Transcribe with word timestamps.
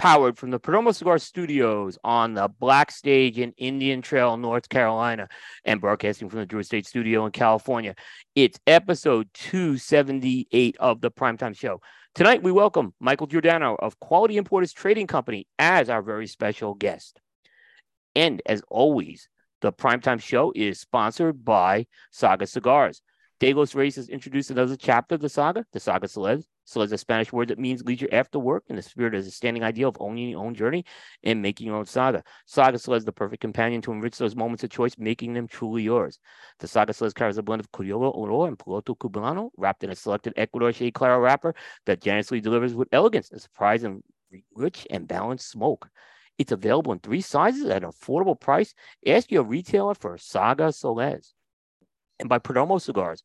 powered 0.00 0.38
from 0.38 0.50
the 0.50 0.58
Perdomo 0.58 0.94
Cigar 0.94 1.18
Studios 1.18 1.98
on 2.02 2.32
the 2.32 2.48
Black 2.48 2.90
Stage 2.90 3.38
in 3.38 3.52
Indian 3.58 4.00
Trail, 4.00 4.38
North 4.38 4.66
Carolina, 4.70 5.28
and 5.66 5.78
broadcasting 5.78 6.30
from 6.30 6.38
the 6.38 6.46
Drew 6.46 6.60
Estate 6.60 6.86
Studio 6.86 7.26
in 7.26 7.32
California. 7.32 7.94
It's 8.34 8.58
episode 8.66 9.28
278 9.34 10.78
of 10.80 11.02
the 11.02 11.10
Primetime 11.10 11.54
Show. 11.54 11.82
Tonight, 12.14 12.42
we 12.42 12.50
welcome 12.50 12.94
Michael 12.98 13.26
Giordano 13.26 13.76
of 13.78 14.00
Quality 14.00 14.38
Importers 14.38 14.72
Trading 14.72 15.06
Company 15.06 15.46
as 15.58 15.90
our 15.90 16.00
very 16.00 16.26
special 16.26 16.72
guest. 16.72 17.20
And 18.16 18.40
as 18.46 18.62
always, 18.68 19.28
the 19.60 19.70
Primetime 19.70 20.22
Show 20.22 20.50
is 20.56 20.80
sponsored 20.80 21.44
by 21.44 21.86
Saga 22.10 22.46
Cigars. 22.46 23.02
Dagos 23.38 23.74
Race 23.74 23.96
has 23.96 24.08
introduced 24.08 24.50
another 24.50 24.76
chapter 24.76 25.16
of 25.16 25.20
the 25.20 25.28
saga, 25.28 25.66
the 25.74 25.80
Saga 25.80 26.08
Celeste. 26.08 26.48
So 26.70 26.82
is 26.82 26.92
a 26.92 26.98
Spanish 26.98 27.32
word 27.32 27.48
that 27.48 27.58
means 27.58 27.82
leisure 27.82 28.06
after 28.12 28.38
work, 28.38 28.62
and 28.68 28.78
the 28.78 28.82
spirit 28.82 29.12
is 29.16 29.26
a 29.26 29.32
standing 29.32 29.64
ideal 29.64 29.88
of 29.88 29.96
owning 29.98 30.28
your 30.28 30.44
own 30.44 30.54
journey 30.54 30.84
and 31.24 31.42
making 31.42 31.66
your 31.66 31.74
own 31.74 31.84
saga. 31.84 32.22
Saga 32.46 32.78
Celeste 32.78 33.00
is 33.00 33.06
the 33.06 33.12
perfect 33.12 33.40
companion 33.40 33.82
to 33.82 33.90
enrich 33.90 34.16
those 34.18 34.36
moments 34.36 34.62
of 34.62 34.70
choice, 34.70 34.96
making 34.96 35.32
them 35.32 35.48
truly 35.48 35.82
yours. 35.82 36.20
The 36.60 36.68
Saga 36.68 36.92
Celeste 36.92 37.16
carries 37.16 37.38
a 37.38 37.42
blend 37.42 37.58
of 37.58 37.72
Criollo 37.72 38.14
Oro 38.14 38.44
and 38.44 38.56
Piloto 38.56 38.96
Cubano, 38.96 39.50
wrapped 39.56 39.82
in 39.82 39.90
a 39.90 39.96
selected 39.96 40.32
Ecuador 40.36 40.72
Shade 40.72 40.94
Claro 40.94 41.18
wrapper 41.18 41.56
that 41.86 42.00
generously 42.00 42.40
delivers 42.40 42.72
with 42.72 42.86
elegance 42.92 43.32
a 43.32 43.40
surprise 43.40 43.82
and 43.82 44.04
rich 44.54 44.86
and 44.90 45.08
balanced 45.08 45.50
smoke. 45.50 45.88
It's 46.38 46.52
available 46.52 46.92
in 46.92 47.00
three 47.00 47.20
sizes 47.20 47.64
at 47.66 47.82
an 47.82 47.90
affordable 47.90 48.38
price. 48.38 48.74
Ask 49.04 49.32
your 49.32 49.42
retailer 49.42 49.94
for 49.94 50.16
Saga 50.18 50.70
Celeste. 50.70 51.34
And 52.20 52.28
by 52.28 52.38
Perdomo 52.38 52.80
Cigars, 52.80 53.24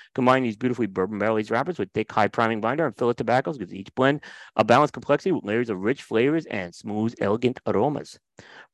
Combine 0.13 0.43
these 0.43 0.57
beautifully 0.57 0.87
bourbon 0.87 1.19
barrel 1.19 1.37
aged 1.37 1.51
wrappers 1.51 1.79
with 1.79 1.89
thick, 1.93 2.11
high 2.11 2.27
priming 2.27 2.59
binder 2.59 2.85
and 2.85 2.97
fillet 2.97 3.13
tobaccos 3.13 3.57
gives 3.57 3.73
each 3.73 3.93
blend 3.95 4.21
a 4.57 4.63
balanced 4.63 4.93
complexity 4.93 5.31
with 5.31 5.45
layers 5.45 5.69
of 5.69 5.79
rich 5.79 6.03
flavors 6.03 6.45
and 6.47 6.75
smooth, 6.75 7.13
elegant 7.21 7.59
aromas. 7.65 8.19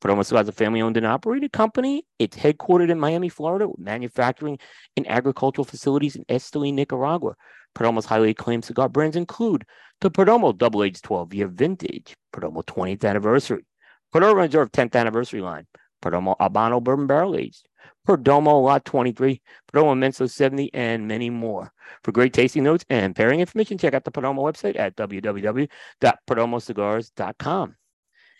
Perdomo 0.00 0.24
Cigars 0.24 0.46
is 0.46 0.48
a 0.48 0.52
family 0.52 0.82
owned 0.82 0.96
and 0.96 1.06
operated 1.06 1.52
company. 1.52 2.04
It's 2.18 2.36
headquartered 2.36 2.90
in 2.90 2.98
Miami, 2.98 3.28
Florida, 3.28 3.68
with 3.68 3.78
manufacturing 3.78 4.58
and 4.96 5.08
agricultural 5.08 5.64
facilities 5.64 6.16
in 6.16 6.24
Esteli, 6.24 6.74
Nicaragua. 6.74 7.34
Perdomo's 7.74 8.06
highly 8.06 8.30
acclaimed 8.30 8.64
cigar 8.64 8.88
brands 8.88 9.14
include 9.16 9.64
the 10.00 10.10
Perdomo 10.10 10.56
Double 10.56 10.82
Aged 10.82 11.04
12 11.04 11.34
Year 11.34 11.48
Vintage, 11.48 12.16
Perdomo 12.32 12.64
20th 12.64 13.04
Anniversary, 13.04 13.64
Perdomo 14.12 14.34
Reserve 14.34 14.72
10th 14.72 14.96
Anniversary 14.96 15.40
line, 15.40 15.66
Perdomo 16.02 16.36
Habano 16.38 16.82
Bourbon 16.82 17.06
Barrel 17.06 17.36
Aged, 17.36 17.68
Perdomo 18.06 18.62
Lot 18.62 18.84
23, 18.84 19.40
Perdomo 19.72 19.98
Menso 19.98 20.30
70, 20.30 20.72
and 20.72 21.08
many 21.08 21.30
more. 21.30 21.72
For 22.02 22.12
great 22.12 22.32
tasting 22.32 22.64
notes 22.64 22.84
and 22.88 23.14
pairing 23.14 23.40
information, 23.40 23.76
check 23.78 23.94
out 23.94 24.04
the 24.04 24.10
Perdomo 24.10 24.42
website 24.42 24.78
at 24.78 24.96
www.perdomocigars.com. 24.96 27.76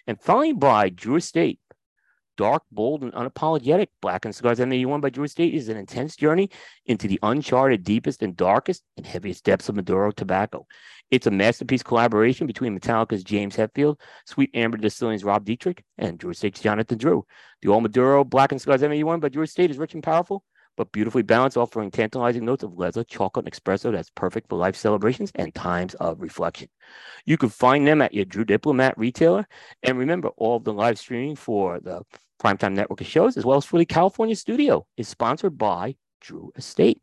And 0.06 0.20
finally, 0.20 0.52
by 0.54 0.88
Drew 0.88 1.16
Estate, 1.16 1.60
dark, 2.38 2.62
bold, 2.72 3.02
and 3.02 3.12
unapologetic. 3.12 3.88
Blackened 4.00 4.34
Cigars 4.34 4.60
M81 4.60 5.02
by 5.02 5.10
Drew 5.10 5.24
Estate 5.24 5.52
is 5.52 5.68
an 5.68 5.76
intense 5.76 6.16
journey 6.16 6.48
into 6.86 7.06
the 7.06 7.18
uncharted, 7.22 7.84
deepest, 7.84 8.22
and 8.22 8.34
darkest 8.34 8.82
and 8.96 9.04
heaviest 9.04 9.44
depths 9.44 9.68
of 9.68 9.76
Maduro 9.76 10.10
tobacco. 10.12 10.66
It's 11.10 11.26
a 11.26 11.30
masterpiece 11.30 11.82
collaboration 11.82 12.46
between 12.46 12.78
Metallica's 12.78 13.24
James 13.24 13.56
Hetfield, 13.56 13.98
Sweet 14.26 14.50
Amber 14.54 14.76
Distilling's 14.78 15.24
Rob 15.24 15.44
Dietrich, 15.44 15.82
and 15.98 16.18
Drew 16.18 16.30
Estate's 16.30 16.60
Jonathan 16.60 16.96
Drew. 16.96 17.26
The 17.60 17.68
Old 17.68 17.82
Maduro 17.82 18.24
Blackened 18.24 18.60
Cigars 18.60 18.82
M81 18.82 19.20
by 19.20 19.28
Drew 19.28 19.42
Estate 19.42 19.70
is 19.70 19.78
rich 19.78 19.94
and 19.94 20.02
powerful, 20.02 20.44
but 20.76 20.92
beautifully 20.92 21.22
balanced, 21.22 21.56
offering 21.56 21.90
tantalizing 21.90 22.44
notes 22.44 22.62
of 22.62 22.78
leather, 22.78 23.02
chocolate, 23.04 23.46
and 23.46 23.52
espresso 23.52 23.90
that's 23.90 24.10
perfect 24.10 24.48
for 24.48 24.56
life 24.56 24.76
celebrations 24.76 25.32
and 25.34 25.54
times 25.54 25.94
of 25.94 26.20
reflection. 26.20 26.68
You 27.26 27.36
can 27.36 27.48
find 27.48 27.86
them 27.86 28.00
at 28.00 28.14
your 28.14 28.24
Drew 28.24 28.44
Diplomat 28.44 28.96
retailer. 28.96 29.46
And 29.82 29.98
remember, 29.98 30.28
all 30.36 30.56
of 30.56 30.64
the 30.64 30.72
live 30.72 30.98
streaming 30.98 31.36
for 31.36 31.80
the 31.80 32.02
Primetime 32.38 32.74
Network 32.74 33.00
of 33.00 33.06
shows, 33.06 33.36
as 33.36 33.44
well 33.44 33.58
as 33.58 33.64
for 33.64 33.78
the 33.78 33.84
California 33.84 34.36
studio, 34.36 34.86
is 34.96 35.08
sponsored 35.08 35.58
by 35.58 35.96
Drew 36.20 36.52
Estate. 36.56 37.00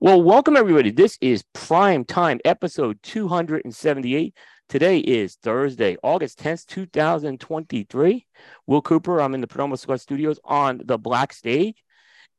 Well, 0.00 0.20
welcome 0.20 0.56
everybody. 0.56 0.90
This 0.90 1.16
is 1.20 1.44
Prime 1.52 2.04
Time, 2.04 2.40
episode 2.44 2.98
278. 3.02 4.34
Today 4.68 4.98
is 4.98 5.36
Thursday, 5.36 5.96
August 6.02 6.40
10th, 6.40 6.66
2023. 6.66 8.26
Will 8.66 8.82
Cooper, 8.82 9.20
I'm 9.20 9.34
in 9.34 9.40
the 9.40 9.46
Perdomo 9.46 9.78
Cigar 9.78 9.98
Studios 9.98 10.40
on 10.44 10.80
the 10.84 10.98
Black 10.98 11.32
Stage, 11.32 11.84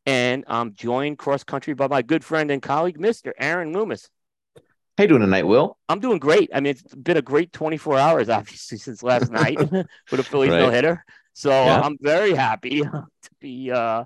and 0.05 0.43
I'm 0.47 0.73
joined 0.73 1.17
cross 1.17 1.45
country 1.45 1.73
by 1.73 1.88
my 1.88 2.01
good 2.01 2.25
friend 2.25 2.51
and 2.51 2.61
colleague, 2.61 2.99
Mr. 2.99 3.31
Aaron 3.39 3.72
Loomis. 3.72 4.09
How 4.97 5.05
you 5.05 5.07
doing 5.07 5.22
tonight, 5.22 5.47
Will? 5.47 5.78
I'm 5.88 6.01
doing 6.01 6.19
great. 6.19 6.49
I 6.53 6.59
mean, 6.59 6.72
it's 6.72 6.93
been 6.93 7.16
a 7.16 7.22
great 7.22 7.53
24 7.53 7.97
hours, 7.97 8.28
obviously, 8.28 8.78
since 8.79 9.01
last 9.01 9.31
night 9.31 9.57
with 9.72 10.19
a 10.19 10.23
Phillies 10.23 10.51
right. 10.51 10.59
no 10.59 10.69
hitter. 10.69 11.05
So 11.34 11.50
yeah. 11.50 11.81
I'm 11.81 11.97
very 12.00 12.34
happy 12.34 12.81
to 12.81 13.08
be, 13.40 13.72
uh, 13.72 14.03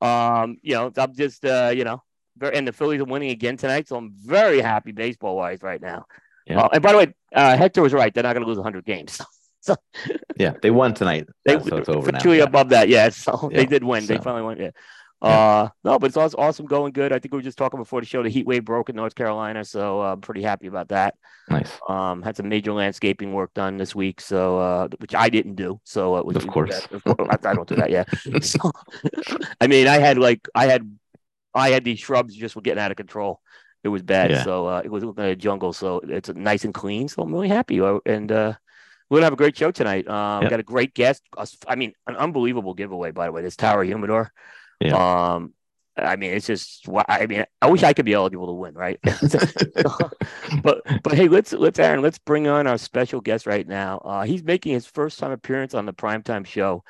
um, 0.00 0.58
you 0.62 0.74
know, 0.74 0.92
I'm 0.96 1.14
just, 1.14 1.44
uh, 1.44 1.72
you 1.74 1.84
know, 1.84 2.02
very, 2.36 2.56
and 2.56 2.66
the 2.66 2.72
Phillies 2.72 3.00
are 3.00 3.04
winning 3.04 3.30
again 3.30 3.56
tonight. 3.56 3.88
So 3.88 3.96
I'm 3.96 4.12
very 4.12 4.60
happy 4.60 4.92
baseball 4.92 5.36
wise 5.36 5.62
right 5.62 5.80
now. 5.80 6.06
Yeah. 6.46 6.60
Uh, 6.60 6.68
and 6.72 6.82
by 6.82 6.92
the 6.92 6.98
way, 6.98 7.14
uh, 7.34 7.56
Hector 7.56 7.82
was 7.82 7.92
right. 7.92 8.12
They're 8.12 8.22
not 8.22 8.32
going 8.32 8.42
to 8.42 8.48
lose 8.48 8.58
100 8.58 8.84
games. 8.84 9.20
so 9.60 9.76
yeah, 10.36 10.54
they 10.60 10.70
won 10.70 10.94
tonight. 10.94 11.28
They, 11.44 11.58
so 11.60 11.76
it's 11.76 11.88
over 11.88 12.10
now. 12.10 12.18
Above 12.42 12.70
that. 12.70 12.88
Yeah. 12.88 13.10
So 13.12 13.48
yeah. 13.50 13.58
they 13.58 13.66
did 13.66 13.84
win. 13.84 14.02
So. 14.02 14.14
They 14.14 14.20
finally 14.20 14.42
won. 14.42 14.58
Yeah. 14.58 14.70
Uh, 15.22 15.68
no, 15.84 16.00
but 16.00 16.14
it's 16.14 16.34
awesome 16.34 16.66
going 16.66 16.92
good. 16.92 17.12
I 17.12 17.20
think 17.20 17.32
we 17.32 17.38
were 17.38 17.42
just 17.42 17.56
talking 17.56 17.78
before 17.78 18.00
the 18.00 18.06
show. 18.06 18.24
The 18.24 18.28
heat 18.28 18.44
wave 18.44 18.64
broke 18.64 18.88
in 18.88 18.96
North 18.96 19.14
Carolina, 19.14 19.64
so 19.64 20.02
uh, 20.02 20.14
I'm 20.14 20.20
pretty 20.20 20.42
happy 20.42 20.66
about 20.66 20.88
that. 20.88 21.14
Nice. 21.48 21.70
Um, 21.88 22.22
had 22.22 22.36
some 22.36 22.48
major 22.48 22.72
landscaping 22.72 23.32
work 23.32 23.54
done 23.54 23.76
this 23.76 23.94
week, 23.94 24.20
so 24.20 24.58
uh, 24.58 24.88
which 24.98 25.14
I 25.14 25.28
didn't 25.28 25.54
do. 25.54 25.80
So 25.84 26.16
it 26.16 26.26
was 26.26 26.36
of 26.36 26.48
course, 26.48 26.88
of 26.90 27.04
course 27.04 27.38
I 27.44 27.54
don't 27.54 27.68
do 27.68 27.76
that. 27.76 27.90
Yeah. 27.90 28.04
so, 28.40 28.72
I 29.60 29.68
mean, 29.68 29.86
I 29.86 29.98
had 29.98 30.18
like 30.18 30.48
I 30.56 30.66
had 30.66 30.90
I 31.54 31.70
had 31.70 31.84
these 31.84 32.00
shrubs 32.00 32.34
just 32.34 32.56
were 32.56 32.62
getting 32.62 32.82
out 32.82 32.90
of 32.90 32.96
control. 32.96 33.40
It 33.84 33.88
was 33.88 34.02
bad. 34.02 34.32
Yeah. 34.32 34.42
So 34.42 34.66
uh, 34.66 34.82
it 34.84 34.90
was 34.90 35.04
looking 35.04 35.22
like 35.22 35.34
a 35.34 35.36
jungle. 35.36 35.72
So 35.72 36.00
it's 36.00 36.30
nice 36.30 36.64
and 36.64 36.74
clean. 36.74 37.06
So 37.06 37.22
I'm 37.22 37.32
really 37.32 37.48
happy. 37.48 37.80
Uh, 37.80 37.98
and 38.06 38.30
uh, 38.30 38.54
we're 39.08 39.18
gonna 39.18 39.26
have 39.26 39.32
a 39.32 39.36
great 39.36 39.56
show 39.56 39.70
tonight. 39.70 40.08
Um, 40.08 40.42
yep. 40.42 40.50
got 40.50 40.60
a 40.60 40.64
great 40.64 40.94
guest. 40.94 41.22
I 41.68 41.76
mean, 41.76 41.92
an 42.08 42.16
unbelievable 42.16 42.74
giveaway, 42.74 43.12
by 43.12 43.26
the 43.26 43.32
way. 43.32 43.42
This 43.42 43.54
Tower 43.54 43.84
Humidor. 43.84 44.32
Yeah. 44.86 45.34
Um, 45.34 45.54
I 45.96 46.16
mean, 46.16 46.32
it's 46.32 46.46
just. 46.46 46.88
I 47.08 47.26
mean, 47.26 47.44
I 47.60 47.70
wish 47.70 47.82
I 47.82 47.92
could 47.92 48.06
be 48.06 48.14
eligible 48.14 48.46
to 48.46 48.52
win, 48.52 48.74
right? 48.74 48.98
but 50.62 50.82
but 51.02 51.14
hey, 51.14 51.28
let's 51.28 51.52
let's 51.52 51.78
Aaron, 51.78 52.00
let's 52.00 52.18
bring 52.18 52.48
on 52.48 52.66
our 52.66 52.78
special 52.78 53.20
guest 53.20 53.46
right 53.46 53.66
now. 53.66 53.98
Uh, 53.98 54.22
he's 54.24 54.42
making 54.42 54.72
his 54.72 54.86
first 54.86 55.18
time 55.18 55.32
appearance 55.32 55.74
on 55.74 55.84
the 55.84 55.92
primetime 55.92 56.46
show. 56.46 56.82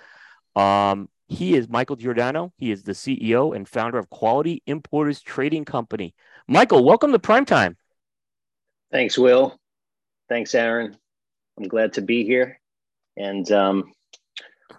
Um, 0.54 1.08
he 1.28 1.56
is 1.56 1.68
Michael 1.68 1.96
Giordano. 1.96 2.52
He 2.58 2.70
is 2.70 2.84
the 2.84 2.92
CEO 2.92 3.56
and 3.56 3.68
founder 3.68 3.98
of 3.98 4.08
Quality 4.08 4.62
Importers 4.66 5.20
Trading 5.20 5.64
Company. 5.64 6.14
Michael, 6.46 6.84
welcome 6.84 7.10
to 7.12 7.18
primetime. 7.18 7.76
Thanks, 8.92 9.18
Will. 9.18 9.58
Thanks, 10.28 10.54
Aaron. 10.54 10.96
I'm 11.58 11.68
glad 11.68 11.94
to 11.94 12.02
be 12.02 12.24
here, 12.24 12.60
and 13.16 13.50
um, 13.50 13.92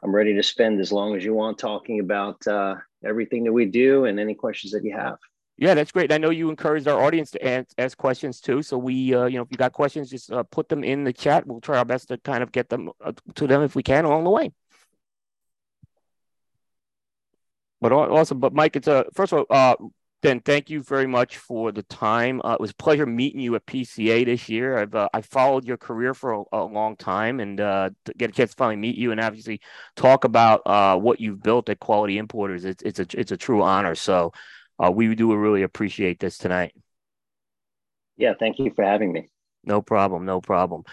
I'm 0.01 0.15
ready 0.15 0.33
to 0.33 0.43
spend 0.43 0.79
as 0.79 0.91
long 0.91 1.15
as 1.15 1.23
you 1.23 1.33
want 1.33 1.57
talking 1.57 1.99
about 1.99 2.45
uh, 2.47 2.75
everything 3.05 3.43
that 3.43 3.53
we 3.53 3.65
do 3.65 4.05
and 4.05 4.19
any 4.19 4.33
questions 4.33 4.71
that 4.73 4.83
you 4.83 4.95
have. 4.95 5.17
Yeah, 5.57 5.75
that's 5.75 5.91
great. 5.91 6.11
I 6.11 6.17
know 6.17 6.31
you 6.31 6.49
encouraged 6.49 6.87
our 6.87 7.01
audience 7.01 7.29
to 7.31 7.65
ask, 7.77 7.95
questions 7.97 8.41
too. 8.41 8.63
So 8.63 8.77
we, 8.77 9.13
uh, 9.13 9.25
you 9.25 9.37
know, 9.37 9.43
if 9.43 9.49
you 9.51 9.57
got 9.57 9.71
questions, 9.71 10.09
just 10.09 10.31
uh, 10.31 10.43
put 10.43 10.67
them 10.67 10.83
in 10.83 11.03
the 11.03 11.13
chat. 11.13 11.45
We'll 11.45 11.61
try 11.61 11.77
our 11.77 11.85
best 11.85 12.07
to 12.07 12.17
kind 12.17 12.41
of 12.41 12.51
get 12.51 12.69
them 12.69 12.89
uh, 13.03 13.11
to 13.35 13.47
them 13.47 13.61
if 13.61 13.75
we 13.75 13.83
can 13.83 14.05
along 14.05 14.23
the 14.23 14.31
way. 14.31 14.51
But 17.81 17.91
awesome. 17.91 18.39
But 18.39 18.53
Mike, 18.53 18.75
it's 18.77 18.87
a 18.87 19.05
first 19.13 19.33
of 19.33 19.45
all, 19.49 19.91
then 20.23 20.39
thank 20.39 20.69
you 20.69 20.81
very 20.81 21.05
much 21.05 21.37
for 21.37 21.71
the 21.71 21.83
time. 21.83 22.41
Uh, 22.43 22.53
it 22.53 22.59
was 22.59 22.71
a 22.71 22.75
pleasure 22.75 23.05
meeting 23.05 23.41
you 23.41 23.53
at 23.55 23.65
PCA 23.65 24.25
this 24.25 24.49
year. 24.49 24.77
I've 24.77 24.95
uh, 24.95 25.09
I 25.13 25.21
followed 25.21 25.65
your 25.65 25.77
career 25.77 26.13
for 26.13 26.33
a, 26.33 26.43
a 26.53 26.63
long 26.63 26.95
time, 26.95 27.39
and 27.39 27.59
uh, 27.61 27.91
to 28.05 28.13
get 28.13 28.31
a 28.31 28.33
chance 28.33 28.51
to 28.51 28.55
finally 28.55 28.77
meet 28.77 28.95
you 28.95 29.11
and 29.11 29.19
obviously 29.19 29.61
talk 29.95 30.23
about 30.23 30.61
uh, 30.65 30.97
what 30.97 31.19
you've 31.19 31.43
built 31.43 31.69
at 31.69 31.79
Quality 31.79 32.17
Importers, 32.17 32.65
it's 32.65 32.81
it's 32.83 32.99
a 32.99 33.05
it's 33.13 33.31
a 33.31 33.37
true 33.37 33.61
honor. 33.61 33.95
So 33.95 34.31
uh, 34.83 34.91
we 34.91 35.13
do 35.13 35.35
really 35.35 35.61
appreciate 35.61 36.19
this 36.19 36.37
tonight. 36.37 36.73
Yeah, 38.17 38.33
thank 38.39 38.59
you 38.59 38.71
for 38.75 38.83
having 38.83 39.11
me. 39.11 39.29
No 39.63 39.81
problem, 39.81 40.25
no 40.25 40.41
problem. 40.41 40.83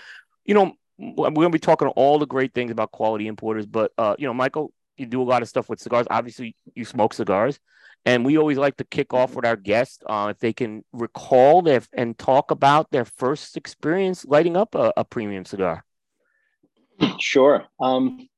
You 0.44 0.55
know, 0.55 0.73
we're 0.99 1.31
going 1.31 1.43
to 1.44 1.50
be 1.50 1.59
talking 1.59 1.88
all 1.88 2.19
the 2.19 2.27
great 2.27 2.53
things 2.53 2.71
about 2.71 2.93
Quality 2.93 3.27
Importers, 3.27 3.67
but 3.67 3.93
uh, 3.97 4.17
you 4.19 4.27
know, 4.27 4.35
Michael, 4.35 4.73
you 5.00 5.06
do 5.06 5.23
a 5.23 5.25
lot 5.25 5.43
of 5.43 5.49
stuff 5.49 5.69
with 5.69 5.81
cigars. 5.81 6.06
Obviously, 6.11 6.55
you 6.75 6.85
smoke 6.85 7.14
cigars, 7.14 7.58
and 8.05 8.25
we 8.25 8.38
always 8.38 8.58
like 8.58 8.76
to 8.76 8.85
kick 8.85 9.12
off 9.12 9.35
with 9.35 9.44
our 9.44 9.56
guests 9.56 9.99
uh, 10.06 10.29
if 10.31 10.38
they 10.38 10.52
can 10.52 10.85
recall 10.93 11.62
their 11.62 11.82
and 11.93 12.19
talk 12.19 12.50
about 12.50 12.91
their 12.91 13.05
first 13.05 13.56
experience 13.56 14.25
lighting 14.25 14.56
up 14.56 14.75
a, 14.75 14.93
a 14.97 15.05
premium 15.05 15.44
cigar. 15.44 15.85
Sure. 17.19 17.64
Um, 17.81 18.29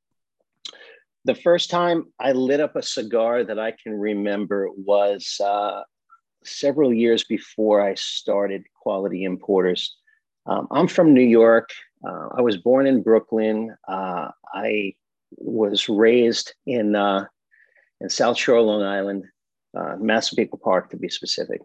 the 1.25 1.35
first 1.35 1.71
time 1.71 2.07
I 2.19 2.33
lit 2.33 2.61
up 2.61 2.77
a 2.77 2.83
cigar 2.83 3.45
that 3.45 3.59
I 3.59 3.73
can 3.83 3.93
remember 3.93 4.69
was 4.77 5.41
uh, 5.45 5.83
several 6.45 6.93
years 6.93 7.25
before 7.25 7.81
I 7.81 7.95
started 7.95 8.65
Quality 8.83 9.25
Importers. 9.25 9.97
Um, 10.47 10.67
I'm 10.71 10.89
from 10.89 11.15
New 11.15 11.21
York. 11.23 11.71
Uh, 12.07 12.29
I 12.37 12.41
was 12.41 12.57
born 12.57 12.87
in 12.87 13.03
Brooklyn. 13.03 13.75
Uh, 13.87 14.29
I 14.53 14.95
was 15.37 15.89
raised 15.89 16.55
in 16.67 16.97
uh, 16.97 17.27
in 18.01 18.09
South 18.09 18.37
Shore, 18.37 18.61
Long 18.61 18.83
Island, 18.83 19.25
uh, 19.77 19.97
Massapequa 19.99 20.59
Park 20.59 20.91
to 20.91 20.97
be 20.97 21.09
specific. 21.09 21.61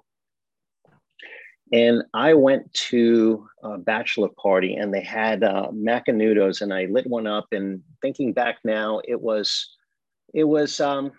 And 1.73 2.03
I 2.13 2.33
went 2.33 2.71
to 2.89 3.47
a 3.61 3.77
bachelor 3.77 4.29
party 4.41 4.75
and 4.75 4.93
they 4.93 5.01
had 5.01 5.43
uh, 5.43 5.69
Macanudos 5.73 6.61
and 6.61 6.73
I 6.73 6.85
lit 6.85 7.07
one 7.07 7.27
up. 7.27 7.47
And 7.51 7.83
thinking 8.01 8.31
back 8.31 8.59
now, 8.63 9.01
it 9.05 9.19
was 9.19 9.75
it 10.33 10.45
was 10.45 10.79
um, 10.79 11.11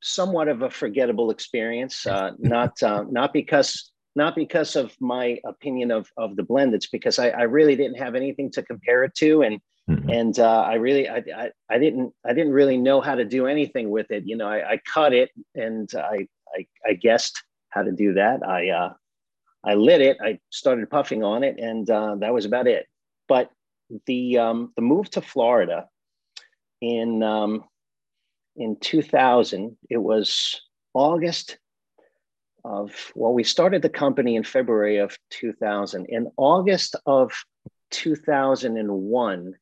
somewhat 0.00 0.48
of 0.48 0.62
a 0.62 0.70
forgettable 0.70 1.30
experience. 1.30 2.06
Uh, 2.06 2.32
not 2.38 2.82
uh, 2.82 3.04
not 3.08 3.32
because 3.32 3.92
not 4.16 4.34
because 4.34 4.74
of 4.74 4.94
my 5.00 5.38
opinion 5.46 5.92
of 5.92 6.08
of 6.16 6.34
the 6.34 6.42
blend. 6.42 6.74
It's 6.74 6.88
because 6.88 7.20
I, 7.20 7.28
I 7.28 7.42
really 7.42 7.76
didn't 7.76 7.98
have 7.98 8.16
anything 8.16 8.50
to 8.52 8.62
compare 8.62 9.04
it 9.04 9.14
to, 9.16 9.42
and 9.42 9.60
mm-hmm. 9.96 10.10
and 10.10 10.38
uh, 10.38 10.62
I 10.62 10.74
really 10.74 11.08
I, 11.08 11.22
I, 11.36 11.50
I 11.68 11.78
didn't 11.78 12.12
I 12.24 12.32
didn't 12.32 12.52
really 12.52 12.76
know 12.76 13.00
how 13.00 13.14
to 13.14 13.24
do 13.24 13.46
anything 13.46 13.90
with 13.90 14.10
it. 14.10 14.24
You 14.26 14.36
know, 14.36 14.48
I, 14.48 14.72
I 14.72 14.80
cut 14.92 15.12
it 15.12 15.30
and 15.54 15.90
I, 15.94 16.26
I 16.54 16.66
I 16.86 16.92
guessed 16.94 17.42
how 17.70 17.82
to 17.82 17.92
do 17.92 18.14
that. 18.14 18.46
I 18.46 18.68
uh, 18.70 18.92
I 19.64 19.74
lit 19.74 20.00
it. 20.00 20.18
I 20.22 20.38
started 20.50 20.90
puffing 20.90 21.22
on 21.22 21.44
it, 21.44 21.58
and 21.58 21.88
uh, 21.88 22.16
that 22.16 22.34
was 22.34 22.44
about 22.44 22.66
it. 22.66 22.86
But 23.28 23.50
the 24.06 24.38
um, 24.38 24.72
the 24.76 24.82
move 24.82 25.10
to 25.10 25.20
Florida 25.20 25.88
in 26.80 27.22
um, 27.22 27.64
in 28.56 28.76
2000, 28.80 29.76
it 29.88 29.98
was 29.98 30.60
August 30.94 31.58
of 32.64 33.12
well, 33.14 33.32
we 33.32 33.44
started 33.44 33.82
the 33.82 33.88
company 33.88 34.36
in 34.36 34.44
February 34.44 34.98
of 34.98 35.16
2000. 35.30 36.06
In 36.06 36.30
August 36.36 36.96
of 37.06 37.32
2001, 37.90 39.54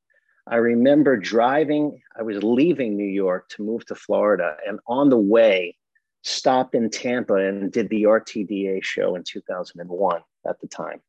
I 0.51 0.57
remember 0.57 1.17
driving. 1.17 2.03
I 2.19 2.23
was 2.23 2.43
leaving 2.43 2.97
New 2.97 3.05
York 3.05 3.49
to 3.51 3.63
move 3.63 3.87
to 3.87 3.95
Florida, 3.95 4.57
and 4.67 4.81
on 4.89 5.09
the 5.09 5.17
way, 5.17 5.77
stopped 6.23 6.75
in 6.75 6.91
Tampa 6.91 7.35
and 7.35 7.71
did 7.71 7.89
the 7.89 8.03
RTDA 8.03 8.83
show 8.83 9.15
in 9.15 9.23
2001 9.23 10.21
at 10.49 10.61
the 10.61 10.67
time. 10.67 11.01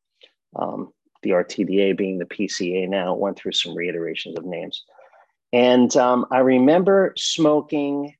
Um, 0.55 0.93
the 1.23 1.31
RTDA 1.31 1.97
being 1.97 2.19
the 2.19 2.25
PCA 2.25 2.87
now, 2.87 3.15
went 3.15 3.37
through 3.37 3.53
some 3.53 3.75
reiterations 3.75 4.37
of 4.37 4.45
names. 4.45 4.83
And 5.51 5.95
um, 5.97 6.25
I 6.31 6.39
remember 6.39 7.13
smoking 7.17 8.13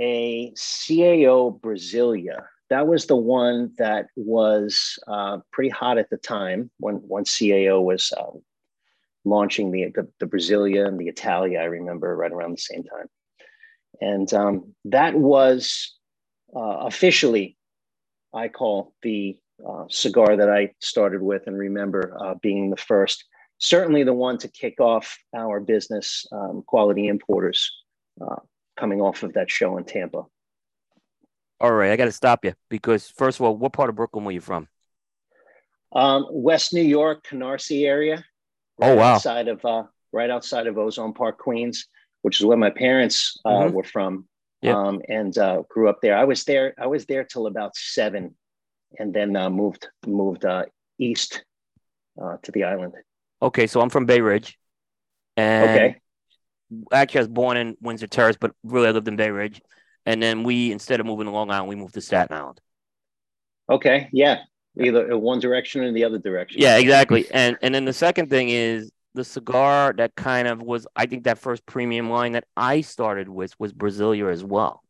a 0.00 0.52
CAO 0.52 1.58
Brasilia. 1.60 2.44
That 2.68 2.86
was 2.86 3.06
the 3.06 3.16
one 3.16 3.72
that 3.78 4.06
was 4.16 4.98
uh, 5.08 5.38
pretty 5.52 5.70
hot 5.70 5.98
at 5.98 6.10
the 6.10 6.16
time 6.16 6.70
when, 6.78 6.96
when 6.96 7.24
CAO 7.24 7.82
was 7.82 8.12
uh, 8.16 8.30
launching 9.26 9.72
the, 9.72 9.92
the, 9.94 10.08
the 10.20 10.26
Brasilia 10.26 10.86
and 10.86 10.98
the 10.98 11.08
Italia, 11.08 11.58
I 11.58 11.64
remember 11.64 12.16
right 12.16 12.32
around 12.32 12.52
the 12.52 12.58
same 12.58 12.84
time. 12.84 13.06
And 14.00 14.32
um, 14.32 14.74
that 14.86 15.14
was 15.14 15.94
uh, 16.54 16.86
officially, 16.86 17.56
I 18.32 18.48
call 18.48 18.94
the 19.02 19.36
uh, 19.66 19.84
cigar 19.88 20.36
that 20.36 20.50
I 20.50 20.72
started 20.80 21.22
with 21.22 21.46
and 21.46 21.58
remember 21.58 22.16
uh, 22.20 22.34
being 22.40 22.70
the 22.70 22.76
first, 22.76 23.24
certainly 23.58 24.04
the 24.04 24.12
one 24.12 24.38
to 24.38 24.48
kick 24.48 24.80
off 24.80 25.18
our 25.34 25.60
business, 25.60 26.26
um, 26.30 26.62
Quality 26.66 27.08
Importers, 27.08 27.70
uh, 28.20 28.36
coming 28.78 29.00
off 29.00 29.22
of 29.22 29.32
that 29.32 29.50
show 29.50 29.76
in 29.78 29.84
Tampa. 29.84 30.22
All 31.58 31.72
right, 31.72 31.90
I 31.90 31.96
got 31.96 32.04
to 32.04 32.12
stop 32.12 32.44
you 32.44 32.52
because, 32.68 33.08
first 33.08 33.40
of 33.40 33.46
all, 33.46 33.56
what 33.56 33.72
part 33.72 33.88
of 33.88 33.96
Brooklyn 33.96 34.24
were 34.24 34.32
you 34.32 34.42
from? 34.42 34.68
Um, 35.92 36.26
West 36.30 36.74
New 36.74 36.82
York, 36.82 37.26
Canarsie 37.26 37.86
area. 37.86 38.22
Oh, 38.80 38.88
right 38.88 38.92
oh 38.92 38.96
wow! 38.96 39.14
Outside 39.14 39.48
of 39.48 39.64
uh, 39.64 39.84
right 40.12 40.30
outside 40.30 40.66
of 40.66 40.78
Ozone 40.78 41.12
Park, 41.12 41.38
Queens, 41.38 41.86
which 42.22 42.40
is 42.40 42.46
where 42.46 42.56
my 42.56 42.70
parents 42.70 43.38
uh, 43.44 43.50
mm-hmm. 43.50 43.74
were 43.74 43.84
from 43.84 44.26
yep. 44.62 44.74
um, 44.74 45.00
and 45.08 45.36
uh, 45.38 45.62
grew 45.68 45.88
up 45.88 46.00
there. 46.02 46.16
I 46.16 46.24
was 46.24 46.44
there. 46.44 46.74
I 46.78 46.86
was 46.86 47.06
there 47.06 47.24
till 47.24 47.46
about 47.46 47.76
seven, 47.76 48.34
and 48.98 49.14
then 49.14 49.36
uh, 49.36 49.50
moved 49.50 49.88
moved 50.06 50.44
uh, 50.44 50.64
east 50.98 51.44
uh, 52.20 52.36
to 52.42 52.52
the 52.52 52.64
island. 52.64 52.94
Okay, 53.42 53.66
so 53.66 53.80
I'm 53.80 53.90
from 53.90 54.06
Bay 54.06 54.20
Ridge, 54.20 54.58
and 55.36 55.70
okay. 55.70 55.96
actually 56.92 57.18
I 57.18 57.22
was 57.22 57.28
born 57.28 57.56
in 57.56 57.76
Windsor 57.80 58.06
Terrace, 58.06 58.36
but 58.40 58.52
really 58.62 58.88
I 58.88 58.92
lived 58.92 59.08
in 59.08 59.16
Bay 59.16 59.30
Ridge, 59.30 59.60
and 60.04 60.22
then 60.22 60.42
we 60.42 60.72
instead 60.72 61.00
of 61.00 61.06
moving 61.06 61.26
to 61.26 61.32
Long 61.32 61.50
Island, 61.50 61.68
we 61.68 61.76
moved 61.76 61.94
to 61.94 62.00
Staten 62.00 62.36
Island. 62.36 62.60
Okay, 63.68 64.08
yeah, 64.12 64.40
either 64.80 65.10
in 65.10 65.20
one 65.20 65.40
direction 65.40 65.82
or 65.82 65.84
in 65.84 65.94
the 65.94 66.04
other 66.04 66.18
direction. 66.18 66.60
Yeah, 66.60 66.76
exactly. 66.76 67.26
And 67.30 67.56
and 67.62 67.74
then 67.74 67.84
the 67.84 67.92
second 67.92 68.30
thing 68.30 68.48
is 68.48 68.90
the 69.14 69.24
cigar 69.24 69.94
that 69.96 70.14
kind 70.14 70.46
of 70.46 70.62
was, 70.62 70.86
I 70.94 71.06
think 71.06 71.24
that 71.24 71.38
first 71.38 71.66
premium 71.66 72.10
line 72.10 72.32
that 72.32 72.44
I 72.56 72.82
started 72.82 73.28
with 73.28 73.58
was 73.58 73.72
Brasilia 73.72 74.30
as 74.30 74.44
well. 74.44 74.82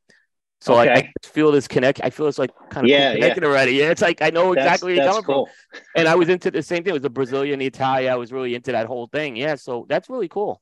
So 0.60 0.78
okay. 0.80 0.90
I, 0.90 0.96
I, 0.96 1.12
feel 1.22 1.52
this 1.52 1.68
connect. 1.68 2.00
I 2.02 2.10
feel 2.10 2.26
it's 2.26 2.38
like 2.38 2.50
kind 2.70 2.86
of 2.86 2.90
yeah, 2.90 3.14
connected 3.14 3.42
yeah. 3.42 3.48
already. 3.48 3.72
Yeah, 3.72 3.90
it's 3.90 4.02
like 4.02 4.22
I 4.22 4.30
know 4.30 4.52
exactly 4.52 4.64
that's, 4.64 4.82
where 4.82 4.94
you're 4.94 5.04
coming 5.04 5.22
cool. 5.22 5.48
from. 5.70 5.80
And 5.94 6.08
I 6.08 6.14
was 6.14 6.28
into 6.28 6.50
the 6.50 6.62
same 6.62 6.82
thing. 6.82 6.90
It 6.90 6.94
was 6.94 7.02
the 7.02 7.10
Brasilia, 7.10 7.56
the 7.58 7.66
Italia. 7.66 8.10
I 8.10 8.16
was 8.16 8.32
really 8.32 8.54
into 8.54 8.72
that 8.72 8.86
whole 8.86 9.06
thing. 9.06 9.36
Yeah, 9.36 9.54
so 9.54 9.86
that's 9.88 10.08
really 10.08 10.28
cool. 10.28 10.60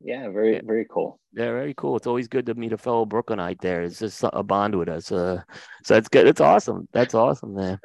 Yeah, 0.00 0.28
very 0.30 0.54
yeah. 0.54 0.60
very 0.64 0.86
cool. 0.90 1.20
Yeah, 1.32 1.46
very 1.52 1.72
cool. 1.74 1.96
It's 1.96 2.06
always 2.06 2.26
good 2.26 2.46
to 2.46 2.54
meet 2.54 2.72
a 2.72 2.78
fellow 2.78 3.06
Brooklynite 3.06 3.60
there. 3.60 3.82
It's 3.82 4.00
just 4.00 4.24
a 4.24 4.42
bond 4.42 4.74
with 4.74 4.88
us. 4.88 5.12
Uh, 5.12 5.42
so 5.84 5.94
that's 5.94 6.08
good. 6.08 6.26
It's 6.26 6.40
awesome. 6.40 6.88
That's 6.92 7.14
awesome, 7.14 7.54
man. 7.54 7.78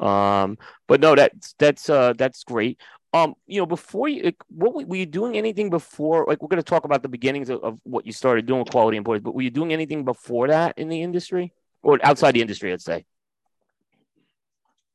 Um, 0.00 0.58
but 0.88 1.00
no, 1.00 1.14
that's 1.14 1.54
that's 1.58 1.88
uh 1.88 2.12
that's 2.14 2.44
great 2.44 2.80
um, 3.14 3.34
you 3.46 3.60
know, 3.60 3.66
before 3.66 4.08
you, 4.08 4.32
what 4.48 4.86
were 4.88 4.96
you 4.96 5.04
doing 5.04 5.36
anything 5.36 5.68
before? 5.68 6.24
Like, 6.26 6.40
we're 6.40 6.48
going 6.48 6.62
to 6.62 6.68
talk 6.68 6.84
about 6.84 7.02
the 7.02 7.08
beginnings 7.08 7.50
of, 7.50 7.62
of, 7.62 7.78
what 7.82 8.06
you 8.06 8.12
started 8.12 8.46
doing 8.46 8.60
with 8.60 8.70
quality 8.70 8.96
importers, 8.96 9.22
but 9.22 9.34
were 9.34 9.42
you 9.42 9.50
doing 9.50 9.72
anything 9.72 10.04
before 10.04 10.48
that 10.48 10.78
in 10.78 10.88
the 10.88 11.02
industry 11.02 11.52
or 11.82 11.98
outside 12.02 12.32
the 12.32 12.40
industry, 12.40 12.72
I'd 12.72 12.80
say? 12.80 13.04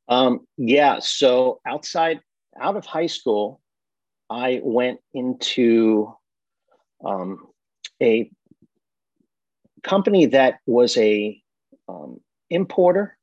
Um, 0.10 0.48
yeah. 0.58 0.98
So 1.00 1.60
outside, 1.68 2.22
out 2.60 2.76
of 2.76 2.86
high 2.86 3.06
school, 3.06 3.62
I 4.30 4.62
went 4.64 5.00
into 5.14 6.12
um, 7.06 7.46
a 8.02 8.32
company 9.84 10.28
that 10.28 10.56
was 10.66 10.98
a 10.98 11.40
um, 11.88 12.20
importer 12.50 13.16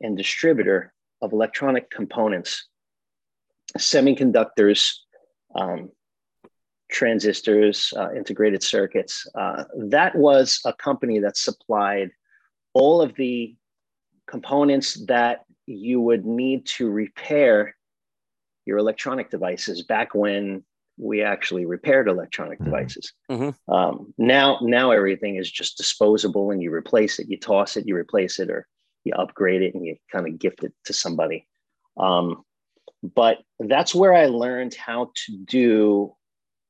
and 0.00 0.16
distributor 0.16 0.93
of 1.24 1.32
electronic 1.32 1.90
components 1.90 2.68
semiconductors, 3.78 4.92
um, 5.54 5.90
transistors, 6.90 7.92
uh, 7.96 8.12
integrated 8.14 8.62
circuits. 8.62 9.26
Uh, 9.34 9.64
that 9.88 10.14
was 10.14 10.60
a 10.64 10.72
company 10.74 11.18
that 11.18 11.36
supplied 11.36 12.10
all 12.72 13.00
of 13.00 13.14
the 13.16 13.56
components 14.26 15.04
that 15.06 15.44
you 15.66 16.00
would 16.00 16.24
need 16.24 16.66
to 16.66 16.90
repair 16.90 17.74
your 18.66 18.78
electronic 18.78 19.30
devices 19.30 19.82
back 19.82 20.14
when 20.14 20.62
we 20.96 21.22
actually 21.22 21.66
repaired 21.66 22.08
electronic 22.08 22.58
mm-hmm. 22.58 22.70
devices. 22.70 23.12
Mm-hmm. 23.30 23.72
Um, 23.72 24.14
now, 24.18 24.58
now 24.62 24.90
everything 24.92 25.36
is 25.36 25.50
just 25.50 25.76
disposable, 25.76 26.50
and 26.50 26.62
you 26.62 26.72
replace 26.72 27.18
it, 27.18 27.28
you 27.28 27.38
toss 27.38 27.76
it, 27.76 27.86
you 27.86 27.96
replace 27.96 28.38
it, 28.38 28.50
or 28.50 28.68
you 29.04 29.14
upgrade 29.14 29.62
it, 29.62 29.74
and 29.74 29.84
you 29.84 29.96
kind 30.10 30.26
of 30.26 30.38
gift 30.38 30.64
it 30.64 30.72
to 30.86 30.92
somebody. 30.92 31.46
Um, 31.96 32.44
but 33.02 33.38
that's 33.58 33.94
where 33.94 34.14
I 34.14 34.26
learned 34.26 34.74
how 34.74 35.12
to 35.26 35.36
do 35.36 36.14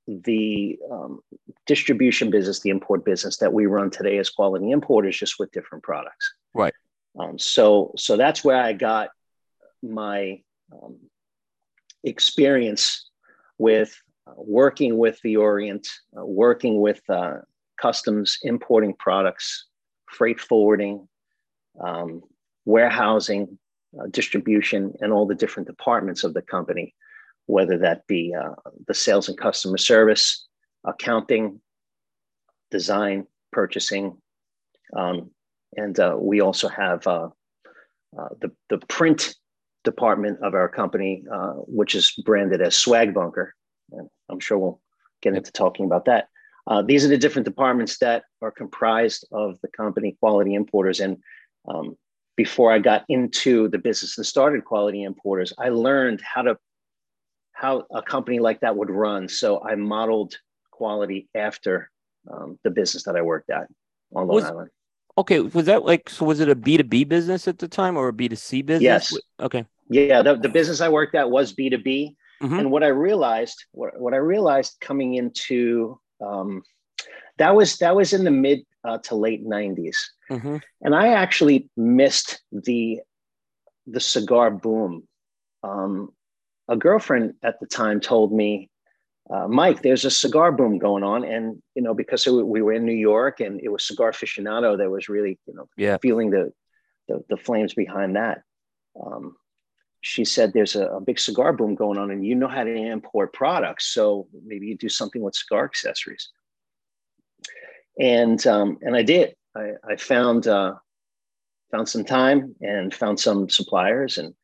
the 0.07 0.79
um, 0.91 1.21
distribution 1.67 2.31
business, 2.31 2.61
the 2.61 2.71
import 2.71 3.05
business 3.05 3.39
that 3.39 3.53
we 3.53 3.67
run 3.67 3.91
today 3.91 4.19
as 4.19 4.31
quality 4.31 4.71
importers, 4.71 5.17
just 5.17 5.39
with 5.39 5.53
different 5.53 5.85
products. 5.85 6.35
Right. 6.53 6.75
Um, 7.19 7.39
so, 7.39 7.93
so 7.97 8.17
that's 8.17 8.45
where 8.45 8.61
I 8.61 8.73
got 8.73 9.11
my 9.83 10.43
um, 10.73 10.99
experience 12.03 13.09
with 13.59 13.97
uh, 14.27 14.33
working 14.37 14.99
with 14.99 15.21
the 15.23 15.37
Orient, 15.37 15.87
uh, 16.19 16.25
working 16.25 16.81
with 16.81 17.01
uh, 17.09 17.37
customs, 17.81 18.39
importing 18.43 18.95
products, 18.95 19.67
freight 20.07 20.41
forwarding, 20.41 21.09
um, 21.81 22.23
warehousing, 22.65 23.59
uh, 23.99 24.07
distribution 24.11 24.93
and 25.01 25.13
all 25.13 25.27
the 25.27 25.35
different 25.35 25.69
departments 25.69 26.25
of 26.25 26.35
the 26.35 26.43
company, 26.43 26.95
whether 27.47 27.79
that 27.79 28.07
be 28.07 28.35
uh, 28.35 28.55
the 28.87 28.95
sales 28.95 29.29
and 29.29 29.39
customer 29.39 29.79
service, 29.79 30.47
accounting, 30.85 31.61
design, 32.71 33.27
purchasing, 33.53 34.17
um, 34.97 35.31
and 35.77 35.99
uh, 35.99 36.17
we 36.19 36.41
also 36.41 36.69
have 36.69 37.07
uh, 37.07 37.29
uh, 38.19 38.29
the 38.41 38.51
the 38.69 38.79
print 38.89 39.35
department 39.83 40.39
of 40.43 40.55
our 40.55 40.69
company, 40.69 41.25
uh, 41.33 41.53
which 41.67 41.95
is 41.95 42.13
branded 42.25 42.61
as 42.61 42.75
Swag 42.75 43.13
Bunker. 43.13 43.55
And 43.93 44.09
I'm 44.31 44.41
sure 44.41 44.59
we'll 44.59 44.81
get 45.23 45.35
into 45.35 45.53
talking 45.53 45.85
about 45.85 46.07
that. 46.07 46.29
Uh, 46.67 46.81
these 46.81 47.05
are 47.05 47.09
the 47.09 47.19
different 47.19 47.45
departments 47.45 47.99
that 47.99 48.25
are 48.41 48.51
comprised 48.51 49.27
of 49.33 49.61
the 49.61 49.69
company 49.69 50.17
Quality 50.21 50.55
Importers. 50.55 51.01
And 51.01 51.19
um, 51.69 51.97
before 52.37 52.73
I 52.73 52.79
got 52.79 53.05
into 53.09 53.69
the 53.69 53.79
business 53.79 54.19
and 54.19 54.27
started 54.27 54.65
Quality 54.65 55.03
Importers, 55.03 55.53
I 55.59 55.69
learned 55.69 56.21
how 56.21 56.43
to 56.43 56.59
how 57.53 57.85
a 57.95 58.03
company 58.03 58.41
like 58.41 58.61
that 58.61 58.77
would 58.77 58.91
run. 58.91 59.29
So 59.29 59.63
I 59.63 59.77
modeled 59.77 60.35
quality 60.73 61.29
after 61.35 61.91
um, 62.31 62.59
the 62.65 62.71
business 62.71 63.05
that 63.05 63.15
I 63.17 63.23
worked 63.23 63.51
at 63.51 63.69
on 64.15 64.27
Long 64.27 64.29
Was- 64.29 64.45
Island. 64.45 64.71
Okay, 65.17 65.39
was 65.39 65.67
that 65.67 65.85
like 65.85 66.11
so? 66.11 66.25
Was 66.25 66.41
it 66.41 66.49
a 66.49 66.57
B 66.57 66.77
two 66.77 66.83
B 66.83 67.05
business 67.05 67.47
at 67.47 67.59
the 67.59 67.69
time 67.69 67.97
or 67.97 68.09
a 68.09 68.13
B 68.13 68.29
two 68.29 68.35
C 68.35 68.63
business? 68.63 68.83
Yes. 68.83 69.17
Okay. 69.39 69.65
Yeah, 69.89 70.23
the, 70.23 70.35
the 70.37 70.49
business 70.49 70.81
I 70.81 70.89
worked 70.89 71.15
at 71.15 71.31
was 71.31 71.53
B2B. 71.53 72.15
Mhm. 72.43 72.59
And 72.59 72.71
what 72.71 72.83
I 72.83 72.89
realized, 72.89 73.65
what, 73.73 74.01
what 74.01 74.15
I 74.15 74.17
realized 74.17 74.77
coming 74.81 75.15
into 75.15 76.01
um, 76.21 76.63
that 77.39 77.55
was 77.55 77.79
that 77.79 77.97
was 77.97 78.13
in 78.13 78.25
the 78.25 78.31
mid 78.31 78.61
uh, 78.85 78.99
to 78.99 79.15
late 79.17 79.45
90s. 79.47 79.97
hmm 80.29 80.57
And 80.83 80.95
I 80.95 81.09
actually 81.15 81.69
missed 81.77 82.43
the 82.53 83.01
the 83.87 84.01
cigar 84.01 84.51
boom. 84.51 85.07
Um, 85.63 86.11
a 86.69 86.77
girlfriend 86.77 87.35
at 87.43 87.61
the 87.61 87.67
time 87.67 88.01
told 88.01 88.33
me, 88.33 88.71
uh, 89.31 89.47
Mike, 89.49 89.83
there's 89.83 90.05
a 90.05 90.11
cigar 90.11 90.53
boom 90.53 90.79
going 90.79 91.03
on, 91.05 91.25
and 91.25 91.63
you 91.75 91.83
know 91.83 91.95
because 91.95 92.27
it- 92.27 92.47
we 92.55 92.63
were 92.63 92.73
in 92.75 92.85
New 92.85 93.01
York 93.13 93.41
and 93.41 93.61
it 93.61 93.69
was 93.69 93.85
Cigar 93.87 94.11
Aficionado 94.13 94.77
that 94.79 94.91
was 94.91 95.09
really 95.09 95.39
you 95.47 95.55
know 95.55 95.69
Yeah. 95.77 95.99
feeling 96.01 96.31
the 96.31 96.53
the, 97.09 97.23
the 97.29 97.37
flames 97.37 97.75
behind 97.75 98.17
that. 98.17 98.43
Um, 99.05 99.37
she 100.01 100.25
said 100.25 100.53
there's 100.53 100.77
a, 100.77 100.87
a 100.99 101.01
big 101.01 101.19
cigar 101.19 101.53
boom 101.53 101.75
going 101.75 101.99
on, 101.99 102.11
and 102.11 102.25
you 102.27 102.35
know 102.35 102.49
how 102.49 102.65
to 102.65 102.75
import 102.75 103.33
products, 103.33 103.87
so 103.87 104.29
maybe 104.47 104.67
you 104.67 104.77
do 104.77 104.89
something 104.89 105.23
with 105.23 105.35
cigar 105.35 105.65
accessories. 105.65 106.29
And 107.99 108.45
um, 108.47 108.79
and 108.83 108.97
I 108.97 109.03
did. 109.03 109.35
I, 109.57 109.73
I 109.89 109.97
found 109.97 110.47
uh, 110.47 110.75
found 111.71 111.89
some 111.89 112.05
time 112.05 112.55
and 112.61 112.93
found 112.93 113.21
some 113.21 113.49
suppliers 113.49 114.19
and 114.19 114.35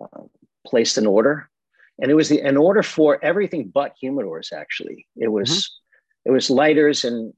uh, 0.00 0.22
placed 0.66 0.98
an 0.98 1.06
order. 1.06 1.50
And 1.98 2.10
it 2.10 2.14
was 2.14 2.28
the, 2.28 2.40
an 2.42 2.56
order 2.56 2.82
for 2.82 3.22
everything 3.24 3.70
but 3.72 3.94
humidors. 4.02 4.52
Actually, 4.52 5.06
it 5.16 5.28
was 5.28 5.80
it 6.24 6.30
was 6.30 6.50
lighters 6.50 7.04
and 7.04 7.32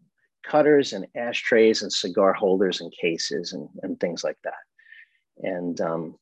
cutters 0.45 0.93
and 0.93 1.07
ashtrays 1.17 1.83
and 1.83 1.93
cigar 1.93 2.33
holders 2.33 2.81
and 2.81 2.93
cases 2.93 3.53
and, 3.53 3.69
and 3.83 4.01
things 4.01 4.25
like 4.25 4.39
that. 4.45 4.55
And 5.39 5.81
um, 5.81 6.19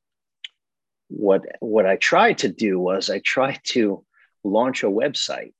what 1.08 1.42
what 1.60 1.86
I 1.86 1.96
tried 1.96 2.38
to 2.38 2.48
do 2.48 2.78
was 2.78 3.08
I 3.08 3.20
tried 3.20 3.60
to 3.66 4.04
launch 4.44 4.82
a 4.82 4.86
website 4.86 5.52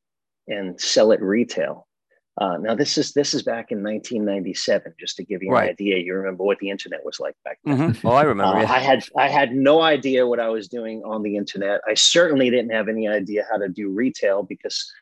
and 0.48 0.80
sell 0.80 1.12
it 1.12 1.22
retail. 1.22 1.85
Uh, 2.38 2.58
now 2.58 2.74
this 2.74 2.98
is 2.98 3.12
this 3.12 3.32
is 3.32 3.42
back 3.42 3.72
in 3.72 3.82
1997, 3.82 4.94
just 5.00 5.16
to 5.16 5.24
give 5.24 5.42
you 5.42 5.54
an 5.54 5.68
idea. 5.70 5.96
You 5.96 6.14
remember 6.14 6.44
what 6.44 6.58
the 6.58 6.68
internet 6.68 7.02
was 7.04 7.18
like 7.18 7.34
back 7.44 7.58
then. 7.64 7.94
hmm 7.94 8.06
Oh, 8.06 8.12
I 8.12 8.22
remember. 8.22 8.58
Uh, 8.58 8.62
yeah. 8.62 8.72
I 8.72 8.78
had 8.78 9.04
I 9.16 9.28
had 9.28 9.52
no 9.52 9.80
idea 9.80 10.26
what 10.26 10.38
I 10.38 10.48
was 10.48 10.68
doing 10.68 11.02
on 11.04 11.22
the 11.22 11.36
internet. 11.36 11.80
I 11.88 11.94
certainly 11.94 12.50
didn't 12.50 12.72
have 12.72 12.88
any 12.88 13.08
idea 13.08 13.46
how 13.50 13.56
to 13.56 13.68
do 13.70 13.88
retail 13.88 14.42
because 14.42 14.92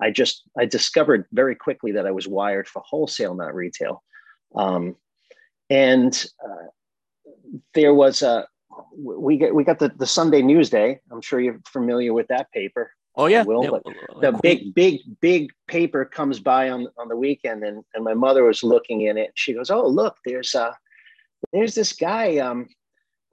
I 0.00 0.12
just 0.12 0.44
I 0.56 0.66
discovered 0.66 1.26
very 1.32 1.56
quickly 1.56 1.90
that 1.92 2.06
I 2.06 2.12
was 2.12 2.28
wired 2.28 2.68
for 2.68 2.80
wholesale, 2.86 3.34
not 3.34 3.54
retail. 3.56 4.04
Um, 4.54 4.94
and 5.70 6.26
uh, 6.44 6.68
there 7.74 7.92
was 7.94 8.22
a 8.22 8.46
we 8.96 9.36
get 9.36 9.54
we 9.54 9.64
got 9.64 9.80
the 9.80 9.88
the 9.96 10.06
Sunday 10.06 10.42
Newsday. 10.42 10.98
I'm 11.10 11.22
sure 11.22 11.40
you're 11.40 11.60
familiar 11.66 12.12
with 12.12 12.28
that 12.28 12.52
paper. 12.52 12.92
Oh 13.18 13.26
yeah. 13.26 13.42
Will, 13.42 13.64
yeah. 13.64 13.70
but 13.70 13.82
The 14.20 14.38
big 14.42 14.74
big 14.74 15.00
big 15.20 15.52
paper 15.66 16.04
comes 16.04 16.40
by 16.40 16.70
on 16.70 16.88
on 16.96 17.08
the 17.08 17.16
weekend, 17.16 17.64
and 17.64 17.84
and 17.94 18.04
my 18.04 18.14
mother 18.14 18.44
was 18.44 18.62
looking 18.62 19.02
in 19.02 19.18
it. 19.18 19.32
She 19.34 19.52
goes, 19.52 19.70
"Oh 19.70 19.86
look, 19.86 20.16
there's 20.24 20.54
uh 20.54 20.72
there's 21.52 21.74
this 21.74 21.92
guy 21.92 22.38
um 22.38 22.68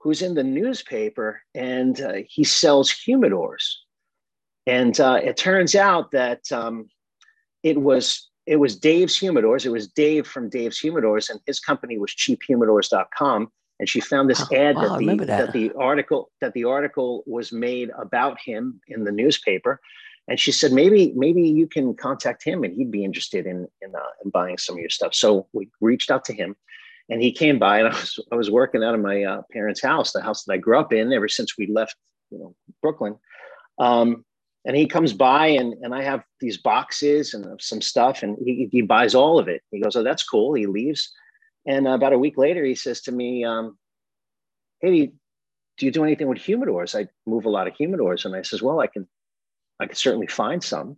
who's 0.00 0.20
in 0.20 0.34
the 0.34 0.44
newspaper, 0.44 1.40
and 1.54 2.00
uh, 2.00 2.14
he 2.28 2.44
sells 2.44 2.92
humidors." 2.92 3.62
And 4.66 4.98
uh, 4.98 5.20
it 5.22 5.36
turns 5.36 5.74
out 5.74 6.10
that 6.10 6.50
um, 6.50 6.88
it 7.62 7.80
was 7.80 8.28
it 8.46 8.56
was 8.56 8.76
Dave's 8.76 9.18
Humidors. 9.18 9.64
It 9.64 9.70
was 9.70 9.88
Dave 9.88 10.26
from 10.26 10.48
Dave's 10.48 10.80
Humidors, 10.80 11.30
and 11.30 11.40
his 11.46 11.60
company 11.60 11.98
was 11.98 12.12
cheaphumidors.com. 12.12 13.50
And 13.78 13.88
she 13.88 14.00
found 14.00 14.30
this 14.30 14.42
Oh, 14.50 14.56
ad 14.56 14.76
wow, 14.76 14.82
that 14.82 14.98
the 14.98 15.16
that. 15.16 15.26
that 15.26 15.52
the 15.52 15.72
article 15.78 16.30
that 16.40 16.54
the 16.54 16.64
article 16.64 17.22
was 17.26 17.52
made 17.52 17.90
about 17.98 18.38
him 18.40 18.80
in 18.88 19.04
the 19.04 19.12
newspaper. 19.12 19.80
And 20.28 20.40
she 20.40 20.50
said, 20.50 20.72
maybe 20.72 21.12
maybe 21.14 21.42
you 21.42 21.68
can 21.68 21.94
contact 21.94 22.42
him, 22.42 22.64
and 22.64 22.74
he'd 22.74 22.90
be 22.90 23.04
interested 23.04 23.46
in 23.46 23.68
in, 23.82 23.94
uh, 23.94 24.12
in 24.24 24.30
buying 24.30 24.58
some 24.58 24.76
of 24.76 24.80
your 24.80 24.90
stuff. 24.90 25.14
So 25.14 25.46
we 25.52 25.68
reached 25.80 26.10
out 26.10 26.24
to 26.26 26.32
him, 26.32 26.56
and 27.08 27.22
he 27.22 27.32
came 27.32 27.58
by, 27.58 27.80
and 27.80 27.88
I 27.92 27.92
was 27.92 28.18
I 28.32 28.34
was 28.36 28.50
working 28.50 28.82
out 28.82 28.94
of 28.94 29.00
my 29.00 29.22
uh, 29.22 29.42
parents' 29.52 29.82
house, 29.82 30.12
the 30.12 30.22
house 30.22 30.44
that 30.44 30.54
I 30.54 30.56
grew 30.56 30.78
up 30.78 30.92
in, 30.92 31.12
ever 31.12 31.28
since 31.28 31.56
we 31.58 31.66
left, 31.66 31.94
you 32.30 32.38
know, 32.38 32.54
Brooklyn. 32.82 33.16
Um, 33.78 34.24
and 34.66 34.76
he 34.76 34.86
comes 34.86 35.12
by 35.12 35.46
and, 35.46 35.74
and 35.82 35.94
I 35.94 36.02
have 36.02 36.24
these 36.40 36.58
boxes 36.58 37.34
and 37.34 37.60
some 37.62 37.80
stuff 37.80 38.24
and 38.24 38.36
he, 38.44 38.68
he 38.72 38.82
buys 38.82 39.14
all 39.14 39.38
of 39.38 39.46
it. 39.48 39.62
He 39.70 39.80
goes, 39.80 39.94
oh, 39.94 40.02
that's 40.02 40.24
cool. 40.24 40.54
He 40.54 40.66
leaves. 40.66 41.12
And 41.66 41.86
about 41.86 42.12
a 42.12 42.18
week 42.18 42.38
later, 42.38 42.64
he 42.64 42.74
says 42.74 43.00
to 43.02 43.12
me, 43.12 43.44
um, 43.44 43.76
hey, 44.80 45.12
do 45.78 45.86
you, 45.86 45.90
do 45.90 46.04
anything 46.04 46.28
with 46.28 46.38
humidors? 46.38 46.98
I 46.98 47.08
move 47.26 47.44
a 47.44 47.50
lot 47.50 47.66
of 47.66 47.74
humidors. 47.74 48.24
And 48.24 48.34
I 48.34 48.42
says, 48.42 48.62
well, 48.62 48.80
I 48.80 48.86
can, 48.86 49.06
I 49.80 49.86
can 49.86 49.96
certainly 49.96 50.28
find 50.28 50.62
some. 50.62 50.96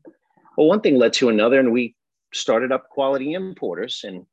Well, 0.57 0.67
one 0.67 0.81
thing 0.81 0.97
led 0.97 1.15
to 1.15 1.29
another 1.29 1.59
and 1.59 1.73
we 1.73 1.97
started 2.35 2.71
up 2.71 2.91
quality 2.91 3.33
importers. 3.33 4.03
And 4.05 4.27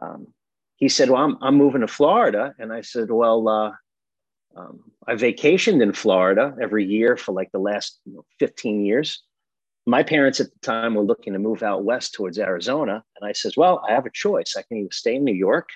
um, 0.00 0.28
he 0.76 0.88
said, 0.88 1.10
well, 1.10 1.22
I'm, 1.22 1.38
I'm 1.42 1.56
moving 1.56 1.82
to 1.82 1.88
Florida. 1.88 2.54
And 2.58 2.72
I 2.72 2.80
said, 2.80 3.10
well, 3.10 3.48
uh, 3.48 3.72
um, 4.56 4.80
I 5.06 5.14
vacationed 5.14 5.82
in 5.82 5.92
Florida 5.92 6.54
every 6.60 6.86
year 6.86 7.16
for 7.16 7.32
like 7.32 7.52
the 7.52 7.58
last 7.58 8.00
you 8.06 8.14
know, 8.14 8.24
15 8.38 8.84
years. 8.84 9.22
My 9.88 10.02
parents 10.02 10.40
at 10.40 10.52
the 10.52 10.58
time 10.60 10.94
were 10.94 11.02
looking 11.04 11.32
to 11.34 11.38
move 11.38 11.62
out 11.62 11.84
west 11.84 12.14
towards 12.14 12.38
Arizona. 12.38 13.04
And 13.20 13.28
I 13.28 13.32
says, 13.32 13.56
well, 13.56 13.84
I 13.88 13.92
have 13.92 14.04
a 14.06 14.10
choice. 14.10 14.54
I 14.56 14.62
can 14.62 14.78
either 14.78 14.92
stay 14.92 15.14
in 15.14 15.24
New 15.24 15.34
York, 15.34 15.68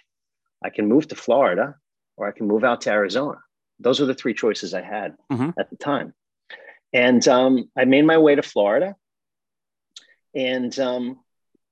I 0.64 0.70
can 0.70 0.88
move 0.88 1.08
to 1.08 1.14
Florida, 1.14 1.76
or 2.16 2.28
I 2.28 2.32
can 2.32 2.46
move 2.48 2.64
out 2.64 2.80
to 2.82 2.90
Arizona. 2.90 3.38
Those 3.78 4.00
are 4.00 4.06
the 4.06 4.14
three 4.14 4.34
choices 4.34 4.74
I 4.74 4.82
had 4.82 5.16
Mhm. 5.32 5.54
at 5.58 5.70
the 5.70 5.76
time. 5.76 6.12
And 6.92 7.26
um, 7.28 7.70
I 7.76 7.84
made 7.84 8.04
my 8.04 8.18
way 8.18 8.34
to 8.34 8.42
Florida. 8.42 8.96
And 10.34 10.76
um, 10.78 11.20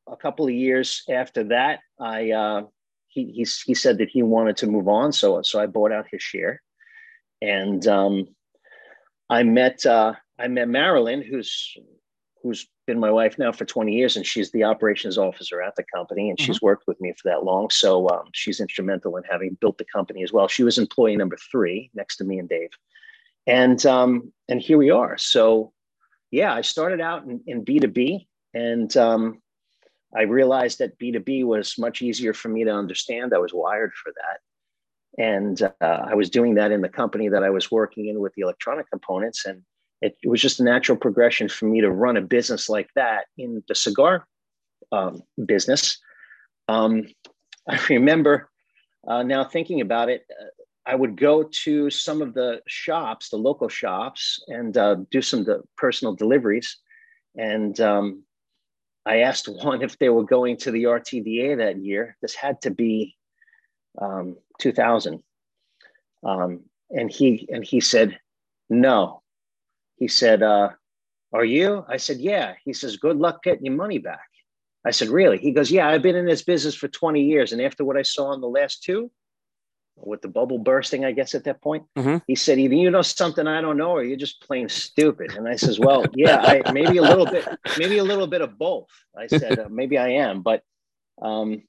a 0.06 0.16
couple 0.16 0.46
of 0.46 0.52
years 0.52 1.02
after 1.10 1.44
that, 1.44 1.80
I 2.00 2.30
uh, 2.30 2.62
he, 3.08 3.24
he, 3.32 3.46
he 3.66 3.74
said 3.74 3.98
that 3.98 4.08
he 4.10 4.22
wanted 4.22 4.58
to 4.58 4.66
move 4.68 4.88
on. 4.88 5.12
So, 5.12 5.42
so 5.42 5.60
I 5.60 5.66
bought 5.66 5.92
out 5.92 6.06
his 6.10 6.22
share 6.22 6.62
and 7.42 7.86
um, 7.86 8.28
I 9.28 9.42
met 9.42 9.84
uh, 9.84 10.14
I 10.38 10.48
met 10.48 10.68
Marilyn, 10.68 11.22
who's 11.22 11.76
who's 12.42 12.68
been 12.86 12.98
my 12.98 13.10
wife 13.10 13.38
now 13.38 13.52
for 13.52 13.64
20 13.64 13.92
years, 13.92 14.16
and 14.16 14.26
she's 14.26 14.50
the 14.52 14.64
operations 14.64 15.18
officer 15.18 15.62
at 15.62 15.76
the 15.76 15.84
company, 15.94 16.30
and 16.30 16.40
she's 16.40 16.62
worked 16.62 16.86
with 16.86 17.00
me 17.00 17.12
for 17.12 17.28
that 17.28 17.44
long. 17.44 17.70
So 17.70 18.08
um, 18.08 18.24
she's 18.32 18.60
instrumental 18.60 19.16
in 19.16 19.24
having 19.30 19.56
built 19.60 19.78
the 19.78 19.84
company 19.84 20.22
as 20.22 20.32
well. 20.32 20.48
She 20.48 20.64
was 20.64 20.78
employee 20.78 21.16
number 21.16 21.36
three 21.50 21.90
next 21.94 22.16
to 22.18 22.24
me 22.24 22.38
and 22.38 22.48
Dave, 22.48 22.70
and 23.46 23.84
um, 23.86 24.32
and 24.48 24.60
here 24.60 24.78
we 24.78 24.90
are. 24.90 25.18
So 25.18 25.72
yeah, 26.30 26.54
I 26.54 26.60
started 26.60 27.00
out 27.00 27.24
in, 27.24 27.40
in 27.46 27.64
B2B, 27.64 28.26
and 28.54 28.96
um, 28.96 29.42
I 30.16 30.22
realized 30.22 30.78
that 30.78 30.98
B2B 30.98 31.44
was 31.44 31.76
much 31.78 32.02
easier 32.02 32.34
for 32.34 32.48
me 32.48 32.64
to 32.64 32.70
understand. 32.70 33.34
I 33.34 33.38
was 33.38 33.52
wired 33.54 33.92
for 33.94 34.12
that 34.12 34.40
and 35.18 35.62
uh, 35.62 35.70
I 35.80 36.14
was 36.14 36.30
doing 36.30 36.54
that 36.54 36.70
in 36.70 36.80
the 36.80 36.88
company 36.88 37.28
that 37.28 37.42
I 37.42 37.50
was 37.50 37.70
working 37.70 38.06
in 38.06 38.20
with 38.20 38.32
the 38.34 38.42
electronic 38.42 38.88
components, 38.88 39.46
and 39.46 39.62
it, 40.00 40.16
it 40.22 40.28
was 40.28 40.40
just 40.40 40.60
a 40.60 40.64
natural 40.64 40.96
progression 40.96 41.48
for 41.48 41.66
me 41.66 41.80
to 41.80 41.90
run 41.90 42.16
a 42.16 42.22
business 42.22 42.68
like 42.68 42.88
that 42.94 43.26
in 43.36 43.62
the 43.68 43.74
cigar 43.74 44.26
um, 44.92 45.22
business. 45.46 45.98
Um, 46.68 47.06
I 47.68 47.78
remember 47.90 48.50
uh, 49.06 49.22
now 49.22 49.44
thinking 49.44 49.80
about 49.80 50.08
it. 50.08 50.26
Uh, 50.30 50.46
I 50.86 50.94
would 50.94 51.18
go 51.18 51.42
to 51.64 51.90
some 51.90 52.22
of 52.22 52.32
the 52.32 52.62
shops, 52.66 53.28
the 53.28 53.36
local 53.36 53.68
shops, 53.68 54.42
and 54.48 54.76
uh, 54.76 54.96
do 55.10 55.20
some 55.20 55.44
de- 55.44 55.60
personal 55.76 56.14
deliveries. 56.14 56.78
And 57.36 57.78
um, 57.80 58.22
I 59.04 59.18
asked 59.18 59.48
one 59.64 59.82
if 59.82 59.98
they 59.98 60.08
were 60.08 60.24
going 60.24 60.56
to 60.58 60.70
the 60.70 60.84
RTDA 60.84 61.58
that 61.58 61.78
year. 61.78 62.16
This 62.22 62.34
had 62.34 62.62
to 62.62 62.70
be 62.70 63.16
um, 64.00 64.36
2000 64.60 65.22
um, 66.24 66.60
and 66.90 67.10
he 67.10 67.48
and 67.52 67.64
he 67.64 67.80
said 67.80 68.18
no 68.70 69.22
he 69.98 70.08
said 70.08 70.42
uh, 70.42 70.70
are 71.32 71.44
you 71.44 71.84
i 71.88 71.96
said 71.96 72.18
yeah 72.18 72.54
he 72.64 72.72
says 72.72 72.96
good 72.96 73.16
luck 73.16 73.42
getting 73.42 73.64
your 73.66 73.74
money 73.74 73.98
back 73.98 74.28
I 74.84 74.92
said, 74.92 75.08
Really? 75.08 75.38
He 75.38 75.50
goes, 75.50 75.70
Yeah, 75.70 75.88
I've 75.88 76.02
been 76.02 76.16
in 76.16 76.24
this 76.24 76.42
business 76.42 76.74
for 76.74 76.86
20 76.88 77.22
years. 77.22 77.52
And 77.52 77.60
after 77.60 77.84
what 77.84 77.96
I 77.98 78.02
saw 78.02 78.32
in 78.32 78.40
the 78.40 78.48
last 78.48 78.84
two, 78.84 79.10
with 79.96 80.22
the 80.22 80.28
bubble 80.28 80.58
bursting, 80.58 81.04
I 81.04 81.10
guess 81.12 81.34
at 81.34 81.44
that 81.44 81.60
point, 81.60 81.84
Mhm. 81.96 82.22
he 82.28 82.36
said, 82.36 82.58
Either 82.58 82.76
you 82.76 82.88
know 82.90 83.02
something 83.02 83.46
I 83.46 83.60
don't 83.60 83.76
know, 83.76 83.90
or 83.90 84.04
you're 84.04 84.16
just 84.16 84.40
plain 84.40 84.68
stupid. 84.68 85.32
And 85.36 85.48
I 85.48 85.56
says, 85.56 85.80
Well, 85.80 86.06
yeah, 86.14 86.38
I 86.40 86.62
maybe 86.72 86.98
a 86.98 87.02
little 87.02 87.26
bit, 87.26 87.44
maybe 87.76 87.98
a 87.98 88.04
little 88.04 88.28
bit 88.28 88.40
of 88.40 88.56
both. 88.56 88.88
I 89.18 89.26
said, 89.26 89.58
uh, 89.58 89.68
Maybe 89.68 89.98
I 89.98 90.10
am, 90.10 90.42
but 90.42 90.62
um, 91.20 91.64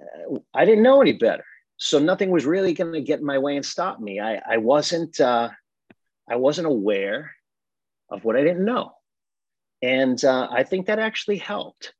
uh, 0.00 0.38
I 0.54 0.66
didn't 0.66 0.84
know 0.84 1.00
any 1.00 1.12
better. 1.12 1.44
So 1.78 1.98
nothing 1.98 2.30
was 2.30 2.44
really 2.44 2.74
going 2.74 2.92
to 2.92 3.00
get 3.00 3.20
in 3.20 3.26
my 3.26 3.38
way 3.38 3.56
and 3.56 3.64
stop 3.64 3.98
me. 3.98 4.20
I, 4.20 4.42
I 4.46 4.58
wasn't, 4.58 5.18
uh, 5.20 5.48
I 6.28 6.36
wasn't 6.36 6.66
aware 6.68 7.32
of 8.10 8.24
what 8.24 8.36
I 8.36 8.42
didn't 8.42 8.64
know. 8.64 8.92
And 9.82 10.22
uh, 10.24 10.48
I 10.50 10.62
think 10.62 10.86
that 10.86 10.98
actually 10.98 11.38
helped 11.38 11.92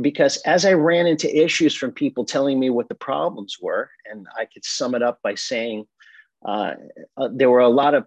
because 0.00 0.36
as 0.38 0.64
I 0.64 0.74
ran 0.74 1.06
into 1.06 1.44
issues 1.44 1.74
from 1.74 1.90
people 1.90 2.24
telling 2.24 2.60
me 2.60 2.70
what 2.70 2.88
the 2.88 2.94
problems 2.94 3.56
were, 3.60 3.90
and 4.10 4.26
I 4.38 4.44
could 4.44 4.64
sum 4.64 4.94
it 4.94 5.02
up 5.02 5.18
by 5.22 5.34
saying 5.34 5.86
uh, 6.44 6.74
uh, 7.16 7.28
there 7.32 7.50
were 7.50 7.60
a 7.60 7.68
lot 7.68 7.94
of 7.94 8.06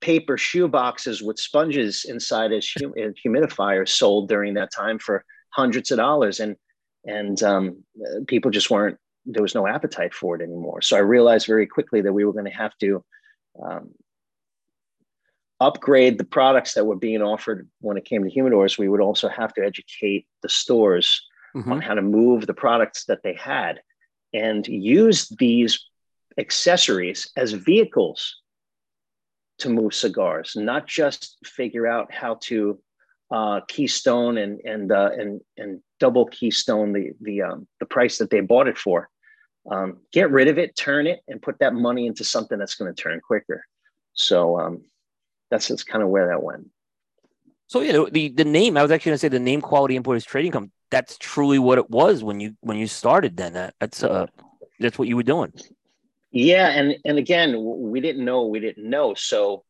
paper 0.00 0.36
shoe 0.36 0.66
boxes 0.66 1.22
with 1.22 1.38
sponges 1.38 2.04
inside 2.08 2.52
as 2.52 2.68
hum- 2.78 2.94
humidifiers 3.24 3.90
sold 3.90 4.28
during 4.28 4.54
that 4.54 4.72
time 4.72 4.98
for 4.98 5.24
hundreds 5.50 5.90
of 5.90 5.98
dollars, 5.98 6.40
and 6.40 6.56
and 7.04 7.42
um, 7.42 7.84
people 8.26 8.50
just 8.50 8.70
weren't. 8.70 8.98
There 9.26 9.42
was 9.42 9.54
no 9.54 9.68
appetite 9.68 10.14
for 10.14 10.34
it 10.34 10.42
anymore. 10.42 10.82
So 10.82 10.96
I 10.96 11.00
realized 11.00 11.46
very 11.46 11.66
quickly 11.66 12.00
that 12.00 12.12
we 12.12 12.24
were 12.24 12.32
going 12.32 12.46
to 12.46 12.50
have 12.50 12.76
to 12.78 13.04
um, 13.62 13.90
upgrade 15.60 16.18
the 16.18 16.24
products 16.24 16.74
that 16.74 16.86
were 16.86 16.96
being 16.96 17.22
offered 17.22 17.68
when 17.80 17.96
it 17.96 18.04
came 18.04 18.24
to 18.24 18.30
humidors, 18.30 18.78
we 18.78 18.88
would 18.88 19.00
also 19.00 19.28
have 19.28 19.52
to 19.54 19.64
educate 19.64 20.26
the 20.42 20.48
stores 20.48 21.26
Mhm. 21.54 21.70
on 21.72 21.80
how 21.80 21.94
to 21.94 22.02
move 22.02 22.46
the 22.46 22.54
products 22.54 23.04
that 23.06 23.22
they 23.22 23.34
had 23.34 23.82
and 24.32 24.66
use 24.66 25.28
these 25.38 25.84
accessories 26.38 27.30
as 27.36 27.52
vehicles 27.52 28.40
to 29.58 29.68
move 29.68 29.92
cigars, 29.92 30.56
not 30.56 30.86
just 30.86 31.36
figure 31.44 31.86
out 31.86 32.12
how 32.12 32.34
to 32.42 32.80
uh, 33.32 33.60
keystone 33.68 34.38
and 34.38 34.60
and 34.64 34.90
uh, 34.90 35.10
and 35.16 35.40
and 35.56 35.80
double 36.00 36.26
keystone 36.26 36.92
the 36.92 37.12
the 37.20 37.42
um, 37.42 37.68
the 37.78 37.86
price 37.86 38.18
that 38.18 38.30
they 38.30 38.40
bought 38.40 38.66
it 38.66 38.78
for. 38.78 39.08
Um, 39.70 39.98
get 40.12 40.30
rid 40.30 40.48
of 40.48 40.58
it, 40.58 40.74
turn 40.74 41.06
it, 41.06 41.20
and 41.28 41.40
put 41.42 41.58
that 41.58 41.74
money 41.74 42.06
into 42.06 42.24
something 42.24 42.58
that's 42.58 42.74
going 42.74 42.92
to 42.92 43.02
turn 43.02 43.20
quicker. 43.20 43.64
So 44.14 44.58
um, 44.58 44.84
that's 45.50 45.68
that's 45.68 45.84
kind 45.84 46.02
of 46.02 46.08
where 46.08 46.28
that 46.28 46.42
went. 46.42 46.70
So 47.66 47.80
yeah, 47.80 48.04
the 48.10 48.28
the 48.28 48.44
name 48.44 48.76
I 48.76 48.82
was 48.82 48.90
actually 48.90 49.10
going 49.10 49.14
to 49.14 49.18
say 49.18 49.28
the 49.28 49.38
name 49.38 49.60
Quality 49.60 49.96
Importers 49.96 50.24
Trading 50.24 50.52
Company. 50.52 50.72
That's 50.90 51.16
truly 51.18 51.58
what 51.58 51.78
it 51.78 51.88
was 51.88 52.24
when 52.24 52.40
you 52.40 52.56
when 52.60 52.76
you 52.76 52.86
started. 52.86 53.36
Then 53.36 53.52
that, 53.52 53.74
that's 53.78 54.02
uh 54.02 54.26
that's 54.80 54.98
what 54.98 55.08
you 55.08 55.16
were 55.16 55.22
doing. 55.22 55.52
Yeah, 56.32 56.68
and 56.68 56.96
and 57.04 57.18
again, 57.18 57.56
we 57.58 58.00
didn't 58.00 58.24
know 58.24 58.46
we 58.46 58.60
didn't 58.60 58.88
know. 58.88 59.14
So 59.14 59.64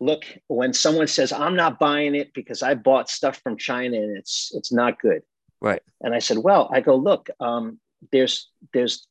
look, 0.00 0.24
when 0.48 0.72
someone 0.72 1.06
says 1.06 1.32
I'm 1.32 1.56
not 1.56 1.78
buying 1.78 2.14
it 2.14 2.34
because 2.34 2.62
I 2.62 2.74
bought 2.74 3.08
stuff 3.08 3.40
from 3.42 3.56
China 3.56 3.96
and 3.96 4.16
it's 4.16 4.50
it's 4.54 4.72
not 4.72 5.00
good. 5.00 5.22
Right. 5.60 5.82
And 6.00 6.12
I 6.12 6.18
said, 6.18 6.38
well, 6.38 6.68
I 6.72 6.80
go, 6.80 6.96
look, 6.96 7.30
um, 7.38 7.78
there's 8.10 8.50
there's 8.74 9.06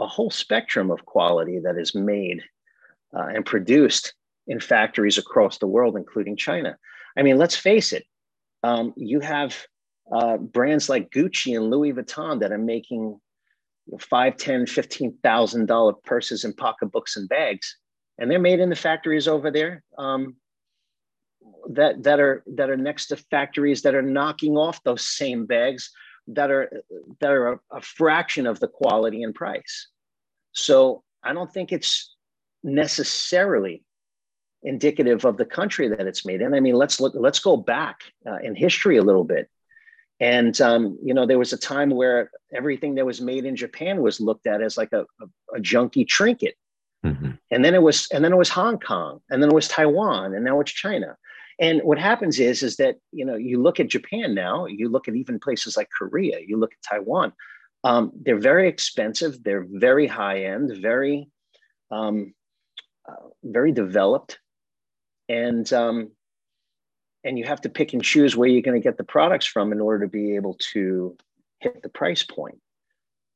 a 0.00 0.06
whole 0.06 0.30
spectrum 0.30 0.90
of 0.90 1.06
quality 1.06 1.60
that 1.60 1.78
is 1.78 1.94
made 1.94 2.42
uh, 3.16 3.26
and 3.26 3.46
produced 3.46 4.14
in 4.46 4.60
factories 4.60 5.18
across 5.18 5.58
the 5.58 5.66
world, 5.66 5.96
including 5.96 6.36
China. 6.36 6.76
I 7.16 7.22
mean, 7.22 7.38
let's 7.38 7.56
face 7.56 7.92
it. 7.92 8.04
Um, 8.62 8.92
you 8.96 9.20
have 9.20 9.56
uh, 10.12 10.36
brands 10.36 10.88
like 10.88 11.10
Gucci 11.10 11.56
and 11.56 11.70
Louis 11.70 11.92
Vuitton 11.92 12.40
that 12.40 12.52
are 12.52 12.58
making 12.58 13.20
five, 13.98 14.36
ten, 14.36 14.66
fifteen 14.66 15.16
thousand 15.22 15.66
dollar 15.66 15.92
purses 16.04 16.44
and 16.44 16.56
pocketbooks 16.56 17.16
and 17.16 17.28
bags, 17.28 17.76
and 18.18 18.30
they're 18.30 18.38
made 18.38 18.60
in 18.60 18.70
the 18.70 18.76
factories 18.76 19.28
over 19.28 19.50
there. 19.50 19.82
Um, 19.98 20.36
that 21.70 22.02
that 22.02 22.20
are 22.20 22.42
that 22.46 22.70
are 22.70 22.76
next 22.76 23.06
to 23.08 23.16
factories 23.16 23.82
that 23.82 23.94
are 23.94 24.02
knocking 24.02 24.56
off 24.56 24.82
those 24.82 25.06
same 25.06 25.46
bags 25.46 25.90
that 26.26 26.50
are 26.50 26.70
that 27.20 27.30
are 27.30 27.52
a, 27.52 27.60
a 27.72 27.80
fraction 27.80 28.46
of 28.46 28.60
the 28.60 28.68
quality 28.68 29.22
and 29.22 29.34
price. 29.34 29.88
So 30.52 31.02
I 31.22 31.32
don't 31.32 31.52
think 31.52 31.72
it's 31.72 32.14
necessarily 32.62 33.82
indicative 34.64 35.24
of 35.24 35.36
the 35.36 35.44
country 35.44 35.88
that 35.88 36.06
it's 36.06 36.24
made 36.26 36.40
in. 36.40 36.54
I 36.54 36.60
mean, 36.60 36.74
let's 36.74 37.00
look. 37.00 37.12
Let's 37.14 37.38
go 37.38 37.56
back 37.56 38.00
uh, 38.26 38.38
in 38.42 38.54
history 38.54 38.96
a 38.96 39.02
little 39.02 39.24
bit. 39.24 39.48
And 40.20 40.58
um, 40.60 40.98
you 41.02 41.14
know, 41.14 41.26
there 41.26 41.38
was 41.38 41.52
a 41.52 41.58
time 41.58 41.90
where 41.90 42.30
everything 42.52 42.94
that 42.96 43.06
was 43.06 43.20
made 43.20 43.44
in 43.44 43.56
Japan 43.56 44.00
was 44.00 44.20
looked 44.20 44.46
at 44.46 44.62
as 44.62 44.76
like 44.76 44.92
a, 44.92 45.02
a, 45.20 45.56
a 45.56 45.60
junky 45.60 46.06
trinket. 46.06 46.54
Mhm. 47.04 47.38
And 47.50 47.64
then 47.64 47.74
it 47.74 47.82
was, 47.82 48.08
and 48.12 48.24
then 48.24 48.32
it 48.32 48.36
was 48.36 48.48
Hong 48.48 48.78
Kong, 48.78 49.20
and 49.28 49.42
then 49.42 49.50
it 49.50 49.54
was 49.54 49.68
Taiwan, 49.68 50.34
and 50.34 50.44
now 50.44 50.60
it's 50.60 50.72
China. 50.72 51.16
And 51.60 51.82
what 51.82 51.98
happens 51.98 52.40
is, 52.40 52.62
is 52.62 52.76
that 52.76 52.96
you 53.12 53.24
know, 53.24 53.36
you 53.36 53.62
look 53.62 53.78
at 53.78 53.88
Japan 53.88 54.34
now, 54.34 54.66
you 54.66 54.88
look 54.88 55.06
at 55.08 55.14
even 55.14 55.38
places 55.38 55.76
like 55.76 55.88
Korea, 55.90 56.38
you 56.40 56.56
look 56.56 56.72
at 56.72 56.82
Taiwan. 56.82 57.32
Um, 57.84 58.12
they're 58.14 58.38
very 58.38 58.66
expensive. 58.68 59.42
They're 59.44 59.66
very 59.68 60.06
high 60.06 60.44
end, 60.44 60.72
very, 60.80 61.28
um, 61.90 62.32
uh, 63.06 63.28
very 63.42 63.72
developed, 63.72 64.38
and 65.28 65.70
um, 65.72 66.10
and 67.24 67.38
you 67.38 67.44
have 67.44 67.62
to 67.62 67.68
pick 67.68 67.92
and 67.92 68.02
choose 68.02 68.36
where 68.36 68.48
you're 68.48 68.62
going 68.62 68.80
to 68.80 68.84
get 68.84 68.98
the 68.98 69.04
products 69.04 69.46
from 69.46 69.72
in 69.72 69.80
order 69.80 70.04
to 70.04 70.10
be 70.10 70.36
able 70.36 70.54
to 70.72 71.16
hit 71.60 71.82
the 71.82 71.88
price 71.88 72.22
point. 72.22 72.60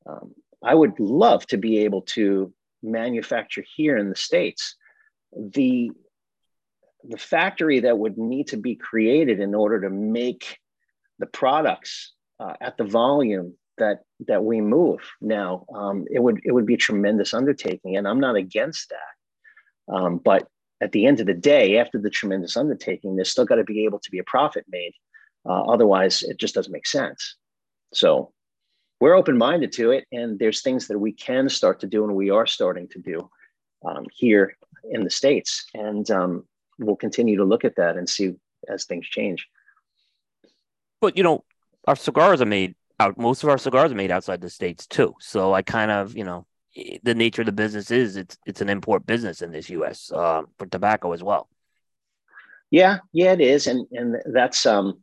Um, 0.07 0.35
I 0.62 0.74
would 0.74 0.98
love 1.01 1.46
to 1.48 1.57
be 1.57 1.85
able 1.85 2.03
to 2.03 2.53
manufacture 2.83 3.64
here 3.77 3.96
in 3.96 4.11
the 4.11 4.16
states. 4.16 4.77
The 5.35 5.90
the 7.05 7.18
factory 7.18 7.81
that 7.81 7.98
would 7.98 8.18
need 8.18 8.48
to 8.48 8.57
be 8.57 8.74
created 8.74 9.40
in 9.40 9.55
order 9.55 9.81
to 9.83 9.90
make 9.90 10.59
the 11.18 11.27
products 11.27 12.12
uh, 12.40 12.55
at 12.61 12.77
the 12.77 12.85
volume 12.85 13.55
that 13.79 14.03
that 14.27 14.44
we 14.44 14.61
move 14.61 15.01
now 15.20 15.64
um, 15.74 16.05
it 16.11 16.20
would 16.20 16.40
it 16.44 16.53
would 16.53 16.66
be 16.66 16.74
a 16.74 16.79
tremendous 16.79 17.33
undertaking 17.33 17.96
and 17.96 18.09
i'm 18.09 18.18
not 18.18 18.35
against 18.35 18.90
that 18.90 19.94
um, 19.94 20.18
but 20.18 20.48
at 20.80 20.92
the 20.92 21.06
end 21.06 21.20
of 21.20 21.26
the 21.26 21.34
day 21.34 21.78
after 21.78 21.98
the 21.98 22.10
tremendous 22.10 22.56
undertaking 22.56 23.16
there's 23.16 23.30
still 23.30 23.44
got 23.44 23.56
to 23.56 23.64
be 23.64 23.84
able 23.84 23.98
to 23.98 24.10
be 24.10 24.18
a 24.18 24.24
profit 24.24 24.64
made 24.68 24.92
uh, 25.46 25.62
otherwise 25.62 26.22
it 26.22 26.38
just 26.38 26.54
doesn't 26.54 26.72
make 26.72 26.86
sense 26.86 27.36
so 27.92 28.32
we're 29.00 29.14
open-minded 29.14 29.72
to 29.72 29.92
it 29.92 30.04
and 30.12 30.38
there's 30.38 30.62
things 30.62 30.88
that 30.88 30.98
we 30.98 31.12
can 31.12 31.48
start 31.48 31.80
to 31.80 31.86
do 31.86 32.04
and 32.04 32.14
we 32.14 32.30
are 32.30 32.46
starting 32.46 32.88
to 32.88 32.98
do 32.98 33.30
um, 33.86 34.04
here 34.12 34.56
in 34.90 35.04
the 35.04 35.10
states 35.10 35.66
and 35.74 36.10
um, 36.10 36.44
we'll 36.78 36.96
continue 36.96 37.36
to 37.36 37.44
look 37.44 37.64
at 37.64 37.76
that 37.76 37.96
and 37.96 38.08
see 38.08 38.34
as 38.68 38.84
things 38.84 39.06
change 39.06 39.46
But 41.00 41.16
you 41.16 41.22
know, 41.22 41.44
our 41.86 41.96
cigars 41.96 42.40
are 42.40 42.46
made 42.46 42.74
out. 43.00 43.18
Most 43.18 43.42
of 43.42 43.48
our 43.48 43.58
cigars 43.58 43.92
are 43.92 43.96
made 43.96 44.10
outside 44.10 44.40
the 44.40 44.50
states 44.50 44.86
too. 44.86 45.14
So 45.20 45.54
I 45.54 45.62
kind 45.62 45.90
of, 45.90 46.16
you 46.16 46.24
know, 46.24 46.46
the 47.02 47.14
nature 47.14 47.42
of 47.42 47.46
the 47.46 47.52
business 47.52 47.90
is 47.90 48.16
it's 48.16 48.38
it's 48.46 48.60
an 48.60 48.68
import 48.68 49.06
business 49.06 49.42
in 49.42 49.50
this 49.52 49.70
U.S. 49.70 50.12
Uh, 50.12 50.42
for 50.58 50.66
tobacco 50.66 51.12
as 51.12 51.22
well. 51.22 51.48
Yeah, 52.70 52.98
yeah, 53.12 53.32
it 53.32 53.40
is, 53.40 53.66
and 53.66 53.86
and 53.92 54.16
that's 54.26 54.66
um, 54.66 55.02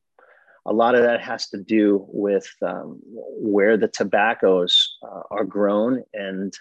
a 0.65 0.73
lot 0.73 0.95
of 0.95 1.03
that 1.03 1.21
has 1.21 1.49
to 1.49 1.57
do 1.57 2.05
with 2.09 2.47
um, 2.61 2.99
where 3.03 3.77
the 3.77 3.87
tobaccos 3.87 4.97
uh, 5.03 5.21
are 5.31 5.45
grown, 5.45 6.03
and 6.13 6.53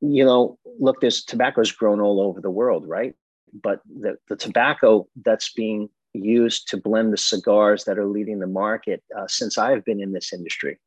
you 0.00 0.24
know, 0.24 0.58
look, 0.78 1.00
there's 1.00 1.24
tobacco's 1.24 1.72
grown 1.72 2.00
all 2.00 2.20
over 2.20 2.40
the 2.40 2.50
world, 2.50 2.86
right? 2.86 3.14
But 3.52 3.80
the 3.86 4.16
the 4.28 4.36
tobacco 4.36 5.08
that's 5.24 5.52
being 5.52 5.88
used 6.14 6.68
to 6.68 6.76
blend 6.76 7.12
the 7.12 7.18
cigars 7.18 7.84
that 7.84 7.98
are 7.98 8.06
leading 8.06 8.38
the 8.38 8.46
market 8.46 9.02
uh, 9.16 9.26
since 9.28 9.56
I've 9.56 9.84
been 9.84 10.02
in 10.02 10.12
this 10.12 10.32
industry 10.32 10.78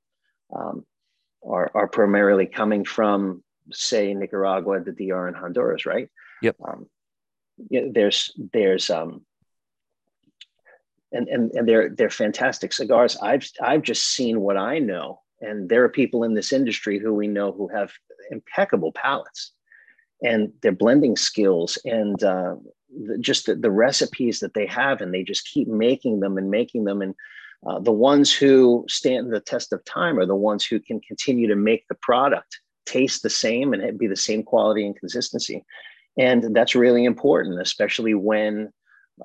um, 0.56 0.86
are 1.48 1.72
are 1.74 1.88
primarily 1.88 2.46
coming 2.46 2.84
from, 2.86 3.44
say, 3.72 4.14
Nicaragua, 4.14 4.80
the 4.82 4.92
DR, 4.92 5.28
and 5.28 5.36
Honduras, 5.36 5.86
right? 5.86 6.10
Yep. 6.42 6.56
Um, 6.68 6.88
know, 7.82 7.92
there's 7.94 8.32
there's 8.54 8.90
um 8.90 9.26
and, 11.12 11.28
and 11.28 11.52
and 11.52 11.68
they're 11.68 11.90
they're 11.90 12.10
fantastic 12.10 12.74
cigars. 12.74 13.18
I've 13.22 13.50
I've 13.62 13.82
just 13.82 14.14
seen 14.14 14.42
what 14.42 14.58
I 14.58 14.80
know, 14.80 15.22
and 15.42 15.70
there 15.70 15.84
are 15.84 15.90
people 15.90 16.24
in 16.24 16.34
this 16.34 16.52
industry 16.52 17.00
who 17.00 17.14
we 17.14 17.28
know 17.28 17.52
who 17.52 17.68
have 17.70 17.92
impeccable 18.32 18.92
palates, 18.92 19.52
and 20.22 20.52
their 20.62 20.74
blending 20.74 21.16
skills 21.16 21.78
and 21.86 22.22
uh, 22.24 22.56
the, 22.90 23.18
just 23.18 23.46
the, 23.46 23.56
the 23.56 23.72
recipes 23.72 24.40
that 24.40 24.54
they 24.54 24.66
have, 24.66 25.02
and 25.02 25.14
they 25.14 25.24
just 25.24 25.48
keep 25.48 25.68
making 25.68 26.20
them 26.20 26.38
and 26.38 26.50
making 26.50 26.84
them. 26.84 27.02
And 27.02 27.16
uh, 27.66 27.80
the 27.80 27.92
ones 27.92 28.34
who 28.34 28.86
stand 28.88 29.32
the 29.32 29.40
test 29.40 29.74
of 29.74 29.84
time 29.86 30.20
are 30.20 30.26
the 30.26 30.36
ones 30.36 30.66
who 30.66 30.80
can 30.80 31.00
continue 31.02 31.48
to 31.48 31.56
make 31.56 31.88
the 31.88 31.96
product 31.96 32.60
taste 32.86 33.24
the 33.24 33.30
same 33.30 33.74
and 33.74 33.98
be 33.98 34.08
the 34.08 34.16
same 34.16 34.44
quality 34.44 34.86
and 34.86 34.96
consistency. 34.96 35.66
And 36.18 36.56
that's 36.56 36.76
really 36.76 37.04
important, 37.04 37.60
especially 37.62 38.14
when 38.14 38.72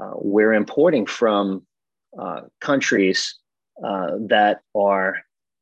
uh, 0.00 0.12
we're 0.16 0.55
importing 0.55 1.07
from 1.07 1.66
uh, 2.18 2.42
countries 2.61 3.37
uh, 3.85 4.12
that 4.29 4.61
are 4.74 5.18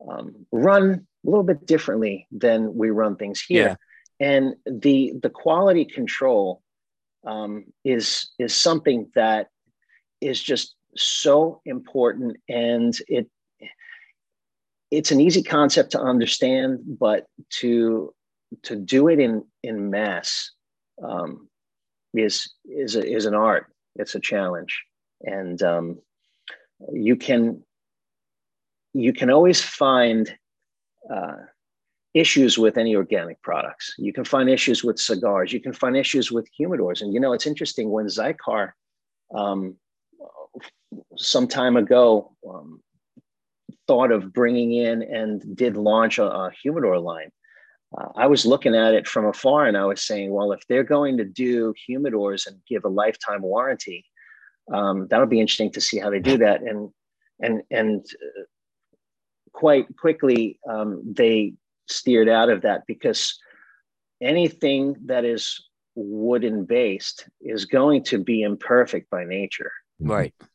um, 0.09 0.47
run 0.53 1.07
a 1.27 1.31
little 1.31 1.45
bit 1.45 1.67
differently 1.67 2.27
than 2.31 2.75
we 2.75 2.91
run 2.91 3.17
things 3.17 3.41
here. 3.41 3.77
Yeah. 4.21 4.27
And 4.27 4.55
the 4.67 5.13
the 5.23 5.31
quality 5.31 5.85
control 5.85 6.63
um, 7.27 7.67
is 7.85 8.31
is 8.39 8.55
something 8.55 9.11
that 9.15 9.49
is 10.21 10.43
just 10.43 10.75
so 10.97 11.61
important, 11.65 12.37
and 12.49 12.97
it 13.09 13.29
it's 14.91 15.11
an 15.11 15.21
easy 15.21 15.43
concept 15.43 15.93
to 15.93 16.01
understand, 16.01 16.81
but 16.99 17.27
to 17.61 18.15
to 18.63 18.77
do 18.77 19.09
it 19.09 19.19
in 19.19 19.45
in 19.63 19.91
mass 19.91 20.51
um, 21.03 21.49
is 22.15 22.53
is 22.65 22.97
a, 22.97 23.07
is 23.07 23.27
an 23.27 23.35
art. 23.35 23.67
It's 23.97 24.15
a 24.15 24.21
challenge, 24.21 24.85
and 25.23 25.63
um, 25.63 25.99
you 26.93 27.17
can 27.17 27.63
you 28.95 29.13
can 29.13 29.31
always 29.31 29.61
find 29.61 30.35
uh, 31.13 31.37
issues 32.15 32.59
with 32.59 32.77
any 32.77 32.97
organic 32.97 33.41
products. 33.43 33.95
You 33.99 34.13
can 34.13 34.25
find 34.25 34.49
issues 34.49 34.83
with 34.83 34.99
cigars. 34.99 35.53
You 35.53 35.61
can 35.61 35.73
find 35.73 35.97
issues 35.97 36.33
with 36.33 36.49
humidors. 36.59 37.03
And 37.03 37.13
you 37.13 37.21
know, 37.21 37.33
it's 37.33 37.47
interesting 37.47 37.91
when 37.91 38.07
Xikar, 38.07 38.73
um, 39.35 39.77
some 41.17 41.49
time 41.49 41.77
ago, 41.77 42.33
um, 42.49 42.81
thought 43.87 44.13
of 44.13 44.33
bringing 44.33 44.73
in 44.73 45.03
and 45.03 45.57
did 45.57 45.77
launch 45.77 46.19
a, 46.19 46.25
a 46.25 46.51
humidor 46.63 46.99
line. 46.99 47.31
Uh, 47.97 48.09
I 48.17 48.27
was 48.27 48.45
looking 48.45 48.75
at 48.75 48.95
it 48.95 49.07
from 49.07 49.25
afar 49.25 49.67
and 49.67 49.77
I 49.77 49.87
was 49.87 50.05
saying, 50.05 50.31
well, 50.31 50.53
if 50.53 50.61
they're 50.69 50.85
going 50.85 51.17
to 51.19 51.25
do 51.25 51.75
humidors 51.89 52.47
and 52.47 52.61
give 52.69 52.85
a 52.85 52.89
lifetime 52.89 53.43
warranty, 53.43 54.05
um, 54.73 55.07
that'll 55.09 55.27
be 55.27 55.41
interesting 55.41 55.73
to 55.73 55.81
see 55.81 55.99
how 55.99 56.11
they 56.11 56.21
do 56.21 56.37
that. 56.39 56.63
And 56.63 56.91
and 57.41 57.63
and 57.71 58.01
uh, 58.01 58.43
quite 59.53 59.87
quickly 59.97 60.59
um, 60.69 61.03
they 61.05 61.55
steered 61.89 62.29
out 62.29 62.51
of 62.51 62.63
that 62.63 62.83
because 62.87 63.39
anything 64.21 64.95
that 65.07 65.25
is 65.25 65.65
wooden 65.95 66.65
based 66.65 67.29
is 67.41 67.65
going 67.65 68.05
to 68.05 68.19
be 68.19 68.43
imperfect 68.43 69.09
by 69.11 69.25
nature 69.25 69.73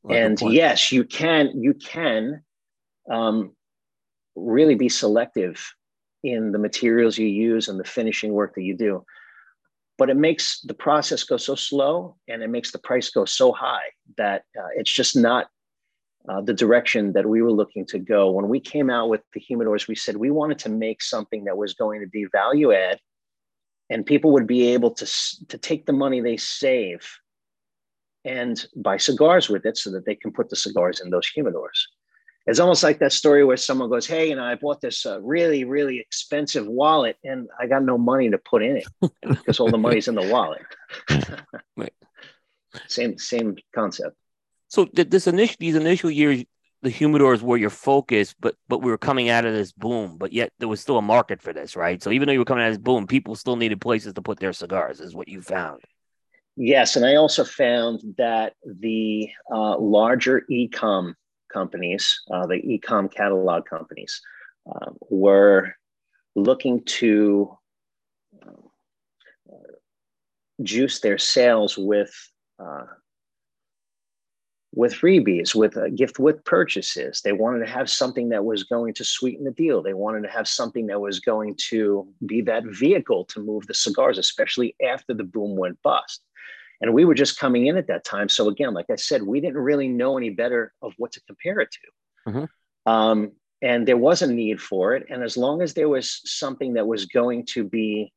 right. 0.04 0.18
And 0.18 0.40
yes 0.42 0.92
you 0.92 1.04
can 1.04 1.62
you 1.62 1.74
can 1.74 2.44
um, 3.12 3.52
really 4.36 4.76
be 4.76 4.90
selective 4.90 5.74
in 6.24 6.52
the 6.52 6.60
materials 6.60 7.18
you 7.18 7.28
use 7.28 7.68
and 7.68 7.80
the 7.80 7.84
finishing 7.84 8.34
work 8.34 8.56
that 8.56 8.64
you 8.64 8.76
do. 8.76 9.04
But 9.98 10.10
it 10.10 10.18
makes 10.18 10.62
the 10.62 10.74
process 10.74 11.24
go 11.24 11.38
so 11.38 11.56
slow 11.56 12.16
and 12.28 12.42
it 12.42 12.50
makes 12.50 12.72
the 12.72 12.80
price 12.80 13.12
go 13.12 13.26
so 13.26 13.52
high 13.52 13.92
that 14.18 14.44
uh, 14.58 14.70
it's 14.76 14.92
just 14.92 15.16
not 15.16 15.48
uh, 16.28 16.42
the 16.42 16.54
direction 16.54 17.14
that 17.14 17.28
we 17.28 17.42
were 17.42 17.52
looking 17.52 17.86
to 17.88 18.00
go. 18.00 18.32
When 18.32 18.48
we 18.48 18.60
came 18.60 18.90
out 18.90 19.10
with 19.10 19.22
the 19.34 19.42
humidors, 19.42 19.88
we 19.88 19.96
said 19.96 20.16
we 20.16 20.32
wanted 20.32 20.60
to 20.60 20.70
make 20.70 21.04
something 21.04 21.44
that 21.44 21.58
was 21.58 21.74
going 21.74 22.00
to 22.02 22.08
be 22.08 22.26
value 22.32 22.72
add 22.72 23.00
and 23.90 24.06
people 24.06 24.32
would 24.32 24.48
be 24.48 24.70
able 24.70 24.92
to, 24.92 25.06
to 25.50 25.58
take 25.58 25.86
the 25.86 25.94
money 25.94 26.22
they 26.22 26.38
save 26.38 27.08
and 28.26 28.66
buy 28.76 28.98
cigars 28.98 29.50
with 29.50 29.66
it 29.66 29.78
so 29.78 29.92
that 29.92 30.06
they 30.06 30.16
can 30.16 30.32
put 30.32 30.50
the 30.50 30.56
cigars 30.56 31.02
in 31.02 31.10
those 31.10 31.30
humidors. 31.36 31.88
It's 32.46 32.60
almost 32.60 32.84
like 32.84 33.00
that 33.00 33.14
story 33.14 33.46
where 33.46 33.58
someone 33.58 33.90
goes, 33.90 34.06
Hey, 34.06 34.30
you 34.30 34.36
know, 34.36 34.44
I 34.44 34.56
bought 34.56 34.82
this 34.82 35.06
uh, 35.06 35.22
really, 35.22 35.64
really 35.64 36.00
expensive 36.00 36.68
wallet 36.68 37.18
and 37.24 37.48
I 37.60 37.68
got 37.68 37.84
no 37.84 37.98
money 37.98 38.30
to 38.30 38.38
put 38.38 38.64
in 38.64 38.78
it 38.78 38.88
because 39.22 39.60
all 39.60 39.72
the 39.72 39.78
money's 39.78 40.08
in 40.08 40.16
the 40.16 40.28
wallet. 40.28 40.62
right. 41.78 41.94
Same, 42.88 43.18
same 43.18 43.56
concept. 43.74 44.18
So 44.68 44.88
this 44.92 45.28
initial 45.28 45.56
these 45.60 45.76
initial 45.76 46.10
years, 46.10 46.44
the 46.82 46.90
humidors 46.90 47.44
were 47.44 47.58
your 47.58 47.70
focus, 47.70 48.34
but 48.40 48.56
but 48.68 48.82
we 48.82 48.90
were 48.90 48.98
coming 48.98 49.30
out 49.30 49.46
of 49.46 49.54
this 49.54 49.72
boom, 49.72 50.18
but 50.18 50.34
yet 50.34 50.52
there 50.58 50.68
was 50.68 50.82
still 50.82 50.98
a 50.98 51.02
market 51.02 51.44
for 51.44 51.54
this, 51.54 51.76
right? 51.76 52.02
So 52.02 52.10
even 52.10 52.26
though 52.26 52.34
you 52.34 52.40
were 52.40 52.46
coming 52.46 52.64
out 52.64 52.70
of 52.70 52.74
this 52.74 52.84
boom, 52.84 53.06
people 53.06 53.36
still 53.36 53.56
needed 53.56 53.80
places 53.80 54.14
to 54.14 54.22
put 54.24 54.40
their 54.40 54.52
cigars, 54.52 55.00
is 55.00 55.14
what 55.14 55.28
you 55.28 55.44
found. 55.44 55.82
Yes, 56.56 56.96
and 56.96 57.06
I 57.06 57.16
also 57.16 57.44
found 57.44 58.02
that 58.18 58.54
the 58.64 59.30
uh, 59.52 59.78
larger 59.80 60.44
e-com 60.50 61.16
companies, 61.52 62.22
uh, 62.32 62.46
the 62.46 62.56
e-com 62.56 63.10
catalog 63.10 63.66
companies, 63.66 64.22
uh, 64.70 64.92
were 65.10 65.74
looking 66.36 66.84
to 66.86 67.58
uh, 68.42 68.52
juice 70.62 71.00
their 71.00 71.18
sales 71.18 71.78
with 71.78 72.14
uh, 72.60 72.86
with 74.76 74.94
freebies, 74.94 75.54
with 75.54 75.78
a 75.78 75.92
gift 75.92 76.18
with 76.18 76.44
purchases. 76.46 77.22
They 77.22 77.32
wanted 77.32 77.60
to 77.60 77.72
have 77.72 77.90
something 77.90 78.30
that 78.30 78.44
was 78.44 78.64
going 78.64 78.96
to 78.96 79.04
sweeten 79.04 79.46
the 79.46 79.52
deal. 79.52 79.84
They 79.84 79.94
wanted 79.94 80.24
to 80.24 80.30
have 80.30 80.48
something 80.48 80.88
that 80.88 81.00
was 81.00 81.20
going 81.20 81.56
to 81.70 82.08
be 82.26 82.42
that 82.42 82.64
vehicle 82.66 83.26
to 83.26 83.40
move 83.40 83.68
the 83.68 83.76
cigars, 83.76 84.18
especially 84.18 84.76
after 84.84 85.14
the 85.14 85.24
boom 85.24 85.56
went 85.56 85.80
bust. 85.84 86.24
And 86.82 86.94
we 86.94 87.06
were 87.06 87.14
just 87.14 87.40
coming 87.40 87.68
in 87.68 87.78
at 87.78 87.88
that 87.88 88.04
time. 88.04 88.30
So 88.30 88.50
again, 88.50 88.74
like 88.74 88.88
I 88.92 88.96
said, 88.96 89.24
we 89.24 89.40
didn't 89.40 89.58
really 89.58 89.88
know 89.88 90.18
any 90.18 90.30
better 90.30 90.74
of 90.82 90.94
what 90.98 91.12
to 91.14 91.22
compare 91.22 91.60
it 91.60 91.70
to. 91.72 92.32
Mm-hmm. 92.32 92.92
Um, 92.92 93.32
and 93.62 93.88
there 93.88 93.98
was 93.98 94.22
a 94.22 94.28
need 94.28 94.62
for 94.62 94.94
it. 94.96 95.06
And 95.10 95.24
as 95.24 95.38
long 95.38 95.62
as 95.62 95.74
there 95.74 95.88
was 95.88 96.20
something 96.26 96.74
that 96.74 96.86
was 96.86 97.06
going 97.06 97.46
to 97.48 97.64
be 97.64 98.12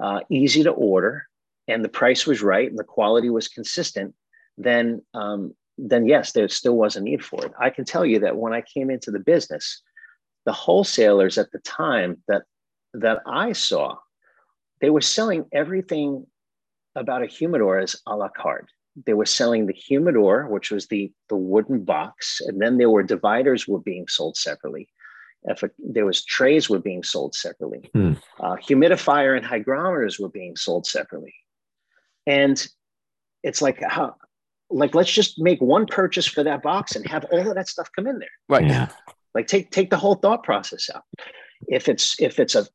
uh, 0.00 0.20
easy 0.30 0.62
to 0.62 0.70
order 0.70 1.26
and 1.66 1.84
the 1.84 1.88
price 1.88 2.26
was 2.26 2.42
right 2.42 2.68
and 2.68 2.78
the 2.78 2.84
quality 2.84 3.28
was 3.28 3.48
consistent, 3.48 4.14
then 4.56 5.02
um, 5.14 5.54
then 5.78 6.06
yes, 6.06 6.32
there 6.32 6.48
still 6.48 6.76
was 6.76 6.96
a 6.96 7.00
need 7.00 7.24
for 7.24 7.44
it. 7.44 7.52
I 7.58 7.70
can 7.70 7.84
tell 7.84 8.04
you 8.04 8.20
that 8.20 8.36
when 8.36 8.52
I 8.52 8.62
came 8.62 8.90
into 8.90 9.10
the 9.10 9.18
business, 9.18 9.82
the 10.44 10.52
wholesalers 10.52 11.38
at 11.38 11.50
the 11.50 11.58
time 11.60 12.22
that 12.28 12.42
that 12.94 13.22
I 13.26 13.52
saw, 13.52 13.96
they 14.80 14.90
were 14.90 15.00
selling 15.00 15.46
everything 15.52 16.26
about 16.94 17.22
a 17.22 17.26
humidor 17.26 17.78
as 17.78 17.96
a 18.06 18.16
la 18.16 18.28
carte. 18.28 18.70
They 19.06 19.14
were 19.14 19.26
selling 19.26 19.66
the 19.66 19.72
humidor, 19.72 20.46
which 20.48 20.70
was 20.70 20.88
the, 20.88 21.10
the 21.28 21.36
wooden 21.36 21.84
box, 21.84 22.40
and 22.46 22.60
then 22.60 22.76
there 22.76 22.90
were 22.90 23.02
dividers 23.02 23.66
were 23.66 23.80
being 23.80 24.06
sold 24.06 24.36
separately. 24.36 24.88
If 25.44 25.64
there 25.78 26.06
was 26.06 26.24
trays 26.24 26.68
were 26.70 26.78
being 26.78 27.02
sold 27.02 27.34
separately. 27.34 27.90
Hmm. 27.92 28.12
Uh, 28.38 28.56
humidifier 28.56 29.36
and 29.36 29.44
hygrometers 29.44 30.20
were 30.20 30.28
being 30.28 30.56
sold 30.56 30.86
separately. 30.86 31.34
And 32.26 32.64
it's 33.42 33.60
like 33.60 33.82
how 33.82 34.14
like 34.70 34.94
let's 34.94 35.12
just 35.12 35.38
make 35.38 35.60
one 35.60 35.86
purchase 35.86 36.26
for 36.26 36.42
that 36.44 36.62
box 36.62 36.96
and 36.96 37.06
have 37.06 37.24
all 37.30 37.48
of 37.48 37.54
that 37.54 37.68
stuff 37.68 37.90
come 37.94 38.06
in 38.06 38.18
there 38.18 38.28
right 38.48 38.66
yeah 38.66 38.88
like 39.34 39.46
take 39.46 39.70
take 39.70 39.90
the 39.90 39.96
whole 39.96 40.14
thought 40.14 40.42
process 40.42 40.88
out 40.94 41.02
if 41.68 41.88
it's 41.88 42.20
if 42.20 42.38
it's 42.38 42.54
a, 42.54 42.60
a 42.60 42.66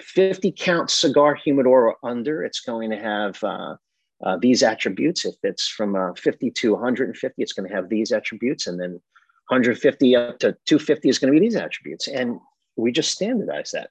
50 0.00 0.52
count 0.52 0.90
cigar 0.90 1.34
humidor 1.34 1.88
or 1.88 1.96
under 2.08 2.44
it's 2.44 2.60
going 2.60 2.90
to 2.90 2.98
have 2.98 3.42
uh, 3.42 3.76
uh, 4.24 4.36
these 4.40 4.62
attributes. 4.62 5.24
If 5.24 5.34
it's 5.42 5.68
from 5.68 5.96
uh, 5.96 6.14
50 6.14 6.50
to 6.50 6.72
150 6.72 7.42
it's 7.42 7.52
going 7.52 7.68
to 7.68 7.74
have 7.74 7.88
these 7.88 8.12
attributes 8.12 8.66
and 8.66 8.80
then 8.80 9.00
150 9.48 10.16
up 10.16 10.38
to 10.40 10.56
250 10.66 11.08
is 11.08 11.18
going 11.18 11.32
to 11.32 11.38
be 11.38 11.44
these 11.44 11.56
attributes. 11.56 12.08
And 12.08 12.40
we 12.76 12.92
just 12.92 13.12
standardize 13.12 13.70
that. 13.72 13.90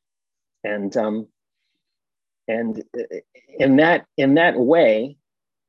And 0.63 0.95
um 0.97 1.27
and 2.47 2.83
uh, 2.97 3.17
in 3.59 3.77
that 3.77 4.05
in 4.17 4.35
that 4.35 4.57
way 4.57 5.17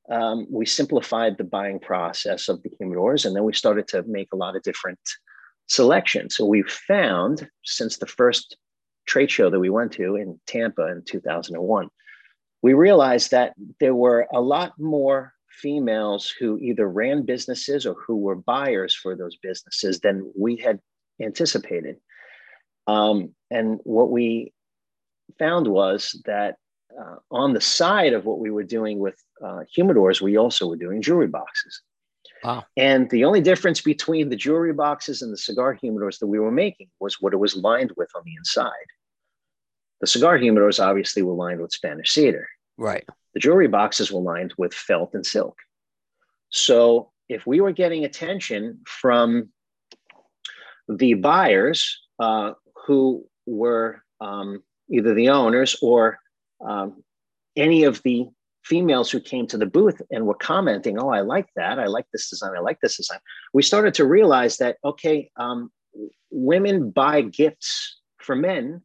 um, 0.09 0.47
we 0.51 0.67
simplified 0.67 1.37
the 1.37 1.45
buying 1.45 1.81
process 1.81 2.49
of 2.49 2.63
the 2.63 2.71
humidors, 2.81 3.25
and 3.25 3.35
then 3.35 3.45
we 3.45 3.53
started 3.53 3.89
to 3.89 4.03
make 4.05 4.29
a 4.33 4.37
lot 4.37 4.57
of 4.57 4.63
different 4.63 5.01
selections. 5.69 6.37
So 6.37 6.45
we 6.45 6.63
found 6.63 7.49
since 7.65 7.99
the 7.99 8.07
first 8.07 8.57
trade 9.07 9.31
show 9.31 9.51
that 9.51 9.61
we 9.61 9.71
went 9.71 9.93
to 9.93 10.17
in 10.17 10.39
Tampa 10.47 10.87
in 10.89 11.03
2001, 11.07 11.89
we 12.63 12.75
realized 12.75 13.31
that 13.31 13.55
there 13.81 13.95
were 13.95 14.27
a 14.33 14.41
lot 14.41 14.73
more 14.79 15.33
females 15.49 16.33
who 16.39 16.59
either 16.59 16.89
ran 16.89 17.25
businesses 17.25 17.87
or 17.87 17.95
who 17.95 18.17
were 18.17 18.37
buyers 18.37 18.95
for 18.95 19.17
those 19.17 19.37
businesses 19.37 20.01
than 20.01 20.31
we 20.39 20.57
had 20.57 20.79
anticipated. 21.21 21.97
Um, 22.87 23.35
and 23.51 23.79
what 23.85 24.11
we 24.11 24.53
found 25.39 25.67
was 25.67 26.21
that 26.27 26.57
uh, 26.99 27.17
on 27.31 27.53
the 27.53 27.61
side 27.61 28.13
of 28.13 28.25
what 28.25 28.39
we 28.39 28.51
were 28.51 28.63
doing 28.63 28.99
with 28.99 29.17
uh, 29.45 29.61
humidors, 29.77 30.21
we 30.21 30.37
also 30.37 30.69
were 30.69 30.77
doing 30.77 31.03
jewelry 31.03 31.27
boxes. 31.27 31.83
Wow. 32.45 32.65
And 32.77 33.09
the 33.11 33.25
only 33.25 33.41
difference 33.41 33.81
between 33.81 34.29
the 34.29 34.37
jewelry 34.37 34.73
boxes 34.73 35.23
and 35.23 35.33
the 35.33 35.39
cigar 35.39 35.75
humidors 35.75 36.19
that 36.19 36.27
we 36.27 36.39
were 36.39 36.51
making 36.51 36.89
was 37.01 37.21
what 37.21 37.33
it 37.33 37.39
was 37.39 37.57
lined 37.57 37.93
with 37.97 38.11
on 38.15 38.23
the 38.25 38.35
inside. 38.37 38.71
The 40.01 40.07
cigar 40.07 40.39
humidors 40.39 40.85
obviously 40.85 41.23
were 41.23 41.35
lined 41.35 41.61
with 41.61 41.73
Spanish 41.73 42.13
cedar. 42.13 42.49
Right. 42.77 43.05
The 43.35 43.41
jewelry 43.41 43.69
boxes 43.69 44.13
were 44.13 44.21
lined 44.21 44.55
with 44.59 44.75
felt 44.75 45.15
and 45.15 45.25
silk. 45.25 45.57
So 46.51 47.11
if 47.29 47.47
we 47.47 47.61
were 47.61 47.73
getting 47.73 48.05
attention 48.05 48.81
from 48.87 49.51
the 50.89 51.15
buyers 51.15 52.01
uh, 52.19 52.53
who 52.87 53.27
were 53.47 54.03
um, 54.21 54.63
either 54.91 55.15
the 55.15 55.31
owners 55.31 55.77
or 55.83 56.19
um, 56.65 57.03
any 57.57 57.85
of 57.85 58.03
the 58.03 58.29
females 58.67 59.11
who 59.11 59.21
came 59.21 59.47
to 59.47 59.57
the 59.57 59.67
booth 59.67 60.03
and 60.11 60.27
were 60.27 60.35
commenting, 60.35 60.99
"Oh, 60.99 61.11
I 61.11 61.21
like 61.21 61.49
that. 61.57 61.79
I 61.79 61.87
like 61.87 62.07
this 62.13 62.29
design. 62.29 62.53
I 62.57 62.61
like 62.61 62.81
this 62.81 62.97
design." 62.97 63.19
We 63.53 63.63
started 63.63 63.95
to 63.95 64.05
realize 64.05 64.57
that 64.59 64.77
okay, 64.85 65.31
um, 65.37 65.71
women 66.31 66.91
buy 66.91 67.23
gifts 67.23 68.01
for 68.19 68.35
men, 68.35 68.83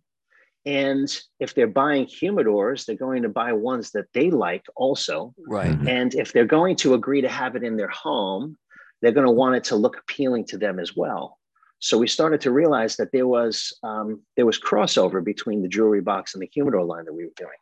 and 0.65 1.09
if 1.39 1.55
they're 1.55 1.67
buying 1.67 2.05
humidors, 2.05 2.85
they're 2.85 2.95
going 2.95 3.23
to 3.23 3.29
buy 3.29 3.53
ones 3.53 3.91
that 3.91 4.05
they 4.13 4.29
like 4.29 4.65
also. 4.75 5.33
Right. 5.47 5.77
And 5.87 6.13
if 6.13 6.31
they're 6.31 6.45
going 6.45 6.75
to 6.77 6.93
agree 6.93 7.21
to 7.21 7.29
have 7.29 7.55
it 7.55 7.63
in 7.63 7.77
their 7.77 7.89
home, 7.89 8.57
they're 9.01 9.11
going 9.11 9.25
to 9.25 9.33
want 9.33 9.55
it 9.55 9.63
to 9.65 9.75
look 9.75 9.97
appealing 9.97 10.45
to 10.47 10.57
them 10.57 10.79
as 10.79 10.95
well. 10.95 11.39
So 11.79 11.97
we 11.97 12.07
started 12.07 12.41
to 12.41 12.51
realize 12.51 12.95
that 12.97 13.11
there 13.11 13.27
was 13.27 13.75
um, 13.81 14.21
there 14.37 14.45
was 14.45 14.59
crossover 14.59 15.23
between 15.23 15.63
the 15.63 15.67
jewelry 15.67 16.01
box 16.01 16.35
and 16.35 16.41
the 16.41 16.49
humidor 16.53 16.83
line 16.83 17.05
that 17.05 17.13
we 17.13 17.25
were 17.25 17.31
doing, 17.35 17.61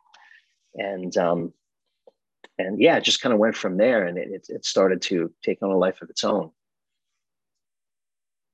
and 0.75 1.15
um, 1.15 1.53
and 2.59 2.79
yeah, 2.79 2.97
it 2.97 3.03
just 3.03 3.21
kind 3.21 3.33
of 3.33 3.39
went 3.39 3.55
from 3.55 3.77
there, 3.77 4.05
and 4.05 4.17
it, 4.17 4.45
it 4.49 4.65
started 4.65 5.01
to 5.03 5.33
take 5.43 5.63
on 5.63 5.71
a 5.71 5.77
life 5.77 6.01
of 6.01 6.09
its 6.09 6.23
own. 6.23 6.51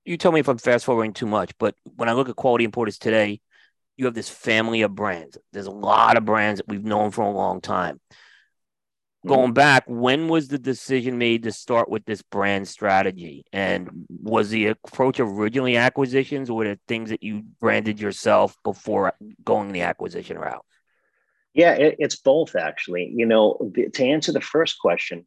You 0.06 0.18
tell 0.18 0.32
me 0.32 0.40
if 0.40 0.48
I'm 0.48 0.60
fast 0.60 0.86
forwarding 0.86 1.14
too 1.14 1.26
much, 1.26 1.58
but 1.58 1.76
when 1.96 2.08
I 2.08 2.14
look 2.14 2.30
at 2.30 2.36
quality 2.36 2.64
importers 2.64 3.00
today, 3.00 3.42
you 3.98 4.06
have 4.06 4.14
this 4.14 4.30
family 4.30 4.84
of 4.84 4.94
brands. 4.94 5.38
There's 5.52 5.66
a 5.66 5.72
lot 5.72 6.18
of 6.18 6.26
brands 6.26 6.60
that 6.60 6.68
we've 6.68 6.84
known 6.84 7.10
for 7.10 7.24
a 7.24 7.32
long 7.32 7.60
time. 7.60 7.96
Mm-hmm. 7.96 9.30
Going 9.30 9.54
back, 9.54 9.86
when 9.88 10.28
was 10.28 10.48
the 10.48 10.60
decision 10.60 11.18
made 11.18 11.44
to 11.44 11.52
start 11.52 11.90
with 11.90 12.06
this 12.06 12.22
brand 12.22 12.68
strategy? 12.68 13.46
And 13.52 14.06
was 14.10 14.50
the 14.50 14.68
approach 14.68 15.20
originally 15.20 15.78
acquisitions 15.78 16.52
or 16.52 16.58
were 16.58 16.66
there 16.66 16.78
things 16.88 17.10
that 17.10 17.24
you 17.24 17.42
branded 17.60 18.00
yourself 18.00 18.56
before 18.64 19.14
going 19.44 19.72
the 19.72 19.82
acquisition 19.82 20.38
route? 20.38 20.64
Yeah, 21.56 21.72
it, 21.74 21.96
it's 22.00 22.18
both 22.18 22.56
actually. 22.56 23.12
You 23.16 23.26
know, 23.26 23.72
to 23.94 24.06
answer 24.06 24.32
the 24.32 24.42
first 24.42 24.78
question, 24.80 25.26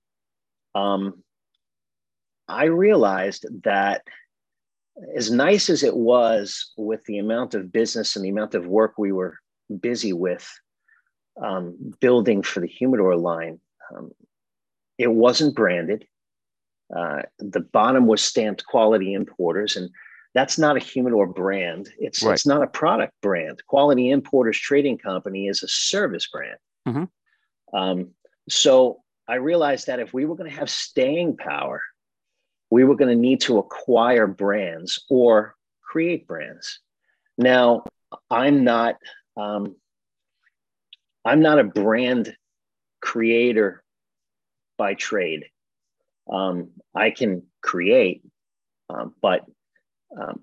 um, 0.74 1.24
I 2.46 2.64
realized 2.66 3.46
that 3.64 4.02
as 5.16 5.30
nice 5.30 5.70
as 5.70 5.82
it 5.82 5.96
was 5.96 6.72
with 6.76 7.02
the 7.04 7.18
amount 7.18 7.54
of 7.54 7.72
business 7.72 8.14
and 8.14 8.24
the 8.24 8.28
amount 8.28 8.54
of 8.54 8.66
work 8.66 8.94
we 8.98 9.10
were 9.10 9.38
busy 9.80 10.12
with 10.12 10.48
um, 11.42 11.94
building 12.00 12.42
for 12.42 12.60
the 12.60 12.66
humidor 12.66 13.16
line, 13.16 13.58
um, 13.96 14.10
it 14.98 15.10
wasn't 15.10 15.56
branded. 15.56 16.04
Uh, 16.94 17.22
the 17.38 17.60
bottom 17.60 18.06
was 18.06 18.22
stamped 18.22 18.66
quality 18.66 19.14
importers, 19.14 19.76
and 19.76 19.88
that's 20.38 20.56
not 20.56 20.76
a 20.76 20.78
humidor 20.78 21.26
brand. 21.26 21.90
It's 21.98 22.22
right. 22.22 22.32
it's 22.32 22.46
not 22.46 22.62
a 22.62 22.68
product 22.68 23.12
brand. 23.22 23.60
Quality 23.66 24.10
Importers 24.10 24.56
Trading 24.56 24.96
Company 24.96 25.48
is 25.48 25.64
a 25.64 25.68
service 25.68 26.28
brand. 26.28 26.58
Mm-hmm. 26.86 27.76
Um, 27.76 28.10
so 28.48 29.00
I 29.26 29.34
realized 29.34 29.88
that 29.88 29.98
if 29.98 30.14
we 30.14 30.26
were 30.26 30.36
going 30.36 30.48
to 30.48 30.56
have 30.56 30.70
staying 30.70 31.38
power, 31.38 31.82
we 32.70 32.84
were 32.84 32.94
going 32.94 33.10
to 33.10 33.20
need 33.20 33.40
to 33.42 33.58
acquire 33.58 34.28
brands 34.28 35.04
or 35.10 35.56
create 35.82 36.28
brands. 36.28 36.78
Now, 37.36 37.82
I'm 38.30 38.62
not 38.62 38.94
um, 39.36 39.74
I'm 41.24 41.40
not 41.40 41.58
a 41.58 41.64
brand 41.64 42.32
creator 43.00 43.82
by 44.76 44.94
trade. 44.94 45.46
Um, 46.32 46.68
I 46.94 47.10
can 47.10 47.42
create, 47.60 48.22
um, 48.88 49.16
but 49.20 49.44
um, 50.16 50.40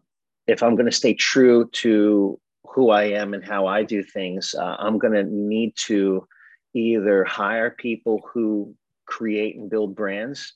if 0.48 0.62
I'm 0.62 0.76
going 0.76 0.86
to 0.86 0.92
stay 0.92 1.14
true 1.14 1.70
to 1.74 2.40
who 2.68 2.90
I 2.90 3.04
am 3.04 3.34
and 3.34 3.44
how 3.44 3.68
I 3.68 3.84
do 3.84 4.04
things, 4.04 4.54
uh, 4.54 4.76
I'm 4.80 4.98
going 4.98 5.14
to 5.14 5.24
need 5.24 5.74
to 5.88 6.28
either 6.74 7.24
hire 7.24 7.72
people 7.72 8.28
who 8.34 8.76
create 9.06 9.56
and 9.56 9.70
build 9.70 9.96
brands 9.96 10.54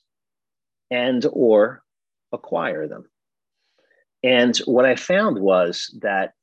and 0.90 1.24
or 1.32 1.82
acquire 2.32 2.86
them. 2.86 3.08
And 4.22 4.56
what 4.58 4.84
I 4.84 4.96
found 4.96 5.38
was 5.38 5.96
that 6.02 6.34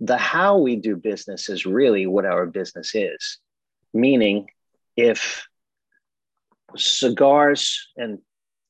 the 0.00 0.16
how 0.16 0.58
we 0.58 0.76
do 0.76 0.94
business 0.94 1.48
is 1.48 1.66
really 1.66 2.06
what 2.06 2.26
our 2.26 2.46
business 2.46 2.94
is. 2.94 3.38
Meaning, 3.94 4.50
if 4.96 5.48
cigars 6.76 7.88
and 7.96 8.18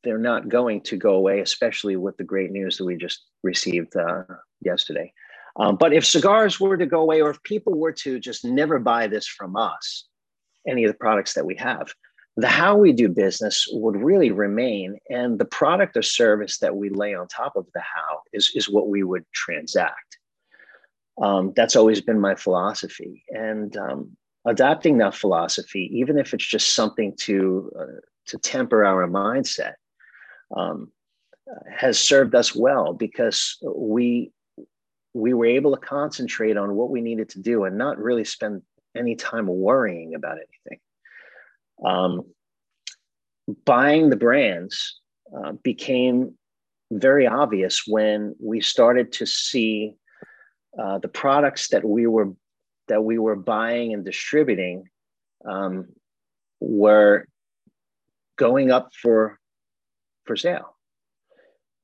they're 0.05 0.19
not 0.19 0.49
going 0.49 0.81
to 0.83 0.97
go 0.97 1.15
away, 1.15 1.41
especially 1.41 1.97
with 1.97 2.17
the 2.17 2.25
great 2.25 2.51
news 2.51 2.77
that 2.77 2.85
we 2.85 2.97
just 2.97 3.25
received 3.43 3.97
uh, 3.97 4.23
yesterday. 4.61 5.13
Um, 5.59 5.77
but 5.77 5.93
if 5.93 6.07
cigars 6.07 6.61
were 6.61 6.77
to 6.77 6.87
go 6.87 7.01
away, 7.01 7.21
or 7.21 7.31
if 7.31 7.43
people 7.43 7.75
were 7.75 7.93
to 7.93 8.21
just 8.21 8.45
never 8.45 8.79
buy 8.79 9.09
this 9.09 9.27
from 9.27 9.57
us, 9.57 10.07
any 10.69 10.85
of 10.85 10.93
the 10.93 10.99
products 10.99 11.35
that 11.35 11.47
we 11.47 11.57
have, 11.57 11.93
the 12.37 12.47
how 12.47 12.77
we 12.77 12.93
do 12.93 13.09
business 13.09 13.67
would 13.73 13.97
really 13.97 14.31
remain. 14.31 14.99
And 15.11 15.39
the 15.39 15.45
product 15.45 15.97
or 15.97 16.03
service 16.03 16.59
that 16.59 16.77
we 16.77 16.89
lay 16.89 17.15
on 17.15 17.27
top 17.27 17.57
of 17.57 17.67
the 17.75 17.81
how 17.81 18.21
is, 18.33 18.53
is 18.55 18.69
what 18.69 18.89
we 18.89 19.03
would 19.03 19.25
transact. 19.35 20.19
Um, 21.21 21.53
that's 21.57 21.75
always 21.75 22.01
been 22.01 22.21
my 22.21 22.37
philosophy. 22.37 23.25
And 23.31 23.77
um, 23.77 24.17
adopting 24.47 24.99
that 24.99 25.17
philosophy, 25.17 25.91
even 25.93 26.17
if 26.17 26.33
it's 26.33 26.47
just 26.47 26.77
something 26.77 27.17
to, 27.23 27.73
uh, 27.77 28.01
to 28.27 28.39
temper 28.39 28.85
our 28.85 29.09
mindset, 29.09 29.73
um, 30.57 30.91
has 31.71 31.99
served 31.99 32.35
us 32.35 32.55
well 32.55 32.93
because 32.93 33.57
we 33.63 34.31
we 35.15 35.33
were 35.35 35.47
able 35.47 35.75
to 35.75 35.81
concentrate 35.81 36.57
on 36.57 36.75
what 36.75 36.91
we 36.91 37.01
needed 37.01 37.29
to 37.31 37.41
do 37.41 37.65
and 37.65 37.79
not 37.79 37.99
really 37.99 38.25
spend 38.25 38.63
any 38.97 39.17
time 39.17 39.47
worrying 39.47 40.15
about 40.15 40.37
anything. 40.37 40.81
Um, 41.85 42.23
buying 43.65 44.11
the 44.11 44.17
brands 44.17 45.01
uh, 45.37 45.53
became 45.63 46.35
very 46.91 47.27
obvious 47.27 47.83
when 47.87 48.35
we 48.41 48.61
started 48.61 49.13
to 49.13 49.27
see 49.27 49.95
uh, 50.79 50.99
the 50.99 51.09
products 51.09 51.69
that 51.69 51.85
we 51.85 52.07
were 52.07 52.33
that 52.89 53.05
we 53.05 53.19
were 53.19 53.37
buying 53.37 53.93
and 53.93 54.05
distributing 54.05 54.85
um, 55.45 55.89
were 56.61 57.27
going 58.37 58.71
up 58.71 58.91
for 58.95 59.39
for 60.29 60.37
sale. 60.37 60.77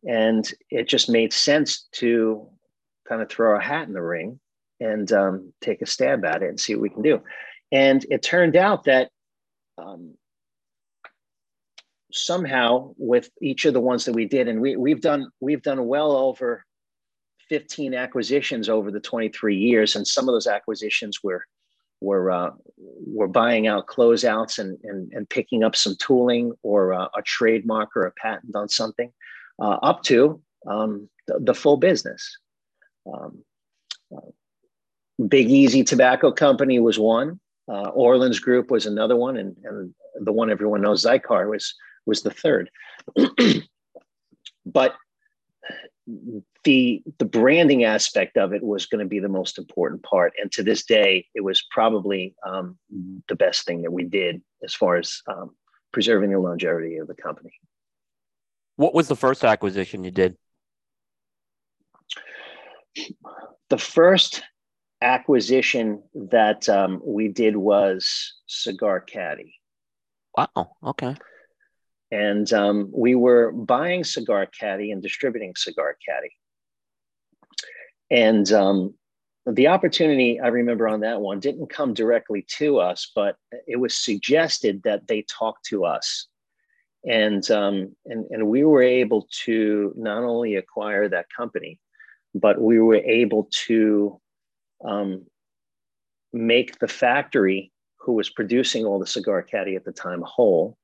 And 0.09 0.49
it 0.71 0.87
just 0.87 1.09
made 1.09 1.33
sense 1.33 1.89
to 1.93 2.47
kind 3.09 3.23
of 3.23 3.29
throw 3.29 3.59
a 3.59 3.63
hat 3.63 3.89
in 3.89 3.95
the 3.95 4.03
ring 4.03 4.39
and 4.79 5.11
um, 5.13 5.53
take 5.61 5.83
a 5.83 5.87
stab 5.87 6.25
at 6.25 6.43
it 6.43 6.51
and 6.51 6.61
see 6.61 6.75
what 6.75 6.83
we 6.83 6.91
can 6.91 7.03
do. 7.03 7.23
And 7.73 8.05
it 8.11 8.23
turned 8.23 8.55
out 8.55 8.85
that 8.85 9.11
um, 9.79 10.15
somehow 12.13 12.95
with 12.97 13.31
each 13.41 13.65
of 13.65 13.75
the 13.75 13.81
ones 13.81 14.05
that 14.05 14.15
we 14.15 14.27
did, 14.27 14.47
and 14.47 14.61
we, 14.61 14.77
we've 14.77 15.01
done 15.01 15.31
we've 15.41 15.63
done 15.63 15.87
well 15.87 16.13
over 16.13 16.65
15 17.49 17.95
acquisitions 17.95 18.69
over 18.69 18.91
the 18.91 19.01
23 19.01 19.57
years, 19.57 19.97
and 19.97 20.07
some 20.07 20.29
of 20.29 20.35
those 20.35 20.47
acquisitions 20.47 21.23
were 21.23 21.45
we're 22.01 22.31
uh, 22.31 22.51
we're 22.77 23.27
buying 23.27 23.67
out 23.67 23.87
closeouts 23.87 24.59
and, 24.59 24.79
and 24.85 25.13
and 25.13 25.29
picking 25.29 25.63
up 25.63 25.77
some 25.77 25.97
tooling 25.99 26.53
or 26.63 26.93
uh, 26.93 27.09
a 27.17 27.23
trademark 27.23 27.97
or 27.97 28.05
a 28.07 28.13
patent 28.13 28.55
on 28.55 28.69
something, 28.69 29.13
uh, 29.61 29.79
up 29.83 30.03
to 30.05 30.41
um, 30.67 31.09
the, 31.27 31.39
the, 31.41 31.55
full 31.55 31.77
business. 31.77 32.39
Um, 33.13 33.45
uh, 34.15 34.21
Big 35.29 35.51
Easy 35.51 35.85
Tobacco 35.85 36.33
Company 36.33 36.81
was 36.81 36.99
one. 36.99 37.41
Uh, 37.69 37.89
Orleans 37.91 38.41
Group 38.41 38.71
was 38.71 38.87
another 38.87 39.17
one, 39.17 39.37
and, 39.37 39.57
and 39.65 39.95
the 40.21 40.33
one 40.33 40.51
everyone 40.51 40.83
knows, 40.83 41.05
Xikar, 41.05 41.49
was 41.49 41.75
was 42.07 42.23
the 42.23 42.31
third. 42.31 42.71
but 44.67 44.95
the 46.65 47.03
the 47.19 47.25
branding 47.25 47.85
aspect 47.85 48.37
of 48.37 48.53
it 48.53 48.63
was 48.63 48.87
going 48.87 49.05
to 49.05 49.09
be 49.09 49.21
the 49.21 49.29
most 49.29 49.59
important 49.59 50.03
part. 50.03 50.33
And 50.41 50.51
to 50.53 50.63
this 50.63 50.85
day 50.85 51.27
it 51.35 51.43
was 51.43 51.65
probably 51.71 52.35
um, 52.47 52.79
the 53.29 53.37
best 53.37 53.67
thing 53.67 53.83
that 53.83 53.93
we 53.93 54.05
did 54.05 54.43
as 54.63 54.75
far 54.75 54.97
as 54.97 55.23
um, 55.27 55.55
preserving 55.93 56.31
the 56.31 56.39
longevity 56.39 56.97
of 56.97 57.07
the 57.07 57.15
company. 57.15 57.53
What 58.77 58.95
was 58.95 59.09
the 59.09 59.17
first 59.17 59.45
acquisition 59.45 60.03
you 60.05 60.11
did? 60.11 60.37
The 63.71 63.79
first 63.79 64.43
acquisition 65.01 66.03
that 66.15 66.69
um, 66.69 67.01
we 67.05 67.29
did 67.29 67.57
was 67.57 68.35
cigar 68.47 69.01
caddy. 69.01 69.55
Wow 70.37 70.73
okay. 70.83 71.15
And 72.11 72.53
um, 72.53 72.91
we 72.93 73.17
were 73.17 73.51
buying 73.51 74.05
Cigar 74.05 74.47
Caddy 74.47 74.93
and 74.93 75.03
distributing 75.03 75.55
Cigar 75.57 75.97
Caddy. 76.07 76.31
And 78.11 78.51
um, 78.53 78.95
the 79.47 79.69
opportunity 79.69 80.41
I 80.41 80.49
remember 80.49 80.89
on 80.89 81.01
that 81.01 81.21
one 81.21 81.41
didn't 81.41 81.71
come 81.71 81.95
directly 81.95 82.45
to 82.59 82.79
us, 82.79 83.11
but 83.15 83.37
it 83.67 83.77
was 83.77 83.97
suggested 83.97 84.83
that 84.85 85.07
they 85.07 85.23
talk 85.23 85.63
to 85.65 85.85
us. 85.85 86.27
And, 87.07 87.49
um, 87.51 87.95
and, 88.07 88.25
and 88.31 88.49
we 88.49 88.65
were 88.65 88.83
able 88.83 89.29
to 89.45 89.93
not 89.97 90.23
only 90.23 90.57
acquire 90.57 91.09
that 91.09 91.27
company, 91.37 91.79
but 92.35 92.61
we 92.61 92.81
were 92.81 92.97
able 92.97 93.49
to 93.67 94.21
um, 94.85 95.27
make 96.33 96.79
the 96.79 96.89
factory 96.89 97.71
who 97.99 98.13
was 98.13 98.31
producing 98.31 98.85
all 98.85 98.99
the 98.99 99.07
cigar 99.07 99.43
caddy 99.43 99.77
at 99.77 99.85
the 99.85 99.93
time, 99.93 100.23
Whole, 100.23 100.77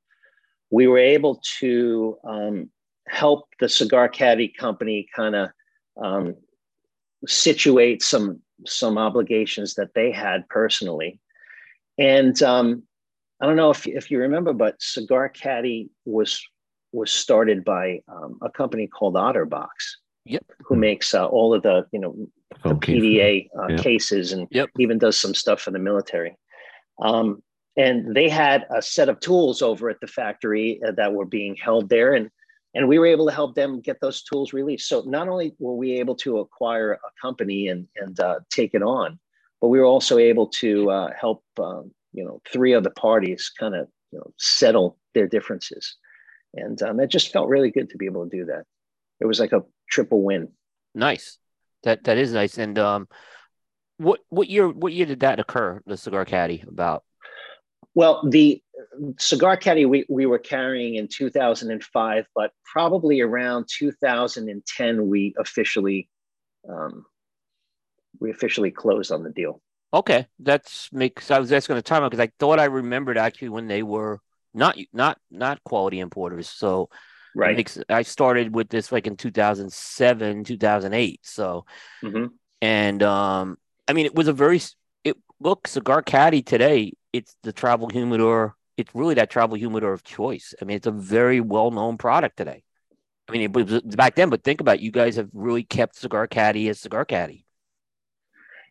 we 0.70 0.86
were 0.86 0.98
able 0.98 1.40
to 1.58 2.18
um, 2.24 2.70
help 3.08 3.48
the 3.58 3.68
cigar 3.68 4.08
caddy 4.08 4.48
company 4.48 5.06
kind 5.14 5.34
of 5.34 5.50
um, 6.00 6.36
situate 7.26 8.02
some 8.02 8.40
some 8.66 8.98
obligations 8.98 9.74
that 9.74 9.94
they 9.94 10.10
had 10.12 10.48
personally. 10.48 11.18
And 11.98 12.40
um, 12.42 12.82
I 13.40 13.46
don't 13.46 13.56
know 13.56 13.70
if, 13.70 13.86
if 13.86 14.10
you 14.10 14.18
remember, 14.18 14.52
but 14.52 14.80
Cigar 14.80 15.28
Caddy 15.28 15.90
was 16.04 16.40
was 16.92 17.10
started 17.10 17.64
by 17.64 18.00
um, 18.08 18.38
a 18.42 18.50
company 18.50 18.86
called 18.86 19.14
OtterBox. 19.14 19.68
Yep. 20.26 20.44
Who 20.66 20.76
makes 20.76 21.14
uh, 21.14 21.26
all 21.26 21.54
of 21.54 21.62
the 21.62 21.86
you 21.92 22.00
know 22.00 22.14
the 22.62 22.70
Okay. 22.70 22.98
PDA 22.98 23.48
uh, 23.58 23.68
Yeah. 23.68 23.76
cases 23.78 24.32
and 24.32 24.46
Yep. 24.50 24.70
even 24.78 24.98
does 24.98 25.16
some 25.18 25.34
stuff 25.34 25.60
for 25.62 25.70
the 25.70 25.78
military. 25.78 26.36
Um, 27.00 27.42
and 27.76 28.14
they 28.14 28.28
had 28.28 28.66
a 28.74 28.82
set 28.82 29.08
of 29.08 29.20
tools 29.20 29.62
over 29.62 29.88
at 29.88 30.00
the 30.00 30.06
factory 30.06 30.80
uh, 30.86 30.92
that 30.92 31.14
were 31.14 31.24
being 31.24 31.54
held 31.56 31.88
there, 31.88 32.12
and 32.14 32.28
and 32.74 32.86
we 32.88 32.98
were 32.98 33.06
able 33.06 33.26
to 33.26 33.34
help 33.34 33.54
them 33.54 33.80
get 33.80 34.00
those 34.00 34.22
tools 34.22 34.52
released. 34.52 34.88
So 34.88 35.02
not 35.06 35.28
only 35.28 35.54
were 35.58 35.74
we 35.74 35.98
able 35.98 36.14
to 36.16 36.38
acquire 36.38 36.92
a 36.92 36.98
company 37.20 37.68
and 37.68 37.86
and 37.96 38.18
uh, 38.20 38.40
take 38.50 38.74
it 38.74 38.82
on, 38.82 39.18
but 39.60 39.68
we 39.68 39.78
were 39.78 39.86
also 39.86 40.18
able 40.18 40.48
to 40.60 40.90
uh, 40.90 41.10
help 41.18 41.44
um, 41.58 41.92
you 42.12 42.24
know 42.24 42.40
three 42.50 42.74
other 42.74 42.90
parties 42.90 43.50
kind 43.58 43.74
of 43.74 43.88
you 44.12 44.18
know 44.18 44.32
settle 44.38 44.98
their 45.14 45.26
differences, 45.26 45.96
and 46.54 46.80
um, 46.82 47.00
it 47.00 47.10
just 47.10 47.32
felt 47.32 47.48
really 47.48 47.70
good 47.70 47.90
to 47.90 47.96
be 47.96 48.06
able 48.06 48.28
to 48.28 48.36
do 48.36 48.44
that. 48.46 48.64
It 49.20 49.26
was 49.26 49.40
like 49.40 49.52
a 49.52 49.64
triple 49.88 50.22
win. 50.22 50.48
Nice. 50.94 51.38
That 51.82 52.04
that 52.04 52.18
is 52.18 52.32
nice. 52.32 52.58
And 52.58 52.78
um, 52.78 53.08
what 53.96 54.20
what 54.28 54.48
year 54.48 54.68
what 54.68 54.92
year 54.92 55.06
did 55.06 55.20
that 55.20 55.40
occur? 55.40 55.80
The 55.86 55.96
cigar 55.96 56.24
caddy 56.24 56.62
about? 56.66 57.04
Well, 57.94 58.22
the 58.28 58.62
cigar 59.18 59.56
caddy 59.56 59.86
we, 59.86 60.04
we 60.08 60.26
were 60.26 60.38
carrying 60.38 60.94
in 60.96 61.08
2005, 61.08 62.26
but 62.34 62.52
probably 62.64 63.20
around 63.20 63.66
2010 63.68 65.08
we 65.08 65.34
officially 65.38 66.08
um, 66.68 67.06
we 68.20 68.30
officially 68.30 68.70
closed 68.70 69.12
on 69.12 69.22
the 69.22 69.30
deal. 69.30 69.60
Okay, 69.92 70.26
that's 70.38 70.92
makes. 70.92 71.30
I 71.30 71.40
was 71.40 71.52
asking 71.52 71.76
the 71.76 71.82
time 71.82 72.04
because 72.04 72.20
I 72.20 72.30
thought 72.38 72.60
I 72.60 72.66
remembered 72.66 73.18
actually 73.18 73.48
when 73.48 73.66
they 73.66 73.82
were 73.82 74.20
not 74.54 74.76
not 74.92 75.18
not 75.30 75.62
quality 75.64 75.98
importers. 75.98 76.48
So 76.48 76.90
Right. 77.34 77.56
makes 77.56 77.78
I 77.88 78.02
started 78.02 78.54
with 78.54 78.68
this 78.68 78.92
like 78.92 79.06
in 79.08 79.16
2007, 79.16 80.44
2008. 80.44 81.20
So 81.24 81.66
hmm 82.02 82.40
and 82.62 83.02
um, 83.02 83.58
I 83.88 83.92
mean 83.94 84.06
it 84.06 84.14
was 84.14 84.28
a 84.28 84.32
very 84.32 84.60
it 85.04 85.16
look 85.40 85.68
cigar 85.68 86.02
caddy 86.02 86.42
today. 86.42 86.92
It's 87.12 87.36
the 87.42 87.52
travel 87.52 87.88
humidor. 87.88 88.56
It's 88.80 88.94
really 88.94 89.14
that 89.14 89.30
travel 89.30 89.56
humidor 89.56 89.92
of 89.92 90.02
choice. 90.04 90.54
I 90.60 90.64
mean 90.64 90.76
it's 90.76 90.86
a 90.86 90.92
very 90.92 91.40
well 91.40 91.70
known 91.70 91.98
product 91.98 92.36
today. 92.36 92.62
I 93.28 93.32
mean 93.32 93.42
it 93.42 93.52
was 93.52 93.80
back 93.82 94.14
then, 94.16 94.30
but 94.30 94.42
think 94.42 94.60
about 94.60 94.76
it, 94.76 94.80
you 94.80 94.90
guys 94.90 95.16
have 95.16 95.28
really 95.32 95.62
kept 95.62 95.96
cigar 95.96 96.26
caddy 96.26 96.68
as 96.68 96.80
cigar 96.80 97.04
caddy. 97.04 97.44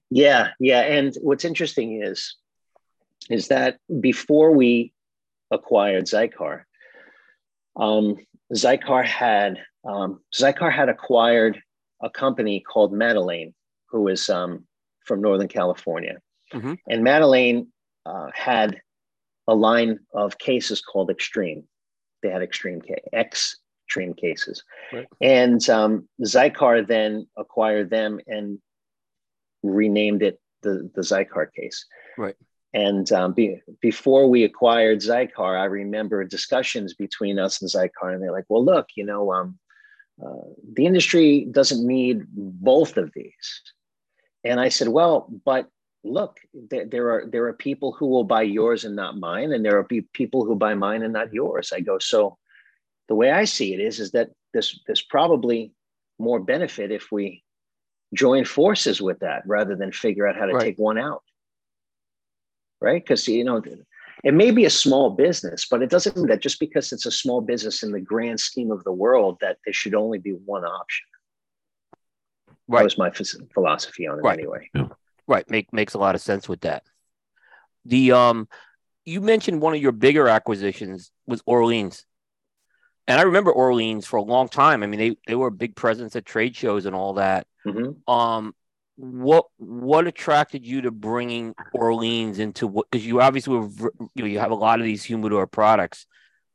Yeah, 0.10 0.50
yeah. 0.60 0.82
And 0.82 1.16
what's 1.22 1.46
interesting 1.46 2.02
is 2.02 2.36
is 3.30 3.50
that 3.50 3.78
before 4.00 4.52
we 4.56 4.92
acquired 5.52 6.06
Xikar, 6.06 6.64
um, 7.76 8.18
Xikar 8.54 9.06
had 9.06 9.60
um, 9.86 10.20
Xikar 10.34 10.72
had 10.72 10.90
acquired 10.90 11.62
a 12.02 12.10
company 12.10 12.60
called 12.62 12.92
Madeleine, 12.92 13.54
who 13.90 14.08
is 14.08 14.30
um, 14.30 14.66
from 15.06 15.22
Northern 15.22 15.48
California, 15.48 16.18
Mhm. 16.54 16.78
and 16.88 17.04
Madeleine 17.04 17.68
uh, 18.06 18.30
had 18.34 18.82
a 19.50 19.54
line 19.70 20.00
of 20.14 20.38
cases 20.38 20.80
called 20.90 21.10
Extreme. 21.10 21.62
They 22.22 22.30
had 22.30 22.42
Extreme 22.44 22.82
ca- 22.88 23.08
X 23.12 23.58
Extreme 23.88 24.14
cases, 24.26 24.64
Right. 24.94 25.08
and 25.20 25.62
um, 25.70 26.08
Xikar 26.22 26.88
then 26.88 27.12
acquired 27.36 27.90
them 27.90 28.20
and 28.28 28.60
renamed 29.64 30.22
it 30.30 30.40
the 30.62 30.74
the 30.94 31.02
Xikar 31.02 31.46
case. 31.60 31.80
Right. 32.18 32.36
And 32.72 33.12
um, 33.12 33.34
be, 33.34 33.60
before 33.82 34.30
we 34.30 34.44
acquired 34.44 35.00
Xikar, 35.00 35.54
I 35.60 35.66
remember 35.66 36.24
discussions 36.24 36.94
between 36.94 37.40
us 37.40 37.62
and 37.62 37.72
Xikar, 37.76 38.14
and 38.14 38.22
they're 38.22 38.38
like, 38.40 38.46
"Well, 38.48 38.64
look, 38.64 38.88
you 38.96 39.06
know, 39.06 39.24
um, 39.34 39.58
uh, 40.24 40.48
the 40.76 40.86
industry 40.86 41.48
doesn't 41.50 41.84
need 41.96 42.26
both 42.30 42.98
of 42.98 43.12
these." 43.16 43.48
And 44.44 44.60
I 44.60 44.70
said, 44.70 44.90
"Well, 44.90 45.16
but 45.52 45.68
look, 46.04 46.40
there, 46.54 46.86
there 46.86 47.12
are 47.12 47.26
there 47.26 47.46
are 47.46 47.54
people 47.54 47.92
who 47.92 48.08
will 48.08 48.24
buy 48.24 48.44
yours 48.44 48.86
and 48.86 48.96
not 48.96 49.18
mine, 49.18 49.52
and 49.52 49.64
there 49.64 49.78
are 49.78 49.84
pe- 49.84 50.02
people 50.14 50.46
who 50.46 50.56
buy 50.56 50.74
mine 50.74 51.04
and 51.04 51.14
not 51.14 51.34
yours." 51.34 51.72
I 51.74 51.82
go, 51.82 52.00
"So, 52.00 52.38
the 53.08 53.16
way 53.16 53.32
I 53.32 53.46
see 53.46 53.74
it 53.74 53.80
is, 53.80 54.00
is 54.00 54.12
that 54.12 54.32
this 54.54 54.80
there's 54.86 55.02
probably 55.02 55.74
more 56.18 56.40
benefit 56.40 56.92
if 56.92 57.12
we 57.12 57.44
join 58.14 58.44
forces 58.46 59.02
with 59.02 59.20
that 59.20 59.44
rather 59.46 59.76
than 59.76 59.92
figure 59.92 60.28
out 60.28 60.36
how 60.36 60.46
to 60.48 60.54
Right. 60.54 60.64
take 60.66 60.80
one 60.80 60.98
out." 60.98 61.24
right? 62.82 63.04
Because 63.04 63.28
you 63.28 63.44
know, 63.44 63.62
it 64.24 64.34
may 64.34 64.52
be 64.52 64.66
a 64.66 64.70
small 64.70 65.10
business, 65.10 65.68
but 65.70 65.82
it 65.82 65.90
doesn't 65.90 66.16
mean 66.16 66.28
that 66.28 66.42
just 66.42 66.60
because 66.60 66.94
it's 66.94 67.06
a 67.06 67.12
small 67.12 67.42
business 67.42 67.84
in 67.84 67.92
the 67.92 68.00
grand 68.00 68.40
scheme 68.40 68.72
of 68.72 68.84
the 68.86 68.92
world 68.94 69.38
that 69.42 69.58
there 69.66 69.74
should 69.74 69.96
only 69.96 70.18
be 70.18 70.32
one 70.32 70.64
option. 70.64 71.06
right. 72.70 72.80
That 72.80 72.84
was 72.86 72.98
my 72.98 73.12
philosophy 73.54 74.08
on 74.08 74.20
it 74.20 74.24
Right. 74.24 74.40
anyway. 74.40 74.70
Right, 75.30 75.48
make 75.48 75.72
makes 75.72 75.94
a 75.94 76.00
lot 76.00 76.16
of 76.16 76.22
sense 76.22 76.50
with 76.50 76.62
that. 76.62 76.82
The 77.86 78.14
um, 78.14 78.48
you 79.06 79.22
mentioned 79.22 79.62
one 79.62 79.76
of 79.76 79.82
your 79.82 79.92
bigger 79.92 80.28
acquisitions 80.28 81.12
was 81.28 81.44
Orleans, 81.46 82.04
and 83.08 83.20
I 83.20 83.24
remember 83.24 83.52
Orleans 83.52 84.08
for 84.08 84.18
a 84.18 84.24
long 84.24 84.50
time. 84.50 84.82
I 84.82 84.88
mean, 84.88 85.00
they 85.00 85.16
they 85.28 85.36
were 85.36 85.48
a 85.48 85.52
big 85.52 85.76
presence 85.76 86.16
at 86.16 86.26
trade 86.26 86.56
shows 86.56 86.88
and 86.88 86.96
all 86.96 87.14
that. 87.14 87.46
Mhm. 87.64 87.98
Um, 88.10 88.56
what 88.96 89.46
what 89.58 90.08
attracted 90.08 90.66
you 90.66 90.82
to 90.82 90.92
bringing 90.92 91.54
Orleans 91.74 92.40
into 92.40 92.66
what? 92.66 92.88
Because 92.90 93.06
you 93.06 93.22
obviously 93.22 93.56
were 93.56 93.92
you 94.16 94.24
know 94.24 94.26
you 94.26 94.40
have 94.40 94.52
a 94.52 94.56
lot 94.56 94.80
of 94.80 94.86
these 94.86 95.04
humidor 95.04 95.46
products. 95.46 96.08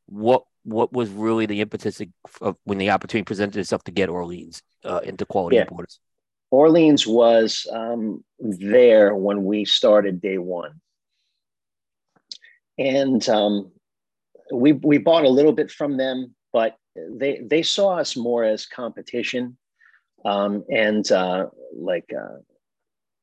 What 0.07 0.43
what 0.65 0.93
was 0.93 1.11
really 1.11 1.47
the 1.47 1.61
impetus 1.61 2.01
of, 2.01 2.09
of 2.41 2.57
when 2.65 2.79
the 2.79 2.91
opportunity 2.91 3.25
presented 3.25 3.61
itself 3.61 3.85
to 3.85 3.93
get 3.93 4.09
Orleans 4.09 4.63
uh, 4.85 5.01
into 5.05 5.25
quality 5.27 5.57
Yeah. 5.57 5.63
importers? 5.63 6.01
Orleans 6.55 7.05
was 7.05 7.67
um, 7.73 8.23
there 8.39 9.15
when 9.17 9.45
we 9.45 9.65
started 9.65 10.21
day 10.21 10.39
one, 10.39 10.81
and 12.79 13.29
um, 13.29 13.73
we 14.53 14.73
we 14.73 14.99
bought 14.99 15.25
a 15.25 15.37
little 15.37 15.53
bit 15.53 15.71
from 15.73 15.97
them, 15.97 16.35
but 16.53 16.77
they 16.95 17.41
they 17.45 17.63
saw 17.63 17.99
us 17.99 18.17
more 18.17 18.45
as 18.45 18.67
competition, 18.67 19.57
um, 20.25 20.65
and 20.71 21.11
uh, 21.11 21.47
like 21.77 22.09
uh, 22.17 22.39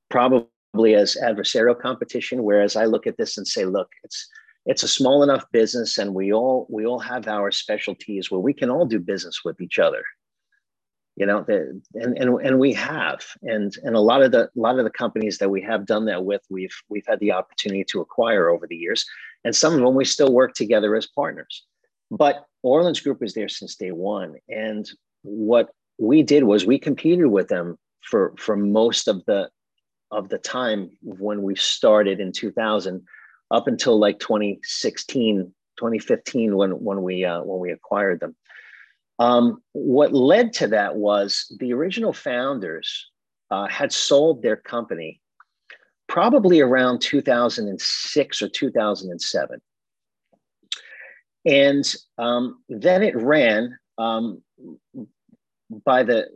probably 0.10 0.96
as 0.96 1.16
adversarial 1.24 1.80
competition. 1.80 2.44
Whereas 2.44 2.76
I 2.76 2.84
look 2.84 3.08
at 3.08 3.16
this 3.16 3.38
and 3.38 3.48
say, 3.48 3.64
look, 3.64 3.88
it's 4.04 4.28
it's 4.66 4.84
a 4.84 4.90
small 4.90 5.24
enough 5.24 5.46
business, 5.54 5.98
and 5.98 6.14
we 6.14 6.34
all 6.34 6.68
we 6.70 6.86
all 6.86 7.00
have 7.00 7.30
our 7.30 7.50
specialties 7.50 8.30
where 8.30 8.42
we 8.42 8.54
can 8.54 8.70
all 8.70 8.86
do 8.86 9.00
business 9.00 9.40
with 9.46 9.62
each 9.62 9.80
other 9.80 10.04
you 11.22 11.28
know 11.28 11.44
the, 11.44 11.80
and, 11.94 12.18
and 12.18 12.42
and 12.42 12.58
we 12.58 12.74
have 12.74 13.24
and 13.44 13.76
and 13.84 13.96
a 13.96 14.00
lot 14.00 14.24
of 14.24 14.32
the 14.32 14.46
a 14.46 14.60
lot 14.60 14.80
of 14.80 14.86
the 14.86 14.98
companies 15.04 15.38
that 15.38 15.52
we 15.52 15.62
have 15.62 15.86
done 15.86 16.06
that 16.06 16.26
with 16.26 16.42
we've 16.50 16.76
we've 16.90 17.06
had 17.08 17.20
the 17.20 17.32
opportunity 17.32 17.84
to 17.84 18.02
acquire 18.02 18.50
over 18.50 18.66
the 18.66 18.76
years 18.76 19.06
and 19.46 19.56
some 19.56 19.76
of 19.76 19.82
them 19.82 19.94
we 19.94 20.04
still 20.04 20.34
work 20.34 20.56
together 20.56 20.96
as 20.96 21.06
partners. 21.06 21.64
But 22.10 22.44
orleans 22.64 23.00
group 23.00 23.22
is 23.22 23.36
there 23.36 23.50
since 23.50 23.76
day 23.76 23.92
one 23.92 24.34
and 24.50 24.90
what 25.22 25.70
we 26.00 26.24
did 26.24 26.46
was 26.46 26.66
we 26.66 26.80
competed 26.80 27.28
with 27.28 27.50
them 27.50 27.78
for 28.02 28.34
for 28.40 28.56
most 28.56 29.08
of 29.08 29.24
the 29.26 29.48
of 30.10 30.30
the 30.30 30.40
time 30.40 30.90
when 31.04 31.44
we 31.44 31.56
started 31.56 32.20
in 32.20 32.32
2000 32.32 33.06
up 33.52 33.68
until 33.68 34.00
like 34.00 34.18
2016 34.18 35.54
2015 35.78 36.56
when 36.58 36.72
when 36.72 37.04
we 37.04 37.24
uh, 37.26 37.44
when 37.44 37.60
we 37.60 37.72
acquired 37.72 38.20
them 38.22 38.36
um, 39.22 39.62
what 39.74 40.14
led 40.14 40.52
to 40.54 40.68
that 40.70 40.96
was 40.96 41.56
the 41.60 41.74
original 41.74 42.12
founders 42.12 43.08
uh, 43.52 43.68
had 43.68 43.94
sold 43.94 44.42
their 44.42 44.56
company 44.56 45.22
probably 46.08 46.60
around 46.60 47.02
2006 47.02 48.42
or 48.42 48.50
2007. 48.50 49.62
And 51.46 51.96
um, 52.18 52.64
then 52.68 53.04
it 53.04 53.16
ran 53.16 53.78
um, 54.00 54.42
by 55.86 56.02
the, 56.02 56.28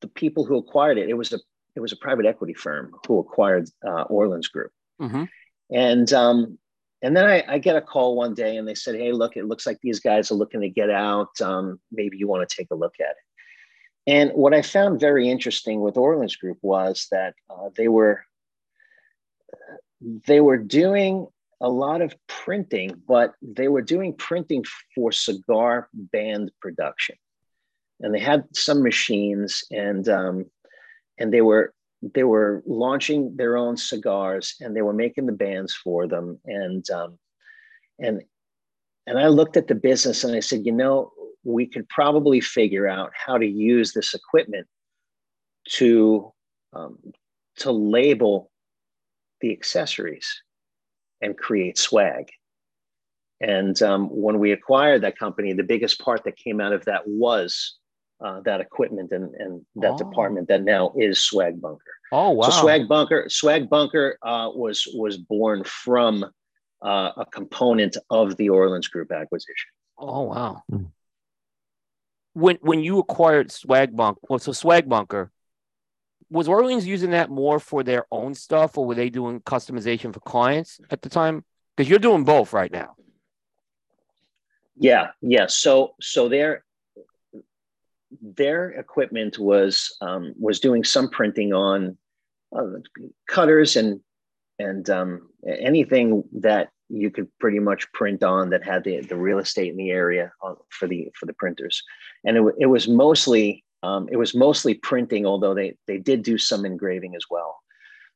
the 0.00 0.08
people 0.08 0.44
who 0.44 0.56
acquired 0.56 0.98
it. 0.98 1.08
It 1.08 1.14
was 1.14 1.32
a, 1.32 1.38
it 1.76 1.80
was 1.80 1.92
a 1.92 1.96
private 1.96 2.26
equity 2.26 2.54
firm 2.54 2.94
who 3.06 3.20
acquired 3.20 3.70
uh, 3.86 4.02
Orleans 4.02 4.48
Group. 4.48 4.72
Mm-hmm. 5.00 5.24
And 5.70 6.12
um, 6.12 6.58
and 7.02 7.16
then 7.16 7.26
I, 7.26 7.44
I, 7.48 7.58
get 7.58 7.76
a 7.76 7.80
call 7.80 8.16
one 8.16 8.34
day 8.34 8.56
and 8.56 8.66
they 8.66 8.74
said, 8.74 8.96
Hey, 8.96 9.12
look, 9.12 9.36
it 9.36 9.46
looks 9.46 9.66
like 9.66 9.78
these 9.80 10.00
guys 10.00 10.30
are 10.30 10.36
looking 10.36 10.60
to 10.62 10.68
get 10.68 10.90
out. 10.90 11.40
Um, 11.40 11.80
maybe 11.92 12.16
you 12.16 12.26
want 12.26 12.48
to 12.48 12.56
take 12.56 12.68
a 12.70 12.76
look 12.76 12.94
at 13.00 13.10
it. 13.10 14.12
And 14.12 14.30
what 14.32 14.54
I 14.54 14.62
found 14.62 15.00
very 15.00 15.28
interesting 15.28 15.80
with 15.80 15.98
Orleans 15.98 16.36
Group 16.36 16.58
was 16.62 17.06
that 17.12 17.34
uh, 17.50 17.68
they 17.76 17.88
were 17.88 18.24
they 20.26 20.40
were 20.40 20.56
doing 20.56 21.26
a 21.60 21.68
lot 21.68 22.00
of 22.00 22.14
printing, 22.26 23.02
but 23.06 23.34
they 23.42 23.68
were 23.68 23.82
doing 23.82 24.14
printing 24.14 24.64
for 24.94 25.12
cigar 25.12 25.88
band 25.92 26.52
production, 26.60 27.16
and 28.00 28.14
they 28.14 28.20
had 28.20 28.44
some 28.54 28.82
machines, 28.82 29.64
and 29.70 30.08
um, 30.08 30.46
and 31.18 31.30
they 31.30 31.42
were 31.42 31.74
they 32.02 32.24
were 32.24 32.62
launching 32.66 33.36
their 33.36 33.56
own 33.56 33.76
cigars, 33.76 34.54
and 34.60 34.74
they 34.74 34.82
were 34.82 34.92
making 34.92 35.26
the 35.26 35.32
bands 35.32 35.74
for 35.74 36.06
them, 36.06 36.38
and 36.44 36.88
um, 36.90 37.18
and 37.98 38.22
and 39.06 39.18
I 39.18 39.28
looked 39.28 39.56
at 39.56 39.68
the 39.68 39.74
business 39.74 40.22
and 40.22 40.36
I 40.36 40.40
said, 40.40 40.66
you 40.66 40.72
know, 40.72 41.12
we 41.42 41.66
could 41.66 41.88
probably 41.88 42.40
figure 42.40 42.86
out 42.86 43.10
how 43.14 43.38
to 43.38 43.46
use 43.46 43.92
this 43.92 44.12
equipment 44.12 44.66
to 45.70 46.32
um, 46.74 46.98
to 47.56 47.72
label 47.72 48.50
the 49.40 49.50
accessories 49.52 50.42
and 51.22 51.36
create 51.36 51.78
swag. 51.78 52.28
And 53.40 53.80
um, 53.82 54.08
when 54.08 54.38
we 54.38 54.52
acquired 54.52 55.02
that 55.02 55.18
company, 55.18 55.52
the 55.52 55.62
biggest 55.62 56.00
part 56.00 56.24
that 56.24 56.36
came 56.36 56.60
out 56.60 56.72
of 56.72 56.84
that 56.84 57.06
was 57.06 57.78
uh, 58.20 58.40
that 58.40 58.60
equipment 58.60 59.12
and, 59.12 59.34
and 59.34 59.64
that 59.76 59.92
oh. 59.92 59.98
department 59.98 60.48
that 60.48 60.62
now 60.62 60.92
is 60.96 61.20
Swag 61.20 61.60
Bunker. 61.60 61.92
Oh 62.12 62.30
wow! 62.30 62.48
So 62.48 62.62
Swag 62.62 62.88
Bunker, 62.88 63.26
Swag 63.28 63.68
Bunker 63.68 64.18
uh, 64.22 64.50
was 64.54 64.88
was 64.94 65.16
born 65.16 65.64
from 65.64 66.24
uh, 66.82 67.10
a 67.16 67.26
component 67.32 67.96
of 68.10 68.36
the 68.36 68.48
Orleans 68.50 68.88
Group 68.88 69.12
acquisition. 69.12 69.70
Oh 69.98 70.22
wow! 70.22 70.62
Mm. 70.70 70.90
When 72.32 72.58
when 72.60 72.80
you 72.80 72.98
acquired 72.98 73.52
Swag 73.52 73.94
Bunker, 73.94 74.20
well, 74.28 74.38
so 74.38 74.52
Swag 74.52 74.88
Bunker, 74.88 75.30
was 76.30 76.48
Orleans 76.48 76.86
using 76.86 77.10
that 77.10 77.30
more 77.30 77.60
for 77.60 77.82
their 77.82 78.06
own 78.10 78.34
stuff, 78.34 78.76
or 78.76 78.86
were 78.86 78.94
they 78.94 79.10
doing 79.10 79.40
customization 79.40 80.12
for 80.12 80.20
clients 80.20 80.80
at 80.90 81.02
the 81.02 81.08
time? 81.08 81.44
Because 81.76 81.88
you're 81.88 81.98
doing 81.98 82.24
both 82.24 82.52
right 82.52 82.72
now. 82.72 82.94
Yeah, 84.76 85.08
yeah. 85.20 85.46
So 85.48 85.94
so 86.00 86.28
their 86.28 86.64
their 88.20 88.70
equipment 88.70 89.38
was 89.38 89.94
um, 90.00 90.34
was 90.38 90.60
doing 90.60 90.84
some 90.84 91.08
printing 91.08 91.52
on 91.52 91.96
uh, 92.56 92.78
cutters 93.28 93.76
and 93.76 94.00
and 94.58 94.90
um, 94.90 95.28
anything 95.46 96.24
that 96.32 96.70
you 96.88 97.10
could 97.10 97.28
pretty 97.38 97.58
much 97.58 97.90
print 97.92 98.24
on 98.24 98.50
that 98.50 98.64
had 98.64 98.82
the, 98.82 99.00
the 99.02 99.16
real 99.16 99.38
estate 99.38 99.70
in 99.70 99.76
the 99.76 99.90
area 99.90 100.32
uh, 100.42 100.54
for 100.70 100.88
the 100.88 101.08
for 101.14 101.26
the 101.26 101.34
printers 101.34 101.82
and 102.24 102.36
it, 102.36 102.54
it 102.58 102.66
was 102.66 102.88
mostly 102.88 103.62
um, 103.82 104.08
it 104.10 104.16
was 104.16 104.34
mostly 104.34 104.74
printing, 104.74 105.26
although 105.26 105.54
they, 105.54 105.76
they 105.86 105.98
did 105.98 106.22
do 106.22 106.38
some 106.38 106.64
engraving 106.64 107.14
as 107.14 107.24
well. 107.30 107.60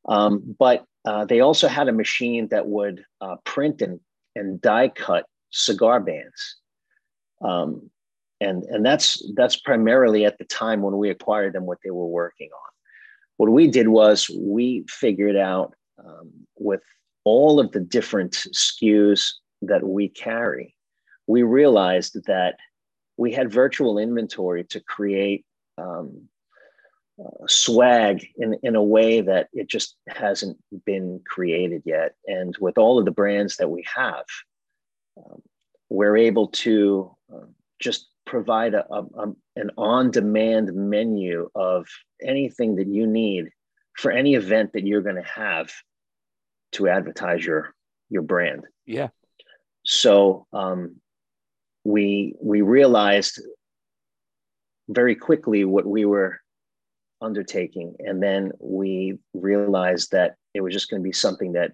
Um, 0.08 0.56
but 0.58 0.84
uh, 1.04 1.24
they 1.24 1.40
also 1.40 1.68
had 1.68 1.88
a 1.88 1.92
machine 1.92 2.48
that 2.48 2.66
would 2.66 3.04
uh, 3.20 3.36
print 3.44 3.82
and, 3.82 4.00
and 4.34 4.60
die 4.60 4.88
cut 4.88 5.26
cigar 5.50 6.00
bands. 6.00 6.56
Um, 7.40 7.90
and, 8.42 8.64
and 8.64 8.84
that's, 8.84 9.22
that's 9.34 9.56
primarily 9.56 10.24
at 10.24 10.38
the 10.38 10.44
time 10.44 10.82
when 10.82 10.96
we 10.98 11.10
acquired 11.10 11.52
them 11.52 11.66
what 11.66 11.78
they 11.84 11.90
were 11.90 12.06
working 12.06 12.50
on. 12.52 12.70
What 13.38 13.50
we 13.50 13.68
did 13.68 13.88
was 13.88 14.28
we 14.28 14.84
figured 14.88 15.36
out 15.36 15.74
um, 15.98 16.30
with 16.58 16.82
all 17.24 17.60
of 17.60 17.72
the 17.72 17.80
different 17.80 18.32
SKUs 18.32 19.30
that 19.62 19.82
we 19.84 20.08
carry, 20.08 20.74
we 21.26 21.42
realized 21.42 22.14
that 22.26 22.56
we 23.16 23.32
had 23.32 23.52
virtual 23.52 23.98
inventory 23.98 24.64
to 24.64 24.80
create 24.80 25.44
um, 25.78 26.28
uh, 27.22 27.46
swag 27.46 28.26
in, 28.36 28.56
in 28.62 28.74
a 28.74 28.82
way 28.82 29.20
that 29.20 29.48
it 29.52 29.68
just 29.68 29.96
hasn't 30.08 30.56
been 30.84 31.20
created 31.26 31.82
yet. 31.84 32.14
And 32.26 32.56
with 32.60 32.78
all 32.78 32.98
of 32.98 33.04
the 33.04 33.10
brands 33.10 33.56
that 33.58 33.70
we 33.70 33.84
have, 33.94 34.24
um, 35.16 35.42
we're 35.88 36.16
able 36.16 36.48
to 36.48 37.14
uh, 37.32 37.46
just 37.80 38.08
provide 38.24 38.74
a, 38.74 38.86
a, 38.92 39.02
a 39.02 39.32
an 39.56 39.70
on 39.76 40.10
demand 40.10 40.72
menu 40.74 41.48
of 41.54 41.86
anything 42.22 42.76
that 42.76 42.88
you 42.88 43.06
need 43.06 43.48
for 43.96 44.10
any 44.10 44.34
event 44.34 44.72
that 44.72 44.86
you're 44.86 45.02
going 45.02 45.16
to 45.16 45.22
have 45.22 45.72
to 46.72 46.88
advertise 46.88 47.44
your 47.44 47.74
your 48.08 48.22
brand. 48.22 48.64
Yeah. 48.86 49.08
So 49.84 50.46
um, 50.52 50.96
we 51.84 52.34
we 52.40 52.60
realized 52.60 53.40
very 54.88 55.14
quickly 55.14 55.64
what 55.64 55.86
we 55.86 56.04
were 56.04 56.40
undertaking. 57.22 57.94
And 58.00 58.22
then 58.22 58.52
we 58.60 59.18
realized 59.32 60.12
that 60.12 60.34
it 60.54 60.60
was 60.60 60.74
just 60.74 60.90
going 60.90 61.00
to 61.00 61.08
be 61.08 61.12
something 61.12 61.52
that 61.52 61.72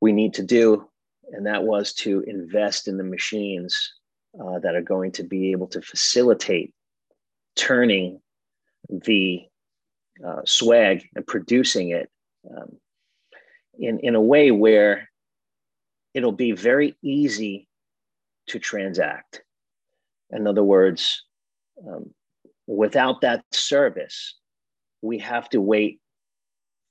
we 0.00 0.12
need 0.12 0.34
to 0.34 0.42
do. 0.42 0.88
And 1.32 1.46
that 1.46 1.64
was 1.64 1.94
to 1.94 2.22
invest 2.26 2.88
in 2.88 2.98
the 2.98 3.04
machines 3.04 3.94
uh, 4.40 4.58
that 4.60 4.74
are 4.74 4.82
going 4.82 5.12
to 5.12 5.22
be 5.22 5.52
able 5.52 5.66
to 5.68 5.80
facilitate 5.80 6.72
turning 7.56 8.20
the 8.88 9.42
uh, 10.24 10.40
swag 10.44 11.08
and 11.14 11.26
producing 11.26 11.90
it 11.90 12.10
um, 12.50 12.76
in, 13.78 13.98
in 14.00 14.14
a 14.14 14.20
way 14.20 14.50
where 14.50 15.08
it'll 16.14 16.32
be 16.32 16.52
very 16.52 16.96
easy 17.02 17.68
to 18.46 18.58
transact. 18.58 19.42
In 20.30 20.46
other 20.46 20.64
words, 20.64 21.24
um, 21.86 22.12
without 22.66 23.20
that 23.22 23.44
service, 23.52 24.34
we 25.02 25.18
have 25.18 25.48
to 25.50 25.60
wait 25.60 26.00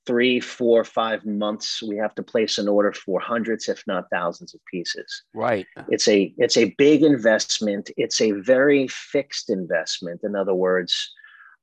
three, 0.06 0.40
four, 0.40 0.84
five 0.84 1.24
months. 1.24 1.82
We 1.82 1.96
have 1.96 2.14
to 2.16 2.22
place 2.22 2.58
an 2.58 2.68
order 2.68 2.92
for 2.92 3.20
hundreds, 3.20 3.68
if 3.68 3.82
not 3.86 4.10
thousands, 4.12 4.54
of 4.54 4.60
pieces. 4.70 5.22
Right. 5.34 5.66
It's 5.88 6.08
a 6.08 6.34
it's 6.38 6.56
a 6.56 6.74
big 6.76 7.02
investment. 7.02 7.90
It's 7.96 8.20
a 8.20 8.32
very 8.32 8.88
fixed 8.88 9.50
investment. 9.50 10.20
In 10.24 10.36
other 10.36 10.54
words, 10.54 11.12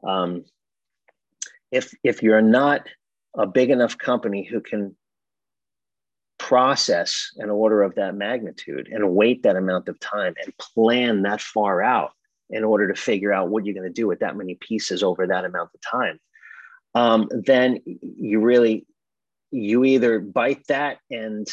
um, 0.07 0.45
if 1.71 1.93
if 2.03 2.23
you're 2.23 2.41
not 2.41 2.87
a 3.35 3.47
big 3.47 3.69
enough 3.69 3.97
company 3.97 4.43
who 4.43 4.59
can 4.59 4.95
process 6.37 7.29
an 7.37 7.49
order 7.49 7.83
of 7.83 7.95
that 7.95 8.15
magnitude 8.15 8.89
and 8.91 9.13
wait 9.13 9.43
that 9.43 9.55
amount 9.55 9.87
of 9.87 9.99
time 9.99 10.33
and 10.43 10.57
plan 10.57 11.21
that 11.21 11.39
far 11.39 11.83
out 11.83 12.11
in 12.49 12.63
order 12.63 12.91
to 12.91 12.99
figure 12.99 13.31
out 13.31 13.49
what 13.49 13.63
you're 13.63 13.75
going 13.75 13.87
to 13.87 13.93
do 13.93 14.07
with 14.07 14.19
that 14.19 14.35
many 14.35 14.55
pieces 14.55 15.03
over 15.03 15.27
that 15.27 15.45
amount 15.45 15.69
of 15.73 15.79
time 15.81 16.19
um, 16.95 17.29
then 17.31 17.79
you 17.85 18.39
really 18.39 18.85
you 19.51 19.83
either 19.83 20.19
bite 20.19 20.65
that 20.67 20.99
and 21.09 21.47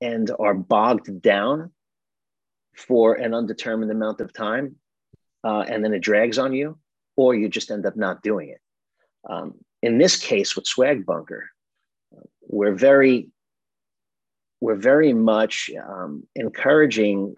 and 0.00 0.30
are 0.38 0.54
bogged 0.54 1.22
down 1.22 1.70
for 2.76 3.14
an 3.14 3.34
undetermined 3.34 3.92
amount 3.92 4.20
of 4.20 4.32
time 4.32 4.76
uh, 5.44 5.60
and 5.68 5.84
then 5.84 5.94
it 5.94 6.00
drags 6.00 6.38
on 6.38 6.52
you 6.52 6.78
or 7.16 7.34
you 7.34 7.48
just 7.48 7.70
end 7.70 7.86
up 7.86 7.96
not 7.96 8.22
doing 8.22 8.48
it. 8.48 8.60
Um, 9.28 9.54
in 9.82 9.98
this 9.98 10.16
case 10.16 10.56
with 10.56 10.66
swag 10.66 11.06
bunker 11.06 11.48
we're 12.48 12.74
very 12.74 13.28
we're 14.60 14.76
very 14.76 15.12
much 15.12 15.70
um, 15.88 16.22
encouraging 16.36 17.34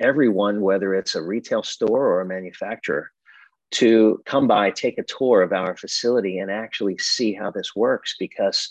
everyone, 0.00 0.60
whether 0.60 0.92
it's 0.92 1.14
a 1.14 1.22
retail 1.22 1.62
store 1.62 2.04
or 2.04 2.20
a 2.20 2.26
manufacturer, 2.26 3.12
to 3.74 4.22
come 4.24 4.46
by, 4.46 4.70
take 4.70 4.98
a 4.98 5.04
tour 5.04 5.42
of 5.42 5.52
our 5.52 5.76
facility, 5.76 6.38
and 6.38 6.50
actually 6.50 6.98
see 6.98 7.32
how 7.32 7.50
this 7.50 7.74
works 7.74 8.14
because 8.18 8.70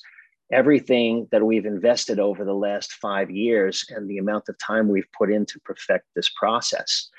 everything 0.52 1.28
that 1.32 1.46
we've 1.46 1.66
invested 1.66 2.20
over 2.20 2.46
the 2.46 2.54
last 2.54 2.94
five 2.94 3.32
years 3.32 3.86
and 3.90 4.10
the 4.10 4.18
amount 4.18 4.50
of 4.50 4.58
time 4.60 4.88
we've 4.88 5.12
put 5.18 5.32
in 5.32 5.46
to 5.46 5.60
perfect 5.62 6.06
this 6.16 6.30
process 6.30 7.10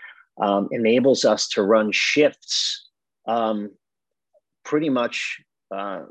um, 0.41 0.69
enables 0.71 1.25
us 1.25 1.49
to 1.49 1.63
run 1.63 1.91
shifts 1.93 2.89
um, 3.27 3.71
pretty 4.65 4.89
much 4.89 5.41
uh, 5.75 6.03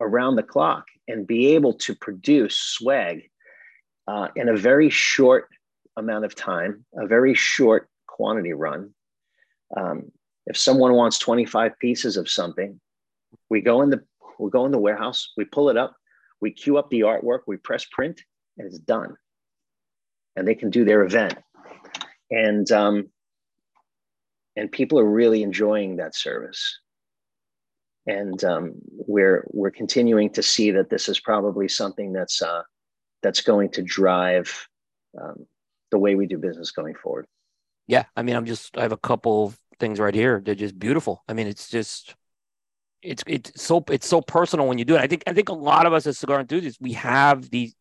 around 0.00 0.36
the 0.36 0.42
clock 0.42 0.86
and 1.06 1.26
be 1.26 1.48
able 1.54 1.72
to 1.72 1.94
produce 1.94 2.56
swag 2.56 3.30
uh, 4.06 4.28
in 4.36 4.48
a 4.48 4.56
very 4.56 4.90
short 4.90 5.48
amount 5.96 6.24
of 6.24 6.34
time, 6.34 6.84
a 6.96 7.06
very 7.06 7.34
short 7.34 7.88
quantity 8.06 8.52
run. 8.52 8.90
Um, 9.76 10.10
if 10.48 10.56
someone 10.56 10.94
wants 10.94 11.18
25 11.18 11.78
pieces 11.78 12.16
of 12.16 12.28
something, 12.28 12.80
we 13.50 13.60
go 13.60 13.82
in 13.82 13.90
the 13.90 14.02
we 14.38 14.50
go 14.50 14.64
in 14.64 14.72
the 14.72 14.78
warehouse, 14.78 15.32
we 15.36 15.44
pull 15.44 15.68
it 15.68 15.76
up, 15.76 15.94
we 16.40 16.50
queue 16.50 16.78
up 16.78 16.88
the 16.90 17.00
artwork, 17.00 17.40
we 17.46 17.56
press 17.58 17.84
print, 17.92 18.20
and 18.56 18.66
it's 18.66 18.78
done. 18.78 19.16
And 20.36 20.46
they 20.46 20.54
can 20.54 20.70
do 20.70 20.84
their 20.84 21.02
event. 21.02 21.36
And 22.30 22.70
um, 22.72 23.10
and 24.56 24.72
people 24.72 24.98
are 24.98 25.08
really 25.08 25.42
enjoying 25.42 25.96
that 25.96 26.16
service. 26.16 26.80
And 28.06 28.42
um, 28.42 28.72
we're 28.90 29.46
we're 29.50 29.70
continuing 29.70 30.30
to 30.30 30.42
see 30.42 30.70
that 30.70 30.88
this 30.88 31.10
is 31.10 31.20
probably 31.20 31.68
something 31.68 32.12
that's 32.14 32.40
uh, 32.40 32.62
that's 33.22 33.42
going 33.42 33.70
to 33.72 33.82
drive 33.82 34.66
um, 35.20 35.46
the 35.90 35.98
way 35.98 36.14
we 36.14 36.26
do 36.26 36.38
business 36.38 36.70
going 36.70 36.94
forward. 36.94 37.26
Yeah, 37.86 38.04
I 38.16 38.22
mean, 38.22 38.36
I'm 38.36 38.46
just 38.46 38.78
I 38.78 38.82
have 38.82 38.92
a 38.92 38.96
couple 38.96 39.52
things 39.78 40.00
right 40.00 40.14
here. 40.14 40.42
They're 40.44 40.54
just 40.54 40.78
beautiful. 40.78 41.22
I 41.28 41.34
mean, 41.34 41.46
it's 41.46 41.68
just 41.68 42.14
it's 43.02 43.22
it's 43.26 43.62
so 43.62 43.84
it's 43.90 44.06
so 44.06 44.20
personal 44.20 44.66
when 44.66 44.78
you 44.78 44.84
do 44.84 44.96
it. 44.96 45.00
I 45.00 45.06
think 45.06 45.22
I 45.26 45.32
think 45.32 45.48
a 45.48 45.54
lot 45.54 45.86
of 45.86 45.92
us 45.92 46.06
as 46.06 46.18
cigar 46.18 46.40
enthusiasts 46.40 46.80
we 46.80 46.92
have 46.94 47.48
these 47.50 47.74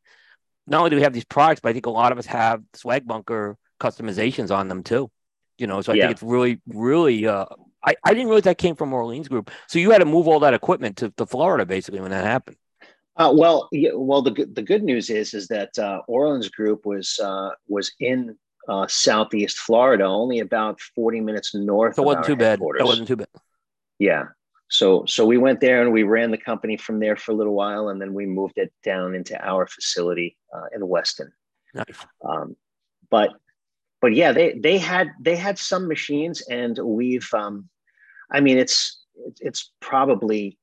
not 0.68 0.80
only 0.80 0.90
do 0.90 0.96
we 0.98 1.02
have 1.04 1.14
these 1.14 1.26
products, 1.26 1.62
but 1.62 1.70
I 1.70 1.74
think 1.74 1.86
a 1.86 1.92
lot 1.92 2.12
of 2.12 2.18
us 2.18 2.26
have 2.28 2.62
swag 2.74 3.08
bunker 3.08 3.58
customizations 3.80 4.56
on 4.56 4.68
them 4.68 4.84
too. 4.84 5.10
You 5.58 5.68
know, 5.68 5.82
so 5.82 5.92
I 5.92 5.96
Yeah. 5.96 6.04
think 6.04 6.12
it's 6.14 6.24
really, 6.24 6.62
really. 6.68 7.26
Uh, 7.26 7.46
I 7.84 7.96
I 8.04 8.14
didn't 8.14 8.28
realize 8.28 8.44
that 8.44 8.58
came 8.58 8.76
from 8.76 8.94
Orleans 8.94 9.28
Group. 9.28 9.50
So 9.68 9.80
you 9.80 9.92
had 9.92 10.00
to 10.00 10.06
move 10.06 10.28
all 10.28 10.40
that 10.42 10.54
equipment 10.54 10.98
to, 10.98 11.10
to 11.18 11.26
Florida 11.26 11.66
basically 11.66 12.02
when 12.02 12.12
that 12.12 12.24
happened. 12.26 12.58
Uh, 13.16 13.34
well, 13.36 13.68
yeah, 13.72 13.90
well, 13.96 14.22
the 14.22 14.32
good 14.32 14.54
the 14.54 14.62
good 14.62 14.84
news 14.84 15.10
is 15.10 15.34
is 15.34 15.48
that 15.48 15.78
uh, 15.80 16.02
Orleans 16.08 16.50
Group 16.50 16.86
was 16.86 17.20
uh, 17.24 17.50
was 17.68 17.92
in 18.00 18.38
uh, 18.68 18.88
southeast 18.88 19.58
Florida, 19.60 20.04
only 20.06 20.40
about 20.40 20.80
forty 20.80 21.22
minutes 21.22 21.54
north. 21.56 21.98
It 21.98 22.02
wasn't 22.02 22.26
too 22.26 22.36
bad. 22.36 22.60
That 22.60 22.86
wasn't 22.86 23.08
too 23.08 23.16
bad. 23.18 23.28
Yeah. 24.00 24.26
So 24.70 25.06
so 25.06 25.26
we 25.26 25.38
went 25.38 25.62
there 25.62 25.82
and 25.82 25.92
we 25.94 26.04
ran 26.04 26.32
the 26.32 26.38
company 26.38 26.76
from 26.78 27.00
there 27.00 27.16
for 27.16 27.32
a 27.32 27.36
little 27.36 27.54
while, 27.54 27.90
and 27.90 28.02
then 28.02 28.14
we 28.14 28.26
moved 28.26 28.58
it 28.58 28.74
down 28.84 29.16
into 29.16 29.40
our 29.46 29.66
facility 29.66 30.38
uh, 30.54 30.66
in 30.76 30.86
Weston. 30.88 31.32
Nice. 31.74 32.06
Um, 32.28 32.56
but 33.10 33.30
but 34.02 34.14
yeah, 34.14 34.34
they 34.34 34.60
they 34.60 34.78
had 34.78 35.08
they 35.22 35.36
had 35.38 35.58
some 35.58 35.88
machines, 35.88 36.42
and 36.50 36.78
we've 36.84 37.34
um, 37.34 37.70
I 38.30 38.42
mean 38.42 38.58
it's 38.58 39.02
it's 39.40 39.72
probably 39.80 40.58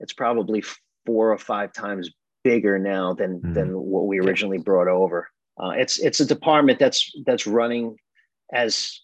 it's 0.00 0.12
probably 0.14 0.62
four 1.06 1.32
or 1.32 1.38
five 1.38 1.72
times 1.72 2.10
bigger 2.42 2.78
now 2.78 3.12
than 3.14 3.40
Mhm. 3.40 3.54
than 3.54 3.78
what 3.78 4.06
we 4.06 4.20
originally 4.20 4.58
brought 4.58 4.88
over. 4.88 5.28
Uh, 5.62 5.70
it's 5.70 5.98
it's 5.98 6.20
a 6.20 6.26
department 6.26 6.78
that's 6.78 7.10
that's 7.26 7.46
running 7.46 7.96
as 8.52 9.00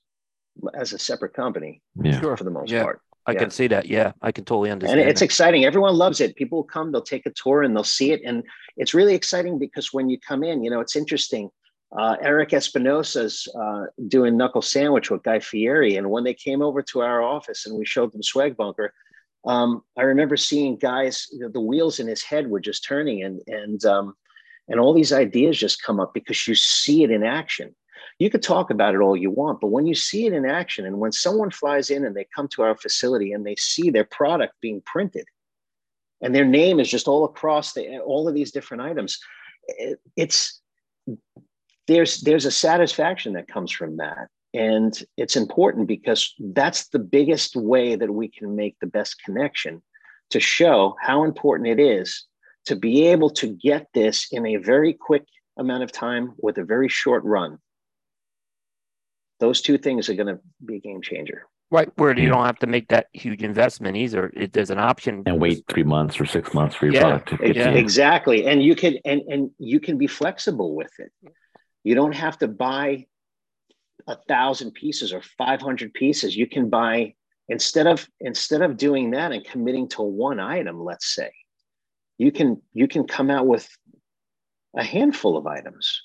as 0.75 0.93
a 0.93 0.99
separate 0.99 1.33
company 1.33 1.81
Yeah. 2.03 2.21
Sure. 2.21 2.37
for 2.37 2.45
the 2.45 2.51
most 2.51 2.71
Yeah. 2.71 2.83
part. 2.83 3.01
I 3.27 3.33
Yeah. 3.33 3.39
can 3.39 3.51
see 3.51 3.69
that. 3.69 3.87
Yeah, 3.87 4.13
I 4.21 4.33
can 4.33 4.45
totally 4.45 4.71
understand. 4.71 5.01
And 5.01 5.09
it's 5.09 5.21
that. 5.21 5.27
exciting. 5.27 5.65
Everyone 5.65 5.95
loves 5.95 6.21
it. 6.21 6.35
People 6.37 6.59
will 6.59 6.65
come, 6.65 6.91
they'll 6.91 7.03
take 7.03 7.27
a 7.27 7.31
tour 7.31 7.63
and 7.63 7.75
they'll 7.77 7.85
see 7.85 8.13
it. 8.13 8.21
And 8.25 8.43
it's 8.77 8.95
really 8.95 9.15
exciting 9.15 9.59
because 9.59 9.93
when 9.93 10.11
you 10.11 10.19
come 10.19 10.43
in, 10.43 10.65
you 10.65 10.71
know, 10.71 10.81
it's 10.81 10.97
interesting. 10.97 11.51
Uh, 11.97 12.17
Eric 12.23 12.51
Espinosa's 12.53 13.47
uh, 13.61 13.87
doing 14.09 14.37
knuckle 14.37 14.63
sandwich 14.63 15.11
with 15.11 15.23
Guy 15.23 15.39
Fieri. 15.41 15.97
And 15.97 16.11
when 16.11 16.25
they 16.25 16.35
came 16.35 16.63
over 16.63 16.83
to 16.83 17.01
our 17.01 17.23
office 17.23 17.67
and 17.67 17.77
we 17.77 17.85
showed 17.85 18.13
them 18.13 18.23
Swag 18.23 18.57
Bunker, 18.57 18.93
um, 19.47 19.83
I 19.97 20.03
remember 20.03 20.37
seeing 20.37 20.77
guys, 20.77 21.27
you 21.33 21.41
know, 21.41 21.49
the 21.49 21.61
wheels 21.61 21.99
in 22.01 22.07
his 22.07 22.23
head 22.23 22.49
were 22.49 22.61
just 22.61 22.85
turning 22.85 23.23
and, 23.23 23.41
and, 23.47 23.85
um, 23.85 24.15
and 24.71 24.81
all 24.81 24.95
these 24.95 25.13
ideas 25.13 25.59
just 25.59 25.83
come 25.83 26.01
up 26.01 26.15
because 26.15 26.47
you 26.49 26.55
see 26.55 27.03
it 27.03 27.11
in 27.11 27.25
action. 27.25 27.75
You 28.19 28.31
could 28.31 28.43
talk 28.43 28.71
about 28.71 28.95
it 28.95 29.01
all 29.01 29.17
you 29.17 29.31
want, 29.31 29.61
but 29.61 29.69
when 29.69 29.87
you 29.87 29.95
see 29.95 30.27
it 30.27 30.33
in 30.33 30.47
action 30.47 30.87
and 30.87 31.01
when 31.01 31.13
someone 31.13 31.51
flies 31.51 31.91
in 31.91 32.05
and 32.05 32.15
they 32.15 32.27
come 32.35 32.49
to 32.49 32.63
our 32.63 32.77
facility 32.77 33.33
and 33.33 33.45
they 33.45 33.57
see 33.57 33.91
their 33.91 34.05
product 34.05 34.55
being 34.63 34.81
printed 34.87 35.27
and 36.21 36.35
their 36.35 36.45
name 36.45 36.81
is 36.81 36.89
just 36.89 37.09
all 37.09 37.25
across 37.25 37.73
the 37.73 37.99
all 37.99 38.29
of 38.29 38.35
these 38.35 38.53
different 38.53 38.83
items, 38.83 39.19
it, 39.67 39.99
it's 40.17 40.61
there's 41.87 42.21
there's 42.21 42.47
a 42.47 42.51
satisfaction 42.51 43.33
that 43.35 43.49
comes 43.49 43.73
from 43.73 43.97
that. 43.97 44.29
And 44.53 45.01
it's 45.17 45.37
important 45.37 45.87
because 45.87 46.35
that's 46.53 46.89
the 46.89 46.99
biggest 46.99 47.55
way 47.57 47.95
that 47.95 48.13
we 48.13 48.29
can 48.29 48.57
make 48.57 48.77
the 48.81 48.87
best 48.87 49.23
connection 49.25 49.83
to 50.31 50.41
show 50.41 50.97
how 51.01 51.25
important 51.25 51.69
it 51.69 51.81
is 51.81 52.27
to 52.67 52.77
be 52.77 53.07
able 53.09 53.31
to 53.31 53.47
get 53.49 53.89
this 53.95 54.29
in 54.33 54.47
a 54.47 54.57
very 54.57 54.93
quick 54.93 55.25
amount 55.59 55.83
of 55.83 55.93
time 55.93 56.35
with 56.39 56.59
a 56.59 56.65
very 56.65 56.89
short 56.89 57.25
run. 57.25 57.59
Those 59.41 59.63
two 59.63 59.79
things 59.79 60.09
are 60.09 60.15
going 60.15 60.27
to 60.27 60.41
be 60.65 60.77
a 60.77 60.81
game 60.81 61.01
changer. 61.03 61.47
right 61.73 61.89
where 61.97 62.19
you 62.19 62.29
don't 62.29 62.45
have 62.45 62.59
to 62.59 62.67
make 62.67 62.89
that 62.89 63.07
huge 63.13 63.43
investment 63.43 63.97
either. 63.97 64.31
It, 64.35 64.53
there's 64.53 64.71
an 64.71 64.79
option 64.81 65.23
And 65.27 65.41
wait 65.41 65.63
three 65.69 65.85
months 65.85 66.21
or 66.21 66.27
six 66.27 66.53
months 66.53 66.75
for 66.77 66.87
your 66.87 66.95
Yeah. 66.95 67.01
product 67.03 67.29
to 67.31 67.37
get 67.39 67.57
Yeah. 67.57 67.71
Exactly. 67.71 68.47
And 68.47 68.63
you 68.63 68.75
can 68.75 68.99
and 69.05 69.21
and 69.33 69.51
you 69.59 69.79
can 69.81 69.97
be 69.97 70.09
flexible 70.09 70.75
with 70.75 70.93
it. 70.99 71.13
You 71.85 71.95
don't 71.95 72.15
have 72.15 72.37
to 72.39 72.49
buy 72.49 73.07
a 74.09 74.17
thousand 74.29 74.73
pieces 74.73 75.13
or 75.13 75.23
500 75.39 75.95
pieces. 75.95 76.37
You 76.37 76.49
can 76.49 76.69
buy 76.69 77.15
instead 77.49 77.87
of 77.87 78.07
instead 78.21 78.63
of 78.63 78.77
doing 78.77 79.13
that 79.13 79.31
and 79.33 79.45
committing 79.45 79.89
to 79.91 80.03
one 80.03 80.41
item, 80.41 80.83
let's 80.85 81.15
say, 81.15 81.31
you 82.21 82.31
can 82.31 82.61
you 82.75 82.87
can 82.87 83.07
come 83.07 83.31
out 83.31 83.47
with 83.47 83.67
a 84.77 84.85
handful 84.85 85.39
of 85.39 85.47
items 85.47 86.03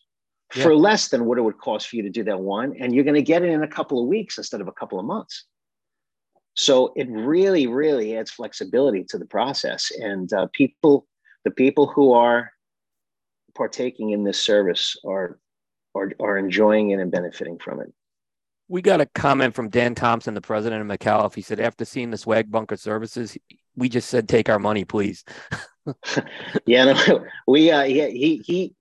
for 0.50 0.74
less 0.74 1.10
than 1.10 1.26
what 1.26 1.38
it 1.38 1.42
would 1.42 1.58
cost 1.58 1.90
for 1.90 1.98
you 1.98 2.04
to 2.04 2.10
do 2.10 2.24
that 2.24 2.40
one. 2.40 2.74
And 2.80 2.96
you're 2.96 3.04
going 3.04 3.16
to 3.16 3.22
get 3.22 3.44
it 3.44 3.50
in 3.50 3.64
a 3.64 3.68
couple 3.68 4.02
of 4.02 4.08
weeks 4.08 4.38
instead 4.38 4.62
of 4.62 4.70
a 4.70 4.72
couple 4.72 4.98
of 4.98 5.06
months. 5.06 5.44
So 6.54 6.94
it 6.96 7.10
really, 7.10 7.68
really 7.68 8.16
adds 8.16 8.32
flexibility 8.32 9.04
to 9.10 9.18
the 9.18 9.26
process. 9.26 9.92
And 10.00 10.32
uh, 10.32 10.48
people, 10.54 11.06
the 11.44 11.52
people 11.52 11.88
who 11.88 12.14
are 12.14 12.50
partaking 13.54 14.12
in 14.12 14.24
this 14.24 14.40
service 14.40 14.96
are, 15.06 15.38
are, 15.96 16.14
are 16.22 16.38
enjoying 16.38 16.92
it 16.92 17.00
and 17.00 17.12
benefiting 17.12 17.60
from 17.60 17.82
it. 17.82 17.92
We 18.70 18.82
got 18.82 19.02
a 19.02 19.06
comment 19.06 19.54
from 19.54 19.70
Dan 19.70 19.96
Thompson, 19.96 20.34
the 20.34 20.42
president 20.42 20.82
of 20.82 20.88
McAuliffe. 20.88 21.36
He 21.36 21.42
said, 21.42 21.60
after 21.60 21.84
seeing 21.84 22.10
the 22.10 22.18
swag 22.18 22.50
bunker 22.50 22.78
services, 22.78 23.38
we 23.76 23.90
just 23.90 24.10
said, 24.10 24.30
take 24.30 24.48
our 24.48 24.60
money, 24.60 24.86
please. 24.86 25.26
Yeah, 26.66 26.86
no, 26.86 27.26
we, 27.48 27.72
uh, 27.72 27.84
yeah, 27.84 28.08
he, 28.08 28.42
he, 28.46 28.76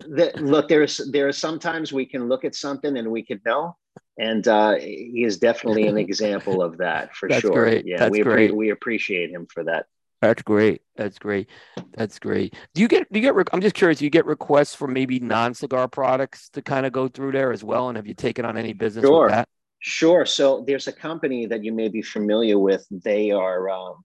the, 0.00 0.32
look, 0.36 0.68
there's, 0.68 1.00
there 1.10 1.28
are 1.28 1.32
sometimes 1.32 1.92
we 1.92 2.04
can 2.06 2.28
look 2.28 2.44
at 2.44 2.54
something 2.54 2.96
and 2.96 3.10
we 3.10 3.22
can 3.22 3.40
know. 3.46 3.76
And 4.18 4.46
uh, 4.46 4.74
he 4.74 5.24
is 5.24 5.38
definitely 5.38 5.86
an 5.86 5.96
example 6.06 6.62
of 6.62 6.78
that 6.78 7.14
for 7.14 7.28
That's 7.28 7.40
sure. 7.40 7.52
great. 7.52 7.86
Yeah, 7.86 7.98
That's 7.98 8.10
we, 8.10 8.20
appre- 8.20 8.52
we 8.52 8.70
appreciate 8.70 9.30
him 9.30 9.46
for 9.46 9.64
that. 9.64 9.86
That's 10.20 10.42
great. 10.42 10.82
That's 10.96 11.18
great. 11.18 11.48
That's 11.96 12.18
great. 12.18 12.54
Do 12.74 12.80
you 12.80 12.88
get, 12.88 13.10
do 13.12 13.18
you 13.18 13.22
get, 13.22 13.34
re- 13.34 13.44
I'm 13.52 13.60
just 13.60 13.74
curious, 13.74 13.98
do 13.98 14.04
you 14.04 14.10
get 14.10 14.26
requests 14.26 14.74
for 14.74 14.86
maybe 14.86 15.18
non 15.18 15.54
cigar 15.54 15.88
products 15.88 16.48
to 16.50 16.62
kind 16.62 16.86
of 16.86 16.92
go 16.92 17.08
through 17.08 17.32
there 17.32 17.52
as 17.52 17.64
well? 17.64 17.88
And 17.88 17.96
have 17.96 18.06
you 18.06 18.14
taken 18.14 18.44
on 18.44 18.56
any 18.56 18.72
business 18.72 19.04
Sure. 19.04 19.24
with 19.24 19.32
that? 19.32 19.48
Sure. 19.80 20.24
So 20.24 20.62
there's 20.64 20.86
a 20.86 20.92
company 20.92 21.46
that 21.46 21.64
you 21.64 21.72
may 21.72 21.88
be 21.88 22.02
familiar 22.02 22.56
with. 22.56 22.86
They 22.90 23.32
are 23.32 23.68
um, 23.68 24.04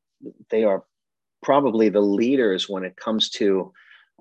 they 0.49 0.63
are 0.63 0.83
probably 1.41 1.89
the 1.89 2.01
leaders 2.01 2.67
when 2.69 2.83
it 2.83 2.95
comes 2.95 3.29
to 3.29 3.71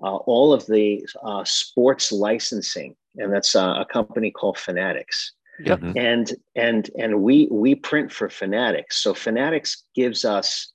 uh, 0.03 0.15
all 0.15 0.53
of 0.53 0.65
the 0.67 1.05
uh, 1.23 1.43
sports 1.43 2.11
licensing, 2.11 2.95
and 3.17 3.33
that's 3.33 3.55
uh, 3.55 3.75
a 3.79 3.85
company 3.85 4.31
called 4.31 4.57
Fanatics. 4.57 5.33
Yep. 5.59 5.79
Mhm. 5.79 5.97
And 5.97 6.35
and 6.55 6.91
and 6.99 7.21
we 7.23 7.47
we 7.49 7.73
print 7.73 8.11
for 8.11 8.29
Fanatics. 8.29 8.97
So 8.97 9.13
Fanatics 9.13 9.83
gives 9.95 10.23
us 10.23 10.71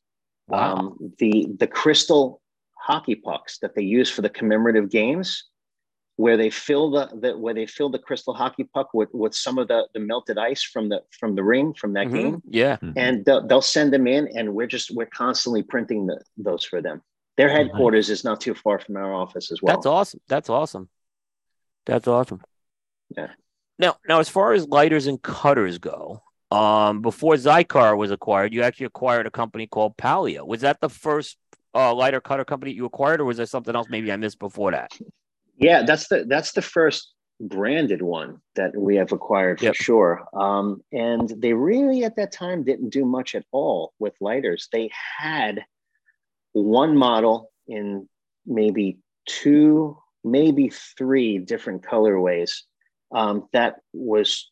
Wow. 0.49 0.74
um, 0.74 1.14
the 1.18 1.47
the 1.59 1.68
crystal 1.68 2.40
hockey 2.76 3.14
pucks 3.14 3.59
that 3.61 3.76
they 3.76 3.82
use 3.82 4.11
for 4.11 4.22
the 4.22 4.28
commemorative 4.28 4.90
games 4.90 5.45
where 6.17 6.37
they 6.37 6.51
fill 6.51 6.91
the, 6.91 7.09
the 7.21 7.37
where 7.37 7.55
they 7.55 7.67
fill 7.67 7.89
the 7.91 7.99
crystal 7.99 8.35
hockey 8.35 8.65
puck 8.65 8.91
with 8.93 9.09
with 9.13 9.35
some 9.35 9.59
of 9.59 9.69
the 9.69 9.87
the 9.95 10.01
melted 10.01 10.39
ice 10.39 10.63
from 10.63 10.89
the 10.89 11.01
from 11.19 11.35
the 11.35 11.43
ring 11.43 11.73
from 11.75 11.95
that 11.95 12.07
Mhm. 12.09 12.13
game 12.13 12.43
Yeah. 12.49 12.77
Mhm. 12.77 12.93
and 12.97 13.25
they'll, 13.25 13.47
they'll 13.47 13.63
send 13.63 13.93
them 13.93 14.07
in 14.07 14.29
and 14.37 14.55
we're 14.55 14.67
just 14.67 14.91
we're 14.95 15.07
constantly 15.07 15.63
printing 15.63 16.07
the, 16.07 16.23
those 16.37 16.65
for 16.65 16.83
them 16.83 17.03
their 17.37 17.49
nice. 17.49 17.57
headquarters 17.59 18.11
is 18.11 18.25
not 18.25 18.41
too 18.41 18.55
far 18.55 18.79
from 18.79 18.97
our 18.97 19.15
office 19.15 19.51
as 19.51 19.61
well 19.63 19.75
That's 19.77 19.87
awesome. 19.87 20.21
That's 20.29 20.51
awesome. 20.51 20.89
That's 21.87 22.07
awesome. 22.07 22.43
Yeah. 23.17 23.29
Now, 23.79 23.97
now, 24.07 24.21
as 24.21 24.29
far 24.29 24.53
as 24.53 24.69
lighters 24.69 25.07
and 25.09 25.21
cutters 25.21 25.79
go, 25.79 26.23
um, 26.53 27.01
before 27.03 27.35
Xikar 27.35 27.97
was 27.97 28.11
acquired, 28.13 28.53
you 28.55 28.63
actually 28.63 28.87
acquired 28.87 29.27
a 29.27 29.31
company 29.31 29.67
called 29.67 29.97
Palio. 29.97 30.45
Was 30.47 30.61
that 30.61 30.81
the 30.81 30.89
first 30.91 31.39
uh, 31.75 31.93
lighter 31.95 32.21
cutter 32.21 32.45
company 32.45 32.73
you 32.73 32.85
acquired, 32.85 33.21
or 33.21 33.25
was 33.25 33.39
there 33.39 33.47
something 33.47 33.75
else 33.75 33.89
maybe 33.91 34.13
I 34.13 34.17
missed 34.17 34.39
before 34.39 34.71
that? 34.73 34.93
Yeah, 35.63 35.83
that's 35.85 36.09
the 36.09 36.25
that's 36.29 36.53
the 36.53 36.63
first 36.63 37.13
branded 37.41 38.03
one 38.03 38.41
that 38.55 38.77
we 38.77 38.97
have 38.97 39.13
acquired 39.13 39.59
for 39.59 39.67
Yep. 39.67 39.75
sure. 39.75 40.25
Um, 40.35 40.83
and 40.93 41.29
they 41.39 41.53
really 41.55 42.05
at 42.05 42.17
that 42.17 42.33
time 42.33 42.63
didn't 42.63 42.91
do 42.91 43.05
much 43.05 43.35
at 43.35 43.45
all 43.53 43.93
with 43.99 44.15
lighters. 44.21 44.69
They 44.73 44.91
had 45.19 45.65
one 46.53 46.97
model 46.97 47.51
in 47.67 48.09
maybe 48.47 48.99
two, 49.27 49.97
maybe 50.25 50.69
three 50.99 51.39
different 51.39 51.83
colorways 51.83 52.53
um, 53.13 53.49
that 53.53 53.77
was 53.93 54.51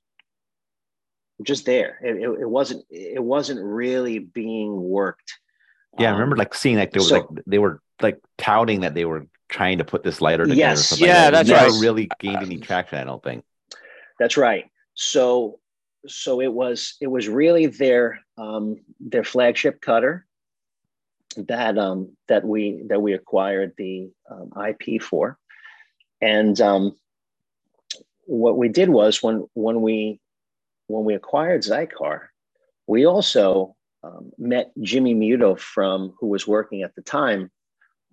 just 1.42 1.66
there. 1.66 1.98
It, 2.02 2.16
it, 2.16 2.40
it 2.42 2.48
wasn't 2.48 2.84
it 2.90 3.22
wasn't 3.22 3.60
really 3.62 4.18
being 4.18 4.80
worked. 4.80 5.32
Yeah, 5.98 6.10
I 6.10 6.12
remember 6.12 6.34
Um, 6.36 6.38
like 6.38 6.54
seeing 6.54 6.76
like 6.76 6.92
they 6.92 7.00
were 7.00 7.04
so- 7.04 7.14
like 7.16 7.44
they 7.46 7.58
were 7.58 7.80
like 8.00 8.18
touting 8.38 8.80
that 8.80 8.94
they 8.94 9.04
were 9.04 9.26
trying 9.50 9.78
to 9.78 9.84
put 9.84 10.02
this 10.02 10.20
lighter 10.20 10.44
together. 10.44 10.58
Yes. 10.58 10.98
Yeah, 10.98 11.06
like 11.06 11.14
that. 11.14 11.30
that's 11.30 11.48
never 11.48 11.70
right. 11.72 11.80
really 11.80 12.08
gained 12.18 12.42
any 12.42 12.58
traction. 12.58 12.98
I 12.98 13.04
don't 13.04 13.22
think. 13.22 13.44
That's 14.18 14.36
right. 14.36 14.70
So 14.94 15.60
so 16.06 16.40
it 16.40 16.52
was 16.52 16.94
it 17.00 17.08
was 17.08 17.28
really 17.28 17.66
their 17.66 18.20
um, 18.38 18.76
their 19.00 19.24
flagship 19.24 19.80
cutter 19.80 20.26
that 21.36 21.78
um, 21.78 22.16
that 22.28 22.44
we 22.44 22.82
that 22.88 23.02
we 23.02 23.12
acquired 23.12 23.74
the 23.76 24.10
um, 24.30 24.52
IP 24.68 25.02
for, 25.02 25.38
and 26.20 26.60
um, 26.60 26.96
what 28.26 28.56
we 28.56 28.68
did 28.68 28.88
was 28.88 29.22
when 29.22 29.46
when 29.54 29.82
we 29.82 30.20
when 30.86 31.04
we 31.04 31.14
acquired 31.14 31.62
Xikar, 31.62 32.28
we 32.86 33.06
also 33.06 33.76
um, 34.02 34.32
met 34.38 34.72
Jimmy 34.80 35.14
Muto 35.14 35.58
from 35.58 36.14
who 36.18 36.28
was 36.28 36.46
working 36.46 36.82
at 36.82 36.94
the 36.94 37.02
time 37.02 37.50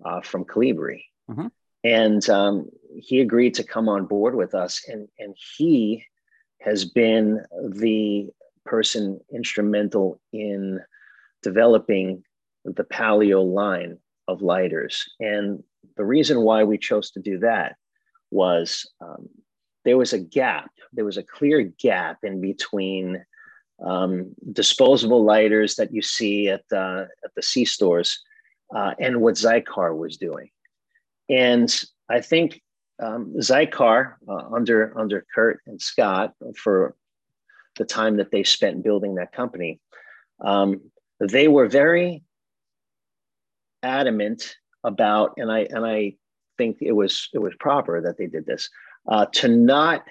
uh, 0.04 0.22
from 0.22 0.46
Colibri, 0.46 1.04
Mhm. 1.30 1.52
and 1.84 2.30
um, 2.30 2.70
he 2.96 3.20
agreed 3.22 3.56
to 3.56 3.64
come 3.64 3.90
on 3.90 4.06
board 4.06 4.36
with 4.36 4.54
us. 4.56 4.82
And 4.88 5.08
and 5.20 5.36
he 5.58 6.04
has 6.62 6.86
been 6.86 7.44
the 7.70 8.30
person 8.66 9.20
instrumental 9.32 10.20
in 10.34 10.80
developing 11.44 12.24
the 12.66 12.84
Palio 12.84 13.42
line 13.42 13.98
of 14.28 14.42
lighters. 14.42 15.06
And 15.20 15.64
the 15.96 16.04
reason 16.04 16.42
why 16.42 16.64
we 16.64 16.78
chose 16.78 17.12
to 17.12 17.22
do 17.22 17.40
that 17.40 17.76
was 18.32 18.90
um, 19.00 19.30
there 19.86 19.98
was 19.98 20.14
a 20.14 20.20
gap, 20.20 20.70
there 20.92 21.06
was 21.06 21.18
a 21.18 21.24
clear 21.24 21.62
gap 21.62 22.18
in 22.24 22.42
between 22.42 23.24
um, 23.82 24.34
disposable 24.52 25.24
lighters 25.24 25.76
that 25.76 25.94
you 25.94 26.02
see 26.02 26.50
at 26.50 26.64
the, 26.70 27.08
at 27.24 27.32
the 27.36 27.42
C 27.44 27.64
stores 27.64 28.22
uh, 28.76 28.94
and 29.00 29.22
what 29.22 29.36
Xikar 29.36 29.96
was 29.96 30.18
doing. 30.18 30.50
And 31.30 31.74
I 32.10 32.22
think 32.22 32.62
um, 33.02 33.34
Xikar, 33.38 34.16
uh, 34.28 34.56
under, 34.56 34.98
under 34.98 35.26
Kurt 35.34 35.62
and 35.68 35.82
Scott, 35.82 36.34
for 36.56 36.96
the 37.78 37.86
time 37.86 38.18
that 38.18 38.32
they 38.32 38.44
spent 38.44 38.84
building 38.84 39.16
that 39.16 39.32
company, 39.32 39.80
um, 40.44 40.82
they 41.20 41.48
were 41.48 41.68
very 41.68 42.24
adamant 43.84 44.56
about, 44.84 45.34
and 45.38 45.52
I 45.52 45.68
and 45.70 45.86
I 45.86 46.16
think 46.58 46.78
it 46.82 46.92
was 46.92 47.30
it 47.34 47.40
was 47.40 47.54
proper 47.60 48.02
that 48.02 48.18
they 48.18 48.28
did 48.28 48.46
this 48.46 48.70
uh, 49.08 49.26
to 49.34 49.48
not 49.48 50.04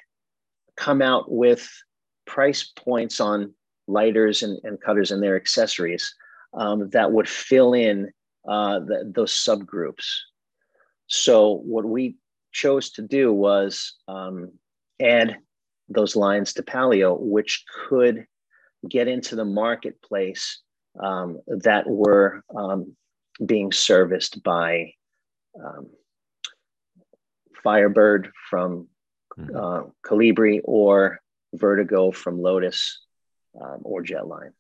come 0.77 1.03
out 1.03 1.31
with 1.31 1.69
price 2.27 2.65
points 2.77 3.21
on 3.21 3.55
lighters 3.89 4.43
and, 4.43 4.59
and 4.65 4.81
cutters 4.81 5.11
and 5.11 5.23
their 5.23 5.37
accessories 5.37 6.13
um, 6.55 6.91
that 6.91 7.13
would 7.13 7.29
fill 7.29 7.73
in 7.73 8.11
uh, 8.49 8.81
the, 8.81 9.11
those 9.15 9.33
subgroups. 9.33 10.05
So 11.07 11.53
what 11.53 11.85
we 11.85 12.17
chose 12.53 12.91
to 12.93 13.03
do 13.03 13.33
was 13.33 13.95
um, 14.09 14.53
add 15.01 15.37
those 15.89 16.17
lines 16.17 16.55
to 16.55 16.63
Palio, 16.63 17.15
which 17.15 17.65
could 17.89 18.27
get 18.89 19.09
into 19.09 19.37
the 19.37 19.45
marketplace 19.45 20.63
um, 21.03 21.41
that 21.47 21.87
were 21.87 22.43
um, 22.55 22.97
being 23.45 23.73
serviced 23.73 24.43
by 24.43 24.93
um, 25.63 25.89
Firebird 27.63 28.33
from 28.49 28.89
mm-hmm. 29.39 29.57
uh, 29.57 29.91
Colibri 30.05 30.61
or 30.65 31.21
Vertigo 31.55 32.11
from 32.11 32.41
Lotus 32.41 33.01
um, 33.61 33.81
or 33.83 34.03
Jetline. 34.03 34.53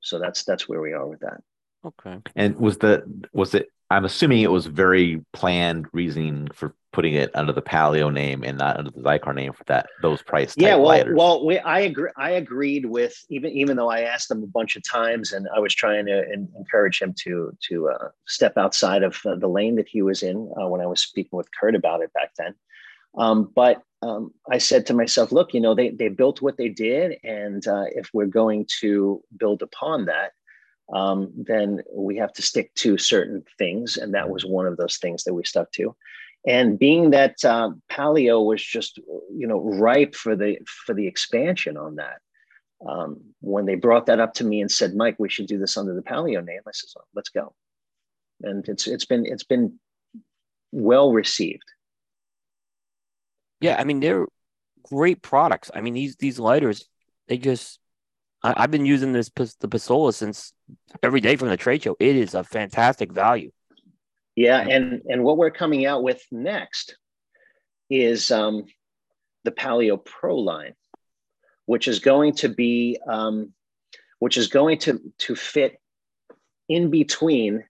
So 0.00 0.18
that's 0.18 0.44
that's 0.44 0.68
where 0.68 0.80
we 0.80 0.92
are 0.92 1.06
with 1.06 1.20
that. 1.20 1.40
Okay. 1.84 2.20
And 2.34 2.56
was 2.56 2.78
the 2.78 3.04
was 3.32 3.54
it? 3.54 3.68
I'm 3.90 4.04
assuming 4.04 4.42
it 4.42 4.50
was 4.50 4.66
very 4.66 5.24
planned 5.32 5.86
reasoning 5.92 6.48
for 6.52 6.74
putting 6.96 7.12
it 7.12 7.30
under 7.34 7.52
the 7.52 7.60
Palio 7.60 8.12
name 8.12 8.42
and 8.42 8.56
not 8.56 8.78
under 8.78 8.90
the 8.90 9.00
Xikar 9.00 9.34
name 9.34 9.52
for 9.52 9.64
that 9.64 9.86
those 10.00 10.22
price. 10.22 10.54
Yeah, 10.56 10.76
well, 10.76 10.86
lighters. 10.86 11.14
well, 11.14 11.44
we, 11.44 11.58
I 11.58 11.80
agree. 11.80 12.10
I 12.16 12.30
agreed 12.30 12.86
with 12.86 13.14
even 13.28 13.52
even 13.52 13.76
though 13.76 13.90
I 13.90 14.00
asked 14.00 14.30
him 14.30 14.42
a 14.42 14.46
bunch 14.46 14.76
of 14.76 14.82
times, 14.82 15.32
and 15.32 15.46
I 15.54 15.60
was 15.60 15.74
trying 15.74 16.06
to 16.06 16.32
in, 16.32 16.48
encourage 16.56 17.00
him 17.02 17.14
to 17.24 17.52
to 17.68 17.90
uh, 17.90 18.08
step 18.26 18.56
outside 18.56 19.02
of 19.02 19.20
uh, 19.26 19.36
the 19.36 19.46
lane 19.46 19.76
that 19.76 19.88
he 19.88 20.02
was 20.02 20.22
in 20.22 20.50
uh, 20.58 20.68
when 20.68 20.80
I 20.80 20.86
was 20.86 21.00
speaking 21.00 21.36
with 21.36 21.48
Kurt 21.52 21.74
about 21.74 22.00
it 22.00 22.12
back 22.14 22.30
then. 22.38 22.54
Um, 23.16 23.52
but 23.54 23.82
um, 24.02 24.32
I 24.50 24.58
said 24.58 24.86
to 24.86 24.94
myself, 24.94 25.32
look, 25.32 25.52
you 25.54 25.60
know, 25.60 25.74
they 25.74 25.90
they 25.90 26.08
built 26.08 26.40
what 26.40 26.56
they 26.56 26.70
did, 26.70 27.18
and 27.22 27.66
uh, 27.68 27.84
if 27.94 28.08
we're 28.14 28.24
going 28.26 28.66
to 28.80 29.22
build 29.36 29.62
upon 29.62 30.06
that. 30.06 30.32
Um, 30.92 31.32
then 31.36 31.82
we 31.92 32.16
have 32.16 32.32
to 32.34 32.42
stick 32.42 32.72
to 32.76 32.96
certain 32.96 33.44
things, 33.58 33.96
and 33.96 34.14
that 34.14 34.30
was 34.30 34.44
one 34.44 34.66
of 34.66 34.76
those 34.76 34.98
things 34.98 35.24
that 35.24 35.34
we 35.34 35.44
stuck 35.44 35.72
to. 35.72 35.96
And 36.46 36.78
being 36.78 37.10
that 37.10 37.44
uh, 37.44 37.70
Palio 37.90 38.40
was 38.40 38.62
just 38.62 38.98
you 39.34 39.46
know 39.46 39.60
ripe 39.60 40.14
for 40.14 40.36
the 40.36 40.58
for 40.86 40.94
the 40.94 41.06
expansion 41.06 41.76
on 41.76 41.96
that 41.96 42.20
um, 42.88 43.20
when 43.40 43.66
they 43.66 43.74
brought 43.74 44.06
that 44.06 44.20
up 44.20 44.34
to 44.34 44.44
me 44.44 44.60
and 44.60 44.70
said 44.70 44.94
mike 44.94 45.16
we 45.18 45.28
should 45.28 45.46
do 45.46 45.58
this 45.58 45.76
under 45.76 45.94
the 45.94 46.02
Palio 46.02 46.40
name 46.40 46.60
i 46.66 46.70
said 46.72 46.88
oh, 46.98 47.04
let's 47.14 47.30
go. 47.30 47.54
And 48.42 48.68
it's 48.68 48.86
it's 48.86 49.06
been 49.06 49.26
it's 49.26 49.44
been 49.44 49.78
well 50.70 51.12
received. 51.12 51.64
Yeah 53.60 53.76
i 53.78 53.84
mean 53.84 54.00
they're 54.00 54.26
great 54.84 55.22
products. 55.22 55.70
I 55.74 55.80
mean 55.80 55.94
these 55.94 56.16
these 56.16 56.38
lighters 56.38 56.88
they 57.28 57.38
just 57.38 57.80
I, 58.46 58.62
have 58.62 58.70
been 58.70 58.86
using 58.86 59.12
this 59.12 59.30
the 59.30 59.68
Pistola 59.68 60.14
since 60.14 60.52
every 61.02 61.20
day 61.20 61.36
from 61.36 61.48
the 61.48 61.56
trade 61.56 61.82
show. 61.82 61.96
It 61.98 62.16
is 62.16 62.34
a 62.34 62.44
fantastic 62.44 63.12
value. 63.12 63.50
Yeah, 64.36 64.60
and 64.60 65.02
and 65.08 65.24
what 65.24 65.38
we're 65.38 65.50
coming 65.50 65.86
out 65.86 66.02
with 66.02 66.22
next 66.30 66.96
is 67.88 68.30
um, 68.30 68.64
the 69.44 69.50
Palio 69.50 69.96
Pro 69.96 70.36
line, 70.36 70.74
which 71.64 71.88
is 71.88 72.00
going 72.00 72.34
to 72.36 72.48
be 72.48 72.98
um, 73.08 73.52
which 74.18 74.36
is 74.36 74.48
going 74.48 74.78
to 74.80 75.00
to 75.18 75.34
fit 75.34 75.80
in 76.68 76.90
between 76.90 77.64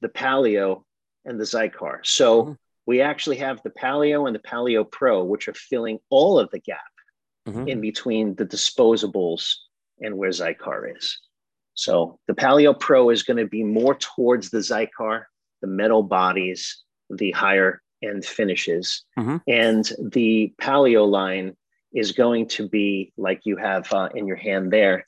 the 0.00 0.08
Palio 0.08 0.84
and 1.24 1.40
the 1.40 1.44
Xikar. 1.44 1.98
So 2.04 2.42
mm-hmm. 2.42 2.52
we 2.86 3.00
actually 3.00 3.38
have 3.38 3.62
the 3.62 3.70
Palio 3.70 4.26
and 4.26 4.34
the 4.34 4.40
Palio 4.40 4.84
Pro, 4.84 5.24
which 5.24 5.48
are 5.48 5.54
filling 5.54 5.98
all 6.10 6.38
of 6.38 6.50
the 6.50 6.60
gap 6.60 6.80
mm-hmm. 7.46 7.68
in 7.68 7.80
between 7.80 8.34
the 8.34 8.46
disposables 8.46 9.54
and 10.00 10.16
where 10.16 10.30
Xikar 10.30 10.96
is. 10.96 11.18
So 11.74 12.18
the 12.26 12.34
Palio 12.34 12.72
Pro 12.78 13.10
is 13.10 13.22
going 13.22 13.36
to 13.36 13.46
be 13.46 13.62
more 13.62 13.94
towards 13.94 14.50
the 14.50 14.58
Xikar, 14.58 15.24
the 15.60 15.66
metal 15.66 16.02
bodies, 16.02 16.82
the 17.10 17.32
higher 17.32 17.82
end 18.02 18.24
finishes. 18.24 19.04
Mm-hmm. 19.18 19.36
And 19.46 19.92
the 20.12 20.54
Palio 20.58 21.04
line 21.04 21.56
is 21.92 22.12
going 22.12 22.48
to 22.48 22.68
be 22.68 23.12
like 23.16 23.40
you 23.44 23.56
have 23.56 23.92
uh, 23.92 24.08
in 24.14 24.26
your 24.26 24.36
hand 24.36 24.72
there 24.72 25.04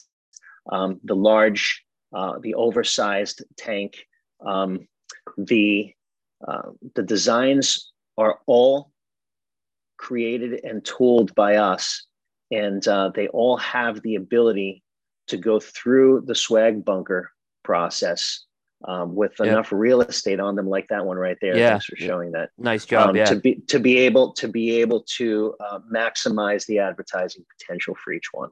um, 0.71 1.01
the 1.05 1.17
large, 1.17 1.85
uh, 2.15 2.39
the 2.41 2.55
oversized 2.55 3.43
tank. 3.57 4.07
Um, 4.45 4.87
the, 5.37 5.93
uh, 6.47 6.71
the 6.95 7.03
designs 7.03 7.93
are 8.17 8.39
all 8.47 8.93
created 9.97 10.65
and 10.65 10.85
tooled 10.85 11.35
by 11.35 11.57
us, 11.57 12.07
and 12.51 12.87
uh, 12.87 13.11
they 13.15 13.29
all 13.29 13.57
have 13.59 14.03
the 14.03 14.17
ability 14.17 14.83
to 15.29 15.37
go 15.37 15.61
through 15.61 16.23
the 16.27 16.35
swag 16.35 16.85
bunker 16.85 17.31
process 17.63 18.45
um, 18.85 19.15
with 19.15 19.33
yep. 19.39 19.49
enough 19.49 19.73
real 19.73 20.01
estate 20.01 20.41
on 20.41 20.55
them, 20.55 20.69
like 20.69 20.89
that 20.89 21.05
one 21.05 21.17
right 21.17 21.37
there. 21.41 21.57
Yeah. 21.57 21.71
Thanks 21.71 21.87
for 21.87 21.97
showing 21.97 22.33
that. 22.33 22.51
Nice 22.57 22.87
job. 22.87 23.11
Um, 23.11 23.17
yeah. 23.17 23.25
To 23.27 23.37
be 23.37 23.57
to 23.69 23.81
be 23.81 23.99
able 23.99 24.33
to 24.35 24.49
be 24.49 24.81
able 24.81 25.03
to 25.17 25.55
uh, 25.61 25.81
maximize 25.93 26.67
the 26.67 26.79
advertising 26.79 27.45
potential 27.59 27.95
for 28.03 28.13
each 28.13 28.33
one. 28.33 28.51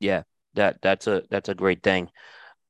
Yeah, 0.00 0.22
that 0.54 0.78
that's 0.82 1.06
a 1.06 1.22
that's 1.30 1.48
a 1.48 1.54
great 1.54 1.82
thing. 1.82 2.10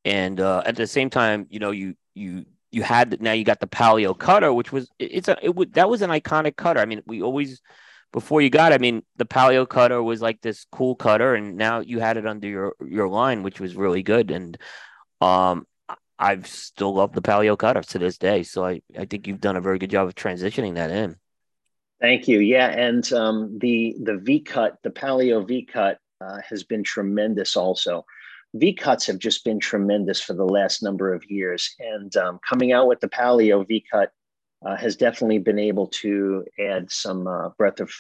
And 0.05 0.41
uh, 0.41 0.63
at 0.67 0.77
the 0.77 0.87
same 0.87 1.09
time, 1.09 1.47
you 1.51 1.61
know, 1.61 1.71
you 1.71 1.95
you 2.15 2.45
you 2.73 2.83
had 2.83 3.21
now 3.23 3.33
you 3.33 3.45
got 3.45 3.61
the 3.61 3.69
Palio 3.69 4.19
cutter, 4.19 4.53
which 4.53 4.73
was 4.73 4.91
it's 4.99 5.29
a 5.29 5.37
it 5.43 5.55
would 5.55 5.75
that 5.75 5.89
was 5.89 6.03
an 6.03 6.11
iconic 6.11 6.57
cutter. 6.57 6.81
I 6.81 6.87
mean, 6.87 7.03
we 7.07 7.23
always 7.23 7.63
before 8.13 8.43
you 8.43 8.51
got, 8.51 8.73
I 8.73 8.79
mean, 8.79 9.03
the 9.17 9.25
Palio 9.25 9.67
cutter 9.67 10.03
was 10.03 10.21
like 10.21 10.41
this 10.43 10.67
cool 10.71 10.95
cutter, 10.95 11.35
and 11.35 11.57
now 11.57 11.81
you 11.81 11.99
had 11.99 12.17
it 12.17 12.27
under 12.27 12.47
your 12.47 12.75
your 12.87 13.09
line, 13.09 13.43
which 13.43 13.59
was 13.59 13.75
really 13.75 14.03
good. 14.03 14.31
And 14.31 14.57
um, 15.21 15.67
I've 16.19 16.47
still 16.47 16.95
loved 16.95 17.15
the 17.15 17.23
Palio 17.23 17.57
cutter 17.57 17.83
to 17.83 17.99
this 17.99 18.19
day. 18.19 18.43
So 18.43 18.65
I, 18.65 18.83
I 18.97 19.07
think 19.07 19.27
you've 19.27 19.41
done 19.41 19.57
a 19.57 19.63
very 19.63 19.79
good 19.79 19.91
job 19.91 20.07
of 20.07 20.15
transitioning 20.15 20.75
that 20.75 20.91
in. 20.91 21.17
Thank 22.01 22.29
you. 22.29 22.41
Yeah, 22.41 22.69
and 22.69 23.11
um, 23.13 23.59
the 23.59 23.97
the 24.03 24.19
V 24.19 24.41
cut, 24.41 24.79
the 24.83 24.91
Palio 24.91 25.47
V 25.47 25.65
cut, 25.65 25.99
uh, 26.21 26.39
has 26.49 26.65
been 26.65 26.85
tremendous. 26.85 27.57
Also, 27.57 28.05
V 28.55 28.75
cuts 28.75 29.07
have 29.07 29.19
just 29.19 29.45
been 29.45 29.59
tremendous 29.59 30.21
for 30.21 30.35
the 30.35 30.45
last 30.45 30.83
number 30.83 31.15
of 31.15 31.25
years, 31.31 31.75
and 31.79 32.15
um, 32.17 32.41
coming 32.47 32.73
out 32.73 32.89
with 32.89 33.01
the 33.01 33.09
Palio 33.09 33.67
V 33.67 33.85
cut 33.91 34.13
uh, 34.65 34.77
has 34.77 34.97
definitely 34.97 35.39
been 35.39 35.59
able 35.59 35.89
to 35.89 36.45
add 36.59 36.91
some 36.91 37.27
uh, 37.27 37.51
breath 37.51 37.81
of 37.81 37.91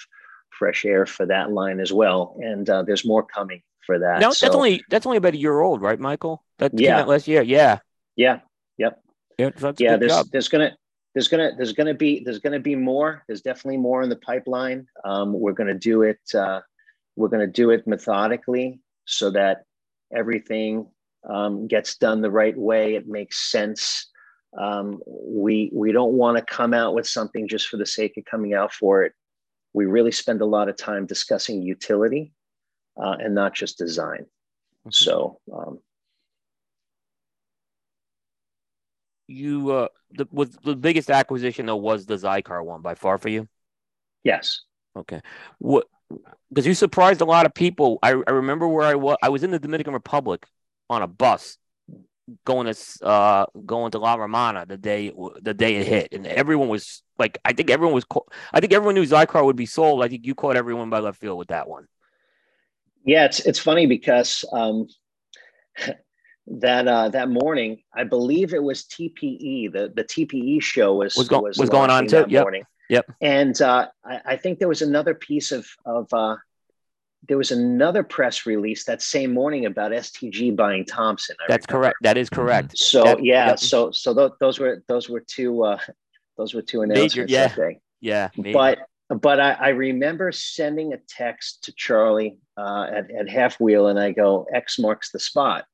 fresh 0.50 0.84
air 0.84 1.06
for 1.06 1.26
that 1.26 1.52
line 1.52 1.80
as 1.80 1.92
well. 1.92 2.36
And 2.40 2.68
uh, 2.68 2.82
there's 2.82 3.04
more 3.04 3.24
coming 3.24 3.62
for 3.84 3.98
that. 3.98 4.20
No, 4.20 4.32
so, 4.32 4.46
that's 4.46 4.56
only 4.56 4.82
that's 4.88 5.06
only 5.06 5.18
about 5.18 5.34
a 5.34 5.38
year 5.38 5.60
old, 5.60 5.82
right, 5.82 5.98
Michael? 5.98 6.44
That 6.58 6.78
yeah. 6.78 6.90
came 6.90 7.00
out 7.00 7.08
last 7.08 7.28
year. 7.28 7.42
Yeah. 7.42 7.78
Yeah. 8.16 8.40
Yep. 8.78 9.00
Yeah. 9.38 9.50
yeah. 9.78 9.96
There's 9.96 10.12
job. 10.12 10.26
there's 10.30 10.48
gonna 10.48 10.76
there's 11.14 11.28
gonna 11.28 11.52
there's 11.56 11.72
gonna 11.72 11.94
be 11.94 12.22
there's 12.24 12.38
gonna 12.38 12.60
be 12.60 12.76
more. 12.76 13.24
There's 13.26 13.42
definitely 13.42 13.78
more 13.78 14.02
in 14.02 14.08
the 14.08 14.16
pipeline. 14.16 14.86
Um, 15.04 15.32
we're 15.32 15.52
gonna 15.52 15.78
do 15.78 16.02
it. 16.02 16.20
Uh, 16.34 16.60
we're 17.16 17.28
gonna 17.28 17.46
do 17.46 17.70
it 17.70 17.86
methodically 17.86 18.80
so 19.06 19.30
that 19.30 19.64
everything 20.14 20.86
um, 21.28 21.66
gets 21.66 21.96
done 21.96 22.20
the 22.20 22.30
right 22.30 22.56
way. 22.56 22.94
It 22.94 23.08
makes 23.08 23.50
sense. 23.50 24.10
Um, 24.58 25.00
we 25.06 25.70
we 25.72 25.92
don't 25.92 26.12
want 26.12 26.36
to 26.36 26.44
come 26.44 26.74
out 26.74 26.94
with 26.94 27.06
something 27.06 27.48
just 27.48 27.68
for 27.68 27.78
the 27.78 27.86
sake 27.86 28.16
of 28.18 28.24
coming 28.24 28.54
out 28.54 28.72
for 28.72 29.02
it. 29.04 29.12
We 29.72 29.86
really 29.86 30.12
spend 30.12 30.42
a 30.42 30.46
lot 30.46 30.68
of 30.68 30.76
time 30.76 31.06
discussing 31.06 31.62
utility 31.62 32.32
uh, 33.02 33.16
and 33.18 33.34
not 33.34 33.54
just 33.54 33.78
design. 33.78 34.26
Mm-hmm. 34.86 34.90
So 34.90 35.38
um, 35.52 35.78
you 39.26 39.70
uh 39.70 39.88
the 40.10 40.26
was 40.30 40.50
the 40.62 40.76
biggest 40.76 41.10
acquisition 41.10 41.66
though 41.66 41.76
was 41.76 42.06
the 42.06 42.16
Xikar 42.16 42.64
one 42.64 42.82
by 42.82 42.94
far 42.94 43.18
for 43.18 43.28
you. 43.28 43.48
Yes. 44.24 44.60
Okay. 44.96 45.20
What? 45.58 45.86
Because 46.50 46.66
you 46.66 46.74
surprised 46.74 47.22
a 47.22 47.24
lot 47.24 47.46
of 47.46 47.54
people. 47.54 47.98
I, 48.02 48.10
I 48.10 48.30
remember 48.32 48.68
where 48.68 48.86
I 48.86 48.94
was. 48.94 49.16
I 49.22 49.30
was 49.30 49.42
in 49.42 49.50
the 49.50 49.58
Dominican 49.58 49.94
Republic 49.94 50.46
on 50.90 51.00
a 51.00 51.06
bus 51.06 51.56
going 52.44 52.72
to 52.72 53.04
uh 53.04 53.46
going 53.66 53.90
to 53.90 53.98
La 53.98 54.14
Romana 54.14 54.64
the 54.66 54.76
day 54.76 55.12
the 55.40 55.54
day 55.54 55.76
it 55.76 55.86
hit, 55.86 56.08
and 56.12 56.26
everyone 56.26 56.68
was 56.68 57.02
like, 57.18 57.38
I 57.44 57.52
think 57.52 57.70
everyone 57.70 57.94
was. 57.94 58.04
I 58.52 58.60
think 58.60 58.72
everyone 58.72 58.94
knew 58.94 59.04
Xikar 59.04 59.44
would 59.44 59.56
be 59.56 59.66
sold. 59.66 60.02
I 60.02 60.08
think 60.08 60.26
you 60.26 60.34
caught 60.34 60.56
everyone 60.56 60.90
by 60.90 61.00
left 61.00 61.20
field 61.20 61.38
with 61.38 61.48
that 61.48 61.68
one. 61.68 61.86
Yeah, 63.04 63.24
it's 63.24 63.40
it's 63.40 63.58
funny 63.58 63.86
because 63.86 64.44
um, 64.52 64.88
that 66.46 66.88
uh, 66.88 67.08
that 67.10 67.28
morning, 67.28 67.82
I 67.94 68.04
believe 68.04 68.54
it 68.54 68.62
was 68.62 68.84
TPE. 68.84 69.72
The 69.72 69.92
the 69.94 70.04
TPE 70.04 70.62
show 70.62 70.94
was 70.94 71.16
was, 71.16 71.28
go- 71.28 71.40
was, 71.40 71.58
was 71.58 71.70
going 71.70 71.90
on 71.90 72.06
too. 72.06 72.24
Yep. 72.28 72.42
Morning. 72.42 72.64
Yep. 72.88 73.12
And 73.20 73.62
uh, 73.62 73.88
I, 74.04 74.20
I, 74.26 74.36
think 74.36 74.58
there 74.58 74.68
was 74.68 74.82
another 74.82 75.14
piece 75.14 75.50
of 75.50 75.66
of 75.86 76.12
uh, 76.12 76.36
there 77.28 77.38
was 77.38 77.52
another 77.52 78.02
press 78.02 78.46
release 78.46 78.84
that 78.84 79.00
same 79.00 79.32
morning 79.32 79.66
about 79.66 79.92
STG 79.92 80.54
buying 80.56 80.84
Thompson. 80.84 81.36
I 81.40 81.44
That's 81.48 81.66
remember. 81.68 81.86
correct. 81.86 81.98
That 82.02 82.16
is 82.16 82.28
correct. 82.28 82.76
So 82.76 83.04
that, 83.04 83.24
yeah, 83.24 83.54
so 83.54 83.90
so 83.92 84.14
th- 84.14 84.32
those 84.40 84.58
were 84.58 84.82
those 84.88 85.08
were 85.08 85.20
two 85.20 85.62
uh, 85.62 85.78
those 86.36 86.54
were 86.54 86.62
two 86.62 86.82
announcements 86.82 87.16
Major, 87.16 87.76
yeah. 88.00 88.30
Yeah, 88.34 88.52
but 88.52 88.78
but 89.08 89.40
I, 89.40 89.52
I, 89.52 89.68
remember 89.68 90.32
sending 90.32 90.92
a 90.92 90.98
text 91.08 91.64
to 91.64 91.72
Charlie 91.72 92.38
uh, 92.56 92.86
at, 92.92 93.10
at 93.10 93.28
Half 93.28 93.60
Wheel, 93.60 93.88
and 93.88 93.98
I 93.98 94.12
go, 94.12 94.46
X 94.54 94.78
marks 94.78 95.12
the 95.12 95.18
spot. 95.18 95.66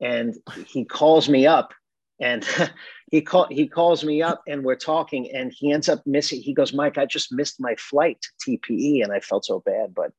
And 0.00 0.36
he 0.66 0.84
calls 0.84 1.28
me 1.28 1.46
up 1.46 1.72
and 2.20 2.46
he 3.10 3.22
call, 3.22 3.46
he 3.50 3.66
calls 3.66 4.04
me 4.04 4.22
up 4.22 4.42
and 4.46 4.62
we're 4.62 4.76
talking 4.76 5.30
and 5.34 5.52
he 5.52 5.72
ends 5.72 5.88
up 5.88 6.06
missing 6.06 6.40
he 6.40 6.52
goes 6.52 6.72
mike 6.72 6.98
i 6.98 7.06
just 7.06 7.32
missed 7.32 7.60
my 7.60 7.74
flight 7.76 8.18
to 8.40 8.58
tpe 8.58 9.02
and 9.02 9.12
i 9.12 9.20
felt 9.20 9.44
so 9.44 9.60
bad 9.60 9.94
but 9.94 10.12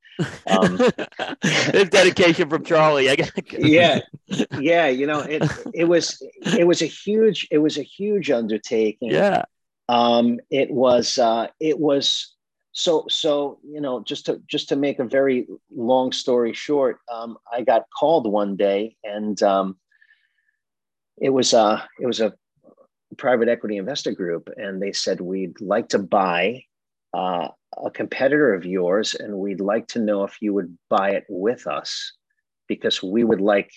um 0.47 0.77
it's 1.43 1.89
dedication 1.89 2.49
from 2.49 2.63
charlie 2.63 3.09
yeah. 3.57 3.99
Yeah 4.59 4.87
you 4.87 5.07
know 5.07 5.19
it 5.21 5.43
it 5.73 5.85
was 5.85 6.21
it 6.57 6.67
was 6.67 6.81
a 6.81 6.85
huge 6.85 7.47
it 7.51 7.59
was 7.59 7.77
a 7.77 7.83
huge 7.83 8.29
undertaking. 8.31 9.11
Yeah. 9.11 9.43
Um 9.87 10.39
it 10.49 10.69
was 10.69 11.17
uh 11.17 11.47
it 11.59 11.79
was 11.79 12.35
so 12.71 13.05
so 13.09 13.59
you 13.63 13.81
know 13.81 14.03
just 14.03 14.27
to 14.27 14.41
just 14.47 14.69
to 14.69 14.75
make 14.75 14.99
a 14.99 15.05
very 15.05 15.47
long 15.75 16.11
story 16.11 16.53
short 16.53 16.99
um 17.11 17.37
i 17.51 17.61
got 17.61 17.85
called 17.97 18.31
one 18.31 18.55
day 18.55 18.95
and 19.03 19.41
um 19.41 19.77
it 21.17 21.29
was 21.29 21.53
uh 21.53 21.81
it 21.99 22.05
was 22.05 22.19
a 22.19 22.33
private 23.18 23.49
equity 23.49 23.78
investor 23.78 24.12
group 24.12 24.49
and 24.57 24.82
they 24.82 24.91
said 24.91 25.20
we'd 25.20 25.60
like 25.62 25.89
to 25.89 25.99
buy 25.99 26.64
uh, 27.14 27.47
a 27.84 27.89
competitor 27.91 28.53
of 28.53 28.66
yours 28.66 29.16
and 29.16 29.34
we'd 29.34 29.62
like 29.62 29.88
to 29.88 29.99
know 29.99 30.24
if 30.24 30.38
you 30.41 30.53
would 30.53 30.78
buy 30.89 31.12
it 31.12 31.26
with 31.28 31.68
us 31.68 32.14
because 32.68 33.01
we 33.01 33.24
would 33.24 33.41
like 33.41 33.72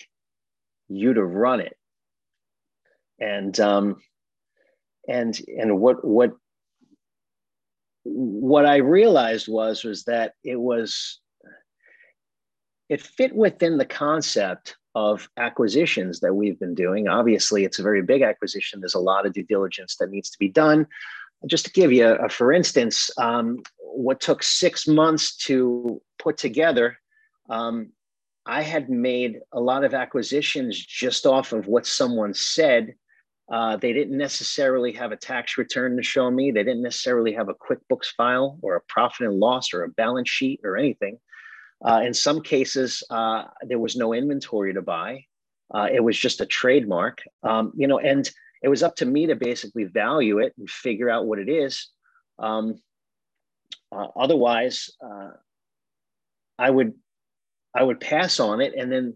you 0.87 1.13
to 1.13 1.23
run 1.23 1.59
it. 1.59 1.75
And 3.19 3.57
um 3.59 3.97
and 5.07 5.39
and 5.47 5.79
what 5.79 6.05
what 6.05 6.31
what 8.03 8.65
i 8.65 8.77
realized 8.77 9.47
was 9.47 9.83
was 9.83 10.03
that 10.05 10.33
it 10.43 10.59
was 10.59 11.19
it 12.89 13.01
fit 13.01 13.33
within 13.35 13.77
the 13.77 13.85
concept 13.85 14.75
of 14.95 15.29
acquisitions 15.37 16.19
that 16.19 16.33
we've 16.33 16.59
been 16.59 16.75
doing. 16.75 17.07
Obviously, 17.07 17.63
it's 17.63 17.79
a 17.79 17.83
very 17.83 18.01
big 18.01 18.21
acquisition. 18.21 18.79
There's 18.79 18.93
a 18.93 18.99
lot 18.99 19.25
of 19.25 19.33
due 19.33 19.43
diligence 19.43 19.95
that 19.97 20.11
needs 20.11 20.29
to 20.29 20.39
be 20.39 20.49
done. 20.49 20.87
Just 21.47 21.65
to 21.65 21.71
give 21.71 21.91
you 21.91 22.07
a, 22.07 22.25
a 22.25 22.29
for 22.29 22.53
instance, 22.53 23.09
um, 23.17 23.63
what 23.79 24.21
took 24.21 24.43
six 24.43 24.87
months 24.87 25.35
to 25.37 26.01
put 26.19 26.37
together, 26.37 26.97
um, 27.49 27.91
I 28.45 28.61
had 28.61 28.89
made 28.89 29.39
a 29.51 29.59
lot 29.59 29.83
of 29.83 29.93
acquisitions 29.93 30.77
just 30.77 31.25
off 31.25 31.53
of 31.53 31.67
what 31.67 31.85
someone 31.85 32.33
said. 32.33 32.95
Uh, 33.51 33.77
they 33.77 33.93
didn't 33.93 34.17
necessarily 34.17 34.91
have 34.93 35.11
a 35.11 35.17
tax 35.17 35.57
return 35.57 35.97
to 35.97 36.03
show 36.03 36.29
me. 36.31 36.51
They 36.51 36.63
didn't 36.63 36.81
necessarily 36.81 37.33
have 37.33 37.49
a 37.49 37.55
QuickBooks 37.55 38.07
file 38.17 38.57
or 38.61 38.75
a 38.75 38.81
profit 38.87 39.27
and 39.27 39.39
loss 39.39 39.73
or 39.73 39.83
a 39.83 39.89
balance 39.89 40.29
sheet 40.29 40.61
or 40.63 40.77
anything. 40.77 41.19
Uh, 41.85 42.01
in 42.05 42.13
some 42.13 42.41
cases, 42.41 43.03
uh, 43.09 43.45
there 43.61 43.79
was 43.79 43.95
no 43.95 44.13
inventory 44.13 44.73
to 44.73 44.81
buy. 44.81 45.25
Uh, 45.73 45.87
it 45.91 46.03
was 46.03 46.17
just 46.17 46.41
a 46.41 46.45
trademark, 46.45 47.21
um, 47.43 47.71
you 47.75 47.87
know, 47.87 47.99
and 47.99 48.29
it 48.61 48.69
was 48.69 48.83
up 48.83 48.95
to 48.95 49.05
me 49.05 49.27
to 49.27 49.35
basically 49.35 49.83
value 49.83 50.39
it 50.39 50.53
and 50.57 50.69
figure 50.69 51.09
out 51.09 51.25
what 51.25 51.39
it 51.39 51.49
is. 51.49 51.89
Um, 52.39 52.79
uh, 53.91 54.07
otherwise, 54.15 54.89
uh, 55.03 55.31
I 56.57 56.69
would 56.69 56.93
I 57.75 57.83
would 57.83 57.99
pass 57.99 58.39
on 58.39 58.61
it 58.61 58.73
and 58.75 58.91
then 58.91 59.15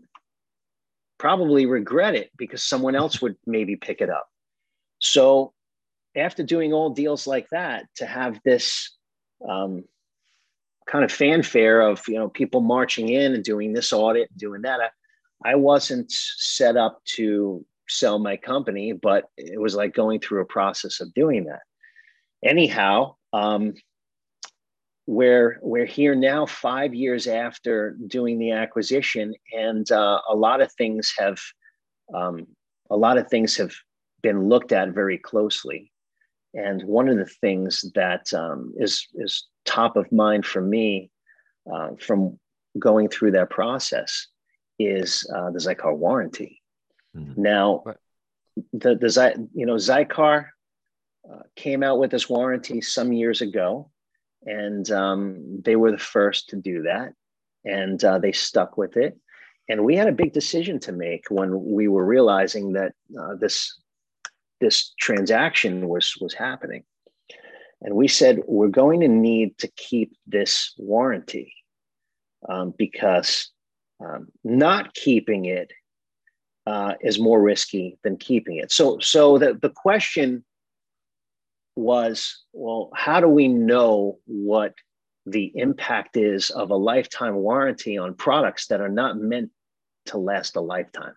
probably 1.18 1.66
regret 1.66 2.16
it 2.16 2.32
because 2.38 2.64
someone 2.64 2.96
else 2.96 3.22
would 3.22 3.36
maybe 3.46 3.76
pick 3.76 4.02
it 4.02 4.10
up. 4.10 4.28
So 5.00 5.54
after 6.16 6.44
doing 6.44 6.74
all 6.74 6.90
deals 6.90 7.28
like 7.28 7.48
that, 7.52 7.86
to 7.98 8.06
have 8.06 8.40
this 8.44 8.96
um, 9.48 9.84
kind 10.88 11.04
of 11.04 11.12
fanfare 11.12 11.82
of 11.82 12.02
you 12.08 12.16
know 12.16 12.30
people 12.30 12.62
marching 12.62 13.10
in 13.10 13.34
and 13.34 13.44
doing 13.44 13.74
this 13.74 13.94
audit 13.94 14.30
and 14.30 14.40
doing 14.40 14.62
that. 14.64 14.80
I, 14.82 15.52
I 15.52 15.56
wasn't 15.56 16.12
set 16.12 16.78
up 16.78 17.04
to 17.16 17.66
sell 17.90 18.20
my 18.20 18.38
company, 18.38 18.94
but 18.94 19.26
it 19.38 19.60
was 19.60 19.76
like 19.76 19.94
going 19.94 20.20
through 20.20 20.42
a 20.42 20.46
process 20.46 21.00
of 21.00 21.14
doing 21.14 21.46
that. 21.46 21.62
Anyhow, 22.44 23.16
um, 23.34 23.74
we're 25.06 25.60
we're 25.62 25.86
here 25.86 26.16
now, 26.16 26.46
five 26.46 26.94
years 26.94 27.28
after 27.28 27.98
doing 28.08 28.40
the 28.40 28.52
acquisition, 28.52 29.34
and 29.54 29.90
uh, 29.92 30.20
a 30.30 30.36
lot 30.36 30.62
of 30.62 30.72
things 30.74 31.14
have 31.18 31.40
um, 32.14 32.46
a 32.90 32.98
lot 32.98 33.18
of 33.18 33.30
things 33.30 33.56
have 33.58 33.74
been 34.22 34.50
looked 34.50 34.72
at 34.72 34.94
very 34.94 35.18
closely. 35.18 35.92
And 36.54 36.82
one 36.84 37.08
of 37.08 37.18
the 37.18 37.26
things 37.26 37.86
that 37.96 38.34
um, 38.34 38.74
is 38.78 39.08
is 39.16 39.48
top 39.68 39.96
of 39.96 40.12
mind 40.12 40.46
for 40.46 40.62
me 40.62 41.12
uh, 41.72 41.90
from 42.00 42.40
going 42.80 43.10
through 43.10 43.32
that 43.32 43.50
process 43.50 44.28
is 44.80 45.30
uh, 45.36 45.52
the 45.52 45.60
Xikar 45.60 45.96
warranty. 45.96 46.62
Mm-hmm. 47.16 47.42
Now, 47.42 47.84
right. 47.86 47.98
the 48.74 48.96
the 48.96 49.50
you 49.54 49.66
know 49.66 49.76
Xikar 49.76 50.48
uh, 51.32 51.44
came 51.56 51.84
out 51.84 52.00
with 52.00 52.12
this 52.12 52.30
warranty 52.30 52.82
some 52.82 53.12
years 53.12 53.42
ago, 53.42 53.92
and 54.46 54.90
um, 54.92 55.62
they 55.64 55.76
were 55.76 55.92
the 55.92 55.98
first 55.98 56.50
to 56.50 56.56
do 56.56 56.84
that, 56.84 57.14
and 57.66 58.04
uh, 58.04 58.20
they 58.20 58.32
stuck 58.32 58.78
with 58.78 58.98
it. 58.98 59.18
And 59.70 59.84
we 59.84 59.98
had 59.98 60.08
a 60.08 60.14
big 60.14 60.32
decision 60.32 60.80
to 60.82 60.94
make 60.94 61.26
when 61.30 61.74
we 61.74 61.90
were 61.90 62.06
realizing 62.06 62.74
that 62.74 62.94
uh, 63.20 63.36
this 63.36 63.80
this 64.62 64.94
transaction 65.00 65.88
was 65.90 66.16
was 66.18 66.34
happening. 66.34 66.84
And 67.82 67.96
we 67.96 68.08
said, 68.08 68.42
we're 68.48 68.70
going 68.70 69.02
to 69.02 69.08
need 69.08 69.58
to 69.60 69.68
keep 69.68 70.16
this 70.26 70.74
warranty 70.78 71.54
um, 72.48 72.74
because 72.78 73.52
um, 74.04 74.28
not 74.44 74.94
keeping 74.94 75.46
it 75.46 75.72
uh, 76.66 76.96
is 77.02 77.20
more 77.20 77.42
risky 77.42 77.98
than 78.04 78.18
keeping 78.18 78.58
it. 78.58 78.72
So, 78.72 79.00
so 79.00 79.38
the, 79.38 79.54
the 79.54 79.70
question 79.70 80.44
was, 81.76 82.44
well, 82.52 82.90
how 82.96 83.20
do 83.20 83.28
we 83.28 83.48
know 83.48 84.18
what 84.26 84.74
the 85.26 85.52
impact 85.56 86.18
is 86.18 86.50
of 86.50 86.72
a 86.72 86.76
lifetime 86.76 87.36
warranty 87.36 87.98
on 87.98 88.16
products 88.16 88.68
that 88.68 88.82
are 88.82 88.90
not 88.90 89.18
meant 89.18 89.52
to 90.08 90.18
last 90.18 90.56
a 90.56 90.62
lifetime? 90.62 91.14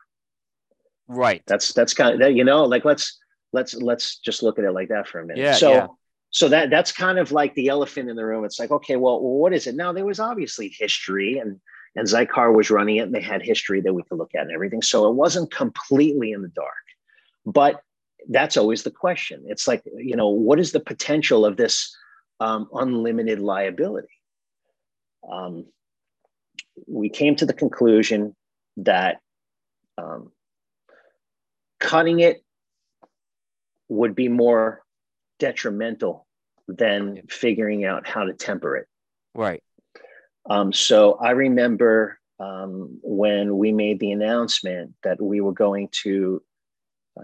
Right. 1.08 1.42
That's 1.46 1.72
that's 1.72 1.92
kind 1.92 2.22
of 2.22 2.36
you 2.36 2.44
know 2.44 2.66
like 2.66 2.84
let's 2.84 3.18
let's 3.52 3.74
let's 3.74 4.18
just 4.18 4.44
look 4.44 4.60
at 4.60 4.64
it 4.64 4.70
like 4.70 4.90
that 4.90 5.08
for 5.08 5.18
a 5.18 5.26
minute. 5.26 5.42
Yeah. 5.42 5.54
So 5.54 5.72
yeah 5.72 5.86
so 6.30 6.48
that 6.48 6.70
that's 6.70 6.92
kind 6.92 7.18
of 7.18 7.32
like 7.32 7.54
the 7.54 7.68
elephant 7.68 8.08
in 8.08 8.16
the 8.16 8.24
room. 8.24 8.44
It's 8.44 8.58
like, 8.58 8.70
okay, 8.70 8.96
well, 8.96 9.20
what 9.20 9.52
is 9.52 9.66
it? 9.66 9.74
Now 9.74 9.92
there 9.92 10.04
was 10.06 10.20
obviously 10.20 10.74
history 10.76 11.38
and 11.38 11.60
and 11.96 12.06
Xikar 12.06 12.54
was 12.54 12.70
running 12.70 12.96
it 12.96 13.00
and 13.00 13.14
they 13.14 13.20
had 13.20 13.42
history 13.42 13.80
that 13.80 13.92
we 13.92 14.04
could 14.04 14.18
look 14.18 14.34
at 14.34 14.42
and 14.42 14.52
everything. 14.52 14.80
So 14.80 15.08
it 15.08 15.14
wasn't 15.14 15.52
completely 15.52 16.30
in 16.30 16.42
the 16.42 16.48
dark. 16.48 16.70
But 17.44 17.82
that's 18.28 18.56
always 18.56 18.84
the 18.84 18.92
question. 18.92 19.42
It's 19.46 19.66
like, 19.66 19.82
you 19.96 20.14
know, 20.14 20.28
what 20.28 20.60
is 20.60 20.70
the 20.70 20.78
potential 20.78 21.44
of 21.44 21.56
this 21.56 21.96
um, 22.38 22.68
unlimited 22.72 23.40
liability? 23.40 24.08
Um, 25.28 25.66
we 26.86 27.08
came 27.08 27.34
to 27.36 27.46
the 27.46 27.52
conclusion 27.52 28.36
that 28.76 29.20
um, 29.98 30.30
cutting 31.80 32.20
it 32.20 32.44
would 33.88 34.14
be 34.14 34.28
more 34.28 34.82
detrimental 35.40 36.26
than 36.68 37.22
figuring 37.28 37.84
out 37.84 38.06
how 38.06 38.24
to 38.24 38.32
temper 38.32 38.76
it. 38.76 38.86
Right. 39.34 39.62
Um, 40.48 40.72
so 40.72 41.14
I 41.14 41.30
remember 41.30 42.18
um, 42.38 43.00
when 43.02 43.58
we 43.58 43.72
made 43.72 43.98
the 43.98 44.12
announcement 44.12 44.94
that 45.02 45.20
we 45.20 45.40
were 45.40 45.52
going 45.52 45.88
to 46.02 46.42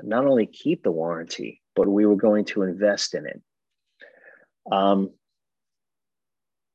not 0.02 0.26
only 0.26 0.46
keep 0.46 0.82
the 0.82 0.90
warranty, 0.90 1.62
but 1.74 1.88
we 1.88 2.04
were 2.04 2.16
going 2.16 2.44
to 2.46 2.62
invest 2.62 3.14
in 3.14 3.26
it. 3.26 3.40
Um, 4.70 5.10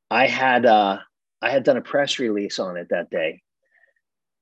I 0.09 0.27
had 0.27 0.65
uh, 0.65 0.99
I 1.41 1.51
had 1.51 1.63
done 1.63 1.77
a 1.77 1.81
press 1.81 2.19
release 2.19 2.57
on 2.59 2.77
it 2.77 2.87
that 2.89 3.09
day, 3.09 3.41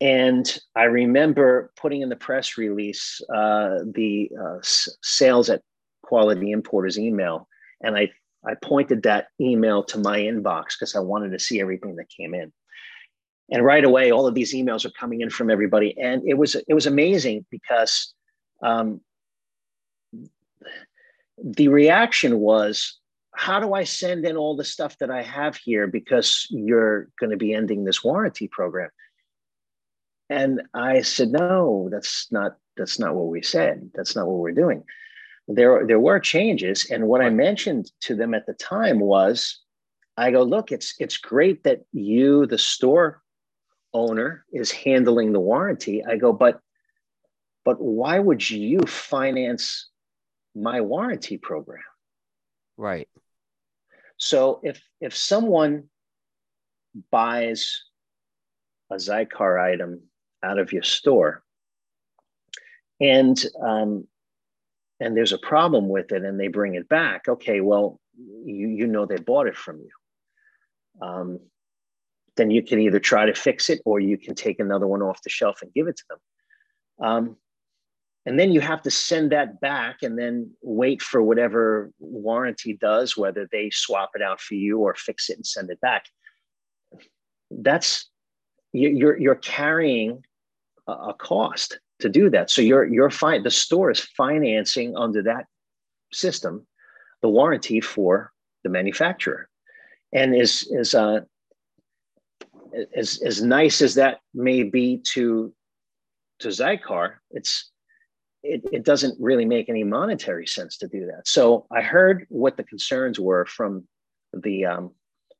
and 0.01 0.59
I 0.75 0.83
remember 0.83 1.71
putting 1.79 2.01
in 2.01 2.09
the 2.09 2.15
press 2.15 2.57
release 2.57 3.21
uh, 3.33 3.79
the 3.85 4.29
uh, 4.39 4.57
s- 4.57 4.97
sales 5.01 5.49
at 5.49 5.61
Quality 6.09 6.51
Importers 6.51 6.97
email, 6.97 7.47
and 7.81 7.95
I 7.95 8.09
I 8.43 8.55
pointed 8.55 9.03
that 9.03 9.27
email 9.39 9.83
to 9.83 9.99
my 9.99 10.19
inbox 10.19 10.69
because 10.77 10.95
I 10.95 10.99
wanted 10.99 11.31
to 11.33 11.39
see 11.39 11.61
everything 11.61 11.97
that 11.97 12.09
came 12.09 12.33
in. 12.33 12.51
And 13.51 13.63
right 13.63 13.83
away, 13.83 14.11
all 14.11 14.27
of 14.27 14.33
these 14.33 14.53
emails 14.55 14.85
are 14.85 14.91
coming 14.91 15.21
in 15.21 15.29
from 15.29 15.51
everybody, 15.51 15.95
and 15.99 16.23
it 16.25 16.35
was 16.35 16.55
it 16.55 16.73
was 16.73 16.87
amazing 16.87 17.45
because 17.51 18.13
um, 18.63 19.01
the 21.43 21.67
reaction 21.67 22.39
was, 22.39 22.99
"How 23.35 23.59
do 23.59 23.73
I 23.73 23.83
send 23.83 24.25
in 24.25 24.35
all 24.35 24.55
the 24.55 24.63
stuff 24.63 24.97
that 24.97 25.11
I 25.11 25.21
have 25.21 25.55
here 25.57 25.85
because 25.87 26.47
you're 26.49 27.09
going 27.19 27.31
to 27.31 27.37
be 27.37 27.53
ending 27.53 27.83
this 27.83 28.03
warranty 28.03 28.47
program?" 28.47 28.89
And 30.29 30.61
I 30.73 31.01
said, 31.01 31.29
"No, 31.29 31.89
that's 31.91 32.31
not 32.31 32.57
that's 32.77 32.97
not 32.97 33.15
what 33.15 33.27
we 33.27 33.41
said. 33.41 33.91
That's 33.93 34.15
not 34.15 34.27
what 34.27 34.39
we're 34.39 34.61
doing." 34.63 34.83
There 35.51 35.85
there 35.87 35.99
were 35.99 36.19
changes, 36.19 36.87
and 36.91 37.07
what 37.07 37.21
I 37.21 37.31
mentioned 37.31 37.91
to 38.01 38.15
them 38.15 38.35
at 38.35 38.45
the 38.45 38.53
time 38.53 38.99
was, 38.99 39.59
I 40.15 40.29
go, 40.29 40.43
"Look, 40.43 40.71
it's 40.71 40.93
it's 40.99 41.17
great 41.17 41.63
that 41.63 41.81
you, 41.91 42.45
the 42.45 42.59
store 42.59 43.23
owner 43.91 44.45
is 44.53 44.71
handling 44.71 45.33
the 45.33 45.39
warranty. 45.39 46.05
I 46.05 46.17
go, 46.17 46.31
but 46.31 46.59
but 47.65 47.81
why 47.81 48.19
would 48.19 48.47
you 48.47 48.81
finance 48.81 49.89
my 50.55 50.81
warranty 50.81 51.37
program? 51.37 51.83
Right. 52.77 53.09
So 54.17 54.59
if 54.63 54.81
if 55.01 55.15
someone 55.15 55.89
buys 57.11 57.83
a 58.91 58.95
Xikar 58.95 59.59
item 59.59 60.01
out 60.43 60.59
of 60.59 60.71
your 60.73 60.83
store 60.83 61.43
and 62.99 63.43
um, 63.61 64.07
and 64.99 65.15
there's 65.15 65.33
a 65.33 65.37
problem 65.37 65.87
with 65.87 66.11
it 66.11 66.23
and 66.23 66.39
they 66.39 66.47
bring 66.47 66.75
it 66.75 66.89
back, 66.89 67.27
okay, 67.27 67.61
well, 67.61 67.99
you 68.17 68.67
you 68.67 68.87
know 68.87 69.05
they 69.05 69.17
bought 69.17 69.47
it 69.47 69.55
from 69.55 69.79
you. 69.79 71.07
Um, 71.07 71.39
then 72.35 72.51
you 72.51 72.63
can 72.63 72.79
either 72.79 72.99
try 72.99 73.25
to 73.25 73.33
fix 73.33 73.69
it 73.69 73.81
or 73.85 73.99
you 73.99 74.17
can 74.17 74.35
take 74.35 74.59
another 74.59 74.87
one 74.87 75.01
off 75.01 75.21
the 75.23 75.29
shelf 75.29 75.61
and 75.61 75.73
give 75.73 75.87
it 75.87 75.97
to 75.97 76.03
them. 76.09 77.07
Um, 77.07 77.37
and 78.25 78.37
then 78.37 78.51
you 78.51 78.61
have 78.61 78.81
to 78.83 78.91
send 78.91 79.31
that 79.31 79.59
back 79.61 80.03
and 80.03 80.17
then 80.17 80.51
wait 80.61 81.01
for 81.01 81.21
whatever 81.21 81.91
warranty 81.99 82.73
does, 82.73 83.17
whether 83.17 83.47
they 83.51 83.69
swap 83.69 84.11
it 84.15 84.21
out 84.21 84.41
for 84.41 84.55
you 84.55 84.79
or 84.79 84.93
fix 84.95 85.29
it 85.29 85.37
and 85.37 85.45
send 85.45 85.69
it 85.69 85.79
back. 85.81 86.05
That's 87.49 88.09
you're 88.71 89.17
you're 89.17 89.35
carrying 89.35 90.23
a 90.87 91.13
cost 91.13 91.79
to 91.99 92.09
do 92.09 92.29
that. 92.29 92.49
So 92.49 92.61
you're 92.61 92.85
you're 92.85 93.09
fine. 93.09 93.43
The 93.43 93.51
store 93.51 93.91
is 93.91 93.99
financing 93.99 94.95
under 94.95 95.23
that 95.23 95.45
system 96.11 96.65
the 97.21 97.29
warranty 97.29 97.81
for 97.81 98.31
the 98.63 98.69
manufacturer, 98.69 99.49
and 100.13 100.35
is 100.35 100.67
is 100.71 100.93
uh, 100.93 101.21
as 102.95 103.21
as 103.25 103.41
nice 103.41 103.81
as 103.81 103.95
that 103.95 104.19
may 104.33 104.63
be 104.63 105.01
to 105.13 105.53
to 106.39 106.47
Xikar, 106.47 107.15
it's 107.31 107.71
it, 108.43 108.61
it 108.71 108.85
doesn't 108.85 109.19
really 109.19 109.45
make 109.45 109.67
any 109.67 109.83
monetary 109.83 110.47
sense 110.47 110.77
to 110.77 110.87
do 110.87 111.05
that. 111.07 111.27
So 111.27 111.67
I 111.71 111.81
heard 111.81 112.25
what 112.29 112.55
the 112.55 112.63
concerns 112.63 113.19
were 113.19 113.45
from 113.45 113.85
the 114.33 114.65
um, 114.65 114.91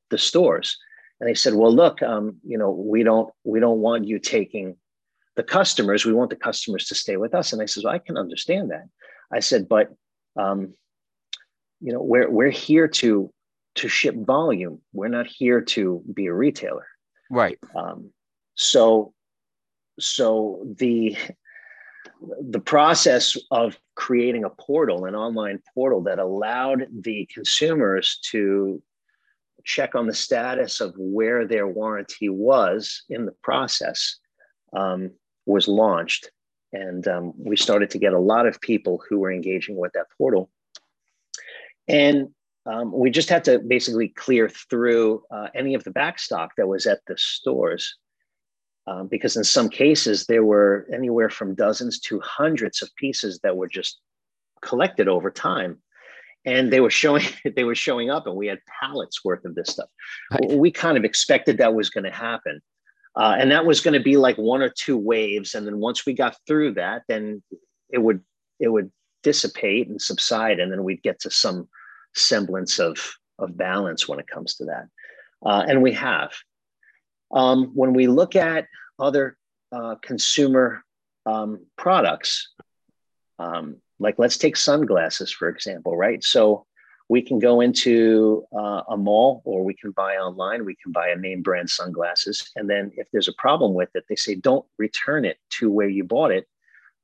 the 0.09 0.17
stores, 0.17 0.77
and 1.19 1.29
they 1.29 1.33
said, 1.35 1.53
"Well, 1.53 1.73
look, 1.73 2.01
um, 2.01 2.37
you 2.43 2.57
know, 2.57 2.71
we 2.71 3.03
don't 3.03 3.31
we 3.43 3.59
don't 3.59 3.79
want 3.79 4.05
you 4.05 4.19
taking 4.19 4.75
the 5.39 5.43
customers. 5.43 6.05
We 6.05 6.11
want 6.11 6.29
the 6.29 6.35
customers 6.35 6.85
to 6.87 6.95
stay 6.95 7.15
with 7.15 7.33
us." 7.33 7.53
And 7.53 7.61
I 7.61 7.65
said, 7.65 7.83
well, 7.85 7.93
"I 7.93 7.99
can 7.99 8.17
understand 8.17 8.71
that." 8.71 8.87
I 9.31 9.39
said, 9.39 9.69
"But 9.69 9.87
um, 10.35 10.73
you 11.79 11.93
know, 11.93 12.01
we're 12.01 12.29
we're 12.29 12.49
here 12.49 12.89
to 13.01 13.31
to 13.75 13.87
ship 13.87 14.15
volume. 14.15 14.81
We're 14.91 15.15
not 15.19 15.27
here 15.27 15.61
to 15.75 16.03
be 16.13 16.25
a 16.25 16.33
retailer." 16.33 16.87
Right. 17.31 17.57
Um, 17.73 18.11
so, 18.55 19.13
so 19.99 20.61
the 20.77 21.15
the 22.41 22.59
process 22.59 23.37
of 23.49 23.79
creating 23.95 24.43
a 24.43 24.49
portal, 24.49 25.05
an 25.05 25.15
online 25.15 25.61
portal 25.73 26.01
that 26.01 26.19
allowed 26.19 26.87
the 26.91 27.29
consumers 27.33 28.19
to 28.31 28.81
check 29.63 29.95
on 29.95 30.07
the 30.07 30.13
status 30.13 30.81
of 30.81 30.93
where 30.97 31.47
their 31.47 31.67
warranty 31.67 32.27
was 32.27 33.03
in 33.09 33.25
the 33.25 33.35
process, 33.43 34.17
um, 34.73 35.11
was 35.49 35.67
launched, 35.67 36.31
and 36.71 37.07
um, 37.07 37.33
we 37.37 37.57
started 37.57 37.89
to 37.91 37.99
get 37.99 38.13
a 38.13 38.19
lot 38.19 38.47
of 38.47 38.61
people 38.61 39.01
who 39.09 39.19
were 39.19 39.31
engaging 39.31 39.75
with 39.75 39.91
that 39.93 40.07
portal. 40.17 40.49
And 41.87 42.29
um, 42.65 42.91
we 42.91 43.09
just 43.09 43.29
had 43.29 43.43
to 43.45 43.59
basically 43.59 44.09
clear 44.09 44.47
through 44.47 45.23
uh, 45.31 45.47
any 45.55 45.73
of 45.73 45.83
the 45.83 45.91
backstock 45.91 46.49
that 46.57 46.67
was 46.67 46.85
at 46.85 46.99
the 47.07 47.17
stores 47.17 47.95
um, 48.85 49.07
because 49.07 49.35
in 49.35 49.43
some 49.43 49.69
cases 49.69 50.25
there 50.25 50.43
were 50.43 50.87
anywhere 50.93 51.29
from 51.29 51.55
dozens 51.55 51.99
to 51.99 52.19
hundreds 52.21 52.81
of 52.81 52.93
pieces 52.95 53.39
that 53.43 53.55
were 53.55 53.67
just 53.67 53.99
collected 54.61 55.07
over 55.07 55.31
time 55.31 55.79
and 56.45 56.71
they 56.71 56.79
were 56.79 56.89
showing 56.89 57.23
they 57.55 57.63
were 57.63 57.75
showing 57.75 58.09
up 58.09 58.27
and 58.27 58.35
we 58.35 58.47
had 58.47 58.59
pallets 58.81 59.23
worth 59.23 59.45
of 59.45 59.55
this 59.55 59.69
stuff 59.69 59.89
right. 60.31 60.57
we 60.57 60.71
kind 60.71 60.97
of 60.97 61.05
expected 61.05 61.57
that 61.57 61.73
was 61.73 61.89
going 61.89 62.03
to 62.03 62.11
happen 62.11 62.61
uh, 63.19 63.35
and 63.37 63.51
that 63.51 63.65
was 63.65 63.81
going 63.81 63.93
to 63.93 63.99
be 63.99 64.17
like 64.17 64.37
one 64.37 64.61
or 64.61 64.69
two 64.69 64.97
waves 64.97 65.53
and 65.53 65.67
then 65.67 65.77
once 65.77 66.05
we 66.05 66.13
got 66.13 66.35
through 66.47 66.73
that 66.73 67.03
then 67.07 67.41
it 67.89 67.97
would 67.99 68.21
it 68.59 68.69
would 68.69 68.91
dissipate 69.23 69.87
and 69.87 70.01
subside 70.01 70.59
and 70.59 70.71
then 70.71 70.83
we'd 70.83 71.03
get 71.03 71.19
to 71.19 71.29
some 71.29 71.67
semblance 72.15 72.79
of, 72.79 72.97
of 73.37 73.57
balance 73.57 74.07
when 74.07 74.19
it 74.19 74.27
comes 74.27 74.55
to 74.55 74.65
that. 74.65 74.87
Uh, 75.45 75.63
and 75.67 75.81
we 75.81 75.93
have. 75.93 76.31
Um, 77.31 77.71
when 77.75 77.93
we 77.93 78.07
look 78.07 78.35
at 78.35 78.67
other 78.97 79.37
uh, 79.71 79.95
consumer 80.01 80.83
um, 81.25 81.65
products, 81.77 82.49
um, 83.37 83.77
like 83.99 84.15
let's 84.17 84.37
take 84.37 84.57
sunglasses, 84.57 85.31
for 85.31 85.47
example, 85.49 85.95
right? 85.95 86.23
So 86.23 86.65
we 87.09 87.21
can 87.21 87.39
go 87.39 87.59
into 87.59 88.45
uh, 88.55 88.83
a 88.89 88.95
mall 88.95 89.41
or 89.43 89.63
we 89.63 89.73
can 89.73 89.91
buy 89.91 90.15
online, 90.15 90.63
we 90.63 90.75
can 90.81 90.91
buy 90.91 91.09
a 91.09 91.15
name 91.15 91.41
brand 91.41 91.69
sunglasses. 91.69 92.51
And 92.55 92.69
then 92.69 92.91
if 92.95 93.07
there's 93.11 93.27
a 93.27 93.33
problem 93.33 93.73
with 93.73 93.89
it, 93.95 94.05
they 94.07 94.15
say, 94.15 94.35
don't 94.35 94.65
return 94.77 95.25
it 95.25 95.37
to 95.57 95.71
where 95.71 95.89
you 95.89 96.03
bought 96.03 96.31
it 96.31 96.47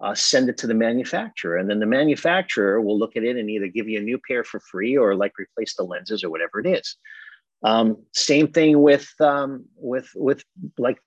uh, 0.02 0.14
send 0.14 0.50
it 0.50 0.58
to 0.58 0.68
the 0.68 0.74
manufacturer. 0.74 1.58
And 1.58 1.70
then 1.70 1.80
the 1.80 1.86
manufacturer 1.86 2.82
will 2.82 2.98
look 2.98 3.16
at 3.16 3.24
it 3.24 3.38
and 3.38 3.50
either 3.50 3.68
give 3.68 3.88
you 3.88 4.00
a 4.00 4.04
new 4.04 4.20
pair 4.28 4.44
for 4.44 4.60
free 4.60 4.98
or 4.98 5.16
like 5.16 5.34
replace 5.40 5.76
the 5.76 5.84
lenses 5.84 6.24
or 6.24 6.30
whatever 6.30 6.60
it 6.60 6.68
is. 6.68 6.98
Um, 7.64 7.98
same 8.14 8.50
thing 8.50 8.82
with 8.82 9.10
um, 9.20 9.66
with 9.78 10.10
with 10.14 10.44
like 10.78 11.00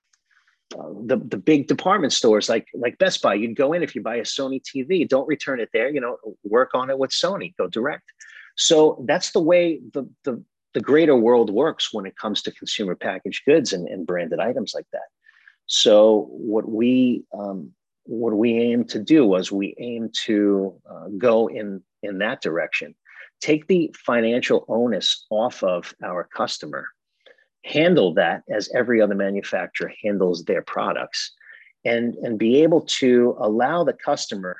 uh, 0.77 0.89
the 1.05 1.17
the 1.17 1.37
big 1.37 1.67
department 1.67 2.11
stores 2.11 2.49
like 2.49 2.67
like 2.73 2.97
Best 2.97 3.21
Buy. 3.21 3.35
You'd 3.35 3.55
go 3.55 3.73
in 3.73 3.83
if 3.83 3.95
you 3.95 4.01
buy 4.01 4.15
a 4.15 4.23
Sony 4.23 4.61
TV, 4.61 5.07
don't 5.07 5.27
return 5.27 5.59
it 5.59 5.69
there. 5.71 5.89
You 5.89 6.01
know, 6.01 6.17
work 6.43 6.71
on 6.73 6.89
it 6.89 6.97
with 6.97 7.11
Sony. 7.11 7.55
Go 7.57 7.67
direct. 7.67 8.11
So 8.59 9.01
that's 9.07 9.31
the 9.31 9.39
way 9.39 9.79
the 9.93 10.07
the 10.25 10.43
the 10.73 10.81
greater 10.81 11.15
world 11.15 11.49
works 11.49 11.91
when 11.93 12.05
it 12.05 12.17
comes 12.17 12.41
to 12.43 12.51
consumer 12.51 12.93
packaged 12.93 13.43
goods 13.45 13.73
and, 13.73 13.87
and 13.87 14.05
branded 14.05 14.39
items 14.39 14.73
like 14.75 14.85
that. 14.91 15.07
So 15.65 16.27
what 16.29 16.69
we 16.69 17.23
um, 17.33 17.71
what 18.03 18.33
we 18.33 18.59
aim 18.59 18.83
to 18.85 18.99
do 18.99 19.25
was 19.25 19.51
we 19.51 19.75
aim 19.79 20.09
to 20.25 20.75
uh, 20.91 21.07
go 21.17 21.47
in 21.47 21.81
in 22.03 22.17
that 22.19 22.41
direction. 22.41 22.95
Take 23.39 23.67
the 23.67 23.95
financial 23.97 24.65
onus 24.67 25.25
off 25.29 25.63
of 25.63 25.93
our 26.03 26.25
customer. 26.25 26.85
Handle 27.63 28.13
that 28.15 28.43
as 28.49 28.69
every 28.75 29.01
other 29.01 29.15
manufacturer 29.15 29.93
handles 30.03 30.43
their 30.43 30.63
products 30.63 31.31
and 31.85 32.15
and 32.15 32.37
be 32.37 32.61
able 32.61 32.81
to 32.81 33.37
allow 33.39 33.85
the 33.85 33.93
customer 33.93 34.57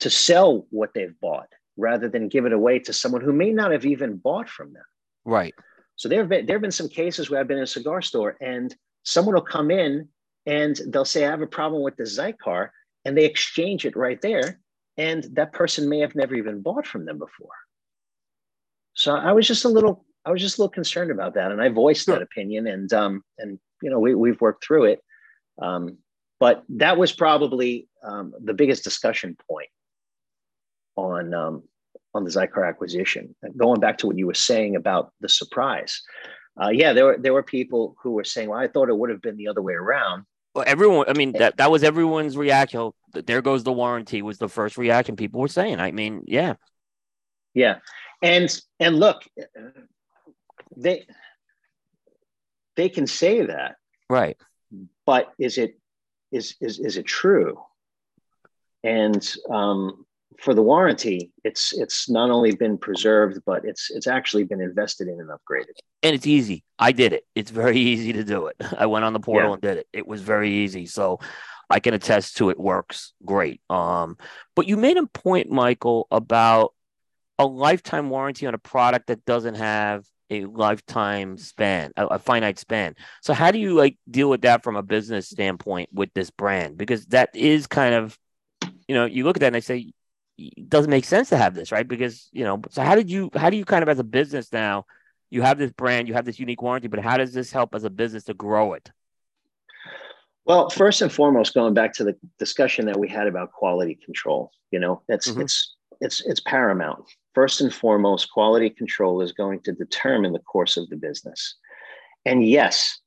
to 0.00 0.08
sell 0.08 0.66
what 0.70 0.94
they've 0.94 1.20
bought 1.20 1.48
rather 1.76 2.08
than 2.08 2.28
give 2.28 2.46
it 2.46 2.52
away 2.52 2.78
to 2.78 2.92
someone 2.92 3.20
who 3.20 3.32
may 3.32 3.52
not 3.52 3.72
have 3.72 3.84
even 3.84 4.16
bought 4.16 4.48
from 4.48 4.72
them 4.72 4.84
right 5.24 5.54
so 5.96 6.08
there 6.08 6.20
have 6.20 6.28
been 6.28 6.46
there 6.46 6.56
have 6.56 6.62
been 6.62 6.70
some 6.70 6.88
cases 6.88 7.30
where 7.30 7.40
i've 7.40 7.48
been 7.48 7.58
in 7.58 7.64
a 7.64 7.66
cigar 7.66 8.02
store 8.02 8.36
and 8.40 8.74
someone 9.02 9.34
will 9.34 9.42
come 9.42 9.70
in 9.70 10.08
and 10.46 10.80
they'll 10.88 11.04
say 11.04 11.24
i 11.24 11.30
have 11.30 11.42
a 11.42 11.46
problem 11.46 11.82
with 11.82 11.96
the 11.96 12.04
Xikar 12.04 12.70
and 13.04 13.16
they 13.16 13.24
exchange 13.24 13.84
it 13.84 13.96
right 13.96 14.20
there. 14.20 14.60
And 14.96 15.24
that 15.32 15.52
person 15.52 15.88
may 15.88 15.98
have 16.00 16.14
never 16.14 16.34
even 16.34 16.60
bought 16.60 16.86
from 16.86 17.04
them 17.04 17.18
before. 17.18 17.50
So 18.94 19.14
I 19.14 19.32
was 19.32 19.46
just 19.46 19.64
a 19.64 19.68
little, 19.68 20.04
I 20.24 20.30
was 20.30 20.40
just 20.40 20.58
a 20.58 20.62
little 20.62 20.70
concerned 20.70 21.10
about 21.10 21.34
that, 21.34 21.50
and 21.50 21.60
I 21.60 21.68
voiced 21.68 22.04
sure. 22.04 22.14
that 22.14 22.22
opinion, 22.22 22.68
and 22.68 22.92
um, 22.92 23.24
and 23.38 23.58
you 23.82 23.90
know 23.90 23.98
we 23.98 24.14
we've 24.14 24.40
worked 24.40 24.64
through 24.64 24.84
it, 24.84 25.00
um, 25.60 25.98
but 26.38 26.62
that 26.68 26.96
was 26.96 27.10
probably 27.10 27.88
um, 28.04 28.32
the 28.44 28.54
biggest 28.54 28.84
discussion 28.84 29.36
point 29.50 29.68
on 30.96 31.34
um, 31.34 31.62
on 32.14 32.24
the 32.24 32.30
Xikar 32.30 32.68
acquisition. 32.68 33.34
Going 33.56 33.80
back 33.80 33.98
to 33.98 34.06
what 34.06 34.18
you 34.18 34.26
were 34.26 34.34
saying 34.34 34.76
about 34.76 35.12
the 35.20 35.28
surprise, 35.28 36.02
uh, 36.60 36.70
yeah, 36.70 36.92
there 36.92 37.04
were 37.06 37.18
there 37.18 37.32
were 37.32 37.42
people 37.42 37.96
who 38.02 38.12
were 38.12 38.24
saying, 38.24 38.48
"Well, 38.48 38.60
I 38.60 38.68
thought 38.68 38.88
it 38.88 38.96
would 38.96 39.10
have 39.10 39.22
been 39.22 39.36
the 39.36 39.48
other 39.48 39.62
way 39.62 39.74
around." 39.74 40.24
Well, 40.54 40.64
everyone, 40.66 41.06
I 41.08 41.14
mean, 41.14 41.32
that 41.32 41.56
that 41.56 41.70
was 41.70 41.82
everyone's 41.82 42.36
reaction. 42.36 42.92
There 43.12 43.42
goes 43.42 43.64
the 43.64 43.72
warranty 43.72 44.22
was 44.22 44.38
the 44.38 44.48
first 44.48 44.78
reaction 44.78 45.16
people 45.16 45.40
were 45.40 45.48
saying. 45.48 45.80
I 45.80 45.90
mean, 45.90 46.22
yeah, 46.26 46.54
yeah, 47.54 47.78
and 48.22 48.60
and 48.78 49.00
look, 49.00 49.24
they 50.76 51.06
they 52.76 52.88
can 52.88 53.08
say 53.08 53.46
that, 53.46 53.76
right? 54.08 54.36
But 55.06 55.32
is 55.38 55.58
it 55.58 55.78
is 56.30 56.54
is 56.60 56.78
is 56.78 56.96
it 56.96 57.06
true? 57.06 57.60
And 58.84 59.26
um, 59.50 60.04
for 60.40 60.54
the 60.54 60.62
warranty, 60.62 61.30
it's 61.44 61.72
it's 61.72 62.08
not 62.08 62.30
only 62.30 62.54
been 62.54 62.78
preserved, 62.78 63.40
but 63.46 63.64
it's 63.64 63.90
it's 63.90 64.06
actually 64.06 64.44
been 64.44 64.60
invested 64.60 65.08
in 65.08 65.20
and 65.20 65.30
upgraded. 65.30 65.74
And 66.02 66.14
it's 66.14 66.26
easy. 66.26 66.64
I 66.78 66.92
did 66.92 67.12
it. 67.12 67.24
It's 67.34 67.50
very 67.50 67.78
easy 67.78 68.12
to 68.14 68.24
do 68.24 68.46
it. 68.46 68.56
I 68.78 68.86
went 68.86 69.04
on 69.04 69.12
the 69.12 69.20
portal 69.20 69.50
yeah. 69.50 69.52
and 69.54 69.62
did 69.62 69.76
it. 69.78 69.88
It 69.92 70.06
was 70.06 70.22
very 70.22 70.50
easy. 70.50 70.86
So 70.86 71.20
I 71.70 71.80
can 71.80 71.94
attest 71.94 72.36
to 72.38 72.50
it 72.50 72.58
works 72.58 73.12
great. 73.24 73.60
Um, 73.70 74.16
but 74.54 74.66
you 74.66 74.76
made 74.76 74.96
a 74.96 75.06
point, 75.06 75.50
Michael, 75.50 76.06
about 76.10 76.74
a 77.38 77.46
lifetime 77.46 78.10
warranty 78.10 78.46
on 78.46 78.54
a 78.54 78.58
product 78.58 79.08
that 79.08 79.24
doesn't 79.24 79.56
have 79.56 80.04
a 80.30 80.44
lifetime 80.46 81.36
span, 81.36 81.92
a, 81.96 82.06
a, 82.06 82.18
finite 82.18 82.58
span. 82.58 82.94
So 83.22 83.34
how 83.34 83.50
do 83.50 83.58
you 83.58 83.74
like 83.74 83.98
deal 84.10 84.30
with 84.30 84.42
that 84.42 84.62
from 84.62 84.76
a 84.76 84.82
business 84.82 85.28
standpoint 85.28 85.90
with 85.92 86.10
this 86.14 86.30
brand? 86.30 86.76
Because 86.78 87.06
that 87.06 87.34
is 87.34 87.66
kind 87.66 87.94
of, 87.94 88.18
you 88.88 88.94
know, 88.94 89.04
you 89.04 89.24
look 89.24 89.36
at 89.36 89.40
that 89.40 89.48
and 89.48 89.56
I 89.56 89.60
say 89.60 89.92
it 90.36 90.68
doesn't 90.68 90.90
make 90.90 91.04
sense 91.04 91.28
to 91.28 91.36
have 91.36 91.54
this, 91.54 91.72
right? 91.72 91.86
Because 91.86 92.28
you 92.32 92.44
know, 92.44 92.60
so 92.70 92.82
how 92.82 92.94
did 92.94 93.10
you 93.10 93.30
how 93.34 93.50
do 93.50 93.56
you 93.56 93.64
kind 93.64 93.82
of 93.82 93.88
as 93.88 93.98
a 93.98 94.04
business 94.04 94.52
now, 94.52 94.86
you 95.30 95.42
have 95.42 95.58
this 95.58 95.72
brand, 95.72 96.08
you 96.08 96.14
have 96.14 96.24
this 96.24 96.38
unique 96.38 96.62
warranty, 96.62 96.88
but 96.88 97.00
how 97.00 97.16
does 97.16 97.32
this 97.32 97.52
help 97.52 97.74
as 97.74 97.84
a 97.84 97.90
business 97.90 98.24
to 98.24 98.34
grow 98.34 98.74
it? 98.74 98.90
Well, 100.46 100.68
first 100.68 101.00
and 101.00 101.10
foremost, 101.10 101.54
going 101.54 101.72
back 101.72 101.94
to 101.94 102.04
the 102.04 102.16
discussion 102.38 102.86
that 102.86 102.98
we 102.98 103.08
had 103.08 103.26
about 103.26 103.52
quality 103.52 103.98
control, 104.04 104.50
you 104.70 104.78
know, 104.78 105.02
that's 105.08 105.30
mm-hmm. 105.30 105.42
it's 105.42 105.74
it's 106.00 106.20
it's 106.26 106.40
paramount. 106.40 107.04
First 107.34 107.60
and 107.60 107.72
foremost, 107.72 108.30
quality 108.30 108.70
control 108.70 109.22
is 109.22 109.32
going 109.32 109.60
to 109.60 109.72
determine 109.72 110.32
the 110.32 110.38
course 110.40 110.76
of 110.76 110.88
the 110.90 110.96
business. 110.96 111.56
And 112.24 112.46
yes, 112.46 113.00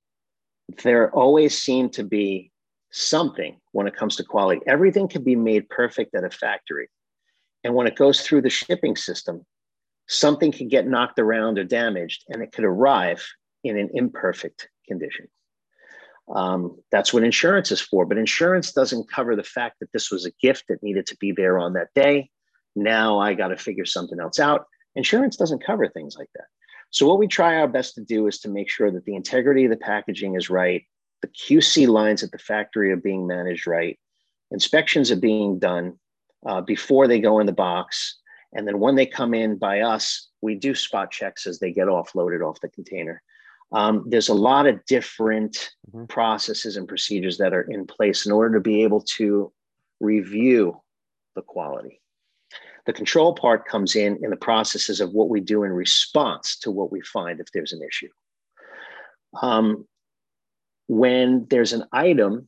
there 0.84 1.12
always 1.12 1.58
seem 1.58 1.90
to 1.92 2.04
be 2.04 2.52
something 2.92 3.58
when 3.72 3.88
it 3.88 3.96
comes 3.96 4.16
to 4.18 4.24
quality. 4.24 4.62
Everything 4.68 5.08
can 5.08 5.24
be 5.24 5.36
made 5.36 5.70
perfect 5.70 6.16
at 6.16 6.24
a 6.24 6.30
factory. 6.30 6.90
And 7.68 7.76
when 7.76 7.86
it 7.86 7.98
goes 7.98 8.22
through 8.22 8.44
the 8.44 8.50
shipping 8.50 8.96
system, 8.96 9.46
something 10.08 10.54
can 10.54 10.70
get 10.70 10.88
knocked 10.88 11.20
around 11.20 11.60
or 11.60 11.66
damaged, 11.66 12.24
and 12.30 12.42
it 12.42 12.54
could 12.54 12.64
arrive 12.64 13.28
in 13.62 13.78
an 13.78 13.90
imperfect 13.94 14.70
condition. 14.88 15.28
Um, 16.34 16.78
that's 16.94 17.14
what 17.14 17.26
insurance 17.26 17.70
is 17.70 17.82
for. 17.82 18.06
But 18.06 18.20
insurance 18.20 18.72
doesn't 18.72 19.12
cover 19.12 19.36
the 19.36 19.44
fact 19.44 19.82
that 19.82 19.92
this 19.92 20.10
was 20.10 20.26
a 20.26 20.32
gift 20.42 20.64
that 20.70 20.82
needed 20.82 21.08
to 21.08 21.18
be 21.18 21.34
there 21.34 21.60
on 21.60 21.74
that 21.74 21.90
day. 21.94 22.30
Now 22.78 23.20
I 23.20 23.34
got 23.34 23.50
to 23.50 23.58
figure 23.58 23.84
something 23.84 24.22
else 24.22 24.40
out. 24.40 24.64
Insurance 24.96 25.36
doesn't 25.36 25.66
cover 25.66 25.90
things 25.90 26.16
like 26.18 26.30
that. 26.36 26.46
So, 26.92 27.06
what 27.06 27.20
we 27.20 27.28
try 27.28 27.58
our 27.58 27.68
best 27.68 27.96
to 27.96 28.02
do 28.02 28.28
is 28.28 28.40
to 28.40 28.50
make 28.50 28.70
sure 28.70 28.92
that 28.92 29.04
the 29.04 29.16
integrity 29.16 29.66
of 29.66 29.72
the 29.72 29.76
packaging 29.76 30.38
is 30.38 30.50
right, 30.50 30.86
the 31.22 31.28
QC 31.28 31.86
lines 31.86 32.24
at 32.24 32.32
the 32.32 32.38
factory 32.38 32.94
are 32.94 32.96
being 32.96 33.28
managed 33.28 33.68
right, 33.68 34.00
inspections 34.52 35.12
are 35.12 35.20
being 35.20 35.60
done 35.60 36.00
uh, 36.48 36.62
before 36.62 37.08
they 37.08 37.20
go 37.20 37.40
in 37.40 37.46
the 37.46 37.52
box. 37.52 38.20
And 38.54 38.66
then 38.66 38.80
when 38.80 38.96
they 38.96 39.06
come 39.06 39.34
in 39.34 39.58
by 39.58 39.82
us, 39.82 40.30
we 40.42 40.56
do 40.56 40.74
spot 40.74 41.12
checks 41.12 41.46
as 41.46 41.60
they 41.60 41.72
get 41.72 41.88
offloaded 41.88 42.48
off 42.48 42.62
the 42.62 42.70
container. 42.70 43.22
Um, 43.74 44.06
there's 44.08 44.30
a 44.30 44.34
lot 44.34 44.66
of 44.66 44.84
different 44.86 45.72
mm-hmm. 45.92 46.06
processes 46.06 46.78
and 46.78 46.88
procedures 46.88 47.38
that 47.40 47.54
are 47.54 47.64
in 47.70 47.86
place 47.86 48.26
in 48.26 48.32
order 48.32 48.56
to 48.56 48.62
be 48.62 48.84
able 48.84 49.02
to 49.18 49.52
review 50.00 50.82
the 51.36 51.42
quality. 51.42 52.02
The 52.86 52.94
control 52.94 53.36
part 53.36 53.68
comes 53.68 53.98
in 53.98 54.18
in 54.24 54.30
the 54.30 54.38
processes 54.38 55.02
of 55.02 55.12
what 55.12 55.28
we 55.28 55.42
do 55.42 55.64
in 55.64 55.74
response 55.74 56.58
to 56.60 56.72
what 56.72 56.90
we 56.90 57.02
find 57.02 57.42
if 57.42 57.52
there's 57.52 57.74
an 57.74 57.82
issue. 57.84 58.08
Um, 59.42 59.86
when 60.88 61.46
there's 61.50 61.74
an 61.74 61.84
item, 61.92 62.48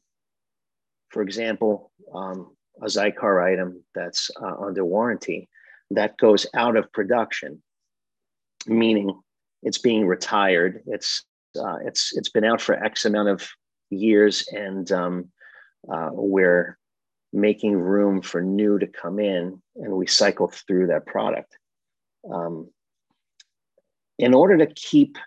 for 1.09 1.21
example, 1.21 1.91
um, 2.13 2.55
a 2.81 2.85
Xikar 2.85 3.43
item 3.43 3.83
that's 3.93 4.31
uh, 4.41 4.55
under 4.65 4.85
warranty 4.85 5.49
that 5.91 6.17
goes 6.17 6.45
out 6.53 6.75
of 6.75 6.91
production, 6.91 7.61
meaning 8.67 9.19
it's 9.63 9.77
being 9.77 10.05
retired. 10.05 10.81
It's 10.85 11.23
uh, 11.59 11.77
it's 11.85 12.15
it's 12.15 12.29
been 12.29 12.45
out 12.45 12.61
for 12.61 12.75
X 12.75 13.05
amount 13.05 13.29
of 13.29 13.47
years, 13.89 14.47
and 14.51 14.91
um, 14.91 15.29
uh, 15.91 16.09
we're 16.11 16.77
making 17.33 17.75
room 17.75 18.21
for 18.21 18.41
new 18.41 18.79
to 18.79 18.87
come 18.87 19.19
in, 19.19 19.61
and 19.75 19.93
we 19.93 20.07
cycle 20.07 20.47
through 20.47 20.87
that 20.87 21.05
product. 21.05 21.57
Um, 22.31 22.69
in 24.17 24.33
order 24.33 24.57
to 24.57 24.67
keep 24.67 25.17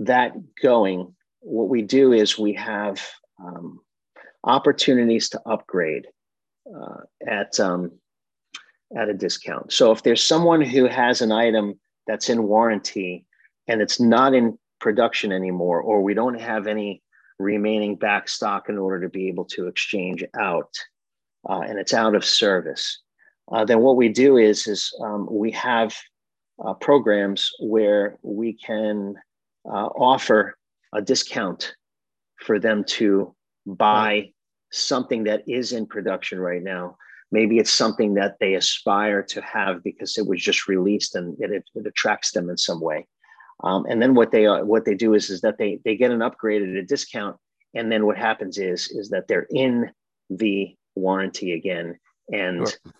that 0.00 0.32
going, 0.62 1.14
what 1.40 1.68
we 1.68 1.82
do 1.82 2.12
is 2.12 2.38
we 2.38 2.54
have 2.54 3.06
um, 3.38 3.80
opportunities 4.42 5.28
to 5.30 5.40
upgrade 5.46 6.06
uh, 6.72 7.00
at 7.26 7.58
um, 7.60 7.92
at 8.96 9.08
a 9.08 9.14
discount. 9.14 9.72
So 9.72 9.92
if 9.92 10.02
there's 10.02 10.22
someone 10.22 10.60
who 10.60 10.86
has 10.86 11.20
an 11.20 11.32
item 11.32 11.78
that's 12.06 12.28
in 12.28 12.44
warranty 12.44 13.26
and 13.66 13.80
it's 13.80 14.00
not 14.00 14.34
in 14.34 14.58
production 14.80 15.32
anymore, 15.32 15.80
or 15.80 16.02
we 16.02 16.14
don't 16.14 16.38
have 16.38 16.66
any 16.66 17.02
remaining 17.38 17.96
back 17.96 18.28
stock 18.28 18.68
in 18.68 18.78
order 18.78 19.00
to 19.00 19.08
be 19.08 19.28
able 19.28 19.46
to 19.46 19.66
exchange 19.66 20.22
out, 20.38 20.70
uh, 21.48 21.60
and 21.60 21.78
it's 21.78 21.94
out 21.94 22.14
of 22.14 22.24
service, 22.24 23.00
uh, 23.52 23.64
then 23.64 23.80
what 23.80 23.96
we 23.96 24.08
do 24.08 24.36
is 24.36 24.66
is 24.66 24.92
um, 25.02 25.26
we 25.30 25.50
have 25.50 25.94
uh, 26.64 26.74
programs 26.74 27.50
where 27.60 28.18
we 28.22 28.52
can 28.52 29.14
uh, 29.66 29.86
offer 29.86 30.56
a 30.94 31.02
discount 31.02 31.74
for 32.36 32.58
them 32.58 32.84
to 32.84 33.34
buy 33.66 34.30
something 34.76 35.24
that 35.24 35.42
is 35.46 35.72
in 35.72 35.86
production 35.86 36.38
right 36.38 36.62
now. 36.62 36.96
Maybe 37.30 37.58
it's 37.58 37.72
something 37.72 38.14
that 38.14 38.36
they 38.38 38.54
aspire 38.54 39.22
to 39.24 39.40
have 39.42 39.82
because 39.82 40.18
it 40.18 40.26
was 40.26 40.40
just 40.40 40.68
released 40.68 41.16
and 41.16 41.36
it, 41.40 41.64
it, 41.74 41.86
attracts 41.86 42.32
them 42.32 42.48
in 42.50 42.56
some 42.56 42.80
way. 42.80 43.06
Um, 43.62 43.86
and 43.88 44.00
then 44.00 44.14
what 44.14 44.30
they 44.30 44.46
uh, 44.46 44.64
what 44.64 44.84
they 44.84 44.94
do 44.94 45.14
is 45.14 45.30
is 45.30 45.40
that 45.40 45.58
they 45.58 45.80
they 45.84 45.96
get 45.96 46.10
an 46.10 46.22
upgrade 46.22 46.62
at 46.62 46.68
a 46.68 46.82
discount, 46.82 47.36
and 47.74 47.90
then 47.90 48.04
what 48.06 48.16
happens 48.16 48.58
is 48.58 48.88
is 48.90 49.10
that 49.10 49.26
they're 49.26 49.46
in 49.50 49.90
the 50.28 50.76
warranty 50.94 51.52
again. 51.52 51.98
And 52.32 52.68
sure. 52.68 52.92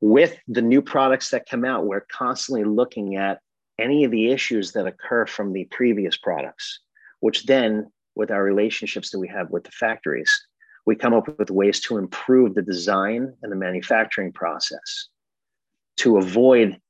with 0.00 0.36
the 0.48 0.62
new 0.62 0.82
products 0.82 1.30
that 1.30 1.48
come 1.48 1.64
out, 1.64 1.86
we're 1.86 2.06
constantly 2.12 2.64
looking 2.64 3.16
at 3.16 3.40
any 3.78 4.04
of 4.04 4.10
the 4.10 4.30
issues 4.30 4.72
that 4.72 4.86
occur 4.86 5.26
from 5.26 5.52
the 5.52 5.64
previous 5.64 6.16
products, 6.16 6.80
which 7.20 7.46
then, 7.46 7.90
with 8.14 8.30
our 8.30 8.42
relationships 8.42 9.10
that 9.10 9.18
we 9.18 9.28
have 9.28 9.50
with 9.50 9.64
the 9.64 9.70
factories, 9.70 10.30
we 10.86 10.96
come 10.96 11.14
up 11.14 11.38
with 11.38 11.50
ways 11.50 11.80
to 11.80 11.98
improve 11.98 12.54
the 12.54 12.62
design 12.62 13.34
and 13.42 13.52
the 13.52 13.56
manufacturing 13.56 14.32
process 14.32 15.08
to 15.98 16.16
avoid 16.16 16.80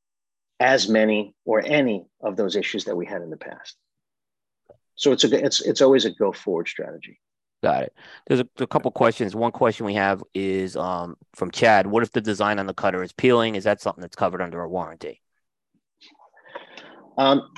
as 0.61 0.89
many 0.89 1.35
or 1.45 1.63
any 1.65 2.07
of 2.23 2.37
those 2.37 2.55
issues 2.55 2.85
that 2.85 2.97
we 2.97 3.07
had 3.07 3.23
in 3.23 3.31
the 3.31 3.37
past. 3.37 3.77
So 4.95 5.13
it's 5.13 5.25
a 5.25 5.45
it's 5.45 5.61
it's 5.63 5.81
always 5.81 6.05
a 6.05 6.11
go 6.11 6.31
forward 6.33 6.69
strategy. 6.69 7.19
Got 7.63 7.85
it. 7.85 7.95
There's 8.27 8.41
a, 8.41 8.49
a, 8.59 8.67
couple 8.67 8.91
questions. 8.91 9.35
One 9.35 9.53
question 9.53 9.85
we 9.85 9.95
have 9.95 10.23
is 10.33 10.77
um, 10.77 11.17
from 11.35 11.51
Chad. 11.51 11.87
What 11.87 12.03
if 12.03 12.11
the 12.11 12.23
design 12.23 12.59
on 12.59 12.67
the 12.67 12.73
cutter 12.73 13.03
is 13.03 13.13
peeling? 13.13 13.55
Is 13.55 13.65
that 13.65 13.83
something 13.83 14.01
that's 14.01 14.17
covered 14.17 14.41
under 14.41 14.63
a 14.63 14.69
warranty? 14.69 15.21
Um, 17.19 17.51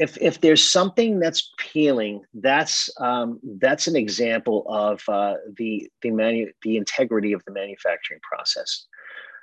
if 0.00 0.16
if 0.18 0.40
there's 0.40 0.66
something 0.66 1.20
that's 1.20 1.52
peeling, 1.58 2.22
that's 2.32 2.88
um, 2.98 3.38
that's 3.60 3.86
an 3.86 3.96
example 3.96 4.64
of 4.66 5.06
uh, 5.08 5.34
the 5.58 5.90
the 6.00 6.10
manu- 6.10 6.50
the 6.62 6.78
integrity 6.78 7.34
of 7.34 7.44
the 7.44 7.52
manufacturing 7.52 8.20
process. 8.22 8.86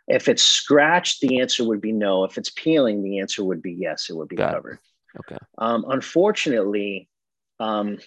If 0.08 0.28
it's 0.28 0.42
scratched, 0.42 1.22
the 1.22 1.42
answer 1.42 1.64
would 1.64 1.80
be 1.80 1.92
no. 1.92 2.24
If 2.24 2.40
it's 2.40 2.50
peeling, 2.50 3.04
the 3.04 3.20
answer 3.20 3.44
would 3.44 3.62
be 3.62 3.74
yes. 3.74 4.10
It 4.10 4.16
would 4.18 4.30
be 4.30 4.36
Got 4.36 4.56
covered. 4.56 4.80
It. 5.14 5.20
Okay. 5.20 5.38
Um, 5.60 5.86
unfortunately, 5.90 7.08
um, 7.60 8.00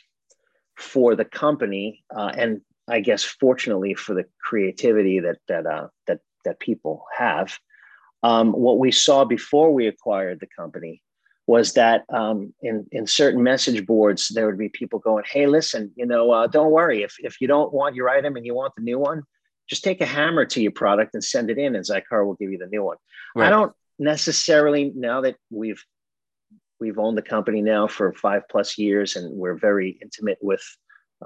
for 0.76 1.14
the 1.14 1.24
company, 1.24 2.03
uh, 2.14 2.32
and 2.36 2.62
I 2.88 2.98
guess 2.98 3.22
fortunately 3.22 3.94
for 3.94 4.14
the 4.14 4.24
creativity 4.42 5.20
that 5.20 5.38
that 5.46 5.66
uh, 5.66 5.86
that 6.09 6.18
that 6.44 6.59
people 6.59 7.05
have, 7.16 7.57
um, 8.24 8.51
what 8.51 8.80
we 8.80 8.90
saw 8.90 9.24
before 9.24 9.72
we 9.72 9.86
acquired 9.86 10.40
the 10.40 10.48
company 10.48 11.01
was 11.51 11.72
that 11.72 12.05
um, 12.11 12.55
in 12.62 12.86
in 12.92 13.09
certain 13.09 13.42
message 13.42 13.84
boards 13.84 14.28
there 14.28 14.46
would 14.46 14.62
be 14.66 14.68
people 14.68 15.01
going, 15.01 15.24
"Hey, 15.32 15.46
listen, 15.48 15.90
you 15.96 16.07
know, 16.07 16.30
uh, 16.30 16.46
don't 16.46 16.70
worry 16.70 17.03
if 17.03 17.16
if 17.18 17.40
you 17.40 17.48
don't 17.48 17.72
want 17.72 17.96
your 17.96 18.09
item 18.09 18.36
and 18.36 18.46
you 18.46 18.55
want 18.55 18.72
the 18.76 18.82
new 18.82 19.01
one, 19.01 19.24
just 19.68 19.82
take 19.82 20.01
a 20.01 20.07
hammer 20.07 20.44
to 20.46 20.62
your 20.62 20.70
product 20.70 21.14
and 21.14 21.24
send 21.24 21.51
it 21.51 21.59
in, 21.59 21.74
and 21.74 21.84
Xikar 21.84 22.24
will 22.24 22.38
give 22.40 22.53
you 22.53 22.59
the 22.59 22.68
new 22.74 22.84
one. 22.84 22.98
Right. 23.34 23.48
I 23.48 23.51
don't 23.51 23.72
necessarily 23.98 24.92
now 24.94 25.22
that 25.22 25.36
we've 25.51 25.82
we've 26.78 27.01
owned 27.01 27.18
the 27.18 27.30
company 27.34 27.62
now 27.62 27.88
for 27.88 28.12
five 28.12 28.42
plus 28.48 28.78
years, 28.78 29.16
and 29.16 29.36
we're 29.36 29.59
very 29.59 29.98
intimate 30.01 30.38
with 30.40 30.64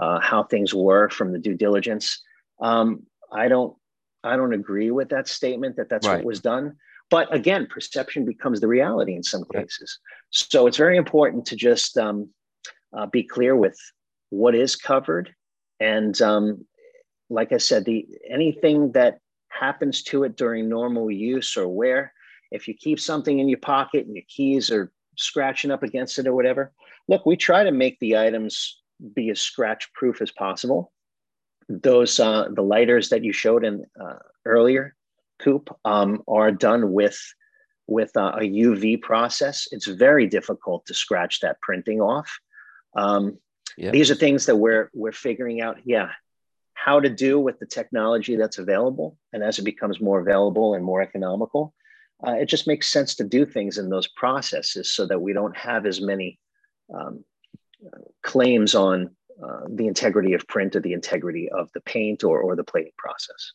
uh, 0.00 0.20
how 0.20 0.44
things 0.44 0.72
were 0.72 1.10
from 1.10 1.32
the 1.32 1.38
due 1.38 1.54
diligence. 1.54 2.22
Um, 2.62 3.02
I 3.30 3.48
don't 3.48 3.76
I 4.22 4.36
don't 4.36 4.54
agree 4.54 4.90
with 4.90 5.10
that 5.10 5.28
statement 5.28 5.76
that 5.76 5.90
that's 5.90 6.06
right. 6.06 6.16
what 6.16 6.24
was 6.24 6.40
done. 6.40 6.76
But 7.10 7.32
again, 7.34 7.66
perception 7.66 8.24
becomes 8.24 8.60
the 8.60 8.68
reality 8.68 9.14
in 9.14 9.22
some 9.22 9.44
cases. 9.52 9.98
So 10.30 10.66
it's 10.66 10.76
very 10.76 10.96
important 10.96 11.46
to 11.46 11.56
just 11.56 11.96
um, 11.98 12.30
uh, 12.96 13.06
be 13.06 13.22
clear 13.22 13.54
with 13.56 13.78
what 14.30 14.54
is 14.54 14.74
covered, 14.74 15.34
and 15.80 16.20
um, 16.22 16.66
like 17.30 17.52
I 17.52 17.58
said, 17.58 17.84
the 17.84 18.06
anything 18.28 18.92
that 18.92 19.18
happens 19.48 20.02
to 20.04 20.24
it 20.24 20.36
during 20.36 20.68
normal 20.68 21.10
use 21.10 21.56
or 21.56 21.68
wear, 21.68 22.12
if 22.50 22.66
you 22.66 22.74
keep 22.74 22.98
something 22.98 23.38
in 23.38 23.48
your 23.48 23.58
pocket 23.58 24.06
and 24.06 24.14
your 24.14 24.24
keys 24.28 24.70
are 24.70 24.92
scratching 25.16 25.70
up 25.70 25.82
against 25.82 26.18
it 26.18 26.26
or 26.26 26.34
whatever, 26.34 26.72
look, 27.08 27.24
we 27.26 27.36
try 27.36 27.62
to 27.62 27.70
make 27.70 27.98
the 28.00 28.16
items 28.16 28.80
be 29.14 29.30
as 29.30 29.40
scratch 29.40 29.92
proof 29.92 30.20
as 30.20 30.30
possible. 30.30 30.92
Those 31.68 32.20
uh, 32.20 32.48
the 32.54 32.62
lighters 32.62 33.08
that 33.08 33.24
you 33.24 33.32
showed 33.32 33.64
in 33.64 33.84
uh, 34.00 34.18
earlier, 34.44 34.94
Coop, 35.44 35.74
um, 35.84 36.22
are 36.26 36.50
done 36.50 36.92
with 36.92 37.18
with 37.86 38.16
uh, 38.16 38.32
a 38.36 38.40
UV 38.40 39.02
process. 39.02 39.68
It's 39.70 39.86
very 39.86 40.26
difficult 40.26 40.86
to 40.86 40.94
scratch 40.94 41.40
that 41.40 41.60
printing 41.60 42.00
off. 42.00 42.38
Um, 42.96 43.38
yeah. 43.76 43.90
These 43.90 44.10
are 44.10 44.14
things 44.14 44.46
that 44.46 44.56
we're 44.56 44.90
we're 44.94 45.12
figuring 45.12 45.60
out. 45.60 45.78
Yeah, 45.84 46.10
how 46.74 47.00
to 47.00 47.08
do 47.08 47.38
with 47.38 47.58
the 47.58 47.66
technology 47.66 48.36
that's 48.36 48.58
available, 48.58 49.18
and 49.32 49.42
as 49.42 49.58
it 49.58 49.62
becomes 49.62 50.00
more 50.00 50.20
available 50.20 50.74
and 50.74 50.84
more 50.84 51.02
economical, 51.02 51.74
uh, 52.26 52.32
it 52.32 52.46
just 52.46 52.66
makes 52.66 52.90
sense 52.90 53.16
to 53.16 53.24
do 53.24 53.44
things 53.44 53.78
in 53.78 53.90
those 53.90 54.08
processes 54.08 54.92
so 54.92 55.06
that 55.06 55.20
we 55.20 55.32
don't 55.32 55.56
have 55.56 55.86
as 55.86 56.00
many 56.00 56.38
um, 56.94 57.24
claims 58.22 58.74
on 58.74 59.10
uh, 59.42 59.62
the 59.68 59.86
integrity 59.86 60.32
of 60.32 60.46
print 60.46 60.76
or 60.76 60.80
the 60.80 60.92
integrity 60.92 61.48
of 61.50 61.70
the 61.72 61.80
paint 61.80 62.22
or, 62.22 62.40
or 62.40 62.54
the 62.54 62.64
plating 62.64 62.92
process. 62.96 63.52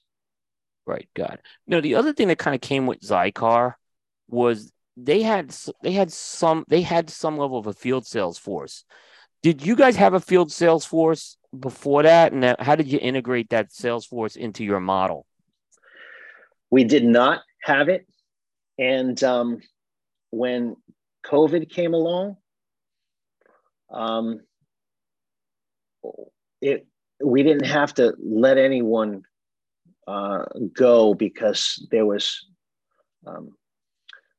Right, 0.86 1.08
got 1.16 1.36
it. 1.36 1.42
No, 1.68 1.82
the 1.82 1.96
other 1.96 2.14
thing 2.14 2.30
that 2.30 2.40
kind 2.40 2.56
of 2.56 2.62
came 2.62 2.88
with 2.88 3.02
Xikar 3.02 3.76
was 4.28 4.72
they 4.98 5.22
had 5.22 5.56
they 5.84 5.92
had 5.92 6.12
some 6.12 6.66
they 6.68 6.82
had 6.82 7.10
some 7.10 7.38
level 7.38 7.58
of 7.58 7.68
a 7.68 7.74
field 7.74 8.06
sales 8.06 8.38
force. 8.38 8.84
Did 9.42 9.66
you 9.66 9.76
guys 9.76 9.96
have 9.96 10.14
a 10.14 10.20
field 10.20 10.52
sales 10.52 10.86
force 10.86 11.38
before 11.58 12.04
that, 12.04 12.34
and 12.34 12.56
how 12.60 12.76
did 12.76 12.88
you 12.88 13.00
integrate 13.02 13.50
that 13.50 13.72
sales 13.72 14.06
force 14.06 14.36
into 14.36 14.64
your 14.64 14.80
model? 14.80 15.26
We 16.70 16.84
did 16.84 17.06
not 17.06 17.42
have 17.64 17.90
it, 17.90 18.08
and 18.78 19.22
um, 19.24 19.62
when 20.32 20.76
COVID 21.26 21.70
came 21.70 21.94
along, 21.94 22.38
um, 23.92 24.42
it 26.62 26.86
we 27.24 27.44
didn't 27.44 27.66
have 27.66 27.94
to 27.96 28.14
let 28.20 28.58
anyone 28.58 29.24
uh, 30.10 30.44
go 30.74 31.14
because 31.14 31.88
there 31.92 32.06
was 32.06 32.48
um, 33.28 33.52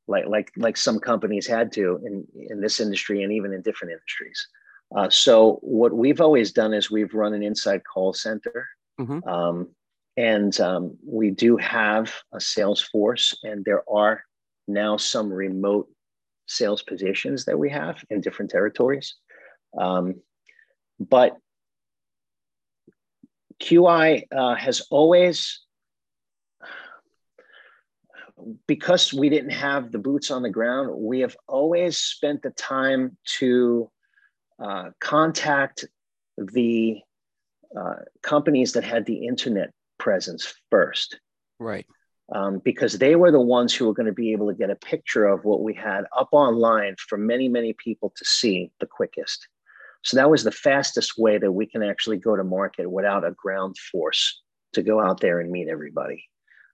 like 0.09 0.27
like 0.27 0.51
like 0.57 0.77
some 0.77 0.99
companies 0.99 1.47
had 1.47 1.71
to 1.73 2.01
in 2.05 2.27
in 2.51 2.61
this 2.61 2.81
industry 2.81 3.23
and 3.23 3.33
even 3.33 3.53
in 3.53 3.63
different 3.63 3.93
industries. 3.93 4.49
Uh, 4.97 5.09
so 5.09 5.61
what 5.63 5.93
we've 5.93 6.21
always 6.21 6.51
done 6.51 6.75
is 6.75 6.91
we've 6.91 7.15
run 7.15 7.35
an 7.35 7.45
inside 7.45 7.83
call 7.85 8.13
center, 8.13 8.67
mm-hmm. 9.01 9.27
um, 9.29 9.69
and 10.17 10.61
um, 10.61 10.97
we 11.07 11.31
do 11.31 11.57
have 11.57 12.13
a 12.33 12.41
sales 12.41 12.81
force, 12.81 13.39
and 13.45 13.65
there 13.65 13.85
are 13.89 14.25
now 14.67 14.97
some 14.97 15.33
remote 15.33 15.89
sales 16.47 16.83
positions 16.83 17.45
that 17.45 17.57
we 17.57 17.71
have 17.71 18.03
in 18.11 18.21
different 18.21 18.51
territories. 18.51 19.15
Um, 19.79 20.21
but 20.99 21.37
QI 23.61 24.27
uh, 24.35 24.55
has 24.55 24.81
always, 24.91 25.61
because 28.67 29.13
we 29.13 29.29
didn't 29.29 29.51
have 29.51 29.93
the 29.93 29.99
boots 29.99 30.31
on 30.31 30.43
the 30.43 30.51
ground, 30.51 30.91
we 30.97 31.21
have 31.21 31.37
always 31.47 31.99
spent 31.99 32.43
the 32.43 32.51
time 32.51 33.17
to 33.39 33.91
uh, 34.63 34.91
contact 35.01 35.85
the 36.37 37.01
uh, 37.79 37.97
companies 38.23 38.73
that 38.73 38.85
had 38.85 39.07
the 39.07 39.27
internet 39.27 39.71
presence 39.99 40.55
first. 40.71 41.21
Right. 41.59 41.87
Um, 42.33 42.61
because 42.65 42.95
they 42.95 43.17
were 43.17 43.33
the 43.33 43.41
ones 43.41 43.75
who 43.75 43.87
were 43.87 43.95
going 43.95 44.07
to 44.07 44.13
be 44.13 44.33
able 44.33 44.49
to 44.49 44.55
get 44.55 44.71
a 44.71 44.77
picture 44.77 45.27
of 45.27 45.45
what 45.45 45.63
we 45.63 45.75
had 45.75 46.05
up 46.17 46.29
online 46.33 46.95
for 46.99 47.19
many, 47.19 47.49
many 47.49 47.73
people 47.73 48.13
to 48.17 48.25
see 48.25 48.71
the 48.79 48.87
quickest. 48.87 49.49
So 50.03 50.17
that 50.17 50.31
was 50.31 50.45
the 50.45 50.53
fastest 50.53 51.19
way 51.19 51.39
that 51.39 51.53
we 51.53 51.67
can 51.67 51.83
actually 51.83 52.17
go 52.17 52.37
to 52.37 52.45
market 52.45 52.91
without 52.91 53.27
a 53.27 53.33
ground 53.33 53.77
force 53.93 54.41
to 54.73 54.83
go 54.83 55.01
out 55.01 55.21
there 55.21 55.41
and 55.41 55.51
meet 55.51 55.69
everybody. 55.69 56.25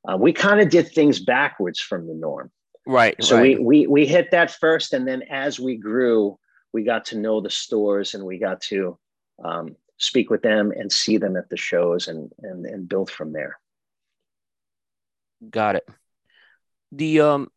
Uh, 0.06 0.16
we 0.16 0.32
kind 0.32 0.60
of 0.60 0.68
did 0.68 0.92
things 0.92 1.18
backwards 1.18 1.80
from 1.80 2.06
the 2.06 2.14
norm. 2.14 2.50
Right. 2.86 3.16
So 3.22 3.36
right. 3.36 3.58
We, 3.58 3.64
we 3.64 3.86
we 3.88 4.06
hit 4.06 4.30
that 4.30 4.52
first, 4.52 4.92
and 4.92 5.06
then 5.08 5.22
as 5.22 5.58
we 5.58 5.76
grew, 5.76 6.38
we 6.72 6.84
got 6.84 7.06
to 7.06 7.18
know 7.18 7.40
the 7.40 7.50
stores 7.50 8.14
and 8.14 8.24
we 8.24 8.38
got 8.38 8.60
to 8.62 8.96
um, 9.44 9.76
speak 9.98 10.30
with 10.30 10.42
them 10.42 10.70
and 10.70 10.92
see 10.92 11.16
them 11.16 11.36
at 11.36 11.48
the 11.48 11.56
shows 11.56 12.06
and 12.06 12.30
and 12.42 12.64
and 12.64 12.88
build 12.88 13.10
from 13.10 13.32
there. 13.32 13.58
Got 15.50 15.76
it. 15.76 15.88
The 16.92 17.20
um 17.20 17.48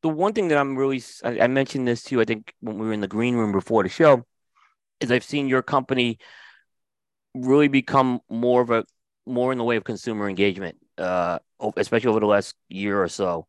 the 0.00 0.08
one 0.08 0.32
thing 0.32 0.48
that 0.48 0.56
I'm 0.56 0.78
really 0.78 1.02
I, 1.22 1.40
I 1.40 1.46
mentioned 1.46 1.86
this 1.86 2.02
too. 2.02 2.22
I 2.22 2.24
think 2.24 2.54
when 2.60 2.78
we 2.78 2.86
were 2.86 2.94
in 2.94 3.02
the 3.02 3.08
green 3.08 3.34
room 3.34 3.52
before 3.52 3.82
the 3.82 3.90
show 3.90 4.24
is 5.00 5.10
I've 5.10 5.24
seen 5.24 5.48
your 5.48 5.62
company 5.62 6.18
really 7.34 7.68
become 7.68 8.20
more 8.28 8.60
of 8.60 8.70
a 8.70 8.84
more 9.26 9.52
in 9.52 9.58
the 9.58 9.64
way 9.64 9.76
of 9.76 9.84
consumer 9.84 10.28
engagement, 10.28 10.76
uh, 10.98 11.38
especially 11.76 12.08
over 12.08 12.20
the 12.20 12.26
last 12.26 12.54
year 12.68 13.02
or 13.02 13.08
so, 13.08 13.46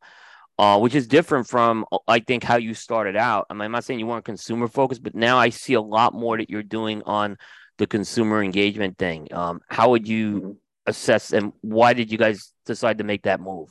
uh, 0.59 0.79
which 0.79 0.95
is 0.95 1.07
different 1.07 1.47
from 1.47 1.85
I 2.07 2.19
think 2.19 2.43
how 2.43 2.57
you 2.57 2.73
started 2.73 3.15
out. 3.15 3.47
I 3.49 3.53
mean, 3.53 3.61
I'm 3.61 3.71
not 3.71 3.83
saying 3.83 3.99
you 3.99 4.07
weren't 4.07 4.25
consumer 4.25 4.67
focused, 4.67 5.03
but 5.03 5.15
now 5.15 5.37
I 5.37 5.49
see 5.49 5.73
a 5.73 5.81
lot 5.81 6.13
more 6.13 6.37
that 6.37 6.49
you're 6.49 6.63
doing 6.63 7.01
on 7.03 7.37
the 7.77 7.87
consumer 7.87 8.43
engagement 8.43 8.97
thing. 8.97 9.27
Um, 9.31 9.61
how 9.67 9.89
would 9.91 10.07
you 10.07 10.39
mm-hmm. 10.39 10.51
assess 10.85 11.33
and 11.33 11.53
why 11.61 11.93
did 11.93 12.11
you 12.11 12.17
guys 12.17 12.53
decide 12.65 12.99
to 12.99 13.03
make 13.03 13.23
that 13.23 13.39
move? 13.39 13.69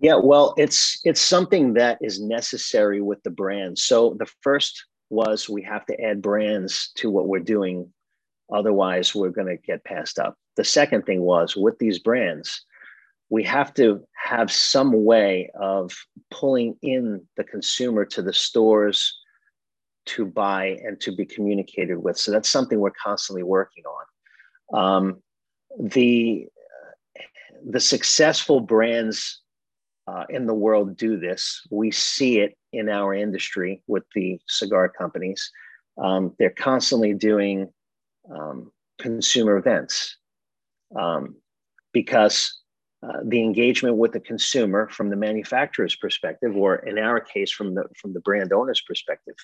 Yeah, 0.00 0.18
well, 0.22 0.54
it's 0.56 0.98
it's 1.04 1.20
something 1.20 1.74
that 1.74 1.98
is 2.00 2.20
necessary 2.20 3.02
with 3.02 3.22
the 3.22 3.30
brand. 3.30 3.78
So 3.78 4.16
the 4.18 4.26
first 4.40 4.86
was 5.10 5.48
we 5.48 5.62
have 5.62 5.84
to 5.86 6.00
add 6.00 6.22
brands 6.22 6.90
to 6.96 7.10
what 7.10 7.28
we're 7.28 7.40
doing. 7.40 7.92
Otherwise, 8.52 9.14
we're 9.14 9.30
going 9.30 9.46
to 9.46 9.56
get 9.56 9.84
passed 9.84 10.18
up. 10.18 10.36
The 10.56 10.64
second 10.64 11.04
thing 11.04 11.20
was 11.20 11.56
with 11.56 11.78
these 11.78 11.98
brands, 11.98 12.64
we 13.28 13.44
have 13.44 13.72
to 13.74 14.02
have 14.14 14.50
some 14.50 15.04
way 15.04 15.50
of 15.60 15.92
pulling 16.30 16.76
in 16.82 17.26
the 17.36 17.44
consumer 17.44 18.04
to 18.06 18.22
the 18.22 18.32
stores 18.32 19.16
to 20.06 20.24
buy 20.26 20.78
and 20.82 21.00
to 21.00 21.14
be 21.14 21.24
communicated 21.24 21.98
with. 21.98 22.18
So 22.18 22.32
that's 22.32 22.48
something 22.48 22.80
we're 22.80 22.90
constantly 22.90 23.42
working 23.42 23.84
on. 23.84 24.78
Um, 24.78 25.22
the 25.78 26.46
the 27.64 27.80
successful 27.80 28.60
brands 28.60 29.40
uh, 30.06 30.24
in 30.30 30.46
the 30.46 30.54
world 30.54 30.96
do 30.96 31.18
this. 31.18 31.60
We 31.70 31.90
see 31.90 32.40
it 32.40 32.56
in 32.72 32.88
our 32.88 33.14
industry 33.14 33.82
with 33.86 34.04
the 34.14 34.40
cigar 34.46 34.88
companies. 34.88 35.50
Um, 35.98 36.34
they're 36.38 36.50
constantly 36.50 37.14
doing 37.14 37.72
um, 38.34 38.70
consumer 38.98 39.56
events 39.56 40.16
um, 40.96 41.36
because 41.92 42.60
uh, 43.02 43.20
the 43.24 43.42
engagement 43.42 43.96
with 43.96 44.12
the 44.12 44.20
consumer 44.20 44.88
from 44.88 45.08
the 45.08 45.16
manufacturer's 45.16 45.96
perspective, 45.96 46.54
or 46.56 46.76
in 46.76 46.98
our 46.98 47.18
case, 47.18 47.50
from 47.50 47.74
the 47.74 47.84
from 47.96 48.12
the 48.12 48.20
brand 48.20 48.52
owner's 48.52 48.82
perspective, 48.82 49.34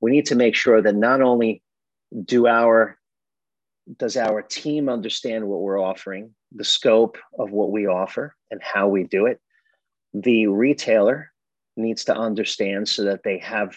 we 0.00 0.12
need 0.12 0.26
to 0.26 0.36
make 0.36 0.54
sure 0.54 0.80
that 0.80 0.94
not 0.94 1.20
only 1.20 1.62
do 2.24 2.46
our 2.46 2.96
does 3.96 4.16
our 4.16 4.40
team 4.40 4.88
understand 4.88 5.48
what 5.48 5.60
we're 5.60 5.82
offering, 5.82 6.32
the 6.52 6.64
scope 6.64 7.18
of 7.38 7.50
what 7.50 7.72
we 7.72 7.86
offer, 7.86 8.36
and 8.52 8.62
how 8.62 8.86
we 8.86 9.02
do 9.02 9.26
it, 9.26 9.40
the 10.14 10.46
retailer 10.46 11.31
needs 11.76 12.04
to 12.04 12.16
understand 12.16 12.88
so 12.88 13.04
that 13.04 13.22
they 13.22 13.38
have 13.38 13.76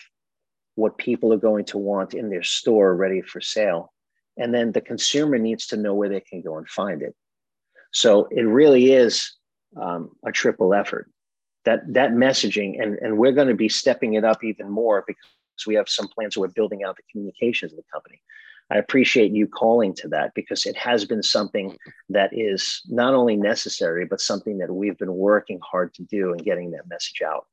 what 0.76 0.98
people 0.98 1.34
are 1.34 1.38
going 1.38 1.66
to 1.66 1.78
want 1.78 2.14
in 2.14 2.30
their 2.30 2.44
store 2.44 2.96
ready 2.96 3.22
for 3.22 3.40
sale. 3.42 3.94
And 4.38 4.54
then 4.54 4.74
the 4.74 4.82
consumer 4.82 5.38
needs 5.38 5.68
to 5.68 5.78
know 5.78 5.94
where 5.94 6.10
they 6.10 6.20
can 6.20 6.42
go 6.42 6.58
and 6.58 6.68
find 6.68 7.02
it. 7.02 7.16
So 7.92 8.28
it 8.32 8.42
really 8.42 8.92
is 8.92 9.34
um, 9.82 10.12
a 10.26 10.32
triple 10.32 10.74
effort. 10.74 11.10
That 11.64 11.94
that 11.94 12.12
messaging, 12.12 12.82
and, 12.82 12.98
and 13.00 13.18
we're 13.18 13.32
going 13.32 13.48
to 13.48 13.56
be 13.56 13.70
stepping 13.70 14.14
it 14.14 14.24
up 14.24 14.44
even 14.44 14.70
more 14.70 15.04
because 15.08 15.66
we 15.66 15.76
have 15.76 15.90
some 15.90 16.08
plans. 16.10 16.38
where 16.38 16.48
We're 16.48 16.54
building 16.54 16.84
out 16.84 16.98
the 16.98 17.04
communications 17.12 17.72
of 17.72 17.78
the 17.78 17.84
company. 17.92 18.22
I 18.70 18.78
appreciate 18.78 19.32
you 19.32 19.48
calling 19.48 19.94
to 19.96 20.08
that 20.10 20.34
because 20.36 20.66
it 20.66 20.76
has 20.76 21.06
been 21.06 21.24
something 21.24 21.78
that 22.10 22.32
is 22.34 22.82
not 22.88 23.14
only 23.14 23.36
necessary, 23.36 24.06
but 24.06 24.22
something 24.22 24.58
that 24.58 24.74
we've 24.74 24.98
been 24.98 25.14
working 25.14 25.60
hard 25.64 25.94
to 25.96 26.04
do 26.04 26.32
and 26.32 26.44
getting 26.44 26.72
that 26.72 26.90
message 26.90 27.22
out. 27.22 27.46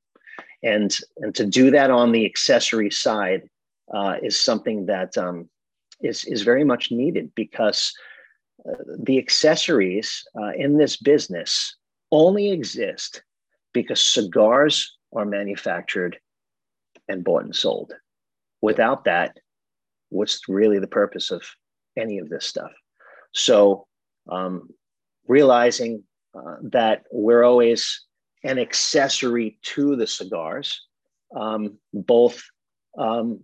And, 0.62 0.97
and 1.18 1.34
to 1.34 1.44
do 1.47 1.70
that 1.72 1.90
on 1.90 2.12
the 2.12 2.24
accessory 2.24 2.90
side 2.90 3.43
uh, 3.93 4.16
is 4.22 4.39
something 4.39 4.86
that 4.86 5.16
um, 5.18 5.48
is 6.01 6.24
is 6.24 6.43
very 6.43 6.64
much 6.64 6.90
needed 6.90 7.32
because 7.34 7.94
uh, 8.68 8.74
the 8.98 9.18
accessories 9.18 10.24
uh, 10.40 10.52
in 10.56 10.78
this 10.78 10.97
business 10.97 11.76
only 12.10 12.51
exist 12.51 13.22
because 13.72 14.01
cigars 14.01 14.97
are 15.14 15.24
manufactured 15.24 16.18
and 17.09 17.24
bought 17.24 17.44
and 17.44 17.56
sold. 17.56 17.93
Without 18.60 19.05
that, 19.05 19.39
what's 20.10 20.48
really 20.48 20.78
the 20.78 20.86
purpose 20.86 21.30
of 21.30 21.43
any 21.97 22.18
of 22.18 22.28
this 22.28 22.47
stuff? 22.47 22.72
So, 23.32 23.86
um, 24.30 24.68
realizing 25.26 26.05
uh, 26.34 26.56
that 26.62 27.05
we're 27.10 27.44
always 27.44 28.05
an 28.44 28.59
accessory 28.59 29.59
to 29.62 29.97
the 29.97 30.06
cigars, 30.06 30.86
um, 31.35 31.78
both 31.93 32.43
um, 32.98 33.40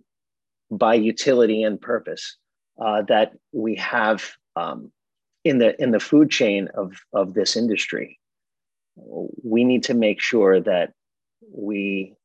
by 0.69 0.93
utility 0.95 1.63
and 1.63 1.81
purpose, 1.81 2.37
uh, 2.81 3.01
that 3.03 3.33
we 3.51 3.75
have 3.75 4.23
um, 4.55 4.91
in 5.43 5.57
the 5.57 5.81
in 5.81 5.91
the 5.91 5.99
food 5.99 6.29
chain 6.29 6.69
of 6.75 6.93
of 7.13 7.33
this 7.33 7.55
industry. 7.55 8.19
We 8.95 9.63
need 9.63 9.83
to 9.83 9.93
make 9.93 10.21
sure 10.21 10.59
that 10.59 10.93
we 11.51 12.15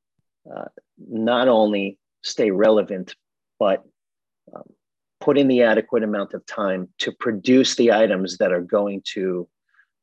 uh, 0.52 0.66
not 0.98 1.48
only 1.48 1.98
stay 2.22 2.50
relevant, 2.50 3.14
but 3.58 3.84
um, 4.54 4.64
put 5.20 5.38
in 5.38 5.48
the 5.48 5.62
adequate 5.62 6.02
amount 6.02 6.34
of 6.34 6.44
time 6.46 6.88
to 6.98 7.12
produce 7.12 7.76
the 7.76 7.92
items 7.92 8.38
that 8.38 8.52
are 8.52 8.60
going 8.60 9.02
to 9.14 9.48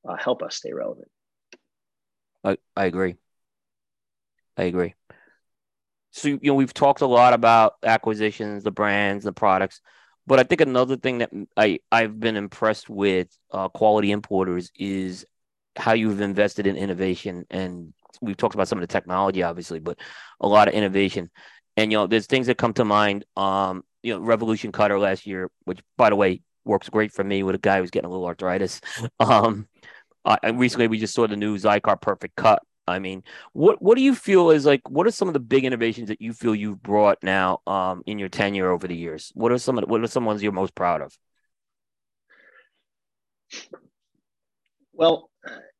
uh, 0.08 0.16
help 0.16 0.42
us 0.42 0.56
stay 0.56 0.74
relevant. 0.74 1.10
I, 2.44 2.58
I 2.76 2.86
agree. 2.86 3.18
I 4.58 4.64
agree. 4.64 4.96
So 6.12 6.28
you 6.30 6.40
know 6.44 6.56
we've 6.56 6.74
talked 6.74 7.02
a 7.02 7.06
lot 7.08 7.34
about 7.34 7.76
acquisitions, 7.84 8.64
the 8.64 8.72
brands, 8.72 9.24
the 9.24 9.32
products, 9.32 9.82
but 10.28 10.40
I 10.40 10.44
think 10.44 10.62
another 10.62 10.98
thing 10.98 11.20
that 11.20 11.32
I 11.56 11.80
I've 11.92 12.20
been 12.20 12.36
impressed 12.36 12.90
with 12.90 13.30
uh, 13.52 13.70
quality 13.70 14.12
importers 14.12 14.72
is 14.76 15.26
how 15.78 15.94
you've 15.94 16.22
invested 16.22 16.68
in 16.68 16.76
innovation 16.76 17.46
and 17.50 17.94
we've 18.22 18.38
talked 18.38 18.56
about 18.56 18.68
some 18.68 18.78
of 18.78 18.82
the 18.82 18.88
technology 18.94 19.42
obviously 19.42 19.80
but 19.80 19.98
a 20.42 20.48
lot 20.48 20.68
of 20.68 20.74
innovation 20.74 21.32
and 21.78 21.92
you 21.92 21.98
know 21.98 22.08
there's 22.08 22.28
things 22.28 22.48
that 22.48 22.58
come 22.60 22.74
to 22.74 22.86
mind 22.86 23.26
um 23.38 23.84
you 24.04 24.14
know 24.14 24.20
revolution 24.20 24.72
cutter 24.72 25.00
last 25.00 25.26
year 25.26 25.50
which 25.66 25.80
by 25.98 26.10
the 26.12 26.16
way 26.16 26.42
works 26.66 26.90
great 26.90 27.12
for 27.14 27.24
me 27.24 27.42
with 27.42 27.56
a 27.56 27.60
guy 27.60 27.80
who's 27.80 27.90
getting 27.90 28.08
a 28.08 28.12
little 28.12 28.28
arthritis 28.28 28.82
um 29.22 29.68
uh, 30.26 30.38
and 30.44 30.60
recently 30.60 30.88
we 30.88 31.00
just 31.00 31.14
saw 31.14 31.28
the 31.28 31.36
new 31.36 31.58
Xikar 31.58 32.00
Perfect 32.00 32.36
Cut. 32.36 32.62
I 32.88 33.00
mean, 33.00 33.24
what 33.54 33.82
what 33.82 33.96
do 33.96 34.04
you 34.04 34.16
feel 34.16 34.50
is 34.50 34.66
like? 34.66 34.90
What 34.90 35.08
are 35.08 35.12
some 35.12 35.28
of 35.28 35.34
the 35.34 35.40
big 35.40 35.66
innovations 35.66 36.10
that 36.10 36.22
you 36.22 36.34
feel 36.34 36.56
you've 36.56 36.82
brought 36.82 37.20
now 37.24 37.62
um, 37.68 38.04
in 38.06 38.20
your 38.20 38.30
tenure 38.30 38.72
over 38.72 38.88
the 38.88 38.96
years? 38.96 39.32
What 39.36 39.52
are 39.52 39.58
some 39.58 39.78
of 39.78 39.90
what 39.90 40.02
are 40.02 40.08
some 40.08 40.26
ones 40.26 40.44
you're 40.44 40.52
most 40.52 40.76
proud 40.76 41.02
of? 41.02 41.18
Well, 44.94 45.30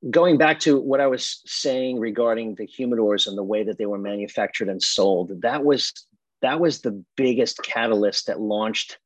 going 0.10 0.38
back 0.38 0.60
to 0.62 0.80
what 0.80 1.02
I 1.02 1.08
was 1.08 1.42
saying 1.46 2.00
regarding 2.00 2.56
the 2.56 2.68
humidors 2.68 3.28
and 3.28 3.38
the 3.38 3.44
way 3.44 3.64
that 3.64 3.78
they 3.78 3.86
were 3.86 4.00
manufactured 4.00 4.70
and 4.70 4.82
sold, 4.82 5.42
that 5.42 5.64
was 5.64 5.94
that 6.42 6.60
was 6.60 6.82
the 6.82 7.04
biggest 7.16 7.62
catalyst 7.64 8.28
that 8.28 8.40
launched 8.40 8.98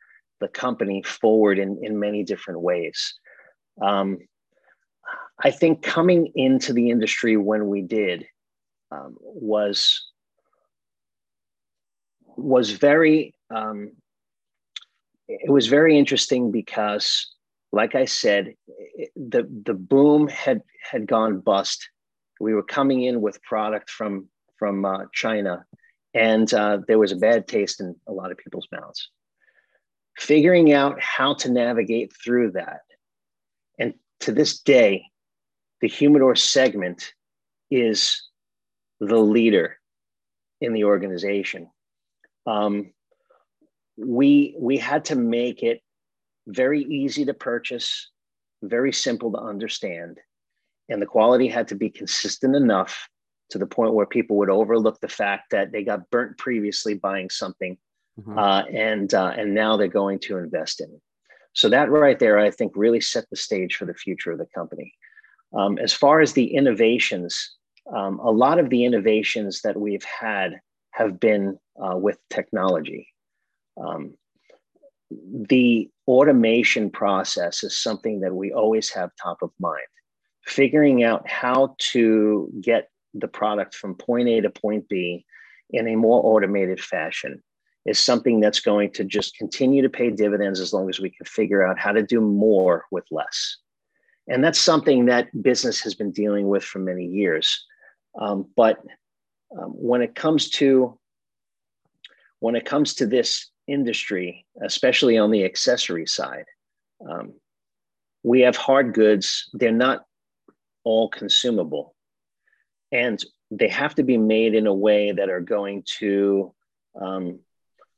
the 0.42 0.48
company 0.48 1.02
forward 1.02 1.60
in 1.60 1.80
in 1.82 2.00
many 2.00 2.24
different 2.24 2.62
ways. 2.62 3.14
Um, 3.82 4.20
I 5.44 5.52
think 5.52 5.82
coming 5.82 6.32
into 6.36 6.74
the 6.74 6.90
industry 6.90 7.38
when 7.38 7.68
we 7.68 7.82
did 7.82 8.26
um, 8.92 9.16
was 9.20 10.12
was 12.38 12.72
very 12.72 13.34
um, 13.54 13.92
it 15.28 15.50
was 15.50 15.68
very 15.68 15.98
interesting 15.98 16.52
because, 16.52 17.34
like 17.72 17.96
I 17.96 18.06
said, 18.06 18.54
it, 18.68 19.12
the 19.16 19.48
the 19.66 19.74
boom 19.74 20.28
had 20.28 20.62
had 20.90 21.08
gone 21.08 21.40
bust. 21.40 21.90
We 22.40 22.54
were 22.54 22.64
coming 22.64 23.04
in 23.04 23.22
with 23.22 23.42
product 23.44 23.90
from 23.90 24.28
from 24.58 24.86
uh, 24.86 25.06
China, 25.14 25.66
and 26.14 26.52
uh, 26.54 26.80
there 26.88 27.00
was 27.00 27.12
a 27.12 27.18
bad 27.18 27.48
taste 27.48 27.82
in 27.82 27.96
a 28.08 28.14
lot 28.14 28.32
of 28.32 28.38
people's 28.38 28.68
mouths. 28.72 29.10
Figuring 30.18 30.72
out 30.72 31.00
how 31.02 31.34
to 31.34 31.52
navigate 31.52 32.14
through 32.24 32.52
that, 32.52 32.82
to 34.22 34.32
this 34.32 34.60
day, 34.60 35.06
the 35.82 35.88
humidor 35.88 36.36
segment 36.36 37.14
is 37.70 38.30
the 39.00 39.18
leader 39.18 39.78
in 40.62 40.74
the 40.74 40.86
organization. 40.86 41.70
Um, 42.48 42.94
we 43.98 44.56
we 44.60 44.78
had 44.78 45.06
to 45.06 45.16
make 45.16 45.64
it 45.64 45.82
very 46.48 46.84
easy 46.84 47.26
to 47.26 47.34
purchase, 47.34 48.10
very 48.62 48.94
simple 48.94 49.32
to 49.32 49.40
understand, 49.40 50.20
and 50.90 51.02
the 51.02 51.06
quality 51.06 51.48
had 51.48 51.68
to 51.70 51.76
be 51.76 51.90
consistent 51.90 52.56
enough 52.56 53.10
to 53.50 53.58
the 53.58 53.66
point 53.66 53.94
where 53.94 54.06
people 54.06 54.38
would 54.38 54.50
overlook 54.50 55.00
the 55.00 55.08
fact 55.08 55.52
that 55.52 55.72
they 55.72 55.84
got 55.84 56.10
burnt 56.10 56.38
previously 56.38 56.96
buying 56.96 57.30
something, 57.30 57.78
mm-hmm. 58.20 58.38
uh, 58.38 58.64
and 58.64 59.14
uh, 59.14 59.34
and 59.38 59.54
now 59.54 59.78
they're 59.78 59.88
going 59.88 60.20
to 60.20 60.38
invest 60.38 60.82
in 60.82 60.90
it. 60.90 61.02
So 61.56 61.70
that 61.70 61.90
right 61.90 62.20
there, 62.20 62.38
I 62.38 62.52
think, 62.52 62.74
really 62.76 63.02
set 63.02 63.30
the 63.30 63.38
stage 63.38 63.76
for 63.76 63.86
the 63.86 63.94
future 63.94 64.32
of 64.32 64.38
the 64.38 64.46
company. 64.54 64.94
Um, 65.54 65.78
as 65.78 65.94
far 65.94 66.20
as 66.20 66.34
the 66.34 66.54
innovations, 66.54 67.56
um, 67.94 68.20
a 68.20 68.30
lot 68.30 68.60
of 68.60 68.70
the 68.70 68.84
innovations 68.84 69.62
that 69.62 69.80
we've 69.80 70.04
had 70.04 70.60
have 70.92 71.18
been 71.20 71.58
uh, 71.82 71.96
with 71.96 72.18
technology. 72.30 73.08
Um, 73.82 74.16
the 75.10 75.90
automation 76.08 76.90
process 76.90 77.64
is 77.64 77.78
something 77.78 78.20
that 78.20 78.36
we 78.36 78.52
always 78.52 78.90
have 78.90 79.12
top 79.22 79.42
of 79.42 79.52
mind. 79.58 79.88
Figuring 80.46 81.04
out 81.04 81.28
how 81.28 81.76
to 81.92 82.52
get 82.62 82.90
the 83.14 83.30
product 83.30 83.76
from 83.76 83.96
point 83.96 84.28
A 84.28 84.42
to 84.42 84.50
point 84.50 84.90
B 84.90 85.26
in 85.70 85.88
a 85.88 85.96
more 85.96 86.22
automated 86.24 86.82
fashion 86.82 87.42
is 87.86 88.00
something 88.00 88.40
that's 88.40 88.60
going 88.60 88.92
to 88.92 89.04
just 89.04 89.38
continue 89.38 89.82
to 89.82 89.90
pay 89.90 90.10
dividends 90.10 90.60
as 90.60 90.74
long 90.74 90.90
as 90.90 91.00
we 91.00 91.10
can 91.10 91.26
figure 91.26 91.66
out 91.66 91.78
how 91.78 91.92
to 91.92 92.02
do 92.02 92.20
more 92.20 92.86
with 92.92 93.06
less. 93.12 93.58
And 94.28 94.44
that's 94.44 94.60
something 94.60 95.06
that 95.06 95.28
business 95.44 95.80
has 95.82 95.94
been 95.94 96.12
dealing 96.12 96.48
with 96.48 96.64
for 96.64 96.80
many 96.80 97.06
years. 97.06 97.64
Um, 98.20 98.48
but 98.56 98.80
um, 99.58 99.70
when 99.72 100.02
it 100.02 100.16
comes 100.16 100.50
to 100.52 100.98
when 102.40 102.56
it 102.56 102.66
comes 102.66 102.96
to 102.96 103.08
this 103.08 103.50
industry, 103.68 104.46
especially 104.62 105.18
on 105.18 105.32
the 105.32 105.46
accessory 105.46 106.06
side, 106.06 106.46
um, 107.10 107.34
we 108.24 108.42
have 108.42 108.58
hard 108.58 108.94
goods. 108.94 109.50
They're 109.54 109.72
not 109.72 110.06
all 110.84 111.10
consumable, 111.10 111.96
and 112.92 113.24
they 113.52 113.68
have 113.70 113.96
to 113.96 114.04
be 114.04 114.18
made 114.18 114.56
in 114.56 114.68
a 114.68 114.74
way 114.74 115.12
that 115.12 115.30
are 115.30 115.42
going 115.42 115.84
to 116.00 116.54
um, 117.00 117.40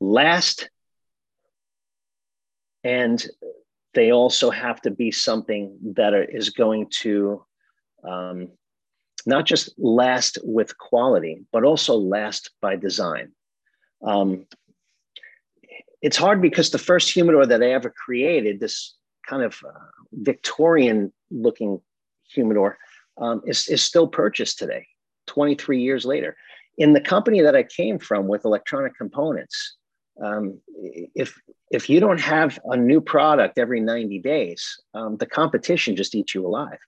last 0.00 0.70
and 2.84 3.26
they 3.94 4.12
also 4.12 4.50
have 4.50 4.80
to 4.82 4.90
be 4.90 5.10
something 5.10 5.76
that 5.96 6.14
are, 6.14 6.22
is 6.22 6.50
going 6.50 6.88
to 7.00 7.44
um, 8.04 8.48
not 9.26 9.44
just 9.44 9.70
last 9.78 10.38
with 10.44 10.78
quality, 10.78 11.44
but 11.52 11.64
also 11.64 11.94
last 11.94 12.50
by 12.62 12.76
design. 12.76 13.32
Um, 14.02 14.46
it's 16.00 16.16
hard 16.16 16.40
because 16.40 16.70
the 16.70 16.78
first 16.78 17.10
humidor 17.10 17.44
that 17.44 17.62
I 17.62 17.72
ever 17.72 17.90
created, 17.90 18.60
this 18.60 18.94
kind 19.28 19.42
of 19.42 19.58
uh, 19.66 19.72
Victorian 20.12 21.12
looking 21.30 21.80
humidor, 22.32 22.78
um, 23.20 23.42
is, 23.46 23.68
is 23.68 23.82
still 23.82 24.06
purchased 24.06 24.58
today, 24.58 24.86
23 25.26 25.80
years 25.82 26.04
later. 26.04 26.36
In 26.78 26.92
the 26.92 27.00
company 27.00 27.40
that 27.40 27.56
I 27.56 27.64
came 27.64 27.98
from 27.98 28.28
with 28.28 28.44
electronic 28.44 28.96
components, 28.96 29.77
um, 30.22 30.60
if 31.14 31.40
if 31.70 31.88
you 31.88 32.00
don't 32.00 32.20
have 32.20 32.58
a 32.64 32.76
new 32.76 33.00
product 33.00 33.58
every 33.58 33.80
90 33.80 34.20
days, 34.20 34.80
um, 34.94 35.16
the 35.18 35.26
competition 35.26 35.96
just 35.96 36.14
eats 36.14 36.34
you 36.34 36.46
alive. 36.46 36.78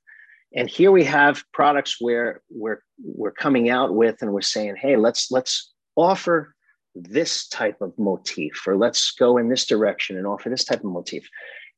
And 0.55 0.69
here 0.69 0.91
we 0.91 1.05
have 1.05 1.45
products 1.53 2.01
where 2.01 2.43
we're 2.51 2.83
we're 3.03 3.31
coming 3.31 3.71
out 3.71 3.95
with 3.95 4.23
and 4.23 4.33
we're 4.33 4.41
saying, 4.41 4.77
hey, 4.77 4.97
let's 4.97 5.31
let's 5.31 5.73
offer 5.97 6.55
this 6.95 7.47
type 7.49 7.81
of 7.81 7.97
motif, 7.99 8.67
or 8.67 8.77
let's 8.77 9.13
go 9.13 9.39
in 9.39 9.49
this 9.49 9.67
direction 9.67 10.17
and 10.17 10.27
offer 10.27 10.49
this 10.49 10.65
type 10.65 10.81
of 10.81 10.91
motif. 10.91 11.29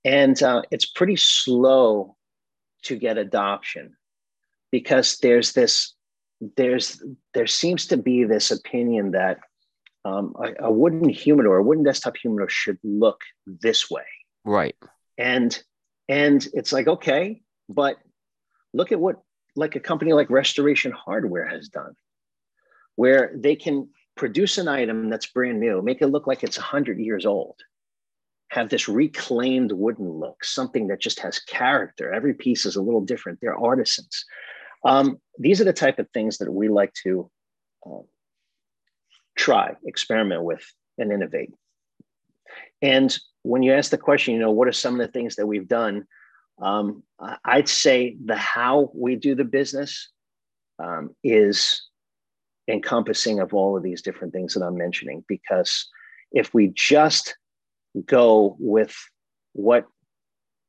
And 0.04 0.42
uh, 0.42 0.62
it's 0.70 0.86
pretty 0.86 1.16
slow 1.16 2.16
to 2.84 2.96
get 2.96 3.18
adoption 3.18 3.94
because 4.70 5.18
there's 5.18 5.52
this 5.52 5.94
there's 6.56 7.02
there 7.34 7.46
seems 7.46 7.86
to 7.86 7.96
be 7.96 8.24
this 8.24 8.50
opinion 8.50 9.12
that 9.12 9.38
um, 10.04 10.34
a, 10.38 10.66
a 10.66 10.72
wooden 10.72 11.08
humidor, 11.08 11.58
a 11.58 11.62
wooden 11.62 11.84
desktop 11.84 12.16
humidor 12.16 12.48
should 12.48 12.78
look 12.82 13.22
this 13.46 13.90
way. 13.90 14.04
Right. 14.44 14.76
And 15.18 15.60
and 16.08 16.46
it's 16.52 16.72
like, 16.72 16.88
okay, 16.88 17.42
but 17.68 17.96
look 18.74 18.92
at 18.92 19.00
what 19.00 19.22
like 19.54 19.76
a 19.76 19.80
company 19.80 20.12
like 20.12 20.30
Restoration 20.30 20.92
Hardware 20.92 21.46
has 21.46 21.68
done, 21.68 21.94
where 22.96 23.32
they 23.36 23.56
can 23.56 23.88
produce 24.16 24.58
an 24.58 24.68
item 24.68 25.08
that's 25.08 25.26
brand 25.26 25.60
new, 25.60 25.82
make 25.82 26.02
it 26.02 26.08
look 26.08 26.26
like 26.26 26.42
it's 26.42 26.58
100 26.58 26.98
years 26.98 27.24
old, 27.24 27.56
have 28.48 28.68
this 28.68 28.88
reclaimed 28.88 29.72
wooden 29.72 30.08
look, 30.08 30.44
something 30.44 30.88
that 30.88 31.00
just 31.00 31.20
has 31.20 31.38
character. 31.38 32.12
Every 32.12 32.34
piece 32.34 32.66
is 32.66 32.76
a 32.76 32.82
little 32.82 33.00
different. 33.00 33.38
They're 33.40 33.56
artisans. 33.56 34.24
Um, 34.84 35.18
these 35.38 35.60
are 35.60 35.64
the 35.64 35.72
type 35.72 35.98
of 35.98 36.08
things 36.10 36.38
that 36.38 36.52
we 36.52 36.68
like 36.68 36.92
to 37.04 37.30
uh, 37.86 38.00
try, 39.36 39.74
experiment 39.84 40.42
with, 40.42 40.64
and 40.98 41.12
innovate. 41.12 41.52
And 42.80 43.16
when 43.42 43.62
you 43.62 43.72
ask 43.72 43.90
the 43.90 43.98
question, 43.98 44.34
you 44.34 44.40
know, 44.40 44.50
what 44.50 44.68
are 44.68 44.72
some 44.72 45.00
of 45.00 45.06
the 45.06 45.12
things 45.12 45.36
that 45.36 45.46
we've 45.46 45.68
done? 45.68 46.06
Um, 46.60 47.02
I'd 47.44 47.68
say 47.68 48.16
the 48.24 48.36
how 48.36 48.90
we 48.94 49.16
do 49.16 49.34
the 49.34 49.44
business 49.44 50.10
um, 50.78 51.14
is 51.24 51.88
encompassing 52.68 53.40
of 53.40 53.54
all 53.54 53.76
of 53.76 53.82
these 53.82 54.02
different 54.02 54.32
things 54.32 54.54
that 54.54 54.64
I'm 54.64 54.76
mentioning. 54.76 55.24
Because 55.28 55.88
if 56.30 56.52
we 56.54 56.72
just 56.74 57.36
go 58.06 58.56
with 58.58 58.96
what 59.52 59.86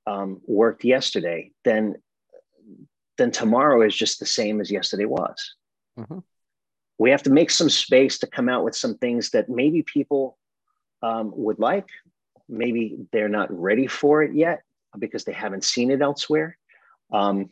um, 0.08 0.42
worked 0.46 0.84
yesterday, 0.84 1.52
then 1.64 1.96
then 3.18 3.32
tomorrow 3.32 3.82
is 3.86 3.96
just 3.96 4.20
the 4.20 4.26
same 4.26 4.60
as 4.60 4.72
yesterday 4.72 5.06
was. 5.06 5.56
Mm-hmm. 6.00 6.20
We 6.98 7.12
have 7.12 7.24
to 7.24 7.32
make 7.32 7.50
some 7.50 7.70
space 7.70 8.20
to 8.20 8.28
come 8.28 8.50
out 8.50 8.64
with 8.64 8.76
some 8.76 8.98
things 8.98 9.32
that 9.32 9.50
maybe 9.50 9.82
people 9.84 10.38
um, 11.02 11.32
would 11.36 11.60
like. 11.60 11.88
Maybe 12.48 12.98
they're 13.12 13.30
not 13.30 13.52
ready 13.52 13.88
for 13.88 14.24
it 14.24 14.34
yet 14.36 14.62
because 14.98 15.24
they 15.24 15.34
haven't 15.34 15.64
seen 15.64 15.92
it 15.92 16.02
elsewhere. 16.02 16.58
Um, 17.12 17.50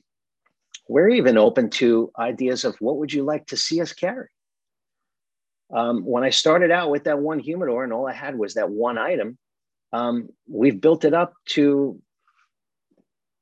we're 0.87 1.09
even 1.09 1.37
open 1.37 1.69
to 1.71 2.11
ideas 2.17 2.65
of 2.65 2.75
what 2.79 2.97
would 2.97 3.13
you 3.13 3.23
like 3.23 3.47
to 3.47 3.57
see 3.57 3.81
us 3.81 3.93
carry. 3.93 4.27
Um, 5.73 6.03
when 6.03 6.23
I 6.23 6.31
started 6.31 6.69
out 6.69 6.89
with 6.89 7.05
that 7.05 7.19
one 7.19 7.39
humidor 7.39 7.83
and 7.83 7.93
all 7.93 8.07
I 8.07 8.13
had 8.13 8.37
was 8.37 8.55
that 8.55 8.69
one 8.69 8.97
item, 8.97 9.37
um, 9.93 10.29
we've 10.47 10.79
built 10.79 11.05
it 11.05 11.13
up 11.13 11.33
to 11.49 12.01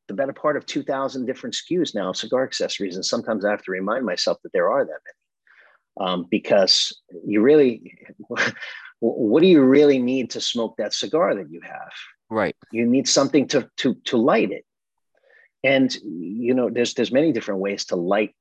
the 0.08 0.14
better 0.14 0.34
part 0.34 0.58
of 0.58 0.66
2,000 0.66 1.26
different 1.26 1.56
SKUs 1.56 1.96
now 1.96 2.10
of 2.10 2.18
cigar 2.18 2.44
accessories. 2.44 2.96
And 2.96 3.06
sometimes 3.06 3.46
I 3.46 3.52
have 3.52 3.64
to 3.64 3.72
remind 3.72 4.06
myself 4.06 4.40
that 4.44 4.52
there 4.54 4.70
are 4.70 4.84
that 4.84 4.90
many 4.92 5.19
um, 6.00 6.26
because 6.30 6.98
you 7.26 7.42
really, 7.42 7.98
what 9.00 9.42
do 9.42 9.48
you 9.48 9.62
really 9.62 10.00
need 10.00 10.32
to 10.32 10.42
smoke 10.42 10.78
that 10.78 10.94
cigar 10.94 11.36
that 11.36 11.52
you 11.52 11.62
have? 11.62 11.92
Right. 12.30 12.56
You 12.72 12.86
need 12.86 13.08
something 13.08 13.48
to, 13.50 13.70
to, 13.78 13.96
to 14.06 14.18
light 14.18 14.52
it. 14.52 14.66
And, 15.64 15.94
you 16.04 16.54
know, 16.54 16.70
there's, 16.70 16.94
there's 16.94 17.12
many 17.12 17.34
different 17.34 17.60
ways 17.60 17.86
to 17.86 17.96
light 17.96 18.34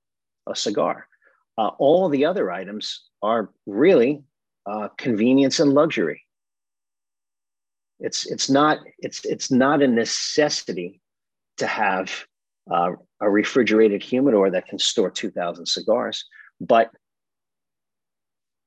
a 0.48 0.54
cigar. 0.54 1.08
Uh, 1.56 1.70
all 1.78 2.08
the 2.08 2.24
other 2.26 2.50
items 2.52 3.02
are 3.22 3.50
really 3.66 4.22
uh, 4.66 4.88
convenience 4.96 5.58
and 5.58 5.72
luxury. 5.72 6.22
It's, 7.98 8.30
it's 8.30 8.48
not 8.48 8.78
it's, 9.00 9.24
it's 9.24 9.50
not 9.50 9.82
a 9.82 9.88
necessity 9.88 11.00
to 11.56 11.66
have 11.66 12.12
uh, 12.70 12.92
a 13.20 13.28
refrigerated 13.28 14.04
humidor 14.04 14.50
that 14.50 14.68
can 14.68 14.78
store 14.78 15.10
2000 15.10 15.66
cigars 15.66 16.24
but 16.60 16.90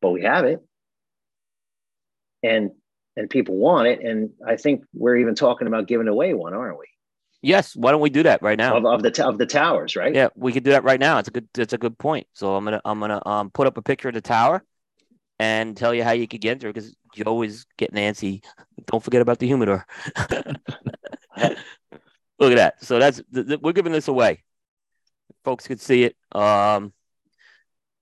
but 0.01 0.11
we 0.11 0.23
have 0.23 0.45
it. 0.45 0.59
And 2.43 2.71
and 3.15 3.29
people 3.29 3.55
want 3.55 3.87
it. 3.87 4.01
And 4.01 4.31
i 4.45 4.55
think 4.55 4.83
we're 4.93 5.17
even 5.17 5.35
talking 5.35 5.67
about 5.67 5.87
giving 5.87 6.07
away 6.07 6.33
one 6.33 6.53
aren't 6.53 6.79
we? 6.79 6.85
Yes. 7.43 7.75
Why 7.75 7.91
don't 7.91 8.01
we 8.01 8.11
do 8.11 8.23
that 8.23 8.41
right 8.41 8.57
now? 8.57 8.77
Of, 8.77 8.85
of 8.85 9.03
the 9.03 9.25
of 9.25 9.37
the 9.37 9.45
towers 9.45 9.95
right? 9.95 10.13
Yeah 10.13 10.29
we 10.35 10.51
could 10.51 10.63
do 10.63 10.71
that 10.71 10.83
right 10.83 10.99
now. 10.99 11.19
It's 11.19 11.27
a 11.27 11.31
good 11.31 11.47
it's 11.57 11.73
a 11.73 11.77
good 11.77 11.97
point. 11.97 12.27
So 12.33 12.55
i'm 12.55 12.63
gonna 12.63 12.81
i'm 12.85 12.99
gonna 12.99 13.21
um 13.25 13.51
put 13.51 13.67
up 13.67 13.77
a 13.77 13.81
picture 13.81 14.09
of 14.09 14.13
the 14.15 14.21
tower 14.21 14.63
and 15.39 15.75
tell 15.75 15.93
you 15.93 16.03
how 16.03 16.11
you 16.11 16.27
could 16.27 16.41
get 16.41 16.59
there 16.59 16.71
because 16.71 16.95
joe 17.15 17.41
is 17.41 17.65
getting 17.77 17.97
antsy 17.97 18.43
don't 18.85 19.03
forget 19.03 19.21
about 19.21 19.39
the 19.39 19.47
humidor. 19.47 19.85
Look 22.39 22.51
at 22.51 22.57
that. 22.57 22.83
So 22.83 22.99
that's 22.99 23.21
th- 23.33 23.47
th- 23.47 23.59
we're 23.61 23.73
giving 23.73 23.91
this 23.91 24.07
away. 24.07 24.43
Folks 25.43 25.67
could 25.67 25.81
see 25.81 26.03
it. 26.03 26.15
Um, 26.31 26.93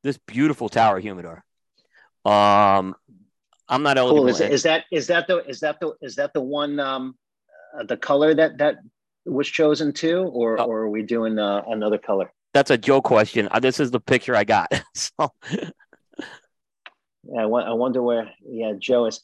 this 0.04 0.18
beautiful 0.18 0.70
tower 0.70 1.00
humidor. 1.00 1.44
Um, 2.26 2.96
I'm 3.68 3.84
not 3.84 3.98
eligible. 3.98 4.22
Cool. 4.22 4.28
Is, 4.30 4.41
is, 4.41 4.64
that 4.64 4.86
is 4.91 5.08
that 5.08 5.28
the 5.28 5.46
is 5.46 5.60
that 5.62 5.80
the 5.80 5.94
is 6.02 6.16
that 6.16 6.34
the 6.34 6.41
one 6.41 6.80
um, 6.80 7.16
uh, 7.78 7.84
the 7.84 7.98
color 7.98 8.34
that 8.34 8.58
that 8.58 8.78
was 9.26 9.48
chosen 9.48 9.94
too, 9.94 10.24
or 10.34 10.60
uh, 10.60 10.66
or 10.66 10.82
are 10.82 10.90
we 10.90 11.04
doing 11.04 11.38
uh, 11.38 11.64
another 11.68 11.98
color? 11.98 12.32
That's 12.54 12.72
a 12.72 12.78
Joe 12.78 13.02
question. 13.02 13.48
Uh, 13.52 13.60
this 13.60 13.80
is 13.80 13.91
the 13.91 14.00
picture 14.00 14.36
I 14.36 14.44
got. 14.44 14.72
so. 14.96 15.34
Yeah, 17.24 17.41
I, 17.41 17.44
I 17.44 17.74
wonder 17.74 18.02
where. 18.02 18.32
Yeah, 18.44 18.74
Joe 18.80 19.06
is. 19.06 19.22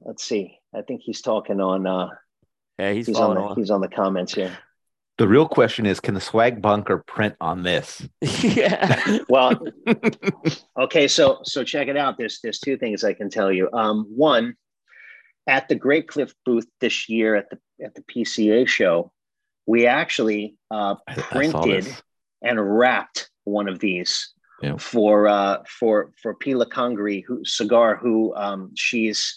Let's 0.00 0.22
see. 0.22 0.58
I 0.74 0.82
think 0.82 1.00
he's 1.02 1.22
talking 1.22 1.60
on. 1.60 1.86
uh 1.86 2.10
yeah, 2.78 2.92
he's, 2.92 3.06
he's 3.06 3.16
on 3.16 3.34
the, 3.34 3.54
he's 3.54 3.70
on 3.70 3.80
the 3.80 3.88
comments 3.88 4.34
here. 4.34 4.56
The 5.18 5.26
real 5.26 5.48
question 5.48 5.84
is, 5.84 5.98
can 5.98 6.14
the 6.14 6.20
swag 6.20 6.62
bunker 6.62 6.98
print 7.06 7.34
on 7.40 7.64
this? 7.64 8.08
yeah. 8.20 9.18
well, 9.28 9.60
okay. 10.78 11.08
So 11.08 11.40
so 11.44 11.64
check 11.64 11.88
it 11.88 11.96
out. 11.96 12.16
There's 12.16 12.40
there's 12.42 12.60
two 12.60 12.76
things 12.76 13.04
I 13.04 13.12
can 13.14 13.28
tell 13.28 13.52
you. 13.52 13.68
Um, 13.72 14.06
one, 14.08 14.54
at 15.48 15.68
the 15.68 15.74
Great 15.74 16.06
Cliff 16.06 16.32
booth 16.44 16.66
this 16.80 17.08
year 17.08 17.34
at 17.34 17.50
the 17.50 17.58
at 17.84 17.94
the 17.96 18.02
PCA 18.02 18.68
show, 18.68 19.12
we 19.66 19.86
actually 19.86 20.56
uh, 20.70 20.94
printed 21.16 21.92
and 22.42 22.78
wrapped 22.78 23.28
one 23.44 23.68
of 23.68 23.80
these 23.80 24.32
yeah. 24.62 24.76
for 24.76 25.26
uh, 25.26 25.58
for 25.68 26.12
for 26.20 26.34
Pila 26.34 26.66
Congri, 26.66 27.24
who 27.26 27.44
cigar, 27.44 27.96
who 27.96 28.34
um, 28.36 28.70
she's 28.76 29.36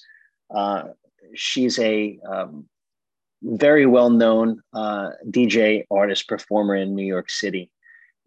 uh, 0.53 0.83
she's 1.33 1.79
a 1.79 2.19
um, 2.29 2.67
very 3.43 3.85
well 3.85 4.09
known 4.09 4.61
uh, 4.73 5.09
DJ, 5.29 5.85
artist, 5.89 6.27
performer 6.27 6.75
in 6.75 6.95
New 6.95 7.05
York 7.05 7.29
City. 7.29 7.69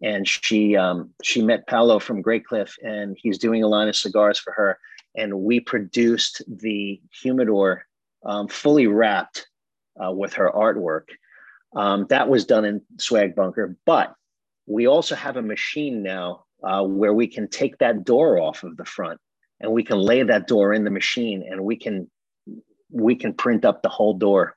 And 0.01 0.27
she 0.27 0.75
um, 0.75 1.11
she 1.23 1.41
met 1.41 1.67
Paolo 1.67 1.99
from 1.99 2.21
Great 2.21 2.45
Cliff, 2.45 2.75
and 2.83 3.17
he's 3.19 3.37
doing 3.37 3.63
a 3.63 3.67
line 3.67 3.87
of 3.87 3.95
cigars 3.95 4.37
for 4.37 4.51
her. 4.53 4.77
And 5.15 5.39
we 5.39 5.61
produced 5.61 6.41
the 6.47 6.99
humidor 7.21 7.85
um, 8.25 8.49
fully 8.49 8.87
wrapped 8.87 9.47
uh, 10.03 10.11
with 10.11 10.33
her 10.33 10.51
artwork. 10.53 11.07
Um, 11.75 12.07
that 12.09 12.27
was 12.27 12.45
done 12.45 12.65
in 12.65 12.81
Swag 12.99 13.35
Bunker, 13.35 13.77
but 13.85 14.13
we 14.65 14.87
also 14.87 15.15
have 15.15 15.37
a 15.37 15.41
machine 15.41 16.03
now 16.03 16.45
uh, 16.63 16.83
where 16.83 17.13
we 17.13 17.27
can 17.27 17.47
take 17.47 17.77
that 17.77 18.03
door 18.03 18.39
off 18.39 18.63
of 18.63 18.75
the 18.75 18.85
front, 18.85 19.19
and 19.61 19.71
we 19.71 19.83
can 19.83 19.97
lay 19.97 20.23
that 20.23 20.47
door 20.47 20.73
in 20.73 20.83
the 20.83 20.91
machine, 20.91 21.45
and 21.49 21.63
we 21.63 21.77
can 21.77 22.09
we 22.91 23.15
can 23.15 23.33
print 23.33 23.63
up 23.63 23.81
the 23.81 23.89
whole 23.89 24.13
door 24.13 24.55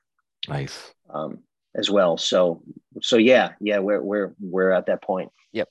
Nice. 0.49 0.93
Um, 1.09 1.39
as 1.75 1.89
well. 1.89 2.17
So 2.17 2.61
so 3.01 3.17
yeah, 3.17 3.51
yeah, 3.59 3.79
we're 3.79 4.01
we're 4.01 4.33
we're 4.39 4.71
at 4.71 4.87
that 4.87 5.01
point. 5.01 5.31
Yep. 5.53 5.69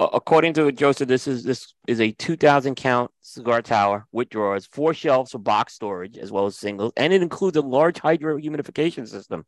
According 0.00 0.54
to 0.54 0.70
Joseph, 0.72 1.08
this 1.08 1.26
is 1.26 1.42
this 1.42 1.74
is 1.86 2.00
a 2.00 2.12
2,000 2.12 2.76
count 2.76 3.10
cigar 3.20 3.62
tower 3.62 4.06
with 4.12 4.28
drawers, 4.28 4.66
four 4.66 4.94
shelves 4.94 5.32
for 5.32 5.38
box 5.38 5.74
storage 5.74 6.16
as 6.16 6.30
well 6.30 6.46
as 6.46 6.56
singles, 6.56 6.92
and 6.96 7.12
it 7.12 7.22
includes 7.22 7.56
a 7.56 7.62
large 7.62 7.98
hydro 7.98 8.38
humidification 8.38 9.08
system, 9.08 9.44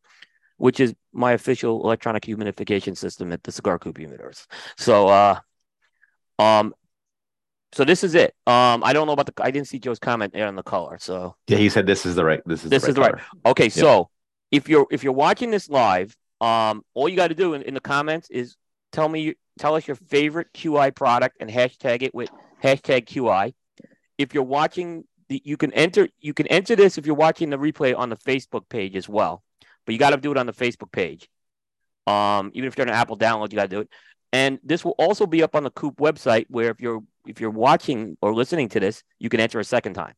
which 0.57 0.81
is 0.81 0.95
my 1.13 1.33
official 1.33 1.85
electronic 1.85 2.25
humidification 2.25 2.97
system 2.97 3.33
at 3.33 3.43
the 3.45 3.53
Cigar 3.53 3.79
Coop 3.79 3.97
humidors. 3.97 4.47
So, 4.77 5.07
uh, 5.09 5.39
um, 6.41 6.75
so 7.73 7.85
this 7.85 8.03
is 8.03 8.17
it. 8.17 8.35
Um, 8.47 8.83
I 8.83 8.93
don't 8.93 9.07
know 9.07 9.13
about 9.13 9.27
the. 9.27 9.35
I 9.41 9.53
didn't 9.53 9.69
see 9.69 9.79
Joe's 9.79 10.01
comment 10.01 10.33
there 10.33 10.49
on 10.49 10.57
the 10.57 10.65
color. 10.65 10.99
So 10.99 11.37
yeah, 11.47 11.59
he 11.59 11.69
said 11.69 11.87
this 11.87 12.05
is 12.05 12.17
the 12.17 12.25
right. 12.25 12.43
This 12.45 12.65
is 12.65 12.71
this 12.71 12.83
the 12.83 12.87
right 12.87 12.91
is 12.91 12.95
the 12.97 13.01
right. 13.01 13.15
Okay, 13.47 13.65
yep. 13.65 13.73
so 13.73 14.11
if 14.51 14.69
you're 14.69 14.87
if 14.91 15.05
you're 15.05 15.13
watching 15.13 15.51
this 15.51 15.69
live, 15.69 16.17
um, 16.41 16.85
all 16.95 17.09
you 17.09 17.17
got 17.17 17.29
to 17.29 17.35
do 17.35 17.55
in, 17.55 17.63
in 17.63 17.75
the 17.75 17.81
comments 17.81 18.29
is 18.31 18.57
tell 18.93 19.09
me 19.09 19.35
tell 19.59 19.75
us 19.75 19.87
your 19.87 19.97
favorite 19.97 20.49
QI 20.53 20.95
product 20.95 21.37
and 21.41 21.51
hashtag 21.51 22.03
it 22.03 22.15
with 22.15 22.31
hashtag 22.63 23.07
QI. 23.07 23.55
If 24.19 24.35
you're 24.35 24.43
watching 24.43 25.05
the, 25.29 25.41
you 25.45 25.57
can 25.57 25.73
enter 25.73 26.09
you 26.19 26.35
can 26.35 26.47
enter 26.49 26.77
this 26.77 26.99
if 26.99 27.07
you're 27.07 27.15
watching 27.15 27.51
the 27.51 27.59
replay 27.59 27.97
on 27.97 28.09
the 28.09 28.17
Facebook 28.17 28.69
page 28.69 28.97
as 28.97 29.09
well, 29.09 29.43
but 29.87 29.93
you 29.93 29.99
got 29.99 30.11
to 30.11 30.17
do 30.17 30.33
it 30.33 30.37
on 30.37 30.47
the 30.47 30.53
Facebook 30.53 30.93
page. 30.93 31.29
Um, 32.07 32.51
even 32.55 32.67
if 32.67 32.77
you're 32.77 32.87
on 32.87 32.89
an 32.89 32.95
Apple 32.95 33.17
download, 33.17 33.53
you 33.53 33.57
got 33.57 33.71
to 33.71 33.77
do 33.77 33.81
it. 33.81 33.89
And 34.33 34.59
this 34.63 34.85
will 34.85 34.95
also 34.99 35.27
be 35.27 35.43
up 35.43 35.55
on 35.55 35.65
the 35.65 35.71
Coop 35.71 35.97
website, 35.97 36.47
where 36.49 36.71
if 36.71 36.81
you're 36.81 37.03
if 37.27 37.41
you're 37.41 37.51
watching 37.51 38.17
or 38.21 38.35
listening 38.35 38.69
to 38.71 38.81
this, 38.81 39.03
you 39.19 39.29
can 39.29 39.41
enter 39.41 39.61
a 39.61 39.65
second 39.65 39.95
time. 39.95 40.15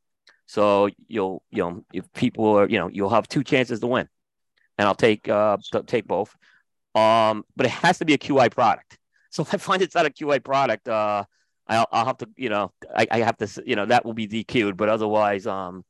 So 0.47 0.89
you'll 1.09 1.43
you 1.51 1.63
know 1.63 1.85
if 1.93 2.11
people 2.13 2.47
are 2.47 2.69
you 2.69 2.79
know 2.79 2.89
you'll 2.89 3.11
have 3.11 3.29
two 3.29 3.43
chances 3.43 3.81
to 3.81 3.87
win 3.87 4.09
and 4.79 4.89
I'll 4.89 4.95
take 4.95 5.29
uh 5.29 5.57
take 5.87 6.07
both. 6.07 6.35
Um, 6.95 7.45
but 7.57 7.67
it 7.67 7.71
has 7.71 7.99
to 7.99 8.05
be 8.05 8.15
a 8.15 8.19
QI 8.19 8.51
product. 8.51 8.99
So 9.31 9.43
if 9.43 9.55
I 9.55 9.57
find 9.57 9.81
it's 9.81 9.95
not 9.95 10.05
a 10.05 10.11
QI 10.11 10.45
product, 10.45 10.89
uh, 10.89 11.25
I'll, 11.67 11.87
I'll 11.91 12.05
have 12.05 12.19
to, 12.19 12.29
you 12.37 12.51
know, 12.51 12.73
I, 12.95 13.07
I 13.11 13.19
have 13.21 13.39
to, 13.39 13.63
you 13.65 13.77
know, 13.77 13.87
that 13.87 14.05
will 14.05 14.13
be 14.13 14.29
DQ'd, 14.29 14.77
but 14.77 14.91
otherwise, 14.91 15.47
um, 15.47 15.85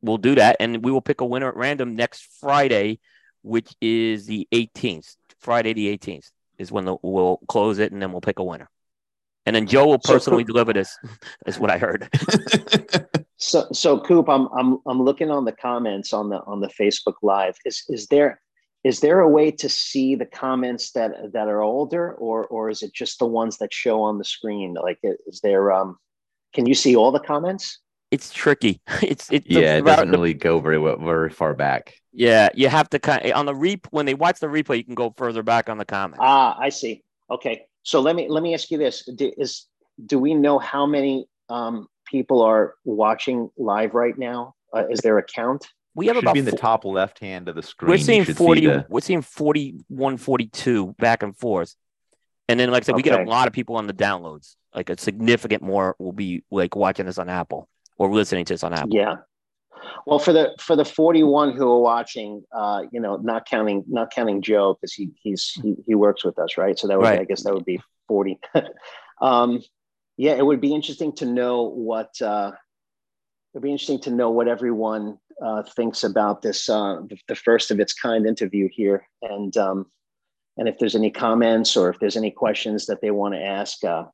we'll 0.00 0.18
do 0.18 0.36
that, 0.36 0.56
and 0.60 0.84
we 0.84 0.92
will 0.92 1.00
pick 1.00 1.20
a 1.20 1.24
winner 1.24 1.48
at 1.48 1.56
random 1.56 1.96
next 1.96 2.28
Friday, 2.40 3.00
which 3.42 3.74
is 3.80 4.26
the 4.26 4.46
18th. 4.52 5.16
Friday 5.40 5.72
the 5.72 5.96
18th 5.96 6.30
is 6.58 6.70
when 6.70 6.84
the, 6.84 6.96
we'll 7.02 7.38
close 7.48 7.78
it, 7.78 7.90
and 7.90 8.00
then 8.00 8.12
we'll 8.12 8.20
pick 8.20 8.38
a 8.38 8.44
winner. 8.44 8.68
And 9.46 9.56
then 9.56 9.66
Joe 9.66 9.86
will 9.86 9.98
personally 9.98 10.44
deliver 10.44 10.74
this. 10.74 10.98
Is 11.46 11.58
what 11.58 11.70
I 11.70 11.78
heard. 11.78 12.06
So, 13.38 13.68
so 13.72 14.00
Coop, 14.00 14.28
I'm 14.28 14.48
I'm 14.56 14.78
I'm 14.86 15.02
looking 15.02 15.30
on 15.30 15.44
the 15.44 15.52
comments 15.52 16.12
on 16.12 16.28
the 16.28 16.42
on 16.44 16.60
the 16.60 16.68
Facebook 16.68 17.14
Live. 17.22 17.56
Is 17.64 17.84
is 17.88 18.06
there 18.08 18.40
is 18.84 19.00
there 19.00 19.20
a 19.20 19.28
way 19.28 19.50
to 19.52 19.68
see 19.68 20.16
the 20.16 20.26
comments 20.26 20.92
that 20.92 21.32
that 21.32 21.48
are 21.48 21.62
older, 21.62 22.14
or 22.14 22.46
or 22.46 22.68
is 22.68 22.82
it 22.82 22.92
just 22.92 23.18
the 23.20 23.26
ones 23.26 23.58
that 23.58 23.72
show 23.72 24.02
on 24.02 24.18
the 24.18 24.24
screen? 24.24 24.74
Like, 24.74 24.98
is 25.02 25.40
there 25.40 25.72
um, 25.72 25.98
can 26.52 26.66
you 26.66 26.74
see 26.74 26.96
all 26.96 27.12
the 27.12 27.20
comments? 27.20 27.78
It's 28.10 28.32
tricky. 28.32 28.80
It's 29.02 29.30
it's 29.30 29.46
yeah, 29.48 29.76
it 29.76 29.84
doesn't 29.84 30.10
the- 30.10 30.18
really 30.18 30.34
go 30.34 30.58
very 30.58 30.78
well, 30.78 30.96
very 30.96 31.30
far 31.30 31.54
back. 31.54 31.94
yeah. 32.12 32.48
You 32.54 32.68
have 32.68 32.88
to 32.90 32.98
kind 32.98 33.32
on 33.32 33.46
the 33.46 33.54
rep 33.54 33.86
when 33.90 34.06
they 34.06 34.14
watch 34.14 34.40
the 34.40 34.48
replay, 34.48 34.78
you 34.78 34.84
can 34.84 34.94
go 34.94 35.14
further 35.16 35.44
back 35.44 35.68
on 35.68 35.78
the 35.78 35.84
comments. 35.84 36.18
Ah, 36.20 36.56
I 36.58 36.70
see. 36.70 37.04
Okay, 37.30 37.66
so 37.84 38.00
let 38.00 38.16
me 38.16 38.28
let 38.28 38.42
me 38.42 38.54
ask 38.54 38.70
you 38.70 38.78
this: 38.78 39.04
do, 39.14 39.30
is 39.36 39.66
do 40.06 40.18
we 40.18 40.34
know 40.34 40.58
how 40.58 40.86
many 40.86 41.28
um, 41.48 41.86
people 42.10 42.42
are 42.42 42.74
watching 42.84 43.50
live 43.56 43.94
right 43.94 44.16
now? 44.18 44.54
Uh, 44.74 44.86
is 44.88 45.00
there 45.00 45.18
a 45.18 45.22
count? 45.22 45.66
we 45.94 46.06
have 46.06 46.14
Should 46.16 46.24
about 46.24 46.34
be 46.34 46.38
in 46.40 46.44
the 46.44 46.52
top 46.52 46.84
left 46.84 47.18
hand 47.18 47.48
of 47.48 47.56
the 47.56 47.62
screen. 47.62 47.90
we're 47.90 47.98
seeing 47.98 48.22
should 48.24 48.36
see 48.36 48.44
40 48.44 48.66
the- 48.66 48.86
we're 48.88 49.00
seeing 49.00 49.22
41 49.22 50.16
42 50.16 50.94
back 50.98 51.24
and 51.24 51.36
forth 51.36 51.74
and 52.48 52.60
then 52.60 52.70
like 52.70 52.82
i 52.82 52.86
said 52.86 52.94
we 52.94 53.02
get 53.02 53.18
a 53.18 53.24
lot 53.24 53.48
of 53.48 53.52
people 53.52 53.74
on 53.76 53.86
the 53.88 53.92
downloads 53.94 54.54
like 54.74 54.90
a 54.90 54.98
significant 55.00 55.60
more 55.62 55.96
will 55.98 56.12
be 56.12 56.44
like 56.52 56.76
watching 56.76 57.06
this 57.06 57.18
on 57.18 57.28
apple 57.28 57.68
or 57.96 58.12
listening 58.12 58.44
to 58.44 58.52
this 58.54 58.62
on 58.62 58.72
apple 58.74 58.90
Yeah. 58.94 59.16
Well, 60.06 60.18
for 60.18 60.32
the 60.32 60.54
for 60.60 60.76
the 60.76 60.84
forty 60.84 61.22
one 61.22 61.52
who 61.56 61.68
are 61.70 61.80
watching, 61.80 62.42
uh, 62.54 62.82
you 62.92 63.00
know, 63.00 63.16
not 63.16 63.46
counting 63.46 63.84
not 63.88 64.10
counting 64.10 64.42
Joe 64.42 64.74
because 64.74 64.92
he 64.92 65.10
he's 65.22 65.52
he, 65.62 65.76
he 65.86 65.94
works 65.94 66.24
with 66.24 66.38
us, 66.38 66.58
right? 66.58 66.78
So 66.78 66.88
that 66.88 66.98
would 66.98 67.04
Right. 67.04 67.20
I 67.20 67.24
guess 67.24 67.42
that 67.44 67.54
would 67.54 67.64
be 67.64 67.80
forty. 68.06 68.38
um, 69.22 69.62
yeah, 70.18 70.32
it 70.32 70.44
would 70.44 70.60
be 70.60 70.74
interesting 70.74 71.12
to 71.14 71.26
know 71.26 71.62
what 71.62 72.20
uh, 72.20 72.50
it'd 73.54 73.62
be 73.62 73.70
interesting 73.70 74.00
to 74.02 74.10
know 74.10 74.30
what 74.30 74.48
everyone 74.48 75.18
uh, 75.42 75.62
thinks 75.62 76.04
about 76.04 76.42
this 76.42 76.68
uh, 76.68 77.00
the, 77.28 77.36
first 77.36 77.70
of 77.70 77.80
its 77.80 77.94
kind 77.94 78.26
interview 78.26 78.68
here, 78.70 79.06
and 79.22 79.56
um, 79.56 79.86
and 80.58 80.68
if 80.68 80.78
there's 80.78 80.96
any 80.96 81.10
comments 81.10 81.76
or 81.76 81.88
if 81.88 81.98
there's 82.00 82.16
any 82.16 82.32
questions 82.32 82.86
that 82.86 83.00
they 83.00 83.12
want 83.12 83.34
to 83.34 83.40
ask. 83.40 83.82
Uh, 83.84 84.04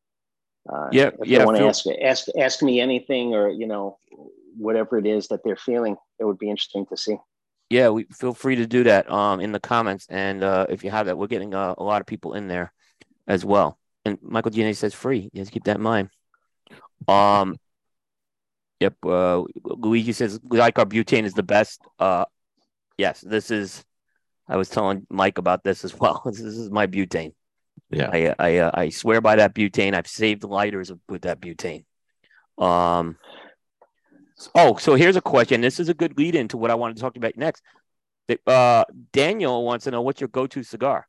uh, 0.72 0.88
Yeah, 0.92 1.10
if 1.20 1.26
yeah, 1.26 1.38
they 1.38 1.44
want 1.46 1.58
to 1.58 1.66
ask 1.66 1.86
ask 2.02 2.28
ask 2.38 2.62
me 2.62 2.80
anything 2.80 3.34
or 3.34 3.50
you 3.50 3.66
know 3.66 3.98
whatever 4.56 4.98
it 4.98 5.06
is 5.06 5.28
that 5.28 5.40
they're 5.44 5.56
feeling, 5.56 5.96
it 6.18 6.24
would 6.24 6.38
be 6.38 6.50
interesting 6.50 6.86
to 6.86 6.96
see. 6.96 7.16
yeah 7.70 7.88
we 7.88 8.04
feel 8.12 8.34
free 8.34 8.56
to 8.56 8.66
do 8.66 8.84
that 8.84 9.10
um 9.10 9.40
in 9.40 9.52
the 9.52 9.60
comments 9.60 10.06
and 10.10 10.44
uh 10.44 10.66
if 10.68 10.84
you 10.84 10.90
have 10.90 11.06
that 11.06 11.16
we're 11.16 11.26
getting 11.26 11.54
uh, 11.54 11.74
a 11.78 11.82
lot 11.82 12.00
of 12.00 12.06
people 12.06 12.34
in 12.34 12.46
there 12.48 12.72
as 13.26 13.44
well 13.44 13.78
and 14.04 14.18
michael 14.22 14.50
Gianni 14.50 14.74
says 14.74 14.94
free 14.94 15.30
just 15.34 15.52
keep 15.52 15.64
that 15.64 15.76
in 15.76 15.82
mind 15.82 16.10
um 17.08 17.56
yep 18.80 18.94
uh 19.04 19.42
luigi 19.64 20.12
says 20.12 20.38
Xikar 20.38 20.86
butane 20.86 21.24
is 21.24 21.34
the 21.34 21.42
best 21.42 21.80
uh 21.98 22.24
yes 22.98 23.20
this 23.20 23.50
is 23.50 23.84
i 24.48 24.56
was 24.56 24.68
telling 24.68 25.06
mike 25.10 25.38
about 25.38 25.64
this 25.64 25.84
as 25.84 25.94
well 26.00 26.22
this 26.24 26.40
is 26.40 26.70
my 26.70 26.86
butane 26.86 27.32
Yeah. 27.90 28.10
I 28.12 28.34
I 28.38 28.56
uh, 28.58 28.70
I 28.74 28.88
swear 28.90 29.20
by 29.20 29.36
that 29.36 29.54
butane. 29.54 29.94
I've 29.94 30.08
saved 30.08 30.42
lighters 30.42 30.90
with 31.08 31.22
that 31.22 31.40
butane. 31.40 31.84
Um. 32.58 33.16
Oh, 34.54 34.76
so 34.76 34.94
here's 34.96 35.16
a 35.16 35.20
question. 35.20 35.60
This 35.60 35.78
is 35.78 35.88
a 35.88 35.94
good 35.94 36.18
lead 36.18 36.34
into 36.34 36.56
what 36.56 36.70
I 36.70 36.74
wanted 36.74 36.96
to 36.96 37.02
talk 37.02 37.16
about 37.16 37.36
next. 37.36 37.62
Uh, 38.46 38.84
Daniel 39.12 39.64
wants 39.64 39.84
to 39.84 39.90
know 39.90 40.02
what's 40.02 40.20
your 40.20 40.28
go-to 40.28 40.62
cigar. 40.62 41.06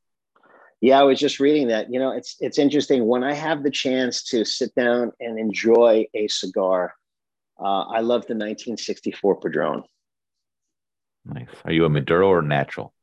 Yeah, 0.82 1.00
I 1.00 1.04
was 1.04 1.20
just 1.20 1.40
reading 1.40 1.70
that. 1.70 1.92
You 1.92 2.00
know, 2.00 2.12
it's 2.12 2.36
it's 2.40 2.60
interesting 2.60 3.08
when 3.08 3.24
I 3.24 3.34
have 3.34 3.64
the 3.64 3.72
chance 3.72 4.24
to 4.26 4.46
sit 4.46 4.74
down 4.76 5.12
and 5.20 5.40
enjoy 5.40 6.06
a 6.14 6.28
cigar. 6.28 6.94
Uh, 7.60 7.84
I 7.84 8.02
love 8.02 8.22
the 8.28 8.34
1964 8.36 9.40
Padron. 9.40 9.84
Nice. 11.26 11.48
Are 11.64 11.72
you 11.72 11.86
a 11.86 11.90
Maduro 11.90 12.28
or 12.28 12.42
natural? 12.42 12.94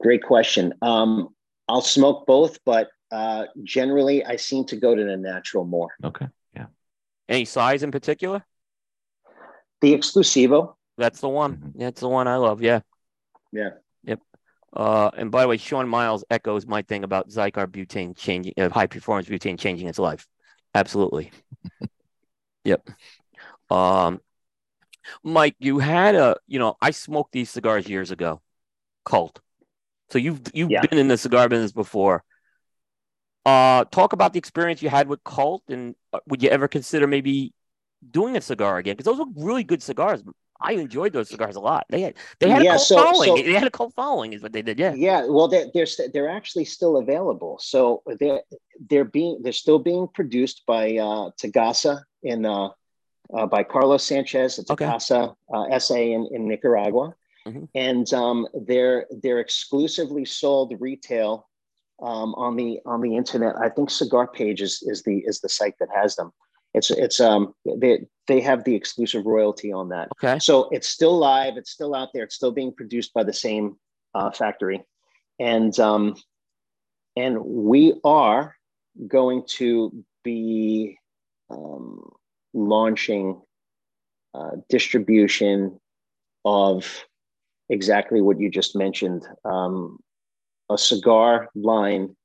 Great 0.00 0.22
question. 0.22 0.74
Um, 0.82 1.30
I'll 1.68 1.80
smoke 1.80 2.26
both, 2.26 2.58
but 2.64 2.88
uh, 3.10 3.46
generally 3.64 4.24
I 4.24 4.36
seem 4.36 4.64
to 4.66 4.76
go 4.76 4.94
to 4.94 5.04
the 5.04 5.16
natural 5.16 5.64
more. 5.64 5.88
Okay. 6.04 6.26
Yeah. 6.54 6.66
Any 7.28 7.46
size 7.46 7.82
in 7.82 7.90
particular? 7.90 8.44
The 9.80 9.94
Exclusivo. 9.94 10.74
That's 10.98 11.20
the 11.20 11.28
one. 11.28 11.56
Mhm. 11.56 11.72
That's 11.78 12.00
the 12.00 12.08
one 12.08 12.28
I 12.28 12.36
love. 12.36 12.62
Yeah. 12.62 12.80
Yeah. 13.52 13.70
Uh, 14.72 15.10
and 15.16 15.30
by 15.30 15.42
the 15.42 15.48
way, 15.48 15.56
Sean 15.56 15.88
Miles 15.88 16.24
echoes 16.30 16.66
my 16.66 16.82
thing 16.82 17.04
about 17.04 17.28
Xikar 17.28 17.66
butane 17.66 18.16
changing, 18.16 18.52
uh, 18.58 18.68
high 18.68 18.86
performance 18.86 19.28
butane 19.28 19.58
changing 19.58 19.88
its 19.88 19.98
life. 19.98 20.26
Absolutely. 20.74 21.30
yep. 22.64 22.88
Um, 23.70 24.20
Mike, 25.22 25.56
you 25.58 25.78
had 25.78 26.14
a, 26.14 26.36
you 26.46 26.58
know, 26.58 26.76
I 26.80 26.90
smoked 26.90 27.32
these 27.32 27.50
cigars 27.50 27.88
years 27.88 28.10
ago, 28.10 28.42
Cult. 29.04 29.40
So 30.10 30.18
you've 30.18 30.40
you've 30.54 30.70
Yeah. 30.70 30.82
been 30.82 30.98
in 30.98 31.08
the 31.08 31.18
cigar 31.18 31.48
business 31.48 31.72
before. 31.72 32.24
Uh, 33.44 33.84
talk 33.86 34.12
about 34.12 34.32
the 34.32 34.38
experience 34.38 34.82
you 34.82 34.90
had 34.90 35.08
with 35.08 35.24
Cult, 35.24 35.62
and 35.68 35.94
uh, 36.12 36.20
would 36.26 36.42
you 36.42 36.50
ever 36.50 36.68
consider 36.68 37.06
maybe 37.06 37.54
doing 38.10 38.36
a 38.36 38.40
cigar 38.40 38.78
again? 38.78 38.94
Because 38.96 39.06
those 39.06 39.18
were 39.26 39.32
really 39.44 39.64
good 39.64 39.82
cigars. 39.82 40.22
I 40.60 40.72
enjoyed 40.72 41.12
those 41.12 41.28
cigars 41.28 41.56
a 41.56 41.60
lot. 41.60 41.86
They 41.88 42.00
had 42.00 42.14
they 42.40 42.50
had 42.50 42.62
Yeah, 42.64 42.70
a 42.70 42.74
cult 42.74 42.82
so- 42.86 42.96
following. 42.96 43.36
so- 43.36 43.42
they 43.42 43.52
had 43.54 43.66
a 43.66 43.70
cult 43.70 43.94
following, 43.94 44.32
is 44.32 44.42
what 44.42 44.52
they 44.52 44.62
did. 44.62 44.78
Yeah. 44.78 44.94
Yeah, 44.94 45.26
well, 45.26 45.48
they're 45.48 45.66
they're 45.72 45.86
st- 45.86 46.12
they're 46.12 46.28
actually 46.30 46.64
still 46.64 46.96
available. 46.96 47.58
So 47.60 48.02
they're 48.18 48.42
they're 48.90 49.04
being 49.04 49.40
they're 49.42 49.52
still 49.52 49.78
being 49.78 50.08
produced 50.08 50.62
by 50.66 50.96
uh, 50.96 51.30
Tagasa 51.40 52.02
in 52.22 52.44
uh, 52.44 52.70
uh, 53.32 53.46
by 53.46 53.62
Carlos 53.62 54.02
Sanchez 54.04 54.58
at 54.58 54.68
Okay. 54.70 54.84
Tagasa 54.84 55.34
uh, 55.54 55.78
SA 55.78 55.96
in, 55.96 56.28
in 56.32 56.48
Nicaragua, 56.48 57.14
Mhm. 57.46 57.68
and 57.74 58.12
um, 58.14 58.48
they're 58.54 59.06
they're 59.22 59.38
exclusively 59.40 60.24
sold 60.24 60.74
retail 60.80 61.46
um, 62.00 62.34
on 62.34 62.56
the 62.56 62.80
on 62.84 63.00
the 63.00 63.14
internet. 63.16 63.54
I 63.56 63.68
think 63.68 63.90
Cigar 63.90 64.26
Page 64.26 64.60
is 64.62 64.82
is 64.82 65.02
the 65.04 65.18
is 65.24 65.40
the 65.40 65.48
site 65.48 65.76
that 65.78 65.88
has 65.94 66.16
them. 66.16 66.32
It's 66.78 66.90
it's 66.90 67.20
um 67.20 67.54
they 67.64 68.06
they 68.28 68.40
have 68.40 68.64
the 68.64 68.74
exclusive 68.74 69.26
royalty 69.26 69.72
on 69.72 69.88
that. 69.88 70.08
Okay. 70.16 70.38
So 70.38 70.68
it's 70.70 70.88
still 70.88 71.18
live. 71.18 71.56
It's 71.56 71.70
still 71.70 71.94
out 71.94 72.10
there. 72.14 72.24
It's 72.24 72.36
still 72.36 72.52
being 72.52 72.72
produced 72.72 73.12
by 73.12 73.24
the 73.24 73.32
same 73.32 73.76
uh, 74.14 74.30
factory, 74.30 74.82
and 75.38 75.78
um, 75.80 76.14
and 77.16 77.44
we 77.44 77.94
are 78.04 78.54
going 79.06 79.44
to 79.58 80.04
be 80.24 80.96
um, 81.50 82.10
launching 82.54 83.40
uh, 84.34 84.52
distribution 84.68 85.80
of 86.44 87.04
exactly 87.68 88.20
what 88.20 88.40
you 88.40 88.50
just 88.50 88.76
mentioned, 88.76 89.26
um, 89.44 89.98
a 90.70 90.78
cigar 90.78 91.48
line 91.54 92.16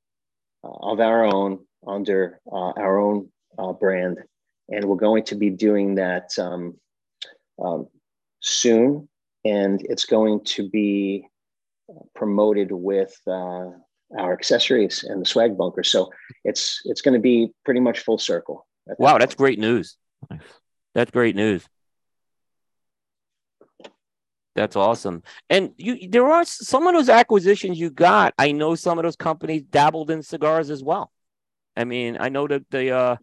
uh, 0.62 0.92
of 0.92 1.00
our 1.00 1.24
own 1.24 1.58
under 1.86 2.40
uh, 2.50 2.72
our 2.76 2.98
own 2.98 3.28
uh, 3.58 3.72
brand, 3.72 4.18
and 4.68 4.84
we're 4.84 4.96
going 4.96 5.24
to 5.24 5.34
be 5.34 5.50
doing 5.50 5.96
that 5.96 6.30
um, 6.38 6.74
um, 7.62 7.88
soon, 8.40 9.08
and 9.44 9.80
it's 9.88 10.04
going 10.04 10.44
to 10.44 10.68
be 10.68 11.26
promoted 12.14 12.72
with 12.72 13.14
uh, 13.26 13.70
our 14.18 14.32
accessories 14.32 15.04
and 15.04 15.20
the 15.20 15.26
swag 15.26 15.56
bunker. 15.56 15.82
So 15.82 16.10
it's 16.44 16.80
it's 16.84 17.02
going 17.02 17.14
to 17.14 17.20
be 17.20 17.50
pretty 17.64 17.80
much 17.80 18.00
full 18.00 18.18
circle. 18.18 18.66
that 18.86 18.98
Wow, 18.98 19.12
point. 19.12 19.20
that's 19.20 19.34
great 19.34 19.58
news. 19.58 19.96
That's 20.94 21.10
great 21.10 21.36
news. 21.36 21.66
That's 24.54 24.76
awesome. 24.76 25.24
And 25.50 25.72
you 25.76 26.08
there 26.08 26.26
are 26.28 26.44
some 26.44 26.86
of 26.86 26.94
those 26.94 27.08
acquisitions 27.08 27.78
you 27.78 27.90
got. 27.90 28.34
I 28.38 28.52
know 28.52 28.76
some 28.76 28.98
of 28.98 29.02
those 29.02 29.16
companies 29.16 29.62
dabbled 29.62 30.10
in 30.10 30.22
cigars 30.22 30.70
as 30.70 30.82
well. 30.82 31.10
I 31.76 31.84
mean, 31.84 32.16
I 32.20 32.28
know 32.28 32.46
that 32.46 32.70
the 32.70 32.90
uh 32.92 33.16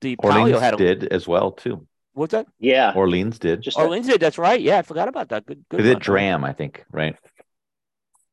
the 0.00 0.16
Palio 0.16 0.40
Orleans 0.40 0.60
had 0.60 0.74
a 0.74 0.76
did 0.76 1.04
as 1.12 1.26
well 1.26 1.52
too. 1.52 1.86
what's 2.12 2.32
that? 2.32 2.46
yeah. 2.58 2.92
Orleans 2.94 3.38
did. 3.38 3.60
Just 3.62 3.78
Oh, 3.78 3.88
Lindsay, 3.88 4.16
that's 4.16 4.38
right. 4.38 4.60
Yeah, 4.60 4.78
I 4.78 4.82
forgot 4.82 5.08
about 5.08 5.28
that. 5.30 5.46
Good, 5.46 5.64
good. 5.68 5.80
They 5.80 5.84
did 5.84 5.94
one. 5.94 6.02
Dram, 6.02 6.44
I 6.44 6.52
think, 6.52 6.84
right? 6.90 7.16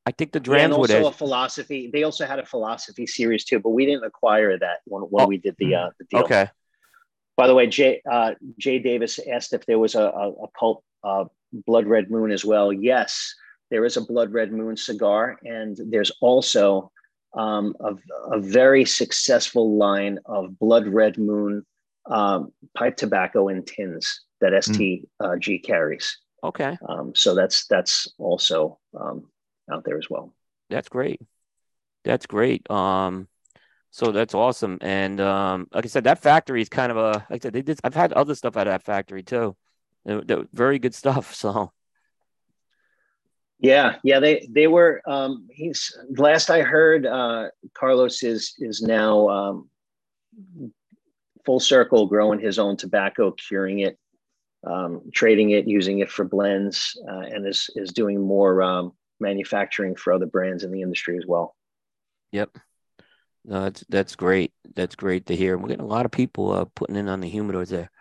I 0.05 0.11
think 0.11 0.31
the 0.33 0.39
Yeah, 0.39 0.63
and 0.65 0.71
Drams 0.73 0.77
would 0.77 0.91
also 0.91 1.07
a 1.07 1.11
philosophy. 1.11 1.89
They 1.91 2.03
also 2.03 2.25
had 2.25 2.39
a 2.39 2.45
philosophy 2.45 3.07
series 3.07 3.45
too, 3.45 3.59
but 3.59 3.69
we 3.69 3.85
didn't 3.85 4.03
acquire 4.03 4.57
that 4.59 4.79
when, 4.85 5.03
when 5.03 5.25
Oh. 5.25 5.27
we 5.27 5.37
did 5.37 5.55
the 5.59 5.75
uh, 5.75 5.89
the 5.99 6.05
deal. 6.05 6.19
Okay. 6.21 6.49
By 7.35 7.47
the 7.47 7.55
way, 7.55 7.67
Jay 7.67 8.01
uh, 8.11 8.33
Jay 8.59 8.79
Davis 8.79 9.19
asked 9.31 9.53
if 9.53 9.65
there 9.65 9.79
was 9.79 9.95
a, 9.95 10.03
a, 10.03 10.29
a 10.31 10.47
cult 10.59 10.83
uh, 11.03 11.25
Blood 11.65 11.87
Red 11.87 12.11
Moon 12.11 12.31
as 12.31 12.43
well. 12.45 12.71
Yes, 12.73 13.33
there 13.71 13.85
is 13.85 13.97
a 13.97 14.01
Blood 14.01 14.31
Red 14.33 14.51
Moon 14.51 14.75
cigar, 14.77 15.39
and 15.43 15.77
there's 15.89 16.11
also 16.21 16.91
um, 17.33 17.75
of 17.79 17.99
a 18.31 18.39
very 18.39 18.85
successful 18.85 19.77
line 19.77 20.19
of 20.25 20.57
Blood 20.59 20.87
Red 20.87 21.17
Moon 21.17 21.65
um, 22.05 22.51
pipe 22.75 22.97
tobacco 22.97 23.47
in 23.47 23.63
tins 23.63 24.21
that 24.41 24.53
STG 24.53 25.03
uh, 25.19 25.35
carries. 25.65 26.17
Okay. 26.43 26.77
Um, 26.87 27.13
so 27.15 27.33
that's 27.33 27.65
that's 27.67 28.11
also 28.17 28.79
um, 28.99 29.29
out 29.71 29.83
there 29.85 29.97
as 29.97 30.09
well. 30.09 30.33
That's 30.69 30.89
great. 30.89 31.21
That's 32.03 32.25
great. 32.25 32.69
Um, 32.69 33.27
so 33.91 34.11
that's 34.11 34.33
awesome. 34.33 34.77
And 34.81 35.21
um, 35.21 35.67
like 35.73 35.85
I 35.85 35.87
said, 35.87 36.03
that 36.03 36.19
factory 36.19 36.61
is 36.61 36.69
kind 36.69 36.91
of 36.91 36.97
a 36.97 37.25
like 37.29 37.39
I 37.41 37.43
said, 37.43 37.53
they 37.53 37.61
did. 37.61 37.79
I've 37.83 37.95
had 37.95 38.11
other 38.13 38.35
stuff 38.35 38.57
out 38.57 38.67
of 38.67 38.73
that 38.73 38.83
factory 38.83 39.23
too. 39.23 39.55
They're, 40.03 40.21
they're 40.21 40.45
very 40.51 40.79
good 40.79 40.95
stuff. 40.95 41.33
So. 41.43 41.71
Yeah, 43.59 43.95
yeah, 44.03 44.19
they 44.19 44.47
they 44.49 44.67
were. 44.67 45.01
Um, 45.05 45.47
he's 45.49 45.95
last 46.17 46.49
I 46.49 46.61
heard, 46.61 47.05
uh, 47.05 47.49
Carlos 47.73 48.21
is 48.23 48.55
is 48.59 48.81
now 48.81 49.29
um, 49.29 49.69
full 51.45 51.59
circle, 51.59 52.07
growing 52.07 52.39
his 52.39 52.59
own 52.59 52.75
tobacco, 52.75 53.31
curing 53.31 53.79
it, 53.79 53.97
um, 54.65 55.01
trading 55.13 55.51
it, 55.51 55.67
using 55.67 55.99
it 55.99 56.09
for 56.09 56.25
blends, 56.25 56.99
uh, 57.07 57.21
and 57.21 57.47
is 57.47 57.69
is 57.75 57.93
doing 57.93 58.19
more 58.21 58.61
um, 58.61 58.91
manufacturing 59.19 59.95
for 59.95 60.11
other 60.11 60.25
brands 60.25 60.63
in 60.63 60.71
the 60.71 60.81
industry 60.81 61.17
as 61.17 61.25
well. 61.25 61.55
Yep. 62.31 62.57
No, 63.45 63.63
that's 63.63 63.83
that's 63.89 64.15
great. 64.15 64.53
That's 64.75 64.95
great 64.95 65.25
to 65.27 65.35
hear. 65.35 65.57
We're 65.57 65.69
getting 65.69 65.85
a 65.85 65.87
lot 65.87 66.05
of 66.05 66.11
people 66.11 66.51
uh, 66.51 66.65
putting 66.75 66.95
in 66.95 67.09
on 67.09 67.19
the 67.19 67.31
humidors 67.31 67.69
there 67.69 67.91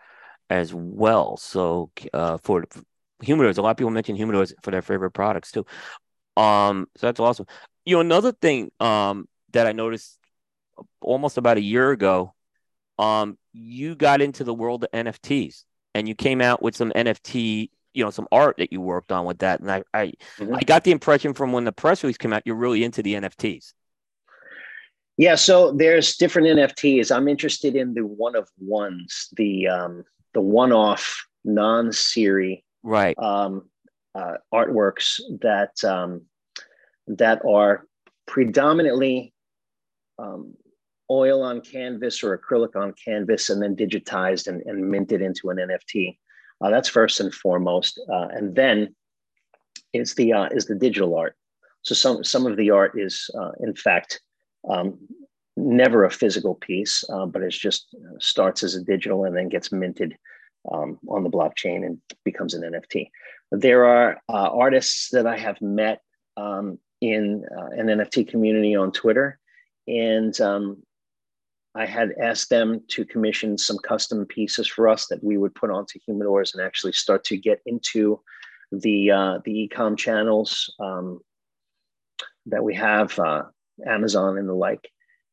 as 0.49 0.73
well. 0.73 1.37
So 1.37 1.91
uh, 2.13 2.39
for, 2.39 2.65
for 2.71 2.83
humidors, 3.23 3.59
a 3.59 3.63
lot 3.63 3.71
of 3.71 3.77
people 3.77 3.91
mention 3.91 4.17
humidors 4.17 4.53
for 4.63 4.71
their 4.71 4.83
favorite 4.83 5.13
products 5.13 5.53
too. 5.53 5.65
Um, 6.37 6.89
so 6.97 7.07
that's 7.07 7.21
awesome. 7.21 7.47
You 7.85 7.97
know, 7.97 8.01
another 8.01 8.33
thing 8.33 8.71
um 8.81 9.29
that 9.53 9.67
I 9.67 9.73
noticed 9.73 10.19
almost 11.01 11.37
about 11.37 11.57
a 11.57 11.61
year 11.61 11.91
ago, 11.91 12.35
um, 12.99 13.39
you 13.53 13.95
got 13.95 14.23
into 14.23 14.45
the 14.45 14.55
world 14.55 14.85
of 14.85 14.91
NFTs 14.93 15.65
and 15.95 16.09
you 16.09 16.15
came 16.15 16.41
out 16.41 16.63
with 16.63 16.75
some 16.75 16.91
NFT, 16.93 17.71
you 17.93 18.05
know, 18.05 18.11
some 18.11 18.29
art 18.33 18.57
that 18.59 18.73
you 18.73 18.81
worked 18.81 19.13
on 19.13 19.27
with 19.27 19.39
that. 19.39 19.61
And 19.61 19.71
I 19.71 19.83
I, 19.93 20.13
mm-hmm. 20.39 20.55
I 20.55 20.61
got 20.61 20.85
the 20.85 20.93
impression 20.93 21.35
from 21.35 21.53
when 21.53 21.65
the 21.65 21.73
press 21.73 22.03
release 22.03 22.19
came 22.19 22.33
out, 22.33 22.43
you're 22.45 22.57
really 22.57 22.85
into 22.85 23.03
the 23.03 23.15
NFTs. 23.15 23.73
Yeah, 25.19 25.35
so 25.35 25.73
there's 25.73 26.17
different 26.17 26.49
NFTs. 26.49 27.15
I'm 27.15 27.29
interested 27.29 27.77
in 27.77 27.93
the 27.93 28.01
one 28.01 28.35
of 28.35 28.49
ones, 28.59 29.29
the 29.37 29.69
um, 29.69 30.05
the 30.33 30.41
one-off 30.41 31.27
non-series 31.45 32.63
right 32.83 33.19
um, 33.19 33.69
uh, 34.15 34.35
artworks 34.53 35.21
that 35.41 35.83
um, 35.85 36.23
that 37.07 37.41
are 37.49 37.87
predominantly 38.27 39.33
um, 40.19 40.55
oil 41.11 41.43
on 41.43 41.61
canvas 41.61 42.23
or 42.23 42.37
acrylic 42.39 42.77
on 42.77 42.95
canvas, 43.05 43.51
and 43.51 43.63
then 43.63 43.77
digitized 43.77 44.47
and, 44.47 44.63
and 44.63 44.91
minted 44.91 45.21
into 45.21 45.51
an 45.51 45.59
NFT. 45.59 46.17
Uh, 46.61 46.71
that's 46.71 46.89
first 46.89 47.21
and 47.21 47.35
foremost, 47.35 48.01
uh, 48.11 48.29
and 48.29 48.55
then 48.55 48.95
is 49.93 50.15
the 50.15 50.33
uh, 50.33 50.49
is 50.53 50.67
the 50.67 50.75
digital 50.75 51.17
art. 51.17 51.37
So 51.83 51.95
some 51.95 52.25
some 52.25 52.47
of 52.47 52.57
the 52.57 52.71
art 52.71 52.93
is 52.97 53.29
uh, 53.39 53.53
in 53.61 53.75
fact 53.75 54.21
um, 54.69 54.99
never 55.57 56.05
a 56.05 56.11
physical 56.11 56.55
piece, 56.55 57.05
uh, 57.11 57.27
but 57.27 57.43
it's 57.43 57.59
just 57.59 57.95
starts 58.19 58.63
as 58.63 58.75
a 58.75 58.83
digital 58.83 59.25
and 59.25 59.37
then 59.37 59.49
gets 59.49 59.73
minted 59.73 60.17
um, 60.71 60.99
on 61.09 61.25
the 61.25 61.31
blockchain 61.31 61.85
and 61.85 62.01
becomes 62.25 62.55
an 62.55 62.63
NFT. 62.63 63.09
There 63.51 63.85
are 63.85 64.21
uh, 64.29 64.51
artists 64.51 65.11
that 65.11 65.27
I 65.27 65.37
have 65.37 65.61
met 65.61 66.01
um, 66.37 66.79
in 67.01 67.45
uh, 67.57 67.71
an 67.77 67.87
NFT 67.87 68.29
community 68.29 68.75
on 68.75 68.93
Twitter, 68.93 69.39
and 69.87 70.39
um, 70.41 70.83
I 71.75 71.87
had 71.87 72.13
asked 72.21 72.51
them 72.51 72.83
to 72.89 73.05
commission 73.05 73.57
some 73.57 73.79
custom 73.79 74.27
pieces 74.27 74.67
for 74.67 74.89
us 74.89 75.07
that 75.07 75.25
we 75.25 75.37
would 75.37 75.55
put 75.55 75.71
onto 75.71 75.99
humidors 76.07 76.55
and 76.55 76.63
actually 76.63 76.93
start 76.93 77.25
to 77.25 77.37
get 77.37 77.61
into 77.67 78.21
the 78.71 79.11
uh, 79.11 79.39
the 79.45 79.69
ecom 79.69 79.97
channels 79.97 80.73
um, 80.81 81.21
that 82.47 82.65
we 82.65 82.75
have, 82.75 83.19
uh, 83.19 83.45
Amazon 83.87 84.39
and 84.39 84.49
the 84.49 84.55
like. 84.55 84.91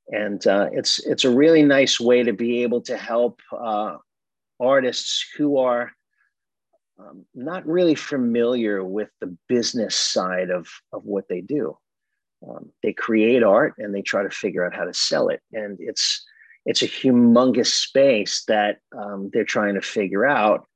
And 0.08 0.46
uh, 0.48 0.70
it's 0.72 1.00
it's 1.06 1.24
a 1.24 1.30
really 1.30 1.64
nice 1.64 2.00
way 2.00 2.24
to 2.24 2.34
be 2.34 2.64
able 2.64 2.82
to 2.82 2.98
help 2.98 3.42
uh, 3.58 3.98
artists 4.60 5.26
who 5.38 5.58
are 5.58 5.92
um, 7.00 7.26
not 7.34 7.66
really 7.66 7.96
familiar 7.96 8.84
with 8.84 9.10
the 9.22 9.38
business 9.48 9.96
side 9.96 10.50
of, 10.50 10.68
of 10.92 11.06
what 11.06 11.28
they 11.30 11.42
do. 11.42 11.78
Um, 12.48 12.72
they 12.84 12.94
create 12.94 13.44
art 13.44 13.76
and 13.78 13.94
they 13.94 14.02
try 14.02 14.24
to 14.24 14.30
figure 14.30 14.66
out 14.66 14.76
how 14.76 14.86
to 14.86 14.94
sell 14.94 15.30
it. 15.30 15.42
And 15.54 15.78
it's 15.80 16.26
it's 16.66 16.82
a 16.82 16.88
humongous 16.88 17.68
space 17.68 18.44
that 18.48 18.80
um, 18.98 19.30
they're 19.34 19.46
trying 19.46 19.76
to 19.76 19.82
figure 19.82 20.26
out. 20.26 20.68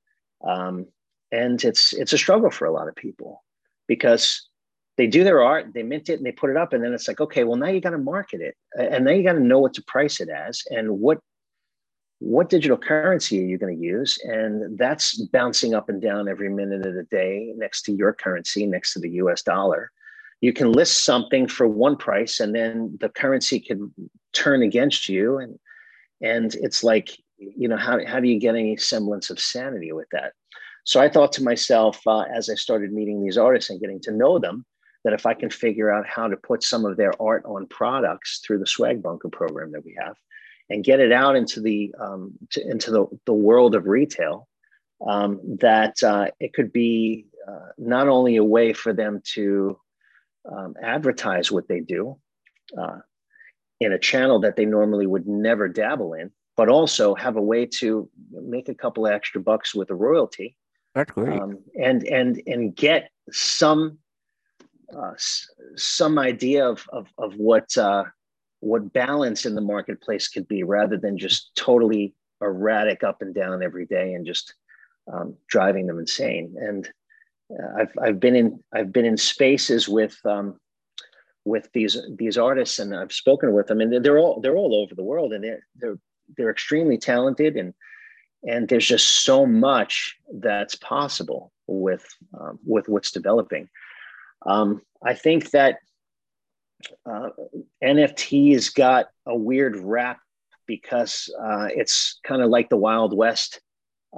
Um, 0.47 0.87
and 1.31 1.63
it's 1.63 1.93
it's 1.93 2.13
a 2.13 2.17
struggle 2.17 2.51
for 2.51 2.65
a 2.65 2.71
lot 2.71 2.87
of 2.87 2.95
people 2.95 3.43
because 3.87 4.47
they 4.97 5.07
do 5.07 5.23
their 5.23 5.41
art, 5.41 5.73
they 5.73 5.83
mint 5.83 6.09
it 6.09 6.17
and 6.17 6.25
they 6.25 6.31
put 6.31 6.51
it 6.51 6.57
up, 6.57 6.73
and 6.73 6.83
then 6.83 6.93
it's 6.93 7.07
like, 7.07 7.19
okay, 7.19 7.43
well 7.43 7.57
now 7.57 7.67
you 7.67 7.81
got 7.81 7.91
to 7.91 7.97
market 7.97 8.41
it, 8.41 8.55
and 8.77 9.05
now 9.05 9.11
you 9.11 9.23
got 9.23 9.33
to 9.33 9.39
know 9.39 9.59
what 9.59 9.73
to 9.73 9.83
price 9.83 10.19
it 10.19 10.29
as, 10.29 10.61
and 10.69 10.99
what 10.99 11.19
what 12.23 12.49
digital 12.49 12.77
currency 12.77 13.37
are 13.39 13.45
you 13.45 13.57
going 13.57 13.77
to 13.77 13.83
use? 13.83 14.17
And 14.23 14.77
that's 14.77 15.19
bouncing 15.33 15.73
up 15.73 15.89
and 15.89 16.01
down 16.01 16.29
every 16.29 16.49
minute 16.49 16.85
of 16.85 16.93
the 16.93 17.03
day 17.03 17.51
next 17.57 17.81
to 17.83 17.91
your 17.91 18.13
currency, 18.13 18.65
next 18.65 18.93
to 18.93 18.99
the 18.99 19.09
US 19.11 19.41
dollar. 19.41 19.91
You 20.39 20.53
can 20.53 20.71
list 20.71 21.03
something 21.03 21.47
for 21.47 21.67
one 21.67 21.97
price 21.97 22.39
and 22.39 22.55
then 22.55 22.97
the 23.01 23.09
currency 23.09 23.59
could 23.59 23.91
turn 24.31 24.63
against 24.63 25.09
you. 25.09 25.37
And, 25.37 25.59
and 26.21 26.55
it's 26.55 26.81
like, 26.81 27.09
you 27.37 27.67
know, 27.67 27.77
how, 27.77 27.99
how 28.05 28.21
do 28.21 28.29
you 28.29 28.39
get 28.39 28.55
any 28.55 28.77
semblance 28.77 29.29
of 29.29 29.37
sanity 29.37 29.91
with 29.91 30.07
that? 30.13 30.31
So 30.85 31.01
I 31.01 31.09
thought 31.09 31.33
to 31.33 31.43
myself, 31.43 31.99
uh, 32.07 32.21
as 32.21 32.49
I 32.49 32.55
started 32.55 32.93
meeting 32.93 33.21
these 33.21 33.37
artists 33.37 33.69
and 33.69 33.81
getting 33.81 33.99
to 34.01 34.11
know 34.11 34.39
them, 34.39 34.65
that 35.03 35.13
if 35.13 35.25
I 35.25 35.33
can 35.33 35.49
figure 35.49 35.91
out 35.91 36.07
how 36.07 36.29
to 36.29 36.37
put 36.37 36.63
some 36.63 36.85
of 36.85 36.95
their 36.95 37.21
art 37.21 37.43
on 37.45 37.67
products 37.67 38.39
through 38.45 38.59
the 38.59 38.67
Swag 38.67 39.03
Bunker 39.03 39.27
program 39.27 39.73
that 39.73 39.83
we 39.83 39.97
have, 40.01 40.15
and 40.69 40.83
get 40.83 40.99
it 40.99 41.11
out 41.11 41.35
into 41.35 41.61
the 41.61 41.93
um, 41.99 42.33
to, 42.51 42.61
into 42.69 42.91
the, 42.91 43.05
the 43.25 43.33
world 43.33 43.75
of 43.75 43.87
retail 43.87 44.47
um, 45.05 45.39
that 45.59 46.01
uh, 46.03 46.27
it 46.39 46.53
could 46.53 46.71
be 46.71 47.25
uh, 47.47 47.69
not 47.77 48.07
only 48.07 48.37
a 48.37 48.43
way 48.43 48.73
for 48.73 48.93
them 48.93 49.21
to 49.33 49.77
um, 50.51 50.75
advertise 50.81 51.51
what 51.51 51.67
they 51.67 51.79
do 51.79 52.17
uh, 52.77 52.99
in 53.79 53.91
a 53.91 53.99
channel 53.99 54.39
that 54.39 54.55
they 54.55 54.65
normally 54.65 55.05
would 55.05 55.27
never 55.27 55.67
dabble 55.67 56.13
in 56.13 56.31
but 56.55 56.69
also 56.69 57.15
have 57.15 57.35
a 57.35 57.41
way 57.41 57.65
to 57.65 58.09
make 58.31 58.69
a 58.69 58.75
couple 58.75 59.05
of 59.05 59.11
extra 59.11 59.41
bucks 59.41 59.73
with 59.73 59.89
a 59.89 59.95
royalty 59.95 60.55
that's 60.95 61.11
great. 61.11 61.39
um, 61.39 61.59
and 61.81 62.03
and 62.03 62.41
and 62.45 62.75
get 62.75 63.09
some 63.31 63.97
uh, 64.95 65.13
some 65.75 66.19
idea 66.19 66.67
of 66.67 66.85
of, 66.91 67.07
of 67.17 67.35
what 67.35 67.75
uh, 67.77 68.03
what 68.63 68.93
balance 68.93 69.45
in 69.45 69.55
the 69.55 69.61
marketplace 69.61 70.29
could 70.29 70.47
be 70.47 70.63
rather 70.63 70.97
than 70.97 71.17
just 71.17 71.53
totally 71.55 72.13
erratic 72.41 73.03
up 73.03 73.21
and 73.21 73.35
down 73.35 73.61
every 73.61 73.85
day 73.85 74.13
and 74.13 74.25
just 74.25 74.53
um, 75.11 75.35
driving 75.49 75.85
them 75.85 75.99
insane. 75.99 76.55
And 76.57 76.89
uh, 77.51 77.81
I've, 77.81 77.91
I've 78.01 78.19
been 78.21 78.35
in 78.35 78.63
I've 78.73 78.93
been 78.93 79.05
in 79.05 79.17
spaces 79.17 79.89
with 79.89 80.17
um, 80.25 80.57
with 81.43 81.69
these 81.73 81.97
these 82.17 82.37
artists 82.37 82.79
and 82.79 82.95
I've 82.95 83.11
spoken 83.11 83.51
with 83.53 83.67
them 83.67 83.81
and 83.81 84.03
they're 84.03 84.17
all 84.17 84.39
they're 84.39 84.55
all 84.55 84.75
over 84.75 84.95
the 84.95 85.03
world 85.03 85.33
and 85.33 85.43
they're 85.43 85.65
they're 85.75 85.99
they're 86.37 86.51
extremely 86.51 86.97
talented 86.97 87.57
and 87.57 87.73
and 88.43 88.69
there's 88.69 88.87
just 88.87 89.25
so 89.25 89.45
much 89.45 90.15
that's 90.35 90.75
possible 90.75 91.51
with 91.67 92.05
um, 92.39 92.59
with 92.65 92.87
what's 92.87 93.11
developing. 93.11 93.67
Um, 94.45 94.81
I 95.05 95.15
think 95.15 95.51
that 95.51 95.79
uh, 97.05 97.29
NFT's 97.83 98.69
got 98.69 99.07
a 99.25 99.35
weird 99.35 99.77
rap 99.77 100.19
because 100.65 101.33
uh, 101.41 101.67
it's 101.69 102.19
kind 102.23 102.41
of 102.41 102.49
like 102.49 102.69
the 102.69 102.77
Wild 102.77 103.15
West. 103.15 103.61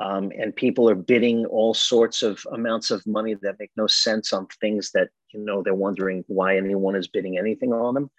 Um, 0.01 0.31
and 0.37 0.53
people 0.53 0.89
are 0.89 0.95
bidding 0.95 1.45
all 1.45 1.73
sorts 1.73 2.21
of 2.21 2.45
amounts 2.51 2.91
of 2.91 3.05
money 3.07 3.33
that 3.41 3.55
make 3.59 3.71
no 3.77 3.87
sense 3.87 4.33
on 4.33 4.45
things 4.59 4.91
that 4.93 5.07
you 5.33 5.39
know 5.39 5.63
they're 5.63 5.73
wondering 5.73 6.25
why 6.27 6.57
anyone 6.57 6.95
is 6.95 7.07
bidding 7.07 7.37
anything 7.37 7.71
on 7.71 7.93
them. 7.93 8.11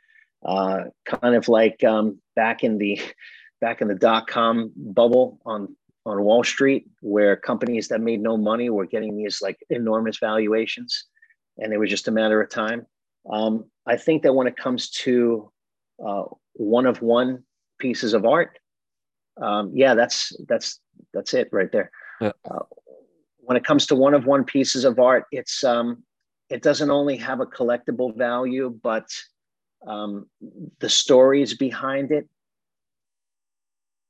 Uh, 0.45 0.85
kind 1.05 1.35
of 1.35 1.49
like 1.49 1.85
um, 1.85 2.19
back 2.35 2.65
in 2.65 2.79
the 2.79 3.01
back 3.61 3.83
in 3.83 3.89
the 3.89 3.95
dot 3.95 4.27
com 4.27 4.73
bubble 4.75 5.39
on 5.45 5.77
on 6.07 6.23
Wall 6.23 6.45
Street, 6.45 6.87
where 7.01 7.37
companies 7.37 7.89
that 7.89 8.01
made 8.01 8.23
no 8.23 8.37
money 8.39 8.71
were 8.71 8.87
getting 8.87 9.17
these 9.17 9.43
like 9.43 9.59
enormous 9.69 10.19
valuations, 10.19 11.05
and 11.59 11.75
it 11.75 11.79
was 11.79 11.91
just 11.91 12.09
a 12.09 12.13
matter 12.13 12.41
of 12.41 12.49
time. 12.49 12.87
Um, 13.31 13.65
I 13.87 13.97
think 13.97 14.23
that 14.23 14.35
when 14.35 14.47
it 14.47 14.57
comes 14.57 14.91
to 14.91 15.51
uh, 16.05 16.25
one 16.55 16.87
of 16.87 17.03
one 17.03 17.45
pieces 17.79 18.15
of 18.15 18.25
art, 18.25 18.59
um, 19.41 19.73
yeah, 19.75 19.95
that's 19.95 20.33
that's 20.49 20.81
that's 21.13 21.35
it 21.35 21.49
right 21.53 21.71
there. 21.71 21.91
Yeah. 22.21 22.33
Uh, 22.51 22.65
when 23.39 23.57
it 23.57 23.65
comes 23.65 23.87
to 23.87 23.95
one 23.95 24.15
of 24.15 24.27
one 24.27 24.45
pieces 24.45 24.85
of 24.85 24.99
art, 24.99 25.25
it's 25.31 25.63
um, 25.63 26.03
it 26.51 26.63
doesn't 26.63 26.91
only 26.91 27.17
have 27.17 27.41
a 27.41 27.47
collectible 27.47 28.17
value, 28.17 28.79
but 28.83 29.09
um, 29.87 30.29
the 30.81 30.89
stories 30.89 31.55
behind 31.55 32.13
it 32.13 32.29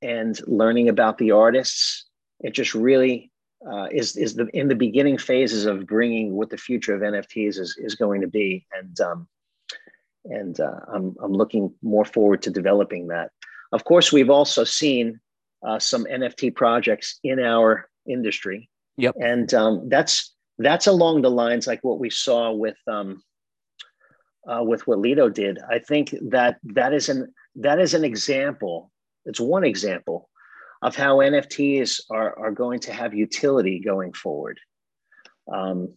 and 0.02 0.40
learning 0.46 0.88
about 0.88 1.18
the 1.18 1.32
artists. 1.32 2.06
It 2.40 2.52
just 2.52 2.74
really 2.74 3.30
uh, 3.70 3.88
is 3.90 4.16
is 4.16 4.34
the 4.34 4.46
in 4.54 4.68
the 4.68 4.74
beginning 4.74 5.18
phases 5.18 5.66
of 5.66 5.86
bringing 5.86 6.34
what 6.34 6.50
the 6.50 6.56
future 6.56 6.94
of 6.94 7.02
NFTs 7.02 7.58
is 7.58 7.76
is 7.78 7.94
going 7.94 8.20
to 8.20 8.26
be, 8.26 8.66
and 8.72 9.00
um, 9.00 9.28
and 10.24 10.60
uh, 10.60 10.80
I'm 10.92 11.16
I'm 11.22 11.32
looking 11.32 11.72
more 11.82 12.04
forward 12.04 12.42
to 12.42 12.50
developing 12.50 13.08
that. 13.08 13.30
Of 13.72 13.84
course, 13.84 14.12
we've 14.12 14.30
also 14.30 14.64
seen 14.64 15.20
uh, 15.66 15.78
some 15.78 16.04
NFT 16.04 16.54
projects 16.54 17.18
in 17.24 17.40
our 17.40 17.88
industry. 18.08 18.68
Yep, 18.98 19.16
and 19.20 19.52
um, 19.54 19.88
that's 19.88 20.34
that's 20.58 20.86
along 20.86 21.22
the 21.22 21.30
lines 21.30 21.66
like 21.66 21.82
what 21.82 21.98
we 21.98 22.10
saw 22.10 22.52
with 22.52 22.78
um, 22.86 23.22
uh, 24.46 24.62
with 24.62 24.86
what 24.86 25.00
Lido 25.00 25.28
did. 25.28 25.58
I 25.68 25.80
think 25.80 26.14
that 26.30 26.58
that 26.62 26.92
is 26.92 27.08
an 27.08 27.34
that 27.56 27.80
is 27.80 27.94
an 27.94 28.04
example. 28.04 28.92
It's 29.24 29.40
one 29.40 29.64
example 29.64 30.28
of 30.86 30.94
how 30.94 31.16
NFTs 31.16 32.00
are, 32.10 32.38
are 32.38 32.52
going 32.52 32.78
to 32.78 32.92
have 32.92 33.12
utility 33.12 33.80
going 33.80 34.12
forward. 34.12 34.60
Um, 35.52 35.94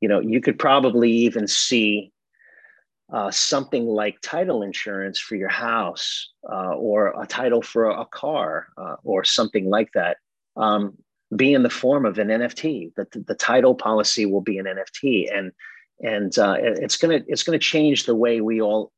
you 0.00 0.08
know, 0.08 0.20
you 0.20 0.40
could 0.40 0.58
probably 0.58 1.10
even 1.10 1.46
see 1.46 2.12
uh, 3.12 3.30
something 3.30 3.84
like 3.84 4.22
title 4.22 4.62
insurance 4.62 5.18
for 5.18 5.36
your 5.36 5.50
house 5.50 6.32
uh, 6.50 6.74
or 6.74 7.22
a 7.22 7.26
title 7.26 7.60
for 7.60 7.90
a 7.90 8.06
car 8.06 8.68
uh, 8.78 8.96
or 9.04 9.22
something 9.22 9.68
like 9.68 9.90
that 9.92 10.16
um, 10.56 10.96
be 11.36 11.52
in 11.52 11.62
the 11.62 11.68
form 11.68 12.06
of 12.06 12.18
an 12.18 12.28
NFT. 12.28 12.94
The, 12.94 13.06
the, 13.26 13.34
title 13.34 13.74
policy 13.74 14.24
will 14.24 14.40
be 14.40 14.56
an 14.56 14.64
NFT, 14.64 15.28
and 15.30 15.52
and 16.00 16.38
uh, 16.38 16.56
it's 16.58 16.96
gonna 16.96 17.20
it's 17.26 17.42
gonna 17.42 17.58
change 17.58 18.04
the 18.04 18.14
way 18.14 18.40
we 18.40 18.62
all 18.62 18.92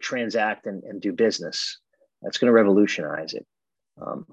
transact 0.00 0.66
and, 0.66 0.84
and 0.84 1.00
do 1.00 1.12
business. 1.12 1.80
That's 2.22 2.38
gonna 2.38 2.52
revolutionize 2.52 3.34
it. 3.34 3.44
Um, 4.00 4.26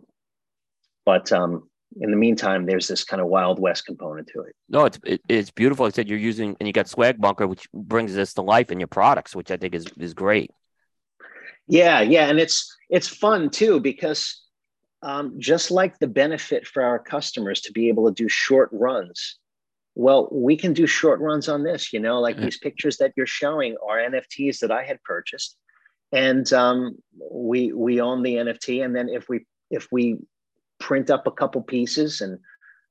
but 1.05 1.31
um, 1.31 1.69
in 1.99 2.11
the 2.11 2.17
meantime, 2.17 2.65
there's 2.65 2.87
this 2.87 3.03
kind 3.03 3.21
of 3.21 3.27
wild 3.27 3.59
west 3.59 3.85
component 3.85 4.27
to 4.33 4.41
it. 4.41 4.55
No, 4.69 4.85
it's 4.85 4.99
it, 5.03 5.21
it's 5.27 5.51
beautiful. 5.51 5.85
I 5.85 5.89
said 5.89 6.09
you're 6.09 6.17
using, 6.17 6.55
and 6.59 6.67
you 6.67 6.73
got 6.73 6.87
Swag 6.87 7.19
Bunker, 7.19 7.47
which 7.47 7.67
brings 7.73 8.13
this 8.13 8.33
to 8.35 8.41
life 8.41 8.71
in 8.71 8.79
your 8.79 8.87
products, 8.87 9.35
which 9.35 9.51
I 9.51 9.57
think 9.57 9.75
is 9.75 9.85
is 9.97 10.13
great. 10.13 10.51
Yeah, 11.67 12.01
yeah, 12.01 12.29
and 12.29 12.39
it's 12.39 12.75
it's 12.89 13.07
fun 13.07 13.49
too 13.49 13.79
because 13.79 14.41
um, 15.01 15.35
just 15.39 15.71
like 15.71 15.99
the 15.99 16.07
benefit 16.07 16.65
for 16.65 16.83
our 16.83 16.99
customers 16.99 17.61
to 17.61 17.71
be 17.71 17.89
able 17.89 18.07
to 18.07 18.13
do 18.13 18.29
short 18.29 18.69
runs. 18.71 19.37
Well, 19.95 20.27
we 20.31 20.57
can 20.57 20.73
do 20.73 20.87
short 20.87 21.19
runs 21.19 21.47
on 21.47 21.63
this. 21.63 21.93
You 21.93 21.99
know, 21.99 22.19
like 22.19 22.37
these 22.37 22.57
pictures 22.57 22.97
that 22.97 23.13
you're 23.15 23.27
showing 23.27 23.75
are 23.87 23.97
NFTs 23.97 24.59
that 24.59 24.71
I 24.71 24.83
had 24.83 25.03
purchased, 25.03 25.55
and 26.11 26.51
um, 26.51 26.97
we 27.31 27.71
we 27.71 28.01
own 28.01 28.23
the 28.23 28.35
NFT. 28.35 28.83
And 28.83 28.95
then 28.95 29.07
if 29.07 29.29
we 29.29 29.45
if 29.73 29.87
we 29.91 30.19
print 30.79 31.09
up 31.09 31.27
a 31.27 31.31
couple 31.31 31.61
pieces 31.61 32.21
and 32.21 32.39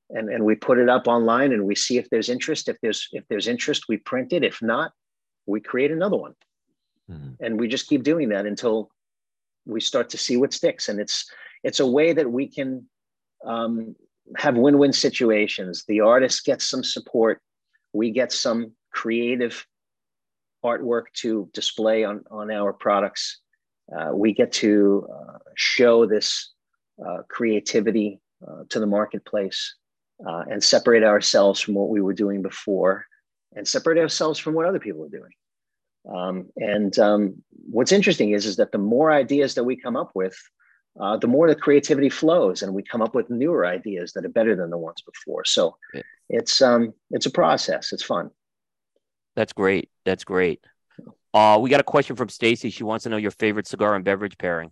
and 0.09 0.29
and 0.29 0.43
we 0.45 0.55
put 0.55 0.77
it 0.77 0.89
up 0.89 1.07
online 1.07 1.51
and 1.53 1.65
we 1.65 1.75
see 1.75 1.97
if 1.97 2.09
there's 2.09 2.29
interest 2.29 2.69
if 2.69 2.77
there's 2.81 3.07
if 3.11 3.23
there's 3.29 3.47
interest 3.47 3.85
we 3.89 3.97
print 3.97 4.33
it. 4.33 4.43
If 4.43 4.61
not 4.61 4.91
we 5.45 5.59
create 5.59 5.91
another 5.91 6.17
one. 6.17 6.35
Mm-hmm. 7.11 7.43
and 7.43 7.59
we 7.59 7.67
just 7.67 7.89
keep 7.89 8.01
doing 8.01 8.29
that 8.29 8.45
until 8.45 8.89
we 9.65 9.81
start 9.81 10.09
to 10.11 10.17
see 10.17 10.37
what 10.37 10.53
sticks. 10.53 10.87
And 10.87 11.01
it's 11.01 11.29
it's 11.63 11.81
a 11.81 11.87
way 11.87 12.13
that 12.13 12.31
we 12.31 12.47
can 12.47 12.87
um, 13.45 13.95
have 14.37 14.55
win-win 14.55 14.93
situations. 14.93 15.83
The 15.85 15.99
artist 15.99 16.45
gets 16.45 16.65
some 16.65 16.83
support. 16.83 17.41
We 17.91 18.09
get 18.11 18.31
some 18.31 18.71
creative 18.93 19.65
artwork 20.63 21.05
to 21.15 21.49
display 21.53 22.05
on 22.05 22.23
on 22.31 22.49
our 22.51 22.71
products. 22.71 23.41
Uh, 23.93 24.11
we 24.13 24.33
get 24.33 24.53
to 24.53 25.07
uh, 25.13 25.39
show 25.55 26.05
this 26.05 26.53
creativity 27.27 28.19
uh, 28.47 28.63
to 28.69 28.79
the 28.79 28.85
marketplace 28.85 29.75
uh, 30.27 30.43
and 30.49 30.63
separate 30.63 31.03
ourselves 31.03 31.59
from 31.59 31.73
what 31.73 31.89
we 31.89 32.01
were 32.01 32.13
doing 32.13 32.41
before 32.41 33.05
and 33.55 33.67
separate 33.67 33.97
ourselves 33.97 34.39
from 34.39 34.53
what 34.53 34.65
other 34.65 34.79
people 34.79 35.03
are 35.03 35.09
doing. 35.09 35.31
Um, 36.13 36.49
and 36.57 36.97
um, 36.99 37.43
what's 37.69 37.91
interesting 37.91 38.31
is, 38.31 38.45
is 38.45 38.57
that 38.57 38.71
the 38.71 38.77
more 38.77 39.11
ideas 39.11 39.55
that 39.55 39.63
we 39.63 39.75
come 39.75 39.95
up 39.95 40.11
with, 40.13 40.37
uh, 40.99 41.17
the 41.17 41.27
more 41.27 41.47
the 41.47 41.55
creativity 41.55 42.09
flows 42.09 42.61
and 42.61 42.73
we 42.73 42.83
come 42.83 43.01
up 43.01 43.15
with 43.15 43.29
newer 43.29 43.65
ideas 43.65 44.13
that 44.13 44.25
are 44.25 44.29
better 44.29 44.55
than 44.55 44.69
the 44.69 44.77
ones 44.77 45.01
before. 45.01 45.45
So 45.45 45.77
yeah. 45.93 46.01
it's 46.29 46.61
um, 46.61 46.93
it's 47.09 47.25
a 47.25 47.31
process. 47.31 47.93
It's 47.93 48.03
fun. 48.03 48.29
That's 49.35 49.53
great. 49.53 49.89
That's 50.05 50.23
great. 50.23 50.59
Uh, 51.33 51.57
we 51.59 51.69
got 51.71 51.79
a 51.79 51.83
question 51.83 52.15
from 52.15 52.29
Stacy. 52.29 52.69
She 52.69 52.83
wants 52.83 53.03
to 53.03 53.09
know 53.09 53.17
your 53.17 53.31
favorite 53.31 53.67
cigar 53.67 53.95
and 53.95 54.05
beverage 54.05 54.37
pairing. 54.37 54.71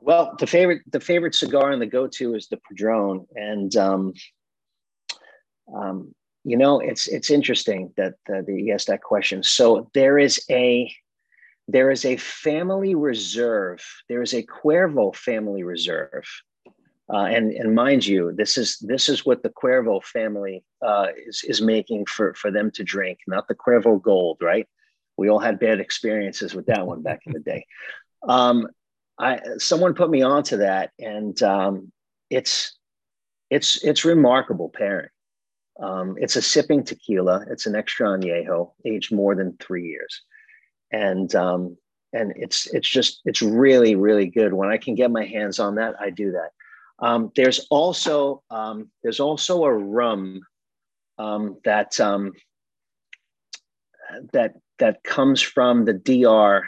Well, 0.00 0.34
the 0.38 0.46
favorite 0.46 0.82
the 0.90 1.00
favorite 1.00 1.34
cigar 1.34 1.70
and 1.70 1.82
the 1.82 1.86
go 1.86 2.06
to 2.06 2.34
is 2.34 2.48
the 2.48 2.58
Padron, 2.58 3.26
and 3.34 3.74
um, 3.76 4.14
um, 5.74 6.14
you 6.44 6.56
know 6.56 6.80
it's 6.80 7.06
it's 7.08 7.30
interesting 7.30 7.92
that 7.96 8.14
uh, 8.32 8.42
that 8.42 8.48
you 8.48 8.72
asked 8.72 8.86
that 8.88 9.02
question. 9.02 9.42
So 9.42 9.90
there 9.94 10.18
is 10.18 10.40
a 10.50 10.90
there 11.66 11.90
is 11.90 12.04
a 12.04 12.16
family 12.16 12.94
reserve. 12.94 13.84
There 14.08 14.22
is 14.22 14.32
a 14.32 14.42
Cuervo 14.42 15.14
family 15.14 15.62
reserve, 15.62 16.24
uh, 17.12 17.24
and 17.24 17.52
and 17.52 17.74
mind 17.74 18.06
you, 18.06 18.32
this 18.34 18.56
is 18.56 18.78
this 18.78 19.08
is 19.08 19.26
what 19.26 19.42
the 19.42 19.50
Cuervo 19.50 20.02
family 20.02 20.64
uh, 20.86 21.08
is 21.26 21.44
is 21.46 21.60
making 21.60 22.06
for 22.06 22.34
for 22.34 22.50
them 22.50 22.70
to 22.72 22.84
drink, 22.84 23.18
not 23.26 23.48
the 23.48 23.54
Cuervo 23.54 24.00
Gold, 24.00 24.38
right? 24.40 24.66
We 25.16 25.28
all 25.28 25.40
had 25.40 25.58
bad 25.58 25.80
experiences 25.80 26.54
with 26.54 26.66
that 26.66 26.86
one 26.86 27.02
back 27.02 27.22
in 27.26 27.32
the 27.32 27.40
day. 27.40 27.66
Um, 28.22 28.68
I 29.18 29.40
someone 29.58 29.94
put 29.94 30.10
me 30.10 30.22
onto 30.22 30.56
that, 30.58 30.90
and 30.98 31.40
um, 31.42 31.92
it's 32.30 32.76
it's 33.50 33.82
it's 33.82 34.04
remarkable 34.04 34.68
pairing. 34.68 35.10
Um, 35.80 36.16
it's 36.18 36.36
a 36.36 36.42
sipping 36.42 36.84
tequila. 36.84 37.44
It's 37.48 37.66
an 37.66 37.76
extra 37.76 38.08
añejo, 38.08 38.72
aged 38.84 39.12
more 39.12 39.34
than 39.34 39.56
three 39.60 39.86
years, 39.86 40.22
and 40.92 41.34
um, 41.34 41.76
and 42.12 42.32
it's 42.36 42.66
it's 42.68 42.88
just 42.88 43.20
it's 43.24 43.42
really 43.42 43.94
really 43.94 44.26
good. 44.26 44.52
When 44.52 44.70
I 44.70 44.76
can 44.76 44.94
get 44.94 45.10
my 45.10 45.24
hands 45.24 45.58
on 45.58 45.76
that, 45.76 45.94
I 46.00 46.10
do 46.10 46.32
that. 46.32 46.50
Um, 47.00 47.32
there's 47.36 47.66
also 47.70 48.42
um, 48.50 48.90
there's 49.02 49.20
also 49.20 49.64
a 49.64 49.72
rum 49.72 50.40
um, 51.18 51.58
that 51.64 51.98
um, 52.00 52.32
that 54.32 54.54
that 54.78 55.02
comes 55.04 55.40
from 55.40 55.84
the 55.84 55.94
DR 55.94 56.64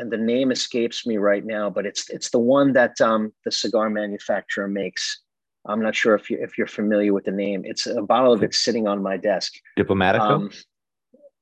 and 0.00 0.10
the 0.10 0.16
name 0.16 0.50
escapes 0.50 1.06
me 1.06 1.18
right 1.18 1.44
now, 1.44 1.68
but 1.68 1.84
it's 1.84 2.08
it's 2.08 2.30
the 2.30 2.38
one 2.38 2.72
that 2.72 3.00
um, 3.00 3.32
the 3.44 3.52
cigar 3.52 3.90
manufacturer 3.90 4.66
makes. 4.66 5.20
I'm 5.66 5.82
not 5.82 5.94
sure 5.94 6.14
if 6.14 6.30
you 6.30 6.38
if 6.40 6.56
you're 6.56 6.66
familiar 6.66 7.12
with 7.12 7.24
the 7.24 7.32
name. 7.32 7.62
It's 7.64 7.86
a 7.86 8.02
bottle 8.02 8.32
of 8.32 8.42
it 8.42 8.54
sitting 8.54 8.88
on 8.88 9.02
my 9.02 9.18
desk. 9.18 9.52
Diplomatico. 9.78 10.20
Um, 10.20 10.50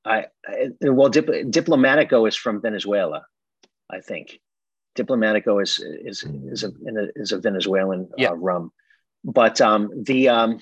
I, 0.04 0.26
I, 0.46 0.70
well, 0.82 1.08
Dip, 1.08 1.26
Diplomatico 1.26 2.26
is 2.26 2.34
from 2.34 2.60
Venezuela, 2.60 3.26
I 3.90 4.00
think. 4.00 4.40
Diplomatico 4.96 5.62
is 5.62 5.78
is 5.78 6.24
is 6.24 6.64
a 6.64 6.72
is 7.14 7.30
a 7.30 7.38
Venezuelan 7.38 8.08
uh, 8.20 8.34
rum, 8.34 8.72
but 9.22 9.60
um, 9.60 9.90
the 10.04 10.28
um, 10.28 10.58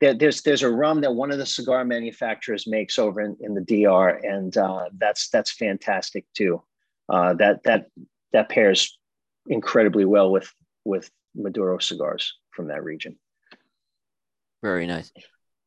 there, 0.00 0.14
there's 0.14 0.42
there's 0.42 0.64
a 0.64 0.70
rum 0.70 1.02
that 1.02 1.14
one 1.14 1.30
of 1.30 1.38
the 1.38 1.46
cigar 1.46 1.84
manufacturers 1.84 2.66
makes 2.66 2.98
over 2.98 3.20
in, 3.20 3.36
in 3.38 3.54
the 3.54 3.60
DR, 3.60 4.08
and 4.24 4.56
uh, 4.56 4.86
that's 4.98 5.28
that's 5.28 5.52
fantastic 5.52 6.24
too 6.34 6.60
uh, 7.08 7.34
that 7.34 7.62
that 7.64 7.86
that 8.32 8.48
pairs 8.48 8.98
incredibly 9.46 10.04
well 10.04 10.30
with 10.30 10.52
with 10.84 11.10
Maduro 11.34 11.78
cigars 11.78 12.34
from 12.50 12.68
that 12.68 12.84
region. 12.84 13.16
Very 14.62 14.86
nice. 14.86 15.12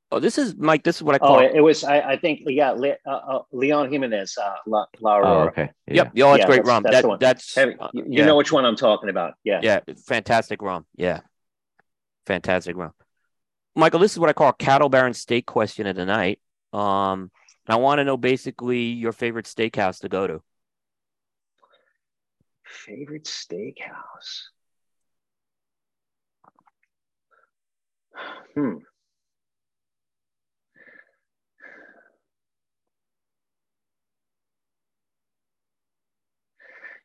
Oh, 0.10 0.20
this 0.20 0.38
is 0.38 0.56
Mike. 0.56 0.84
This 0.84 0.96
is 0.96 1.04
what 1.04 1.16
I 1.16 1.18
call. 1.18 1.36
Oh, 1.36 1.40
it, 1.40 1.60
was. 1.60 1.84
I, 1.84 2.00
I 2.00 2.18
think. 2.18 2.40
Yeah, 2.46 2.72
Le, 2.72 2.96
uh, 3.06 3.10
uh, 3.10 3.42
Leon 3.52 3.90
Jimenes. 3.90 4.38
Uh, 4.38 4.56
La, 4.66 4.86
La 5.02 5.18
Oh, 5.18 5.48
okay. 5.50 5.70
Yeah. 5.86 5.96
Yep. 5.96 6.12
Oh, 6.16 6.32
that's 6.32 6.40
yeah, 6.40 6.46
great 6.46 6.56
that's, 6.58 6.68
rum. 6.68 6.84
That's, 6.84 7.02
that, 7.02 7.20
that's 7.20 7.58
uh, 7.58 7.90
you 7.94 8.06
yeah. 8.08 8.26
know 8.26 8.38
which 8.38 8.52
one 8.52 8.64
I'm 8.64 8.78
talking 8.78 9.10
about. 9.10 9.34
Yeah. 9.44 9.60
Yeah. 9.62 9.82
Fantastic 10.06 10.62
rum. 10.62 10.86
Yeah. 10.96 11.20
Fantastic 12.26 12.78
rum. 12.78 12.94
Michael, 13.76 14.00
this 14.00 14.14
is 14.14 14.20
what 14.20 14.30
I 14.30 14.34
call 14.34 14.50
a 14.50 14.54
cattle 14.54 14.90
baron 14.90 15.14
steak 15.14 15.46
question 15.46 15.88
of 15.88 15.96
the 15.98 16.06
night. 16.06 16.40
Um, 16.72 17.30
I 17.68 17.76
want 17.76 18.00
to 18.00 18.06
know 18.06 18.16
basically 18.16 18.80
your 18.80 19.12
favorite 19.12 19.46
steakhouse 19.46 20.00
to 20.00 20.10
go 20.10 20.26
to. 20.26 20.42
Favorite 22.68 23.24
steakhouse? 23.24 24.50
Hmm. 28.56 28.78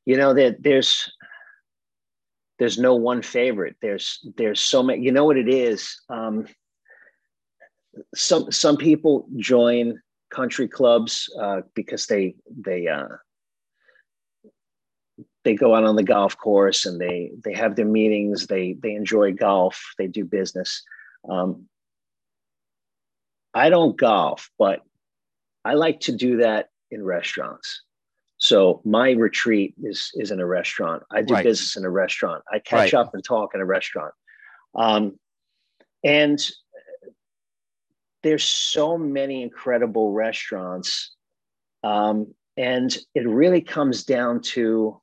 You 0.04 0.16
know 0.16 0.34
that 0.34 0.62
there's 0.62 1.12
there's 2.58 2.78
no 2.78 2.94
one 2.94 3.22
favorite. 3.22 3.76
There's 3.80 4.18
there's 4.36 4.60
so 4.60 4.82
many. 4.82 5.02
You 5.02 5.12
know 5.12 5.24
what 5.24 5.36
it 5.36 5.48
is. 5.48 6.00
Um, 6.08 6.46
some 8.14 8.50
some 8.50 8.76
people 8.76 9.28
join 9.36 10.00
country 10.30 10.66
clubs 10.68 11.28
uh, 11.40 11.62
because 11.74 12.06
they 12.06 12.34
they 12.50 12.88
uh, 12.88 13.08
they 15.44 15.54
go 15.54 15.74
out 15.74 15.84
on 15.84 15.96
the 15.96 16.02
golf 16.02 16.36
course 16.36 16.86
and 16.86 17.00
they 17.00 17.32
they 17.44 17.52
have 17.54 17.76
their 17.76 17.86
meetings. 17.86 18.46
They 18.46 18.76
they 18.82 18.94
enjoy 18.94 19.32
golf. 19.32 19.80
They 19.98 20.06
do 20.06 20.24
business. 20.24 20.82
Um, 21.28 21.66
I 23.54 23.68
don't 23.68 23.96
golf, 23.96 24.50
but 24.58 24.80
I 25.64 25.74
like 25.74 26.00
to 26.00 26.12
do 26.12 26.38
that 26.38 26.70
in 26.90 27.04
restaurants. 27.04 27.82
So 28.38 28.80
my 28.84 29.10
retreat 29.10 29.74
is 29.82 30.10
is 30.14 30.30
in 30.30 30.40
a 30.40 30.46
restaurant. 30.46 31.02
I 31.10 31.22
do 31.22 31.34
Right. 31.34 31.44
business 31.44 31.76
in 31.76 31.84
a 31.84 31.90
restaurant. 31.90 32.42
I 32.50 32.56
Right. 32.56 32.64
catch 32.64 32.94
up 32.94 33.14
and 33.14 33.24
talk 33.24 33.54
in 33.54 33.60
a 33.60 33.66
restaurant. 33.66 34.14
Um, 34.74 35.18
and 36.04 36.40
there's 38.22 38.44
so 38.44 38.96
many 38.96 39.42
incredible 39.42 40.12
restaurants. 40.12 41.14
Um, 41.82 42.34
and 42.56 42.96
it 43.14 43.26
really 43.26 43.60
comes 43.60 44.04
down 44.04 44.40
to 44.40 45.00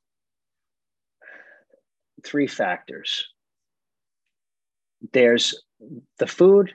three 2.24 2.46
factors. 2.46 3.26
There's 5.12 5.62
the 6.18 6.26
food, 6.26 6.72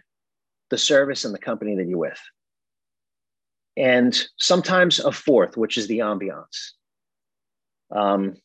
the 0.70 0.78
service, 0.78 1.26
and 1.26 1.34
the 1.34 1.40
company 1.40 1.76
that 1.76 1.88
you're 1.88 1.98
with. 1.98 2.20
And 3.78 4.18
sometimes 4.38 5.00
a 5.00 5.12
fourth, 5.12 5.58
which 5.58 5.78
is 5.78 5.88
the 5.88 6.00
ambiance. 6.00 6.72
Um, 7.92 8.36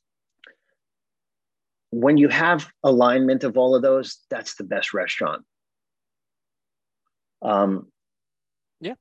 when 1.90 2.16
you 2.16 2.28
have 2.28 2.68
alignment 2.82 3.44
of 3.44 3.56
all 3.56 3.74
of 3.74 3.82
those, 3.82 4.18
that's 4.28 4.54
the 4.54 4.64
best 4.64 4.92
restaurant. 4.92 5.44
Um, 7.42 7.90
Yeah. 8.80 8.94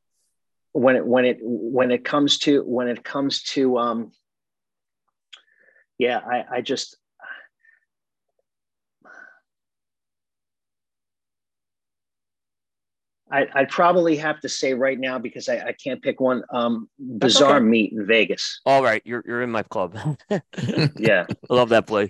When 0.71 0.95
it 0.95 1.05
when 1.05 1.25
it 1.25 1.37
when 1.41 1.91
it 1.91 2.05
comes 2.05 2.39
to 2.39 2.63
when 2.63 2.87
it 2.87 3.03
comes 3.03 3.43
to 3.53 3.77
um, 3.77 4.11
yeah, 5.97 6.19
I 6.19 6.57
I 6.57 6.61
just 6.61 6.97
I, 13.31 13.47
I'd 13.53 13.69
probably 13.69 14.17
have 14.17 14.39
to 14.41 14.49
say 14.49 14.73
right 14.73 14.99
now 14.99 15.19
because 15.19 15.49
I, 15.49 15.59
I 15.59 15.71
can't 15.73 16.01
pick 16.01 16.19
one. 16.19 16.43
Um, 16.51 16.89
Bazaar 16.99 17.57
okay. 17.57 17.65
Meat 17.65 17.93
in 17.93 18.05
Vegas. 18.05 18.61
All 18.65 18.83
right, 18.83 19.01
you're 19.05 19.23
you're 19.25 19.41
in 19.41 19.51
my 19.51 19.63
club. 19.63 19.97
Yeah, 20.97 21.25
I 21.49 21.53
love 21.53 21.69
that 21.69 21.87
place. 21.87 22.09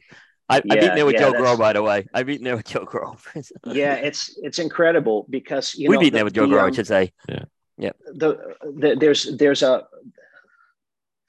I, 0.49 0.57
I've 0.57 0.65
eaten 0.65 0.95
there 0.95 1.05
with 1.05 1.13
yeah, 1.13 1.19
Joe 1.21 1.31
that's- 1.31 1.41
Grow, 1.41 1.57
by 1.57 1.73
the 1.73 1.83
way. 1.83 2.07
I've 2.13 2.29
eaten 2.29 2.43
there 2.43 2.57
with 2.57 2.65
Joe 2.65 2.83
Grow. 2.85 3.15
yeah, 3.65 3.95
it's 3.95 4.37
it's 4.41 4.59
incredible 4.59 5.27
because 5.29 5.75
you 5.75 5.85
know 5.85 5.91
We've 5.91 5.99
know 5.99 6.05
eaten 6.07 6.15
there 6.15 6.25
with 6.25 6.33
Joe 6.33 6.47
the, 6.47 6.53
Grow, 6.53 6.63
I 6.63 6.67
um, 6.67 6.73
should 6.73 6.87
say. 6.87 7.11
the, 8.13 8.55
the 8.63 8.95
there's 8.99 9.37
there's 9.37 9.61
a 9.61 9.87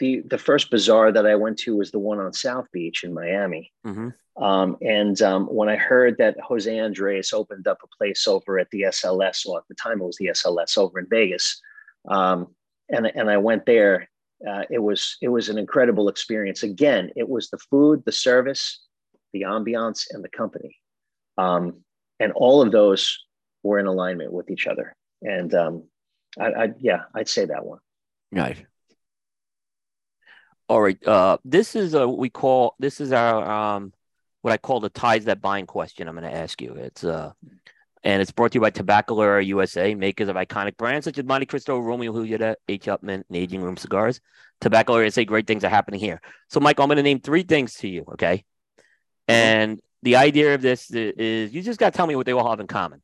the 0.01 0.23
the 0.29 0.39
first 0.39 0.71
bazaar 0.71 1.13
that 1.13 1.27
I 1.27 1.37
went 1.37 1.59
to 1.61 1.77
was 1.77 1.91
the 1.91 1.99
one 1.99 2.19
on 2.19 2.33
South 2.33 2.67
Beach 2.73 3.05
in 3.05 3.15
Miami. 3.15 3.73
hmm 3.85 4.09
Um, 4.37 4.77
and 4.81 5.21
um, 5.23 5.47
when 5.47 5.69
I 5.69 5.77
heard 5.77 6.17
that 6.19 6.41
Jose 6.41 6.79
Andres 6.79 7.33
opened 7.33 7.67
up 7.69 7.79
a 7.85 7.97
place 7.99 8.27
over 8.27 8.59
at 8.59 8.71
the 8.71 8.83
SLS, 8.83 9.45
well, 9.47 9.59
at 9.59 9.69
the 9.69 9.75
time 9.75 10.01
it 10.01 10.05
was 10.05 10.17
the 10.17 10.31
SLS 10.39 10.79
over 10.79 10.99
in 10.99 11.07
Vegas, 11.09 11.61
um, 12.09 12.49
and 12.89 13.07
and 13.07 13.31
I 13.31 13.37
went 13.37 13.67
there. 13.67 14.09
Uh, 14.49 14.65
it 14.71 14.79
was 14.79 15.17
it 15.21 15.29
was 15.29 15.49
an 15.51 15.59
incredible 15.59 16.09
experience. 16.09 16.63
Again, 16.63 17.11
it 17.15 17.29
was 17.29 17.51
the 17.51 17.59
food, 17.71 18.03
the 18.05 18.13
service, 18.13 18.63
the 19.33 19.43
ambiance, 19.43 20.07
and 20.11 20.25
the 20.25 20.31
company, 20.31 20.77
um, 21.37 21.85
and 22.19 22.33
all 22.33 22.63
of 22.63 22.73
those 22.73 23.03
were 23.63 23.79
in 23.79 23.87
alignment 23.87 24.33
with 24.33 24.51
each 24.51 24.67
other. 24.67 24.97
And 25.23 25.55
um, 25.55 25.85
I, 26.39 26.47
I 26.63 26.73
yeah, 26.79 27.03
I'd 27.15 27.29
say 27.29 27.45
that 27.47 27.65
one. 27.65 27.81
Right. 28.33 28.65
All 30.71 30.81
right. 30.81 31.05
Uh, 31.05 31.37
this 31.45 31.75
is 31.75 31.95
a 31.95 32.07
what 32.07 32.19
we 32.19 32.31
call 32.31 32.77
this 32.79 33.01
is 33.01 33.11
our 33.11 33.45
um 33.45 33.93
what 34.43 34.53
I 34.53 34.57
call 34.57 34.79
the 34.79 34.89
ties 34.89 35.25
that 35.25 35.41
bind 35.41 35.67
question. 35.67 36.07
I'm 36.07 36.15
going 36.15 36.31
to 36.31 36.39
ask 36.39 36.63
you. 36.63 36.75
It's 36.75 37.03
uh, 37.03 37.33
and 38.05 38.23
it's 38.23 38.31
brought 38.31 38.53
to 38.53 38.57
you 38.59 38.61
by 38.61 38.71
Tabacalera 38.71 39.45
USA, 39.47 39.97
makers 39.97 40.29
of 40.29 40.37
iconic 40.37 40.77
brands 40.77 41.07
such 41.07 41.19
as 41.19 41.25
Montecristo, 41.25 41.83
Romeo 41.83 42.13
Julieta, 42.13 42.55
H. 42.69 42.85
Upmann, 42.85 43.25
and 43.29 43.37
Aging 43.37 43.63
Room 43.63 43.77
Cigars. 43.77 44.21
Tabacalera 44.61 45.01
USA, 45.01 45.25
great 45.25 45.49
things 45.49 45.65
are 45.65 45.69
happening 45.69 45.99
here. 45.99 46.21
So, 46.49 46.61
Michael, 46.61 46.85
I'm 46.85 46.89
going 46.89 46.99
to 46.99 47.03
name 47.03 47.19
three 47.19 47.43
things 47.43 47.75
to 47.79 47.89
you. 47.89 48.05
Okay. 48.13 48.45
And 49.27 49.81
the 50.05 50.17
idea 50.17 50.55
of 50.55 50.63
this 50.63 50.89
is 50.93 51.53
you 51.53 51.63
just 51.63 51.81
got 51.81 51.93
to 51.93 51.97
tell 51.97 52.07
me 52.07 52.15
what 52.15 52.27
they 52.27 52.33
all 52.33 52.49
have 52.49 52.61
in 52.61 52.69
common. 52.69 53.03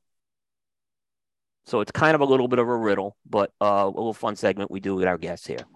So 1.66 1.80
it's 1.80 1.90
kind 1.90 2.14
of 2.14 2.20
a 2.20 2.24
little 2.24 2.46
bit 2.46 2.60
of 2.60 2.68
a 2.68 2.76
riddle, 2.76 3.16
but 3.28 3.50
uh, 3.60 3.82
a 3.86 3.88
little 3.88 4.14
fun 4.14 4.36
segment 4.36 4.70
we 4.70 4.78
do 4.78 4.94
with 4.94 5.08
our 5.08 5.18
guests 5.18 5.48
here. 5.48 5.66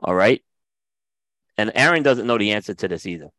All 0.00 0.14
right. 0.14 0.42
And 1.58 1.72
Aaron 1.74 2.04
doesn't 2.04 2.26
know 2.26 2.38
the 2.38 2.52
answer 2.52 2.72
to 2.72 2.88
this 2.88 3.04
either. 3.04 3.30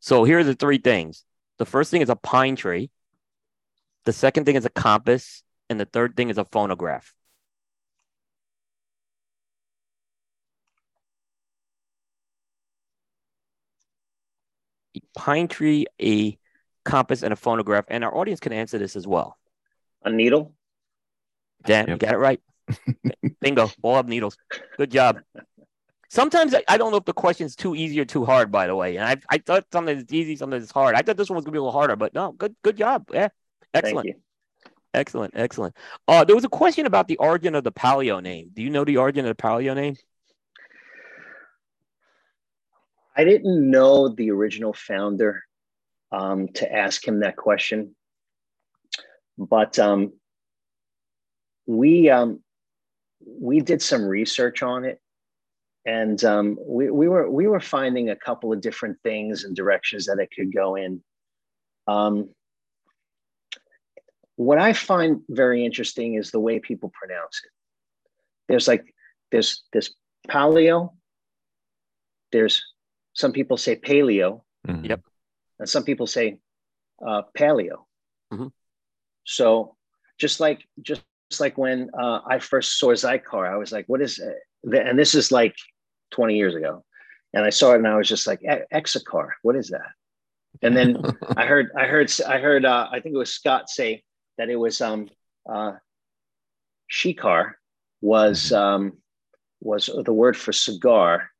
So 0.00 0.24
here 0.24 0.38
are 0.38 0.44
the 0.44 0.54
three 0.54 0.78
things. 0.78 1.24
The 1.56 1.64
first 1.64 1.90
thing 1.90 2.02
is 2.02 2.10
a 2.10 2.16
pine 2.16 2.56
tree. 2.56 2.90
The 4.04 4.12
second 4.12 4.44
thing 4.44 4.54
is 4.54 4.66
a 4.66 4.70
compass. 4.70 5.42
And 5.70 5.80
the 5.80 5.86
third 5.86 6.14
thing 6.14 6.28
is 6.28 6.36
a 6.36 6.44
phonograph. 6.44 7.14
A 14.94 15.00
pine 15.16 15.48
tree, 15.48 15.86
a 16.00 16.38
compass, 16.84 17.22
and 17.22 17.32
a 17.32 17.36
phonograph. 17.36 17.86
And 17.88 18.04
our 18.04 18.14
audience 18.14 18.40
can 18.40 18.52
answer 18.52 18.78
this 18.78 18.94
as 18.94 19.06
well. 19.06 19.38
A 20.04 20.10
needle. 20.10 20.52
Dan, 21.64 21.88
you 21.88 21.96
got 21.96 22.12
it 22.12 22.18
right. 22.18 22.40
Bingo. 23.40 23.70
All 23.82 23.96
have 23.96 24.06
needles. 24.06 24.36
Good 24.76 24.90
job. 24.90 25.20
Sometimes 26.08 26.54
I, 26.54 26.62
I 26.68 26.78
don't 26.78 26.90
know 26.90 26.96
if 26.96 27.04
the 27.04 27.12
question's 27.12 27.54
too 27.54 27.74
easy 27.74 28.00
or 28.00 28.04
too 28.04 28.24
hard, 28.24 28.50
by 28.50 28.66
the 28.66 28.74
way. 28.74 28.96
And 28.96 29.04
I 29.04 29.16
I 29.30 29.38
thought 29.38 29.66
something 29.72 29.96
is 29.96 30.12
easy, 30.12 30.36
something 30.36 30.60
is 30.60 30.70
hard. 30.70 30.94
I 30.94 31.02
thought 31.02 31.16
this 31.16 31.28
one 31.28 31.36
was 31.36 31.44
gonna 31.44 31.52
be 31.52 31.58
a 31.58 31.62
little 31.62 31.72
harder, 31.72 31.96
but 31.96 32.14
no, 32.14 32.32
good 32.32 32.54
good 32.62 32.76
job. 32.76 33.10
Yeah. 33.12 33.28
Excellent. 33.74 34.06
Thank 34.06 34.16
you. 34.16 34.22
Excellent. 34.94 35.34
Excellent. 35.36 35.76
Uh 36.06 36.24
there 36.24 36.34
was 36.34 36.44
a 36.44 36.48
question 36.48 36.86
about 36.86 37.08
the 37.08 37.18
origin 37.18 37.54
of 37.54 37.64
the 37.64 37.72
Palio 37.72 38.20
name. 38.20 38.50
Do 38.54 38.62
you 38.62 38.70
know 38.70 38.84
the 38.84 38.96
origin 38.96 39.26
of 39.26 39.36
the 39.36 39.42
Palio 39.42 39.74
name? 39.74 39.96
I 43.18 43.24
didn't 43.24 43.68
know 43.68 44.08
the 44.08 44.30
original 44.30 44.72
founder 44.72 45.42
um, 46.12 46.48
to 46.54 46.72
ask 46.72 47.06
him 47.06 47.20
that 47.20 47.36
question, 47.36 47.96
but 49.36 49.76
um, 49.80 50.12
we 51.66 52.08
um, 52.10 52.44
we 53.20 53.60
did 53.60 53.82
some 53.82 54.04
research 54.04 54.62
on 54.62 54.84
it, 54.84 55.00
and 55.88 56.22
um, 56.24 56.58
we 56.76 56.90
we 56.90 57.08
were 57.08 57.26
we 57.30 57.46
were 57.46 57.60
finding 57.76 58.10
a 58.10 58.16
couple 58.26 58.52
of 58.52 58.60
different 58.60 58.96
things 59.02 59.44
and 59.44 59.56
directions 59.56 60.04
that 60.06 60.18
it 60.18 60.28
could 60.36 60.52
go 60.52 60.76
in. 60.76 61.02
Um, 61.86 62.28
what 64.36 64.58
I 64.58 64.72
find 64.72 65.22
very 65.30 65.64
interesting 65.64 66.14
is 66.14 66.30
the 66.30 66.40
way 66.40 66.58
people 66.60 66.92
pronounce 67.00 67.40
it. 67.44 67.50
There's 68.48 68.68
like 68.68 68.84
there's 69.32 69.64
this 69.72 69.94
paleo. 70.28 70.92
There's 72.32 72.62
some 73.14 73.32
people 73.32 73.56
say 73.56 73.74
paleo, 73.76 74.42
Mhm. 74.66 74.88
Yep. 74.90 75.00
and 75.60 75.68
some 75.68 75.84
people 75.84 76.06
say 76.06 76.38
uh, 77.06 77.22
paleo. 77.38 77.86
Mhm. 78.32 78.52
So 79.24 79.76
just 80.18 80.38
like 80.40 80.60
just, 80.82 81.02
just 81.30 81.40
like 81.40 81.56
when 81.56 81.90
uh, 81.98 82.20
I 82.26 82.38
first 82.40 82.78
saw 82.78 82.88
Xikar, 82.92 83.50
I 83.50 83.56
was 83.56 83.72
like, 83.72 83.86
"What 83.88 84.02
is?" 84.02 84.18
It? 84.18 84.36
And 84.86 84.98
this 84.98 85.14
is 85.14 85.32
like 85.32 85.56
20 86.10 86.36
years 86.36 86.54
ago, 86.54 86.84
and 87.34 87.44
I 87.44 87.50
saw 87.50 87.72
it, 87.72 87.76
and 87.76 87.86
I 87.86 87.96
was 87.96 88.08
just 88.08 88.26
like, 88.26 88.42
"E- 88.42 88.66
"Exacar, 88.72 89.30
what 89.42 89.56
is 89.56 89.68
that?" 89.68 89.90
And 90.62 90.76
then 90.76 91.02
I 91.36 91.46
heard, 91.46 91.70
I 91.76 91.86
heard, 91.86 92.12
I 92.26 92.38
heard, 92.38 92.64
uh, 92.64 92.88
I 92.90 93.00
think 93.00 93.14
it 93.14 93.18
was 93.18 93.32
Scott 93.32 93.68
say 93.68 94.02
that 94.38 94.48
it 94.48 94.56
was 94.56 94.80
um, 94.80 95.08
uh, 95.48 95.72
shikar 96.88 97.54
was 98.00 98.52
um, 98.52 98.98
was 99.60 99.90
the 100.04 100.12
word 100.12 100.36
for 100.36 100.52
cigar. 100.52 101.30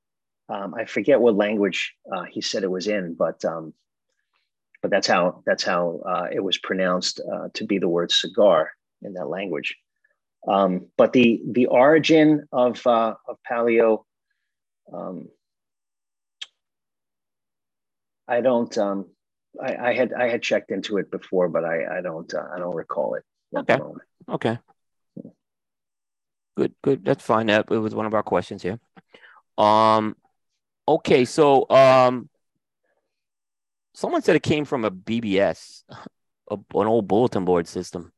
Um, 0.49 0.75
I 0.75 0.87
forget 0.87 1.21
what 1.21 1.37
language 1.37 1.95
uh, 2.11 2.25
he 2.25 2.41
said 2.41 2.65
it 2.65 2.71
was 2.71 2.89
in, 2.89 3.15
but 3.15 3.45
um, 3.45 3.75
but 4.83 4.91
that's 4.91 5.07
how 5.07 5.43
that's 5.47 5.65
how 5.65 6.01
uh, 6.07 6.27
it 6.33 6.41
was 6.41 6.59
pronounced 6.59 7.21
uh, 7.21 7.49
to 7.55 7.65
be 7.65 7.79
the 7.79 7.89
word 7.89 8.11
cigar 8.11 8.71
in 9.03 9.15
that 9.15 9.29
language. 9.29 9.77
Um, 10.47 10.87
but 10.97 11.13
the 11.13 11.43
the 11.51 11.67
origin 11.67 12.49
of 12.53 12.85
uh, 12.87 13.15
of 13.27 13.39
Palio, 13.47 14.07
um, 14.93 15.29
I 18.27 18.41
don't. 18.41 18.77
Um, 18.77 19.07
I, 19.61 19.77
I 19.77 19.95
had 19.95 20.13
I 20.13 20.29
had 20.29 20.43
checked 20.43 20.71
into 20.71 20.99
it 20.99 21.11
before, 21.11 21.49
but 21.49 21.65
I 21.65 21.99
I 21.99 22.01
don't 22.01 22.33
uh, 22.33 22.47
I 22.55 22.59
don't 22.59 22.75
recall 22.75 23.15
it 23.15 23.25
at 23.57 23.61
Okay. 23.63 23.79
moment. 23.79 24.09
Okay. 24.29 24.59
Good, 26.57 26.75
good. 26.83 27.05
That's 27.05 27.25
fine. 27.25 27.47
That 27.47 27.67
it 27.71 27.79
was 27.79 27.95
one 27.95 28.07
of 28.07 28.15
our 28.15 28.23
questions 28.23 28.63
here. 28.63 28.81
Um 29.57 30.17
okay, 30.87 31.25
so 31.25 31.69
um 31.71 32.29
someone 33.95 34.23
said 34.23 34.37
it 34.37 34.43
came 34.43 34.65
from 34.65 34.85
a 34.85 34.91
BBS, 34.91 35.85
a, 36.51 36.55
an 36.55 36.87
old 36.87 37.09
bulletin 37.09 37.45
board 37.45 37.67
system. 37.69 38.13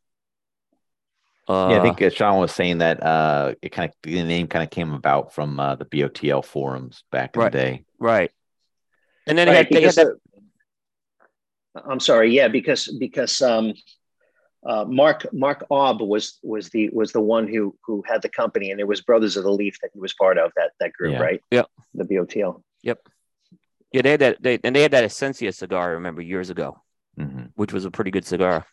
Uh, 1.51 1.71
yeah, 1.71 1.79
I 1.79 1.83
think 1.83 2.01
uh, 2.01 2.11
Sean 2.11 2.39
was 2.39 2.53
saying 2.53 2.79
that 2.79 3.03
uh, 3.03 3.55
it 3.61 3.71
kind 3.73 3.91
of 3.91 3.97
the 4.03 4.23
name 4.23 4.47
kind 4.47 4.63
of 4.63 4.71
came 4.71 4.93
about 4.95 5.33
from 5.35 5.59
uh, 5.59 5.75
the 5.75 5.85
BOTL 5.85 6.45
forums 6.45 7.03
back 7.11 7.35
in 7.35 7.43
Right. 7.43 7.51
the 7.51 7.59
day. 7.59 7.85
right. 7.99 8.31
And 9.27 9.37
then 9.37 9.49
they 9.49 9.55
Right, 9.55 9.67
had, 9.67 9.75
they 9.75 9.83
had 9.83 9.95
that, 9.97 10.17
I'm 11.85 11.99
sorry, 11.99 12.31
yeah, 12.31 12.47
because 12.47 12.87
because 13.01 13.43
um, 13.43 13.75
uh, 14.65 14.85
Mark 14.85 15.27
Mark 15.33 15.65
Aub 15.71 16.07
was 16.07 16.39
was 16.45 16.69
the 16.71 16.89
was 16.93 17.11
the 17.11 17.21
one 17.21 17.49
who 17.49 17.77
who 17.85 18.05
had 18.07 18.23
the 18.23 18.29
company, 18.29 18.71
and 18.71 18.79
it 18.81 18.87
was 18.87 19.01
Brothers 19.01 19.37
of 19.37 19.43
the 19.43 19.53
Leaf 19.53 19.77
that 19.83 19.91
he 19.93 19.99
was 19.99 20.15
part 20.15 20.39
of 20.39 20.53
that 20.57 20.71
that 20.79 20.93
group, 20.93 21.13
Yeah. 21.15 21.21
right? 21.21 21.43
Yep. 21.51 21.67
The 21.95 22.05
BOTL. 22.05 22.63
Yep. 22.83 23.09
Yeah, 23.93 24.03
they 24.03 24.11
had 24.13 24.21
that. 24.21 24.43
They, 24.43 24.59
and 24.63 24.75
they 24.77 24.83
had 24.83 24.93
that 24.93 25.05
Essentia 25.05 25.51
cigar. 25.53 25.91
I 25.91 25.93
remember 25.95 26.23
years 26.23 26.51
ago, 26.51 26.81
hmm 27.17 27.47
which 27.57 27.73
was 27.73 27.85
a 27.85 27.91
pretty 27.91 28.13
good 28.13 28.25
cigar. 28.25 28.67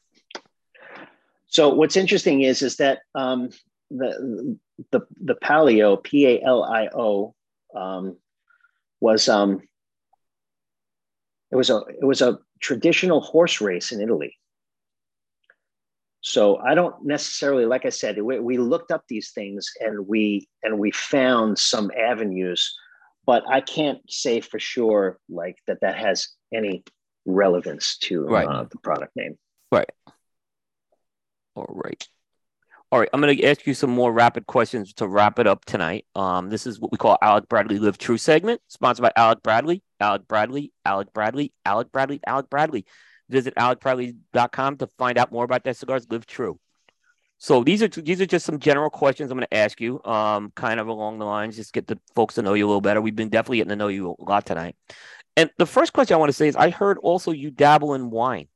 So 1.47 1.73
what's 1.73 1.97
interesting 1.97 2.41
is 2.41 2.61
is 2.61 2.77
that 2.77 2.99
um, 3.15 3.49
the 3.89 4.57
the 4.91 5.01
the 5.21 5.35
Palio 5.35 5.97
P 5.97 6.27
A 6.27 6.41
L 6.43 6.63
I 6.63 6.89
O 6.93 7.33
um, 7.75 8.17
was 8.99 9.29
um, 9.29 9.61
it 11.51 11.55
was 11.55 11.69
a 11.69 11.77
it 12.01 12.05
was 12.05 12.21
a 12.21 12.39
traditional 12.59 13.21
horse 13.21 13.61
race 13.61 13.91
in 13.91 14.01
Italy. 14.01 14.35
So 16.21 16.57
I 16.57 16.75
don't 16.75 17.05
necessarily, 17.05 17.65
like 17.65 17.85
I 17.85 17.89
said, 17.89 18.21
we, 18.21 18.39
we 18.39 18.57
looked 18.57 18.91
up 18.91 19.03
these 19.07 19.31
things 19.31 19.71
and 19.79 20.05
we 20.07 20.49
and 20.63 20.77
we 20.77 20.91
found 20.91 21.57
some 21.57 21.89
avenues, 21.97 22.75
but 23.25 23.43
I 23.47 23.61
can't 23.61 23.99
say 24.09 24.41
for 24.41 24.59
sure 24.59 25.19
like 25.29 25.55
that 25.67 25.79
that 25.81 25.97
has 25.97 26.27
any 26.53 26.83
relevance 27.25 27.97
to 27.99 28.25
Right. 28.25 28.47
uh, 28.47 28.65
the 28.69 28.79
product 28.79 29.15
name. 29.15 29.37
All 31.57 31.65
right. 31.69 32.07
All 32.91 32.99
right. 32.99 33.09
I'm 33.11 33.19
going 33.19 33.35
to 33.35 33.45
ask 33.45 33.65
you 33.65 33.73
some 33.73 33.89
more 33.89 34.13
rapid 34.13 34.45
questions 34.45 34.93
to 34.93 35.07
wrap 35.07 35.39
it 35.39 35.47
up 35.47 35.65
tonight. 35.65 36.05
Um, 36.13 36.51
this 36.51 36.67
is 36.67 36.79
what 36.79 36.91
we 36.91 36.99
call 36.99 37.17
Alec 37.19 37.49
Bradley 37.49 37.79
Live 37.79 37.97
True 37.97 38.19
segment, 38.19 38.61
sponsored 38.67 39.01
by 39.01 39.11
Alec 39.15 39.41
Bradley, 39.41 39.81
Alec 39.99 40.27
Bradley, 40.27 40.71
Alec 40.85 41.11
Bradley, 41.13 41.51
Alec 41.65 41.91
Bradley, 41.91 42.19
Alec 42.27 42.49
Bradley. 42.51 42.85
Visit 43.27 43.55
alecbradley.com 43.55 44.77
to 44.77 44.87
find 44.99 45.17
out 45.17 45.31
more 45.31 45.43
about 45.43 45.63
their 45.63 45.73
cigars. 45.73 46.05
Live 46.11 46.27
True. 46.27 46.59
So 47.39 47.63
these 47.63 47.81
are 47.81 47.87
these 47.87 48.21
are 48.21 48.25
just 48.27 48.45
some 48.45 48.59
general 48.59 48.91
questions 48.91 49.31
I'm 49.31 49.37
going 49.37 49.47
to 49.49 49.57
ask 49.57 49.81
you, 49.81 50.01
um, 50.05 50.51
kind 50.55 50.79
of 50.79 50.87
along 50.87 51.17
the 51.17 51.25
lines, 51.25 51.55
just 51.55 51.73
get 51.73 51.87
the 51.87 51.99
folks 52.15 52.35
to 52.35 52.43
know 52.43 52.53
you 52.53 52.65
a 52.65 52.67
little 52.67 52.81
better. 52.81 53.01
We've 53.01 53.15
been 53.15 53.29
definitely 53.29 53.57
getting 53.57 53.69
to 53.69 53.75
know 53.75 53.89
you 53.89 54.15
a 54.17 54.23
lot 54.23 54.45
tonight. 54.45 54.75
And 55.35 55.49
the 55.57 55.65
first 55.65 55.91
question 55.91 56.15
I 56.15 56.19
want 56.19 56.29
to 56.29 56.33
say 56.33 56.47
is, 56.47 56.55
I 56.55 56.69
heard 56.69 56.99
also 56.99 57.31
you 57.31 57.51
dabble 57.51 57.95
in 57.95 58.11
wine. 58.11 58.47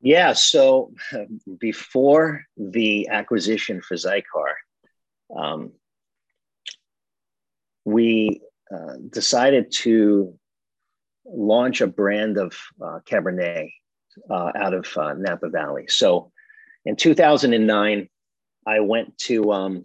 Yeah. 0.00 0.32
So 0.32 0.92
before 1.58 2.44
the 2.56 3.08
acquisition 3.08 3.82
for 3.82 3.96
Xikar, 3.96 4.54
um, 5.36 5.72
we 7.84 8.40
uh, 8.74 8.94
decided 9.10 9.72
to 9.72 10.38
launch 11.24 11.80
a 11.80 11.86
brand 11.86 12.38
of 12.38 12.52
uh, 12.80 13.00
Cabernet 13.08 13.70
uh, 14.28 14.52
out 14.54 14.74
of 14.74 14.86
uh, 14.96 15.14
Napa 15.14 15.48
Valley. 15.48 15.86
So 15.88 16.32
in 16.84 16.96
2009, 16.96 18.08
I 18.66 18.80
went 18.80 19.16
to, 19.18 19.52
um, 19.52 19.84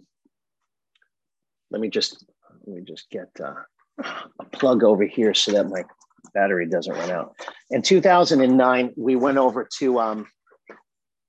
let 1.70 1.80
me 1.80 1.88
just, 1.88 2.24
let 2.64 2.76
me 2.76 2.82
just 2.82 3.10
get 3.10 3.28
uh, 3.42 3.54
a 4.38 4.44
plug 4.52 4.82
over 4.82 5.04
here 5.04 5.34
so 5.34 5.52
that 5.52 5.68
my 5.68 5.84
battery 6.32 6.66
doesn't 6.68 6.94
run 6.94 7.10
out. 7.10 7.34
In 7.70 7.82
2009, 7.82 8.92
we 8.96 9.16
went 9.16 9.38
over 9.38 9.68
to 9.78 10.00
um, 10.00 10.26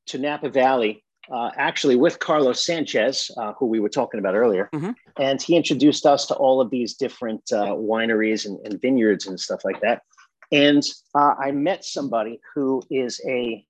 to 0.07 0.17
Napa 0.17 0.49
Valley, 0.49 1.03
uh, 1.31 1.51
actually 1.57 1.95
with 1.95 2.19
Carlos 2.19 2.65
Sanchez, 2.65 3.29
uh, 3.37 3.53
who 3.59 3.65
we 3.65 3.79
were 3.79 3.89
talking 3.89 4.19
about 4.19 4.35
earlier, 4.35 4.69
Mhm. 4.73 4.95
and 5.19 5.41
he 5.41 5.55
introduced 5.57 6.05
us 6.05 6.25
to 6.27 6.35
all 6.35 6.61
of 6.61 6.69
these 6.69 6.95
different 6.95 7.43
uh, 7.51 7.73
wineries 7.75 8.45
and, 8.45 8.57
and 8.65 8.81
vineyards 8.81 9.27
and 9.27 9.39
stuff 9.39 9.61
like 9.65 9.81
that. 9.81 10.01
And 10.51 10.81
uh, 11.13 11.33
I 11.37 11.51
met 11.51 11.83
somebody 11.83 12.39
who 12.55 12.81
is 12.89 13.21
a 13.27 13.65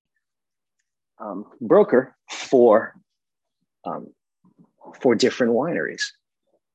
um, 1.19 1.45
broker 1.59 2.15
for 2.29 2.93
um, 3.85 4.13
for 5.01 5.15
different 5.15 5.53
wineries. 5.53 6.03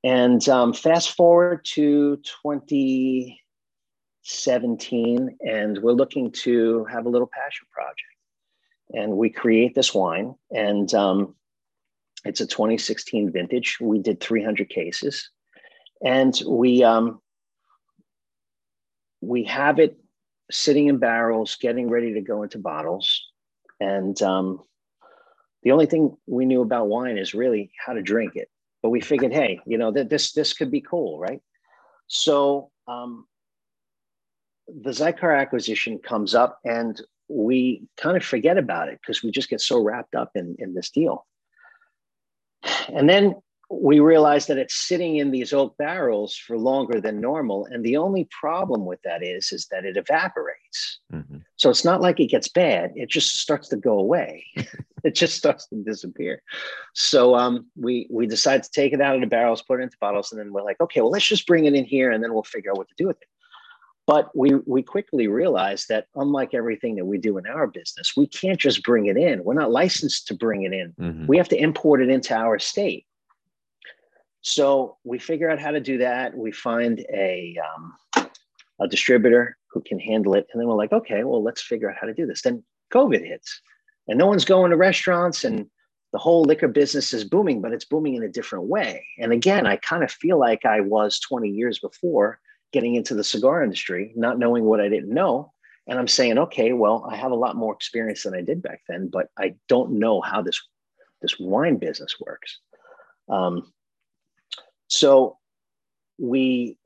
And 0.04 0.46
um, 0.48 0.72
fast 0.72 1.12
forward 1.12 1.64
to 1.74 2.18
2017, 4.24 5.36
and 5.40 5.78
we're 5.78 5.92
looking 5.92 6.30
to 6.30 6.84
have 6.84 7.06
a 7.06 7.08
little 7.08 7.28
passion 7.32 7.66
project. 7.70 8.00
And 8.94 9.16
we 9.16 9.30
create 9.30 9.74
this 9.74 9.94
wine, 9.94 10.34
and 10.50 10.92
um, 10.94 11.34
it's 12.24 12.40
a 12.40 12.46
2016 12.46 13.32
vintage. 13.32 13.78
We 13.80 13.98
did 13.98 14.20
300 14.20 14.68
cases, 14.68 15.30
and 16.04 16.38
we 16.46 16.84
um, 16.84 17.20
we 19.20 19.44
have 19.44 19.78
it 19.78 19.96
sitting 20.50 20.88
in 20.88 20.98
barrels, 20.98 21.56
getting 21.56 21.88
ready 21.88 22.12
to 22.14 22.20
go 22.20 22.42
into 22.42 22.58
bottles. 22.58 23.28
And 23.80 24.20
um, 24.22 24.60
the 25.62 25.72
only 25.72 25.86
thing 25.86 26.16
we 26.26 26.44
knew 26.44 26.60
about 26.60 26.88
wine 26.88 27.16
is 27.16 27.34
really 27.34 27.72
how 27.84 27.94
to 27.94 28.02
drink 28.02 28.36
it. 28.36 28.50
But 28.82 28.90
we 28.90 29.00
figured, 29.00 29.32
hey, 29.32 29.60
you 29.64 29.78
know, 29.78 29.90
that 29.92 30.10
this 30.10 30.32
this 30.32 30.52
could 30.52 30.70
be 30.70 30.82
cool, 30.82 31.18
right? 31.18 31.40
So 32.08 32.70
um, 32.86 33.26
the 34.68 34.90
Xikar 34.90 35.38
acquisition 35.38 35.98
comes 35.98 36.34
up, 36.34 36.58
and 36.64 37.00
we 37.28 37.86
kind 37.96 38.16
of 38.16 38.24
forget 38.24 38.58
about 38.58 38.88
it 38.88 39.00
because 39.00 39.22
we 39.22 39.30
just 39.30 39.48
get 39.50 39.60
so 39.60 39.82
wrapped 39.82 40.14
up 40.14 40.32
in 40.34 40.56
in 40.58 40.74
this 40.74 40.90
deal. 40.90 41.26
And 42.92 43.08
then 43.08 43.34
we 43.72 44.00
realize 44.00 44.46
that 44.46 44.58
it's 44.58 44.74
sitting 44.74 45.16
in 45.16 45.30
these 45.30 45.52
oak 45.52 45.76
barrels 45.78 46.36
for 46.36 46.58
longer 46.58 47.00
than 47.00 47.20
normal, 47.20 47.66
and 47.66 47.82
the 47.82 47.96
only 47.96 48.28
problem 48.30 48.84
with 48.84 49.00
that 49.02 49.22
is 49.22 49.50
is 49.50 49.66
that 49.70 49.84
it 49.84 49.96
evaporates. 49.96 51.00
hmm 51.10 51.38
So 51.56 51.70
it's 51.70 51.84
not 51.84 52.00
like 52.00 52.20
it 52.20 52.26
gets 52.26 52.48
bad; 52.48 52.92
it 52.96 53.08
just 53.08 53.38
starts 53.38 53.68
to 53.68 53.76
go 53.76 53.98
away. 53.98 54.44
it 55.04 55.14
just 55.14 55.36
starts 55.36 55.66
to 55.68 55.76
disappear. 55.76 56.42
So 56.94 57.34
um, 57.34 57.66
we 57.76 58.06
we 58.10 58.26
decided 58.26 58.64
to 58.64 58.70
take 58.70 58.92
it 58.92 59.00
out 59.00 59.14
of 59.14 59.20
the 59.22 59.26
barrels, 59.26 59.62
put 59.62 59.80
it 59.80 59.84
into 59.84 59.96
bottles, 60.00 60.32
and 60.32 60.40
then 60.40 60.52
we're 60.52 60.62
like, 60.62 60.80
okay, 60.80 61.00
well, 61.00 61.10
let's 61.10 61.26
just 61.26 61.46
bring 61.46 61.64
it 61.64 61.74
in 61.74 61.84
here, 61.84 62.10
and 62.10 62.22
then 62.22 62.34
we'll 62.34 62.42
figure 62.42 62.70
out 62.70 62.78
what 62.78 62.88
to 62.88 62.94
do 62.96 63.06
with 63.06 63.20
it. 63.22 63.28
But 64.06 64.36
we 64.36 64.54
we 64.66 64.82
quickly 64.82 65.28
realized 65.28 65.88
that 65.88 66.06
unlike 66.16 66.54
everything 66.54 66.96
that 66.96 67.04
we 67.04 67.18
do 67.18 67.38
in 67.38 67.46
our 67.46 67.66
business, 67.68 68.14
we 68.16 68.26
can't 68.26 68.58
just 68.58 68.82
bring 68.82 69.06
it 69.06 69.16
in. 69.16 69.44
We're 69.44 69.54
not 69.54 69.70
licensed 69.70 70.26
to 70.28 70.34
bring 70.34 70.62
it 70.64 70.72
in. 70.72 70.92
hmm 70.98 71.26
We 71.26 71.36
have 71.36 71.48
to 71.50 71.56
import 71.56 72.02
it 72.02 72.10
into 72.10 72.34
our 72.34 72.58
state. 72.58 73.06
So 74.40 74.96
we 75.04 75.18
figure 75.18 75.48
out 75.48 75.60
how 75.60 75.70
to 75.70 75.80
do 75.80 75.98
that. 75.98 76.36
We 76.36 76.50
find 76.50 76.98
a 77.14 77.56
um, 77.68 78.28
a 78.80 78.88
distributor 78.88 79.56
who 79.70 79.80
can 79.80 80.00
handle 80.00 80.34
it, 80.34 80.46
and 80.52 80.60
then 80.60 80.66
we're 80.68 80.74
like, 80.74 80.92
okay, 80.92 81.22
well, 81.24 81.42
let's 81.42 81.62
figure 81.62 81.88
out 81.88 81.96
how 82.00 82.08
to 82.08 82.14
do 82.14 82.26
this. 82.26 82.42
Then 82.42 82.64
COVID 82.92 83.24
hits, 83.24 83.60
and 84.08 84.18
no 84.18 84.26
one's 84.26 84.44
going 84.44 84.72
to 84.72 84.76
restaurants, 84.76 85.44
and 85.44 85.70
the 86.12 86.18
whole 86.18 86.42
liquor 86.42 86.68
business 86.68 87.12
is 87.14 87.24
booming, 87.24 87.62
but 87.62 87.72
it's 87.72 87.84
booming 87.84 88.16
in 88.16 88.22
a 88.22 88.28
different 88.28 88.64
way. 88.64 89.06
And 89.18 89.32
again, 89.32 89.66
I 89.66 89.76
kind 89.76 90.02
of 90.02 90.10
feel 90.10 90.38
like 90.38 90.64
I 90.64 90.80
was 90.80 91.18
20 91.20 91.48
years 91.48 91.78
before 91.78 92.38
getting 92.72 92.94
into 92.94 93.14
the 93.14 93.24
cigar 93.24 93.62
industry, 93.62 94.12
not 94.16 94.38
knowing 94.38 94.64
what 94.64 94.80
I 94.80 94.88
didn't 94.88 95.12
know. 95.12 95.52
And 95.86 95.98
I'm 95.98 96.08
saying, 96.08 96.38
okay, 96.38 96.72
well, 96.72 97.06
I 97.10 97.16
have 97.16 97.32
a 97.32 97.36
lot 97.36 97.56
more 97.56 97.74
experience 97.74 98.22
than 98.22 98.34
I 98.34 98.40
did 98.40 98.62
back 98.62 98.82
then, 98.88 99.08
but 99.08 99.28
I 99.38 99.54
don't 99.68 99.98
know 99.98 100.20
how 100.20 100.42
this 100.42 100.60
this 101.20 101.38
wine 101.38 101.76
business 101.76 102.16
works. 102.20 102.58
Um, 103.28 103.72
so 104.88 105.38
we 106.18 106.76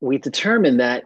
we 0.00 0.18
determined 0.18 0.80
that 0.80 1.04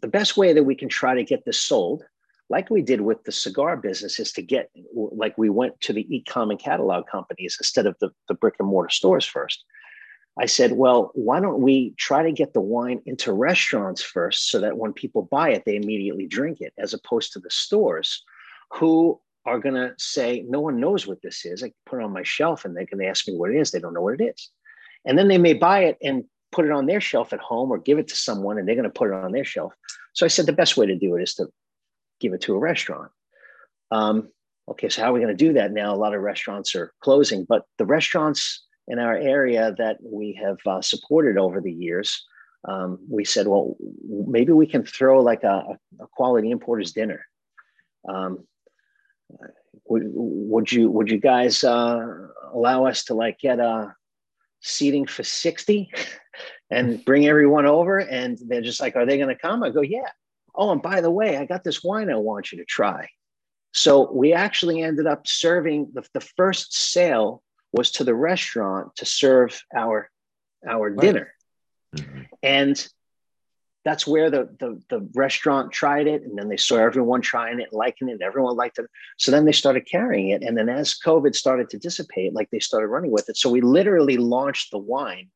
the 0.00 0.08
best 0.08 0.36
way 0.36 0.52
that 0.52 0.64
we 0.64 0.74
can 0.74 0.88
try 0.88 1.14
to 1.14 1.24
get 1.24 1.44
this 1.44 1.60
sold, 1.60 2.02
like 2.48 2.70
we 2.70 2.82
did 2.82 3.00
with 3.00 3.22
the 3.24 3.32
cigar 3.32 3.76
business, 3.76 4.18
is 4.18 4.32
to 4.32 4.42
get 4.42 4.70
like 4.94 5.36
we 5.36 5.50
went 5.50 5.80
to 5.82 5.92
the 5.92 6.06
e-com 6.14 6.50
and 6.50 6.58
catalog 6.58 7.06
companies 7.06 7.56
instead 7.60 7.86
of 7.86 7.96
the, 8.00 8.10
the 8.28 8.34
brick 8.34 8.54
and 8.58 8.68
mortar 8.68 8.90
stores 8.90 9.26
first. 9.26 9.64
I 10.40 10.46
said, 10.46 10.72
well, 10.72 11.10
why 11.14 11.40
don't 11.40 11.60
we 11.60 11.94
try 11.98 12.22
to 12.22 12.32
get 12.32 12.54
the 12.54 12.60
wine 12.60 13.02
into 13.04 13.32
restaurants 13.32 14.02
first 14.02 14.50
so 14.50 14.60
that 14.60 14.78
when 14.78 14.94
people 14.94 15.22
buy 15.22 15.50
it, 15.50 15.64
they 15.66 15.76
immediately 15.76 16.26
drink 16.26 16.60
it, 16.60 16.72
as 16.78 16.94
opposed 16.94 17.32
to 17.32 17.38
the 17.38 17.50
stores 17.50 18.24
who 18.72 19.20
are 19.44 19.58
going 19.58 19.74
to 19.74 19.92
say, 19.98 20.44
no 20.48 20.60
one 20.60 20.80
knows 20.80 21.06
what 21.06 21.20
this 21.20 21.44
is. 21.44 21.62
I 21.62 21.72
put 21.84 22.00
it 22.00 22.04
on 22.04 22.12
my 22.12 22.22
shelf 22.22 22.64
and 22.64 22.74
they 22.74 22.86
can 22.86 23.02
ask 23.02 23.28
me 23.28 23.36
what 23.36 23.50
it 23.50 23.56
is. 23.56 23.70
They 23.70 23.80
don't 23.80 23.92
know 23.92 24.00
what 24.00 24.20
it 24.20 24.24
is. 24.24 24.50
And 25.04 25.18
then 25.18 25.28
they 25.28 25.38
may 25.38 25.52
buy 25.52 25.84
it 25.84 25.98
and 26.02 26.24
put 26.50 26.64
it 26.64 26.70
on 26.70 26.86
their 26.86 27.00
shelf 27.00 27.32
at 27.32 27.40
home 27.40 27.70
or 27.70 27.78
give 27.78 27.98
it 27.98 28.08
to 28.08 28.16
someone 28.16 28.56
and 28.56 28.66
they're 28.66 28.76
going 28.76 28.84
to 28.84 28.90
put 28.90 29.10
it 29.10 29.14
on 29.14 29.32
their 29.32 29.44
shelf. 29.44 29.74
So 30.14 30.24
I 30.24 30.28
said, 30.28 30.46
the 30.46 30.52
best 30.52 30.76
way 30.76 30.86
to 30.86 30.96
do 30.96 31.16
it 31.16 31.22
is 31.22 31.34
to 31.34 31.48
give 32.20 32.32
it 32.32 32.42
to 32.42 32.54
a 32.54 32.58
restaurant. 32.58 33.10
Um, 33.90 34.28
okay, 34.68 34.88
so 34.88 35.02
how 35.02 35.10
are 35.10 35.12
we 35.12 35.20
going 35.20 35.36
to 35.36 35.44
do 35.44 35.54
that 35.54 35.72
now? 35.72 35.94
A 35.94 35.96
lot 35.96 36.14
of 36.14 36.22
restaurants 36.22 36.74
are 36.74 36.92
closing, 37.00 37.44
but 37.44 37.64
the 37.78 37.84
restaurants 37.84 38.64
in 38.88 38.98
our 38.98 39.16
area 39.16 39.74
that 39.78 39.98
we 40.02 40.38
have 40.42 40.58
uh, 40.66 40.82
supported 40.82 41.38
over 41.38 41.60
the 41.60 41.72
years, 41.72 42.24
um, 42.68 42.98
we 43.08 43.24
said, 43.24 43.46
well, 43.46 43.76
maybe 44.06 44.52
we 44.52 44.66
can 44.66 44.84
throw 44.84 45.20
like 45.20 45.42
a, 45.42 45.78
a 46.00 46.06
quality 46.12 46.50
importers 46.50 46.92
dinner. 46.92 47.26
Um, 48.08 48.44
would, 49.86 50.02
would 50.06 50.72
you 50.72 50.90
would 50.90 51.10
you 51.10 51.18
guys 51.18 51.64
uh, 51.64 52.06
allow 52.52 52.86
us 52.86 53.04
to 53.04 53.14
like 53.14 53.38
get 53.40 53.58
a 53.58 53.94
seating 54.60 55.06
for 55.06 55.22
60 55.22 55.90
and 56.70 57.04
bring 57.04 57.26
everyone 57.26 57.66
over? 57.66 57.98
And 57.98 58.38
they're 58.46 58.62
just 58.62 58.80
like 58.80 58.96
are 58.96 59.06
they 59.06 59.16
going 59.16 59.28
to 59.28 59.40
come? 59.40 59.62
I 59.62 59.70
go 59.70 59.80
yeah. 59.80 60.10
Oh 60.54 60.70
and 60.70 60.82
by 60.82 61.00
the 61.00 61.10
way 61.10 61.38
i 61.38 61.46
got 61.46 61.64
this 61.64 61.82
wine 61.82 62.10
i 62.10 62.16
want 62.16 62.52
you 62.52 62.58
to 62.58 62.64
try. 62.64 63.08
So 63.72 64.12
we 64.12 64.34
actually 64.34 64.82
ended 64.82 65.06
up 65.06 65.26
serving 65.26 65.90
the, 65.94 66.06
the 66.12 66.20
first 66.20 66.74
sale 66.92 67.42
was 67.72 67.90
to 67.92 68.04
the 68.04 68.14
restaurant 68.14 68.94
to 68.96 69.04
serve 69.04 69.62
our 69.74 70.10
our 70.68 70.90
right. 70.90 71.00
dinner 71.00 71.34
mm-hmm. 71.96 72.22
and 72.42 72.88
that's 73.84 74.06
where 74.06 74.30
the, 74.30 74.48
the, 74.60 74.80
the 74.90 75.08
restaurant 75.14 75.72
tried 75.72 76.06
it 76.06 76.22
and 76.22 76.38
then 76.38 76.48
they 76.48 76.56
saw 76.56 76.76
everyone 76.76 77.20
trying 77.20 77.60
it 77.60 77.72
liking 77.72 78.08
it 78.08 78.22
everyone 78.22 78.56
liked 78.56 78.78
it 78.78 78.86
so 79.18 79.30
then 79.30 79.44
they 79.44 79.52
started 79.52 79.86
carrying 79.90 80.30
it 80.30 80.42
and 80.42 80.56
then 80.56 80.68
as 80.68 80.98
covid 80.98 81.34
started 81.34 81.68
to 81.68 81.78
dissipate 81.78 82.32
like 82.32 82.48
they 82.50 82.60
started 82.60 82.88
running 82.88 83.10
with 83.10 83.28
it 83.28 83.36
so 83.36 83.50
we 83.50 83.60
literally 83.60 84.16
launched 84.16 84.70
the 84.70 84.78
wine 84.78 85.28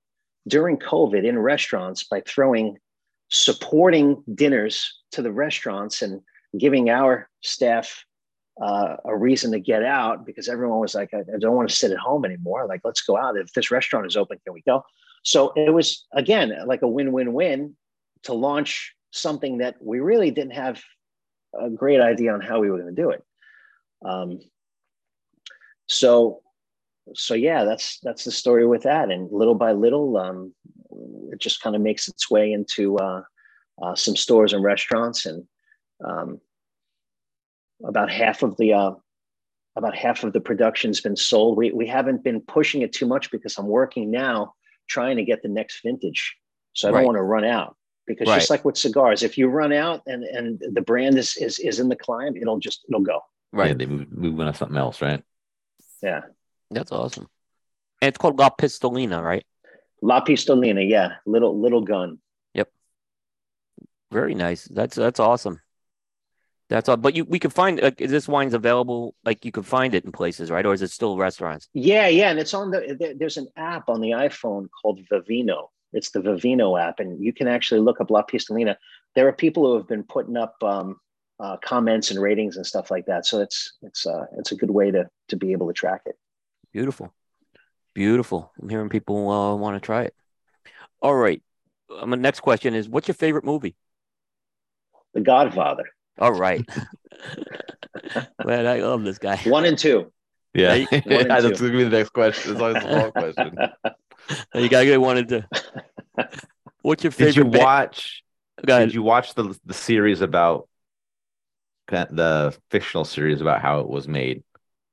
during 0.46 0.76
covid 0.76 1.24
in 1.24 1.38
restaurants 1.38 2.04
by 2.04 2.20
throwing 2.20 2.76
supporting 3.28 4.22
dinners 4.32 5.00
to 5.10 5.22
the 5.22 5.32
restaurants 5.32 6.02
and 6.02 6.20
giving 6.56 6.88
our 6.88 7.28
staff 7.42 8.04
uh, 8.60 8.96
a 9.04 9.16
reason 9.16 9.52
to 9.52 9.60
get 9.60 9.82
out 9.82 10.24
because 10.24 10.48
everyone 10.48 10.80
was 10.80 10.94
like 10.94 11.12
I, 11.12 11.18
I 11.18 11.38
don't 11.38 11.56
want 11.56 11.68
to 11.68 11.76
sit 11.76 11.90
at 11.90 11.98
home 11.98 12.24
anymore 12.24 12.66
like 12.66 12.80
let's 12.84 13.02
go 13.02 13.16
out 13.16 13.36
if 13.36 13.52
this 13.52 13.70
restaurant 13.70 14.06
is 14.06 14.16
open 14.16 14.38
can 14.44 14.54
we 14.54 14.62
go 14.62 14.82
so 15.22 15.52
it 15.56 15.74
was 15.74 16.06
again 16.12 16.54
like 16.66 16.82
a 16.82 16.88
win-win-win 16.88 17.76
to 18.22 18.32
launch 18.32 18.94
something 19.12 19.58
that 19.58 19.76
we 19.80 20.00
really 20.00 20.30
didn't 20.30 20.54
have 20.54 20.82
a 21.58 21.70
great 21.70 22.00
idea 22.00 22.32
on 22.32 22.40
how 22.40 22.60
we 22.60 22.70
were 22.70 22.78
going 22.78 22.94
to 22.94 23.02
do 23.02 23.10
it. 23.10 23.24
Um, 24.04 24.40
so, 25.86 26.42
so 27.14 27.34
yeah, 27.34 27.64
that's 27.64 28.00
that's 28.02 28.24
the 28.24 28.32
story 28.32 28.66
with 28.66 28.82
that. 28.82 29.10
And 29.10 29.30
little 29.30 29.54
by 29.54 29.72
little, 29.72 30.16
um, 30.16 30.54
it 31.32 31.40
just 31.40 31.62
kind 31.62 31.76
of 31.76 31.82
makes 31.82 32.08
its 32.08 32.30
way 32.30 32.52
into 32.52 32.96
uh, 32.98 33.22
uh, 33.80 33.94
some 33.94 34.16
stores 34.16 34.52
and 34.52 34.64
restaurants, 34.64 35.26
and 35.26 35.44
um, 36.04 36.40
about 37.84 38.10
half 38.10 38.42
of 38.42 38.56
the 38.56 38.74
uh, 38.74 38.92
about 39.76 39.96
half 39.96 40.24
of 40.24 40.32
the 40.32 40.40
production's 40.40 41.00
been 41.00 41.16
sold. 41.16 41.56
We 41.56 41.72
we 41.72 41.86
haven't 41.86 42.24
been 42.24 42.40
pushing 42.40 42.82
it 42.82 42.92
too 42.92 43.06
much 43.06 43.30
because 43.30 43.58
I'm 43.58 43.66
working 43.66 44.10
now 44.10 44.54
trying 44.88 45.16
to 45.16 45.24
get 45.24 45.42
the 45.42 45.48
next 45.48 45.82
vintage, 45.82 46.36
so 46.72 46.88
I 46.88 46.92
don't 46.92 47.04
want 47.04 47.16
to 47.16 47.22
run 47.22 47.44
out 47.44 47.76
because 48.06 48.28
right. 48.28 48.36
just 48.38 48.50
like 48.50 48.64
with 48.64 48.76
cigars, 48.76 49.22
if 49.22 49.36
you 49.36 49.48
run 49.48 49.72
out 49.72 50.02
and 50.06 50.24
and 50.24 50.62
the 50.72 50.80
brand 50.80 51.18
is 51.18 51.36
is 51.36 51.58
is 51.58 51.80
in 51.80 51.88
the 51.88 51.96
climb, 51.96 52.36
it'll 52.36 52.58
just 52.58 52.84
it'll 52.88 53.00
go. 53.00 53.20
Right. 53.52 53.68
Yeah, 53.68 53.74
they 53.74 53.86
move 53.86 54.12
move 54.12 54.40
on 54.40 54.46
to 54.46 54.54
something 54.54 54.76
else, 54.76 55.02
right? 55.02 55.22
Yeah. 56.02 56.22
That's 56.70 56.92
awesome. 56.92 57.28
And 58.02 58.08
it's 58.08 58.18
called 58.18 58.38
La 58.38 58.50
Pistolina, 58.50 59.22
right? 59.22 59.44
La 60.02 60.20
Pistolina, 60.20 60.88
yeah. 60.88 61.16
Little 61.26 61.60
little 61.60 61.80
gun. 61.82 62.18
Yep. 62.54 62.70
Very 64.12 64.34
nice. 64.34 64.64
That's 64.64 64.96
that's 64.96 65.20
awesome. 65.20 65.60
That's 66.68 66.88
all. 66.88 66.96
But 66.96 67.14
you 67.14 67.24
we 67.24 67.38
could 67.38 67.52
find 67.52 67.80
like 67.80 67.98
this 67.98 68.26
wine's 68.26 68.54
available. 68.54 69.14
Like 69.24 69.44
you 69.44 69.52
could 69.52 69.66
find 69.66 69.94
it 69.94 70.04
in 70.04 70.12
places, 70.12 70.50
right? 70.50 70.66
Or 70.66 70.74
is 70.74 70.82
it 70.82 70.90
still 70.90 71.16
restaurants? 71.16 71.68
Yeah, 71.74 72.08
yeah. 72.08 72.30
And 72.30 72.38
it's 72.38 72.54
on 72.54 72.70
the. 72.70 73.14
There's 73.18 73.36
an 73.36 73.48
app 73.56 73.88
on 73.88 74.00
the 74.00 74.10
iPhone 74.10 74.66
called 74.82 75.00
Vivino, 75.10 75.68
it's 75.92 76.10
the 76.10 76.20
Vivino 76.20 76.80
app, 76.80 77.00
and 77.00 77.22
you 77.22 77.32
can 77.32 77.48
actually 77.48 77.80
look 77.80 78.00
up 78.00 78.10
La 78.10 78.22
Pistolina. 78.22 78.76
There 79.14 79.26
are 79.28 79.32
people 79.32 79.64
who 79.64 79.76
have 79.76 79.88
been 79.88 80.02
putting 80.02 80.36
up 80.36 80.54
um, 80.62 81.00
uh, 81.40 81.56
comments 81.58 82.10
and 82.10 82.20
ratings 82.20 82.56
and 82.56 82.66
stuff 82.66 82.90
like 82.90 83.06
that. 83.06 83.26
So 83.26 83.40
it's 83.40 83.74
it's 83.82 84.06
uh, 84.06 84.26
it's 84.38 84.52
a 84.52 84.56
good 84.56 84.70
way 84.70 84.90
to 84.90 85.08
to 85.28 85.36
be 85.36 85.52
able 85.52 85.68
to 85.68 85.72
track 85.72 86.02
it. 86.06 86.16
Beautiful, 86.72 87.14
beautiful. 87.94 88.52
I'm 88.60 88.68
hearing 88.68 88.88
people 88.88 89.30
uh, 89.30 89.54
want 89.56 89.76
to 89.76 89.80
try 89.80 90.02
it. 90.02 90.14
All 91.00 91.14
right. 91.14 91.42
Um, 91.98 92.10
the 92.10 92.16
next 92.16 92.40
question 92.40 92.74
is, 92.74 92.88
what's 92.88 93.08
your 93.08 93.14
favorite 93.14 93.44
movie? 93.44 93.76
The 95.14 95.20
Godfather. 95.20 95.84
All 96.18 96.32
right. 96.32 96.64
Man, 98.44 98.66
I 98.66 98.80
love 98.80 99.02
this 99.02 99.18
guy. 99.18 99.36
One 99.38 99.64
and 99.64 99.78
two. 99.78 100.12
Yeah, 100.54 100.74
yeah 100.90 101.22
that's 101.24 101.60
gonna 101.60 101.72
be 101.72 101.84
the 101.84 101.90
next 101.90 102.10
question. 102.10 102.52
It's 102.52 102.60
always 102.60 102.82
a 102.82 102.86
long 102.86 103.12
question. 103.12 103.58
you 104.54 104.68
gotta 104.68 104.86
get 104.86 105.00
one 105.00 105.18
into. 105.18 105.46
What's 106.82 107.04
your 107.04 107.10
favorite? 107.10 107.34
Did 107.34 107.54
you 107.54 107.60
watch? 107.60 108.22
Did 108.64 108.94
you 108.94 109.02
watch 109.02 109.34
the 109.34 109.58
the 109.66 109.74
series 109.74 110.22
about 110.22 110.68
the 111.88 112.56
fictional 112.70 113.04
series 113.04 113.40
about 113.40 113.60
how 113.60 113.80
it 113.80 113.88
was 113.88 114.08
made? 114.08 114.42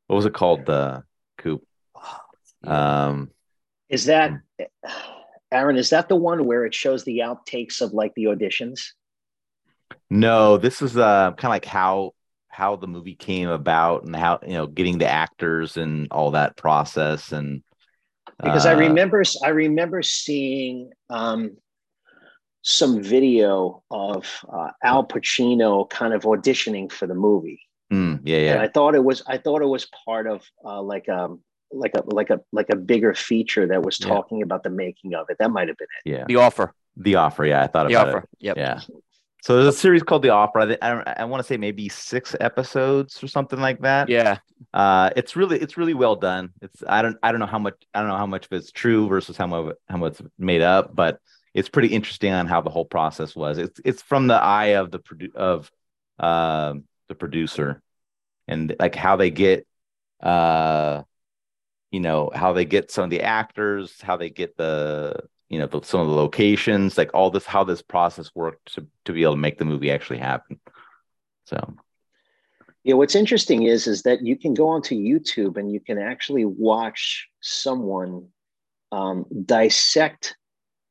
What 0.08 0.18
was 0.18 0.26
it 0.26 0.34
called? 0.34 0.66
The 0.66 1.04
Coop. 1.38 1.64
Um, 2.66 3.32
is 3.90 4.06
that 4.06 4.32
Aaron? 5.52 5.78
Is 5.78 5.92
that 5.92 6.10
the 6.10 6.16
one 6.16 6.46
where 6.46 6.66
it 6.66 6.74
shows 6.74 7.06
the 7.06 7.20
outtakes 7.20 7.82
of 7.82 7.94
like 7.94 8.14
the 8.16 8.26
auditions? 8.26 8.92
No, 10.14 10.58
this 10.58 10.82
is 10.82 10.96
uh 10.96 11.32
kind 11.32 11.46
of 11.46 11.50
like 11.50 11.66
how 11.66 12.12
how 12.48 12.76
the 12.76 12.88
movie 12.88 13.16
came 13.16 13.50
about 13.50 14.04
and 14.04 14.16
how 14.16 14.40
you 14.46 14.54
know 14.54 14.68
getting 14.68 15.00
the 15.00 15.08
actors 15.08 15.76
and 15.76 16.08
all 16.12 16.32
that 16.32 16.56
process 16.56 17.32
and 17.32 17.64
because 18.42 18.66
uh, 18.68 18.70
I 18.70 18.74
remember 18.74 19.24
I 19.44 19.50
remember 19.50 20.04
seeing 20.04 20.92
um, 21.10 21.58
some 22.62 23.02
video 23.02 23.84
of 23.90 24.28
uh, 24.48 24.70
Al 24.84 25.06
Pacino 25.06 25.90
kind 25.90 26.14
of 26.14 26.24
auditioning 26.24 26.92
for 26.92 27.08
the 27.08 27.16
movie. 27.16 27.62
Mm, 27.92 28.22
yeah, 28.24 28.38
yeah. 28.38 28.52
And 28.54 28.62
I 28.62 28.68
thought 28.68 28.96
it 28.96 29.04
was 29.04 29.24
I 29.28 29.38
thought 29.38 29.62
it 29.62 29.68
was 29.68 29.88
part 30.06 30.28
of 30.28 30.44
uh, 30.64 30.82
like 30.82 31.08
a 31.08 31.26
um, 31.26 31.42
like 31.72 31.94
a 31.96 32.04
like 32.06 32.30
a 32.30 32.40
like 32.52 32.70
a 32.70 32.76
bigger 32.76 33.14
feature 33.14 33.68
that 33.68 33.82
was 33.82 33.98
talking 33.98 34.40
yeah. 34.40 34.46
about 34.46 34.64
the 34.64 34.70
making 34.70 35.16
of 35.16 35.28
it. 35.30 35.38
That 35.40 35.52
might 35.52 35.68
have 35.68 35.78
been 35.78 35.88
it. 36.04 36.10
Yeah, 36.10 36.26
the 36.28 36.36
offer. 36.36 36.74
The 36.98 37.16
offer. 37.16 37.46
Yeah, 37.46 37.64
I 37.64 37.68
thought 37.68 37.88
the 37.88 37.96
about 37.96 38.10
offer. 38.10 38.18
it. 38.20 38.30
Yep. 38.40 38.58
Yeah. 38.58 38.80
So 39.44 39.58
there's 39.58 39.76
a 39.76 39.78
series 39.78 40.04
called 40.04 40.22
The 40.22 40.30
Offer. 40.30 40.60
I, 40.60 40.78
I, 40.82 41.14
I 41.18 41.26
want 41.26 41.44
to 41.44 41.46
say 41.46 41.58
maybe 41.58 41.90
six 41.90 42.34
episodes 42.40 43.22
or 43.22 43.28
something 43.28 43.60
like 43.60 43.82
that. 43.82 44.08
Yeah. 44.08 44.38
Uh, 44.74 45.10
it's 45.18 45.36
really 45.36 45.60
it's 45.60 45.76
really 45.76 45.94
well 45.94 46.16
done. 46.16 46.54
It's 46.62 46.82
I 46.88 47.02
don't 47.02 47.18
I 47.22 47.32
don't 47.32 47.42
know 47.42 47.46
how 47.46 47.60
much 47.60 47.76
I 47.94 48.00
don't 48.00 48.08
know 48.08 48.16
how 48.16 48.26
much 48.26 48.46
of 48.46 48.54
it's 48.54 48.72
true 48.72 49.10
versus 49.10 49.36
how 49.36 49.48
much 49.48 49.76
how 49.90 49.98
much 49.98 50.22
it's 50.22 50.22
made 50.40 50.62
up, 50.62 50.96
but 50.96 51.20
it's 51.54 51.68
pretty 51.68 51.90
interesting 51.90 52.32
on 52.32 52.48
how 52.48 52.62
the 52.62 52.70
whole 52.70 52.86
process 52.86 53.36
was. 53.36 53.58
It's 53.58 53.82
it's 53.84 54.02
from 54.02 54.28
the 54.28 54.36
eye 54.36 54.78
of 54.78 54.92
the 54.92 55.00
produ- 55.00 55.36
of 55.36 55.70
uh, 56.20 56.76
the 57.10 57.16
producer 57.16 57.82
and 58.48 58.74
like 58.80 58.96
how 58.96 59.18
they 59.18 59.30
get 59.30 59.68
uh 60.22 61.04
you 61.92 62.00
know 62.00 62.32
how 62.34 62.54
they 62.54 62.64
get 62.64 62.92
some 62.92 63.04
of 63.04 63.10
the 63.10 63.24
actors, 63.24 64.00
how 64.02 64.16
they 64.16 64.30
get 64.30 64.56
the 64.56 65.20
you 65.54 65.60
know 65.60 65.68
the, 65.68 65.82
some 65.84 66.02
of 66.02 66.08
the 66.08 66.16
locations 66.16 66.98
like 66.98 67.12
all 67.14 67.30
this 67.30 67.46
how 67.46 67.64
this 67.64 67.82
process 67.82 68.32
worked 68.34 68.74
to, 68.74 68.88
to 69.06 69.14
be 69.14 69.22
able 69.22 69.34
to 69.34 69.40
make 69.40 69.60
the 69.60 69.66
movie 69.66 69.92
actually 69.92 70.20
happen. 70.20 70.60
So. 71.46 71.76
Yeah 72.84 72.96
what's 72.96 73.16
interesting 73.16 73.64
is 73.64 73.88
is 73.88 74.02
that 74.04 74.26
you 74.26 74.36
can 74.36 74.54
go 74.54 74.68
onto 74.68 74.94
youtube 74.94 75.56
and 75.56 75.72
you 75.72 75.80
can 75.80 75.98
actually 75.98 76.44
watch 76.44 77.30
someone 77.42 78.28
um, 78.92 79.26
dissect 79.46 80.36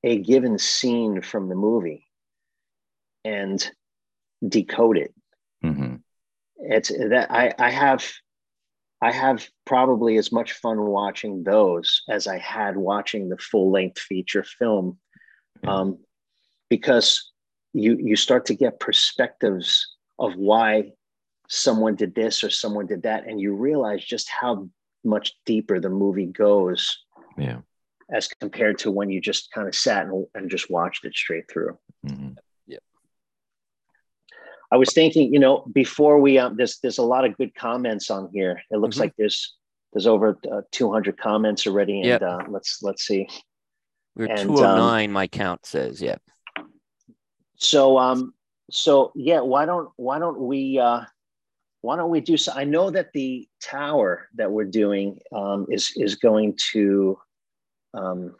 a 0.02 0.16
given 0.18 0.58
scene 0.58 1.20
from 1.20 1.50
the 1.50 1.54
movie 1.54 2.06
and 3.24 3.70
decode 4.48 4.96
it. 4.96 5.14
Mm-hmm. 5.62 5.96
it's 6.56 6.88
that 6.88 7.30
i 7.30 7.52
i 7.58 7.70
have 7.70 8.10
I 9.02 9.10
have 9.10 9.48
probably 9.64 10.16
as 10.16 10.30
much 10.30 10.52
fun 10.52 10.80
watching 10.80 11.42
those 11.42 12.02
as 12.08 12.28
I 12.28 12.38
had 12.38 12.76
watching 12.76 13.28
the 13.28 13.36
full 13.36 13.72
length 13.72 13.98
feature 13.98 14.44
film, 14.44 14.98
um, 15.66 15.98
because 16.70 17.32
you 17.72 17.98
you 18.00 18.14
start 18.14 18.46
to 18.46 18.54
get 18.54 18.78
perspectives 18.78 19.96
of 20.20 20.36
why 20.36 20.92
someone 21.48 21.96
did 21.96 22.14
this 22.14 22.44
or 22.44 22.50
someone 22.50 22.86
did 22.86 23.02
that, 23.02 23.26
and 23.26 23.40
you 23.40 23.54
realize 23.54 24.04
just 24.04 24.30
how 24.30 24.68
much 25.04 25.34
deeper 25.46 25.80
the 25.80 25.90
movie 25.90 26.26
goes. 26.26 26.96
Yeah. 27.36 27.58
As 28.14 28.28
compared 28.28 28.78
to 28.78 28.90
when 28.90 29.10
you 29.10 29.20
just 29.20 29.50
kind 29.50 29.66
of 29.66 29.74
sat 29.74 30.06
and, 30.06 30.26
and 30.34 30.50
just 30.50 30.70
watched 30.70 31.04
it 31.04 31.14
straight 31.14 31.50
through. 31.50 31.76
Mm-hmm. 32.06 32.32
I 34.72 34.76
was 34.76 34.92
thinking, 34.92 35.32
you 35.32 35.38
know, 35.38 35.64
before 35.72 36.18
we 36.18 36.38
um, 36.38 36.56
there's 36.56 36.78
there's 36.78 36.98
a 36.98 37.02
lot 37.02 37.26
of 37.26 37.36
good 37.36 37.54
comments 37.54 38.10
on 38.10 38.30
here. 38.32 38.62
It 38.70 38.78
looks 38.78 38.96
mm-hmm. 38.96 39.02
like 39.02 39.14
there's 39.18 39.54
there's 39.92 40.06
over 40.06 40.38
uh, 40.50 40.62
200 40.72 41.18
comments 41.18 41.66
already, 41.66 41.98
and 42.00 42.06
yep. 42.06 42.22
uh, 42.22 42.40
let's 42.48 42.82
let's 42.82 43.06
see. 43.06 43.28
We're 44.16 44.26
and, 44.26 44.48
209. 44.48 45.04
Um, 45.04 45.12
my 45.12 45.26
count 45.26 45.66
says, 45.66 46.00
yeah. 46.00 46.16
So 47.56 47.98
um, 47.98 48.32
so 48.70 49.12
yeah, 49.14 49.40
why 49.40 49.66
don't 49.66 49.90
why 49.96 50.18
don't 50.18 50.40
we 50.40 50.78
uh, 50.78 51.02
why 51.82 51.96
don't 51.96 52.10
we 52.10 52.22
do 52.22 52.38
so? 52.38 52.52
I 52.54 52.64
know 52.64 52.90
that 52.90 53.12
the 53.12 53.46
tower 53.62 54.28
that 54.36 54.50
we're 54.50 54.64
doing 54.64 55.18
um, 55.32 55.66
is 55.68 55.92
is 55.96 56.14
going 56.14 56.56
to 56.72 57.18
um, 57.92 58.34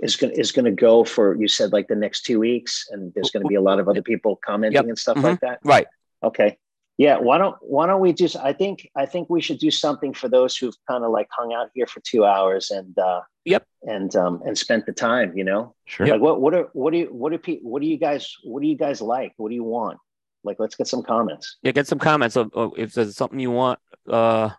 is 0.00 0.16
going 0.16 0.32
is 0.34 0.52
going 0.52 0.64
to 0.64 0.70
go 0.70 1.04
for 1.04 1.36
you 1.36 1.48
said 1.48 1.72
like 1.72 1.88
the 1.88 1.96
next 1.96 2.22
two 2.22 2.38
weeks, 2.38 2.86
and 2.90 3.12
there's 3.14 3.30
going 3.30 3.42
to 3.42 3.48
be 3.48 3.56
a 3.56 3.60
lot 3.60 3.80
of 3.80 3.88
other 3.88 4.02
people 4.02 4.38
commenting 4.44 4.74
yep. 4.74 4.84
and 4.86 4.98
stuff 4.98 5.16
mm-hmm. 5.16 5.26
like 5.26 5.40
that. 5.40 5.58
Right. 5.64 5.86
Okay. 6.22 6.58
Yeah, 6.98 7.18
why 7.18 7.38
don't 7.38 7.56
why 7.60 7.86
don't 7.86 8.00
we 8.00 8.12
just? 8.12 8.34
I 8.36 8.52
think 8.52 8.90
I 8.96 9.06
think 9.06 9.30
we 9.30 9.40
should 9.40 9.58
do 9.58 9.70
something 9.70 10.12
for 10.12 10.28
those 10.28 10.56
who've 10.56 10.74
kind 10.88 11.04
of 11.04 11.12
like 11.12 11.28
hung 11.30 11.52
out 11.52 11.70
here 11.72 11.86
for 11.86 12.00
two 12.00 12.24
hours 12.24 12.70
and 12.70 12.98
uh, 12.98 13.20
Yep. 13.44 13.66
and 13.82 14.14
um 14.16 14.42
and 14.44 14.58
spent 14.58 14.84
the 14.84 14.92
time. 14.92 15.36
You 15.36 15.44
know, 15.44 15.74
Sure. 15.86 16.08
like 16.08 16.20
what 16.20 16.40
what 16.40 16.54
are 16.54 16.68
what 16.72 16.92
do 16.92 16.98
you 16.98 17.06
what 17.06 17.30
do 17.30 17.38
pe- 17.38 17.60
what 17.60 17.82
do 17.82 17.88
you 17.88 17.98
guys 17.98 18.34
what 18.42 18.62
do 18.62 18.68
you 18.68 18.76
guys 18.76 19.00
like? 19.00 19.32
What 19.36 19.50
do 19.50 19.54
you 19.54 19.62
want? 19.64 19.98
Like, 20.44 20.58
let's 20.58 20.74
get 20.74 20.86
some 20.86 21.02
comments. 21.02 21.56
Yeah, 21.62 21.72
get 21.72 21.86
some 21.86 21.98
comments 21.98 22.36
of, 22.36 22.50
of 22.54 22.72
if 22.76 22.94
there's 22.94 23.16
something 23.16 23.38
you 23.38 23.50
want, 23.50 23.80
uh, 24.08 24.50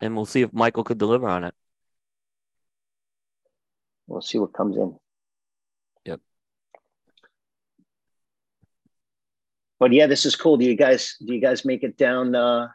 and 0.00 0.14
we'll 0.14 0.26
see 0.26 0.42
if 0.42 0.52
Michael 0.52 0.84
could 0.84 0.98
deliver 0.98 1.28
on 1.28 1.44
it. 1.44 1.54
We'll 4.06 4.20
see 4.20 4.38
what 4.38 4.52
comes 4.52 4.76
in. 4.76 4.96
Yep. 6.04 6.20
But 9.78 9.92
yeah, 9.92 10.06
this 10.06 10.26
is 10.26 10.36
cool. 10.36 10.56
Do 10.56 10.64
you 10.64 10.76
guys 10.76 11.16
do 11.24 11.34
you 11.34 11.40
guys 11.40 11.64
make 11.64 11.82
it 11.82 11.96
down 11.96 12.34
uh, 12.34 12.68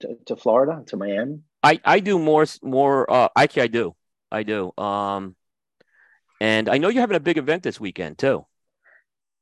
to, 0.00 0.16
to 0.26 0.36
Florida 0.36 0.82
to 0.86 0.96
Miami? 0.96 1.40
I 1.62 1.80
I 1.84 2.00
do 2.00 2.18
more 2.18 2.46
more. 2.62 3.10
Uh, 3.10 3.28
actually, 3.36 3.62
I 3.62 3.66
do. 3.68 3.96
I 4.30 4.42
do. 4.42 4.72
Um, 4.76 5.36
and 6.40 6.68
I 6.68 6.78
know 6.78 6.88
you're 6.88 7.00
having 7.00 7.16
a 7.16 7.20
big 7.20 7.38
event 7.38 7.62
this 7.62 7.80
weekend 7.80 8.18
too. 8.18 8.46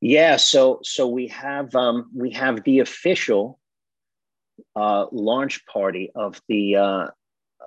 Yeah, 0.01 0.37
so 0.37 0.81
so 0.83 1.09
we 1.09 1.29
have 1.29 1.75
um, 1.75 2.11
we 2.15 2.31
have 2.33 2.63
the 2.65 2.81
official 2.81 3.59
uh, 4.77 5.07
launch 5.11 5.67
party 5.67 6.11
of 6.15 6.41
the 6.49 6.77
uh, 6.77 7.07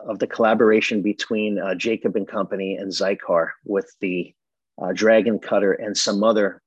of 0.08 0.20
the 0.20 0.28
collaboration 0.28 1.02
between 1.02 1.60
uh, 1.60 1.76
Jacob 1.76 2.16
and 2.16 2.28
Company 2.28 2.76
and 2.76 2.92
Xikar 2.92 3.50
with 3.66 3.90
the 4.02 4.34
uh, 4.82 4.92
Dragon 4.94 5.40
Cutter 5.40 5.74
and 5.74 5.98
some 5.98 6.24
other 6.24 6.62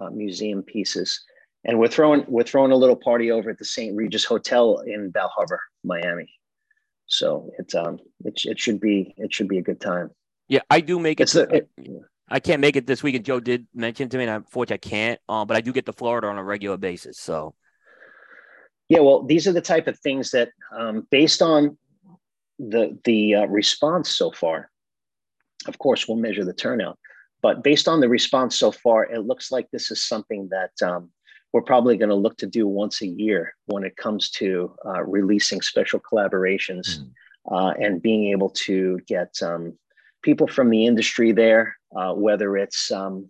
uh, 0.00 0.10
museum 0.10 0.62
pieces, 0.62 1.22
and 1.64 1.78
we're 1.78 1.88
throwing 1.88 2.24
we're 2.28 2.44
throwing 2.44 2.72
a 2.72 2.76
little 2.76 2.96
party 2.96 3.30
over 3.30 3.50
at 3.50 3.58
the 3.58 3.64
St. 3.64 3.96
Regis 3.96 4.24
Hotel 4.24 4.80
in 4.86 5.10
Bal 5.10 5.28
Harbour, 5.34 5.60
Miami. 5.84 6.28
So 7.06 7.50
it's 7.58 7.74
um 7.74 7.98
it, 8.24 8.40
it 8.44 8.58
should 8.60 8.80
be 8.80 9.14
it 9.16 9.32
should 9.32 9.48
be 9.48 9.58
a 9.58 9.62
good 9.62 9.80
time. 9.80 10.10
Yeah, 10.48 10.60
I 10.70 10.80
do 10.80 10.98
make 10.98 11.20
it. 11.20 11.28
The, 11.30 11.66
it- 11.78 12.02
I 12.28 12.40
can't 12.40 12.60
make 12.60 12.74
it 12.74 12.88
this 12.88 13.04
week, 13.04 13.14
and 13.14 13.24
Joe 13.24 13.38
did 13.38 13.68
mention 13.72 14.08
to 14.08 14.16
me, 14.18 14.24
and 14.24 14.32
unfortunately, 14.32 14.88
I 14.88 14.90
can't. 14.90 15.20
Um, 15.28 15.46
but 15.46 15.56
I 15.56 15.60
do 15.60 15.72
get 15.72 15.86
to 15.86 15.92
Florida 15.92 16.26
on 16.26 16.38
a 16.38 16.42
regular 16.42 16.76
basis. 16.76 17.20
So 17.20 17.54
Yeah, 18.88 18.98
well, 19.00 19.22
these 19.22 19.46
are 19.46 19.52
the 19.52 19.60
type 19.60 19.86
of 19.86 19.96
things 20.00 20.32
that, 20.32 20.50
um, 20.76 21.06
based 21.10 21.40
on 21.40 21.78
the 22.58 22.98
the 23.04 23.34
uh, 23.36 23.46
response 23.46 24.10
so 24.10 24.30
far, 24.30 24.70
of 25.66 25.78
course, 25.78 26.06
we'll 26.06 26.16
measure 26.16 26.44
the 26.44 26.52
turnout. 26.54 26.98
But 27.42 27.62
based 27.62 27.86
on 27.86 28.00
the 28.00 28.08
response 28.08 28.58
so 28.58 28.72
far, 28.72 29.04
it 29.04 29.26
looks 29.26 29.52
like 29.52 29.68
this 29.70 29.90
is 29.90 30.02
something 30.04 30.48
that 30.50 30.86
um, 30.86 31.10
we're 31.52 31.62
probably 31.62 31.96
going 31.96 32.08
to 32.08 32.14
look 32.14 32.36
to 32.38 32.46
do 32.46 32.66
once 32.66 33.02
a 33.02 33.06
year 33.06 33.54
when 33.66 33.84
it 33.84 33.96
comes 33.96 34.30
to 34.30 34.74
uh, 34.84 35.02
releasing 35.04 35.60
special 35.60 36.00
collaborations 36.00 36.98
Mm. 36.98 37.10
uh, 37.50 37.72
and 37.78 38.02
being 38.02 38.32
able 38.32 38.50
to 38.50 38.98
get 39.06 39.30
um, 39.42 39.78
people 40.22 40.48
from 40.48 40.70
the 40.70 40.84
industry 40.86 41.32
there, 41.32 41.76
uh, 41.94 42.12
whether 42.12 42.56
it's 42.56 42.90
um, 42.90 43.28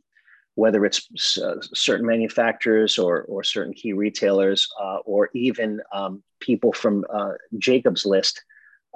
whether 0.54 0.86
it's 0.86 1.38
uh, 1.38 1.56
certain 1.74 2.06
manufacturers 2.06 2.98
or, 2.98 3.22
or 3.28 3.44
certain 3.44 3.74
key 3.74 3.92
retailers, 3.92 4.66
uh, 4.80 4.98
or 5.04 5.28
even 5.34 5.82
um, 5.92 6.22
people 6.40 6.72
from 6.72 7.04
uh, 7.12 7.32
Jacob's 7.58 8.06
list 8.06 8.42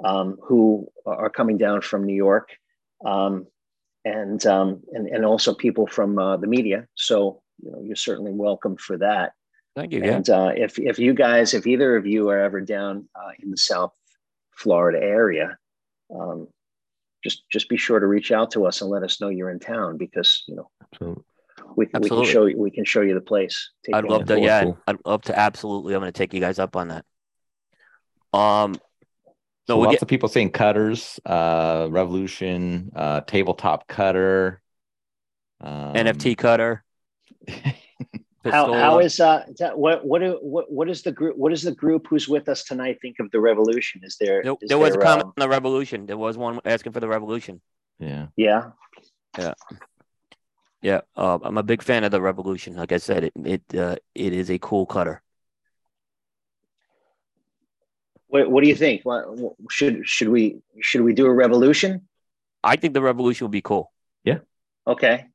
um, 0.03 0.37
who 0.41 0.87
are 1.05 1.29
coming 1.29 1.57
down 1.57 1.81
from 1.81 2.03
New 2.05 2.15
York, 2.15 2.49
um, 3.05 3.47
and, 4.03 4.45
um, 4.45 4.81
and 4.93 5.07
and 5.07 5.25
also 5.25 5.53
people 5.53 5.87
from 5.87 6.17
uh, 6.17 6.37
the 6.37 6.47
media. 6.47 6.87
So 6.95 7.41
you 7.61 7.71
know, 7.71 7.81
you're 7.81 7.95
certainly 7.95 8.31
welcome 8.31 8.77
for 8.77 8.97
that. 8.97 9.33
thank 9.75 9.93
you. 9.93 10.03
Yeah, 10.03 10.15
And 10.15 10.29
uh, 10.29 10.51
if 10.55 10.79
if 10.79 10.99
you 10.99 11.13
guys, 11.13 11.53
if 11.53 11.67
either 11.67 11.95
of 11.95 12.05
you 12.05 12.29
are 12.29 12.39
ever 12.39 12.61
down 12.61 13.07
uh, 13.15 13.31
in 13.41 13.51
the 13.51 13.57
South 13.57 13.93
Florida 14.55 14.99
area, 15.01 15.57
um, 16.13 16.47
just 17.23 17.43
just 17.51 17.69
be 17.69 17.77
sure 17.77 17.99
to 17.99 18.07
reach 18.07 18.31
out 18.31 18.51
to 18.51 18.65
us 18.65 18.81
and 18.81 18.89
let 18.89 19.03
us 19.03 19.21
know 19.21 19.29
you're 19.29 19.51
in 19.51 19.59
town 19.59 19.97
because 19.97 20.43
you 20.47 20.55
know 20.55 20.69
Absolutely. 20.93 21.23
we, 21.75 21.87
we 21.99 22.09
can 22.09 22.25
show 22.25 22.45
you 22.45 22.57
we 22.57 22.71
can 22.71 22.85
show 22.85 23.01
you 23.01 23.13
the 23.13 23.21
place. 23.21 23.71
Take 23.85 23.95
I'd 23.95 24.05
love 24.05 24.21
on 24.21 24.27
to. 24.27 24.39
Yeah. 24.39 24.71
I'd 24.87 24.97
love 25.05 25.21
to. 25.23 25.37
Absolutely, 25.37 25.93
I'm 25.93 26.01
going 26.01 26.11
to 26.11 26.17
take 26.17 26.33
you 26.33 26.39
guys 26.39 26.59
up 26.59 26.75
on 26.75 26.87
that. 26.89 27.05
Um, 28.33 28.75
So 29.71 29.77
no, 29.77 29.83
lots 29.83 29.93
get 29.93 30.01
of 30.01 30.09
people 30.09 30.27
saying 30.27 30.49
cutters, 30.49 31.17
uh, 31.25 31.87
revolution, 31.89 32.91
uh, 32.93 33.21
tabletop 33.21 33.87
cutter, 33.87 34.61
um, 35.61 35.93
NFT 35.93 36.37
cutter. 36.37 36.83
How, 38.43 38.73
how 38.73 38.97
Pistola. 38.97 39.03
is 39.05 39.19
uh 39.19 39.45
what 39.75 40.03
what 40.03 40.43
what 40.43 40.71
what 40.71 40.89
is 40.89 41.03
the 41.03 41.11
group 41.11 41.37
what 41.37 41.53
is 41.53 41.61
the 41.61 41.75
group 41.75 42.07
who's 42.09 42.27
with 42.27 42.49
us 42.49 42.63
tonight 42.63 42.97
think 42.99 43.17
of 43.19 43.29
the 43.29 43.39
revolution? 43.39 44.01
Is 44.03 44.17
there 44.19 44.41
There, 44.41 44.55
is 44.59 44.67
there 44.67 44.79
was 44.79 44.95
a 44.95 44.97
there, 44.97 45.01
comment 45.01 45.25
um, 45.25 45.33
on 45.37 45.41
the 45.41 45.47
revolution. 45.47 46.07
There 46.07 46.17
was 46.17 46.39
one 46.39 46.59
asking 46.65 46.91
for 46.93 46.99
the 46.99 47.07
revolution. 47.07 47.61
Yeah 47.99 48.27
yeah. 48.35 48.71
yeah 49.37 49.53
Yeah, 50.81 51.01
uh, 51.15 51.37
I'm 51.43 51.59
a 51.59 51.63
big 51.63 51.83
fan 51.83 52.03
of 52.03 52.09
the 52.09 52.19
revolution. 52.19 52.75
Like 52.75 52.91
I 52.91 52.97
said, 52.97 53.25
it 53.25 53.33
it 53.45 53.75
uh, 53.75 53.97
it 54.15 54.33
is 54.33 54.49
a 54.49 54.57
cool 54.57 54.87
cutter. 54.87 55.21
What, 58.31 58.49
what 58.49 58.63
do 58.63 58.69
you 58.69 58.75
think? 58.75 59.01
What, 59.03 59.37
what- 59.37 59.55
should 59.69 60.07
should 60.07 60.29
we 60.29 60.59
should 60.79 61.01
we 61.01 61.13
do 61.13 61.25
a 61.27 61.33
revolution? 61.33 62.07
I 62.63 62.75
think 62.77 62.93
the 62.93 63.01
revolution 63.01 63.45
would 63.45 63.51
be 63.51 63.61
cool. 63.61 63.91
Yeah. 64.23 64.39
Okay. 64.87 65.25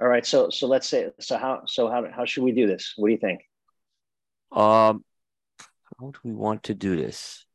All 0.00 0.08
right. 0.08 0.26
So 0.26 0.50
so 0.50 0.66
let's 0.66 0.88
say 0.88 1.10
so 1.20 1.38
how 1.38 1.62
so 1.66 1.88
how 1.88 2.04
how 2.10 2.24
should 2.24 2.42
we 2.44 2.52
do 2.52 2.66
this? 2.66 2.94
What 2.96 3.08
do 3.08 3.12
you 3.12 3.18
think? 3.18 3.40
Um, 4.52 5.04
how 6.00 6.10
do 6.10 6.18
we 6.24 6.32
want 6.32 6.64
to 6.64 6.74
do 6.74 6.96
this? 6.96 7.46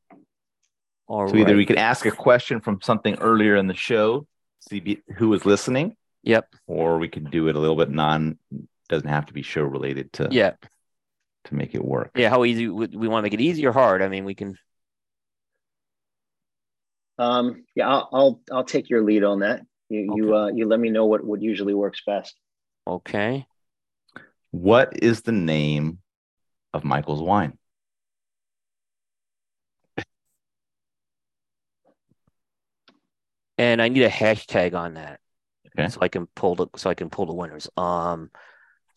All 1.07 1.27
So 1.27 1.35
either 1.35 1.55
we 1.55 1.65
could 1.65 1.77
ask 1.77 2.05
a 2.05 2.11
question 2.11 2.61
from 2.61 2.79
something 2.81 3.15
earlier 3.19 3.55
in 3.57 3.67
the 3.67 3.73
show, 3.75 4.25
see 4.69 4.79
be- 4.79 5.03
who 5.17 5.27
was 5.29 5.45
listening, 5.45 5.95
Yep. 6.23 6.45
or 6.65 6.97
we 6.97 7.09
could 7.09 7.29
do 7.29 7.47
it 7.49 7.55
a 7.55 7.59
little 7.59 7.75
bit 7.75 7.89
non. 7.89 8.39
Doesn't 8.87 9.09
have 9.09 9.25
to 9.25 9.33
be 9.33 9.41
show 9.41 9.63
related 9.63 10.13
to 10.13 10.29
Yeah. 10.31 10.53
To 11.45 11.55
make 11.55 11.75
it 11.75 11.83
work. 11.83 12.11
Yeah. 12.15 12.29
How 12.29 12.43
easy 12.45 12.67
would 12.67 12.95
we 12.95 13.07
want 13.07 13.19
to 13.19 13.23
make 13.23 13.33
it 13.33 13.41
easy 13.41 13.65
or 13.65 13.71
hard? 13.71 14.01
I 14.01 14.07
mean, 14.07 14.25
we 14.25 14.35
can. 14.35 14.57
Um, 17.17 17.63
yeah, 17.75 17.87
I'll, 17.87 18.09
I'll 18.11 18.41
I'll 18.51 18.63
take 18.63 18.89
your 18.89 19.03
lead 19.03 19.23
on 19.23 19.39
that. 19.39 19.61
You 19.89 20.13
you 20.15 20.35
uh 20.35 20.47
you 20.47 20.67
let 20.67 20.79
me 20.79 20.89
know 20.89 21.05
what 21.05 21.23
what 21.23 21.41
usually 21.41 21.73
works 21.73 22.01
best. 22.05 22.35
Okay. 22.87 23.45
What 24.51 24.93
is 25.01 25.21
the 25.21 25.31
name 25.31 25.99
of 26.73 26.83
Michael's 26.83 27.21
wine? 27.21 27.57
And 33.57 33.81
I 33.81 33.87
need 33.87 34.03
a 34.03 34.09
hashtag 34.09 34.73
on 34.73 34.95
that. 34.95 35.19
Okay. 35.67 35.89
So 35.89 35.99
I 36.01 36.09
can 36.09 36.27
pull 36.35 36.55
the 36.55 36.67
so 36.75 36.89
I 36.89 36.93
can 36.93 37.09
pull 37.09 37.25
the 37.25 37.33
winners. 37.33 37.69
Um. 37.77 38.31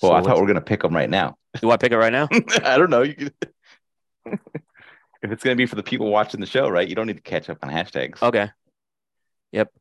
Well, 0.03 0.13
so 0.13 0.17
I 0.17 0.23
thought 0.23 0.37
we 0.37 0.45
are 0.45 0.47
gonna 0.47 0.61
pick 0.61 0.83
them 0.83 0.95
right 0.95 1.11
now. 1.11 1.37
do 1.61 1.71
I 1.71 1.77
pick 1.77 1.93
it 1.93 1.99
right 1.99 2.13
now? 2.13 2.29
I 2.65 2.79
don't 2.79 2.91
know. 2.91 3.03
You 3.03 3.15
could... 3.15 3.35
if 4.27 5.33
it's 5.33 5.43
gonna 5.43 5.57
be 5.57 5.67
for 5.67 5.77
the 5.77 5.83
people 5.83 6.09
watching 6.11 6.41
the 6.41 6.47
show, 6.47 6.69
right? 6.69 6.89
You 6.89 6.95
don't 6.95 7.07
need 7.07 7.17
to 7.17 7.23
catch 7.23 7.51
up 7.51 7.59
on 7.63 7.71
hashtags. 7.71 8.23
Okay. 8.23 8.51
Yep. 9.53 9.73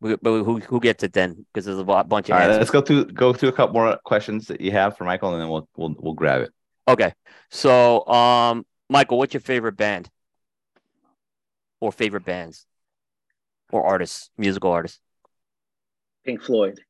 We- 0.00 0.16
But 0.16 0.42
who 0.42 0.58
who 0.60 0.80
gets 0.80 1.02
it 1.02 1.12
then? 1.12 1.46
Because 1.52 1.64
there's 1.64 1.78
a 1.78 1.84
bunch 1.84 2.28
of 2.28 2.34
All 2.34 2.40
right, 2.40 2.50
let's 2.50 2.70
go 2.70 2.80
through 2.80 3.06
go 3.06 3.32
through 3.32 3.50
a 3.50 3.52
couple 3.52 3.74
more 3.74 3.98
questions 4.04 4.48
that 4.48 4.60
you 4.60 4.72
have 4.72 4.96
for 4.96 5.04
Michael, 5.04 5.32
and 5.32 5.40
then 5.40 5.48
we'll 5.48 5.68
we'll 5.76 5.94
we'll 5.98 6.14
grab 6.14 6.42
it. 6.42 6.52
Okay. 6.86 7.12
So, 7.50 8.06
um, 8.06 8.66
Michael, 8.90 9.18
what's 9.18 9.32
your 9.32 9.40
favorite 9.40 9.76
band? 9.76 10.10
Or 11.80 11.92
favorite 11.92 12.24
bands? 12.24 12.66
Or 13.70 13.84
artists, 13.84 14.30
musical 14.36 14.70
artists? 14.70 15.00
Pink 16.24 16.42
Floyd. 16.42 16.80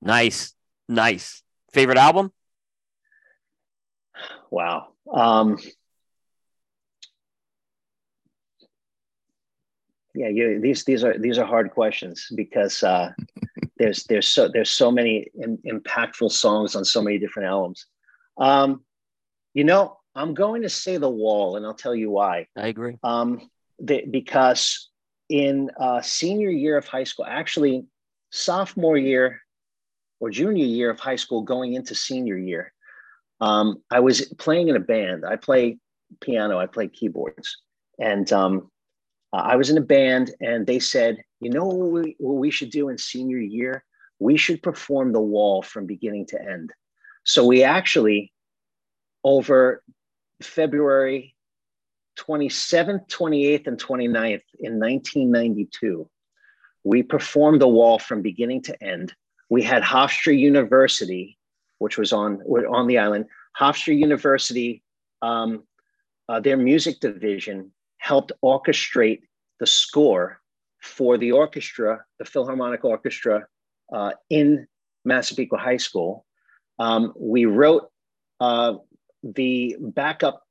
Nice. 0.00 0.54
Nice. 0.88 1.42
Favorite 1.72 1.98
album? 1.98 2.32
Wow. 4.50 4.88
Um, 5.12 5.58
yeah, 10.14 10.28
you, 10.28 10.60
these 10.60 10.84
these 10.84 11.04
are 11.04 11.18
these 11.18 11.38
are 11.38 11.44
hard 11.44 11.70
questions 11.70 12.28
because 12.34 12.82
uh, 12.82 13.12
there's 13.76 14.04
there's 14.04 14.26
so 14.26 14.48
there's 14.48 14.70
so 14.70 14.90
many 14.90 15.28
Im- 15.42 15.58
impactful 15.66 16.32
songs 16.32 16.74
on 16.74 16.84
so 16.84 17.02
many 17.02 17.18
different 17.18 17.48
albums. 17.48 17.86
Um, 18.38 18.82
you 19.54 19.64
know, 19.64 19.98
I'm 20.14 20.34
going 20.34 20.62
to 20.62 20.68
say 20.68 20.96
The 20.96 21.10
Wall, 21.10 21.56
and 21.56 21.66
I'll 21.66 21.74
tell 21.74 21.94
you 21.94 22.10
why. 22.10 22.46
I 22.56 22.68
agree. 22.68 22.96
Um, 23.02 23.50
the, 23.78 24.04
because 24.10 24.90
in 25.28 25.70
uh, 25.78 26.00
senior 26.00 26.50
year 26.50 26.76
of 26.76 26.86
high 26.86 27.04
school, 27.04 27.26
actually 27.28 27.86
sophomore 28.30 28.96
year 28.96 29.40
or 30.20 30.30
junior 30.30 30.64
year 30.64 30.90
of 30.90 31.00
high 31.00 31.16
school, 31.16 31.42
going 31.42 31.74
into 31.74 31.94
senior 31.94 32.36
year, 32.36 32.72
um, 33.40 33.82
I 33.90 34.00
was 34.00 34.22
playing 34.38 34.68
in 34.68 34.76
a 34.76 34.80
band. 34.80 35.24
I 35.24 35.36
play 35.36 35.78
piano, 36.20 36.58
I 36.58 36.66
play 36.66 36.88
keyboards, 36.88 37.56
and 37.98 38.30
um, 38.32 38.70
I 39.32 39.56
was 39.56 39.70
in 39.70 39.78
a 39.78 39.82
band. 39.82 40.32
And 40.40 40.66
they 40.66 40.80
said, 40.80 41.18
you 41.40 41.50
know 41.50 41.64
what 41.64 42.02
we, 42.02 42.16
what 42.18 42.34
we 42.34 42.50
should 42.50 42.70
do 42.70 42.88
in 42.88 42.98
senior 42.98 43.38
year? 43.38 43.84
We 44.18 44.36
should 44.36 44.62
perform 44.62 45.12
the 45.12 45.20
wall 45.20 45.62
from 45.62 45.86
beginning 45.86 46.26
to 46.26 46.42
end. 46.42 46.72
So 47.24 47.46
we 47.46 47.62
actually, 47.62 48.32
over 49.22 49.82
February 50.42 51.36
27th, 52.18 53.08
28th, 53.08 53.66
and 53.68 53.78
29th 53.78 54.42
in 54.58 54.80
1992, 54.80 56.10
we 56.84 57.02
performed 57.02 57.60
the 57.60 57.68
wall 57.68 57.98
from 57.98 58.22
beginning 58.22 58.62
to 58.62 58.82
end. 58.82 59.14
We 59.50 59.62
had 59.62 59.82
Hofstra 59.82 60.38
University, 60.38 61.38
which 61.78 61.98
was 61.98 62.12
on 62.12 62.40
on 62.42 62.86
the 62.86 62.98
island. 62.98 63.26
Hofstra 63.58 63.96
University, 63.96 64.82
um, 65.22 65.64
uh, 66.28 66.40
their 66.40 66.56
music 66.56 67.00
division 67.00 67.72
helped 67.98 68.32
orchestrate 68.44 69.22
the 69.60 69.66
score 69.66 70.40
for 70.80 71.18
the 71.18 71.32
orchestra, 71.32 72.04
the 72.18 72.24
Philharmonic 72.24 72.84
Orchestra 72.84 73.46
uh, 73.92 74.12
in 74.30 74.66
Massapequa 75.04 75.58
High 75.58 75.76
School. 75.76 76.24
Um, 76.78 77.12
we 77.18 77.46
wrote 77.46 77.88
uh, 78.40 78.74
the 79.22 79.76
backup 79.80 80.44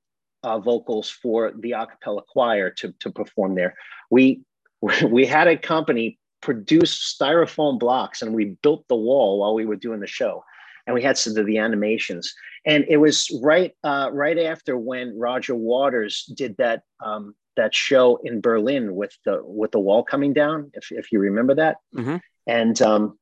uh, 0.44 0.60
vocals 0.60 1.10
for 1.10 1.54
the 1.60 1.72
a 1.72 1.86
cappella 1.86 2.22
choir 2.28 2.70
to, 2.70 2.94
to 3.00 3.10
perform 3.10 3.56
there. 3.56 3.76
We, 4.12 4.42
we 5.10 5.26
had 5.26 5.48
a 5.48 5.58
company 5.58 6.20
produce 6.42 7.16
styrofoam 7.20 7.80
blocks 7.80 8.22
and 8.22 8.34
we 8.34 8.58
built 8.62 8.88
the 8.88 8.96
wall 8.96 9.40
while 9.40 9.54
we 9.54 9.66
were 9.66 9.76
doing 9.76 10.00
the 10.00 10.08
show. 10.08 10.44
And 10.86 10.94
we 10.94 11.02
had 11.02 11.18
some 11.18 11.36
of 11.36 11.46
the 11.46 11.58
animations. 11.58 12.34
And 12.66 12.86
it 12.88 12.98
was 12.98 13.30
right 13.44 13.74
uh, 13.84 14.10
right 14.14 14.40
after 14.40 14.78
when 14.78 15.18
Roger 15.18 15.54
Waters 15.54 16.24
did 16.36 16.56
that 16.58 16.84
um, 17.04 17.36
that 17.58 17.76
show 17.76 18.20
in 18.24 18.40
Berlin 18.40 18.96
with 18.96 19.12
the 19.26 19.42
with 19.44 19.72
the 19.72 19.80
wall 19.80 20.04
coming 20.04 20.32
down, 20.32 20.72
if, 20.74 20.92
if 20.92 21.12
you 21.12 21.20
remember 21.20 21.56
that. 21.56 21.78
Mm-hmm. 21.96 22.18
And 22.46 22.82
um, 22.82 23.20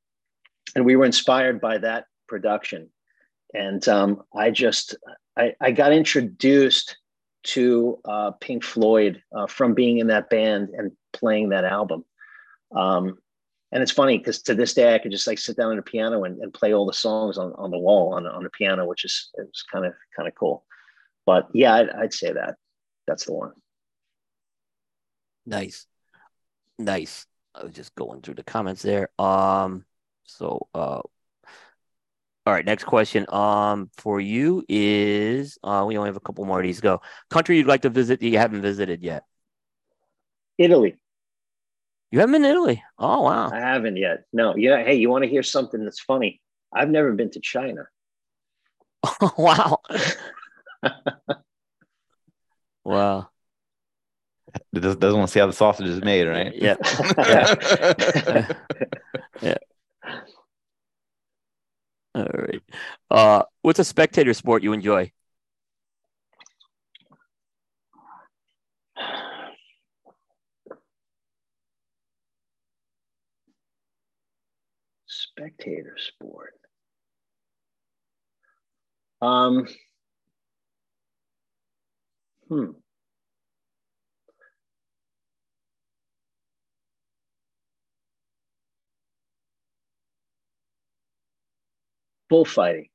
and 0.76 0.86
we 0.86 0.96
were 0.96 1.06
inspired 1.06 1.60
by 1.60 1.80
that 1.80 2.06
production. 2.28 2.90
And 3.54 3.88
um, 3.88 4.22
I 4.36 4.52
just 4.52 4.96
I, 5.38 5.54
I 5.60 5.72
got 5.72 5.92
introduced 5.92 6.98
to 7.46 8.00
uh, 8.06 8.32
Pink 8.32 8.64
Floyd 8.64 9.22
uh, 9.36 9.48
from 9.48 9.74
being 9.74 10.00
in 10.00 10.08
that 10.08 10.30
band 10.30 10.70
and 10.70 10.92
playing 11.14 11.50
that 11.50 11.66
album. 11.66 12.04
Um, 12.76 13.18
and 13.72 13.82
it's 13.84 13.92
funny 13.92 14.18
because 14.18 14.42
to 14.44 14.56
this 14.56 14.74
day 14.74 14.96
I 14.96 15.00
could 15.00 15.12
just 15.12 15.28
like 15.28 15.38
sit 15.38 15.58
down 15.58 15.74
at 15.74 15.80
a 15.80 15.84
piano 15.84 16.24
and, 16.24 16.40
and 16.40 16.54
play 16.54 16.74
all 16.74 16.86
the 16.86 16.94
songs 16.94 17.38
on, 17.38 17.54
on 17.58 17.72
the 17.72 17.78
wall 17.78 18.14
on, 18.14 18.26
on 18.26 18.44
the 18.44 18.50
piano, 18.50 18.86
which 18.86 19.06
is 19.06 19.30
it's 19.36 19.64
kind 19.64 19.86
of 19.86 19.94
kind 20.16 20.28
of 20.28 20.36
cool. 20.36 20.64
But 21.26 21.50
yeah, 21.54 21.74
I'd, 21.76 21.90
I'd 21.90 22.14
say 22.14 22.32
that 22.32 22.56
that's 23.08 23.26
the 23.26 23.34
one. 23.34 23.52
Nice, 25.46 25.86
nice. 26.80 27.26
I 27.54 27.64
was 27.64 27.74
just 27.74 27.96
going 27.96 28.22
through 28.22 28.36
the 28.36 28.44
comments 28.44 28.82
there. 28.82 29.10
Um, 29.20 29.86
so 30.24 30.68
uh, 30.74 31.02
all 32.46 32.54
right, 32.54 32.66
next 32.66 32.84
question. 32.84 33.26
Um, 33.34 33.90
for 33.98 34.20
you 34.20 34.64
is 34.70 35.58
uh, 35.64 35.84
we 35.88 35.98
only 35.98 36.10
have 36.10 36.16
a 36.16 36.20
couple 36.20 36.46
more 36.46 36.60
of 36.60 36.64
these 36.64 36.76
to 36.78 36.82
go. 36.84 37.02
Country 37.30 37.58
you'd 37.58 37.66
like 37.66 37.82
to 37.82 37.90
visit 37.90 38.20
that 38.20 38.28
you 38.28 38.38
haven't 38.38 38.62
visited 38.62 39.02
yet? 39.02 39.24
Italy. 40.58 40.96
You 42.12 42.20
haven't 42.20 42.34
been 42.34 42.44
to 42.44 42.50
Italy? 42.50 42.84
Oh 43.00 43.24
wow. 43.24 43.50
I 43.52 43.60
haven't 43.60 43.98
yet. 43.98 44.26
No. 44.32 44.56
Yeah. 44.56 44.84
Hey, 44.84 44.96
you 44.96 45.10
want 45.10 45.24
to 45.24 45.30
hear 45.30 45.42
something 45.44 45.84
that's 45.84 46.00
funny? 46.00 46.40
I've 46.74 46.90
never 46.90 47.14
been 47.14 47.32
to 47.32 47.40
China. 47.40 47.88
Oh 49.04 49.32
wow. 49.38 49.80
wow. 52.84 53.30
Doesn't, 54.74 55.00
doesn't 55.00 55.18
want 55.18 55.30
to 55.30 55.34
see 55.34 55.40
how 55.40 55.48
the 55.48 55.54
sausage 55.54 55.88
is 55.88 56.02
made, 56.02 56.26
right? 56.28 56.54
Yeah. 56.56 56.76
yeah. 57.18 58.54
yeah. 59.42 59.58
All 62.16 62.26
right. 62.34 62.64
Uh, 63.12 63.44
what's 63.62 63.80
a 63.80 63.84
spectator 63.86 64.34
sport 64.34 64.64
you 64.64 64.74
enjoy? 64.74 65.12
Spectator 75.08 75.98
sport. 75.98 76.54
Um. 79.22 79.68
Hmm. 82.50 82.72
Bullfighting. 92.30 92.88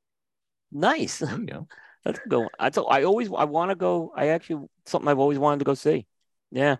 Nice. 0.72 1.18
There 1.18 1.38
you 1.38 1.46
go. 1.46 1.68
That's 2.04 2.18
a 2.24 2.28
good 2.28 2.38
one. 2.38 2.48
I 2.58 2.70
told, 2.70 2.88
I 2.90 3.02
always 3.02 3.28
I 3.28 3.44
want 3.44 3.70
to 3.70 3.74
go. 3.74 4.12
I 4.16 4.28
actually 4.28 4.66
something 4.86 5.08
I've 5.08 5.18
always 5.18 5.38
wanted 5.38 5.58
to 5.58 5.64
go 5.66 5.74
see. 5.74 6.06
Yeah. 6.50 6.76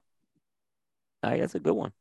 All 1.23 1.31
right, 1.31 1.41
that's 1.41 1.55
a 1.55 1.61
good 1.61 1.75
one. 1.75 1.93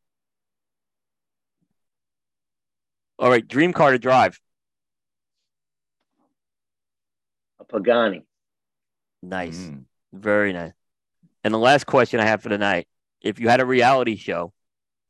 All 3.18 3.30
right, 3.30 3.46
dream 3.46 3.74
car 3.74 3.92
to 3.92 4.00
drive. 4.00 4.40
A 7.60 7.66
Pagani. 7.66 8.22
Nice. 9.22 9.58
Mm. 9.58 9.84
Very 10.14 10.54
nice. 10.54 10.72
And 11.44 11.54
the 11.54 11.58
last 11.58 11.86
question 11.86 12.22
I 12.22 12.26
have 12.26 12.42
for 12.42 12.48
tonight: 12.48 12.88
If 13.22 13.42
you 13.42 13.50
had 13.50 13.60
a 13.60 13.66
reality 13.66 14.16
show 14.16 14.54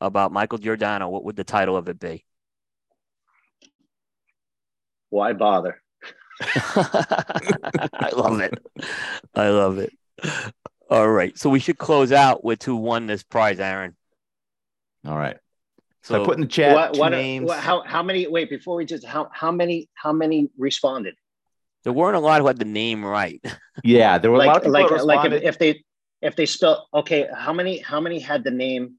about 0.02 0.32
Michael 0.32 0.58
Giordano, 0.58 1.10
what 1.10 1.24
would 1.26 1.36
the 1.36 1.44
title 1.44 1.78
of 1.78 1.88
it 1.88 2.00
be? 2.00 2.26
Why 5.10 5.34
bother? 5.34 5.82
I 6.42 8.12
love 8.16 8.40
it. 8.40 8.54
I 9.36 9.50
love 9.50 9.78
it. 9.78 9.94
All 10.90 11.10
right. 11.10 11.38
So 11.38 11.50
we 11.50 11.60
should 11.60 11.78
close 11.78 12.12
out 12.12 12.44
with 12.44 12.64
who 12.64 12.76
won 12.76 13.08
this 13.08 13.24
prize, 13.24 13.60
Aaron. 13.60 13.96
All 15.06 15.18
right. 15.18 15.38
So, 16.02 16.22
I 16.22 16.26
put 16.26 16.36
in 16.36 16.42
the 16.42 16.48
chat 16.48 16.74
What, 16.74 16.94
two 16.94 17.00
what, 17.02 17.10
names. 17.10 17.46
what, 17.48 17.60
how, 17.60 17.82
how 17.84 18.02
many? 18.02 18.26
Wait, 18.28 18.50
before 18.50 18.76
we 18.76 18.86
just 18.86 19.06
how 19.06 19.30
how 19.34 19.52
many 19.52 19.90
how 19.96 20.14
many 20.14 20.50
responded? 20.58 21.16
there 21.84 21.94
weren't 21.94 22.16
a 22.16 22.20
lot 22.20 22.42
who 22.42 22.48
had 22.48 22.58
the 22.58 22.66
name 22.66 23.06
right. 23.06 23.44
yeah, 23.84 24.18
there 24.18 24.32
were 24.32 24.38
a 24.38 24.46
lot 24.46 24.66
of 24.66 24.72
Like 24.72 24.88
people 24.88 25.06
like 25.06 25.24
that 25.24 25.32
like 25.32 25.44
if, 25.44 25.44
if 25.44 25.60
they 25.60 25.84
if 26.22 26.36
they 26.36 26.46
spell 26.46 26.88
okay, 26.94 27.28
how 27.36 27.54
many 27.54 27.80
how 27.80 28.00
many 28.00 28.20
had 28.20 28.44
the 28.44 28.52
name 28.52 28.96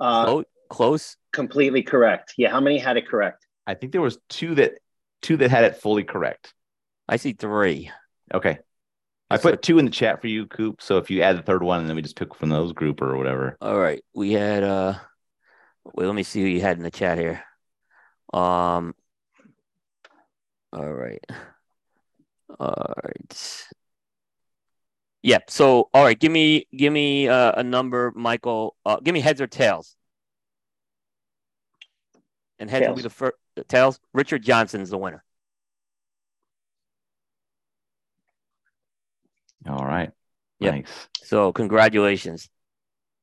uh, 0.00 0.24
Close. 0.24 0.44
Close. 0.68 1.16
completely 1.32 1.82
correct? 1.82 2.34
Yeah, 2.36 2.50
how 2.50 2.60
many 2.60 2.78
had 2.78 2.96
it 2.96 3.08
correct? 3.08 3.46
I 3.66 3.74
think 3.74 3.92
there 3.92 4.00
was 4.00 4.18
two 4.28 4.54
that 4.56 4.74
two 5.22 5.36
that 5.38 5.50
had 5.50 5.64
it 5.64 5.76
fully 5.76 6.04
correct. 6.04 6.54
I 7.08 7.16
see 7.16 7.32
three. 7.32 7.90
Okay. 8.32 8.58
I 9.28 9.38
put 9.38 9.62
two 9.62 9.78
in 9.78 9.84
the 9.84 9.90
chat 9.90 10.20
for 10.20 10.28
you, 10.28 10.46
Coop. 10.46 10.80
So 10.80 10.98
if 10.98 11.10
you 11.10 11.22
add 11.22 11.36
the 11.36 11.42
third 11.42 11.62
one, 11.62 11.80
and 11.80 11.88
then 11.88 11.96
we 11.96 12.02
just 12.02 12.16
pick 12.16 12.34
from 12.34 12.48
those 12.48 12.72
group 12.72 13.02
or 13.02 13.16
whatever. 13.16 13.56
All 13.60 13.78
right. 13.78 14.02
We 14.14 14.32
had 14.32 14.62
uh 14.62 14.94
wait, 15.84 16.06
let 16.06 16.14
me 16.14 16.22
see 16.22 16.42
who 16.42 16.48
you 16.48 16.60
had 16.60 16.76
in 16.76 16.82
the 16.82 16.90
chat 16.90 17.18
here. 17.18 17.42
Um 18.32 18.94
all 20.72 20.92
right. 20.92 21.24
All 22.60 22.94
right. 23.04 23.64
Yep. 25.22 25.50
So 25.50 25.88
all 25.92 26.04
right, 26.04 26.18
give 26.18 26.30
me 26.30 26.66
give 26.76 26.92
me 26.92 27.28
uh, 27.28 27.52
a 27.56 27.62
number, 27.62 28.12
Michael. 28.14 28.76
Uh, 28.84 28.98
give 29.02 29.12
me 29.12 29.20
heads 29.20 29.40
or 29.40 29.46
tails. 29.48 29.96
And 32.58 32.70
heads 32.70 32.86
will 32.86 32.94
be 32.94 33.02
the 33.02 33.10
first 33.10 33.34
tails. 33.64 34.00
Richard 34.12 34.42
Johnson's 34.42 34.90
the 34.90 34.98
winner. 34.98 35.22
All 39.68 39.84
right. 39.84 40.10
Yep. 40.60 40.74
Nice. 40.74 41.08
So 41.22 41.52
congratulations 41.52 42.48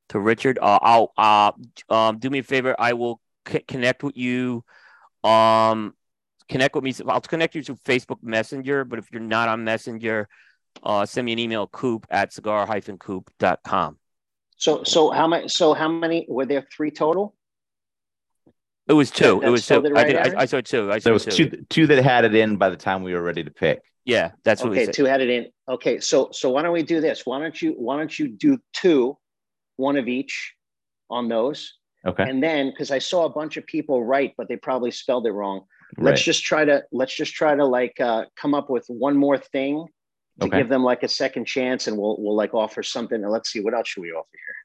to 0.09 0.19
Richard. 0.19 0.59
Uh, 0.61 0.79
I'll 0.81 1.13
uh, 1.17 1.51
um, 1.93 2.19
do 2.19 2.29
me 2.29 2.39
a 2.39 2.43
favor. 2.43 2.75
I 2.77 2.93
will 2.93 3.21
c- 3.47 3.63
connect 3.67 4.03
with 4.03 4.17
you. 4.17 4.63
Um, 5.23 5.93
connect 6.49 6.75
with 6.75 6.83
me. 6.83 6.93
I'll 7.07 7.21
connect 7.21 7.55
you 7.55 7.63
to 7.63 7.75
Facebook 7.75 8.21
Messenger. 8.21 8.85
But 8.85 8.99
if 8.99 9.11
you're 9.11 9.21
not 9.21 9.49
on 9.49 9.63
Messenger, 9.63 10.27
uh, 10.83 11.05
send 11.05 11.25
me 11.25 11.33
an 11.33 11.39
email. 11.39 11.67
Coop 11.67 12.05
at 12.09 12.33
cigar-coop.com. 12.33 13.97
So 14.57 14.83
so 14.83 15.11
how 15.11 15.27
many? 15.27 15.47
So 15.47 15.73
how 15.73 15.87
many 15.87 16.25
were 16.29 16.45
there? 16.45 16.65
Three 16.71 16.91
total. 16.91 17.35
It 18.87 18.93
was 18.93 19.11
two. 19.11 19.39
That- 19.39 19.47
it 19.47 19.49
was 19.49 19.65
two. 19.67 19.85
it 19.85 19.95
I 19.97 20.03
did. 20.03 20.15
I, 20.17 20.41
I 20.41 20.45
saw 20.45 20.61
two. 20.61 20.91
I 20.91 20.99
saw 20.99 21.03
There 21.05 21.13
was 21.13 21.25
two. 21.25 21.49
two 21.49 21.65
two 21.69 21.87
that 21.87 22.03
had 22.03 22.25
it 22.25 22.35
in 22.35 22.57
by 22.57 22.69
the 22.69 22.75
time 22.77 23.03
we 23.03 23.13
were 23.13 23.21
ready 23.23 23.43
to 23.43 23.51
pick. 23.51 23.79
Yeah, 24.05 24.31
that's 24.43 24.61
what 24.61 24.71
we 24.71 24.77
Okay, 24.77 24.85
said. 24.85 24.93
two 24.93 25.05
had 25.05 25.21
it 25.21 25.29
in. 25.29 25.47
Okay, 25.69 25.99
so 26.01 26.29
so 26.33 26.49
why 26.49 26.61
don't 26.61 26.73
we 26.73 26.83
do 26.83 26.99
this? 26.99 27.25
Why 27.25 27.39
don't 27.39 27.59
you 27.61 27.71
why 27.77 27.97
don't 27.97 28.17
you 28.19 28.27
do 28.27 28.57
two, 28.73 29.17
one 29.77 29.95
of 29.95 30.09
each, 30.09 30.53
on 31.09 31.29
those, 31.29 31.73
Okay. 32.05 32.23
and 32.29 32.43
then 32.43 32.69
because 32.71 32.91
I 32.91 32.99
saw 32.99 33.25
a 33.25 33.29
bunch 33.29 33.55
of 33.55 33.65
people 33.65 34.03
write, 34.03 34.33
but 34.37 34.49
they 34.49 34.57
probably 34.57 34.91
spelled 34.91 35.25
it 35.27 35.31
wrong. 35.31 35.61
right. 35.97 36.07
Let's 36.07 36.23
just 36.23 36.43
try 36.43 36.65
to 36.65 36.83
let's 36.91 37.15
just 37.15 37.33
try 37.33 37.55
to 37.55 37.65
like 37.65 37.97
uh, 38.01 38.25
come 38.35 38.53
up 38.53 38.69
with 38.69 38.85
one 38.89 39.15
more 39.15 39.37
thing 39.37 39.85
to 40.41 40.47
Okay. 40.47 40.57
give 40.57 40.67
them 40.67 40.83
like 40.83 41.03
a 41.03 41.07
second 41.07 41.45
chance, 41.45 41.87
and 41.87 41.97
we'll 41.97 42.17
we'll 42.19 42.35
like 42.35 42.53
offer 42.53 42.83
something. 42.83 43.23
And 43.23 43.31
let's 43.31 43.49
see 43.53 43.61
what 43.61 43.73
else 43.73 43.87
should 43.87 44.01
we 44.01 44.11
offer 44.11 44.27
here. 44.33 44.55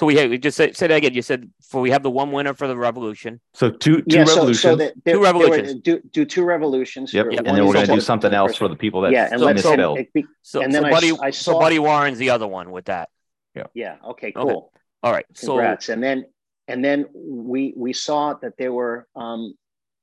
So 0.00 0.06
we, 0.06 0.16
had, 0.16 0.28
we 0.28 0.38
just 0.38 0.56
said, 0.56 0.76
say 0.76 0.88
that 0.88 0.94
again. 0.96 1.14
You 1.14 1.22
said 1.22 1.48
for 1.62 1.80
we 1.80 1.90
have 1.90 2.02
the 2.02 2.10
one 2.10 2.32
winner 2.32 2.52
for 2.52 2.66
the 2.66 2.76
revolution. 2.76 3.40
So 3.54 3.70
two 3.70 3.98
two 4.02 4.04
yeah, 4.08 4.24
so, 4.24 4.34
revolutions. 4.34 4.60
so 4.60 4.76
that 4.76 4.94
there, 5.04 5.14
Two 5.14 5.20
there 5.22 5.32
were- 5.34 5.40
revolutions. 5.40 5.82
do, 5.82 6.00
do 6.10 6.24
two 6.24 6.44
revolutions. 6.44 7.14
yep. 7.14 7.26
for- 7.26 7.30
And 7.30 7.46
one 7.46 7.54
then 7.56 7.66
we're 7.66 7.74
gonna 7.74 7.86
do 7.86 8.00
something 8.00 8.34
else 8.34 8.56
for 8.56 8.66
the 8.66 8.74
people 8.74 9.02
that 9.02 9.12
yeah, 9.12 9.28
and 9.30 9.38
so- 9.38 9.46
let's 9.46 9.62
so- 9.62 9.94
and, 9.94 10.06
be- 10.12 10.26
So, 10.42 10.62
And 10.62 10.72
so 10.72 10.80
then 10.80 10.84
I 10.86 10.90
Buddy, 10.90 11.10
s- 11.10 11.18
I 11.22 11.30
so 11.30 11.58
Buddy 11.60 11.78
Warren's 11.78 12.18
the 12.18 12.30
other 12.30 12.46
one 12.48 12.72
with 12.72 12.86
that. 12.86 13.08
yeah, 13.54 13.96
okay, 14.04 14.28
Okay. 14.28 14.32
cool. 14.32 14.72
All 15.04 15.12
right. 15.12 15.26
So 15.34 15.46
Congrats. 15.52 15.88
and 15.90 16.02
then 16.02 16.24
and 16.66 16.84
then 16.84 17.06
we 17.14 17.72
we 17.76 17.92
saw 17.92 18.34
that 18.34 18.54
there 18.58 18.72
were 18.72 19.06
um, 19.14 19.54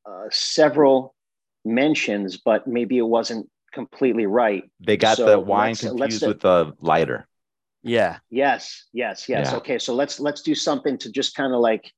uh, 0.06 0.28
several 0.32 1.16
mentions, 1.66 2.38
but 2.38 2.66
maybe 2.68 2.98
it 2.98 3.02
wasn't 3.08 3.50
completely 3.74 4.26
right. 4.26 4.64
they 4.80 4.96
got 4.98 5.18
So 5.18 5.26
the 5.26 5.40
wine 5.40 5.70
let's- 5.72 5.84
let's 5.84 5.94
confused 6.20 6.28
with 6.28 6.40
the 6.42 6.74
lighter. 6.80 7.28
Yeah, 7.84 8.20
Yes, 8.30 8.86
yes, 8.94 9.28
yes. 9.28 9.52
Yeah. 9.52 9.58
Okay, 9.58 9.80
so 9.80 9.94
let's 9.96 10.20
let's 10.20 10.42
do 10.42 10.56
something 10.56 10.98
to 11.00 11.12
just 11.12 11.36
kind 11.36 11.54
of 11.54 11.60
like 11.60 11.92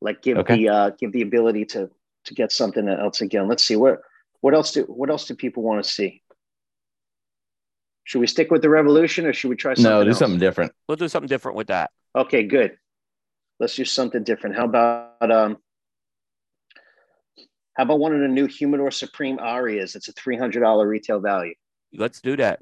like 0.00 0.22
give 0.22 0.38
Okay. 0.38 0.56
the 0.56 0.68
uh, 0.68 0.90
give 0.98 1.12
the 1.12 1.22
ability 1.22 1.64
to 1.66 1.90
to 2.24 2.34
get 2.34 2.52
something 2.52 2.88
else 2.88 3.20
again. 3.20 3.48
Let's 3.48 3.64
see 3.64 3.76
what 3.76 4.00
what 4.40 4.54
else 4.54 4.72
do 4.72 4.82
what 4.84 5.10
else 5.10 5.26
do 5.26 5.34
people 5.34 5.62
want 5.62 5.82
to 5.84 5.90
see? 5.90 6.22
Should 8.04 8.20
we 8.20 8.26
stick 8.26 8.50
with 8.50 8.62
the 8.62 8.70
revolution 8.70 9.26
or 9.26 9.32
should 9.34 9.50
we 9.50 9.56
try 9.56 9.74
something 9.74 9.90
No, 9.90 10.02
do 10.02 10.10
else? 10.10 10.18
something 10.18 10.40
different. 10.40 10.72
we'll 10.88 10.96
do 10.96 11.08
something 11.08 11.28
different 11.28 11.56
with 11.56 11.66
that. 11.66 11.90
Okay, 12.16 12.44
good. 12.44 12.78
Let's 13.60 13.74
do 13.74 13.84
something 13.84 14.22
different. 14.24 14.56
How 14.56 14.64
about 14.64 15.30
um 15.30 15.58
how 17.74 17.84
about 17.84 17.98
one 18.00 18.14
of 18.14 18.20
the 18.20 18.28
new 18.28 18.46
Humidor 18.46 18.90
Supreme 18.90 19.38
Arias? 19.38 19.94
It's 19.94 20.08
a 20.08 20.12
three 20.12 20.36
hundred 20.38 20.60
dollar 20.60 20.88
retail 20.88 21.20
value. 21.20 21.54
Let's 21.92 22.20
do 22.20 22.36
that. 22.36 22.60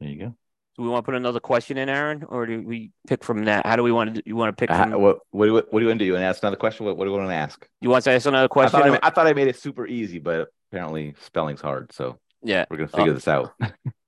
There 0.00 0.08
you 0.08 0.18
go. 0.18 0.34
Do 0.80 0.84
we 0.84 0.90
want 0.90 1.04
to 1.04 1.12
put 1.12 1.14
another 1.14 1.40
question 1.40 1.76
in, 1.76 1.90
Aaron, 1.90 2.24
or 2.26 2.46
do 2.46 2.62
we 2.62 2.90
pick 3.06 3.22
from 3.22 3.44
that? 3.44 3.66
How 3.66 3.76
do 3.76 3.82
we 3.82 3.92
want 3.92 4.14
to? 4.14 4.22
Do, 4.22 4.22
you 4.24 4.34
want 4.34 4.56
to 4.56 4.58
pick 4.58 4.70
Uh, 4.70 4.98
what 4.98 5.18
what 5.30 5.44
do 5.44 5.50
you, 5.50 5.56
what 5.56 5.70
do 5.72 5.80
you 5.80 5.88
want 5.88 5.98
to 5.98 6.04
do? 6.04 6.06
You 6.06 6.12
want 6.14 6.22
to 6.22 6.26
ask 6.26 6.42
another 6.42 6.56
question? 6.56 6.86
What, 6.86 6.96
what 6.96 7.04
do 7.04 7.10
you 7.10 7.16
want 7.18 7.28
to 7.28 7.34
ask? 7.34 7.68
you 7.82 7.90
want 7.90 8.02
to 8.04 8.12
ask 8.12 8.24
another 8.24 8.46
I 8.46 8.48
question? 8.48 8.80
thought 8.80 8.86
I, 8.86 8.88
or- 8.88 8.92
ma- 8.92 9.00
I 9.02 9.10
thought 9.10 9.26
I 9.26 9.34
made 9.34 9.48
it 9.48 9.58
super 9.58 9.86
easy, 9.86 10.18
but 10.18 10.48
apparently 10.72 11.14
spelling's 11.20 11.60
hard. 11.60 11.92
So 11.92 12.18
yeah. 12.42 12.64
we're 12.70 12.78
gonna 12.78 12.88
figure 12.88 13.12
this 13.12 13.28
out. 13.28 13.52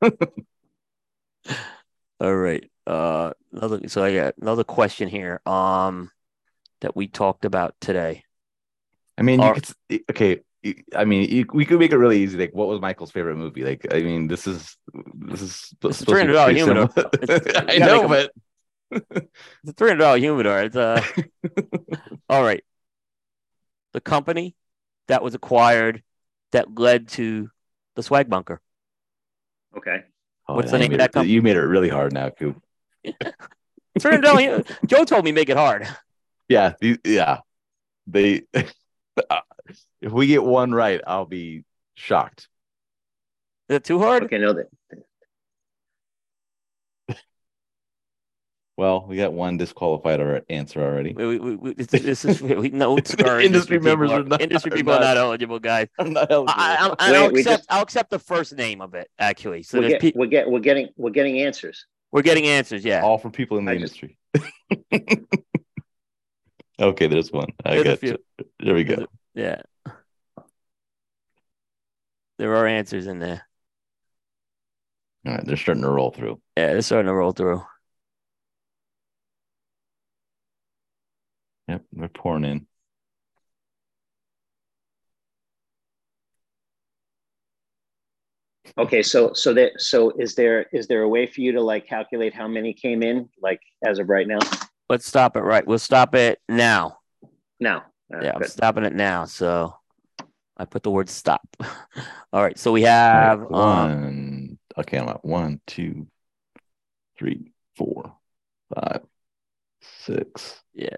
All 2.21 2.35
right. 2.35 2.65
Uh, 2.87 3.33
another. 3.53 3.87
So 3.89 4.03
I 4.03 4.15
got 4.15 4.35
another 4.41 4.65
question 4.65 5.11
here. 5.11 5.43
Um, 5.45 6.11
that 6.81 6.97
we 6.97 7.07
talked 7.07 7.45
about 7.45 7.75
today. 7.83 8.25
I 9.19 9.23
mean, 9.23 9.43
you 9.43 9.47
Or- 9.47 9.55
could, 9.55 9.67
okay. 10.11 10.41
You- 10.63 10.83
I 10.95 11.05
mean, 11.05 11.47
we 11.53 11.65
could 11.65 11.79
make 11.79 11.93
it 11.93 11.99
really 11.99 12.23
easy. 12.23 12.39
Like, 12.39 12.55
what 12.55 12.69
was 12.69 12.81
Michael's 12.81 13.11
favorite 13.11 13.37
movie? 13.37 13.65
Like, 13.65 13.87
I 13.93 14.01
mean, 14.01 14.29
this 14.29 14.47
is 14.47 14.77
this 15.15 15.43
is 15.43 15.51
It's 15.85 15.99
supposed 15.99 16.07
$300 16.07 16.55
humidor. 16.55 16.91
I 17.69 17.79
know, 17.79 18.09
make 18.09 18.31
but 18.91 19.11
It's 19.63 19.71
a 19.71 19.73
three 19.73 19.89
hundred 19.89 20.03
dollar 20.03 20.19
humidor. 20.19 20.61
It's 20.61 20.77
uh. 20.77 21.03
all 22.29 22.43
right. 22.43 22.63
The 23.93 24.01
company 24.01 24.55
that 25.09 25.23
was 25.23 25.35
acquired 25.35 26.03
that 26.53 26.79
led 26.79 27.09
to 27.09 27.51
the 27.97 28.03
swag 28.03 28.29
bunker. 28.31 28.61
Okay. 29.77 30.03
Oh, 30.49 30.55
What's 30.57 30.71
the 30.71 30.79
name 30.79 30.87
of 30.87 30.91
made 30.93 31.01
that 31.01 31.11
it- 31.11 31.13
company? 31.13 31.33
You 31.33 31.43
made 31.43 31.57
it 31.57 31.61
really 31.61 31.89
hard 31.89 32.13
now, 32.13 32.31
Coop. 32.31 32.63
Three 33.05 33.15
hundred 34.11 34.23
dollar. 34.23 34.65
Joe 34.87 35.05
told 35.05 35.25
me 35.25 35.33
make 35.33 35.49
it 35.49 35.57
hard. 35.57 35.87
Yeah, 36.49 36.75
yeah. 37.05 37.39
They, 38.07 38.43
if 40.01 40.13
we 40.13 40.27
get 40.27 40.43
one 40.43 40.73
right, 40.73 41.01
I'll 41.07 41.27
be 41.27 41.65
shocked. 41.95 42.49
Is 43.69 43.77
it 43.77 43.85
too 43.85 43.99
hard? 43.99 44.25
Okay, 44.25 44.39
no 44.39 44.53
that 44.55 44.69
Well, 48.79 49.05
we 49.07 49.17
got 49.19 49.35
one 49.35 49.59
disqualified 49.59 50.19
or 50.19 50.43
answer 50.49 50.83
already. 50.83 51.13
We, 51.13 51.39
we, 51.39 51.57
we, 51.57 51.75
this, 51.75 51.89
this 51.89 52.25
is 52.25 52.41
we 52.43 52.71
know 52.71 52.97
The 52.99 53.29
our 53.29 53.39
industry 53.41 53.79
members 53.79 54.11
are 54.11 54.23
not- 54.23 54.41
industry 54.41 54.71
people 54.73 54.95
are 54.95 54.99
not- 55.01 55.09
not 55.15 55.17
eligible, 55.19 55.59
guys. 55.59 55.89
I'm 55.99 56.13
not 56.15 56.31
eligible. 56.31 56.55
I, 56.57 56.95
I, 56.99 57.11
Wait, 57.13 57.17
I'll 57.19 57.29
accept. 57.29 57.45
just- 57.47 57.67
I'll 57.73 57.83
accept 57.83 58.11
the 58.11 58.19
first 58.19 58.55
name 58.57 58.81
of 58.81 58.95
it 58.95 59.09
actually. 59.19 59.63
So 59.63 59.79
we're, 59.79 59.83
there's 59.89 59.93
get, 59.93 60.01
pe- 60.15 60.19
we're 60.19 60.27
get 60.27 60.51
we're 60.51 60.61
getting 60.61 60.89
we're 60.97 61.11
getting 61.11 61.41
answers. 61.41 61.87
we're 62.13 62.23
getting 62.23 62.47
answers. 62.47 62.83
Yeah. 62.85 63.03
All 63.03 63.19
from 63.19 63.31
people 63.31 63.59
in 63.59 63.67
the 63.67 63.73
I 63.73 63.79
just- 63.79 64.03
industry. 64.03 64.17
okay, 66.81 67.07
there's 67.09 67.31
one. 67.31 67.49
I 67.65 67.75
There's 67.83 67.83
a 67.83 67.85
got 67.85 68.03
you. 68.03 68.19
There 68.59 68.75
we 68.75 68.85
go. 68.85 69.07
Yeah. 69.35 69.63
There 72.39 72.55
are 72.57 72.67
answers 72.67 73.07
in 73.07 73.19
there. 73.19 73.47
All 75.27 75.35
right, 75.35 75.47
they're 75.47 75.57
starting 75.57 75.85
to 75.85 75.91
roll 75.91 76.11
through. 76.11 76.41
Yeah, 76.57 76.73
they're 76.73 76.83
starting 76.83 77.07
to 77.07 77.15
roll 77.15 77.33
through. 77.33 77.63
Yep, 81.69 81.85
they're 81.93 82.09
pouring 82.09 82.45
in. 82.45 82.67
Okay, 88.79 89.03
so 89.03 89.33
so 89.35 89.53
that 89.55 89.73
so 89.79 90.11
is 90.19 90.35
there 90.35 90.67
is 90.73 90.87
there 90.87 91.03
a 91.03 91.09
way 91.09 91.27
for 91.27 91.41
you 91.41 91.53
to 91.53 91.61
like 91.61 91.87
calculate 91.87 92.35
how 92.35 92.49
many 92.49 92.73
came 92.73 93.03
in 93.03 93.29
like 93.41 93.61
as 93.85 93.99
of 93.99 94.09
right 94.09 94.27
now? 94.27 94.39
Let's 94.89 95.07
stop 95.07 95.37
it 95.37 95.41
right. 95.43 95.67
We'll 95.67 95.79
stop 95.79 96.15
it 96.15 96.41
now. 96.49 96.99
No. 97.61 97.83
Uh, 98.13 98.21
Yeah, 98.23 98.33
I'm 98.35 98.41
good. 98.41 98.51
stopping 98.51 98.85
it 98.85 98.95
now. 98.95 99.25
So 99.25 99.75
I 100.57 100.65
put 100.65 100.83
the 100.83 100.91
word 100.91 101.09
stop. 101.09 101.47
All 102.33 102.43
right. 102.43 102.59
So 102.59 102.73
we 102.73 102.83
have 102.83 103.41
um, 103.41 103.47
one. 103.49 104.59
Okay, 104.79 104.99
I'm 104.99 105.09
at 105.09 105.25
one, 105.25 105.61
two, 105.67 106.07
three, 107.19 107.53
four, 107.77 108.15
five, 108.75 109.03
six. 109.81 110.63
Yeah. 110.75 110.97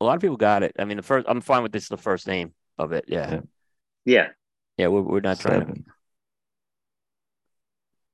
a 0.00 0.04
lot 0.04 0.14
of 0.16 0.20
people 0.20 0.36
got 0.36 0.62
it. 0.62 0.76
I 0.78 0.84
mean, 0.84 0.96
the 0.96 1.02
first 1.02 1.26
I'm 1.28 1.40
fine 1.40 1.62
with 1.62 1.72
this. 1.72 1.88
The 1.88 1.96
first 1.96 2.26
name 2.26 2.54
of 2.78 2.92
it. 2.92 3.06
Yeah. 3.08 3.30
Yeah. 3.30 3.40
Yeah. 4.04 4.28
Yeah. 4.76 4.86
We're, 4.88 5.02
we're 5.02 5.20
not 5.20 5.40
trying 5.40 5.60
to. 5.60 5.66
seven. 5.66 5.84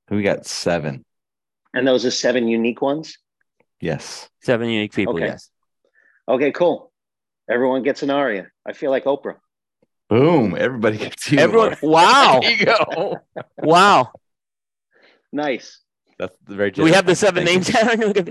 We 0.09 0.23
got 0.23 0.45
seven. 0.45 1.03
And 1.73 1.87
those 1.87 2.05
are 2.05 2.11
seven 2.11 2.47
unique 2.47 2.81
ones? 2.81 3.17
Yes. 3.81 4.29
Seven 4.41 4.69
unique 4.69 4.93
people. 4.93 5.15
Okay. 5.15 5.25
Yes. 5.25 5.49
Okay, 6.27 6.51
cool. 6.51 6.91
Everyone 7.49 7.83
gets 7.83 8.03
an 8.03 8.09
aria. 8.09 8.47
I 8.65 8.73
feel 8.73 8.91
like 8.91 9.05
Oprah. 9.05 9.35
Boom. 10.09 10.55
Everybody 10.57 10.97
gets 10.97 11.31
you. 11.31 11.39
Everyone. 11.39 11.75
Wow. 11.81 12.39
There 12.41 12.51
you 12.51 12.65
go. 12.65 13.17
wow. 13.57 14.11
Nice. 15.31 15.81
That's 16.17 16.37
very 16.47 16.71
Do 16.71 16.83
we 16.83 16.91
have 16.93 17.05
the 17.05 17.15
seven 17.15 17.43
names? 17.43 17.69
Aaron? 17.75 17.99
Do 18.13 18.23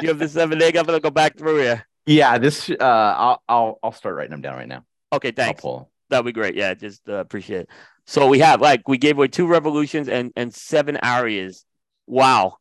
you 0.00 0.08
have 0.08 0.18
the 0.18 0.28
seven 0.28 0.58
names? 0.58 0.76
I'm 0.78 0.86
gonna 0.86 1.00
go 1.00 1.10
back 1.10 1.36
through 1.36 1.58
here. 1.58 1.86
yeah, 2.06 2.38
this 2.38 2.70
uh 2.70 2.74
I'll 2.80 3.42
I'll 3.48 3.78
I'll 3.82 3.92
start 3.92 4.16
writing 4.16 4.30
them 4.30 4.40
down 4.40 4.56
right 4.56 4.68
now. 4.68 4.84
Okay. 5.12 5.28
I'll 5.28 5.34
Thanks. 5.34 5.62
That'd 6.10 6.24
be 6.26 6.32
great. 6.32 6.54
Yeah, 6.54 6.72
just 6.74 7.06
uh, 7.08 7.14
appreciate 7.14 7.62
it. 7.62 7.68
So 8.06 8.28
we 8.28 8.38
have 8.40 8.60
like 8.60 8.88
we 8.88 8.96
gave 8.98 9.16
away 9.18 9.28
two 9.28 9.46
revolutions 9.46 10.08
and 10.08 10.32
and 10.36 10.54
seven 10.54 10.96
arias. 10.98 11.64
Wow, 12.06 12.56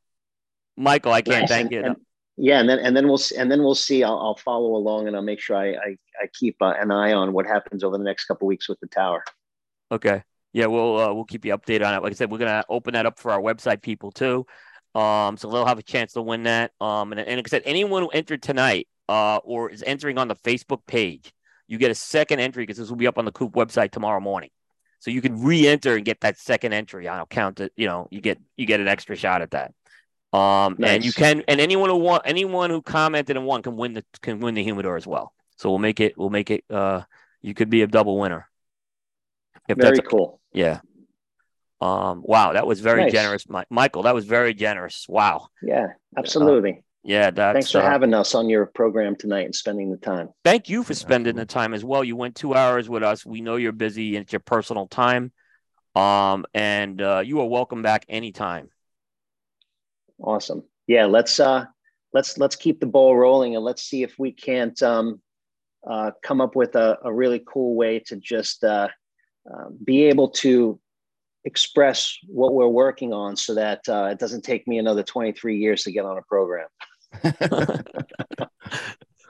Michael, 0.77 1.11
I 1.13 1.21
can't 1.21 1.41
Nice. 1.41 1.49
thank 1.49 1.65
And- 1.65 1.71
you. 1.71 1.83
and- 1.91 1.95
yeah, 2.37 2.59
and 2.59 2.67
then 2.67 2.79
and 2.79 2.95
then 2.95 3.07
we'll 3.07 3.19
s- 3.19 3.31
and 3.31 3.51
then 3.51 3.61
we'll 3.63 3.75
see. 3.75 4.03
I'll, 4.03 4.17
I'll 4.17 4.37
follow 4.37 4.75
along 4.75 5.07
and 5.07 5.15
I'll 5.15 5.21
make 5.21 5.39
sure 5.39 5.55
I 5.55 5.73
I, 5.73 5.97
I 6.21 6.27
keep 6.33 6.61
uh, 6.61 6.73
an 6.79 6.91
eye 6.91 7.13
on 7.13 7.33
what 7.33 7.45
happens 7.45 7.83
over 7.83 7.97
the 7.97 8.03
next 8.03 8.25
couple 8.25 8.47
weeks 8.47 8.67
with 8.67 8.79
the 8.79 8.87
tower. 8.87 9.23
Okay, 9.91 10.23
yeah, 10.51 10.65
we'll 10.65 10.99
uh, 10.99 11.13
we'll 11.13 11.25
keep 11.25 11.45
you 11.45 11.55
updated 11.55 11.85
on 11.85 11.93
it. 11.93 12.01
Like 12.01 12.11
I 12.11 12.15
said, 12.15 12.31
we're 12.31 12.39
gonna 12.39 12.63
open 12.69 12.93
that 12.93 13.05
up 13.05 13.19
for 13.19 13.31
our 13.31 13.41
website 13.41 13.81
people 13.81 14.11
too, 14.11 14.45
um, 14.95 15.37
so 15.37 15.49
they'll 15.49 15.65
have 15.65 15.79
a 15.79 15.83
chance 15.83 16.13
to 16.13 16.21
win 16.21 16.43
that. 16.43 16.71
Um, 16.81 17.11
and, 17.11 17.21
and 17.21 17.37
like 17.37 17.47
I 17.47 17.49
said, 17.49 17.63
anyone 17.65 18.01
who 18.03 18.09
entered 18.09 18.41
tonight, 18.41 18.87
uh, 19.09 19.37
or 19.43 19.69
is 19.69 19.83
entering 19.85 20.17
on 20.17 20.27
the 20.27 20.35
Facebook 20.35 20.85
page, 20.87 21.31
you 21.67 21.77
get 21.77 21.91
a 21.91 21.95
second 21.95 22.39
entry 22.39 22.63
because 22.63 22.77
this 22.77 22.89
will 22.89 22.97
be 22.97 23.07
up 23.07 23.17
on 23.17 23.25
the 23.25 23.31
Coop 23.31 23.53
website 23.53 23.91
tomorrow 23.91 24.19
morning. 24.19 24.49
So 24.99 25.11
you 25.11 25.21
can 25.21 25.43
re-enter 25.43 25.97
and 25.97 26.05
get 26.05 26.21
that 26.21 26.37
second 26.37 26.71
entry. 26.71 27.09
I'll 27.09 27.25
count 27.25 27.59
it. 27.59 27.73
You 27.75 27.87
know, 27.87 28.07
you 28.09 28.21
get 28.21 28.39
you 28.55 28.65
get 28.65 28.79
an 28.79 28.87
extra 28.87 29.17
shot 29.17 29.41
at 29.41 29.51
that. 29.51 29.73
Um, 30.33 30.77
and 30.83 31.05
you 31.05 31.13
can, 31.13 31.43
and 31.47 31.61
anyone 31.61 31.91
who 31.91 31.97
want, 31.97 32.23
anyone 32.25 32.71
who 32.71 32.81
commented 32.81 33.37
and 33.37 33.45
won 33.45 33.61
can 33.61 33.77
win 33.77 33.93
the 33.93 34.03
can 34.21 34.39
win 34.39 34.55
the 34.55 34.63
humidor 34.63 34.97
as 34.97 35.05
well. 35.05 35.31
So 35.57 35.69
we'll 35.69 35.77
make 35.79 35.99
it, 35.99 36.17
we'll 36.17 36.31
make 36.31 36.49
it. 36.49 36.63
Uh, 36.69 37.03
you 37.41 37.53
could 37.53 37.69
be 37.69 37.83
a 37.83 37.87
double 37.87 38.19
winner. 38.19 38.49
If 39.69 39.77
Very 39.77 39.97
that's 39.97 40.07
cool. 40.07 40.41
yeah. 40.51 40.79
Um. 41.79 42.23
Wow, 42.25 42.53
that 42.53 42.65
was 42.65 42.79
very 42.79 43.03
Nice. 43.03 43.11
generous, 43.11 43.47
Mi- 43.47 43.63
Michael. 43.69 44.03
That 44.03 44.15
was 44.15 44.25
very 44.25 44.53
generous. 44.53 45.05
Wow. 45.07 45.47
Yeah, 45.61 45.87
absolutely. 46.17 46.83
Yeah. 47.03 47.29
That's. 47.29 47.55
Thanks 47.55 47.71
for 47.71 47.79
uh, 47.79 47.89
having 47.89 48.13
us 48.13 48.33
on 48.35 48.49
your 48.49 48.65
program 48.65 49.15
tonight 49.15 49.45
and 49.45 49.53
spending 49.55 49.91
the 49.91 49.97
time. 49.97 50.29
Thank 50.43 50.69
you 50.69 50.83
for 50.83 50.93
spending 50.93 51.35
the 51.35 51.45
time 51.45 51.73
as 51.73 51.83
well. 51.83 52.03
You 52.03 52.15
went 52.15 52.35
two 52.35 52.55
hours 52.55 52.89
with 52.89 53.03
us. 53.03 53.25
We 53.25 53.41
know 53.41 53.57
you're 53.57 53.71
busy. 53.71 54.15
and 54.15 54.23
It's 54.23 54.33
your 54.33 54.39
personal 54.39 54.87
time. 54.87 55.31
Um. 55.95 56.45
And 56.53 57.01
uh, 57.01 57.21
you 57.23 57.39
are 57.41 57.47
welcome 57.47 57.81
back 57.81 58.05
anytime. 58.09 58.69
Awesome. 60.19 60.63
Yeah, 60.87 61.05
let's 61.05 61.39
uh 61.39 61.65
let's 62.13 62.37
let's 62.37 62.55
keep 62.55 62.79
the 62.79 62.85
ball 62.85 63.17
rolling 63.17 63.55
and 63.55 63.63
let's 63.63 63.83
see 63.83 64.03
if 64.03 64.17
we 64.19 64.31
can't 64.31 64.81
um 64.83 65.21
uh 65.89 66.11
come 66.23 66.41
up 66.41 66.55
with 66.55 66.75
a, 66.75 66.97
a 67.03 67.13
really 67.13 67.43
cool 67.45 67.75
way 67.75 67.99
to 68.07 68.15
just 68.17 68.63
uh, 68.63 68.87
uh 69.51 69.69
be 69.83 70.03
able 70.03 70.29
to 70.29 70.79
express 71.45 72.17
what 72.27 72.53
we're 72.53 72.67
working 72.67 73.13
on 73.13 73.35
so 73.35 73.55
that 73.55 73.81
uh, 73.89 74.07
it 74.11 74.19
doesn't 74.19 74.43
take 74.43 74.67
me 74.67 74.77
another 74.77 75.03
23 75.03 75.57
years 75.57 75.83
to 75.83 75.91
get 75.91 76.05
on 76.05 76.17
a 76.17 76.21
program. 76.21 76.67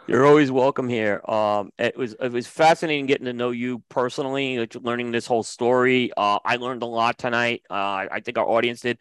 You're 0.07 0.25
always 0.25 0.51
welcome 0.51 0.89
here. 0.89 1.21
Um, 1.27 1.71
it 1.79 1.97
was 1.97 2.13
it 2.19 2.31
was 2.31 2.45
fascinating 2.45 3.05
getting 3.05 3.25
to 3.25 3.33
know 3.33 3.51
you 3.51 3.81
personally, 3.87 4.67
learning 4.81 5.11
this 5.11 5.25
whole 5.25 5.43
story. 5.43 6.11
Uh, 6.15 6.39
I 6.43 6.57
learned 6.57 6.83
a 6.83 6.87
lot 6.87 7.17
tonight. 7.17 7.63
Uh, 7.69 8.07
I 8.11 8.21
think 8.23 8.37
our 8.37 8.45
audience 8.45 8.81
did. 8.81 8.99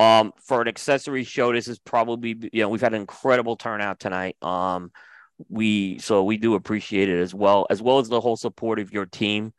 Um, 0.00 0.32
for 0.40 0.62
an 0.62 0.68
accessory 0.68 1.24
show, 1.24 1.52
this 1.52 1.68
is 1.68 1.78
probably 1.78 2.34
you 2.54 2.62
know 2.62 2.70
we've 2.70 2.80
had 2.80 2.94
an 2.94 3.02
incredible 3.02 3.56
turnout 3.56 4.00
tonight. 4.00 4.34
Um, 4.42 4.92
we 5.50 5.98
so 5.98 6.24
we 6.24 6.38
do 6.38 6.54
appreciate 6.54 7.10
it 7.10 7.20
as 7.20 7.34
well, 7.34 7.66
as 7.68 7.82
well 7.82 7.98
as 7.98 8.08
the 8.08 8.18
whole 8.18 8.36
support 8.36 8.78
of 8.78 8.94
your 8.94 9.04
team. 9.04 9.52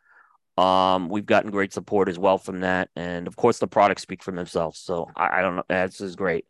Um, 0.57 1.09
we've 1.09 1.27
gotten 1.27 1.51
great 1.51 1.73
support 1.73 2.09
as 2.09 2.17
well 2.17 2.39
from 2.39 2.61
that, 2.61 2.89
and 2.95 3.27
of 3.27 3.35
course 3.35 3.59
the 3.59 3.67
products 3.67 4.01
speak 4.01 4.23
for 4.23 4.31
themselves. 4.31 4.79
So 4.79 5.11
I, 5.15 5.39
I 5.39 5.41
don't 5.43 5.57
know, 5.57 5.63
this 5.69 6.01
is 6.01 6.15
great. 6.15 6.45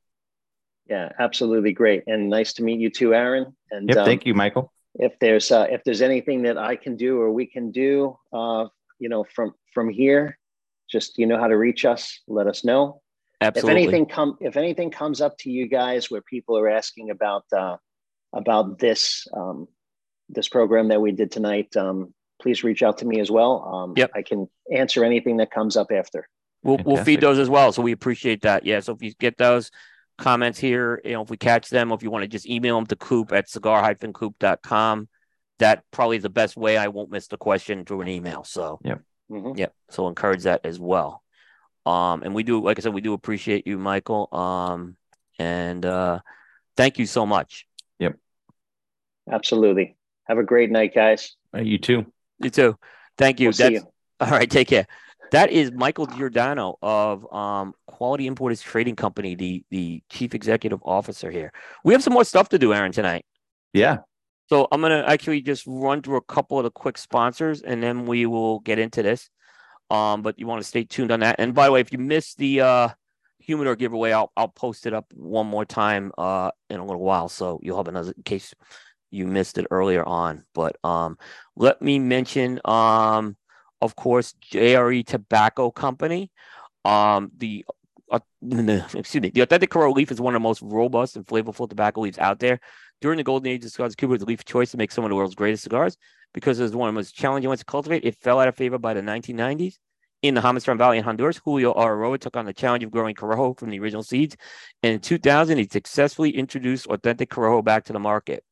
Yeah, 0.89 1.09
absolutely 1.19 1.73
great, 1.73 2.03
and 2.07 2.29
nice 2.29 2.53
to 2.53 2.63
meet 2.63 2.79
you 2.79 2.89
too, 2.89 3.13
Aaron. 3.13 3.53
And 3.71 3.89
yep, 3.89 3.97
um, 3.97 4.05
thank 4.05 4.25
you, 4.25 4.33
Michael. 4.33 4.71
If 4.95 5.19
there's 5.19 5.51
uh, 5.51 5.67
if 5.69 5.83
there's 5.83 6.01
anything 6.01 6.43
that 6.43 6.57
I 6.57 6.77
can 6.77 6.95
do 6.95 7.19
or 7.19 7.29
we 7.33 7.45
can 7.45 7.71
do, 7.71 8.17
uh, 8.31 8.67
you 8.99 9.09
know, 9.09 9.25
from 9.35 9.53
from 9.73 9.89
here, 9.89 10.37
just 10.89 11.17
you 11.17 11.27
know 11.27 11.37
how 11.37 11.47
to 11.47 11.57
reach 11.57 11.83
us. 11.83 12.21
Let 12.25 12.47
us 12.47 12.63
know. 12.63 13.01
Absolutely. 13.41 13.81
If 13.81 13.87
anything 13.87 14.05
come 14.05 14.37
if 14.39 14.55
anything 14.55 14.91
comes 14.91 15.19
up 15.19 15.37
to 15.39 15.49
you 15.49 15.67
guys 15.67 16.11
where 16.11 16.21
people 16.21 16.57
are 16.57 16.69
asking 16.69 17.09
about 17.09 17.45
uh, 17.51 17.77
about 18.33 18.79
this 18.79 19.27
um, 19.35 19.67
this 20.29 20.47
program 20.47 20.89
that 20.89 21.01
we 21.01 21.11
did 21.11 21.31
tonight, 21.31 21.75
um, 21.75 22.13
please 22.41 22.63
reach 22.63 22.83
out 22.83 22.99
to 22.99 23.05
me 23.05 23.19
as 23.19 23.31
well. 23.31 23.63
Um, 23.65 23.93
yep. 23.97 24.11
I 24.15 24.21
can 24.21 24.47
answer 24.71 25.03
anything 25.03 25.37
that 25.37 25.51
comes 25.51 25.75
up 25.75 25.87
after. 25.91 26.27
We'll, 26.63 26.79
we'll 26.85 27.03
feed 27.03 27.21
those 27.21 27.39
as 27.39 27.49
well. 27.49 27.71
So 27.71 27.81
we 27.81 27.91
appreciate 27.91 28.43
that. 28.43 28.65
Yeah. 28.65 28.81
So 28.81 28.93
if 28.93 29.01
you 29.01 29.13
get 29.19 29.37
those, 29.37 29.71
comments 30.21 30.59
here. 30.59 31.01
You 31.03 31.13
know, 31.13 31.21
if 31.21 31.29
we 31.29 31.37
catch 31.37 31.69
them, 31.69 31.91
or 31.91 31.95
if 31.95 32.03
you 32.03 32.11
want 32.11 32.23
to 32.23 32.27
just 32.27 32.47
email 32.47 32.75
them 32.75 32.85
to 32.87 32.95
coop 32.95 33.33
at 33.33 33.49
cigar-coop.com, 33.49 35.09
that 35.59 35.83
probably 35.91 36.17
is 36.17 36.23
the 36.23 36.29
best 36.29 36.55
way. 36.55 36.77
I 36.77 36.87
won't 36.87 37.11
miss 37.11 37.27
the 37.27 37.37
question 37.37 37.85
through 37.85 38.01
an 38.01 38.07
email. 38.07 38.43
So, 38.43 38.79
yeah. 38.83 38.95
Mm-hmm. 39.29 39.57
Yeah. 39.57 39.67
So 39.89 40.07
encourage 40.07 40.43
that 40.43 40.61
as 40.65 40.79
well. 40.79 41.20
Um, 41.85 42.23
and 42.23 42.35
we 42.35 42.43
do, 42.43 42.61
like 42.61 42.77
I 42.77 42.81
said, 42.81 42.93
we 42.93 43.01
do 43.01 43.13
appreciate 43.13 43.65
you, 43.65 43.77
Michael. 43.77 44.29
Um, 44.31 44.95
and 45.39 45.85
uh, 45.85 46.19
thank 46.77 46.99
you 46.99 47.05
so 47.05 47.25
much. 47.25 47.65
Yep. 47.99 48.17
Absolutely. 49.31 49.95
Have 50.25 50.37
a 50.37 50.43
great 50.43 50.71
night, 50.71 50.93
guys. 50.93 51.35
you 51.55 51.77
too. 51.77 52.05
You 52.39 52.49
too. 52.49 52.77
Thank 53.17 53.39
you. 53.39 53.47
We'll 53.47 53.53
That's, 53.53 53.71
you. 53.71 53.81
All 54.19 54.29
right. 54.29 54.49
Take 54.49 54.67
care. 54.67 54.87
That 55.31 55.49
is 55.49 55.71
Michael 55.71 56.07
Giordano 56.07 56.77
of 56.81 57.31
um, 57.33 57.73
Quality 57.87 58.27
Importers 58.27 58.61
Trading 58.61 58.97
Company, 58.97 59.35
the 59.35 59.63
the 59.69 60.03
chief 60.09 60.35
executive 60.35 60.79
officer 60.83 61.31
here. 61.31 61.53
We 61.85 61.93
have 61.93 62.03
some 62.03 62.13
more 62.13 62.25
stuff 62.25 62.49
to 62.49 62.59
do, 62.59 62.73
Aaron, 62.73 62.91
tonight. 62.91 63.25
Yeah. 63.71 63.99
So 64.47 64.67
I'm 64.73 64.81
gonna 64.81 65.05
actually 65.07 65.41
just 65.41 65.63
run 65.65 66.01
through 66.01 66.17
a 66.17 66.21
couple 66.21 66.57
of 66.57 66.65
the 66.65 66.71
quick 66.71 66.97
sponsors, 66.97 67.61
and 67.61 67.81
then 67.81 68.05
we 68.05 68.25
will 68.25 68.59
get 68.59 68.77
into 68.77 69.01
this. 69.01 69.29
Um, 69.91 70.21
but 70.21 70.39
you 70.39 70.47
want 70.47 70.61
to 70.61 70.67
stay 70.67 70.83
tuned 70.83 71.11
on 71.11 71.19
that. 71.19 71.35
And 71.37 71.53
by 71.53 71.65
the 71.65 71.73
way, 71.73 71.81
if 71.81 71.91
you 71.91 71.97
missed 71.97 72.37
the 72.37 72.61
uh, 72.61 72.89
humidor 73.39 73.75
giveaway, 73.75 74.11
I'll 74.13 74.31
I'll 74.37 74.47
post 74.47 74.85
it 74.85 74.93
up 74.93 75.05
one 75.13 75.47
more 75.47 75.65
time 75.65 76.11
uh, 76.17 76.51
in 76.69 76.79
a 76.79 76.85
little 76.85 77.03
while, 77.03 77.29
so 77.29 77.59
you'll 77.61 77.77
have 77.77 77.89
another 77.89 78.13
in 78.15 78.23
case 78.23 78.53
you 79.11 79.27
missed 79.27 79.57
it 79.57 79.67
earlier 79.69 80.03
on. 80.05 80.45
But 80.55 80.77
um, 80.83 81.17
let 81.55 81.81
me 81.81 81.99
mention 81.99 82.61
um, 82.65 83.35
of 83.81 83.95
course, 83.95 84.35
JRE 84.51 85.05
Tobacco 85.05 85.71
Company. 85.71 86.31
Um, 86.85 87.31
the 87.37 87.65
excuse 88.41 89.21
me, 89.21 89.29
the 89.29 89.41
authentic 89.41 89.69
Corojo 89.69 89.95
leaf 89.95 90.11
is 90.11 90.19
one 90.19 90.35
of 90.35 90.41
the 90.41 90.43
most 90.43 90.61
robust 90.61 91.15
and 91.15 91.25
flavorful 91.25 91.69
tobacco 91.69 92.01
leaves 92.01 92.19
out 92.19 92.39
there. 92.39 92.59
During 93.01 93.17
the 93.17 93.23
golden 93.23 93.51
age 93.51 93.65
of 93.65 93.71
cigars, 93.71 93.95
Cuba 93.95 94.11
was 94.11 94.19
the 94.19 94.25
leaf 94.25 94.45
choice 94.45 94.71
to 94.71 94.77
make 94.77 94.91
some 94.91 95.03
of 95.03 95.09
the 95.09 95.15
world's 95.15 95.35
greatest 95.35 95.63
cigars 95.63 95.97
because 96.33 96.59
it 96.59 96.63
was 96.63 96.75
one 96.75 96.89
of 96.89 96.93
the 96.93 96.99
most 96.99 97.15
challenging 97.15 97.49
ones 97.49 97.61
to 97.61 97.65
cultivate. 97.65 98.05
It 98.05 98.15
fell 98.15 98.39
out 98.39 98.47
of 98.47 98.55
favor 98.55 98.77
by 98.77 98.93
the 98.93 99.01
1990s. 99.01 99.77
In 100.21 100.35
the 100.35 100.41
Jamastran 100.41 100.77
Valley 100.77 100.99
in 100.99 101.03
Honduras, 101.03 101.41
Julio 101.43 101.73
Eiroa 101.73 102.19
took 102.19 102.37
on 102.37 102.45
the 102.45 102.53
challenge 102.53 102.83
of 102.83 102.91
growing 102.91 103.15
Corojo 103.15 103.57
from 103.57 103.71
the 103.71 103.79
original 103.79 104.03
seeds. 104.03 104.37
And 104.83 104.93
in 104.93 104.99
2000, 104.99 105.57
he 105.57 105.67
successfully 105.67 106.29
introduced 106.29 106.85
authentic 106.87 107.31
Corojo 107.31 107.63
back 107.63 107.85
to 107.85 107.93
the 107.93 107.99
market. 107.99 108.43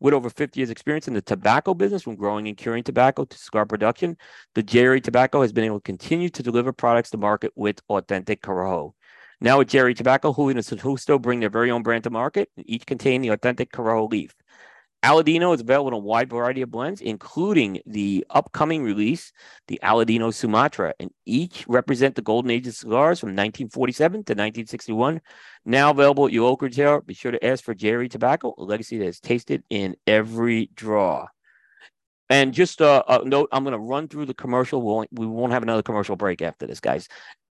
With 0.00 0.12
over 0.12 0.28
50 0.28 0.60
years' 0.60 0.68
experience 0.68 1.08
in 1.08 1.14
the 1.14 1.22
tobacco 1.22 1.72
business, 1.72 2.02
from 2.02 2.16
growing 2.16 2.46
and 2.46 2.58
curing 2.58 2.82
tobacco 2.82 3.24
to 3.24 3.38
cigar 3.38 3.64
production, 3.64 4.18
the 4.54 4.62
JRE 4.62 5.02
Tobacco 5.02 5.40
has 5.40 5.50
been 5.50 5.64
able 5.64 5.78
to 5.78 5.84
continue 5.84 6.28
to 6.28 6.42
deliver 6.42 6.74
products 6.74 7.08
to 7.10 7.16
market 7.16 7.52
with 7.54 7.80
authentic 7.88 8.42
Corojo. 8.42 8.92
Now 9.40 9.58
with 9.58 9.68
JRE 9.68 9.96
Tobacco, 9.96 10.32
Julio 10.32 10.56
and 10.56 10.80
Justo 10.80 11.18
bring 11.18 11.40
their 11.40 11.50
very 11.50 11.70
own 11.70 11.82
brand 11.82 12.04
to 12.04 12.10
market, 12.10 12.50
each 12.56 12.86
contain 12.86 13.20
the 13.20 13.30
authentic 13.30 13.72
Corojo 13.72 14.10
leaf. 14.10 14.34
Aladino 15.04 15.54
is 15.54 15.60
available 15.60 15.88
in 15.88 15.94
a 15.94 15.98
wide 15.98 16.30
variety 16.30 16.62
of 16.62 16.70
blends, 16.70 17.02
including 17.02 17.78
the 17.84 18.24
upcoming 18.30 18.82
release, 18.82 19.32
the 19.68 19.78
Aladino 19.82 20.32
Sumatra, 20.32 20.94
and 20.98 21.10
each 21.26 21.66
represent 21.68 22.14
the 22.14 22.22
golden 22.22 22.50
age 22.50 22.66
of 22.66 22.74
cigars 22.74 23.20
from 23.20 23.28
1947 23.28 24.12
to 24.12 24.32
1961. 24.32 25.20
Now 25.66 25.90
available 25.90 26.24
at 26.24 26.32
your 26.32 26.48
local 26.48 26.68
retailer. 26.68 27.02
Be 27.02 27.12
sure 27.12 27.32
to 27.32 27.46
ask 27.46 27.62
for 27.62 27.74
JRE 27.74 28.10
Tobacco, 28.10 28.54
a 28.56 28.62
legacy 28.62 28.96
that 28.96 29.04
is 29.04 29.20
tasted 29.20 29.62
in 29.68 29.94
every 30.06 30.70
draw. 30.74 31.26
And 32.34 32.52
just 32.52 32.80
a, 32.80 33.04
a 33.08 33.24
note, 33.24 33.48
I'm 33.52 33.62
going 33.62 33.74
to 33.74 33.78
run 33.78 34.08
through 34.08 34.26
the 34.26 34.34
commercial. 34.34 34.82
We 34.82 34.86
won't, 34.86 35.08
we 35.12 35.24
won't 35.24 35.52
have 35.52 35.62
another 35.62 35.84
commercial 35.84 36.16
break 36.16 36.42
after 36.42 36.66
this, 36.66 36.80
guys. 36.80 37.08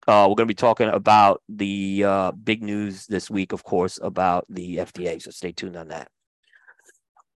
Uh, 0.08 0.24
we're 0.26 0.36
going 0.36 0.46
to 0.48 0.54
be 0.54 0.54
talking 0.54 0.88
about 0.88 1.42
the 1.50 2.02
uh, 2.02 2.32
big 2.32 2.62
news 2.62 3.06
this 3.06 3.28
week, 3.28 3.52
of 3.52 3.62
course, 3.62 3.98
about 4.02 4.46
the 4.48 4.78
FDA. 4.78 5.20
So 5.20 5.32
stay 5.32 5.52
tuned 5.52 5.76
on 5.76 5.88
that. 5.88 6.08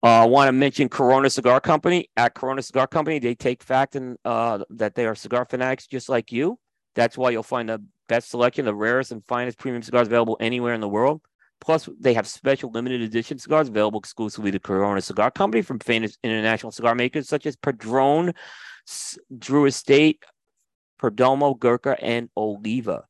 Uh, 0.03 0.23
I 0.23 0.25
want 0.25 0.49
to 0.49 0.53
mention 0.53 0.89
Corona 0.89 1.29
Cigar 1.29 1.61
Company. 1.61 2.09
At 2.17 2.35
Corona 2.35 2.63
Cigar 2.63 2.87
Company, 2.87 3.19
they 3.19 3.35
take 3.35 3.63
fact 3.63 3.95
in, 3.95 4.17
uh, 4.25 4.65
that 4.71 4.95
they 4.95 5.05
are 5.05 5.15
cigar 5.15 5.45
fanatics 5.45 5.87
just 5.87 6.09
like 6.09 6.33
you. 6.33 6.59
That's 6.95 7.19
why 7.19 7.29
you'll 7.29 7.43
find 7.43 7.69
the 7.69 7.83
best 8.09 8.31
selection, 8.31 8.65
the 8.65 8.75
rarest 8.75 9.13
and 9.13 9.23
finest 9.27 9.59
premium 9.59 9.83
cigars 9.83 10.09
available 10.09 10.39
anywhere 10.41 10.73
in 10.73 10.81
the 10.81 10.89
world. 10.89 11.21
Plus, 11.61 11.89
they 11.99 12.15
have 12.15 12.27
special 12.27 12.71
limited 12.71 13.01
edition 13.01 13.39
cigars 13.39 13.69
available 13.69 13.99
exclusively 13.99 14.51
to 14.51 14.59
Corona 14.59 15.01
Cigar 15.01 15.31
Company 15.31 15.63
from 15.63 15.79
famous 15.79 16.19
international 16.23 16.73
cigar 16.73 16.95
makers 16.95 17.29
such 17.29 17.47
as 17.47 17.57
Padron, 17.57 18.35
Drew 19.39 19.65
Estate, 19.65 20.23
Perdomo, 21.01 21.59
Gurkha, 21.59 21.97
and 22.03 22.29
Oliva. 22.37 23.05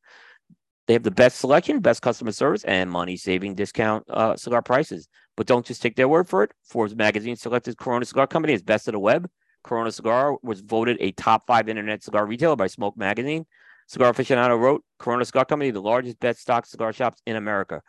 They 0.86 0.92
have 0.92 1.02
the 1.02 1.10
best 1.10 1.38
selection, 1.38 1.80
best 1.80 2.02
customer 2.02 2.32
service, 2.32 2.62
and 2.64 2.90
money 2.90 3.16
saving 3.16 3.54
discount 3.54 4.04
uh, 4.10 4.36
cigar 4.36 4.62
prices. 4.62 5.08
But 5.36 5.46
don't 5.46 5.66
just 5.66 5.82
take 5.82 5.96
their 5.96 6.08
word 6.08 6.28
for 6.28 6.44
it. 6.44 6.52
Forbes 6.62 6.94
magazine 6.94 7.36
selected 7.36 7.76
Corona 7.76 8.04
Cigar 8.04 8.26
Company 8.26 8.52
as 8.52 8.62
best 8.62 8.86
of 8.86 8.92
the 8.92 8.98
web. 8.98 9.28
Corona 9.64 9.90
Cigar 9.90 10.36
was 10.42 10.60
voted 10.60 10.98
a 11.00 11.12
top 11.12 11.46
five 11.46 11.68
internet 11.68 12.02
cigar 12.02 12.26
retailer 12.26 12.54
by 12.54 12.66
Smoke 12.66 12.96
Magazine. 12.96 13.46
Cigar 13.86 14.12
Aficionado 14.12 14.58
wrote 14.58 14.84
Corona 14.98 15.24
Cigar 15.24 15.46
Company, 15.46 15.70
the 15.70 15.80
largest 15.80 16.20
best 16.20 16.40
stock 16.40 16.66
cigar 16.66 16.92
shops 16.92 17.20
in 17.26 17.36
America. 17.36 17.82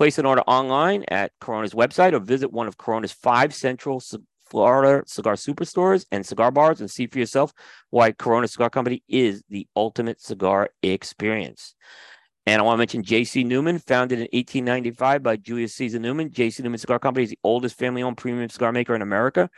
Place 0.00 0.16
an 0.16 0.24
order 0.24 0.40
online 0.46 1.04
at 1.08 1.32
Corona's 1.42 1.74
website 1.74 2.14
or 2.14 2.20
visit 2.20 2.50
one 2.50 2.66
of 2.66 2.78
Corona's 2.78 3.12
five 3.12 3.52
central 3.52 4.02
Florida 4.48 5.02
cigar 5.06 5.34
superstores 5.34 6.06
and 6.10 6.24
cigar 6.24 6.50
bars 6.50 6.80
and 6.80 6.90
see 6.90 7.06
for 7.06 7.18
yourself 7.18 7.52
why 7.90 8.10
Corona 8.10 8.48
Cigar 8.48 8.70
Company 8.70 9.02
is 9.10 9.44
the 9.50 9.66
ultimate 9.76 10.18
cigar 10.18 10.70
experience. 10.82 11.74
And 12.46 12.62
I 12.62 12.64
want 12.64 12.76
to 12.76 12.78
mention 12.78 13.02
J.C. 13.02 13.44
Newman, 13.44 13.78
founded 13.78 14.20
in 14.20 14.28
1895 14.32 15.22
by 15.22 15.36
Julius 15.36 15.74
Caesar 15.74 15.98
Newman. 15.98 16.32
J.C. 16.32 16.62
Newman 16.62 16.78
Cigar 16.78 16.98
Company 16.98 17.24
is 17.24 17.30
the 17.30 17.38
oldest 17.44 17.78
family-owned 17.78 18.16
premium 18.16 18.48
cigar 18.48 18.72
maker 18.72 18.94
in 18.94 19.02
America. 19.02 19.50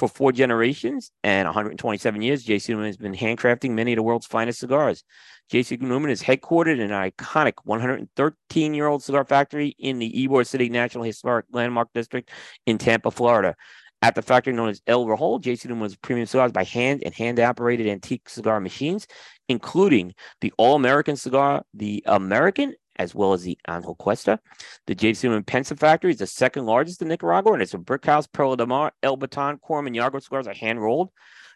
For 0.00 0.08
four 0.08 0.32
generations 0.32 1.10
and 1.22 1.46
127 1.46 2.22
years, 2.22 2.42
J.C. 2.42 2.72
Newman 2.72 2.86
has 2.86 2.96
been 2.96 3.14
handcrafting 3.14 3.72
many 3.72 3.92
of 3.92 3.96
the 3.96 4.02
world's 4.02 4.24
finest 4.24 4.60
cigars. 4.60 5.04
J.C. 5.50 5.76
Newman 5.76 6.10
is 6.10 6.22
headquartered 6.22 6.80
in 6.80 6.90
an 6.90 7.10
iconic 7.10 7.52
113-year-old 7.68 9.02
cigar 9.02 9.26
factory 9.26 9.76
in 9.78 9.98
the 9.98 10.10
Ybor 10.10 10.46
City 10.46 10.70
National 10.70 11.04
Historic 11.04 11.44
Landmark 11.52 11.90
District 11.92 12.30
in 12.64 12.78
Tampa, 12.78 13.10
Florida. 13.10 13.54
At 14.00 14.14
the 14.14 14.22
factory 14.22 14.54
known 14.54 14.70
as 14.70 14.80
El 14.86 15.04
Reloj, 15.04 15.42
J.C. 15.42 15.68
Newman 15.68 15.82
was 15.82 15.96
premium 15.96 16.24
cigars 16.24 16.52
by 16.52 16.64
hand 16.64 17.02
and 17.04 17.12
hand-operated 17.12 17.86
antique 17.86 18.30
cigar 18.30 18.58
machines, 18.58 19.06
including 19.50 20.14
the 20.40 20.50
All-American 20.56 21.16
cigar, 21.16 21.62
the 21.74 22.02
American, 22.06 22.72
as 23.00 23.14
well 23.14 23.32
as 23.32 23.42
the 23.42 23.58
Angel 23.66 23.94
Cuesta. 23.94 24.38
The 24.86 24.94
J.C. 24.94 25.26
Newman 25.26 25.44
Pensa 25.44 25.76
factory 25.76 26.10
is 26.10 26.18
the 26.18 26.26
second 26.26 26.66
largest 26.66 27.00
in 27.00 27.08
Nicaragua, 27.08 27.54
and 27.54 27.62
it's 27.62 27.72
a 27.72 27.78
brick 27.78 28.04
house, 28.04 28.26
Perla 28.26 28.58
de 28.58 28.66
Mar, 28.66 28.92
El 29.02 29.16
Baton, 29.16 29.56
Quorum, 29.56 29.86
and 29.86 29.96
Yargo 29.96 30.22
cigars 30.22 30.46
are 30.46 30.54
hand-rolled. 30.54 31.10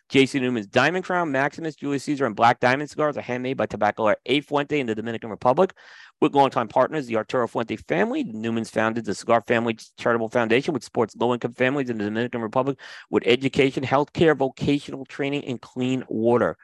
J.C. 0.09 0.41
Newman's 0.41 0.67
Diamond 0.67 1.05
Crown, 1.05 1.31
Maximus, 1.31 1.77
Julius 1.77 2.05
Caesar, 2.05 2.25
and 2.25 2.35
Black 2.35 2.61
Diamond 2.61 2.89
cigars 2.89 3.19
are 3.19 3.23
handmade 3.23 3.59
by 3.59 3.67
tobacco 3.67 4.05
Tabacalera 4.05 4.17
A. 4.25 4.41
Fuente 4.41 4.81
in 4.81 4.87
the 4.87 4.95
Dominican 4.95 5.29
Republic. 5.29 5.75
With 6.21 6.35
longtime 6.35 6.69
partners, 6.69 7.07
the 7.07 7.17
Arturo 7.17 7.47
Fuente 7.47 7.77
family, 7.77 8.25
Newmans 8.25 8.71
founded 8.71 9.05
the 9.05 9.15
Cigar 9.15 9.43
Family 9.47 9.77
Charitable 9.99 10.31
Foundation, 10.31 10.73
which 10.73 10.85
supports 10.85 11.15
low-income 11.15 11.53
families 11.53 11.91
in 11.91 11.99
the 11.99 12.05
Dominican 12.05 12.41
Republic 12.41 12.79
with 13.11 13.23
education, 13.27 13.85
healthcare, 13.85 14.37
vocational 14.37 15.05
training, 15.05 15.45
and 15.45 15.61
clean 15.61 16.05
water. 16.09 16.57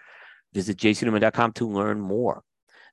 Visit 0.54 0.78
jcnewman.com 0.78 1.52
to 1.52 1.68
learn 1.68 2.00
more. 2.00 2.42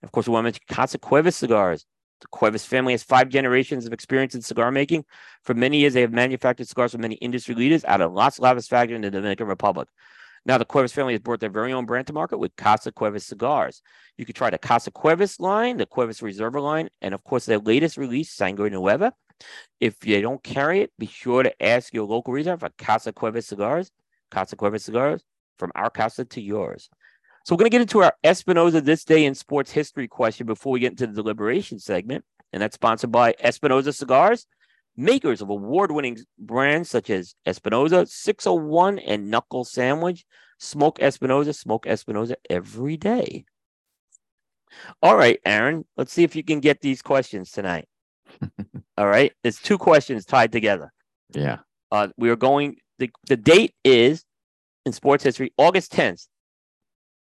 Of 0.04 0.12
course, 0.12 0.28
we 0.28 0.34
want 0.34 0.44
to 0.44 0.48
mention 0.48 0.64
Casa 0.70 0.98
Cuevas 0.98 1.36
cigars. 1.36 1.86
The 2.22 2.28
Cuevas 2.28 2.66
family 2.66 2.94
has 2.94 3.04
five 3.04 3.30
generations 3.30 3.86
of 3.86 3.94
experience 3.94 4.34
in 4.34 4.42
cigar 4.42 4.72
making. 4.72 5.06
For 5.44 5.54
many 5.54 5.80
years, 5.80 5.94
they 5.94 6.02
have 6.02 6.12
manufactured 6.12 6.68
cigars 6.68 6.92
for 6.92 6.98
many 6.98 7.16
industry 7.16 7.54
leaders 7.56 7.86
out 7.86 8.02
of 8.02 8.14
Las 8.14 8.40
Lavas 8.40 8.68
factory 8.68 8.96
in 8.96 9.02
the 9.02 9.12
Dominican 9.12 9.48
Republic. 9.48 9.88
Now, 10.46 10.58
the 10.58 10.66
Cuevas 10.66 10.94
family 10.94 11.14
has 11.14 11.20
brought 11.22 11.42
their 11.42 11.50
very 11.50 11.74
own 11.74 11.86
brand 11.86 12.08
to 12.08 12.14
market 12.14 12.38
with 12.38 12.56
Casa 12.56 12.92
Cuevas 12.92 13.26
cigars. 13.26 13.82
You 14.18 14.26
can 14.26 14.34
try 14.34 14.50
the 14.50 14.58
Casa 14.58 14.92
Cuevas 14.92 15.40
line, 15.40 15.78
the 15.78 15.86
Cuevas 15.86 16.22
Reserva 16.22 16.62
line, 16.62 16.90
and 17.02 17.14
of 17.14 17.24
course, 17.24 17.46
their 17.46 17.60
latest 17.60 17.98
release, 17.98 18.32
Sangre 18.32 18.70
Nueva. 18.70 19.14
If 19.80 20.08
you 20.08 20.22
don't 20.22 20.42
carry 20.44 20.82
it, 20.82 20.92
be 20.98 21.06
sure 21.06 21.44
to 21.44 21.64
ask 21.64 21.94
your 21.94 22.06
local 22.06 22.34
retailer 22.34 22.58
for 22.58 22.70
Casa 22.78 23.12
Cuevas 23.12 23.46
cigars. 23.46 23.92
Casa 24.32 24.56
Cuevas 24.56 24.86
cigars, 24.86 25.24
from 25.58 25.72
our 25.76 25.90
casa 25.90 26.26
to 26.26 26.42
yours. 26.42 26.90
So 27.48 27.56
we're 27.56 27.60
going 27.60 27.72
to 27.72 27.76
get 27.76 27.82
into 27.82 28.04
our 28.04 28.14
Espinosa 28.26 28.82
This 28.82 29.06
Day 29.06 29.24
in 29.24 29.34
Sports 29.34 29.72
History 29.72 30.06
question 30.06 30.46
before 30.46 30.74
we 30.74 30.82
get 30.82 30.92
into 30.92 31.08
the 31.08 31.14
deliberation 31.14 31.80
segment. 31.80 32.26
And 32.52 32.62
that's 32.62 32.76
sponsored 32.76 33.10
by 33.14 33.36
Espinosa 33.40 33.94
Cigars, 33.94 34.46
makers 34.98 35.42
of 35.42 35.50
award-winning 35.50 36.18
brands 36.38 36.90
such 36.90 37.10
as 37.10 37.36
Espinosa, 37.46 38.06
601, 38.06 39.00
and 39.00 39.32
Knuckle 39.32 39.64
Sandwich. 39.64 40.26
Smoke 40.60 41.02
Espinosa, 41.02 41.54
smoke 41.54 41.88
Espinosa 41.88 42.36
every 42.50 42.98
day. 42.98 43.46
All 45.02 45.16
right, 45.16 45.40
Aaron, 45.46 45.86
let's 45.96 46.12
see 46.12 46.26
if 46.26 46.36
you 46.36 46.44
can 46.44 46.60
get 46.60 46.82
these 46.82 47.02
questions 47.02 47.52
tonight. 47.52 47.88
All 48.98 49.08
right, 49.08 49.32
it's 49.46 49.62
two 49.62 49.78
questions 49.78 50.26
tied 50.26 50.52
together. 50.52 50.92
Yeah. 51.34 51.60
Uh, 51.94 52.10
we 52.18 52.30
are 52.30 52.36
going, 52.36 52.76
the, 53.00 53.10
the 53.30 53.38
date 53.38 53.74
is 53.86 54.26
in 54.86 54.92
sports 54.92 55.24
history, 55.24 55.54
August 55.58 55.94
10th, 55.94 56.28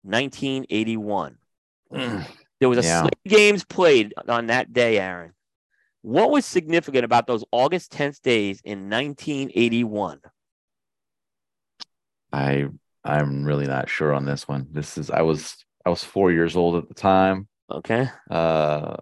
1981. 0.04 1.38
There 1.92 2.70
was 2.70 2.78
a 2.80 2.82
Yeah. 2.84 3.08
games 3.26 3.64
played 3.64 4.14
on 4.28 4.48
that 4.48 4.74
day, 4.74 5.00
Aaron. 5.00 5.34
What 6.02 6.30
was 6.32 6.46
significant 6.46 7.04
about 7.06 7.28
those 7.28 7.44
August 7.52 7.92
10th 7.92 8.22
days 8.22 8.62
in 8.64 8.90
1981? 8.90 10.20
I 12.32 12.68
I'm 13.04 13.44
really 13.46 13.66
not 13.66 13.90
sure 13.90 14.14
on 14.14 14.26
this 14.26 14.48
one. 14.48 14.68
This 14.72 14.98
is 14.98 15.10
I 15.10 15.22
was 15.22 15.56
I 15.86 15.90
was 15.90 16.04
four 16.04 16.32
years 16.32 16.56
old 16.56 16.76
at 16.76 16.88
the 16.88 16.94
time. 16.94 17.48
Okay. 17.72 18.10
Uh 18.30 18.98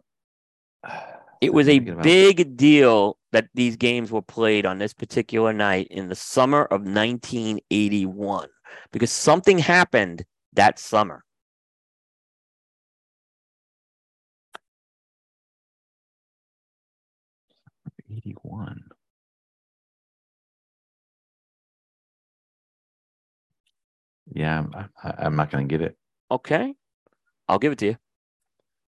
It 1.42 1.54
was 1.54 1.68
a 1.68 1.72
Thinking 1.74 1.94
about- 1.94 2.04
big 2.04 2.58
deal 2.58 3.18
that 3.32 3.50
these 3.54 3.76
games 3.76 4.12
were 4.12 4.22
played 4.24 4.66
on 4.66 4.80
this 4.80 4.94
particular 4.94 5.54
night 5.54 5.88
in 5.92 6.08
the 6.08 6.16
summer 6.16 6.64
of 6.66 6.82
1981 6.86 8.48
because 8.92 9.12
something 9.12 9.60
happened 9.60 10.26
that 10.54 10.80
summer. 10.80 11.24
eighty 18.10 18.36
one. 18.42 18.86
Yeah, 24.34 24.60
I'm, 24.60 24.90
I, 25.04 25.26
I'm 25.26 25.36
not 25.36 25.52
gonna 25.52 25.66
get 25.66 25.82
it. 25.82 25.98
Okay. 26.30 26.74
I'll 27.48 27.60
give 27.60 27.72
it 27.72 27.80
to 27.80 27.86
you. 27.86 27.98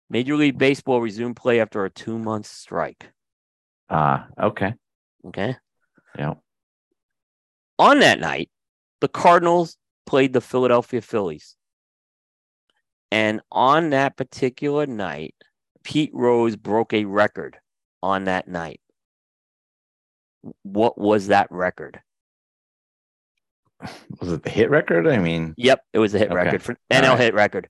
Major 0.09 0.37
League 0.37 0.59
Baseball 0.59 1.01
resumed 1.01 1.37
play 1.37 1.61
after 1.61 1.85
a 1.85 1.91
two 1.91 2.19
month 2.19 2.47
strike. 2.47 3.11
Ah, 3.91 4.29
okay. 4.41 4.75
Okay. 5.27 5.57
Yeah. 6.19 6.35
On 7.79 8.01
that 8.01 8.21
night, 8.21 8.51
the 9.01 9.09
Cardinals 9.09 9.77
played 10.07 10.33
the 10.33 10.41
Philadelphia 10.41 11.01
Phillies. 11.03 11.57
And 13.13 13.41
on 13.53 13.91
that 13.91 14.17
particular 14.17 14.87
night, 14.87 15.35
Pete 15.85 16.11
Rose 16.13 16.57
broke 16.57 16.93
a 16.93 17.05
record 17.05 17.57
on 18.03 18.25
that 18.25 18.49
night. 18.49 18.81
What 20.63 20.99
was 20.99 21.29
that 21.29 21.49
record? 21.51 22.01
Was 24.21 24.33
it 24.33 24.43
the 24.43 24.51
hit 24.51 24.71
record? 24.71 25.07
I 25.07 25.19
mean, 25.19 25.55
Yep, 25.57 25.81
it 25.93 25.99
was 25.99 26.15
a 26.15 26.19
hit 26.19 26.29
Okay. 26.29 26.35
record 26.37 26.63
for 26.63 26.77
NL 26.91 27.11
right. 27.11 27.19
hit 27.19 27.35
record. 27.35 27.69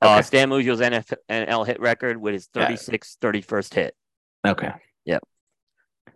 Uh, 0.00 0.20
Stan 0.20 0.48
Musial's 0.48 0.80
NF, 0.80 1.14
NL 1.30 1.64
hit 1.66 1.80
record 1.80 2.20
with 2.20 2.34
his 2.34 2.48
Yeah. 2.54 2.64
36 2.66 3.16
31st 3.20 3.74
hit. 3.74 3.96
okay. 4.46 4.72
Yep. 5.04 5.22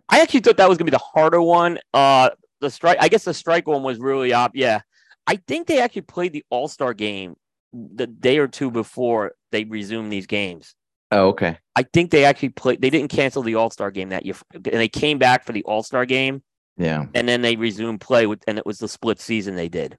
I 0.09 0.19
actually 0.21 0.41
thought 0.41 0.57
that 0.57 0.67
was 0.67 0.77
gonna 0.77 0.85
be 0.91 0.95
the 0.95 0.97
harder 0.97 1.41
one. 1.41 1.79
Uh, 1.93 2.31
the 2.59 2.69
strike. 2.69 2.97
I 2.99 3.07
guess 3.07 3.23
the 3.23 3.33
strike 3.33 3.67
one 3.67 3.83
was 3.83 3.97
really 3.99 4.33
up. 4.33 4.51
Yeah, 4.55 4.81
I 5.29 5.35
think 5.47 5.67
they 5.67 5.79
actually 5.79 6.01
played 6.01 6.33
the 6.33 6.43
All 6.49 6.67
Star 6.67 6.93
game 6.95 7.35
the 7.71 8.07
day 8.07 8.39
or 8.39 8.47
two 8.47 8.71
before 8.71 9.33
they 9.51 9.63
resumed 9.63 10.11
these 10.11 10.25
games. 10.25 10.73
Oh, 11.11 11.27
okay. 11.29 11.57
I 11.75 11.83
think 11.83 12.09
they 12.09 12.25
actually 12.25 12.49
played. 12.49 12.81
They 12.81 12.89
didn't 12.89 13.11
cancel 13.11 13.43
the 13.43 13.55
All 13.55 13.69
Star 13.69 13.91
game 13.91 14.09
that 14.09 14.25
year, 14.25 14.35
and 14.53 14.63
they 14.63 14.89
came 14.89 15.19
back 15.19 15.45
for 15.45 15.51
the 15.53 15.63
All 15.63 15.83
Star 15.83 16.05
game, 16.07 16.41
Yeah. 16.77 17.05
and 17.13 17.29
then 17.29 17.43
they 17.43 17.55
resumed 17.55 18.01
play 18.01 18.25
with, 18.25 18.43
and 18.47 18.57
it 18.57 18.65
was 18.65 18.79
the 18.79 18.87
split 18.87 19.19
season 19.19 19.55
they 19.55 19.69
did. 19.69 19.97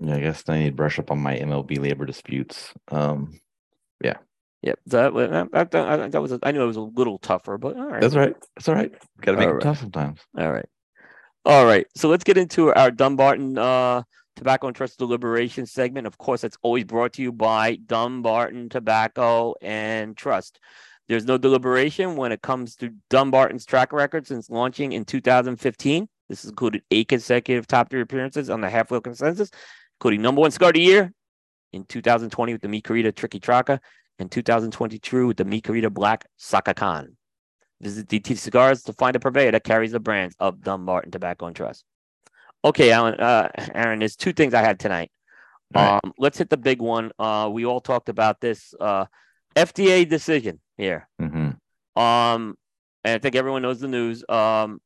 Yeah, 0.00 0.16
I 0.16 0.20
guess 0.20 0.44
I 0.48 0.58
need 0.58 0.66
to 0.66 0.72
brush 0.72 0.98
up 0.98 1.10
on 1.10 1.18
my 1.18 1.36
MLB 1.36 1.78
labor 1.78 2.04
disputes. 2.04 2.72
Um, 2.88 3.40
yeah. 4.04 4.18
Yep, 4.62 4.80
that 4.86 5.14
that, 5.14 5.50
that, 5.52 5.70
that, 5.70 6.12
that 6.12 6.20
was. 6.22 6.32
A, 6.32 6.40
I 6.42 6.52
knew 6.52 6.62
it 6.62 6.66
was 6.66 6.76
a 6.76 6.82
little 6.82 7.18
tougher, 7.18 7.56
but 7.56 7.76
all 7.76 7.86
right. 7.86 8.00
that's 8.02 8.14
right. 8.14 8.34
That's 8.54 8.68
all 8.68 8.74
right. 8.74 8.92
Got 9.22 9.32
to 9.32 9.38
make 9.38 9.46
All 9.46 9.52
it 9.52 9.54
right. 9.54 9.62
tough 9.62 9.80
sometimes. 9.80 10.20
All 10.36 10.52
right. 10.52 10.66
All 11.44 11.64
right. 11.64 11.86
So 11.96 12.08
let's 12.08 12.24
get 12.24 12.36
into 12.36 12.74
our 12.74 12.90
Dunbarton 12.90 13.56
uh, 13.56 14.02
Tobacco 14.38 14.68
and 14.68 14.76
Trust 14.76 15.00
Deliberation 15.00 15.66
segment. 15.66 16.06
Of 16.06 16.16
course, 16.16 16.44
it's 16.44 16.56
always 16.62 16.84
brought 16.84 17.12
to 17.14 17.22
you 17.22 17.32
by 17.32 17.74
Dunbarton 17.74 18.68
Tobacco 18.68 19.54
and 19.60 20.16
Trust. 20.16 20.60
There's 21.08 21.24
no 21.24 21.38
deliberation 21.38 22.14
when 22.14 22.30
it 22.30 22.40
comes 22.40 22.76
to 22.76 22.90
Dunbarton's 23.10 23.66
track 23.66 23.92
record 23.92 24.28
since 24.28 24.48
launching 24.48 24.92
in 24.92 25.04
2015. 25.04 26.08
This 26.28 26.42
has 26.42 26.50
included 26.50 26.82
eight 26.92 27.08
consecutive 27.08 27.66
top 27.66 27.90
three 27.90 28.00
appearances 28.00 28.48
on 28.48 28.60
the 28.60 28.70
half 28.70 28.92
wheel 28.92 29.00
consensus, 29.00 29.50
including 29.98 30.22
number 30.22 30.40
one 30.40 30.52
cigar 30.52 30.68
of 30.68 30.74
the 30.74 30.82
year 30.82 31.12
in 31.72 31.84
2020 31.84 32.52
with 32.52 32.62
the 32.62 32.68
Mi 32.68 32.80
Querida 32.80 33.12
Triqui 33.12 33.40
Traca 33.40 33.80
and 34.20 34.30
2022 34.30 35.26
with 35.26 35.36
the 35.36 35.44
Mi 35.44 35.60
Querida 35.60 35.90
Black 35.90 36.26
Saka 36.36 36.74
Khan. 36.74 37.16
Visit 37.80 38.06
DT 38.06 38.38
Cigars 38.38 38.84
to 38.84 38.92
find 38.92 39.16
a 39.16 39.20
purveyor 39.20 39.50
that 39.50 39.64
carries 39.64 39.92
the 39.92 40.00
brands 40.00 40.36
of 40.38 40.62
Dumbarton 40.62 41.10
Tobacco 41.10 41.46
and 41.46 41.56
Trust. 41.56 41.84
Okay, 42.64 42.90
Alan, 42.90 43.14
uh, 43.20 43.48
Aaron, 43.74 44.00
there's 44.00 44.16
two 44.16 44.32
things 44.32 44.52
I 44.54 44.60
had 44.62 44.78
tonight. 44.80 45.10
Right. 45.74 46.00
Um, 46.02 46.12
let's 46.18 46.38
hit 46.38 46.50
the 46.50 46.56
big 46.56 46.80
one. 46.80 47.12
Uh, 47.18 47.48
we 47.52 47.64
all 47.66 47.80
talked 47.80 48.08
about 48.08 48.40
this 48.40 48.74
uh, 48.80 49.04
FDA 49.54 50.08
decision 50.08 50.60
here. 50.76 51.08
hmm 51.18 51.50
Um, 51.96 52.56
and 53.04 53.14
I 53.14 53.18
think 53.18 53.36
everyone 53.36 53.62
knows 53.62 53.80
the 53.80 53.88
news. 53.88 54.24
Um, 54.28 54.80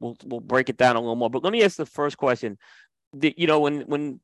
we'll 0.00 0.16
we'll 0.24 0.40
break 0.40 0.68
it 0.68 0.76
down 0.76 0.96
a 0.96 1.00
little 1.00 1.16
more. 1.16 1.30
But 1.30 1.42
let 1.42 1.52
me 1.52 1.62
ask 1.62 1.76
the 1.76 1.86
first 1.86 2.16
question. 2.18 2.58
The, 3.14 3.34
you 3.36 3.46
know, 3.46 3.60
when 3.60 3.82
when 3.82 4.20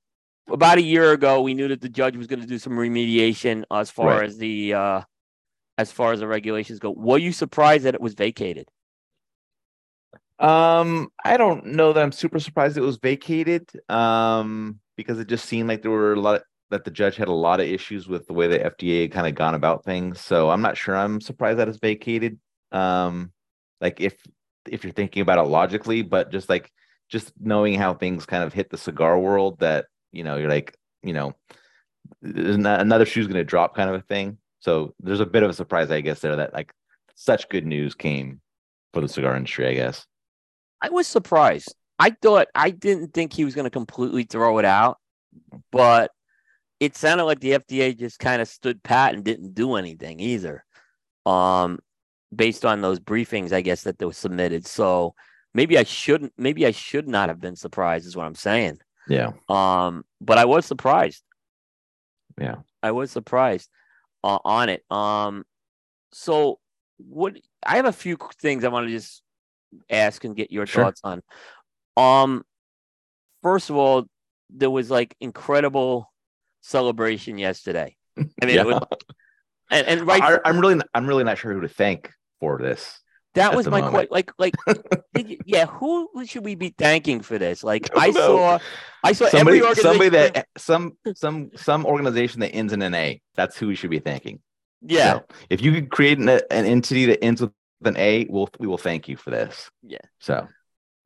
about 0.48 0.78
a 0.78 0.82
year 0.82 1.12
ago, 1.12 1.42
we 1.42 1.54
knew 1.54 1.68
that 1.68 1.80
the 1.80 1.88
judge 1.88 2.16
was 2.16 2.26
going 2.26 2.40
to 2.40 2.46
do 2.46 2.58
some 2.58 2.74
remediation 2.74 3.64
as 3.70 3.90
far 3.90 4.06
Right. 4.08 4.28
as 4.28 4.38
the 4.38 4.74
uh, 4.74 5.00
as 5.78 5.90
far 5.90 6.12
as 6.12 6.20
the 6.20 6.28
regulations 6.28 6.78
go. 6.78 6.90
Were 6.90 7.18
you 7.18 7.32
surprised 7.32 7.84
that 7.84 7.94
it 7.94 8.00
was 8.00 8.14
vacated? 8.14 8.68
Um, 10.38 11.08
I 11.24 11.36
don't 11.36 11.66
know 11.66 11.92
that 11.92 12.02
I'm 12.02 12.12
super 12.12 12.38
surprised 12.38 12.76
it 12.76 12.82
was 12.82 12.98
vacated. 12.98 13.68
Um, 13.88 14.80
because 14.98 15.20
it 15.20 15.28
just 15.28 15.46
seemed 15.46 15.68
like 15.68 15.80
there 15.80 15.92
were 15.92 16.12
a 16.12 16.20
lot 16.20 16.42
that 16.70 16.84
the 16.84 16.90
judge 16.90 17.16
had 17.16 17.28
a 17.28 17.32
lot 17.32 17.60
of 17.60 17.66
issues 17.66 18.08
with 18.08 18.26
the 18.26 18.34
way 18.34 18.46
the 18.48 18.58
FDA 18.58 19.02
had 19.02 19.12
kind 19.12 19.26
of 19.26 19.34
gone 19.34 19.54
about 19.54 19.84
things. 19.84 20.20
So 20.20 20.50
I'm 20.50 20.60
not 20.60 20.76
sure 20.76 20.94
I'm 20.94 21.20
surprised 21.20 21.58
that 21.60 21.68
it's 21.68 21.78
vacated. 21.78 22.38
Um, 22.72 23.32
like 23.80 24.00
if 24.00 24.14
if 24.66 24.84
you're 24.84 24.92
thinking 24.92 25.22
about 25.22 25.38
it 25.38 25.48
logically, 25.48 26.02
but 26.02 26.30
just 26.30 26.48
like 26.48 26.70
just 27.08 27.32
knowing 27.40 27.74
how 27.74 27.94
things 27.94 28.26
kind 28.26 28.44
of 28.44 28.52
hit 28.52 28.68
the 28.68 28.76
cigar 28.76 29.18
world, 29.18 29.60
that 29.60 29.86
you 30.12 30.24
know 30.24 30.36
you're 30.36 30.50
like 30.50 30.76
you 31.02 31.12
know 31.12 31.34
not, 32.20 32.80
another 32.80 33.06
shoe's 33.06 33.26
going 33.26 33.36
to 33.36 33.44
drop 33.44 33.74
kind 33.74 33.88
of 33.88 33.96
a 33.96 34.02
thing. 34.02 34.36
So 34.60 34.94
there's 35.00 35.20
a 35.20 35.26
bit 35.26 35.44
of 35.44 35.50
a 35.50 35.54
surprise, 35.54 35.90
I 35.90 36.00
guess, 36.00 36.20
there 36.20 36.36
that 36.36 36.52
like 36.52 36.72
such 37.14 37.48
good 37.48 37.64
news 37.64 37.94
came 37.94 38.40
for 38.92 39.00
the 39.00 39.08
cigar 39.08 39.36
industry, 39.36 39.68
I 39.68 39.74
guess. 39.74 40.06
I 40.80 40.90
was 40.90 41.06
surprised. 41.06 41.74
I 41.98 42.10
thought 42.10 42.48
I 42.54 42.70
didn't 42.70 43.12
think 43.12 43.32
he 43.32 43.44
was 43.44 43.54
going 43.54 43.64
to 43.64 43.70
completely 43.70 44.24
throw 44.24 44.58
it 44.58 44.64
out, 44.64 44.98
but 45.72 46.12
it 46.80 46.96
sounded 46.96 47.24
like 47.24 47.40
the 47.40 47.52
FDA 47.52 47.98
just 47.98 48.18
kind 48.20 48.40
of 48.40 48.48
stood 48.48 48.82
pat 48.82 49.14
and 49.14 49.24
didn't 49.24 49.54
do 49.54 49.74
anything 49.74 50.20
either. 50.20 50.64
Um, 51.26 51.80
based 52.34 52.64
on 52.64 52.80
those 52.80 53.00
briefings, 53.00 53.52
I 53.52 53.62
guess 53.62 53.82
that 53.82 53.98
they 53.98 54.06
were 54.06 54.12
submitted. 54.12 54.66
So 54.66 55.14
maybe 55.54 55.76
I 55.76 55.82
shouldn't. 55.82 56.32
Maybe 56.38 56.66
I 56.66 56.70
should 56.70 57.08
not 57.08 57.28
have 57.28 57.40
been 57.40 57.56
surprised. 57.56 58.06
Is 58.06 58.16
what 58.16 58.26
I'm 58.26 58.34
saying. 58.34 58.78
Yeah. 59.08 59.32
Um, 59.48 60.04
but 60.20 60.38
I 60.38 60.44
was 60.44 60.66
surprised. 60.66 61.22
Yeah. 62.40 62.56
I 62.82 62.92
was 62.92 63.10
surprised 63.10 63.68
uh, 64.22 64.38
on 64.44 64.68
it. 64.68 64.84
Um, 64.90 65.44
so 66.12 66.60
what? 66.98 67.36
I 67.66 67.76
have 67.76 67.86
a 67.86 67.92
few 67.92 68.16
things 68.40 68.64
I 68.64 68.68
want 68.68 68.86
to 68.86 68.92
just 68.92 69.22
ask 69.90 70.24
and 70.24 70.36
get 70.36 70.50
your 70.52 70.66
Sure. 70.66 70.84
thoughts 70.84 71.00
on. 71.04 71.22
Um, 71.96 72.44
first 73.42 73.70
of 73.70 73.76
all, 73.76 74.06
there 74.50 74.70
was 74.70 74.90
like 74.90 75.14
incredible 75.20 76.10
celebration 76.62 77.38
yesterday. 77.38 77.96
I 78.16 78.46
mean, 78.46 78.58
it 78.58 78.66
was, 78.66 78.80
and, 79.70 79.86
and 79.86 80.06
right, 80.06 80.22
I, 80.22 80.38
I'm 80.44 80.58
really, 80.60 80.80
I'm 80.94 81.06
really 81.06 81.24
not 81.24 81.38
sure 81.38 81.52
who 81.52 81.60
to 81.60 81.68
thank 81.68 82.10
for 82.40 82.58
this. 82.58 83.00
that 83.34 83.54
was 83.54 83.66
my 83.66 83.80
moment. 83.80 84.08
question. 84.08 84.08
Like, 84.10 84.32
like, 84.38 84.54
did 85.14 85.28
you, 85.30 85.38
yeah, 85.44 85.66
who 85.66 86.08
should 86.26 86.44
we 86.44 86.54
be 86.54 86.74
thanking 86.76 87.20
for 87.20 87.38
this? 87.38 87.62
Like, 87.62 87.84
Don't 87.90 88.02
I 88.02 88.06
know. 88.08 88.12
saw, 88.36 88.58
I 89.04 89.12
saw 89.12 89.28
Somebody, 89.28 89.58
every 89.60 89.74
somebody 89.76 90.08
that 90.10 90.46
some 90.56 90.96
some 91.14 91.50
some 91.54 91.84
organization 91.86 92.40
that 92.40 92.50
ends 92.50 92.72
in 92.72 92.82
an 92.82 92.94
A. 92.94 93.20
That's 93.36 93.56
who 93.56 93.68
we 93.68 93.74
should 93.74 93.90
be 93.90 93.98
thanking. 94.00 94.40
yeah, 94.82 95.12
So, 95.14 95.24
if 95.50 95.60
you 95.62 95.72
could 95.72 95.90
create 95.90 96.18
an, 96.18 96.28
an 96.28 96.40
entity 96.64 97.06
that 97.06 97.22
ends 97.22 97.40
with 97.40 97.52
an 97.84 97.96
A, 97.96 98.26
we'll 98.28 98.48
we 98.58 98.66
will 98.66 98.78
thank 98.78 99.08
you 99.08 99.16
for 99.16 99.30
this. 99.30 99.70
Yeah. 99.82 99.98
So 100.20 100.48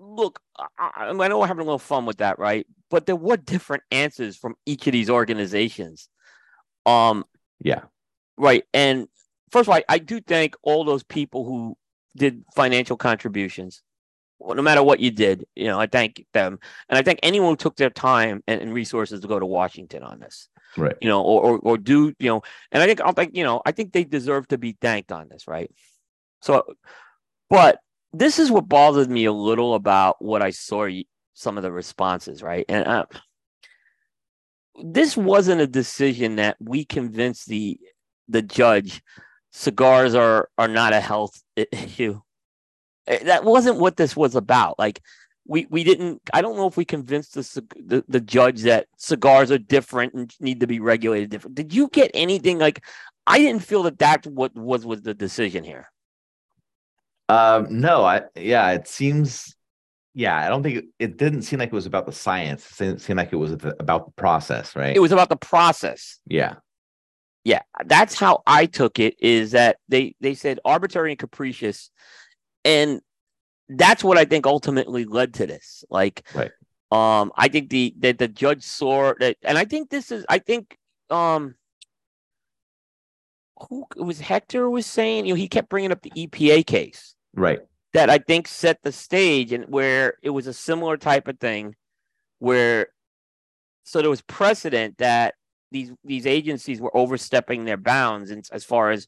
look, 0.01 0.40
I, 0.59 0.69
I 0.78 1.09
I 1.09 1.28
know 1.28 1.39
we're 1.39 1.47
having 1.47 1.62
a 1.62 1.65
little 1.65 1.78
fun 1.78 2.07
with 2.07 2.19
that, 2.19 2.39
right? 2.39 2.66
But 2.90 3.07
there 3.07 3.16
were 3.16 3.36
different 3.36 3.82
answers 3.90 4.36
from 4.36 4.55
each 4.66 4.86
of 4.86 4.93
these 4.93 5.11
organizations. 5.11 6.09
Um, 6.85 7.24
yeah. 7.61 7.82
right. 8.36 8.65
And 8.74 9.09
first 9.51 9.69
of 9.69 9.70
all, 9.70 9.77
I, 9.77 9.85
I 9.89 9.99
do 9.99 10.20
thank 10.20 10.57
all 10.62 10.85
those 10.85 11.03
people 11.03 11.44
who 11.44 11.77
did 12.16 12.44
financial 12.55 12.97
contributions. 12.97 13.82
Well, 14.39 14.57
no 14.57 14.62
matter 14.62 14.82
what 14.82 14.99
you 14.99 15.12
did, 15.12 15.47
you 15.55 15.66
know, 15.66 15.78
I 15.78 15.86
thank 15.86 16.27
them. 16.32 16.59
And 16.89 16.99
I 16.99 17.03
thank 17.03 17.20
anyone 17.23 17.51
who 17.51 17.57
took 17.57 17.77
their 17.77 17.90
time 17.90 18.43
and, 18.49 18.61
and 18.61 18.74
resources 18.74 19.20
to 19.20 19.28
go 19.28 19.39
to 19.39 19.47
Washington 19.47 20.03
on 20.03 20.19
this. 20.19 20.49
Right. 20.77 20.97
You 21.01 21.09
know, 21.09 21.23
or, 21.23 21.43
or 21.43 21.59
or 21.59 21.78
do, 21.78 22.12
you 22.19 22.28
know, 22.28 22.43
and 22.73 22.82
I 22.82 22.86
think 22.86 23.01
I'll 23.01 23.12
think, 23.12 23.36
you 23.36 23.44
know, 23.44 23.62
I 23.65 23.73
think 23.73 23.93
they 23.93 24.05
deserve 24.05 24.49
to 24.49 24.59
be 24.59 24.77
thanked 24.81 25.12
on 25.12 25.28
this, 25.28 25.47
right? 25.47 25.70
So 26.43 26.64
but 27.48 27.78
this 28.12 28.39
is 28.39 28.51
what 28.51 28.69
bothered 28.69 29.10
me 29.10 29.24
a 29.24 29.32
little 29.32 29.74
about 29.74 30.20
what 30.20 30.43
I 30.43 30.51
saw 30.51 30.89
some 31.35 31.56
of 31.56 31.62
the 31.62 31.73
responses, 31.73 32.43
right? 32.43 32.64
And 32.69 32.86
uh, 32.86 33.06
this 34.82 35.16
wasn't 35.16 35.60
a 35.60 35.66
decision 35.66 36.36
that 36.36 36.56
we 36.60 36.85
convinced 36.85 37.47
the 37.47 37.78
the 38.28 38.43
judge 38.43 39.02
cigars 39.51 40.14
are 40.14 40.48
are 40.59 40.69
not 40.69 40.93
a 40.93 41.01
health 41.01 41.43
issue. 41.56 42.20
Eh, 43.06 43.24
That 43.24 43.44
wasn't 43.44 43.78
what 43.78 43.97
this 43.97 44.16
was 44.16 44.35
about. 44.35 44.78
Like 44.78 45.01
we 45.47 45.66
we 45.70 45.85
didn't. 45.85 46.23
I 46.32 46.43
don't 46.43 46.56
know 46.56 46.66
if 46.66 46.77
we 46.77 46.85
convinced 46.85 47.35
the 47.35 47.64
the, 47.85 48.05
the 48.09 48.20
judge 48.20 48.62
that 48.62 48.86
cigars 48.97 49.51
are 49.51 49.59
different 49.59 50.14
and 50.14 50.35
need 50.40 50.60
to 50.60 50.66
be 50.66 50.81
regulated 50.81 51.31
different. 51.31 51.56
Did 51.56 51.74
you 51.74 51.89
get 51.89 52.10
anything 52.14 52.59
like? 52.59 52.85
I 53.27 53.39
didn't 53.39 53.62
feel 53.62 53.85
that 53.85 53.98
that 53.98 54.27
what 54.27 54.55
was 54.55 54.85
was 54.85 55.02
the 55.02 55.14
decision 55.14 55.64
here. 55.64 55.89
Um, 57.28 57.81
no, 57.81 58.05
I 58.05 58.23
yeah, 58.36 58.70
it 58.73 58.89
seems 58.89 59.57
yeah, 60.15 60.36
I 60.36 60.49
don't 60.49 60.62
think 60.62 60.77
it, 60.77 60.85
it 60.99 61.16
didn't 61.16 61.43
seem 61.43 61.59
like 61.59 61.69
it 61.69 61.74
was 61.74 61.86
about 61.86 62.07
the 62.07 62.12
science. 62.12 62.69
It 62.70 62.74
seemed, 62.74 63.01
seemed 63.03 63.16
like 63.16 63.32
it 63.32 63.36
was 63.36 63.53
about 63.53 64.07
the 64.07 64.12
process, 64.16 64.77
right? 64.77 64.94
It 64.94 65.01
was 65.01 65.12
about 65.12 65.28
the 65.28 65.36
process. 65.36 66.19
yeah. 66.27 66.57
Yeah, 67.44 67.62
that's 67.86 68.15
how 68.15 68.43
I 68.47 68.66
took 68.66 69.01
it. 69.01 69.16
Is 69.19 69.51
that 69.51 69.78
they 69.89 70.15
they 70.20 70.35
said 70.35 70.61
arbitrary 70.65 71.11
and 71.11 71.19
capricious, 71.19 71.90
and 72.65 73.01
that's 73.69 74.05
what 74.05 74.16
I 74.16 74.24
think 74.27 74.47
ultimately 74.47 75.05
led 75.07 75.35
to 75.35 75.47
this. 75.49 75.82
Like, 75.90 76.23
Right. 76.35 76.53
um, 76.93 77.32
I 77.36 77.49
think 77.49 77.70
the 77.70 77.94
that 77.99 78.19
the 78.19 78.28
judge 78.28 78.62
saw 78.62 79.15
that, 79.19 79.39
and 79.43 79.59
I 79.59 79.65
think 79.65 79.90
this 79.90 80.12
is, 80.12 80.24
I 80.28 80.39
think, 80.39 80.78
um, 81.11 81.57
who 83.69 83.87
it 83.97 84.03
was 84.03 84.21
Hector 84.21 84.69
was 84.69 84.87
saying, 84.87 85.27
you 85.27 85.33
know, 85.33 85.37
he 85.37 85.49
kept 85.49 85.69
bringing 85.69 85.93
up 85.93 86.03
the 86.03 86.11
EPA 86.11 86.67
case 86.67 87.15
Right. 87.35 87.61
that 87.93 88.11
I 88.11 88.19
think 88.19 88.49
set 88.49 88.79
the 88.83 88.93
stage 88.93 89.53
and 89.53 89.65
where 89.67 90.15
it 90.23 90.31
was 90.31 90.47
a 90.47 90.53
similar 90.53 90.97
type 90.97 91.29
of 91.29 91.39
thing 91.39 91.75
where 92.39 92.89
so 93.85 94.01
there 94.01 94.11
was 94.11 94.23
precedent 94.23 94.99
that 94.99 95.35
these 95.71 95.93
these 96.05 96.27
agencies 96.27 96.81
were 96.81 96.97
overstepping 96.97 97.65
their 97.65 97.77
bounds 97.77 98.31
in, 98.31 98.43
as 98.53 98.65
far 98.65 98.91
as 98.91 99.07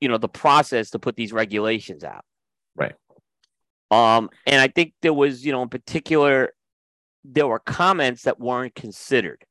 you 0.00 0.08
know 0.08 0.18
the 0.18 0.28
process 0.28 0.90
to 0.90 0.98
put 0.98 1.16
these 1.16 1.32
regulations 1.32 2.04
out. 2.04 2.24
Right. 2.76 2.94
Um 3.90 4.30
and 4.46 4.60
I 4.60 4.68
think 4.68 4.94
there 5.02 5.14
was 5.14 5.44
you 5.44 5.52
know 5.52 5.62
in 5.62 5.68
particular 5.68 6.52
there 7.24 7.46
were 7.46 7.60
comments 7.60 8.22
that 8.22 8.40
weren't 8.40 8.74
considered. 8.74 9.44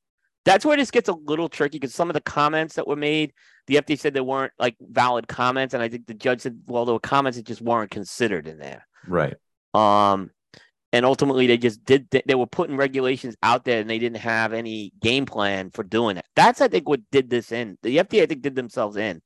That's 0.45 0.65
where 0.65 0.77
this 0.77 0.91
gets 0.91 1.09
a 1.09 1.13
little 1.13 1.49
tricky 1.49 1.77
because 1.77 1.93
some 1.93 2.09
of 2.09 2.13
the 2.15 2.21
comments 2.21 2.75
that 2.75 2.87
were 2.87 2.95
made, 2.95 3.33
the 3.67 3.75
FDA 3.75 3.97
said 3.99 4.13
they 4.13 4.21
weren't 4.21 4.53
like 4.57 4.75
valid 4.81 5.27
comments, 5.27 5.73
and 5.73 5.83
I 5.83 5.89
think 5.89 6.07
the 6.07 6.13
judge 6.13 6.41
said, 6.41 6.61
well, 6.65 6.85
there 6.85 6.93
were 6.93 6.99
comments 6.99 7.37
that 7.37 7.45
just 7.45 7.61
weren't 7.61 7.91
considered 7.91 8.47
in 8.47 8.57
there. 8.57 8.87
Right. 9.07 9.35
Um, 9.73 10.31
and 10.93 11.05
ultimately, 11.05 11.47
they 11.47 11.57
just 11.57 11.85
did. 11.85 12.09
They, 12.09 12.21
they 12.25 12.35
were 12.35 12.47
putting 12.47 12.75
regulations 12.75 13.35
out 13.41 13.63
there, 13.63 13.79
and 13.79 13.89
they 13.89 13.99
didn't 13.99 14.17
have 14.17 14.51
any 14.51 14.91
game 14.99 15.25
plan 15.25 15.69
for 15.69 15.83
doing 15.83 16.17
it. 16.17 16.25
That's, 16.35 16.59
I 16.59 16.67
think, 16.67 16.89
what 16.89 16.99
did 17.11 17.29
this 17.29 17.51
in. 17.51 17.77
The 17.81 17.97
FDA, 17.97 18.23
I 18.23 18.25
think, 18.25 18.41
did 18.41 18.55
themselves 18.55 18.97
in. 18.97 19.21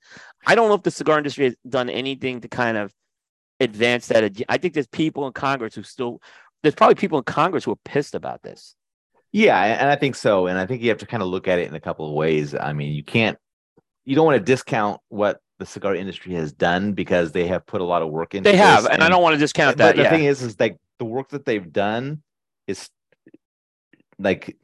I 0.46 0.54
don't 0.54 0.70
know 0.70 0.76
if 0.76 0.84
the 0.84 0.92
cigar 0.92 1.18
industry 1.18 1.46
has 1.46 1.56
done 1.68 1.90
anything 1.90 2.42
to 2.42 2.48
kind 2.48 2.78
of 2.78 2.94
advance 3.60 4.08
that. 4.08 4.44
I 4.48 4.58
think 4.58 4.76
there's 4.76 4.88
people 4.88 5.26
in 5.26 5.34
Congress 5.34 5.74
who 5.74 5.84
still. 5.84 6.22
There's 6.62 6.76
probably 6.76 6.96
people 6.96 7.18
in 7.18 7.24
Congress 7.24 7.64
who 7.64 7.72
are 7.72 7.80
pissed 7.84 8.16
about 8.16 8.44
this. 8.44 8.76
Yeah, 9.36 9.62
and 9.62 9.90
I 9.90 9.98
think 9.98 10.16
so. 10.16 10.48
And 10.48 10.58
I 10.58 10.66
think 10.66 10.82
you 10.82 10.88
have 10.88 10.98
to 11.00 11.06
kind 11.06 11.22
of 11.22 11.28
look 11.28 11.50
at 11.50 11.60
it 11.60 11.68
in 11.68 11.76
a 11.76 11.80
couple 11.82 12.08
of 12.08 12.14
ways. 12.14 12.56
I 12.56 12.72
mean, 12.72 12.94
you 12.94 13.04
can't 13.04 13.38
you 14.06 14.16
don't 14.16 14.26
want 14.26 14.38
to 14.38 14.44
discount 14.44 15.02
what 15.10 15.42
the 15.60 15.66
cigar 15.66 15.94
industry 15.94 16.34
has 16.36 16.54
done 16.54 16.94
because 16.94 17.34
they 17.34 17.46
have 17.46 17.66
put 17.66 17.82
a 17.82 17.84
lot 17.84 18.02
of 18.02 18.10
work 18.10 18.34
into 18.34 18.50
They 18.50 18.56
have, 18.56 18.84
this, 18.84 18.92
and 18.94 19.04
I 19.04 19.10
don't 19.10 19.22
want 19.22 19.34
to 19.34 19.38
discount 19.38 19.76
but 19.76 19.88
that. 19.88 19.98
the 19.98 20.04
Yeah, 20.04 20.10
thing 20.10 20.24
is 20.24 20.42
is 20.42 20.58
like 20.58 20.78
the 21.00 21.06
work 21.06 21.28
that 21.32 21.44
they've 21.44 21.74
done 21.74 22.24
is 22.66 22.90
like 24.18 24.56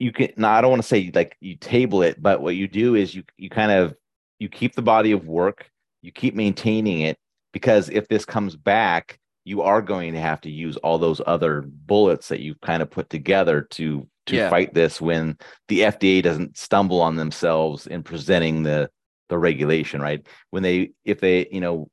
you 0.00 0.10
can 0.10 0.30
no 0.36 0.48
i 0.48 0.60
don't 0.60 0.70
want 0.70 0.82
to 0.82 0.88
say 0.88 1.12
like 1.14 1.36
you 1.40 1.54
table 1.54 2.02
it 2.02 2.20
but 2.20 2.42
what 2.42 2.56
you 2.56 2.66
do 2.66 2.96
is 2.96 3.14
you 3.14 3.22
you 3.36 3.48
kind 3.48 3.70
of 3.70 3.94
you 4.40 4.48
keep 4.48 4.74
the 4.74 4.82
body 4.82 5.12
of 5.12 5.28
work 5.28 5.70
you 6.02 6.10
keep 6.10 6.34
maintaining 6.34 7.02
it 7.02 7.16
because 7.52 7.88
if 7.88 8.08
this 8.08 8.24
comes 8.24 8.56
back 8.56 9.19
you 9.44 9.62
are 9.62 9.82
going 9.82 10.12
to 10.12 10.20
have 10.20 10.40
to 10.42 10.50
use 10.50 10.76
all 10.78 10.98
those 10.98 11.20
other 11.26 11.62
bullets 11.62 12.28
that 12.28 12.40
you've 12.40 12.60
kind 12.60 12.82
of 12.82 12.90
put 12.90 13.08
together 13.10 13.62
to 13.62 14.06
to 14.26 14.36
Yeah. 14.36 14.50
fight 14.50 14.74
this 14.74 15.00
when 15.00 15.36
the 15.68 15.80
FDA 15.80 16.22
doesn't 16.22 16.56
stumble 16.56 17.00
on 17.00 17.16
themselves 17.16 17.86
in 17.86 18.02
presenting 18.02 18.62
the 18.62 18.90
the 19.28 19.38
regulation 19.38 20.00
right 20.02 20.26
when 20.50 20.62
they 20.62 20.90
if 21.04 21.20
they 21.20 21.46
you 21.50 21.60
know 21.60 21.88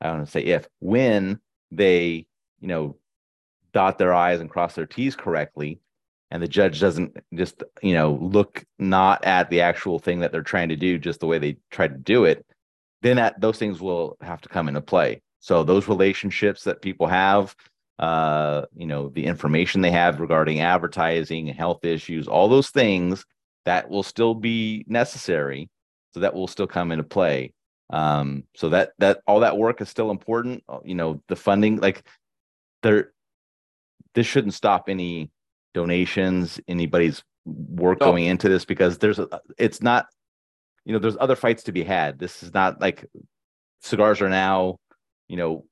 I 0.00 0.06
don't 0.08 0.16
want 0.18 0.26
to 0.26 0.32
say 0.32 0.42
if 0.44 0.66
when 0.80 1.38
they 1.70 2.26
you 2.60 2.68
know 2.68 2.96
dot 3.72 3.98
their 3.98 4.14
i's 4.14 4.40
and 4.40 4.50
cross 4.50 4.74
their 4.74 4.86
t's 4.86 5.14
correctly 5.16 5.80
and 6.30 6.42
the 6.42 6.48
judge 6.48 6.80
doesn't 6.80 7.16
just 7.34 7.62
you 7.82 7.92
know 7.94 8.18
look 8.20 8.64
not 8.78 9.24
at 9.24 9.50
the 9.50 9.60
actual 9.60 9.98
thing 9.98 10.20
that 10.20 10.32
they're 10.32 10.42
trying 10.42 10.70
to 10.70 10.76
do 10.76 10.98
just 10.98 11.20
the 11.20 11.26
way 11.26 11.38
they 11.38 11.56
try 11.70 11.86
to 11.86 11.96
do 11.96 12.24
it 12.24 12.44
then 13.02 13.16
that 13.16 13.38
those 13.40 13.58
things 13.58 13.80
will 13.80 14.16
have 14.20 14.40
to 14.40 14.48
come 14.48 14.66
into 14.68 14.80
play 14.80 15.20
so 15.46 15.62
those 15.62 15.86
relationships 15.86 16.64
that 16.64 16.82
people 16.82 17.06
have 17.06 17.54
uh 18.00 18.62
you 18.74 18.86
know 18.86 19.08
the 19.10 19.24
information 19.24 19.80
they 19.80 19.92
have 19.92 20.20
regarding 20.20 20.58
advertising 20.60 21.46
health 21.46 21.84
issues 21.84 22.26
all 22.28 22.48
those 22.48 22.70
things 22.70 23.24
that 23.64 23.88
will 23.88 24.02
still 24.02 24.34
be 24.34 24.84
necessary 24.88 25.68
so 26.12 26.20
that 26.20 26.34
will 26.34 26.46
still 26.48 26.66
come 26.66 26.90
into 26.92 27.04
play. 27.04 27.52
Um 27.90 28.44
so 28.54 28.68
that 28.70 28.90
that 28.98 29.20
all 29.26 29.40
that 29.40 29.56
work 29.56 29.80
is 29.80 29.88
still 29.88 30.10
important. 30.10 30.64
Uh, 30.68 30.80
you 30.84 30.94
know 30.94 31.20
the 31.28 31.36
funding 31.36 31.76
like 31.76 32.02
there 32.82 33.12
this 34.14 34.26
shouldn't 34.26 34.54
stop 34.54 34.88
any 34.88 35.30
donations 35.74 36.58
anybody's 36.68 37.22
work 37.44 38.00
No. 38.00 38.06
going 38.06 38.24
into 38.24 38.48
this 38.48 38.64
because 38.64 38.98
there's 38.98 39.18
a 39.20 39.28
it's 39.58 39.80
not 39.82 40.06
you 40.84 40.92
know 40.92 40.98
there's 40.98 41.16
other 41.20 41.36
fights 41.36 41.62
to 41.64 41.72
be 41.72 41.84
had. 41.84 42.18
This 42.18 42.42
is 42.42 42.52
not 42.52 42.80
like 42.80 43.04
cigars 43.80 44.20
are 44.20 44.28
now 44.30 44.78
you 45.28 45.36
know 45.36 45.64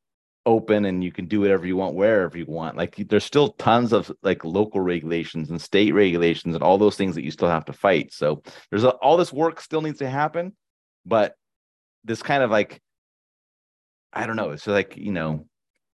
open 0.47 0.84
and 0.84 1.02
you 1.02 1.10
can 1.10 1.26
do 1.26 1.41
whatever 1.41 1.66
you 1.66 1.76
want 1.76 1.94
wherever 1.94 2.36
you 2.36 2.44
want. 2.47 2.76
Like 2.76 2.97
there's 3.08 3.24
still 3.24 3.49
tons 3.52 3.92
of 3.94 4.12
like 4.23 4.44
local 4.44 4.81
regulations 4.81 5.49
and 5.49 5.60
state 5.60 5.92
regulations 5.92 6.55
and 6.55 6.62
all 6.62 6.76
those 6.76 6.97
things 6.97 7.15
that 7.15 7.24
you 7.24 7.31
still 7.31 7.49
have 7.49 7.65
to 7.65 7.73
fight. 7.73 8.12
So 8.12 8.42
there's 8.70 8.84
a, 8.84 8.91
all 8.91 9.16
this 9.16 9.33
work 9.33 9.60
still 9.60 9.81
needs 9.81 10.00
to 10.00 10.08
happen 10.10 10.52
but 11.05 11.34
this 12.05 12.23
kind 12.23 12.42
of 12.42 12.50
like 12.50 12.81
i 14.12 14.26
don't 14.26 14.36
know. 14.36 14.50
It's 14.50 14.66
like 14.66 14.97
you 14.97 15.12
know 15.12 15.47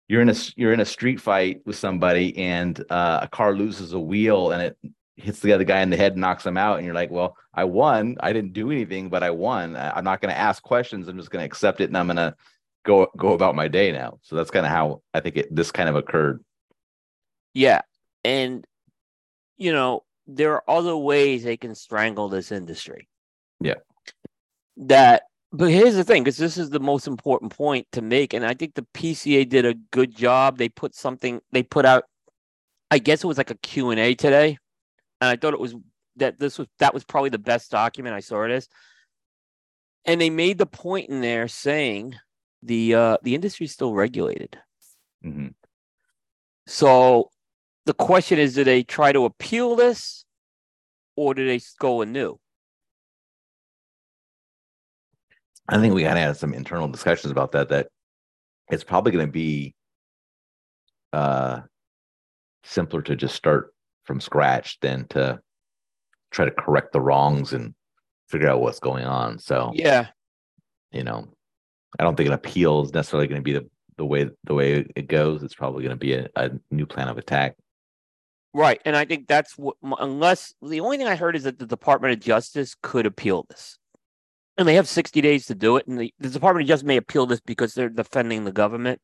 you're 0.08 0.22
in 0.22 0.30
a 0.30 0.36
you're 0.56 0.74
in 0.74 0.80
a 0.80 0.86
street 0.86 1.22
fight 1.22 1.62
with 1.66 1.76
somebody 1.76 2.38
and 2.38 2.84
uh, 2.90 3.20
a 3.22 3.28
car 3.28 3.54
loses 3.56 3.94
a 3.94 4.00
wheel 4.00 4.52
and 4.52 4.62
it 4.62 4.78
hits 5.16 5.40
the 5.42 5.54
other 5.54 5.66
guy 5.66 5.82
in 5.82 5.90
the 5.90 5.98
head 5.98 6.14
and 6.14 6.22
knocks 6.22 6.46
him 6.46 6.58
out 6.58 6.78
and 6.78 6.86
you're 6.86 6.96
like 6.96 7.12
well 7.12 7.36
i 7.54 7.64
won. 7.64 8.18
I 8.20 8.34
didn't 8.34 8.54
do 8.54 8.72
anything 8.72 9.10
but 9.10 9.24
i 9.24 9.30
won. 9.30 9.76
I- 9.76 9.92
i'm 9.92 10.04
not 10.04 10.22
going 10.22 10.34
to 10.34 10.40
ask 10.40 10.62
questions. 10.64 11.08
I'm 11.08 11.18
just 11.18 11.32
going 11.32 11.42
to 11.42 11.46
accept 11.46 11.82
it 11.82 11.90
and 11.90 11.98
i'm 11.98 12.08
going 12.08 12.18
to 12.18 12.36
go 12.90 13.08
go 13.16 13.34
about 13.34 13.56
my 13.62 13.68
day 13.68 13.92
now 13.92 14.12
so 14.26 14.36
that's 14.36 14.52
kind 14.52 14.66
of 14.66 14.72
how 14.72 14.86
i 15.14 15.20
think 15.20 15.38
it 15.38 15.48
this 15.56 15.72
kind 15.72 15.90
of 15.90 15.96
occurred 15.96 16.44
Yeah. 17.54 17.82
And, 18.24 18.66
you 19.58 19.72
know, 19.74 20.04
there 20.28 20.52
are 20.56 20.64
other 20.68 20.96
ways 20.96 21.44
they 21.44 21.58
can 21.58 21.74
strangle 21.74 22.30
this 22.30 22.52
industry. 22.52 23.08
Yeah. 23.60 23.80
That, 24.78 25.24
but 25.52 25.72
here's 25.72 25.96
the 25.96 26.04
thing, 26.04 26.24
because 26.24 26.38
this 26.38 26.58
is 26.58 26.70
the 26.70 26.80
most 26.92 27.08
important 27.08 27.50
point 27.56 27.88
to 27.94 28.02
make. 28.02 28.34
And 28.36 28.46
I 28.46 28.54
think 28.54 28.76
the 28.76 28.86
PCA 28.94 29.48
did 29.48 29.66
a 29.66 29.80
good 29.98 30.12
job. 30.16 30.58
They 30.58 30.70
put 30.70 30.94
something, 30.96 31.42
they 31.52 31.64
put 31.64 31.86
out, 31.86 32.04
I 32.92 33.00
guess 33.00 33.24
it 33.24 33.28
was 33.28 33.40
like 33.40 33.52
a 33.52 33.62
Q&A 33.70 34.16
today. 34.16 34.58
And 35.20 35.30
I 35.30 35.36
thought 35.36 35.56
it 35.56 35.60
was 35.60 35.76
that 36.18 36.40
this 36.40 36.60
was, 36.60 36.68
that 36.78 36.94
was 36.94 37.04
probably 37.04 37.32
the 37.32 37.48
best 37.52 37.72
document 37.72 38.16
I 38.16 38.22
saw 38.22 38.44
it 38.44 38.52
as. 38.52 38.70
and 40.06 40.20
they 40.20 40.30
made 40.30 40.58
the 40.58 40.66
point 40.86 41.10
in 41.10 41.22
there 41.22 41.48
saying 41.48 42.16
the 42.62 42.96
uh, 42.96 43.18
the 43.24 43.36
industry 43.36 43.66
is 43.66 43.72
still 43.72 43.94
regulated. 43.94 44.58
Mhm. 45.26 45.54
So 46.68 47.32
the 47.86 47.94
question 47.94 48.38
is, 48.40 48.56
do 48.56 48.64
they 48.64 48.84
try 48.84 49.12
to 49.12 49.26
appeal 49.26 49.76
this, 49.76 50.26
or 51.16 51.34
do 51.34 51.46
they 51.48 51.60
go 51.80 52.02
anew? 52.02 52.40
I 55.68 55.80
think 55.80 55.94
we 55.94 56.04
gotta 56.04 56.20
have 56.20 56.38
some 56.38 56.54
internal 56.54 56.88
discussions 56.88 57.32
about 57.32 57.52
that. 57.54 57.70
That 57.70 57.88
it's 58.70 58.84
probably 58.84 59.12
going 59.12 59.26
to 59.28 59.32
be 59.32 59.76
uh 61.14 61.62
simpler 62.64 63.02
to 63.02 63.16
just 63.16 63.36
start 63.36 63.74
from 64.04 64.20
scratch 64.22 64.80
than 64.80 65.08
to 65.10 65.40
try 66.32 66.46
to 66.46 66.52
correct 66.52 66.94
the 66.94 67.02
wrongs 67.02 67.54
and 67.54 67.74
figure 68.28 68.48
out 68.50 68.62
what's 68.62 68.80
going 68.80 69.06
on. 69.06 69.40
So 69.40 69.72
Yeah, 69.74 70.08
you 70.92 71.04
know, 71.04 71.28
I 71.98 72.04
don't 72.04 72.16
think 72.16 72.28
an 72.28 72.34
appeal 72.34 72.84
is 72.84 72.94
necessarily 72.94 73.28
going 73.28 73.42
to 73.42 73.44
be 73.44 73.54
the 73.54 73.70
the 73.98 74.06
way 74.06 74.30
the 74.44 74.54
way 74.54 74.86
it 74.96 75.08
goes. 75.08 75.44
It's 75.44 75.56
probably 75.56 75.84
going 75.84 75.96
to 75.96 76.00
be 76.00 76.14
a, 76.14 76.30
a 76.36 76.52
new 76.72 76.86
plan 76.86 77.08
of 77.10 77.18
attack. 77.18 77.56
right. 78.54 78.82
And 78.86 78.96
I 78.96 79.06
think 79.06 79.28
that's 79.28 79.58
what, 79.58 79.76
unless 80.00 80.54
the 80.62 80.80
only 80.82 80.98
thing 80.98 81.08
I 81.08 81.16
heard 81.16 81.36
is 81.36 81.44
that 81.44 81.60
the 81.60 81.66
Department 81.66 82.14
of 82.14 82.20
Justice 82.20 82.76
could 82.82 83.06
appeal 83.06 83.46
this, 83.50 83.78
and 84.58 84.68
they 84.68 84.76
have 84.76 84.88
sixty 84.88 85.22
days 85.22 85.48
to 85.48 85.56
do 85.56 85.78
it. 85.78 85.88
And 85.88 86.00
the, 86.00 86.14
the 86.20 86.30
Department 86.30 86.64
of 86.64 86.68
Justice 86.68 86.86
may 86.88 86.98
appeal 86.98 87.26
this 87.26 87.42
because 87.42 87.74
they're 87.74 87.90
defending 87.90 88.46
the 88.46 88.52
government. 88.52 89.00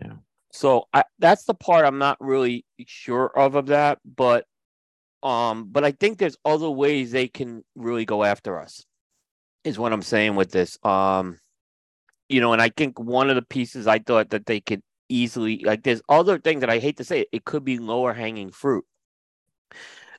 Yeah. 0.00 0.14
So 0.52 0.88
I, 0.92 1.04
that's 1.18 1.44
the 1.44 1.54
part 1.54 1.86
I'm 1.86 1.98
not 1.98 2.18
really 2.20 2.64
sure 2.86 3.26
of 3.38 3.54
of 3.54 3.66
that, 3.66 3.98
but 4.04 4.46
um, 5.22 5.68
but 5.70 5.84
I 5.84 5.92
think 5.92 6.18
there's 6.18 6.36
other 6.44 6.70
ways 6.70 7.10
they 7.10 7.28
can 7.28 7.64
really 7.74 8.04
go 8.04 8.24
after 8.24 8.58
us. 8.60 8.84
Is 9.64 9.78
what 9.78 9.92
I'm 9.92 10.02
saying 10.02 10.34
with 10.34 10.50
this. 10.50 10.78
Um, 10.84 11.38
you 12.28 12.40
know, 12.40 12.52
and 12.52 12.62
I 12.62 12.70
think 12.70 12.98
one 12.98 13.30
of 13.30 13.36
the 13.36 13.42
pieces 13.42 13.86
I 13.86 13.98
thought 13.98 14.30
that 14.30 14.46
they 14.46 14.60
could 14.60 14.82
easily 15.12 15.62
like 15.64 15.82
there's 15.82 16.02
other 16.08 16.38
things 16.38 16.60
that 16.60 16.70
I 16.70 16.78
hate 16.78 16.96
to 16.96 17.04
say 17.04 17.26
it, 17.32 17.44
could 17.44 17.64
be 17.64 17.78
lower 17.78 18.14
hanging 18.14 18.50
fruit 18.50 18.84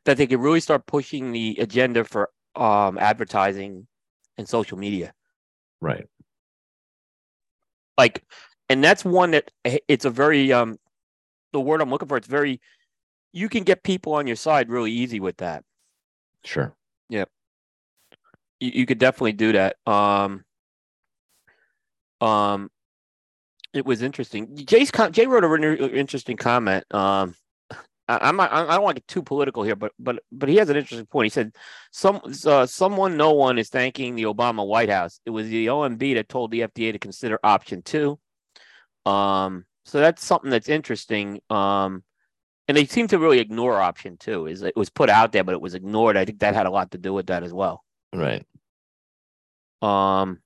that 0.06 0.18
they 0.18 0.28
could 0.28 0.40
really 0.40 0.60
start 0.60 0.86
pushing 0.86 1.32
the 1.32 1.58
agenda 1.60 2.04
for 2.04 2.30
um 2.56 2.98
advertising 3.00 3.88
and 4.38 4.48
social 4.48 4.78
media 4.78 5.14
Right. 5.82 6.06
like 7.98 8.24
and 8.70 8.84
that's 8.84 9.04
one 9.04 9.32
that 9.32 9.50
eh, 9.66 9.80
it's 9.88 10.06
a 10.06 10.12
very 10.12 10.54
um 10.54 10.78
the 11.52 11.60
word 11.60 11.82
i'm 11.82 11.90
looking 11.90 12.08
for 12.08 12.18
it's 12.18 12.28
very 12.28 12.62
you 13.32 13.50
can 13.50 13.64
get 13.64 13.82
people 13.82 14.14
on 14.14 14.28
your 14.28 14.36
side 14.36 14.70
really 14.70 14.92
easy 14.92 15.20
with 15.20 15.38
that 15.38 15.64
Sure. 16.44 16.76
You, 18.64 18.72
you 18.74 18.85
could 18.85 18.98
definitely 18.98 19.33
do 19.33 19.51
that 19.51 19.75
um 19.85 20.43
um 22.22 22.69
it 23.74 23.85
was 23.85 24.01
interesting 24.01 24.56
jay's 24.66 24.92
com- 24.92 25.11
jay 25.11 25.27
wrote 25.27 25.43
a 25.43 25.48
really 25.48 25.93
interesting 25.93 26.38
comment 26.38 26.83
um 26.93 27.35
I, 28.08 28.19
I'm 28.22 28.35
not, 28.35 28.51
I 28.51 28.75
don't 28.75 28.83
want 28.83 28.95
to 28.95 29.01
get 29.01 29.08
too 29.08 29.24
political 29.24 29.64
here, 29.64 29.75
but 29.75 29.93
but 29.98 30.19
but 30.32 30.50
he 30.50 30.58
has 30.58 30.69
an 30.69 30.75
interesting 30.75 31.06
point. 31.06 31.25
He 31.25 31.30
said, 31.30 31.56
"Some 31.92 32.22
uh, 32.45 32.66
someone, 32.66 33.17
no 33.17 33.32
one 33.32 33.58
is 33.58 33.69
thanking 33.69 34.16
the 34.16 34.24
Obama 34.24 34.66
White 34.67 34.90
House. 34.90 35.19
It 35.25 35.30
was 35.30 35.48
the 35.48 35.67
OMB 35.67 36.16
that 36.16 36.30
told 36.30 36.51
the 36.51 36.61
FDA 36.61 36.92
to 36.92 37.00
consider 37.00 37.40
option 37.43 37.82
two. 37.82 38.19
Um, 39.06 39.66
so 39.85 40.00
that's 40.00 40.24
something 40.24 40.50
that's 40.50 40.69
interesting. 40.69 41.40
Um, 41.50 42.03
and 42.67 42.77
they 42.77 42.85
seem 42.85 43.08
to 43.09 43.19
really 43.19 43.40
ignore 43.40 43.80
option 43.80 44.17
two. 44.17 44.48
Is 44.48 44.64
it 44.64 44.75
was 44.75 44.90
put 44.90 45.09
out 45.09 45.32
there, 45.32 45.43
but 45.43 45.53
it 45.53 45.61
was 45.61 45.74
ignored. 45.74 46.17
I 46.17 46.25
think 46.25 46.40
that 46.40 46.56
had 46.56 46.66
a 46.66 46.72
lot 46.72 46.92
to 46.92 46.98
do 46.98 47.14
with 47.14 47.27
that 47.27 47.43
as 47.43 47.53
well. 47.53 47.83
Right. 48.14 48.45
Um, 49.84 50.40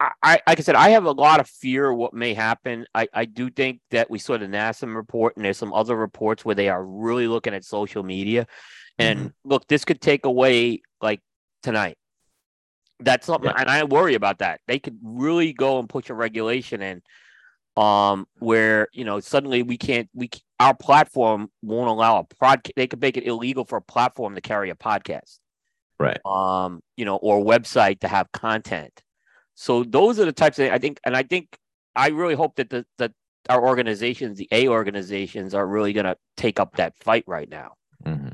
I, 0.00 0.10
I 0.22 0.32
like 0.48 0.58
I 0.58 0.62
said, 0.62 0.74
I 0.74 0.90
have 0.90 1.04
a 1.04 1.12
lot 1.12 1.38
of 1.40 1.48
fear 1.48 1.90
of 1.90 1.96
what 1.96 2.12
may 2.12 2.34
happen. 2.34 2.86
I, 2.94 3.06
I 3.14 3.24
do 3.24 3.50
think 3.50 3.80
that 3.92 4.10
we 4.10 4.18
saw 4.18 4.36
the 4.36 4.46
NASEM 4.46 4.94
report, 4.96 5.36
and 5.36 5.44
there's 5.44 5.58
some 5.58 5.72
other 5.72 5.96
reports 5.96 6.44
where 6.44 6.56
they 6.56 6.68
are 6.68 6.84
really 6.84 7.28
looking 7.28 7.54
at 7.54 7.64
social 7.64 8.02
media. 8.02 8.46
And 8.98 9.32
look, 9.44 9.66
this 9.68 9.84
could 9.84 10.00
take 10.00 10.24
away 10.24 10.82
like 11.00 11.20
tonight. 11.62 11.96
That's 13.00 13.26
something, 13.26 13.50
Yeah. 13.50 13.60
and 13.60 13.70
I 13.70 13.84
worry 13.84 14.14
about 14.14 14.38
that. 14.38 14.60
They 14.66 14.78
could 14.78 14.98
really 15.02 15.52
go 15.52 15.78
and 15.78 15.88
push 15.88 16.10
a 16.10 16.14
regulation 16.14 16.80
in, 16.80 17.02
um, 17.76 18.26
where 18.38 18.88
you 18.92 19.04
know 19.04 19.20
suddenly 19.20 19.62
we 19.62 19.76
can't, 19.76 20.08
we 20.14 20.30
our 20.58 20.74
platform 20.74 21.50
won't 21.62 21.88
allow 21.88 22.18
a 22.18 22.24
prod. 22.24 22.68
They 22.76 22.86
could 22.86 23.00
make 23.00 23.16
it 23.16 23.26
illegal 23.26 23.64
for 23.64 23.78
a 23.78 23.82
platform 23.82 24.34
to 24.34 24.40
carry 24.40 24.70
a 24.70 24.74
podcast 24.74 25.38
Right. 25.98 26.18
um, 26.24 26.80
you 26.96 27.04
know, 27.04 27.16
or 27.16 27.44
website 27.44 28.00
to 28.00 28.08
have 28.08 28.30
content. 28.32 29.02
So 29.54 29.84
those 29.84 30.18
are 30.18 30.24
the 30.24 30.32
types 30.32 30.58
of 30.58 30.70
I 30.70 30.78
think, 30.78 31.00
and 31.04 31.16
I 31.16 31.22
think 31.22 31.56
I 31.94 32.08
really 32.08 32.34
hope 32.34 32.56
that 32.56 32.70
the 32.70 32.84
that 32.98 33.12
our 33.48 33.64
organizations, 33.66 34.38
the 34.38 34.48
A 34.50 34.68
organizations, 34.68 35.54
are 35.54 35.66
really 35.66 35.92
going 35.92 36.06
to 36.06 36.16
take 36.36 36.58
up 36.58 36.76
that 36.76 36.96
fight 36.98 37.24
right 37.26 37.48
now. 37.48 37.72
hmm 38.04 38.30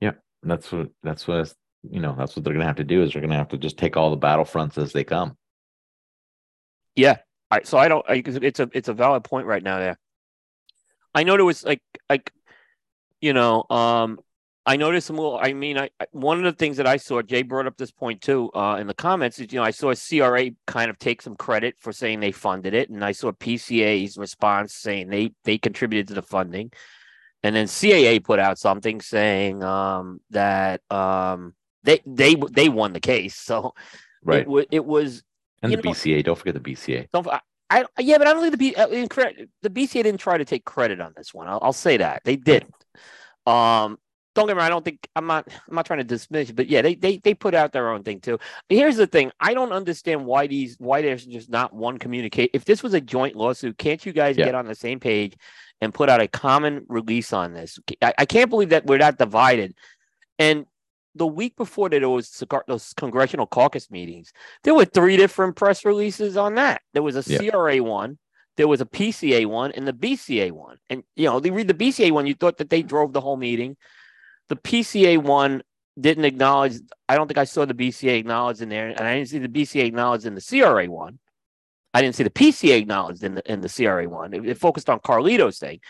Yeah, 0.00 0.12
that's 0.42 0.72
what 0.72 0.88
that's 1.02 1.28
what 1.28 1.52
you 1.88 2.00
know. 2.00 2.14
That's 2.18 2.34
what 2.34 2.44
they're 2.44 2.54
gonna 2.54 2.66
have 2.66 2.76
to 2.76 2.84
do. 2.84 3.02
Is 3.02 3.12
they're 3.12 3.22
gonna 3.22 3.36
have 3.36 3.48
to 3.48 3.58
just 3.58 3.78
take 3.78 3.96
all 3.96 4.10
the 4.10 4.18
battlefronts 4.18 4.78
as 4.78 4.92
they 4.92 5.04
come. 5.04 5.36
Yeah. 6.96 7.18
I, 7.50 7.62
so 7.64 7.76
I 7.76 7.88
don't. 7.88 8.04
I, 8.08 8.22
it's 8.24 8.60
a 8.60 8.70
it's 8.72 8.88
a 8.88 8.94
valid 8.94 9.24
point 9.24 9.46
right 9.46 9.62
now. 9.62 9.78
There. 9.78 9.98
I 11.14 11.22
know 11.22 11.36
there 11.36 11.44
was 11.44 11.62
like 11.64 11.82
like, 12.08 12.32
you 13.20 13.34
know, 13.34 13.64
um, 13.68 14.20
I 14.64 14.76
noticed 14.76 15.08
some 15.08 15.16
little. 15.16 15.38
I 15.42 15.52
mean, 15.52 15.76
I, 15.76 15.90
I 15.98 16.06
one 16.12 16.38
of 16.38 16.44
the 16.44 16.52
things 16.52 16.76
that 16.76 16.86
I 16.86 16.96
saw, 16.96 17.20
Jay 17.20 17.42
brought 17.42 17.66
up 17.66 17.76
this 17.76 17.90
point 17.90 18.20
too, 18.20 18.50
uh, 18.54 18.76
in 18.80 18.86
the 18.86 18.94
comments. 18.94 19.40
Is 19.40 19.52
you 19.52 19.58
know, 19.58 19.64
I 19.64 19.72
saw 19.72 19.92
CRA 19.94 20.50
kind 20.66 20.88
of 20.88 20.98
take 20.98 21.20
some 21.20 21.34
credit 21.34 21.74
for 21.80 21.92
saying 21.92 22.20
they 22.20 22.30
funded 22.32 22.72
it, 22.72 22.88
and 22.88 23.04
I 23.04 23.12
saw 23.12 23.32
PCA's 23.32 24.16
response 24.16 24.74
saying 24.74 25.08
they 25.08 25.32
they 25.44 25.58
contributed 25.58 26.08
to 26.08 26.14
the 26.14 26.22
funding, 26.22 26.70
and 27.42 27.56
then 27.56 27.66
CAA 27.66 28.22
put 28.22 28.38
out 28.38 28.56
something 28.58 29.00
saying 29.00 29.64
um, 29.64 30.20
that 30.30 30.80
um, 30.90 31.54
they 31.82 32.00
they 32.06 32.36
they 32.52 32.68
won 32.68 32.92
the 32.92 33.00
case. 33.00 33.36
So 33.36 33.74
Right. 34.24 34.46
it, 34.48 34.68
it 34.70 34.84
was 34.84 35.24
and 35.62 35.72
the 35.72 35.76
know- 35.78 35.90
BCA. 35.90 36.22
Don't 36.22 36.38
forget 36.38 36.54
the 36.54 36.60
BCA. 36.60 37.08
don't 37.12 37.26
I, 37.26 37.40
I 37.70 37.84
yeah, 37.98 38.18
but 38.18 38.28
I 38.28 38.32
don't 38.32 38.42
think 38.42 38.52
the 38.52 38.58
B 38.58 38.74
uh, 38.76 38.86
the 38.86 39.70
BCA 39.70 40.04
didn't 40.04 40.18
try 40.18 40.38
to 40.38 40.44
take 40.44 40.64
credit 40.64 41.00
on 41.00 41.14
this 41.16 41.34
one. 41.34 41.48
I'll, 41.48 41.58
I'll 41.60 41.72
say 41.72 41.96
that 41.96 42.22
they 42.24 42.36
didn't. 42.36 42.74
Um, 43.44 43.98
don't 44.34 44.46
get 44.46 44.54
me 44.54 44.58
wrong. 44.58 44.66
I 44.66 44.70
don't 44.70 44.84
think 44.84 45.06
I'm 45.14 45.26
not. 45.26 45.46
I'm 45.68 45.74
not 45.74 45.84
trying 45.86 45.98
to 45.98 46.04
dismiss, 46.04 46.50
but 46.52 46.68
yeah, 46.68 46.82
they 46.82 46.94
they 46.94 47.18
they 47.18 47.34
put 47.34 47.54
out 47.54 47.72
their 47.72 47.90
own 47.90 48.02
thing 48.02 48.20
too. 48.20 48.38
Here's 48.68 48.96
the 48.96 49.06
thing: 49.06 49.30
I 49.40 49.52
don't 49.54 49.72
understand 49.72 50.24
why 50.24 50.46
these 50.46 50.76
why 50.78 51.02
there's 51.02 51.26
just 51.26 51.50
not 51.50 51.74
one 51.74 51.98
communicate. 51.98 52.50
If 52.54 52.64
this 52.64 52.82
was 52.82 52.94
a 52.94 53.00
joint 53.00 53.36
lawsuit, 53.36 53.76
can't 53.78 54.04
you 54.04 54.12
guys 54.12 54.36
Yeah. 54.38 54.46
get 54.46 54.54
on 54.54 54.66
the 54.66 54.74
same 54.74 55.00
page 55.00 55.34
and 55.80 55.92
put 55.92 56.08
out 56.08 56.20
a 56.20 56.28
common 56.28 56.86
release 56.88 57.32
on 57.32 57.52
this? 57.52 57.78
I, 58.00 58.14
I 58.18 58.24
can't 58.24 58.48
believe 58.50 58.70
that 58.70 58.86
we're 58.86 58.98
that 58.98 59.18
divided. 59.18 59.74
And 60.38 60.66
the 61.14 61.26
week 61.26 61.56
before 61.56 61.90
that, 61.90 62.00
there 62.00 62.08
was 62.08 62.28
cigar- 62.28 62.64
those 62.66 62.94
congressional 62.94 63.46
caucus 63.46 63.90
meetings 63.90 64.32
there 64.64 64.74
were 64.74 64.86
three 64.86 65.18
different 65.18 65.56
press 65.56 65.84
releases 65.84 66.38
on 66.38 66.54
that. 66.54 66.80
There 66.94 67.02
was 67.02 67.16
a 67.16 67.30
Yeah. 67.30 67.38
CRA 67.38 67.82
one, 67.82 68.18
there 68.56 68.66
was 68.68 68.80
a 68.80 68.86
PCA 68.86 69.44
one, 69.44 69.72
and 69.72 69.86
the 69.86 69.92
BCA 69.92 70.52
one. 70.52 70.78
And 70.88 71.02
you 71.16 71.26
know, 71.26 71.38
they 71.38 71.50
read 71.50 71.68
the 71.68 71.74
BCA 71.74 72.10
one, 72.12 72.26
you 72.26 72.34
thought 72.34 72.56
that 72.58 72.70
they 72.70 72.82
drove 72.82 73.12
the 73.12 73.20
whole 73.20 73.36
meeting. 73.36 73.76
The 74.48 74.56
PCA 74.56 75.18
one 75.18 75.62
didn't 75.98 76.24
acknowledge. 76.24 76.74
I 77.08 77.16
don't 77.16 77.28
think 77.28 77.38
I 77.38 77.44
saw 77.44 77.64
the 77.64 77.74
BCA 77.74 78.18
acknowledged 78.18 78.62
in 78.62 78.68
there, 78.68 78.88
and 78.88 79.00
I 79.00 79.16
didn't 79.16 79.28
see 79.28 79.38
the 79.38 79.48
BCA 79.48 79.84
acknowledged 79.84 80.26
in 80.26 80.34
the 80.34 80.40
CRA 80.40 80.86
one. 80.86 81.18
I 81.94 82.00
didn't 82.00 82.14
see 82.14 82.24
the 82.24 82.30
PCA 82.30 82.78
acknowledged 82.78 83.22
in 83.22 83.34
the 83.34 83.52
in 83.52 83.60
the 83.60 83.68
CRA 83.68 84.08
one. 84.08 84.32
It, 84.32 84.46
it 84.46 84.58
focused 84.58 84.88
on 84.88 85.00
Carlito's 85.00 85.58
thing. 85.58 85.80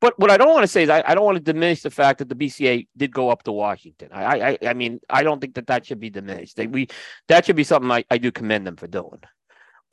But 0.00 0.18
what 0.18 0.30
I 0.30 0.36
don't 0.36 0.52
want 0.52 0.64
to 0.64 0.68
say 0.68 0.82
is 0.82 0.90
I, 0.90 1.02
I 1.06 1.14
don't 1.14 1.24
want 1.24 1.36
to 1.36 1.42
diminish 1.42 1.82
the 1.82 1.90
fact 1.90 2.18
that 2.18 2.28
the 2.28 2.34
BCA 2.34 2.86
did 2.96 3.12
go 3.12 3.30
up 3.30 3.44
to 3.44 3.52
Washington. 3.52 4.08
I 4.12 4.50
I, 4.50 4.58
I 4.66 4.74
mean 4.74 5.00
I 5.08 5.22
don't 5.22 5.40
think 5.40 5.54
that 5.54 5.68
that 5.68 5.86
should 5.86 6.00
be 6.00 6.10
diminished. 6.10 6.56
They, 6.56 6.66
we 6.66 6.88
that 7.28 7.46
should 7.46 7.56
be 7.56 7.64
something 7.64 7.90
I, 7.90 8.04
I 8.10 8.18
do 8.18 8.32
commend 8.32 8.66
them 8.66 8.76
for 8.76 8.86
doing. 8.86 9.20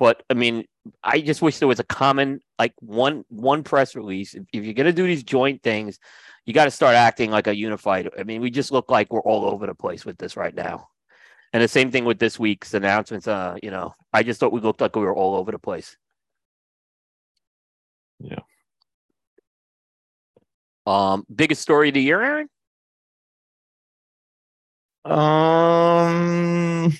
But 0.01 0.23
I 0.31 0.33
mean, 0.33 0.65
I 1.03 1.21
just 1.21 1.43
wish 1.43 1.59
there 1.59 1.67
was 1.67 1.79
a 1.79 1.83
common 1.83 2.39
like 2.57 2.73
one 2.79 3.23
one 3.29 3.61
press 3.61 3.95
release. 3.95 4.33
If, 4.33 4.45
if 4.51 4.63
you're 4.63 4.73
gonna 4.73 4.91
do 4.91 5.05
these 5.05 5.21
joint 5.21 5.61
things, 5.61 5.99
you 6.43 6.55
got 6.55 6.65
to 6.65 6.71
start 6.71 6.95
acting 6.95 7.29
like 7.29 7.45
a 7.45 7.55
unified. 7.55 8.09
I 8.17 8.23
mean, 8.23 8.41
we 8.41 8.49
just 8.49 8.71
look 8.71 8.89
like 8.89 9.13
we're 9.13 9.21
all 9.21 9.45
over 9.45 9.67
the 9.67 9.75
place 9.75 10.03
with 10.03 10.17
this 10.17 10.35
right 10.35 10.55
now. 10.55 10.87
And 11.53 11.61
the 11.61 11.67
same 11.67 11.91
thing 11.91 12.03
with 12.03 12.17
this 12.17 12.39
week's 12.39 12.73
announcements. 12.73 13.27
Uh, 13.27 13.57
you 13.61 13.69
know, 13.69 13.93
I 14.11 14.23
just 14.23 14.39
thought 14.39 14.51
we 14.51 14.59
looked 14.59 14.81
like 14.81 14.95
we 14.95 15.03
were 15.03 15.15
all 15.15 15.35
over 15.35 15.51
the 15.51 15.59
place. 15.59 15.95
Yeah. 18.19 18.39
Um, 20.87 21.27
biggest 21.31 21.61
story 21.61 21.89
of 21.89 21.93
the 21.93 22.01
year, 22.01 22.23
Aaron? 22.23 22.49
Um, 25.05 26.91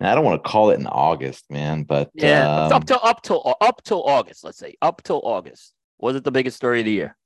I 0.00 0.14
don't 0.14 0.24
want 0.24 0.42
to 0.42 0.48
call 0.48 0.70
it 0.70 0.78
in 0.78 0.86
August, 0.86 1.44
man, 1.50 1.84
but 1.84 2.10
yeah, 2.14 2.66
um, 2.66 2.72
up 2.72 2.84
till 2.84 3.00
up 3.02 3.22
till 3.22 3.56
up 3.60 3.82
till 3.84 4.02
August, 4.02 4.44
let's 4.44 4.58
say 4.58 4.76
up 4.82 5.02
till 5.02 5.20
August, 5.24 5.72
was 5.98 6.16
it 6.16 6.24
the 6.24 6.32
biggest 6.32 6.56
story 6.56 6.80
of 6.80 6.84
the 6.84 6.92
year? 6.92 7.16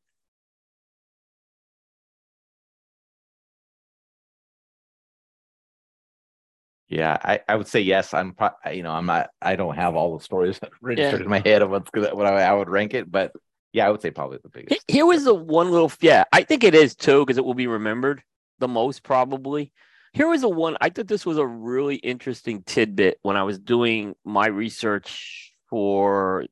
Yeah, 6.89 7.19
I, 7.23 7.41
I 7.47 7.57
would 7.57 7.67
say 7.67 7.81
yes. 7.81 8.15
I'm 8.15 8.35
you 8.73 8.83
know 8.83 8.93
I'm 8.93 9.07
not 9.07 9.31
I 9.43 9.57
don't 9.57 9.75
have 9.75 9.95
all 9.95 10.17
the 10.17 10.25
stories 10.25 10.59
registered 10.81 11.21
yeah. 11.21 11.25
in 11.25 11.31
my 11.31 11.41
head 11.45 11.63
of 11.63 11.71
what's 11.71 11.91
good 11.91 12.13
what 12.15 12.27
I, 12.27 12.43
I 12.43 12.53
would 12.53 12.69
rank 12.69 12.95
it, 12.95 13.11
but 13.11 13.33
yeah, 13.73 13.87
I 13.87 13.91
would 13.91 14.01
say 14.01 14.11
probably 14.11 14.39
the 14.43 14.49
biggest. 14.49 14.83
Here 14.89 15.05
was 15.05 15.25
the 15.25 15.35
one 15.35 15.71
little 15.71 15.93
yeah, 16.01 16.25
I 16.33 16.43
think 16.43 16.65
it 16.65 16.75
is 16.75 16.95
too 16.95 17.25
because 17.25 17.39
it 17.39 17.45
will 17.45 17.55
be 17.55 17.67
remembered 17.67 18.23
the 18.59 18.69
most 18.69 19.03
probably. 19.03 19.73
Here 20.13 20.29
was 20.29 20.41
the 20.41 20.49
one, 20.49 20.77
I 20.81 20.91
thought 20.91 21.09
this 21.09 21.27
was 21.27 21.39
a 21.39 21.47
really 21.47 21.97
interesting 21.97 22.63
tidbit 22.63 23.19
when 23.23 23.37
I 23.37 23.43
was 23.43 23.59
doing 23.59 24.15
my 24.25 24.47
research 24.47 25.53
for 25.69 26.47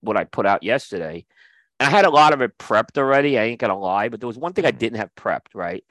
what 0.00 0.16
I 0.16 0.24
put 0.24 0.46
out 0.46 0.62
yesterday. 0.62 1.24
And 1.80 1.88
I 1.88 1.90
had 1.90 2.04
a 2.04 2.10
lot 2.10 2.32
of 2.32 2.40
it 2.42 2.58
prepped 2.58 2.98
already. 2.98 3.38
I 3.38 3.44
ain't 3.44 3.60
gonna 3.60 3.78
lie, 3.78 4.08
but 4.08 4.20
there 4.20 4.26
was 4.26 4.38
one 4.38 4.52
thing 4.52 4.64
I 4.64 4.70
mm-hmm. 4.70 4.78
didn't 4.78 4.98
have 4.98 5.14
prepped, 5.14 5.54
right? 5.54 5.84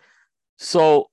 So 0.58 1.10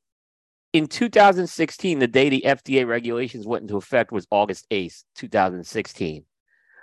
in 0.73 0.87
2016, 0.87 1.99
the 1.99 2.07
day 2.07 2.29
the 2.29 2.45
FDA 2.47 2.87
regulations 2.87 3.47
went 3.47 3.63
into 3.63 3.77
effect 3.77 4.13
was 4.13 4.27
August 4.31 4.67
8th, 4.71 5.05
2016. 5.15 6.25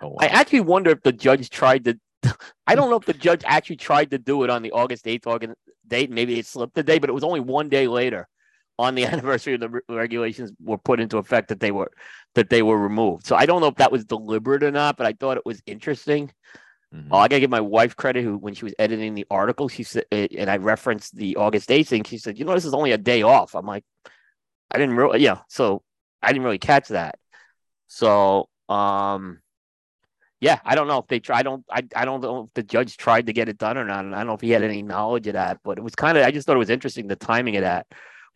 Oh, 0.01 0.07
wow. 0.09 0.15
I 0.19 0.27
actually 0.27 0.61
wonder 0.61 0.89
if 0.91 1.03
the 1.03 1.13
judge 1.13 1.49
tried 1.49 1.85
to. 1.85 1.99
I 2.67 2.75
don't 2.75 2.89
know 2.89 2.97
if 2.97 3.05
the 3.05 3.13
judge 3.27 3.43
actually 3.45 3.77
tried 3.77 4.11
to 4.11 4.17
do 4.17 4.43
it 4.43 4.49
on 4.49 4.63
the 4.63 4.71
August 4.71 5.05
8th 5.05 5.27
organ- 5.27 5.55
date. 5.87 6.09
Maybe 6.09 6.39
it 6.39 6.47
slipped 6.47 6.73
the 6.73 6.83
day, 6.83 6.97
but 6.97 7.09
it 7.09 7.13
was 7.13 7.23
only 7.23 7.39
one 7.39 7.69
day 7.69 7.87
later 7.87 8.27
on 8.77 8.95
the 8.95 9.05
anniversary 9.11 9.53
of 9.55 9.61
the 9.61 9.69
re- 9.69 9.81
regulations 9.89 10.51
were 10.61 10.77
put 10.77 10.99
into 10.99 11.17
effect 11.17 11.49
that 11.49 11.59
they 11.59 11.71
were 11.71 11.91
that 12.35 12.49
they 12.49 12.61
were 12.61 12.77
removed. 12.77 13.25
So 13.25 13.35
I 13.35 13.45
don't 13.45 13.61
know 13.61 13.67
if 13.67 13.75
that 13.75 13.91
was 13.91 14.05
deliberate 14.05 14.63
or 14.63 14.71
not, 14.71 14.97
but 14.97 15.07
I 15.07 15.13
thought 15.13 15.37
it 15.37 15.45
was 15.45 15.61
interesting. 15.65 16.31
Mhm. 16.93 17.07
Oh, 17.11 17.17
I 17.17 17.27
gotta 17.27 17.39
give 17.39 17.49
my 17.49 17.61
wife 17.61 17.95
credit 17.95 18.23
who 18.23 18.37
when 18.37 18.53
she 18.53 18.65
was 18.65 18.73
editing 18.79 19.13
the 19.13 19.25
article, 19.31 19.67
she 19.67 19.83
said 19.83 20.05
eh, 20.11 20.27
and 20.37 20.49
I 20.49 20.57
referenced 20.57 21.15
the 21.15 21.35
August 21.37 21.69
8th 21.69 21.87
thing, 21.87 22.03
she 22.03 22.17
said, 22.17 22.37
you 22.37 22.45
know, 22.45 22.53
this 22.53 22.65
is 22.65 22.73
only 22.73 22.91
a 22.91 22.97
day 22.97 23.21
off. 23.21 23.55
I'm 23.55 23.65
like, 23.65 23.83
I 24.71 24.77
didn't 24.77 24.95
really 24.95 25.21
yeah, 25.21 25.39
so 25.49 25.83
I 26.21 26.29
didn't 26.29 26.43
really 26.43 26.57
catch 26.59 26.89
that. 26.89 27.17
So 27.87 28.49
um 28.69 29.41
yeah, 30.41 30.59
I 30.65 30.75
don't 30.75 30.87
know 30.87 30.99
if 30.99 31.07
they 31.07 31.19
try. 31.19 31.39
I 31.39 31.43
don't. 31.43 31.65
I, 31.71 31.83
I 31.95 32.05
don't 32.05 32.21
know 32.21 32.43
if 32.43 32.53
the 32.53 32.61
judge 32.61 32.97
tried 32.97 33.27
to 33.27 33.33
get 33.33 33.49
it 33.49 33.57
done 33.57 33.77
or 33.77 33.85
not, 33.85 34.03
and 34.05 34.13
I 34.13 34.19
don't 34.19 34.27
know 34.27 34.33
if 34.33 34.41
he 34.41 34.51
had 34.51 34.63
any 34.63 34.83
knowledge 34.83 35.27
of 35.27 35.33
that. 35.33 35.59
But 35.63 35.77
it 35.77 35.83
was 35.83 35.95
kind 35.95 36.17
of. 36.17 36.25
I 36.25 36.31
just 36.31 36.45
thought 36.45 36.57
it 36.57 36.59
was 36.59 36.69
interesting. 36.69 37.07
The 37.07 37.15
timing 37.15 37.55
of 37.55 37.63
that 37.63 37.87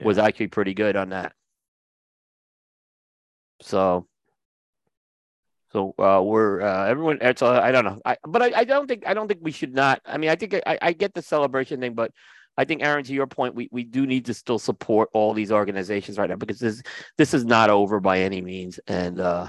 was 0.06 0.18
actually 0.18 0.48
pretty 0.48 0.74
good 0.74 0.96
on 0.96 1.10
that. 1.10 1.34
So, 3.62 4.08
so 5.72 5.94
uh, 6.00 6.22
we're 6.24 6.62
uh, 6.62 6.88
everyone. 6.88 7.20
It's 7.22 7.42
uh, 7.42 7.60
I 7.60 7.72
don't 7.72 7.86
know. 7.86 8.02
I 8.06 8.18
but 8.28 8.42
I, 8.42 8.52
I 8.60 8.64
don't 8.64 8.88
think 8.88 9.06
I 9.06 9.14
don't 9.14 9.28
think 9.28 9.42
we 9.44 9.52
should 9.52 9.74
not. 9.74 10.02
I 10.06 10.18
mean, 10.18 10.30
I 10.30 10.36
think 10.36 10.56
I, 10.66 10.78
I 10.82 10.94
get 10.94 11.14
the 11.14 11.22
celebration 11.22 11.80
thing, 11.80 11.94
but 11.94 12.12
I 12.58 12.66
think 12.66 12.82
Aaron, 12.84 13.06
to 13.06 13.14
your 13.14 13.28
point, 13.28 13.56
we, 13.56 13.70
we 13.72 13.86
do 13.86 14.06
need 14.06 14.26
to 14.26 14.34
still 14.34 14.60
support 14.60 15.10
all 15.14 15.34
these 15.34 15.52
organizations 15.52 16.18
right 16.18 16.30
now 16.30 16.36
because 16.36 16.60
this 16.60 16.82
this 17.18 17.34
is 17.34 17.46
not 17.46 17.70
over 17.70 18.00
by 18.00 18.20
any 18.20 18.42
means, 18.42 18.80
and 18.88 19.20
uh, 19.20 19.48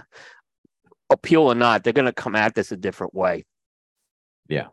appeal 1.10 1.42
or 1.42 1.54
not, 1.54 1.82
they're 1.82 1.92
going 1.92 2.04
to 2.06 2.12
come 2.12 2.36
at 2.36 2.54
this 2.54 2.72
a 2.72 2.76
different 2.76 3.14
way. 3.14 3.44
Yeah. 4.48 4.68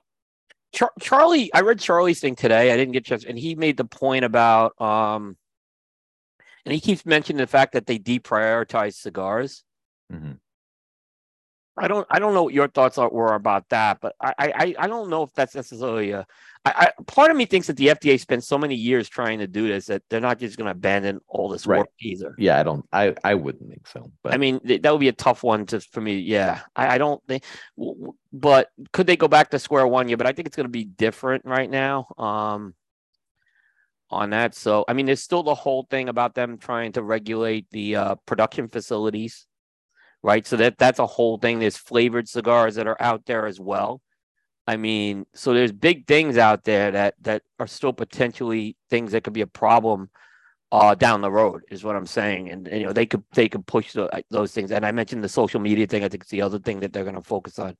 Char- 0.73 0.93
Charlie, 0.99 1.51
I 1.53 1.61
read 1.61 1.79
Charlie's 1.79 2.19
thing 2.19 2.35
today. 2.35 2.71
I 2.71 2.77
didn't 2.77 2.93
get 2.93 2.99
a 3.07 3.09
chance, 3.09 3.25
and 3.25 3.39
he 3.39 3.55
made 3.55 3.77
the 3.77 3.85
point 3.85 4.25
about 4.25 4.79
um, 4.79 5.37
and 6.67 6.73
he 6.73 6.81
keeps 6.81 7.05
mentioning 7.05 7.37
the 7.39 7.47
fact 7.47 7.71
that 7.73 7.85
they 7.85 7.97
deprioritize 7.97 8.93
cigars. 8.95 9.63
Mhm. 10.11 10.37
I 11.79 11.87
don't 11.87 12.07
I 12.09 12.17
don't 12.17 12.33
know 12.33 12.43
what 12.43 12.55
your 12.55 12.67
thoughts 12.67 12.97
are, 12.97 13.07
were 13.09 13.35
about 13.35 13.69
that, 13.69 13.99
but 14.01 14.15
I 14.19 14.33
I 14.39 14.75
I 14.79 14.87
don't 14.87 15.09
know 15.11 15.21
if 15.23 15.31
that's 15.33 15.53
necessarily 15.55 16.09
a. 16.11 16.25
I, 16.65 16.91
I 16.97 17.03
part 17.05 17.29
of 17.29 17.37
me 17.37 17.45
thinks 17.45 17.67
that 17.67 17.77
the 17.77 17.87
FDA 17.89 18.19
spent 18.19 18.43
so 18.43 18.57
many 18.57 18.73
years 18.73 19.07
trying 19.07 19.37
to 19.39 19.47
do 19.47 19.67
this 19.67 19.85
that 19.85 20.01
they're 20.09 20.19
not 20.19 20.39
just 20.39 20.57
going 20.57 20.65
to 20.65 20.71
abandon 20.71 21.19
all 21.27 21.49
this 21.49 21.67
Right. 21.67 21.77
work 21.79 21.89
either. 22.01 22.33
Yeah, 22.39 22.59
I 22.59 22.63
don't. 22.63 22.83
I 22.91 23.15
I 23.23 23.35
wouldn't 23.35 23.69
think 23.69 23.85
so. 23.87 24.11
But 24.23 24.33
I 24.33 24.37
mean, 24.37 24.59
th- 24.61 24.81
that 24.81 24.91
would 24.91 24.99
be 24.99 25.07
a 25.07 25.13
tough 25.13 25.43
one 25.43 25.67
to 25.67 25.79
for 25.79 26.01
me. 26.01 26.17
Yeah, 26.17 26.61
I, 26.75 26.95
I 26.95 26.97
don't 26.97 27.21
think. 27.27 27.43
w- 27.77 27.93
w- 27.95 28.13
But 28.33 28.69
could 28.91 29.05
they 29.05 29.15
go 29.15 29.27
back 29.27 29.51
to 29.51 29.59
square 29.59 29.85
one? 29.87 30.09
Yeah, 30.09 30.15
but 30.15 30.25
I 30.25 30.31
think 30.33 30.47
it's 30.47 30.57
going 30.57 30.65
to 30.65 30.69
be 30.71 30.83
different 30.85 31.45
right 31.45 31.69
now. 31.69 32.07
Um, 32.17 32.73
on 34.09 34.29
that, 34.31 34.55
so 34.55 34.85
I 34.87 34.93
mean, 34.93 35.05
there's 35.05 35.23
still 35.23 35.43
the 35.43 35.55
whole 35.55 35.83
thing 35.89 36.09
about 36.09 36.35
them 36.35 36.57
trying 36.57 36.93
to 36.93 37.03
regulate 37.03 37.67
the 37.71 37.95
uh, 37.95 38.15
production 38.25 38.67
facilities, 38.67 39.45
right? 40.23 40.45
So 40.45 40.57
that 40.57 40.77
that's 40.77 40.99
a 40.99 41.05
whole 41.05 41.37
thing. 41.37 41.59
There's 41.59 41.77
flavored 41.77 42.27
cigars 42.29 42.75
that 42.75 42.87
are 42.87 43.01
out 43.01 43.25
there 43.25 43.47
as 43.47 43.59
well. 43.59 44.01
I 44.67 44.77
mean, 44.77 45.25
so 45.33 45.53
there's 45.53 45.71
big 45.71 46.07
things 46.07 46.37
out 46.37 46.63
there 46.65 46.91
that 46.91 47.15
that 47.21 47.43
are 47.59 47.67
still 47.67 47.93
potentially 47.93 48.75
things 48.89 49.13
that 49.13 49.23
could 49.23 49.33
be 49.33 49.41
a 49.41 49.47
problem 49.47 50.09
uh 50.71 50.93
down 50.95 51.21
the 51.21 51.31
road 51.31 51.61
is 51.71 51.83
what 51.83 51.95
I'm 51.95 52.05
saying. 52.05 52.49
And, 52.49 52.67
and, 52.67 52.81
you 52.81 52.85
know, 52.87 52.93
they 52.93 53.05
could 53.05 53.23
they 53.33 53.47
could 53.49 53.65
push 53.65 53.93
the, 53.93 54.13
uh, 54.13 54.21
those 54.29 54.51
things. 54.51 54.71
And 54.71 54.85
I 54.85 54.91
mentioned 54.91 55.23
the 55.23 55.29
social 55.29 55.59
media 55.61 55.87
thing. 55.87 56.03
I 56.03 56.09
think 56.09 56.23
it's 56.23 56.31
the 56.31 56.41
other 56.41 56.59
thing 56.59 56.81
that 56.81 56.93
they're 56.93 57.03
going 57.03 57.15
to 57.15 57.21
focus 57.21 57.59
on. 57.59 57.77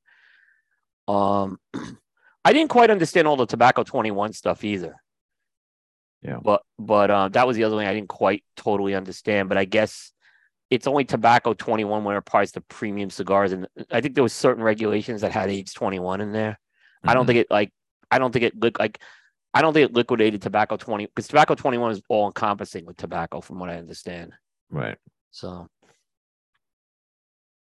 Um, 1.08 1.60
I 2.46 2.54
didn't 2.54 2.70
quite 2.70 2.90
understand 2.90 3.28
all 3.28 3.36
the 3.36 3.46
tobacco 3.46 3.84
21 3.84 4.32
stuff 4.32 4.64
either. 4.64 4.96
Yeah. 6.22 6.40
But 6.44 6.64
but 6.80 7.12
uh, 7.12 7.30
that 7.30 7.48
was 7.48 7.56
the 7.58 7.64
other 7.64 7.78
thing 7.78 7.88
I 7.88 7.94
didn't 7.94 8.10
quite 8.10 8.44
totally 8.56 8.96
understand. 8.96 9.50
But 9.50 9.58
I 9.58 9.66
guess 9.66 10.12
it's 10.70 10.88
only 10.88 11.06
tobacco 11.06 11.54
21 11.54 12.04
when 12.04 12.16
it 12.16 12.20
applies 12.20 12.52
to 12.54 12.62
premium 12.62 13.10
cigars. 13.10 13.52
And 13.54 13.68
I 13.92 14.02
think 14.02 14.16
there 14.16 14.24
was 14.24 14.34
certain 14.34 14.64
regulations 14.64 15.22
that 15.22 15.32
had 15.32 15.50
age 15.50 15.74
21 15.74 16.20
in 16.22 16.32
there. 16.34 16.60
I 17.04 17.14
don't 17.14 17.24
Mhm. 17.24 17.28
think 17.28 17.40
it 17.40 17.48
like 17.52 17.72
I 18.12 18.20
don't 18.20 18.32
think 18.32 18.44
it 18.44 18.60
look 18.60 18.80
like 18.80 19.00
I 19.54 19.62
don't 19.62 19.74
think 19.74 19.90
it 19.90 19.96
liquidated 19.96 20.42
tobacco 20.42 20.76
20 20.78 21.06
because 21.06 21.28
tobacco 21.28 21.56
21 21.56 21.92
is 21.92 22.02
all 22.10 22.28
encompassing 22.28 22.86
with 22.86 22.98
tobacco 22.98 23.42
from 23.42 23.60
what 23.60 23.70
I 23.70 23.78
understand. 23.78 24.34
right. 24.70 24.98
So 25.32 25.68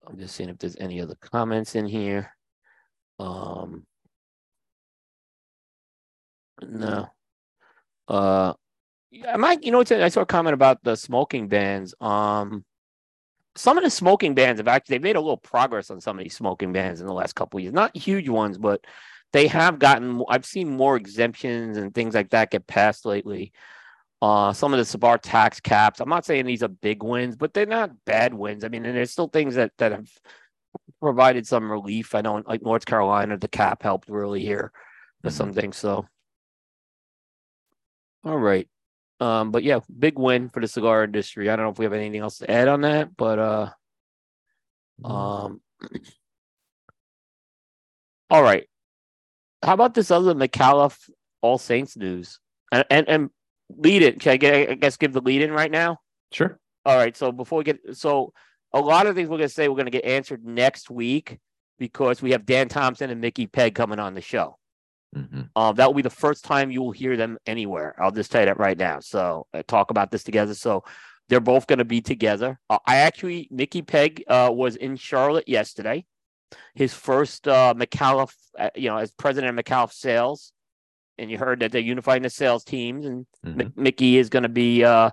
I'm 0.06 0.18
just 0.18 0.34
seeing 0.34 0.48
if 0.48 0.58
there's 0.58 0.76
any 0.76 1.00
other 1.00 1.14
comments 1.20 1.74
in 1.74 1.86
here. 1.86 2.34
Um 3.18 3.86
no. 6.60 7.08
Uh 8.12 8.54
yeah, 9.10 9.36
Mike, 9.36 9.64
you 9.66 9.72
know 9.72 9.82
I 9.90 10.08
saw 10.08 10.22
a 10.22 10.26
comment 10.26 10.54
about 10.54 10.84
the 10.84 10.96
smoking 10.96 11.48
bans. 11.48 11.94
Um 12.00 12.64
some 13.56 13.78
of 13.78 13.84
the 13.84 13.90
smoking 13.90 14.34
bans 14.34 14.58
have 14.60 14.68
actually 14.68 14.94
they've 14.96 15.02
made 15.02 15.16
a 15.16 15.20
little 15.20 15.38
progress 15.38 15.90
on 15.90 16.00
some 16.00 16.18
of 16.18 16.22
these 16.24 16.36
smoking 16.36 16.72
bans 16.72 17.00
in 17.00 17.06
the 17.06 17.12
last 17.14 17.34
couple 17.34 17.58
of 17.58 17.62
years. 17.64 17.74
Not 17.74 17.96
huge 17.96 18.28
ones, 18.28 18.58
but 18.58 18.86
they 19.32 19.46
have 19.48 19.78
gotten 19.78 20.22
I've 20.28 20.46
seen 20.46 20.70
more 20.76 20.96
exemptions 20.96 21.78
and 21.78 21.94
things 21.94 22.14
like 22.14 22.30
that 22.30 22.50
get 22.50 22.66
passed 22.66 23.06
lately. 23.06 23.52
Uh, 24.22 24.52
some 24.52 24.72
of 24.72 24.78
the 24.78 24.84
cigar 24.84 25.18
tax 25.18 25.60
caps. 25.60 26.00
I'm 26.00 26.08
not 26.08 26.24
saying 26.24 26.46
these 26.46 26.62
are 26.62 26.68
big 26.68 27.02
wins, 27.02 27.36
but 27.36 27.54
they're 27.54 27.66
not 27.66 28.04
bad 28.04 28.34
wins. 28.34 28.64
I 28.64 28.68
mean, 28.68 28.86
and 28.86 28.96
there's 28.96 29.10
still 29.10 29.28
things 29.28 29.56
that 29.56 29.72
that 29.78 29.92
have 29.92 30.08
provided 31.00 31.46
some 31.46 31.70
relief. 31.70 32.14
I 32.14 32.20
know, 32.22 32.42
like 32.46 32.62
North 32.62 32.86
Carolina, 32.86 33.36
the 33.38 33.48
cap 33.48 33.82
helped 33.82 34.08
really 34.08 34.40
here 34.42 34.72
for 35.22 35.30
Mhm. 35.30 35.32
some 35.32 35.52
things. 35.52 35.76
So, 35.76 36.06
all 38.24 38.38
right, 38.38 38.68
um, 39.20 39.50
but 39.50 39.62
yeah, 39.62 39.80
big 39.98 40.18
win 40.18 40.48
for 40.48 40.60
the 40.60 40.68
cigar 40.68 41.04
industry. 41.04 41.48
I 41.48 41.56
don't 41.56 41.66
know 41.66 41.70
if 41.72 41.78
we 41.78 41.84
have 41.84 41.92
anything 41.92 42.20
else 42.20 42.38
to 42.38 42.50
add 42.50 42.68
on 42.68 42.80
that, 42.82 43.16
but 43.16 43.38
uh, 43.38 43.70
um, 45.04 45.60
all 48.30 48.42
right. 48.42 48.68
How 49.62 49.74
about 49.74 49.94
this 49.94 50.10
other 50.10 50.34
McAuliffe 50.34 51.08
All 51.40 51.58
Saints 51.58 51.96
news? 51.96 52.40
And 52.72 52.84
and, 52.90 53.08
and 53.08 53.30
lead 53.76 54.02
it. 54.02 54.20
Can 54.20 54.32
I, 54.32 54.36
get, 54.36 54.70
I 54.70 54.74
guess 54.74 54.96
give 54.96 55.12
the 55.12 55.20
lead 55.20 55.42
in 55.42 55.52
right 55.52 55.70
now? 55.70 55.98
Sure. 56.32 56.58
All 56.84 56.96
right. 56.96 57.16
So 57.16 57.30
before 57.30 57.58
we 57.58 57.64
get 57.64 57.78
so 57.92 58.32
a 58.72 58.80
lot 58.80 59.06
of 59.06 59.14
things 59.14 59.28
we're 59.28 59.38
gonna 59.38 59.48
say 59.48 59.68
we're 59.68 59.76
gonna 59.76 59.90
get 59.90 60.04
answered 60.04 60.44
next 60.44 60.90
week 60.90 61.38
because 61.78 62.22
we 62.22 62.32
have 62.32 62.46
Dan 62.46 62.68
Thompson 62.68 63.10
and 63.10 63.20
Mickey 63.20 63.46
Pegg 63.46 63.74
coming 63.74 63.98
on 63.98 64.14
the 64.14 64.20
show. 64.20 64.58
Hmm 65.14 65.42
Um, 65.54 65.74
that 65.76 65.86
will 65.86 65.94
be 65.94 66.02
the 66.02 66.10
first 66.10 66.44
time 66.44 66.70
you 66.70 66.82
will 66.82 66.92
hear 66.92 67.16
them 67.16 67.38
anywhere. 67.46 67.94
I'll 68.00 68.10
just 68.10 68.30
tell 68.32 68.42
you 68.42 68.46
that 68.46 68.58
right 68.58 68.78
now. 68.78 69.00
So 69.00 69.46
uh, 69.52 69.62
talk 69.66 69.90
about 69.90 70.10
this 70.10 70.24
together. 70.24 70.54
So 70.54 70.84
they're 71.28 71.40
both 71.40 71.66
going 71.66 71.78
to 71.78 71.84
be 71.84 72.00
together. 72.00 72.58
Uh, 72.68 72.78
I 72.86 72.96
actually, 72.96 73.48
Mickey 73.50 73.82
Pegg 73.82 74.24
uh, 74.28 74.50
was 74.52 74.76
in 74.76 74.96
Charlotte 74.96 75.48
yesterday. 75.48 76.04
His 76.74 76.92
first 76.94 77.48
uh, 77.48 77.74
McAuliffe, 77.76 78.34
uh, 78.58 78.70
you 78.74 78.88
know, 78.88 78.96
as 78.96 79.10
president 79.12 79.58
of 79.58 79.64
McAuliffe 79.64 79.92
Sales, 79.92 80.52
and 81.18 81.30
you 81.30 81.38
heard 81.38 81.60
that 81.60 81.72
they're 81.72 81.80
unifying 81.80 82.22
the 82.22 82.30
sales 82.30 82.64
teams, 82.64 83.06
and 83.06 83.26
Mhm. 83.44 83.56
Mick- 83.56 83.76
Mickey 83.76 84.18
is 84.18 84.28
going 84.28 84.42
to 84.44 84.48
be 84.48 84.84
uh, 84.84 85.10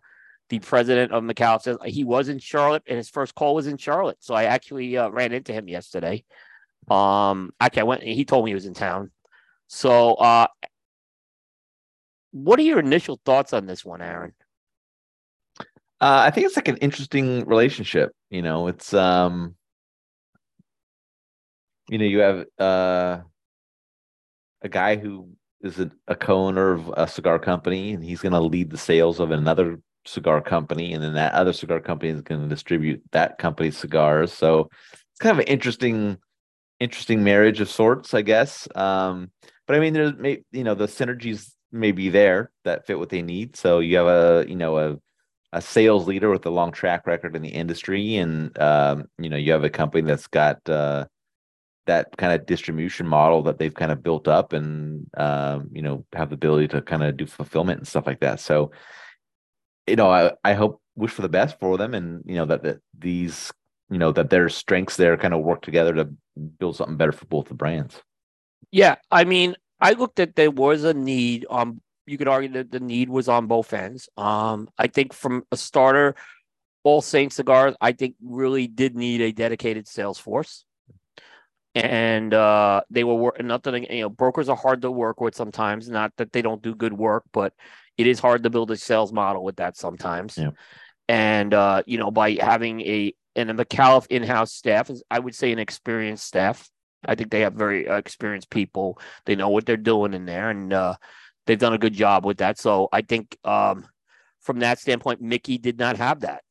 the 0.50 0.60
president 0.60 1.12
of 1.12 1.24
McAuliffe 1.24 1.62
Sales. 1.64 1.80
He 1.86 2.04
was 2.04 2.30
in 2.30 2.40
Charlotte, 2.40 2.84
and 2.88 2.98
his 2.98 3.10
first 3.10 3.36
call 3.36 3.56
was 3.56 3.68
in 3.68 3.78
Charlotte. 3.78 4.18
So 4.20 4.34
I 4.34 4.46
actually 4.46 4.98
uh, 4.98 5.10
ran 5.10 5.32
into 5.32 5.54
him 5.54 5.68
yesterday. 5.68 6.24
Um, 6.90 7.52
actually, 7.60 7.82
I 7.82 7.84
went. 7.84 8.04
He 8.04 8.26
told 8.26 8.46
me 8.46 8.52
he 8.52 8.56
was 8.56 8.66
in 8.66 8.74
town. 8.74 9.12
So, 9.72 10.16
uh, 10.16 10.48
what 12.32 12.58
are 12.58 12.64
your 12.64 12.80
initial 12.80 13.22
thoughts 13.24 13.54
on 13.54 13.68
this 13.68 13.86
one, 13.86 14.02
Aaron? 14.02 14.34
Uh, 16.02 16.26
I 16.26 16.32
think 16.32 16.48
it's 16.48 16.56
like 16.56 16.68
an 16.68 16.78
interesting 16.78 17.46
relationship. 17.46 18.12
You 18.32 18.42
know, 18.42 18.68
it's 18.68 18.94
um, 18.96 19.56
you 21.88 22.00
know, 22.00 22.06
you 22.06 22.20
have 22.20 22.46
uh, 22.58 23.20
a 24.64 24.70
guy 24.70 24.96
who 24.96 25.30
is 25.62 25.80
a, 25.80 25.92
a 26.08 26.16
co-owner 26.16 26.74
of 26.74 26.92
a 26.98 27.08
cigar 27.08 27.38
company, 27.38 27.94
and 27.94 28.04
he's 28.04 28.22
going 28.22 28.34
to 28.34 28.40
lead 28.40 28.72
the 28.72 28.78
sales 28.78 29.20
of 29.20 29.30
another 29.30 29.80
cigar 30.06 30.42
company, 30.42 30.94
and 30.94 31.04
then 31.04 31.14
that 31.14 31.34
other 31.34 31.54
cigar 31.54 31.80
company 31.80 32.12
is 32.12 32.22
going 32.22 32.42
to 32.42 32.48
distribute 32.48 33.04
that 33.12 33.38
company's 33.38 33.78
cigars. 33.78 34.34
So 34.34 34.70
it's 34.92 35.20
kind 35.20 35.38
of 35.38 35.40
an 35.40 35.52
interesting, 35.52 36.18
interesting 36.80 37.24
marriage 37.24 37.62
of 37.62 37.70
sorts, 37.70 38.14
I 38.14 38.22
guess. 38.22 38.68
Um, 38.76 39.32
but 39.68 39.76
I 39.76 39.80
mean, 39.80 39.94
there's 39.94 40.14
may 40.18 40.44
you 40.52 40.64
know 40.64 40.76
the 40.76 40.88
synergies 40.88 41.54
may 41.72 41.92
be 41.92 42.10
there 42.10 42.52
that 42.64 42.88
fit 42.88 42.98
what 43.00 43.10
they 43.10 43.22
need. 43.22 43.56
So 43.56 43.80
you 43.80 43.98
have 43.98 44.08
a 44.08 44.46
you 44.48 44.56
know 44.56 44.78
a 44.78 44.98
a 45.52 45.62
sales 45.62 46.08
leader 46.08 46.30
with 46.30 46.46
a 46.46 46.52
long 46.52 46.72
track 46.72 47.08
record 47.08 47.36
in 47.36 47.42
the 47.42 47.50
industry, 47.50 48.18
and 48.18 48.58
um, 48.60 49.06
you 49.18 49.30
know 49.30 49.38
you 49.38 49.52
have 49.52 49.64
a 49.64 49.70
company 49.70 50.04
that's 50.04 50.28
got 50.28 50.68
uh, 50.70 51.06
that 51.86 52.16
kind 52.18 52.34
of 52.34 52.46
distribution 52.46 53.08
model 53.08 53.44
that 53.44 53.58
they've 53.58 53.74
kind 53.74 53.92
of 53.92 54.04
built 54.04 54.28
up, 54.28 54.54
and 54.54 55.08
um, 55.18 55.70
you 55.72 55.82
know 55.82 56.06
have 56.14 56.30
the 56.30 56.36
ability 56.36 56.68
to 56.70 56.82
kind 56.82 57.04
of 57.04 57.18
do 57.18 57.26
fulfillment 57.26 57.80
and 57.80 57.88
stuff 57.88 58.08
like 58.08 58.20
that. 58.20 58.40
So, 58.40 58.72
you 59.88 59.96
know, 59.96 60.10
I 60.10 60.34
I 60.44 60.54
hope 60.54 60.82
wish 60.96 61.12
for 61.12 61.22
the 61.22 61.30
best 61.30 61.60
for 61.60 61.78
them, 61.78 61.94
and 61.94 62.24
you 62.26 62.36
know 62.36 62.46
that 62.46 62.64
that 62.64 62.78
these 62.98 63.52
you 63.90 63.98
know 63.98 64.12
that 64.12 64.30
their 64.30 64.50
strengths 64.50 64.98
there 64.98 65.18
kind 65.18 65.34
of 65.34 65.42
work 65.42 65.62
together 65.62 65.94
to 65.94 66.10
build 66.60 66.76
something 66.76 66.98
better 66.98 67.12
for 67.12 67.26
both 67.26 67.48
the 67.48 67.54
brands. 67.54 68.02
Yeah, 68.72 68.96
I 69.10 69.24
mean, 69.24 69.56
I 69.80 69.94
looked 69.94 70.20
at 70.20 70.36
there 70.36 70.52
was 70.52 70.84
a 70.84 70.94
need 70.94 71.46
on 71.50 71.82
you 72.06 72.18
could 72.18 72.28
argue 72.28 72.50
that 72.54 72.72
the 72.72 72.80
need 72.80 73.10
was 73.10 73.30
on 73.30 73.48
both 73.48 73.72
ends. 73.72 74.10
Um, 74.18 74.68
I 74.78 74.88
think 74.88 75.14
from 75.14 75.44
a 75.52 75.58
starter, 75.58 76.16
All 76.84 77.02
Saint 77.02 77.32
Cigars, 77.32 77.76
I 77.80 77.92
think 77.92 78.16
really 78.22 78.68
did 78.68 78.96
need 78.96 79.22
a 79.22 79.32
dedicated 79.32 79.88
sales 79.88 80.18
force. 80.18 80.66
And 81.76 82.34
uh, 82.34 82.82
they 82.90 83.04
were 83.04 83.14
working. 83.14 83.46
Not 83.46 83.62
that 83.64 83.92
you 83.92 84.02
know, 84.02 84.10
brokers 84.10 84.50
are 84.50 84.56
hard 84.56 84.82
to 84.82 84.92
work 84.92 85.22
with 85.22 85.36
sometimes. 85.36 85.88
Not 85.88 86.12
that 86.18 86.34
they 86.34 86.42
don't 86.42 86.64
do 86.64 86.74
good 86.74 86.94
work, 86.94 87.24
but 87.32 87.54
it 87.96 88.08
is 88.08 88.20
hard 88.20 88.44
to 88.44 88.50
build 88.50 88.72
a 88.72 88.78
sales 88.78 89.14
model 89.14 89.44
with 89.44 89.58
that 89.58 89.78
sometimes. 89.78 90.36
Yeah. 90.36 90.50
And 91.08 91.54
uh, 91.54 91.84
you 91.86 92.00
know, 92.00 92.10
by 92.10 92.38
having 92.42 92.82
a 92.82 93.14
and 93.40 93.50
a 93.50 93.54
McAuliffe 93.54 94.08
in-house 94.10 94.54
staff 94.54 94.90
is, 94.90 95.04
I 95.10 95.20
would 95.20 95.36
say, 95.36 95.52
an 95.52 95.60
experienced 95.60 96.26
staff. 96.26 96.70
I 97.06 97.16
think 97.16 97.32
they 97.32 97.42
have 97.42 97.54
very 97.54 97.88
uh, 97.88 97.96
experienced 97.98 98.50
people. 98.50 99.00
They 99.26 99.36
know 99.36 99.50
what 99.50 99.66
they're 99.66 99.78
doing 99.78 100.14
in 100.14 100.26
there, 100.26 100.50
and 100.50 100.74
uh, 100.74 100.96
they've 101.46 101.58
done 101.58 101.74
a 101.74 101.78
good 101.80 101.94
job 101.94 102.26
with 102.26 102.38
that. 102.38 102.60
So 102.60 102.90
I 102.92 103.02
think 103.02 103.38
um, 103.46 103.88
from 104.42 104.60
that 104.60 104.80
standpoint, 104.80 105.22
Mickey 105.22 105.58
did 105.58 105.80
not 105.80 105.98
have 105.98 106.22
that, 106.22 106.44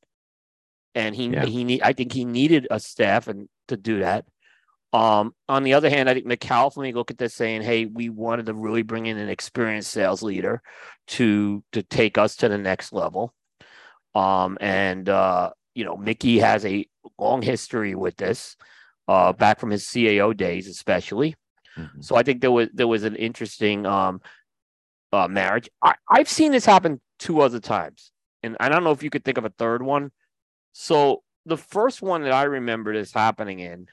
and 0.94 1.14
he 1.14 1.28
yeah. 1.28 1.44
he 1.44 1.64
need 1.64 1.82
I 1.82 1.92
think 1.92 2.12
he 2.12 2.24
needed 2.24 2.66
a 2.70 2.80
staff 2.80 3.28
and 3.28 3.48
to 3.68 3.76
do 3.76 4.00
that. 4.00 4.24
Um, 4.94 5.34
on 5.50 5.64
the 5.64 5.74
other 5.74 5.90
hand, 5.90 6.08
I 6.08 6.14
think 6.14 6.26
McAuliffe, 6.26 6.76
when 6.76 6.84
me 6.84 6.94
look 6.94 7.10
at 7.10 7.18
this 7.18 7.34
saying, 7.34 7.60
"Hey, 7.60 7.84
we 7.84 8.08
wanted 8.08 8.46
to 8.46 8.54
really 8.54 8.82
bring 8.82 9.04
in 9.04 9.18
an 9.18 9.28
experienced 9.28 9.90
sales 9.90 10.22
leader 10.22 10.62
to 11.08 11.62
to 11.72 11.82
take 11.82 12.16
us 12.16 12.36
to 12.36 12.48
the 12.48 12.56
next 12.56 12.92
level." 12.92 13.34
Um, 14.14 14.56
and 14.60 15.08
uh, 15.08 15.50
you 15.78 15.84
know, 15.84 15.96
Mickey 15.96 16.40
has 16.40 16.66
a 16.66 16.84
long 17.20 17.40
history 17.40 17.94
with 17.94 18.16
this, 18.16 18.56
uh, 19.06 19.32
back 19.32 19.60
from 19.60 19.70
his 19.70 19.84
CAO 19.84 20.36
days, 20.36 20.66
especially. 20.66 21.36
Mm-hmm. 21.76 22.00
So 22.00 22.16
I 22.16 22.24
think 22.24 22.40
there 22.40 22.50
was 22.50 22.68
there 22.74 22.88
was 22.88 23.04
an 23.04 23.14
interesting 23.14 23.86
um, 23.86 24.20
uh, 25.12 25.28
marriage. 25.28 25.70
I, 25.80 25.94
I've 26.10 26.28
seen 26.28 26.50
this 26.50 26.64
happen 26.64 27.00
two 27.20 27.42
other 27.42 27.60
times, 27.60 28.10
and 28.42 28.56
I 28.58 28.68
don't 28.68 28.82
know 28.82 28.90
if 28.90 29.04
you 29.04 29.10
could 29.10 29.24
think 29.24 29.38
of 29.38 29.44
a 29.44 29.50
third 29.50 29.80
one. 29.80 30.10
So 30.72 31.22
the 31.46 31.56
first 31.56 32.02
one 32.02 32.24
that 32.24 32.32
I 32.32 32.42
remember 32.42 32.92
this 32.92 33.12
happening 33.12 33.60
in 33.60 33.86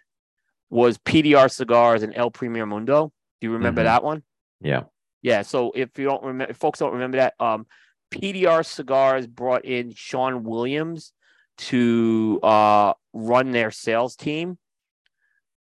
was 0.72 0.98
PDR 0.98 1.52
Cigars 1.52 2.02
and 2.02 2.16
El 2.16 2.32
Primer 2.32 2.66
Mundo. 2.66 3.14
Do 3.42 3.48
you 3.48 3.54
remember 3.54 3.82
mm-hmm. 3.82 3.90
that 3.90 4.04
one? 4.04 4.24
Yeah. 4.60 4.84
Yeah. 5.22 5.44
So 5.44 5.72
if 5.76 6.00
you 6.00 6.06
don't 6.06 6.24
remember, 6.24 6.50
if 6.50 6.58
folks 6.58 6.80
don't 6.80 6.94
remember 6.94 7.18
that, 7.18 7.36
um, 7.40 7.68
PDR 8.12 8.66
Cigars 8.66 9.28
brought 9.28 9.66
in 9.66 9.94
Sean 9.94 10.44
Williams 10.44 11.14
to 11.58 12.40
uh, 12.44 12.94
run 13.14 13.52
their 13.52 13.72
sales 13.72 14.16
team, 14.16 14.58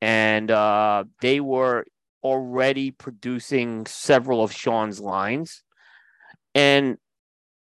and 0.01 0.51
uh, 0.51 1.06
they 1.22 1.40
were 1.40 1.85
already 2.24 2.91
producing 2.91 3.85
several 3.85 4.43
of 4.43 4.51
Sean's 4.51 4.99
lines. 4.99 5.64
And 6.53 6.98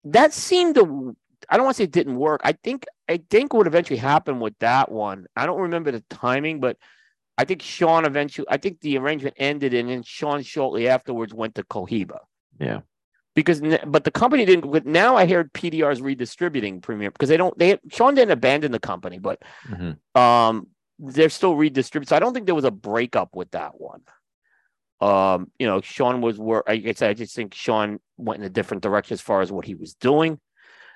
that 0.05 0.33
seemed 0.33 0.77
to 0.77 1.17
I 1.49 1.57
don't 1.57 1.65
want 1.65 1.77
to 1.77 1.81
say 1.81 1.85
it 1.85 1.93
didn't 1.93 2.17
work. 2.17 2.41
I 2.45 2.53
think 2.53 2.85
I 3.09 3.21
think 3.31 3.53
what 3.53 3.67
eventually 3.67 3.99
happened 3.99 4.41
with 4.41 4.59
that 4.61 4.91
one. 4.91 5.27
I 5.37 5.47
don't 5.47 5.61
remember 5.61 5.91
the 5.91 6.05
timing, 6.11 6.61
but 6.61 6.77
I 7.39 7.45
think 7.45 7.63
Sean 7.63 8.05
eventually 8.05 8.47
I 8.51 8.57
think 8.57 8.81
the 8.81 8.99
arrangement 8.99 9.37
ended 9.39 9.75
and 9.75 9.89
then 9.89 10.03
Sean 10.03 10.43
shortly 10.43 10.89
afterwards 10.89 11.35
went 11.35 11.55
to 11.57 11.65
Cohiba. 11.65 12.19
Yeah. 12.59 12.81
Because 13.37 13.61
but 13.87 14.03
the 14.05 14.11
company 14.11 14.45
didn't 14.45 14.87
now 14.87 15.15
I 15.15 15.27
heard 15.27 15.53
PDR's 15.53 16.01
redistributing 16.01 16.81
premium 16.81 17.13
because 17.13 17.29
they 17.29 17.37
don't 17.37 17.57
they 17.59 17.79
Sean 17.93 18.15
didn't 18.15 18.33
abandon 18.33 18.73
the 18.73 18.81
company, 18.81 19.19
but 19.19 19.43
mm-hmm. 19.69 20.21
um 20.21 20.67
they're 20.99 21.29
still 21.29 21.55
redistributing. 21.55 22.09
So 22.09 22.17
I 22.17 22.19
don't 22.19 22.33
think 22.33 22.47
there 22.47 22.55
was 22.55 22.65
a 22.65 22.71
breakup 22.71 23.37
with 23.37 23.51
that 23.51 23.79
one. 23.79 24.01
Um, 25.01 25.51
you 25.59 25.67
know, 25.67 25.83
Sean 25.83 26.23
was 26.23 26.39
work. 26.39 26.65
I 26.67 26.77
guess 26.79 27.03
I 27.03 27.13
just 27.13 27.37
think 27.37 27.55
Sean 27.55 28.01
went 28.17 28.41
in 28.41 28.47
a 28.47 28.51
different 28.51 28.83
direction 28.83 29.15
as 29.15 29.21
far 29.21 29.43
as 29.43 29.53
what 29.53 29.67
he 29.67 29.75
was 29.75 29.95
doing. 29.95 30.41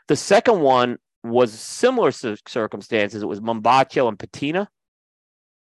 The 0.09 0.17
second 0.17 0.61
one 0.61 0.97
was 1.23 1.53
similar 1.53 2.11
circumstances. 2.11 3.23
It 3.23 3.27
was 3.27 3.41
Mombacho 3.41 4.09
and 4.09 4.19
Patina. 4.19 4.69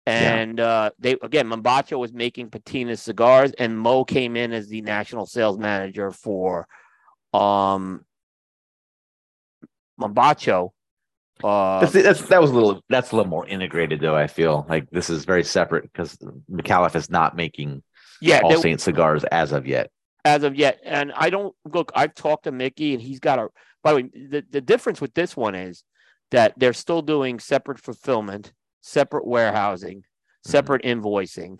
And 0.05 0.57
yeah. 0.57 0.65
uh, 0.65 0.89
they 0.99 1.11
again, 1.21 1.47
Mombacho 1.47 1.97
was 1.97 2.11
making 2.11 2.49
Patina 2.49 2.97
cigars, 2.97 3.53
and 3.53 3.77
Mo 3.77 4.03
came 4.03 4.35
in 4.35 4.51
as 4.51 4.67
the 4.67 4.81
national 4.81 5.25
sales 5.25 5.57
manager 5.57 6.11
for 6.11 6.67
um 7.33 8.03
Mombacho. 9.99 10.71
Uh, 11.43 11.79
that's, 11.79 11.93
that's, 11.93 12.21
that 12.23 12.41
was 12.41 12.51
a 12.51 12.53
little 12.53 12.81
that's 12.89 13.11
a 13.11 13.15
little 13.15 13.29
more 13.29 13.47
integrated 13.47 13.99
though. 13.99 14.15
I 14.15 14.27
feel 14.27 14.65
like 14.69 14.89
this 14.91 15.09
is 15.09 15.25
very 15.25 15.43
separate 15.43 15.83
because 15.83 16.17
McAuliffe 16.51 16.95
is 16.95 17.09
not 17.09 17.35
making 17.35 17.81
yeah, 18.21 18.39
All 18.43 18.61
Saint 18.61 18.79
cigars 18.79 19.23
as 19.25 19.51
of 19.51 19.67
yet. 19.67 19.89
As 20.25 20.43
of 20.43 20.55
yet, 20.55 20.79
and 20.85 21.11
I 21.15 21.29
don't 21.29 21.53
look. 21.65 21.91
I've 21.93 22.15
talked 22.15 22.45
to 22.45 22.51
Mickey, 22.51 22.93
and 22.93 23.01
he's 23.01 23.19
got 23.19 23.39
a. 23.39 23.49
By 23.83 23.91
the 23.91 23.95
way, 23.95 24.09
the, 24.13 24.45
the 24.49 24.61
difference 24.61 25.01
with 25.01 25.13
this 25.13 25.35
one 25.35 25.55
is 25.55 25.83
that 26.31 26.53
they're 26.55 26.71
still 26.71 27.01
doing 27.01 27.39
separate 27.39 27.79
fulfillment, 27.79 28.53
separate 28.83 29.25
warehousing, 29.25 29.99
mm-hmm. 29.99 30.51
separate 30.51 30.83
mm-hmm. 30.83 31.01
invoicing. 31.01 31.59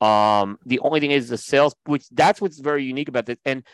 Um, 0.00 0.58
the 0.64 0.78
only 0.80 1.00
thing 1.00 1.10
is 1.10 1.28
the 1.28 1.36
sales, 1.36 1.74
which 1.84 2.08
that's 2.10 2.40
what's 2.40 2.60
very 2.60 2.84
unique 2.84 3.08
about 3.08 3.26
this. 3.26 3.38
And 3.44 3.64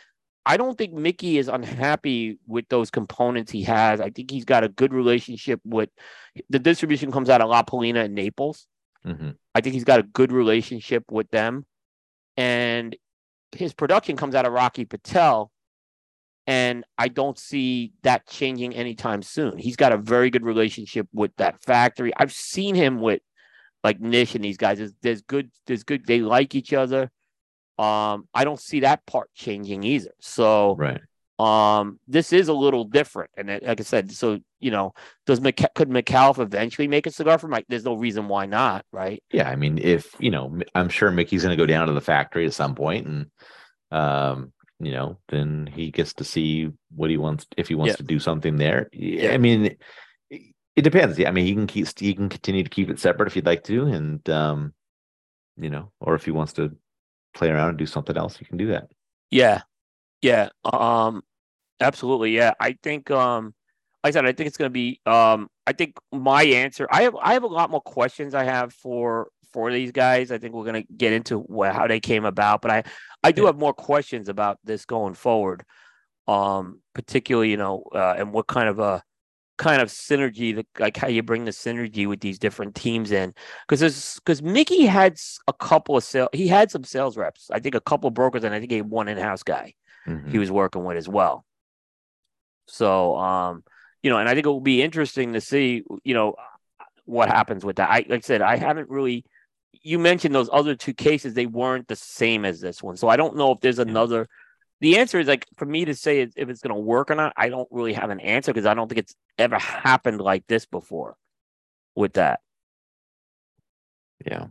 I 0.45 0.57
don't 0.57 0.77
think 0.77 0.93
Mickey 0.93 1.37
is 1.37 1.47
unhappy 1.47 2.39
with 2.47 2.67
those 2.67 2.91
components 2.91 3.51
he 3.51 3.63
has. 3.63 4.01
I 4.01 4.09
think 4.09 4.29
he's 4.29 4.45
got 4.45 4.63
a 4.63 4.69
good 4.69 4.93
relationship 4.93 5.61
with 5.63 5.89
the 6.49 6.59
distribution 6.59 7.11
comes 7.11 7.29
out 7.29 7.41
of 7.41 7.49
La 7.49 7.63
Palina 7.63 8.05
and 8.05 8.15
Naples. 8.15 8.67
Mm-hmm. 9.05 9.31
I 9.53 9.61
think 9.61 9.73
he's 9.73 9.83
got 9.83 9.99
a 9.99 10.03
good 10.03 10.31
relationship 10.31 11.03
with 11.11 11.29
them 11.29 11.65
and 12.37 12.95
his 13.51 13.73
production 13.73 14.17
comes 14.17 14.35
out 14.35 14.45
of 14.45 14.53
Rocky 14.53 14.85
Patel. 14.85 15.51
And 16.47 16.83
I 16.97 17.07
don't 17.07 17.39
see 17.39 17.93
that 18.03 18.27
changing 18.27 18.75
anytime 18.75 19.23
soon. 19.23 19.57
He's 19.57 19.75
got 19.75 19.91
a 19.91 19.97
very 19.97 20.29
good 20.29 20.43
relationship 20.43 21.07
with 21.11 21.35
that 21.37 21.63
factory. 21.63 22.13
I've 22.15 22.33
seen 22.33 22.75
him 22.75 23.01
with 23.01 23.21
like 23.83 23.99
Nish 23.99 24.35
and 24.35 24.43
these 24.43 24.57
guys. 24.57 24.77
There's, 24.77 24.93
there's 25.01 25.21
good, 25.21 25.49
there's 25.65 25.83
good. 25.83 26.05
They 26.05 26.21
like 26.21 26.53
each 26.53 26.73
other. 26.73 27.11
Um, 27.77 28.27
I 28.33 28.43
don't 28.43 28.59
see 28.59 28.81
that 28.81 29.05
part 29.05 29.33
changing 29.33 29.83
either. 29.83 30.11
So 30.19 30.75
right. 30.75 31.01
Um, 31.37 31.99
this 32.07 32.31
is 32.31 32.47
a 32.47 32.53
little 32.53 32.85
different, 32.85 33.29
and 33.35 33.49
it, 33.49 33.63
like 33.63 33.81
I 33.81 33.83
said, 33.83 34.09
so 34.13 34.39
you 34.61 34.71
know, 34.71 34.93
does 35.25 35.39
could 35.41 35.89
McAuliffe 35.89 36.39
eventually 36.39 36.87
make 36.87 37.07
a 37.07 37.11
cigar 37.11 37.37
for 37.37 37.49
Mike? 37.49 37.65
There's 37.67 37.83
no 37.83 37.95
reason 37.95 38.29
why 38.29 38.45
not, 38.45 38.85
right? 38.93 39.21
Yeah, 39.31 39.49
I 39.49 39.57
mean, 39.57 39.77
if 39.77 40.15
you 40.17 40.31
know, 40.31 40.57
I'm 40.73 40.87
sure 40.87 41.11
Mickey's 41.11 41.43
going 41.43 41.55
to 41.55 41.61
go 41.61 41.67
down 41.67 41.87
to 41.87 41.93
the 41.93 41.99
factory 41.99 42.45
at 42.45 42.53
some 42.53 42.73
point, 42.73 43.07
and 43.07 43.25
um, 43.91 44.53
you 44.85 44.91
know, 44.91 45.17
then 45.29 45.67
he 45.73 45.89
gets 45.89 46.13
to 46.13 46.23
see 46.23 46.69
what 46.95 47.09
he 47.09 47.17
wants 47.17 47.47
if 47.57 47.67
he 47.67 47.75
wants 47.75 47.93
yeah. 47.93 47.97
to 47.97 48.03
do 48.03 48.19
something 48.19 48.57
there. 48.57 48.89
Yeah. 48.93 49.31
I 49.31 49.37
mean, 49.37 49.75
it 50.29 50.81
depends. 50.81 51.17
Yeah, 51.17 51.29
I 51.29 51.31
mean, 51.31 51.45
he 51.45 51.53
can 51.53 51.67
keep 51.67 51.87
he 51.97 52.13
can 52.13 52.29
continue 52.29 52.63
to 52.63 52.69
keep 52.69 52.89
it 52.89 52.99
separate 52.99 53.27
if 53.27 53.33
he'd 53.33 53.45
like 53.45 53.63
to, 53.63 53.85
and 53.85 54.29
um, 54.29 54.73
you 55.57 55.69
know, 55.69 55.91
or 55.99 56.15
if 56.15 56.25
he 56.25 56.31
wants 56.31 56.53
to 56.53 56.75
play 57.33 57.49
around 57.49 57.69
and 57.69 57.77
do 57.77 57.85
something 57.85 58.15
else, 58.15 58.37
he 58.37 58.45
can 58.45 58.57
do 58.57 58.67
that. 58.67 58.89
Yeah, 59.31 59.61
yeah, 60.21 60.49
um, 60.63 61.23
absolutely. 61.79 62.35
Yeah, 62.35 62.53
I 62.59 62.77
think, 62.83 63.09
um, 63.09 63.53
like 64.03 64.11
I 64.11 64.13
said, 64.13 64.25
I 64.25 64.33
think 64.33 64.47
it's 64.47 64.57
going 64.57 64.69
to 64.69 64.73
be. 64.73 64.99
Um, 65.05 65.49
I 65.65 65.73
think 65.73 65.97
my 66.11 66.43
answer. 66.43 66.87
I 66.91 67.03
have 67.03 67.15
I 67.15 67.33
have 67.33 67.43
a 67.43 67.47
lot 67.47 67.71
more 67.71 67.81
questions 67.81 68.35
I 68.35 68.43
have 68.43 68.73
for 68.73 69.29
for 69.55 69.71
these 69.71 69.91
guys. 69.91 70.31
I 70.31 70.37
think 70.37 70.53
we're 70.53 70.69
going 70.71 70.83
to 70.83 70.93
get 70.93 71.13
into 71.13 71.39
what, 71.39 71.73
how 71.73 71.87
they 71.87 71.99
came 71.99 72.25
about, 72.25 72.61
but 72.61 72.71
I 72.71 72.83
I 73.23 73.31
do 73.31 73.43
yeah. 73.43 73.47
have 73.47 73.57
more 73.57 73.73
questions 73.73 74.29
about 74.29 74.59
this 74.63 74.85
going 74.85 75.15
forward. 75.15 75.63
Um, 76.27 76.81
particularly, 76.93 77.51
you 77.51 77.57
know, 77.57 77.83
uh, 77.93 78.15
and 78.17 78.33
what 78.33 78.47
kind 78.47 78.67
of 78.67 78.79
a 78.79 79.03
kind 79.57 79.81
of 79.81 79.89
synergy, 79.89 80.65
like 80.79 80.97
how 80.97 81.07
you 81.07 81.23
bring 81.23 81.45
the 81.45 81.51
synergy 81.51 82.07
with 82.07 82.19
these 82.19 82.39
different 82.39 82.75
teams 82.75 83.11
in. 83.11 83.33
Because 83.67 84.19
because 84.19 84.41
Mickey 84.41 84.85
had 84.85 85.17
a 85.47 85.53
couple 85.53 85.95
of 85.95 86.03
sales, 86.03 86.29
he 86.33 86.47
had 86.47 86.71
some 86.71 86.83
sales 86.83 87.15
reps. 87.15 87.49
I 87.51 87.59
think 87.59 87.75
a 87.75 87.79
couple 87.89 88.07
of 88.07 88.13
brokers, 88.13 88.43
and 88.43 88.53
I 88.53 88.59
think 88.59 88.71
he 88.71 88.77
had 88.77 88.89
one 88.89 89.07
in-house 89.07 89.43
guy 89.43 89.73
mm-hmm. 90.07 90.31
he 90.31 90.39
was 90.39 90.51
working 90.51 90.83
with 90.83 90.97
as 90.97 91.07
well. 91.07 91.45
So, 92.67 93.15
um, 93.17 93.63
you 94.01 94.09
know, 94.09 94.17
and 94.17 94.27
I 94.27 94.33
think 94.33 94.45
it 94.45 94.49
will 94.49 94.61
be 94.61 94.81
interesting 94.81 95.33
to 95.33 95.41
see, 95.41 95.83
you 96.03 96.13
know, 96.13 96.35
what 97.05 97.29
happens 97.29 97.63
with 97.63 97.77
that. 97.77 97.89
I 97.89 98.05
like 98.09 98.11
I 98.11 98.19
said, 98.19 98.41
I 98.41 98.57
haven't 98.57 98.89
really. 98.89 99.25
You 99.81 99.99
mentioned 99.99 100.35
those 100.35 100.49
other 100.51 100.75
two 100.75 100.93
cases; 100.93 101.33
they 101.33 101.45
weren't 101.45 101.87
the 101.87 101.95
same 101.95 102.45
as 102.45 102.59
this 102.61 102.81
one, 102.83 102.97
so 102.97 103.07
I 103.07 103.17
don't 103.17 103.35
know 103.35 103.51
if 103.51 103.59
there's 103.61 103.79
another. 103.79 104.27
The 104.81 104.97
answer 104.97 105.19
is 105.19 105.27
like 105.27 105.45
for 105.57 105.65
me 105.65 105.85
to 105.85 105.95
say 105.95 106.21
if 106.21 106.49
it's 106.49 106.61
going 106.61 106.75
to 106.75 106.81
work 106.81 107.09
or 107.09 107.15
not. 107.15 107.33
I 107.37 107.49
don't 107.49 107.67
really 107.71 107.93
have 107.93 108.09
an 108.09 108.19
answer 108.19 108.53
because 108.53 108.65
I 108.65 108.73
don't 108.73 108.87
think 108.89 108.99
it's 108.99 109.15
ever 109.37 109.57
happened 109.57 110.21
like 110.21 110.45
this 110.47 110.65
before. 110.65 111.15
With 111.95 112.13
that, 112.13 112.41
Yeah. 114.25 114.47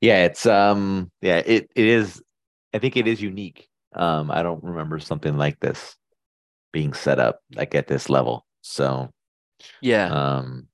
Yeah, 0.00 0.24
it's 0.24 0.46
um 0.46 1.10
yeah, 1.20 1.38
it 1.38 1.70
it 1.74 1.86
is 1.86 2.22
I 2.74 2.78
think 2.78 2.96
it 2.96 3.06
is 3.06 3.20
unique. 3.22 3.68
Um 3.94 4.30
I 4.30 4.42
don't 4.42 4.62
remember 4.62 4.98
something 4.98 5.36
like 5.36 5.58
this 5.60 5.96
being 6.72 6.92
set 6.92 7.18
up 7.18 7.40
like 7.54 7.74
at 7.74 7.86
this 7.86 8.08
level. 8.08 8.46
So 8.62 9.10
yeah. 9.80 10.06
um 10.08 10.68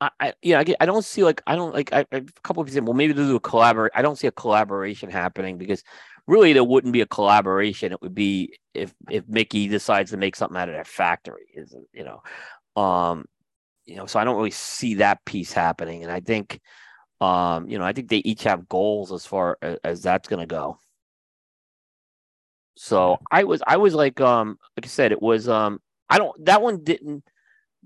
I, 0.00 0.10
I 0.20 0.34
yeah, 0.42 0.60
I, 0.60 0.74
I 0.80 0.86
don't 0.86 1.04
see 1.04 1.24
like 1.24 1.42
I 1.46 1.56
don't 1.56 1.74
like 1.74 1.92
I, 1.92 2.00
I- 2.12 2.16
a 2.18 2.22
couple 2.42 2.62
of 2.62 2.68
people 2.68 2.74
say, 2.74 2.80
well, 2.80 2.94
maybe 2.94 3.12
they'll 3.12 3.26
do 3.28 3.36
a 3.36 3.40
collaborate. 3.40 3.92
I 3.94 4.02
don't 4.02 4.16
see 4.18 4.26
a 4.26 4.32
collaboration 4.32 5.10
happening 5.10 5.58
because 5.58 5.82
really 6.26 6.52
there 6.52 6.64
wouldn't 6.64 6.92
be 6.92 7.00
a 7.00 7.06
collaboration. 7.06 7.92
It 7.92 8.02
would 8.02 8.14
be 8.14 8.58
if 8.74 8.94
if 9.10 9.28
Mickey 9.28 9.68
decides 9.68 10.10
to 10.10 10.16
make 10.16 10.36
something 10.36 10.56
out 10.56 10.68
of 10.68 10.74
their 10.74 10.84
factory, 10.84 11.46
is 11.54 11.74
you 11.94 12.04
know, 12.04 12.22
um, 12.82 13.24
you 13.86 13.96
know. 13.96 14.06
So 14.06 14.18
I 14.20 14.24
don't 14.24 14.36
really 14.36 14.50
see 14.52 14.94
that 14.96 15.24
piece 15.24 15.52
happening, 15.52 16.02
and 16.04 16.12
I 16.12 16.20
think, 16.20 16.60
um, 17.20 17.68
you 17.68 17.78
know, 17.78 17.84
I 17.84 17.92
think 17.94 18.10
they 18.10 18.18
each 18.18 18.44
have 18.44 18.68
goals 18.68 19.12
as 19.12 19.26
far 19.26 19.58
as, 19.62 19.78
as 19.84 20.02
that's 20.02 20.28
gonna 20.28 20.46
go. 20.46 20.78
So 22.76 23.18
I 23.30 23.44
was 23.44 23.62
I 23.66 23.78
was 23.78 23.94
like 23.94 24.20
um 24.20 24.58
like 24.76 24.84
I 24.86 24.88
said 24.88 25.12
it 25.12 25.22
was 25.22 25.48
um 25.48 25.80
I 26.10 26.18
don't 26.18 26.44
that 26.44 26.62
one 26.62 26.84
didn't 26.84 27.24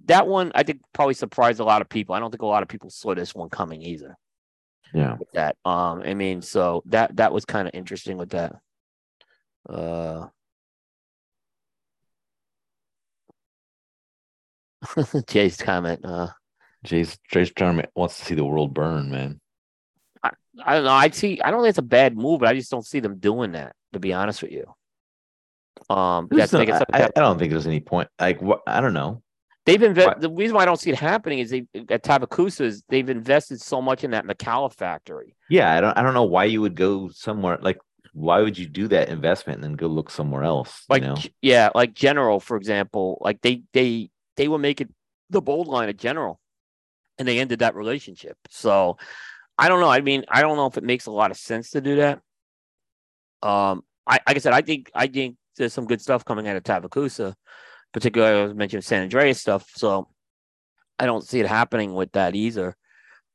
that 0.06 0.26
one 0.26 0.52
I 0.54 0.62
think 0.62 0.80
probably 0.92 1.14
surprised 1.14 1.60
a 1.60 1.64
lot 1.64 1.82
of 1.82 1.88
people. 1.88 2.14
I 2.14 2.20
don't 2.20 2.30
think 2.30 2.42
a 2.42 2.46
lot 2.46 2.62
of 2.62 2.68
people 2.68 2.90
saw 2.90 3.14
this 3.14 3.34
one 3.34 3.48
coming 3.48 3.82
either. 3.82 4.16
yeah. 4.94 5.16
With 5.16 5.30
that, 5.32 5.56
um, 5.64 6.02
I 6.04 6.14
mean, 6.14 6.42
so 6.42 6.82
that 6.86 7.16
that 7.16 7.32
was 7.32 7.44
kind 7.44 7.68
of 7.68 7.74
interesting 7.74 8.16
with 8.16 8.30
that. 8.30 8.56
Uh, 9.68 10.26
Jay's 15.28 15.56
comment. 15.56 16.04
Uh, 16.04 16.28
Jay's 16.84 17.18
Jay's 17.30 17.52
trying 17.52 17.82
wants 17.94 18.18
to 18.18 18.24
see 18.24 18.34
the 18.34 18.44
world 18.44 18.74
burn, 18.74 19.10
man. 19.10 19.40
I 20.64 20.74
don't 20.74 20.84
know. 20.84 20.90
I 20.90 21.10
see. 21.10 21.40
I 21.40 21.50
don't 21.50 21.60
think 21.60 21.70
it's 21.70 21.78
a 21.78 21.82
bad 21.82 22.16
move, 22.16 22.40
but 22.40 22.48
I 22.48 22.54
just 22.54 22.70
don't 22.70 22.86
see 22.86 23.00
them 23.00 23.18
doing 23.18 23.52
that. 23.52 23.74
To 23.92 23.98
be 23.98 24.12
honest 24.12 24.42
with 24.42 24.52
you, 24.52 24.72
um, 25.94 26.28
that's 26.30 26.52
no- 26.52 26.60
I, 26.60 26.84
I, 26.92 27.04
I 27.04 27.20
don't 27.20 27.38
think 27.38 27.50
there's 27.50 27.66
any 27.66 27.80
point. 27.80 28.08
Like 28.20 28.40
what 28.40 28.62
I 28.66 28.80
don't 28.80 28.94
know. 28.94 29.22
They've 29.70 29.82
invested. 29.82 30.20
The 30.20 30.30
reason 30.30 30.56
why 30.56 30.62
I 30.62 30.64
don't 30.64 30.78
see 30.78 30.90
it 30.90 30.98
happening 30.98 31.38
is 31.38 31.50
they 31.50 31.66
at 31.88 32.02
Tabacusa 32.02 32.62
is 32.62 32.82
they've 32.88 33.08
invested 33.08 33.60
so 33.60 33.80
much 33.80 34.04
in 34.04 34.10
that 34.12 34.26
McAuliffe 34.26 34.74
factory. 34.74 35.36
Yeah, 35.48 35.72
I 35.72 35.80
don't 35.80 35.96
I 35.96 36.02
don't 36.02 36.14
know 36.14 36.24
why 36.24 36.44
you 36.44 36.60
would 36.60 36.74
go 36.74 37.08
somewhere 37.10 37.58
like 37.60 37.78
why 38.12 38.40
would 38.40 38.58
you 38.58 38.66
do 38.66 38.88
that 38.88 39.08
investment 39.08 39.58
and 39.58 39.64
then 39.64 39.72
go 39.74 39.86
look 39.86 40.10
somewhere 40.10 40.42
else? 40.42 40.84
Like 40.88 41.02
you 41.02 41.08
know? 41.08 41.16
Yeah, 41.42 41.70
like 41.74 41.94
General, 41.94 42.40
for 42.40 42.56
example, 42.56 43.18
like 43.20 43.40
they 43.40 43.62
they 43.72 44.10
they 44.36 44.48
were 44.48 44.58
making 44.58 44.92
the 45.30 45.40
bold 45.40 45.68
line 45.68 45.88
at 45.88 45.96
General, 45.96 46.40
and 47.18 47.26
they 47.26 47.38
ended 47.38 47.60
that 47.60 47.74
relationship. 47.74 48.36
So 48.48 48.96
I 49.56 49.68
don't 49.68 49.80
know. 49.80 49.90
I 49.90 50.00
mean, 50.00 50.24
I 50.28 50.42
don't 50.42 50.56
know 50.56 50.66
if 50.66 50.76
it 50.76 50.84
makes 50.84 51.06
a 51.06 51.12
lot 51.12 51.30
of 51.30 51.36
sense 51.36 51.70
to 51.70 51.80
do 51.80 51.96
that. 51.96 52.20
Um, 53.42 53.82
I 54.06 54.20
like 54.26 54.36
I 54.36 54.38
said, 54.38 54.52
I 54.52 54.62
think 54.62 54.90
I 54.94 55.06
think 55.06 55.36
there's 55.56 55.72
some 55.72 55.86
good 55.86 56.00
stuff 56.00 56.24
coming 56.24 56.48
out 56.48 56.56
of 56.56 56.62
Tabacusa, 56.62 57.34
particularly 57.92 58.40
I 58.40 58.44
was 58.44 58.54
mentioning 58.54 58.82
San 58.82 59.08
Andrés 59.08 59.36
stuff. 59.36 59.70
So 59.74 60.08
I 60.98 61.06
don't 61.06 61.26
see 61.26 61.40
it 61.40 61.46
happening 61.46 61.94
with 61.94 62.12
that 62.12 62.34
either. 62.34 62.76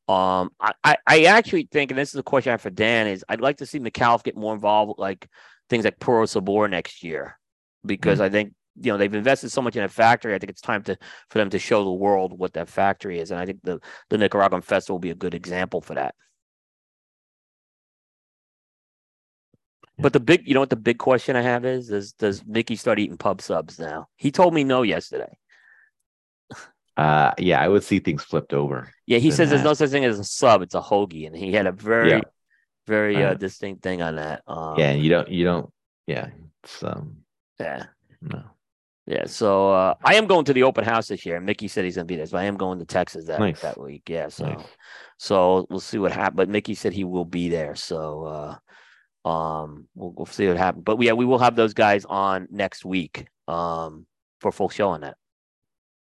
Um, 0.08 0.50
I, 0.60 0.72
I, 0.84 0.96
I 1.06 1.24
actually 1.24 1.68
think, 1.70 1.90
and 1.90 1.98
this 1.98 2.10
is 2.10 2.20
a 2.20 2.22
question 2.22 2.50
I 2.50 2.52
have 2.52 2.60
for 2.60 2.70
Dan, 2.70 3.08
is 3.08 3.24
I'd 3.28 3.40
like 3.40 3.56
to 3.56 3.66
see 3.66 3.80
McAuliffe 3.80 4.22
get 4.22 4.36
more 4.36 4.54
involved 4.54 4.90
with 4.90 4.98
like 4.98 5.28
things 5.68 5.84
like 5.84 5.98
Puro 5.98 6.26
Sabor 6.26 6.68
next 6.68 7.02
year, 7.02 7.38
because 7.84 8.20
I 8.20 8.28
think 8.28 8.52
you 8.80 8.92
know 8.92 8.98
they've 8.98 9.12
invested 9.12 9.50
so 9.50 9.62
much 9.62 9.74
in 9.74 9.82
a 9.82 9.88
factory. 9.88 10.34
I 10.34 10.38
think 10.38 10.50
it's 10.50 10.60
time 10.60 10.84
to 10.84 10.96
for 11.28 11.38
them 11.38 11.50
to 11.50 11.58
show 11.58 11.82
the 11.82 11.90
world 11.90 12.38
what 12.38 12.52
that 12.52 12.68
factory 12.68 13.18
is, 13.18 13.32
and 13.32 13.40
I 13.40 13.46
think 13.46 13.58
the 13.64 13.80
the 14.10 14.18
Nicaraguan 14.18 14.62
Festival 14.62 14.94
will 14.94 15.00
be 15.00 15.10
a 15.10 15.16
good 15.16 15.34
example 15.34 15.80
for 15.80 15.94
that. 15.94 16.14
But 19.98 20.12
the 20.12 20.20
big, 20.20 20.46
you 20.46 20.54
know 20.54 20.60
what 20.60 20.70
the 20.70 20.76
big 20.76 20.98
question 20.98 21.36
I 21.36 21.42
have 21.42 21.64
is, 21.64 21.90
is 21.90 22.12
does 22.12 22.44
Mickey 22.44 22.76
start 22.76 22.98
eating 22.98 23.16
pub 23.16 23.40
subs 23.40 23.78
now? 23.78 24.08
He 24.16 24.30
told 24.30 24.52
me 24.52 24.62
no 24.62 24.82
yesterday. 24.82 25.38
Uh 26.96 27.32
yeah, 27.38 27.60
I 27.60 27.68
would 27.68 27.84
see 27.84 27.98
things 27.98 28.22
flipped 28.24 28.54
over. 28.54 28.90
Yeah, 29.06 29.18
he 29.18 29.30
says 29.30 29.50
there's 29.50 29.62
no 29.62 29.74
such 29.74 29.90
thing 29.90 30.04
as 30.04 30.18
a 30.18 30.24
sub; 30.24 30.62
it's 30.62 30.74
a 30.74 30.80
hoagie, 30.80 31.26
and 31.26 31.36
he 31.36 31.52
had 31.52 31.66
a 31.66 31.72
very, 31.72 32.10
Yeah. 32.10 32.20
very 32.86 33.16
uh, 33.22 33.30
Uh, 33.32 33.34
distinct 33.34 33.82
thing 33.82 34.00
on 34.00 34.16
that. 34.16 34.42
Um, 34.46 34.78
yeah, 34.78 34.92
you 34.92 35.10
don't 35.10 35.28
you 35.28 35.44
don't 35.44 35.70
yeah, 36.06 36.30
it's 36.62 36.82
um 36.82 37.18
yeah, 37.60 37.86
no. 38.22 38.44
yeah. 39.06 39.26
So 39.26 39.72
uh, 39.72 39.94
I 40.02 40.14
am 40.14 40.26
going 40.26 40.46
to 40.46 40.54
the 40.54 40.62
open 40.62 40.84
house 40.84 41.08
this 41.08 41.26
year. 41.26 41.38
Mickey 41.38 41.68
said 41.68 41.84
he's 41.84 41.96
gonna 41.96 42.06
be 42.06 42.16
there, 42.16 42.24
so 42.26 42.38
I 42.38 42.44
am 42.44 42.56
going 42.56 42.78
to 42.78 42.86
Texas 42.86 43.26
that 43.26 43.40
Nice. 43.40 43.60
that 43.60 43.78
week. 43.78 44.08
Yeah, 44.08 44.28
so 44.28 44.46
Nice. 44.46 44.66
so 45.18 45.66
we'll 45.68 45.80
see 45.80 45.98
what 45.98 46.12
happens. 46.12 46.36
But 46.36 46.48
Mickey 46.48 46.74
said 46.74 46.94
he 46.94 47.04
will 47.04 47.26
be 47.26 47.50
there, 47.50 47.74
so 47.74 48.24
uh, 48.24 48.56
um, 49.26 49.88
we'll, 49.96 50.12
we'll 50.12 50.26
see 50.26 50.46
what 50.46 50.56
happens. 50.56 50.84
But 50.84 51.02
yeah, 51.02 51.12
we 51.12 51.24
will 51.24 51.40
have 51.40 51.56
those 51.56 51.74
guys 51.74 52.04
on 52.04 52.46
next 52.50 52.84
week 52.84 53.26
um, 53.48 54.06
for 54.40 54.52
full 54.52 54.68
show 54.68 54.90
on 54.90 55.00
that. 55.00 55.16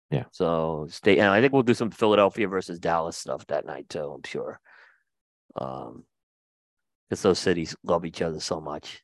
Yeah. 0.10 0.24
So 0.32 0.88
stay, 0.90 1.20
and 1.20 1.30
I 1.30 1.42
think 1.42 1.52
we'll 1.52 1.64
do 1.64 1.74
some 1.74 1.92
Philadelphia 1.92 2.48
versus 2.48 2.80
Dallas 2.80 3.18
stuff 3.18 3.46
that 3.48 3.66
night 3.66 3.90
too. 3.90 4.00
I'm 4.00 4.24
sure. 4.24 4.60
Um, 5.56 6.06
because 7.10 7.22
those 7.22 7.40
cities 7.40 7.76
love 7.84 8.06
each 8.06 8.22
other 8.22 8.40
so 8.40 8.62
much. 8.62 9.04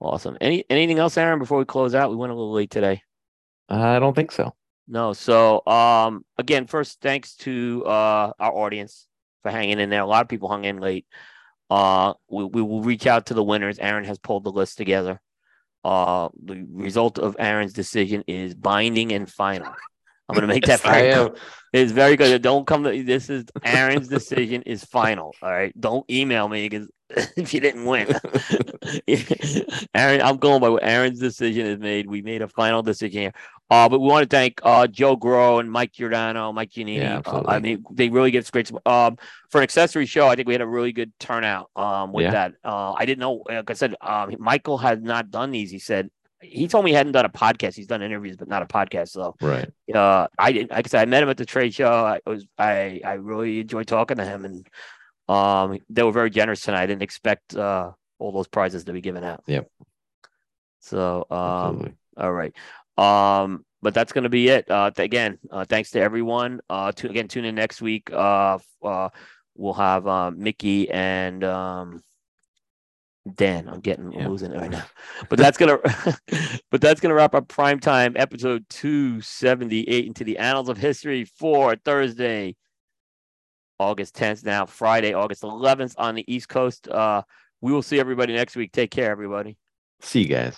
Awesome. 0.00 0.36
Any 0.40 0.64
anything 0.68 0.98
else, 0.98 1.16
Aaron? 1.16 1.38
Before 1.38 1.58
we 1.58 1.64
close 1.64 1.94
out, 1.94 2.10
we 2.10 2.16
went 2.16 2.32
a 2.32 2.34
little 2.34 2.52
late 2.52 2.70
today. 2.70 3.02
I 3.68 3.98
don't 3.98 4.14
think 4.14 4.32
so. 4.32 4.54
No. 4.88 5.12
So 5.12 5.64
um 5.66 6.24
again, 6.36 6.66
first 6.66 7.00
thanks 7.00 7.36
to 7.36 7.84
uh 7.86 8.32
our 8.38 8.52
audience 8.52 9.06
for 9.46 9.52
hanging 9.52 9.78
in 9.78 9.90
there. 9.90 10.00
A 10.02 10.06
lot 10.06 10.22
of 10.22 10.28
people 10.28 10.48
hung 10.48 10.64
in 10.64 10.78
late. 10.78 11.06
Uh 11.70 12.14
we, 12.28 12.44
we 12.44 12.62
will 12.62 12.82
reach 12.82 13.06
out 13.06 13.26
to 13.26 13.34
the 13.34 13.42
winners. 13.42 13.78
Aaron 13.78 14.04
has 14.04 14.18
pulled 14.18 14.44
the 14.44 14.50
list 14.50 14.76
together. 14.76 15.20
Uh 15.84 16.28
the 16.44 16.66
result 16.70 17.18
of 17.18 17.36
Aaron's 17.38 17.72
decision 17.72 18.24
is 18.26 18.54
binding 18.54 19.12
and 19.12 19.30
final. 19.30 19.72
I'm 20.28 20.34
gonna 20.34 20.46
make 20.48 20.66
that 20.66 20.84
am. 20.84 21.30
it's 21.72 21.92
very 21.92 22.16
good. 22.16 22.42
Don't 22.42 22.66
come 22.66 22.82
to 22.84 23.02
this 23.04 23.30
is 23.30 23.44
Aaron's 23.64 24.08
decision 24.08 24.62
is 24.62 24.84
final. 24.84 25.34
All 25.42 25.50
right. 25.50 25.78
Don't 25.78 26.08
email 26.10 26.48
me 26.48 26.68
because 26.68 26.88
if 27.36 27.54
you 27.54 27.60
didn't 27.60 27.84
win. 27.84 28.08
Aaron, 29.94 30.20
I'm 30.22 30.36
going 30.38 30.60
by 30.60 30.68
what 30.68 30.82
Aaron's 30.82 31.20
decision 31.20 31.66
is 31.66 31.78
made. 31.78 32.06
We 32.08 32.22
made 32.22 32.42
a 32.42 32.48
final 32.48 32.82
decision 32.82 33.20
here. 33.20 33.32
Uh, 33.68 33.88
but 33.88 34.00
we 34.00 34.06
want 34.06 34.28
to 34.28 34.36
thank 34.36 34.60
uh, 34.62 34.86
Joe 34.86 35.16
Grow 35.16 35.58
and 35.58 35.70
Mike 35.70 35.92
Giordano, 35.92 36.52
Mike 36.52 36.70
Giannini. 36.70 36.98
Yeah, 36.98 37.20
Uh. 37.26 37.42
I 37.46 37.58
mean, 37.58 37.84
they 37.92 38.08
really 38.08 38.30
give 38.30 38.44
us 38.44 38.50
great 38.50 38.68
support. 38.68 38.86
Um, 38.86 39.18
for 39.50 39.58
an 39.58 39.64
accessory 39.64 40.06
show, 40.06 40.28
I 40.28 40.36
think 40.36 40.46
we 40.46 40.54
had 40.54 40.60
a 40.60 40.66
really 40.66 40.92
good 40.92 41.12
turnout 41.18 41.70
um, 41.74 42.12
with 42.12 42.24
Yeah. 42.24 42.30
that. 42.32 42.52
Uh, 42.64 42.92
I 42.92 43.06
didn't 43.06 43.20
know, 43.20 43.42
like 43.48 43.68
I 43.70 43.74
said, 43.74 43.94
um, 44.00 44.34
Michael 44.38 44.78
had 44.78 45.02
not 45.02 45.30
done 45.30 45.50
these. 45.50 45.70
He 45.72 45.80
said, 45.80 46.10
he 46.42 46.68
told 46.68 46.84
me 46.84 46.90
he 46.90 46.94
hadn't 46.96 47.12
done 47.12 47.24
a 47.24 47.30
podcast. 47.30 47.74
He's 47.74 47.86
done 47.86 48.02
interviews, 48.02 48.36
but 48.36 48.48
not 48.48 48.62
a 48.62 48.66
podcast. 48.66 49.08
So 49.08 49.34
Right. 49.40 49.70
uh, 49.94 50.26
I 50.38 50.52
didn't. 50.52 50.70
Like 50.70 50.86
I 50.86 50.88
said, 50.88 51.02
I 51.02 51.04
met 51.06 51.22
him 51.22 51.28
at 51.30 51.36
the 51.38 51.46
trade 51.46 51.74
show. 51.74 51.90
I 51.90 52.20
was, 52.26 52.46
I, 52.58 53.00
I 53.04 53.14
really 53.14 53.60
enjoyed 53.60 53.86
talking 53.86 54.18
to 54.18 54.24
him, 54.24 54.44
and 54.44 54.66
um, 55.28 55.78
they 55.88 56.02
were 56.02 56.12
very 56.12 56.30
generous 56.30 56.60
tonight. 56.62 56.82
I 56.82 56.86
didn't 56.86 57.02
expect 57.02 57.56
uh 57.56 57.92
all 58.18 58.32
those 58.32 58.48
prizes 58.48 58.84
to 58.84 58.92
be 58.92 59.00
given 59.00 59.24
out. 59.24 59.42
Yep. 59.46 59.68
So, 60.80 61.26
um, 61.30 61.38
Absolutely. 61.38 61.94
all 62.16 62.32
right. 62.32 62.54
Um, 62.96 63.64
but 63.82 63.92
that's 63.94 64.12
going 64.12 64.24
to 64.24 64.30
be 64.30 64.48
it. 64.48 64.70
Uh, 64.70 64.90
th- 64.90 65.04
again, 65.04 65.38
uh, 65.50 65.64
thanks 65.64 65.90
to 65.92 66.00
everyone. 66.00 66.60
Uh, 66.70 66.92
to 66.92 67.10
again, 67.10 67.28
tune 67.28 67.44
in 67.44 67.54
next 67.54 67.82
week. 67.82 68.10
Uh, 68.12 68.58
uh, 68.82 69.08
we'll 69.54 69.74
have 69.74 70.06
uh, 70.06 70.30
Mickey 70.30 70.88
and 70.90 71.44
um, 71.44 72.02
Dan. 73.34 73.68
I'm 73.68 73.80
getting 73.80 74.12
Yeah. 74.12 74.28
losing 74.28 74.52
it 74.52 74.60
right 74.60 74.70
now, 74.70 74.84
but 75.28 75.38
that's 75.38 75.58
gonna, 75.58 75.78
but 76.70 76.80
that's 76.80 77.00
gonna 77.00 77.14
wrap 77.14 77.34
up 77.34 77.48
prime 77.48 77.80
time 77.80 78.14
episode 78.16 78.64
278 78.70 80.06
into 80.06 80.24
the 80.24 80.38
annals 80.38 80.68
of 80.68 80.76
history 80.78 81.24
for 81.24 81.74
Thursday, 81.76 82.54
August 83.80 84.14
10th. 84.14 84.44
Now 84.44 84.66
Friday, 84.66 85.12
August 85.12 85.42
11th 85.42 85.94
on 85.98 86.14
the 86.14 86.24
East 86.32 86.48
Coast. 86.48 86.88
Uh, 86.88 87.22
we 87.60 87.72
will 87.72 87.82
see 87.82 87.98
everybody 87.98 88.32
next 88.32 88.54
week. 88.56 88.72
Take 88.72 88.90
care, 88.90 89.10
everybody. 89.10 89.56
See 90.00 90.22
you 90.22 90.28
guys. 90.28 90.56